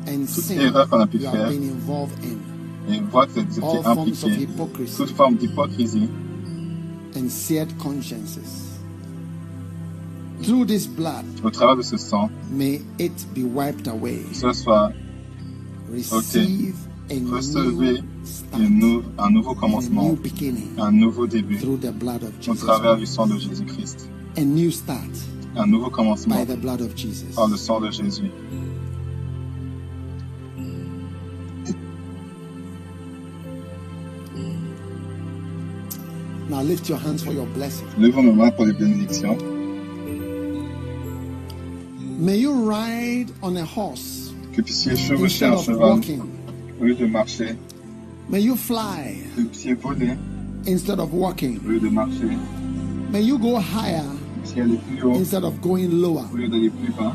and 0.08 0.28
Toute 0.28 0.44
sin 0.44 0.60
erreur 0.60 0.90
qu'on 0.90 1.02
a 1.02 1.08
pu 1.08 1.18
you 1.18 1.26
have 1.26 1.36
faire 1.36 1.50
been 1.50 1.64
involved 1.64 2.18
in, 2.24 2.94
et 2.94 3.00
voit 3.12 3.28
que 3.28 3.42
vous 3.42 3.60
all 3.64 3.76
étiez 3.76 3.84
forms 3.84 4.00
of 4.00 4.24
impliqué. 4.24 4.42
hypocrisy 4.44 4.98
Toute 4.98 5.12
forme 5.12 5.36
d'hypocrisie, 5.36 6.10
and 7.16 7.30
seared 7.30 7.78
consciences. 7.78 8.75
Through 10.44 10.66
this 10.66 10.86
blood, 10.88 11.26
au 11.44 11.50
travers 11.50 11.78
de 11.78 11.82
ce 11.82 11.98
sang, 11.98 12.30
may 12.52 12.82
it 13.00 13.14
be 13.34 13.44
wiped 13.44 13.88
away. 13.88 14.22
ce 14.34 14.52
soit 14.54 14.92
Receive 15.92 16.76
a 17.10 17.14
recevez 17.36 18.02
nou- 18.60 19.04
un 19.18 19.30
nouveau 19.30 19.54
commencement, 19.56 20.10
new 20.10 20.16
beginning 20.16 20.70
un 20.78 20.92
nouveau 20.92 21.26
début 21.28 21.58
through 21.58 21.78
the 21.80 21.92
blood 21.92 22.24
of 22.24 22.30
au 22.40 22.42
Jesus. 22.42 22.66
travers 22.66 22.98
du 22.98 23.06
sang 23.06 23.28
de 23.28 23.38
Jésus-Christ. 23.38 24.10
A 24.38 24.42
new 24.42 24.72
start 24.72 25.00
Un 25.56 25.68
nouveau 25.68 25.90
by 25.90 25.96
commencement 25.96 26.46
the 26.46 26.58
blood 26.58 26.82
of 26.82 26.96
Jesus. 26.96 27.34
par 27.36 27.48
le 27.48 27.56
sang 27.58 27.80
de 27.80 27.90
Jésus. 27.92 28.30
Now 36.50 36.62
lift 36.62 36.88
your 36.90 36.98
hands 37.00 37.24
for 37.24 37.32
your 37.34 37.48
blessing. 37.48 37.88
Levons 37.98 38.24
nos 38.24 38.34
mains 38.34 38.52
pour 38.52 38.66
les 38.66 38.74
bénédictions. 38.74 39.38
May 42.18 42.38
you 42.38 42.54
ride 42.70 43.28
on 43.44 43.58
a 43.58 43.64
horse 43.66 44.34
Que 44.54 44.62
puissiez 44.62 44.96
chevaucher 44.96 45.26
instead 45.48 45.50
un 45.52 45.54
of 45.58 45.66
cheval 45.66 45.90
walking. 45.96 46.22
au 46.80 46.84
lieu 46.86 46.96
de 46.96 47.06
marcher. 47.08 47.56
May 48.30 48.40
you 48.42 48.56
fly 48.56 49.18
Que 49.36 49.42
puissiez 49.44 49.74
voler 49.76 50.18
instead 50.66 51.00
of 51.00 51.12
walking. 51.14 51.60
au 51.66 51.70
lieu 51.70 51.80
de 51.80 51.90
marcher. 51.90 52.38
May 53.12 53.22
you 53.22 53.38
go 53.38 53.58
higher 53.60 54.04
puissiez 54.42 54.62
aller 54.62 54.78
plus 54.88 55.02
haut 55.04 55.16
instead 55.20 55.44
of 55.44 55.60
going 55.62 55.90
lower. 55.90 56.26
au 56.32 56.38
lieu 56.38 56.48
d'aller 56.48 56.70
plus 56.70 56.94
bas. 56.94 57.14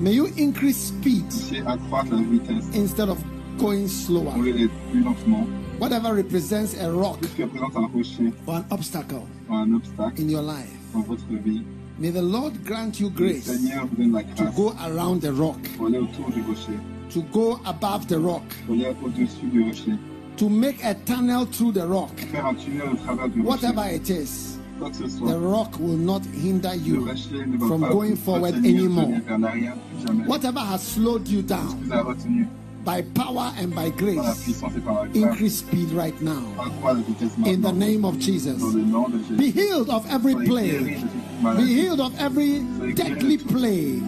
May 0.00 0.14
you 0.14 0.28
increase 0.38 0.76
speed 0.88 1.24
puissiez 1.28 1.62
accroître 1.66 2.12
la 2.12 2.22
vitesse 2.22 2.64
instead 2.74 3.08
of 3.08 3.18
going 3.58 3.84
au 3.84 3.88
slower. 3.88 4.36
lieu 4.40 4.52
d'être 4.52 4.74
plus 4.92 5.02
lentement. 5.02 5.46
Whatever 5.80 6.12
represents 6.12 6.74
a 6.80 6.90
rock 6.90 7.20
Tout 7.20 7.28
ce 7.28 7.34
qui 7.36 7.42
représente 7.44 7.76
un 7.76 7.86
rocher 7.86 8.32
or 8.46 8.54
an 8.56 8.64
obstacle 8.70 9.20
ou 9.48 9.54
un 9.54 9.74
obstacle 9.74 10.20
in 10.22 10.28
your 10.28 10.42
life, 10.42 10.74
dans 10.92 11.02
votre 11.02 11.24
vie, 11.44 11.62
may 11.98 12.10
the 12.10 12.22
Lord 12.22 12.52
grant 12.64 12.98
you 13.00 13.10
que 13.10 13.22
le 13.24 13.30
grace 13.30 13.44
Seigneur 13.44 13.86
vous 13.86 13.96
donne 13.96 14.12
la 14.12 14.22
to 14.22 14.44
grâce 14.44 14.54
go 14.54 14.74
around 14.84 15.20
the 15.20 15.32
rock, 15.32 15.58
pour 15.76 15.86
aller 15.86 15.98
autour 15.98 16.30
du 16.30 16.42
rocher, 16.42 16.78
to 17.10 17.22
go 17.32 17.58
above 17.64 18.06
the 18.06 18.18
rock, 18.18 18.42
pour 18.66 18.74
aller 18.74 18.94
au-dessus 19.04 19.46
du 19.52 19.62
rocher, 19.64 19.92
to 20.36 20.48
make 20.48 20.82
a 20.84 20.94
tunnel 21.06 21.46
through 21.46 21.72
the 21.72 21.86
rock. 21.86 22.10
faire 22.30 22.46
un 22.46 22.54
tunnel 22.54 22.88
au 22.92 22.96
travers 22.96 23.28
du 23.28 23.40
rocher. 23.42 23.48
Whatever 23.66 23.94
it 23.94 24.08
is, 24.10 24.58
Quoi 24.78 24.90
que 24.90 24.96
ce 24.96 25.02
the 25.04 25.10
soit, 25.10 25.34
rock 25.38 25.78
will 25.80 25.96
not 25.98 26.20
hinder 26.40 26.70
le 26.76 26.86
you 26.86 27.04
rocher 27.04 27.46
ne 27.46 27.56
va 27.58 27.66
from 27.66 27.80
pas 27.80 27.90
going 27.90 28.10
vous 28.10 28.16
forward 28.24 28.54
retenir, 28.54 28.76
anymore. 28.84 29.06
venir 29.06 29.22
vers 29.26 29.38
l'arrière, 29.38 29.74
plus 29.74 30.06
jamais. 30.06 30.26
Whatever 30.26 30.60
has 30.60 30.78
slowed 30.82 31.26
you 31.28 31.42
down 31.42 31.76
vous 31.82 31.92
a 31.92 32.02
retenu 32.02 32.46
by 32.84 33.02
power 33.02 33.52
and 33.58 33.74
by 33.74 33.90
grace, 33.90 34.44
puissance 34.44 34.72
et 34.76 34.80
par 34.80 34.94
la 34.94 35.06
grâce. 35.06 35.16
increase 35.16 35.58
speed 35.58 35.90
right 35.92 36.20
now. 36.20 36.42
Accroît 36.58 36.94
la 36.94 37.00
vitesse 37.00 37.32
In 37.46 37.60
the 37.62 37.72
name 37.72 38.04
of 38.04 38.18
Jesus. 38.18 38.58
Dans 38.58 38.72
le 38.72 38.82
nom 38.82 39.08
de 39.08 39.18
Be 39.36 39.50
healed 39.50 39.90
of 39.90 40.06
every 40.10 40.34
plague. 40.34 41.00
Be 41.56 41.66
healed 41.66 42.00
of 42.00 42.18
every 42.18 42.60
deadly 42.94 43.38
plague, 43.38 44.02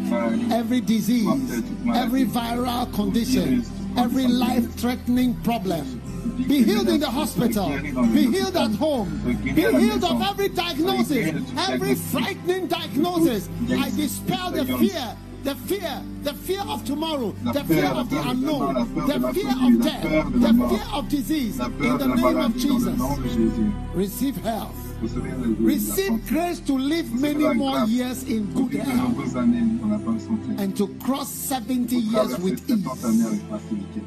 every 0.51 0.81
disease, 0.81 1.63
every 1.95 2.25
viral 2.25 2.93
condition, 2.93 3.65
every 3.97 4.27
life 4.27 4.69
threatening 4.77 5.35
problem. 5.43 6.01
Be 6.49 6.63
healed 6.63 6.89
in 6.89 7.01
the 7.01 7.11
hospital. 7.11 7.69
Be 7.69 8.27
healed 8.27 8.57
at 8.57 8.73
home. 8.73 9.21
Be 9.45 9.63
healed 9.63 10.05
of 10.05 10.23
every 10.23 10.49
diagnosis, 10.49 11.53
every 11.57 11.95
frightening 11.95 12.67
diagnosis. 12.67 13.49
I 13.71 13.91
dispel 13.91 14.51
the 14.51 14.65
fear. 14.65 15.17
The 15.43 15.55
fear, 15.67 16.03
the 16.23 16.35
fear 16.35 16.61
of 16.69 16.85
tomorrow, 16.85 17.35
the 17.55 17.65
fear 17.65 17.87
of 17.87 18.11
the 18.11 18.21
unknown, 18.29 18.75
the 18.75 19.33
fear 19.33 19.49
of 19.51 19.83
death, 19.83 20.03
the 20.35 20.69
fear 20.69 20.87
of 20.93 21.09
disease. 21.09 21.59
la 21.59 21.67
In 21.67 21.73
peur 21.73 21.99
the 21.99 22.05
de 22.05 22.09
la 22.09 22.15
name 22.15 22.25
of 22.27 22.35
maladie, 22.35 22.69
dans 22.69 22.79
le 22.85 22.93
nom 22.97 23.17
Jesus, 23.17 23.23
de 23.23 23.29
Jésus. 23.29 23.73
receive 23.95 24.37
health. 24.45 24.75
Recevez 25.03 25.31
la- 25.31 25.47
la 25.47 25.67
Receive 25.67 26.07
santé. 26.09 26.23
grace 26.29 26.61
to 26.61 26.77
live 26.77 27.11
many 27.19 27.55
more 27.55 27.85
years 27.87 28.23
in 28.29 28.45
Pour 28.53 28.65
good 28.65 28.73
vivre 28.73 28.85
de 28.85 28.91
health 28.91 29.03
nombreuses 29.03 29.37
années 29.37 29.63
dans 29.81 29.89
la 29.89 29.97
bonne 29.97 30.21
santé. 30.21 30.63
and 30.63 30.77
to 30.77 30.87
cross 31.03 31.29
70 31.29 31.87
Pour 31.89 32.13
years 32.13 32.29
traverser 32.29 32.43
with 32.43 32.59
70 32.69 33.05
années 33.07 33.17
ease. 33.17 33.27
avec 33.27 33.41
facilité. 33.49 34.03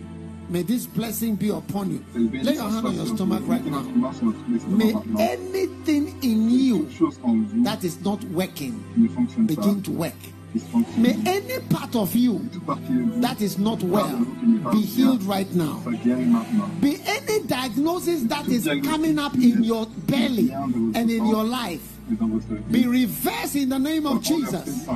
May 0.52 0.62
this 0.62 0.86
blessing 0.86 1.36
be 1.36 1.50
upon 1.50 1.90
you. 1.90 2.00
Cette 2.14 2.22
Lay 2.22 2.28
bénédiction 2.30 2.54
your 2.54 2.70
hand 2.70 2.82
soit 2.82 2.90
on 2.92 2.94
your 2.94 3.08
sur 3.08 3.16
stomach 3.16 3.42
vous. 3.42 3.52
right 3.52 3.64
Mettez 3.66 3.72
now. 3.72 3.82
votre 3.82 3.98
main 3.98 4.14
sur 4.14 4.26
votre 4.26 4.38
estomac 4.56 4.78
May 4.78 4.94
maintenant. 4.94 5.20
anything 5.20 6.14
in 6.22 6.50
you 6.52 6.78
Toute 6.84 6.92
chose 6.92 7.20
en 7.24 7.34
vous 7.34 7.64
that 7.64 7.84
is 7.84 7.98
not 8.06 8.20
working 8.36 8.74
ne 8.96 9.08
fonctionne 9.08 9.48
pas, 9.48 9.56
begin 9.56 9.82
to 9.82 9.92
work. 9.92 10.14
May 10.98 11.18
any 11.26 11.60
part 11.68 11.96
of 11.96 12.16
you 12.16 12.40
that 13.22 13.42
is 13.42 13.58
not 13.58 13.82
well 13.84 14.26
be 14.72 14.82
healed 14.82 15.24
right 15.24 15.52
now. 15.54 15.84
Be 16.80 17.00
any 17.06 17.44
diagnosis 17.48 18.24
that 18.24 18.48
is 18.48 18.66
coming 18.86 19.18
up 19.20 19.34
in 19.36 19.64
your 19.64 19.88
belly 20.08 20.52
and 20.52 21.10
in 21.10 21.26
your 21.26 21.44
life 21.44 21.94
be 22.72 22.86
reversed 22.86 23.56
in 23.56 23.70
the 23.70 23.80
name 23.80 24.06
of 24.06 24.22
Jesus. 24.22 24.88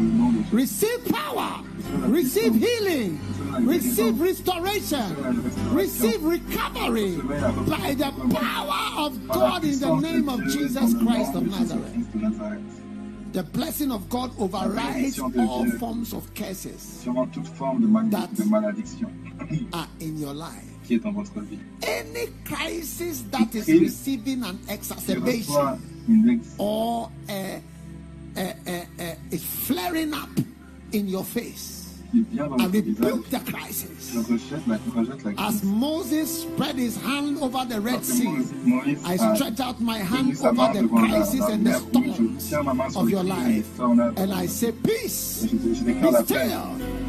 Receive 0.52 1.06
power. 1.06 1.64
Receive 2.02 2.54
healing. 2.54 3.20
Receive 3.66 4.20
restoration. 4.20 5.46
Receive 5.74 6.22
recovery 6.24 7.16
by 7.18 7.96
the 7.98 8.12
power 8.36 9.06
of 9.06 9.28
God 9.28 9.64
in 9.64 9.80
the 9.80 9.96
name 9.96 10.30
of 10.30 10.44
Jesus 10.48 10.94
Christ 11.02 11.36
of 11.36 11.48
Nazareth. 11.48 12.77
Jésus-Christ 13.38 13.38
de 13.38 13.38
Nazareth. 13.38 13.44
The 13.44 13.44
blessing 13.44 13.92
of 13.92 14.10
God 14.10 14.32
overrides 14.40 15.20
all 15.20 15.66
forms 15.80 16.14
of 16.14 16.34
curses 16.34 17.04
toute 17.34 17.48
forme 17.56 17.82
de, 17.82 17.88
mal- 17.88 18.10
That- 18.10 18.34
de 18.36 18.44
malédiction 18.44 19.10
are 19.74 19.88
in 20.00 20.18
your 20.18 20.34
life. 20.34 20.64
qui 20.86 20.96
est 20.96 21.00
dans 21.04 21.12
votre 21.14 21.42
vie. 21.42 21.60
Any 21.84 22.28
crisis 22.46 23.24
that 23.32 23.54
is 23.54 23.68
receiving 23.68 24.44
an 24.44 24.58
exacerbation 24.70 25.78
ex- 26.30 26.56
or 26.58 27.10
uh, 27.30 27.60
uh, 28.38 28.42
uh, 28.68 29.16
is 29.32 29.44
flaring 29.44 30.14
up 30.14 30.30
in 30.94 31.08
your 31.10 31.26
face, 31.26 31.87
qui 32.12 32.24
vient 32.32 32.48
dans 32.48 32.58
I 32.58 32.68
votre 32.68 32.82
visage, 32.86 33.12
rebuke 33.12 33.30
the 33.30 33.44
crisis. 33.46 34.14
je 34.14 34.20
rejette 34.20 34.68
la, 34.68 34.78
rejette 34.96 35.24
la 35.24 35.32
As 35.46 35.50
crise. 35.60 35.64
Moses 35.64 36.42
spread 36.44 36.76
his 36.78 36.98
hand 36.98 37.38
over 37.42 37.66
the 37.68 37.80
Red 37.82 37.96
Parce 37.96 38.08
que 38.08 38.14
Sea, 38.16 38.26
Moïse- 38.28 38.54
Moïse 38.66 38.98
I 39.06 39.14
a 39.16 39.36
stretch 39.36 39.60
out 39.60 39.80
my 39.82 40.00
tenu 40.00 40.06
hand 40.16 40.38
sa 40.38 40.50
over 40.50 40.56
main 40.58 40.74
the 40.74 40.82
devant 40.84 41.02
la- 41.02 41.08
crisis 41.08 41.40
la 41.40 41.48
and 41.48 41.60
the 41.60 41.64
mer 41.70 41.80
rouge. 41.80 41.90
storms 41.90 42.18
Je 42.18 42.50
tiens 42.50 42.64
ma 42.64 42.74
main 42.74 42.90
sur 42.90 43.00
of 43.02 43.06
les 43.08 43.12
your 43.12 43.24
crises 43.24 43.48
life, 43.48 43.66
et 43.74 43.78
tornades. 43.78 44.20
and 44.20 44.34
I 44.34 44.46
say, 44.48 44.72
Peace, 44.72 45.44
Et 45.44 45.48
je, 45.50 45.74
je 45.74 45.84
be 45.84 45.86
déclare 45.88 46.12
la 46.12 46.24
paix. 46.24 46.26
still, 46.26 46.52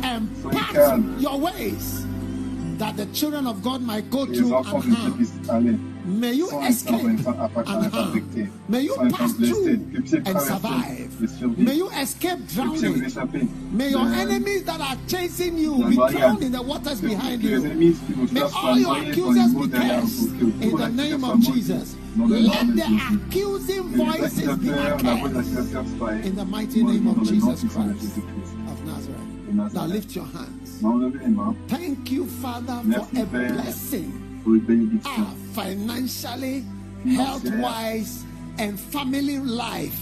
and 0.05 0.23
Soyez 0.43 0.57
pack 0.59 0.73
calme. 0.75 1.15
your 1.21 1.39
ways, 1.41 2.05
that 2.79 2.97
the 2.97 3.07
children 3.13 3.47
of 3.47 3.63
God 3.63 3.81
might 3.83 4.09
go 4.11 4.25
Et 4.25 4.31
les 4.31 4.39
through 4.39 4.53
enfants 4.55 4.79
de 4.81 5.79
May 6.09 6.33
you 6.33 6.49
escape 6.63 7.05
and 7.05 8.49
May 8.69 8.81
you 8.81 8.97
pass 9.11 9.35
through 9.35 9.69
and 9.69 10.41
survive. 10.41 11.59
May 11.59 11.75
you 11.75 11.91
escape 11.91 12.47
drowning. 12.49 13.13
May 13.77 13.91
your 13.91 14.07
enemies 14.07 14.65
that 14.65 14.81
are 14.81 14.97
chasing 15.07 15.59
you 15.59 15.85
be 15.85 15.97
drowned 15.97 16.43
in 16.43 16.53
the 16.53 16.63
waters 16.63 17.03
behind 17.03 17.43
you. 17.43 17.61
May 18.33 18.41
all 18.41 18.79
your 18.79 18.97
accusers 19.03 19.53
be 19.55 19.69
cursed 19.69 20.29
in 20.63 20.77
the 20.77 20.89
name 20.89 21.25
of 21.25 21.41
Jesus. 21.41 21.95
Let 22.17 22.67
the 22.75 23.19
accusing 23.27 23.83
voices 23.91 24.57
be 24.57 24.71
accursed 24.71 26.25
in 26.25 26.35
the 26.37 26.45
mighty 26.47 26.85
name 26.85 27.07
of 27.07 27.23
Jesus 27.23 27.71
Christ 27.71 28.17
of 28.17 28.85
Nazareth. 28.87 29.75
Now 29.75 29.85
lift 29.85 30.17
your 30.17 30.25
hands. 30.25 30.81
Thank 31.69 32.11
you, 32.11 32.27
Father, 32.27 32.81
for 32.83 33.21
a 33.21 33.25
blessing. 33.27 34.28
Pour 34.43 34.53
les 34.53 34.61
bénédictions. 34.61 35.11
ah, 35.17 35.63
financially, 35.63 36.65
health-wise, 37.07 38.25
and 38.59 38.79
family 38.79 39.39
life, 39.39 39.95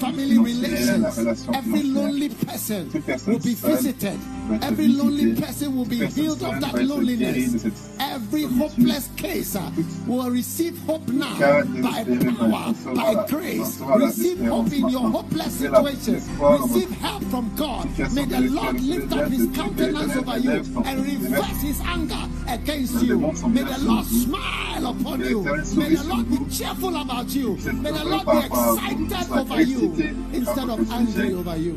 family 0.00 0.38
relations. 0.38 1.46
Every 1.54 1.82
lonely 1.82 2.30
person 2.30 2.90
will 3.26 3.38
be 3.38 3.54
visited. 3.54 4.18
Every 4.62 4.88
lonely 4.88 5.34
person 5.34 5.76
will 5.76 5.84
be 5.84 6.06
healed 6.06 6.42
of 6.42 6.60
that 6.60 6.72
va 6.72 6.80
être 6.80 6.88
guérie 6.88 6.88
loneliness. 6.88 7.66
Every 8.00 8.44
hopeless 8.44 9.08
case 9.16 9.56
uh, 9.56 9.70
will 10.06 10.30
receive 10.30 10.78
hope 10.86 11.06
now 11.08 11.62
by 11.82 12.04
power, 12.04 12.74
by 12.94 13.26
grace. 13.28 13.78
Receive 13.80 14.38
hope 14.46 14.72
in 14.72 14.88
your 14.88 15.08
hopeless 15.10 15.58
situation. 15.58 16.14
Receive 16.14 16.90
help 16.92 17.22
from 17.24 17.54
God. 17.56 17.86
May 18.14 18.24
the 18.24 18.40
Lord 18.40 18.80
lift 18.80 19.12
up 19.12 19.28
his 19.28 19.46
countenance 19.54 20.16
over 20.16 20.38
you 20.38 20.62
and 20.84 21.04
reverse 21.04 21.60
his 21.62 21.80
anger 21.82 22.24
against 22.48 23.02
you. 23.02 23.18
May 23.18 23.62
the 23.64 23.78
Lord 23.80 24.06
smile 24.06 24.86
upon 24.86 25.20
you. 25.24 25.42
May 25.76 25.94
the 25.94 26.04
Lord 26.04 26.30
be 26.30 26.38
cheerful 26.54 26.96
about 26.96 27.28
you. 27.34 27.56
May 27.72 27.92
the 27.98 28.04
Lord 28.04 28.26
be 28.26 28.46
excited 28.46 29.38
over 29.38 29.62
you 29.62 29.92
instead 30.32 30.68
of 30.68 30.90
angry 30.90 31.34
over 31.34 31.56
you. 31.56 31.74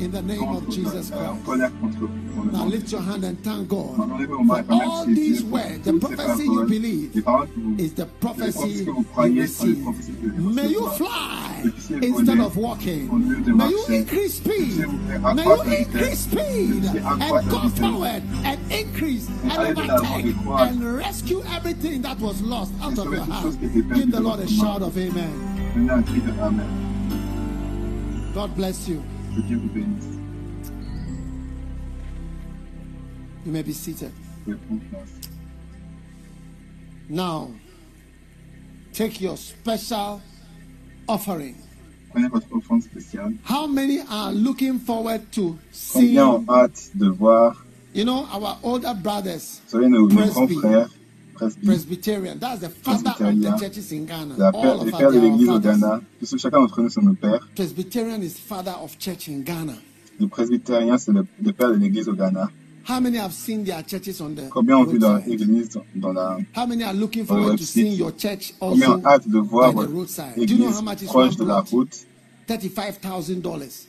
In 0.00 0.10
the 0.10 0.22
name 0.22 0.48
of 0.48 0.68
Jesus 0.70 1.10
Christ. 1.10 1.46
Now 2.52 2.64
lift 2.64 2.90
your 2.92 3.00
hand 3.00 3.24
and 3.24 3.42
thank 3.44 3.68
God 3.68 3.96
for 3.96 4.72
all 4.72 5.06
these 5.06 5.44
words. 5.44 5.84
The 5.84 5.98
prophecy 5.98 6.44
you 6.44 6.64
believe 6.64 7.16
is 7.80 7.94
the 7.94 8.06
prophecy 8.20 8.68
you 8.68 9.06
receive. 9.16 10.38
May 10.38 10.68
you 10.68 10.88
fly 10.90 11.64
instead 11.90 12.40
of 12.40 12.56
walking. 12.56 13.56
May 13.56 13.68
you 13.68 13.84
increase 13.88 14.34
speed. 14.34 14.86
May 15.34 15.44
you 15.44 15.62
increase 15.62 16.20
speed 16.20 16.84
and 16.84 17.50
go 17.50 17.68
forward 17.68 18.22
and 18.44 18.72
increase 18.72 19.28
and 19.28 19.78
overtake 19.78 20.36
and 20.46 20.96
rescue 20.96 21.42
everything 21.48 22.02
that 22.02 22.18
was 22.18 22.40
lost 22.42 22.72
out 22.80 22.98
of 22.98 23.12
your 23.12 23.24
hand. 23.24 23.60
Give 23.94 24.10
the 24.10 24.20
Lord 24.20 24.40
a 24.40 24.48
shout 24.48 24.82
of 24.82 24.96
amen. 24.96 25.41
God 28.34 28.56
bless 28.56 28.88
you. 28.88 29.02
You 33.44 33.52
may 33.52 33.62
be 33.62 33.72
seated. 33.72 34.12
Now, 37.08 37.50
take 38.92 39.20
your 39.20 39.36
special 39.36 40.20
offering. 41.08 41.56
How 43.44 43.66
many 43.66 44.00
are 44.08 44.32
looking 44.32 44.78
forward 44.78 45.32
to 45.32 45.58
seeing? 45.70 46.16
Combien 46.16 46.26
ont 46.26 46.46
hâte 46.48 46.90
de 46.94 47.08
voir? 47.08 47.56
You 47.94 48.04
know 48.04 48.26
our 48.32 48.58
older 48.62 48.94
brothers. 48.94 49.60
Vous 49.66 49.70
savez 49.78 49.88
nos, 49.88 50.08
nos 50.08 50.32
grands 50.32 50.48
frères. 50.60 50.88
Presbyterian. 51.34 52.38
That's 52.38 52.60
the 52.60 52.68
father 52.68 53.10
of 53.10 53.40
the 53.40 53.56
churches 53.58 53.92
in 53.92 54.04
Ghana. 54.04 54.34
La 54.38 54.52
père, 54.52 54.84
les 54.84 54.90
pères 54.90 55.12
de 55.12 55.18
l'église 55.18 55.48
au 55.48 55.58
Ghana. 55.58 56.00
Tous, 56.18 56.36
chacun 56.38 56.60
d'entre 56.60 56.80
nous 56.82 56.90
sont 56.90 57.02
nos 57.02 57.14
pères. 57.14 57.48
Presbyterian 57.54 58.22
is 58.22 58.34
father 58.38 58.74
of 58.82 58.96
church 58.98 59.28
in 59.28 59.40
Ghana. 59.40 59.74
Le 60.20 60.28
presbytérien, 60.28 60.98
c'est 60.98 61.12
le, 61.12 61.26
le 61.42 61.52
père 61.52 61.70
de 61.70 61.76
l'église 61.76 62.08
au 62.08 62.14
Ghana. 62.14 62.50
How 62.88 63.00
many 63.00 63.16
have 63.16 63.32
seen 63.32 63.64
their 63.64 63.82
churches 63.86 64.20
on 64.20 64.34
the 64.34 64.48
Combien 64.50 64.76
ont 64.76 64.84
vu 64.84 64.98
leur 64.98 65.18
église 65.28 65.70
dans 65.94 66.12
la 66.12 66.36
How 66.56 66.66
many 66.66 66.82
are 66.82 66.92
looking 66.92 67.24
forward 67.24 67.56
to 67.56 67.64
seeing 67.64 67.92
your 67.92 68.10
church 68.10 68.54
Combien 68.58 68.88
also 68.88 68.98
ont 68.98 69.06
hâte 69.06 69.28
de 69.28 69.38
voir 69.38 69.72
votre 69.72 69.92
roadside? 69.92 70.34
Do 70.36 70.42
you 70.42 70.58
know 70.58 70.72
how 70.72 70.82
much 70.82 71.02
église 71.02 71.02
is 71.02 71.12
proche 71.12 71.36
de 71.36 71.44
la 71.44 71.60
route? 71.60 72.06
Thirty-five 72.48 72.98
thousand 72.98 73.40
dollars. 73.40 73.86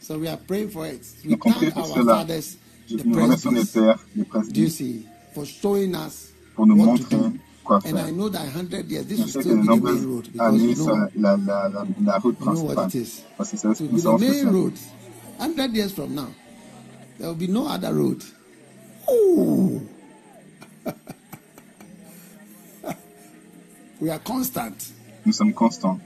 So 0.00 0.16
we 0.18 0.28
are 0.28 0.38
praying 0.38 0.70
for 0.70 0.86
it. 0.86 1.02
We 1.26 1.36
thank 1.36 1.76
our 1.76 1.86
cela. 1.94 2.14
fathers, 2.20 2.56
Nous 2.90 3.14
remercions 3.22 3.50
les 3.50 3.64
pères, 3.64 3.98
les 4.16 4.22
do 4.22 4.24
you 4.24 4.24
presbytères, 4.30 4.70
see, 4.70 5.06
for 5.34 5.44
showing 5.44 5.94
us 5.94 6.28
pour 6.54 6.66
nous 6.66 6.74
montrer 6.76 7.16
quoi 7.64 7.78
And 7.84 7.88
I 7.88 7.92
faire. 7.92 8.12
know 8.12 8.28
that 8.30 8.46
100 8.46 8.90
years, 8.90 9.04
this 9.06 9.18
Je 9.18 9.22
will 9.24 9.30
sais 9.30 9.38
que 9.40 9.44
still 9.44 9.56
de 9.56 9.60
be 9.60 9.62
the 9.62 9.68
main 9.68 9.76
nombreuses 9.76 10.04
road 10.06 10.28
because 10.32 10.54
années, 10.54 10.74
la, 11.16 11.36
la, 11.36 11.68
la, 11.68 11.84
la 12.02 12.18
route 12.18 12.38
principale. 12.38 12.86
it 12.88 12.94
is. 12.94 13.22
Parce 13.36 13.50
que 13.50 13.56
ça, 13.58 13.70
It 13.72 13.80
will 13.80 13.88
nous 13.90 13.96
be 13.96 14.00
the 14.00 14.02
sommes 14.02 14.20
main 14.20 14.44
ça. 14.44 14.50
road. 14.50 14.72
100 15.38 15.74
years 15.76 15.92
from 15.92 16.14
now, 16.14 16.28
there 17.18 17.28
will 17.28 17.34
be 17.36 17.46
no 17.46 17.66
other 17.68 17.92
road. 17.92 18.22
We 24.00 24.10
are 24.10 24.20
constant. 24.20 24.74
Nous 25.26 25.32
sommes 25.32 25.52
constants. 25.52 25.98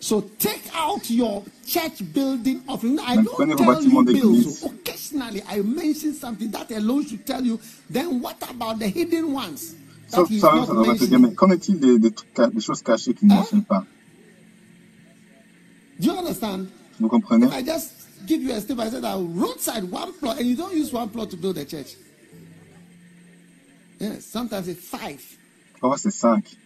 So 0.00 0.22
take 0.38 0.62
out 0.74 1.08
your 1.10 1.44
church 1.66 2.12
building 2.12 2.62
offering. 2.66 2.98
I 3.00 3.16
don't 3.16 3.56
tell 3.56 3.82
you 3.82 4.04
bills. 4.04 4.60
So 4.60 4.68
occasionally 4.68 5.42
I 5.46 5.60
mention 5.60 6.14
something 6.14 6.50
that 6.50 6.70
alone 6.70 7.06
should 7.06 7.26
tell 7.26 7.44
you. 7.44 7.60
Then 7.88 8.20
what 8.20 8.42
about 8.50 8.78
the 8.78 8.88
hidden 8.88 9.32
ones 9.32 9.74
that 10.10 10.16
Sauf 10.16 10.28
he's 10.28 10.42
ça, 10.42 10.54
not 10.54 10.66
ça 10.66 10.74
devrait 10.74 10.96
te 10.96 11.04
dire, 11.04 11.20
mais 11.20 11.34
qu'en 11.34 11.50
est-il 11.50 11.78
des, 11.78 11.98
des, 11.98 12.10
trucs, 12.10 12.54
des 12.54 12.60
choses 12.60 12.82
cachées 12.82 13.14
qui 13.14 13.26
ne 13.26 13.34
mentionnent 13.34 13.64
pas 13.64 13.84
Do 16.00 16.06
you 16.06 16.18
understand? 16.18 16.68
Vous 16.98 17.08
comprenez 17.08 17.46
If 17.46 17.52
I 17.52 17.62
just 17.62 17.92
give 18.26 18.42
you 18.42 18.52
a 18.52 18.60
step, 18.60 18.78
I 18.78 18.88
said 18.88 19.02
that 19.02 19.18
roadside 19.18 19.84
one 19.84 20.12
plot, 20.14 20.38
and 20.38 20.46
you 20.46 20.56
don't 20.56 20.74
use 20.74 20.92
one 20.92 21.10
plot 21.10 21.30
to 21.30 21.36
build 21.36 21.58
a 21.58 21.64
church. 21.66 21.94
Yes, 23.98 24.24
sometimes 24.24 24.66
it's 24.66 24.80
five. 24.80 25.20
Parfois, 25.78 25.98
c'est 25.98 26.10
5. 26.10 26.56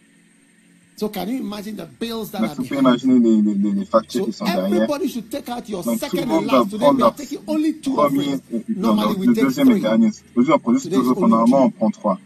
So 0.97 1.09
can 1.09 1.27
you 1.27 1.39
imagine 1.41 1.75
the 1.75 1.85
bills 1.99 2.31
that 2.31 2.41
are 2.41 2.55
vous 2.55 2.63
pouvez 2.63 2.69
behind? 2.81 3.01
imaginer 3.03 3.19
les, 3.19 3.41
les, 3.41 3.53
les, 3.55 3.71
les 3.73 3.85
factures 3.85 4.21
So 4.21 4.25
qui 4.27 4.33
sont 4.33 4.45
derrière. 4.45 4.65
everybody 4.83 5.09
should 5.09 5.29
take 5.29 5.49
out 5.49 5.67
your 5.67 5.83
Donc, 5.83 5.99
second 5.99 6.31
and 6.31 6.45
last. 6.45 6.69
Today 6.71 6.89
we 6.89 7.01
are 7.03 7.11
taking 7.13 7.39
only 7.47 7.73
two 7.81 7.99
euh, 7.99 8.09
non, 8.69 8.95
Normally 8.95 9.15
we 9.27 9.35
take 9.35 9.49
three. 9.51 9.83
Aujourd'hui, 10.35 10.53
on 10.53 10.59
prend 10.59 10.73
juste 10.73 10.85
Today 10.85 10.95
deux 10.97 11.03
is 11.03 11.07
autres. 11.09 11.21
only 11.23 11.31
Normalement, 11.31 11.57
two. 11.57 11.63
on 11.65 11.71
prend 11.71 11.89
trois. 11.91 12.19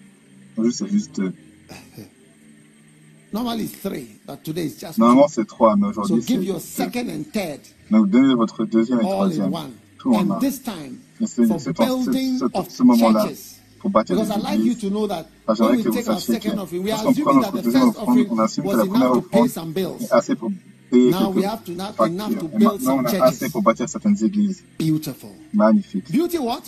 Aujourd'hui, 0.55 0.73
c'est 0.77 0.87
juste 0.87 1.15
deux. 1.15 1.33
Normally 3.33 3.63
it's 3.65 3.75
three, 3.81 4.07
but 4.27 4.43
today 4.43 4.65
it's 4.65 4.79
just 4.79 4.97
Normalement, 4.99 5.25
two. 5.27 5.33
c'est 5.33 5.47
trois, 5.47 5.75
mais 5.75 5.91
So 5.93 6.01
aujourd'hui, 6.01 6.21
give 6.21 6.39
c'est 6.41 6.45
your 6.45 6.57
deux. 6.57 6.61
second 6.61 7.09
and 7.09 7.23
third 7.33 7.59
Donc, 7.89 8.09
donnez 8.09 8.35
votre 8.35 8.65
deuxième 8.65 8.99
et 8.99 9.03
all 9.03 9.09
in 9.09 9.15
troisième. 9.15 9.53
one. 9.53 9.71
Tout 9.97 10.13
en 10.13 10.19
And 10.21 10.31
un. 10.33 10.39
this 10.39 10.59
time 10.61 10.99
for 11.19 11.73
building 11.73 12.39
of 12.53 12.69
ce 12.69 12.83
moment-là 12.83 13.23
churches. 13.25 13.58
Pour 13.79 13.89
bâtir 13.91 14.15
Because 14.15 14.29
des 14.29 14.35
I'd 14.35 14.43
like 14.43 14.59
you 14.59 14.71
églises. 14.73 14.81
to 14.81 14.89
know 14.89 15.07
that 15.07 15.25
Parce 15.45 15.59
when 15.59 15.71
que 15.71 15.77
we 15.77 15.83
vous 15.83 15.91
take 15.91 16.07
our 16.09 16.15
sachiez 16.19 16.35
que 16.39 16.43
second 16.49 16.59
offering, 16.59 16.83
we 16.83 16.91
are 16.91 17.03
lorsqu'on 17.03 17.23
prend 17.23 17.31
assuming 17.31 17.41
that 17.41 17.51
notre 17.53 17.57
the 17.57 17.63
deuxième 17.65 17.81
first 17.81 17.97
offrande, 17.99 18.09
offering 18.09 18.29
on 18.31 18.39
assume 18.39 18.63
que 18.63 18.67
was 18.69 18.77
la 18.77 18.85
première 18.85 19.01
enough 19.11 19.13
to 19.13 19.21
pay 19.29 19.37
offrande 19.39 19.49
some 19.49 19.71
bills. 19.73 20.01
est 20.01 20.11
assez 20.13 20.35
pour 20.35 20.51
payer 20.91 21.11
Now 21.11 21.29
we 21.29 21.41
quelques 21.41 21.45
have 21.45 21.63
to 21.65 21.71
not 21.73 21.95
factures. 21.95 22.07
enough 22.07 22.29
to 22.39 22.45
Et 22.45 22.49
build 22.49 22.61
maintenant, 22.63 22.79
some 22.79 22.99
on 22.99 23.05
a 23.05 23.09
churches. 23.11 23.21
assez 23.21 23.49
pour 23.49 23.61
bâtir 23.61 23.89
certaines 23.89 24.23
églises. 24.23 24.63
Beautiful. 24.79 25.29
Magnifique. 25.53 26.11
Beauty 26.11 26.37
what? 26.39 26.61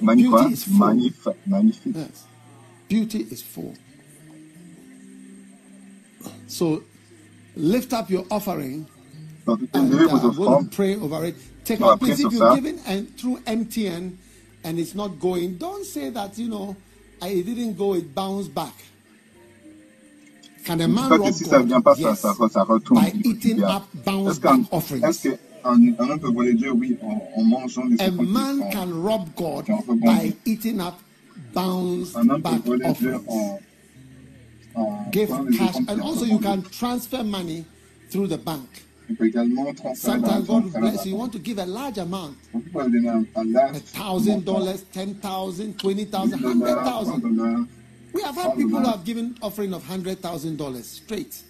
Magnifique. 0.00 0.30
Beauty 0.32 0.52
is 0.54 0.64
full. 0.64 0.78
Magnifique. 0.78 1.46
Magnifique. 1.46 1.96
Yes. 1.96 2.24
Beauty 2.88 3.26
is 3.30 3.42
full. 3.42 3.74
So 6.46 6.82
lift 7.56 7.92
up 7.92 8.10
your 8.10 8.24
offering 8.30 8.86
Donc, 9.46 9.60
and 9.74 9.90
levez 9.92 10.06
uh, 10.06 10.08
vos 10.08 10.24
I'm 10.24 10.34
going 10.34 10.34
to 10.34 10.40
offrandes. 10.42 10.70
pray 10.74 10.96
over 10.96 11.24
it. 11.26 11.36
Take 11.64 11.80
On 11.80 11.86
va 11.86 11.92
out, 11.92 12.00
please, 12.00 12.14
prier 12.16 12.26
if 12.26 12.32
sur 12.32 12.38
you're 12.38 12.48
ça. 12.50 12.54
giving 12.56 12.78
and 12.86 13.16
through 13.18 13.38
MTN 13.46 14.12
and 14.64 14.78
it's 14.78 14.94
not 14.94 15.20
going, 15.20 15.56
don't 15.56 15.84
say 15.84 16.10
that, 16.10 16.36
you 16.38 16.48
know, 16.48 16.74
I 17.22 17.28
it 17.28 17.46
didn't 17.46 17.74
go, 17.76 17.94
it 17.94 18.14
bounced 18.14 18.54
back. 18.54 18.72
Can 20.64 20.80
a 20.80 20.88
man 20.88 21.10
rob 21.10 21.32
si 21.32 21.44
ça 21.44 21.62
vient 21.62 21.82
pas, 21.82 21.94
yes. 21.98 22.22
By 22.90 23.12
eating 23.22 23.62
up 23.62 23.84
bounce 24.04 24.38
back 24.38 24.60
offerings. 24.72 25.04
Est-ce 25.04 25.28
qu'un 25.28 25.94
homme 25.98 26.18
peut 26.18 26.32
voler 26.32 26.54
Dieu, 26.54 26.72
oui, 26.72 26.96
en, 27.02 27.20
en 27.36 27.44
mangeant 27.44 27.84
des 27.84 28.00
A 28.00 28.10
man 28.10 28.70
can 28.72 28.90
rob 29.02 29.28
God 29.36 29.66
by 30.00 30.34
eating 30.46 30.80
up 30.80 30.94
bounce 31.52 32.14
back 32.14 32.66
offerings. 32.66 33.28
En, 33.28 33.60
en 34.74 35.10
Give 35.12 35.28
cash, 35.56 35.76
and 35.86 36.00
also 36.00 36.24
you 36.24 36.38
can 36.38 36.62
transfer 36.62 37.22
money 37.22 37.66
through 38.10 38.26
the 38.28 38.38
bank. 38.38 38.68
Sometimes 39.94 40.46
God 40.46 40.72
bless 40.72 41.04
you. 41.04 41.12
You 41.12 41.18
want 41.18 41.32
to 41.32 41.38
give 41.38 41.58
a 41.58 41.66
large 41.66 41.98
amount. 41.98 42.38
A 42.74 43.80
thousand 43.80 44.44
dollars, 44.44 44.82
ten 44.92 45.14
thousand, 45.16 45.78
twenty 45.78 46.04
thousand, 46.06 46.38
hundred 46.40 46.74
thousand. 46.76 47.68
We 48.12 48.22
have 48.22 48.34
had 48.36 48.56
people 48.56 48.78
who 48.80 48.86
have 48.86 49.04
given 49.04 49.36
offering 49.42 49.74
of 49.74 49.84
hundred 49.84 50.20
thousand 50.20 50.56
dollars 50.56 50.86
straight. 50.86 51.42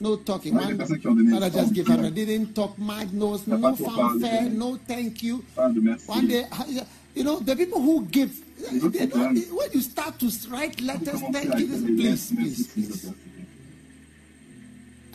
No 0.00 0.16
talking. 0.16 0.54
One 0.54 0.78
father 0.78 1.50
just 1.50 1.74
gave 1.74 1.86
hundred. 1.86 2.14
Didn't 2.14 2.54
talk 2.54 2.78
much. 2.78 3.08
No, 3.12 3.38
no 3.46 3.74
fanfare. 3.74 4.50
No 4.50 4.76
thank 4.76 5.22
you. 5.22 5.44
One 6.06 6.28
day, 6.28 6.46
you 7.14 7.24
know, 7.24 7.40
the 7.40 7.56
people 7.56 7.80
who 7.80 8.04
give, 8.06 8.32
they 8.92 9.06
when 9.06 9.72
you 9.72 9.80
start 9.80 10.18
to 10.20 10.30
write 10.50 10.80
letters, 10.80 11.20
thank 11.32 11.58
you, 11.58 11.66
please, 11.96 12.30
please, 12.32 12.66
please. 12.68 13.10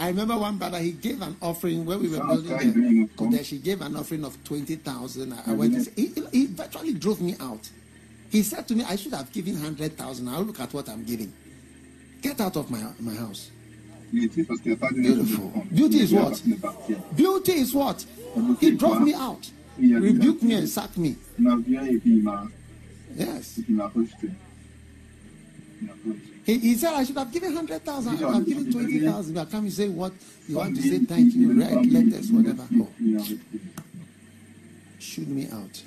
I 0.01 0.07
remember 0.07 0.35
one 0.35 0.57
brother, 0.57 0.79
he 0.79 0.93
gave 0.93 1.21
an 1.21 1.37
offering 1.43 1.85
when 1.85 2.01
we 2.01 2.09
were 2.09 2.17
building 2.25 3.07
the 3.07 3.07
Kodesh. 3.15 3.45
He 3.45 3.59
gave 3.59 3.81
an 3.81 3.95
offering 3.95 4.25
of 4.25 4.43
20,000. 4.43 5.31
I 5.45 5.53
went 5.53 5.75
to 5.75 5.81
say, 5.83 5.91
he, 5.95 6.11
he 6.31 6.45
virtually 6.47 6.93
drove 6.95 7.21
me 7.21 7.35
out. 7.39 7.69
He 8.31 8.41
said 8.41 8.67
to 8.69 8.75
me, 8.75 8.83
I 8.83 8.95
should 8.95 9.13
have 9.13 9.31
given 9.31 9.53
100,000. 9.53 10.27
I'll 10.27 10.41
look 10.41 10.59
at 10.59 10.73
what 10.73 10.89
I'm 10.89 11.03
giving. 11.03 11.31
Get 12.23 12.41
out 12.41 12.57
of 12.57 12.71
my, 12.71 12.83
my 12.99 13.13
house. 13.13 13.51
Beautiful. 15.15 15.49
Beauty 15.71 15.99
is 15.99 16.11
what? 16.13 16.41
Beauty 17.15 17.51
is 17.51 17.73
what? 17.75 18.03
He 18.59 18.71
drove 18.71 19.01
me 19.03 19.13
out. 19.13 19.51
Rebuked 19.77 20.41
me 20.41 20.55
and 20.55 20.67
sacked 20.67 20.97
me. 20.97 21.15
Yes. 23.15 23.59
He, 26.45 26.57
he 26.57 26.75
said 26.75 26.93
I 26.93 27.03
should 27.03 27.17
have 27.17 27.31
given 27.31 27.55
hundred 27.55 27.83
thousand. 27.83 28.15
I 28.15 28.17
should 28.17 28.33
have 28.33 28.45
given 28.45 28.71
twenty 28.71 28.99
thousand. 28.99 29.33
But 29.35 29.51
come 29.51 29.65
and 29.65 29.73
say 29.73 29.89
what 29.89 30.13
you 30.47 30.57
want 30.57 30.75
to 30.75 30.81
say. 30.81 30.99
Thank 30.99 31.33
you. 31.35 31.53
Write 31.59 31.85
letters, 31.85 32.31
whatever. 32.31 32.67
Go. 32.77 32.87
Shoot 34.99 35.27
me 35.27 35.47
out. 35.51 35.83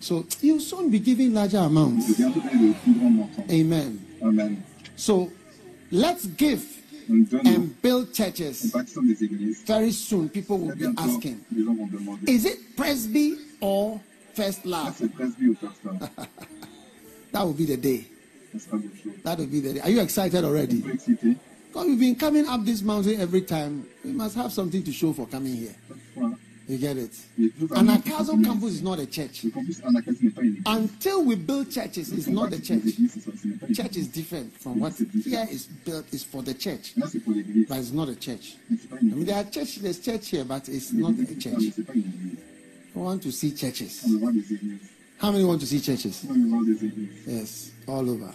So 0.00 0.26
you'll 0.40 0.60
soon 0.60 0.90
be 0.90 0.98
giving 0.98 1.32
larger 1.32 1.58
amounts. 1.58 2.20
Amen. 3.50 4.04
Amen. 4.20 4.64
So 4.96 5.30
let's 5.90 6.26
give 6.26 6.64
and 7.08 7.80
build 7.82 8.12
churches. 8.12 8.74
Very 9.64 9.92
soon, 9.92 10.28
people 10.28 10.58
will 10.58 10.74
be 10.74 10.92
asking, 10.98 11.44
is 12.26 12.44
it 12.44 12.76
Presby 12.76 13.38
or 13.60 14.00
First 14.34 14.66
Love? 14.66 14.98
that 17.32 17.42
will 17.42 17.52
be 17.52 17.66
the 17.66 17.76
day. 17.76 18.06
That 19.22 19.38
will 19.38 19.46
be 19.46 19.60
the. 19.60 19.80
Are 19.82 19.90
you 19.90 20.00
excited 20.00 20.44
already? 20.44 20.80
Because 20.80 21.86
we've 21.86 22.00
been 22.00 22.16
coming 22.16 22.46
up 22.46 22.64
this 22.64 22.82
mountain 22.82 23.20
every 23.20 23.42
time. 23.42 23.86
We 24.04 24.12
must 24.12 24.36
have 24.36 24.52
something 24.52 24.82
to 24.82 24.92
show 24.92 25.12
for 25.12 25.26
coming 25.26 25.54
here. 25.54 25.74
You 26.68 26.78
get 26.78 26.96
it? 26.96 27.10
Anakazo 27.70 28.42
campus 28.44 28.74
is 28.74 28.82
not 28.82 28.98
a 28.98 29.06
church. 29.06 29.46
Until 30.66 31.24
we 31.24 31.34
build 31.34 31.70
churches, 31.70 32.12
it's 32.12 32.28
not 32.28 32.52
a 32.52 32.62
church. 32.62 32.82
Church 33.74 33.96
is 33.96 34.08
different 34.08 34.52
from 34.60 34.80
what 34.80 34.92
here 35.24 35.46
is 35.50 35.66
built 35.66 36.12
is 36.12 36.22
for 36.22 36.42
the 36.42 36.54
church. 36.54 36.94
But 36.96 37.78
it's 37.78 37.90
not 37.90 38.08
a 38.08 38.16
church. 38.16 38.56
I 38.92 39.02
mean 39.02 39.24
there 39.24 39.36
are 39.36 39.44
church 39.44 39.76
there's 39.76 39.98
church 39.98 40.28
here, 40.28 40.44
but 40.44 40.68
it's 40.68 40.92
not 40.92 41.18
a 41.18 41.34
church. 41.38 41.62
I 42.94 42.98
want 42.98 43.22
to 43.22 43.32
see 43.32 43.52
churches. 43.52 44.06
How 45.18 45.32
many 45.32 45.44
want 45.44 45.60
to 45.62 45.66
see 45.66 45.80
churches? 45.80 46.26
Yes, 47.26 47.72
all 47.88 48.08
over. 48.08 48.32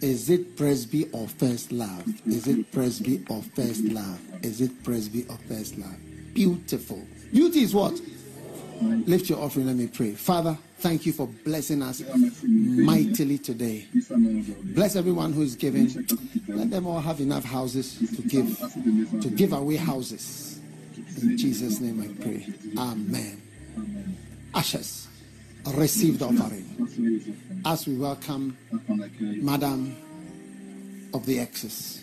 Is 0.00 0.30
it 0.30 0.56
Presby 0.56 1.08
or 1.12 1.26
First 1.26 1.72
Love? 1.72 2.04
Is 2.26 2.46
it 2.46 2.70
Presby 2.70 3.24
or 3.28 3.42
First 3.42 3.82
Love? 3.84 4.20
Is 4.44 4.60
it 4.60 4.84
Presby 4.84 5.26
or 5.28 5.36
First 5.48 5.76
Love? 5.76 5.96
Beautiful. 6.34 7.02
Beauty 7.32 7.62
is 7.62 7.74
what? 7.74 8.00
Lift 8.80 9.28
your 9.28 9.40
offering. 9.40 9.66
Let 9.66 9.74
me 9.74 9.88
pray. 9.88 10.12
Father, 10.12 10.56
thank 10.78 11.04
you 11.04 11.12
for 11.12 11.26
blessing 11.26 11.82
us 11.82 12.02
mightily 12.44 13.38
today. 13.38 13.86
Bless 14.74 14.94
everyone 14.94 15.32
who 15.32 15.42
is 15.42 15.56
giving. 15.56 15.88
Let 16.46 16.70
them 16.70 16.86
all 16.86 17.00
have 17.00 17.20
enough 17.20 17.44
houses 17.44 17.98
to 18.14 18.22
give, 18.22 18.56
to 19.20 19.28
give 19.30 19.52
away 19.52 19.76
houses. 19.76 20.60
In 21.20 21.36
Jesus' 21.36 21.80
name 21.80 22.00
I 22.00 22.22
pray. 22.22 22.46
Amen. 22.76 23.42
Ashes 24.54 25.07
receive 25.76 26.18
the 26.18 26.26
offering 26.26 26.64
as 27.64 27.86
we 27.86 27.96
welcome 27.96 28.56
Madam 29.42 29.96
of 31.14 31.26
the 31.26 31.38
Excess. 31.38 32.02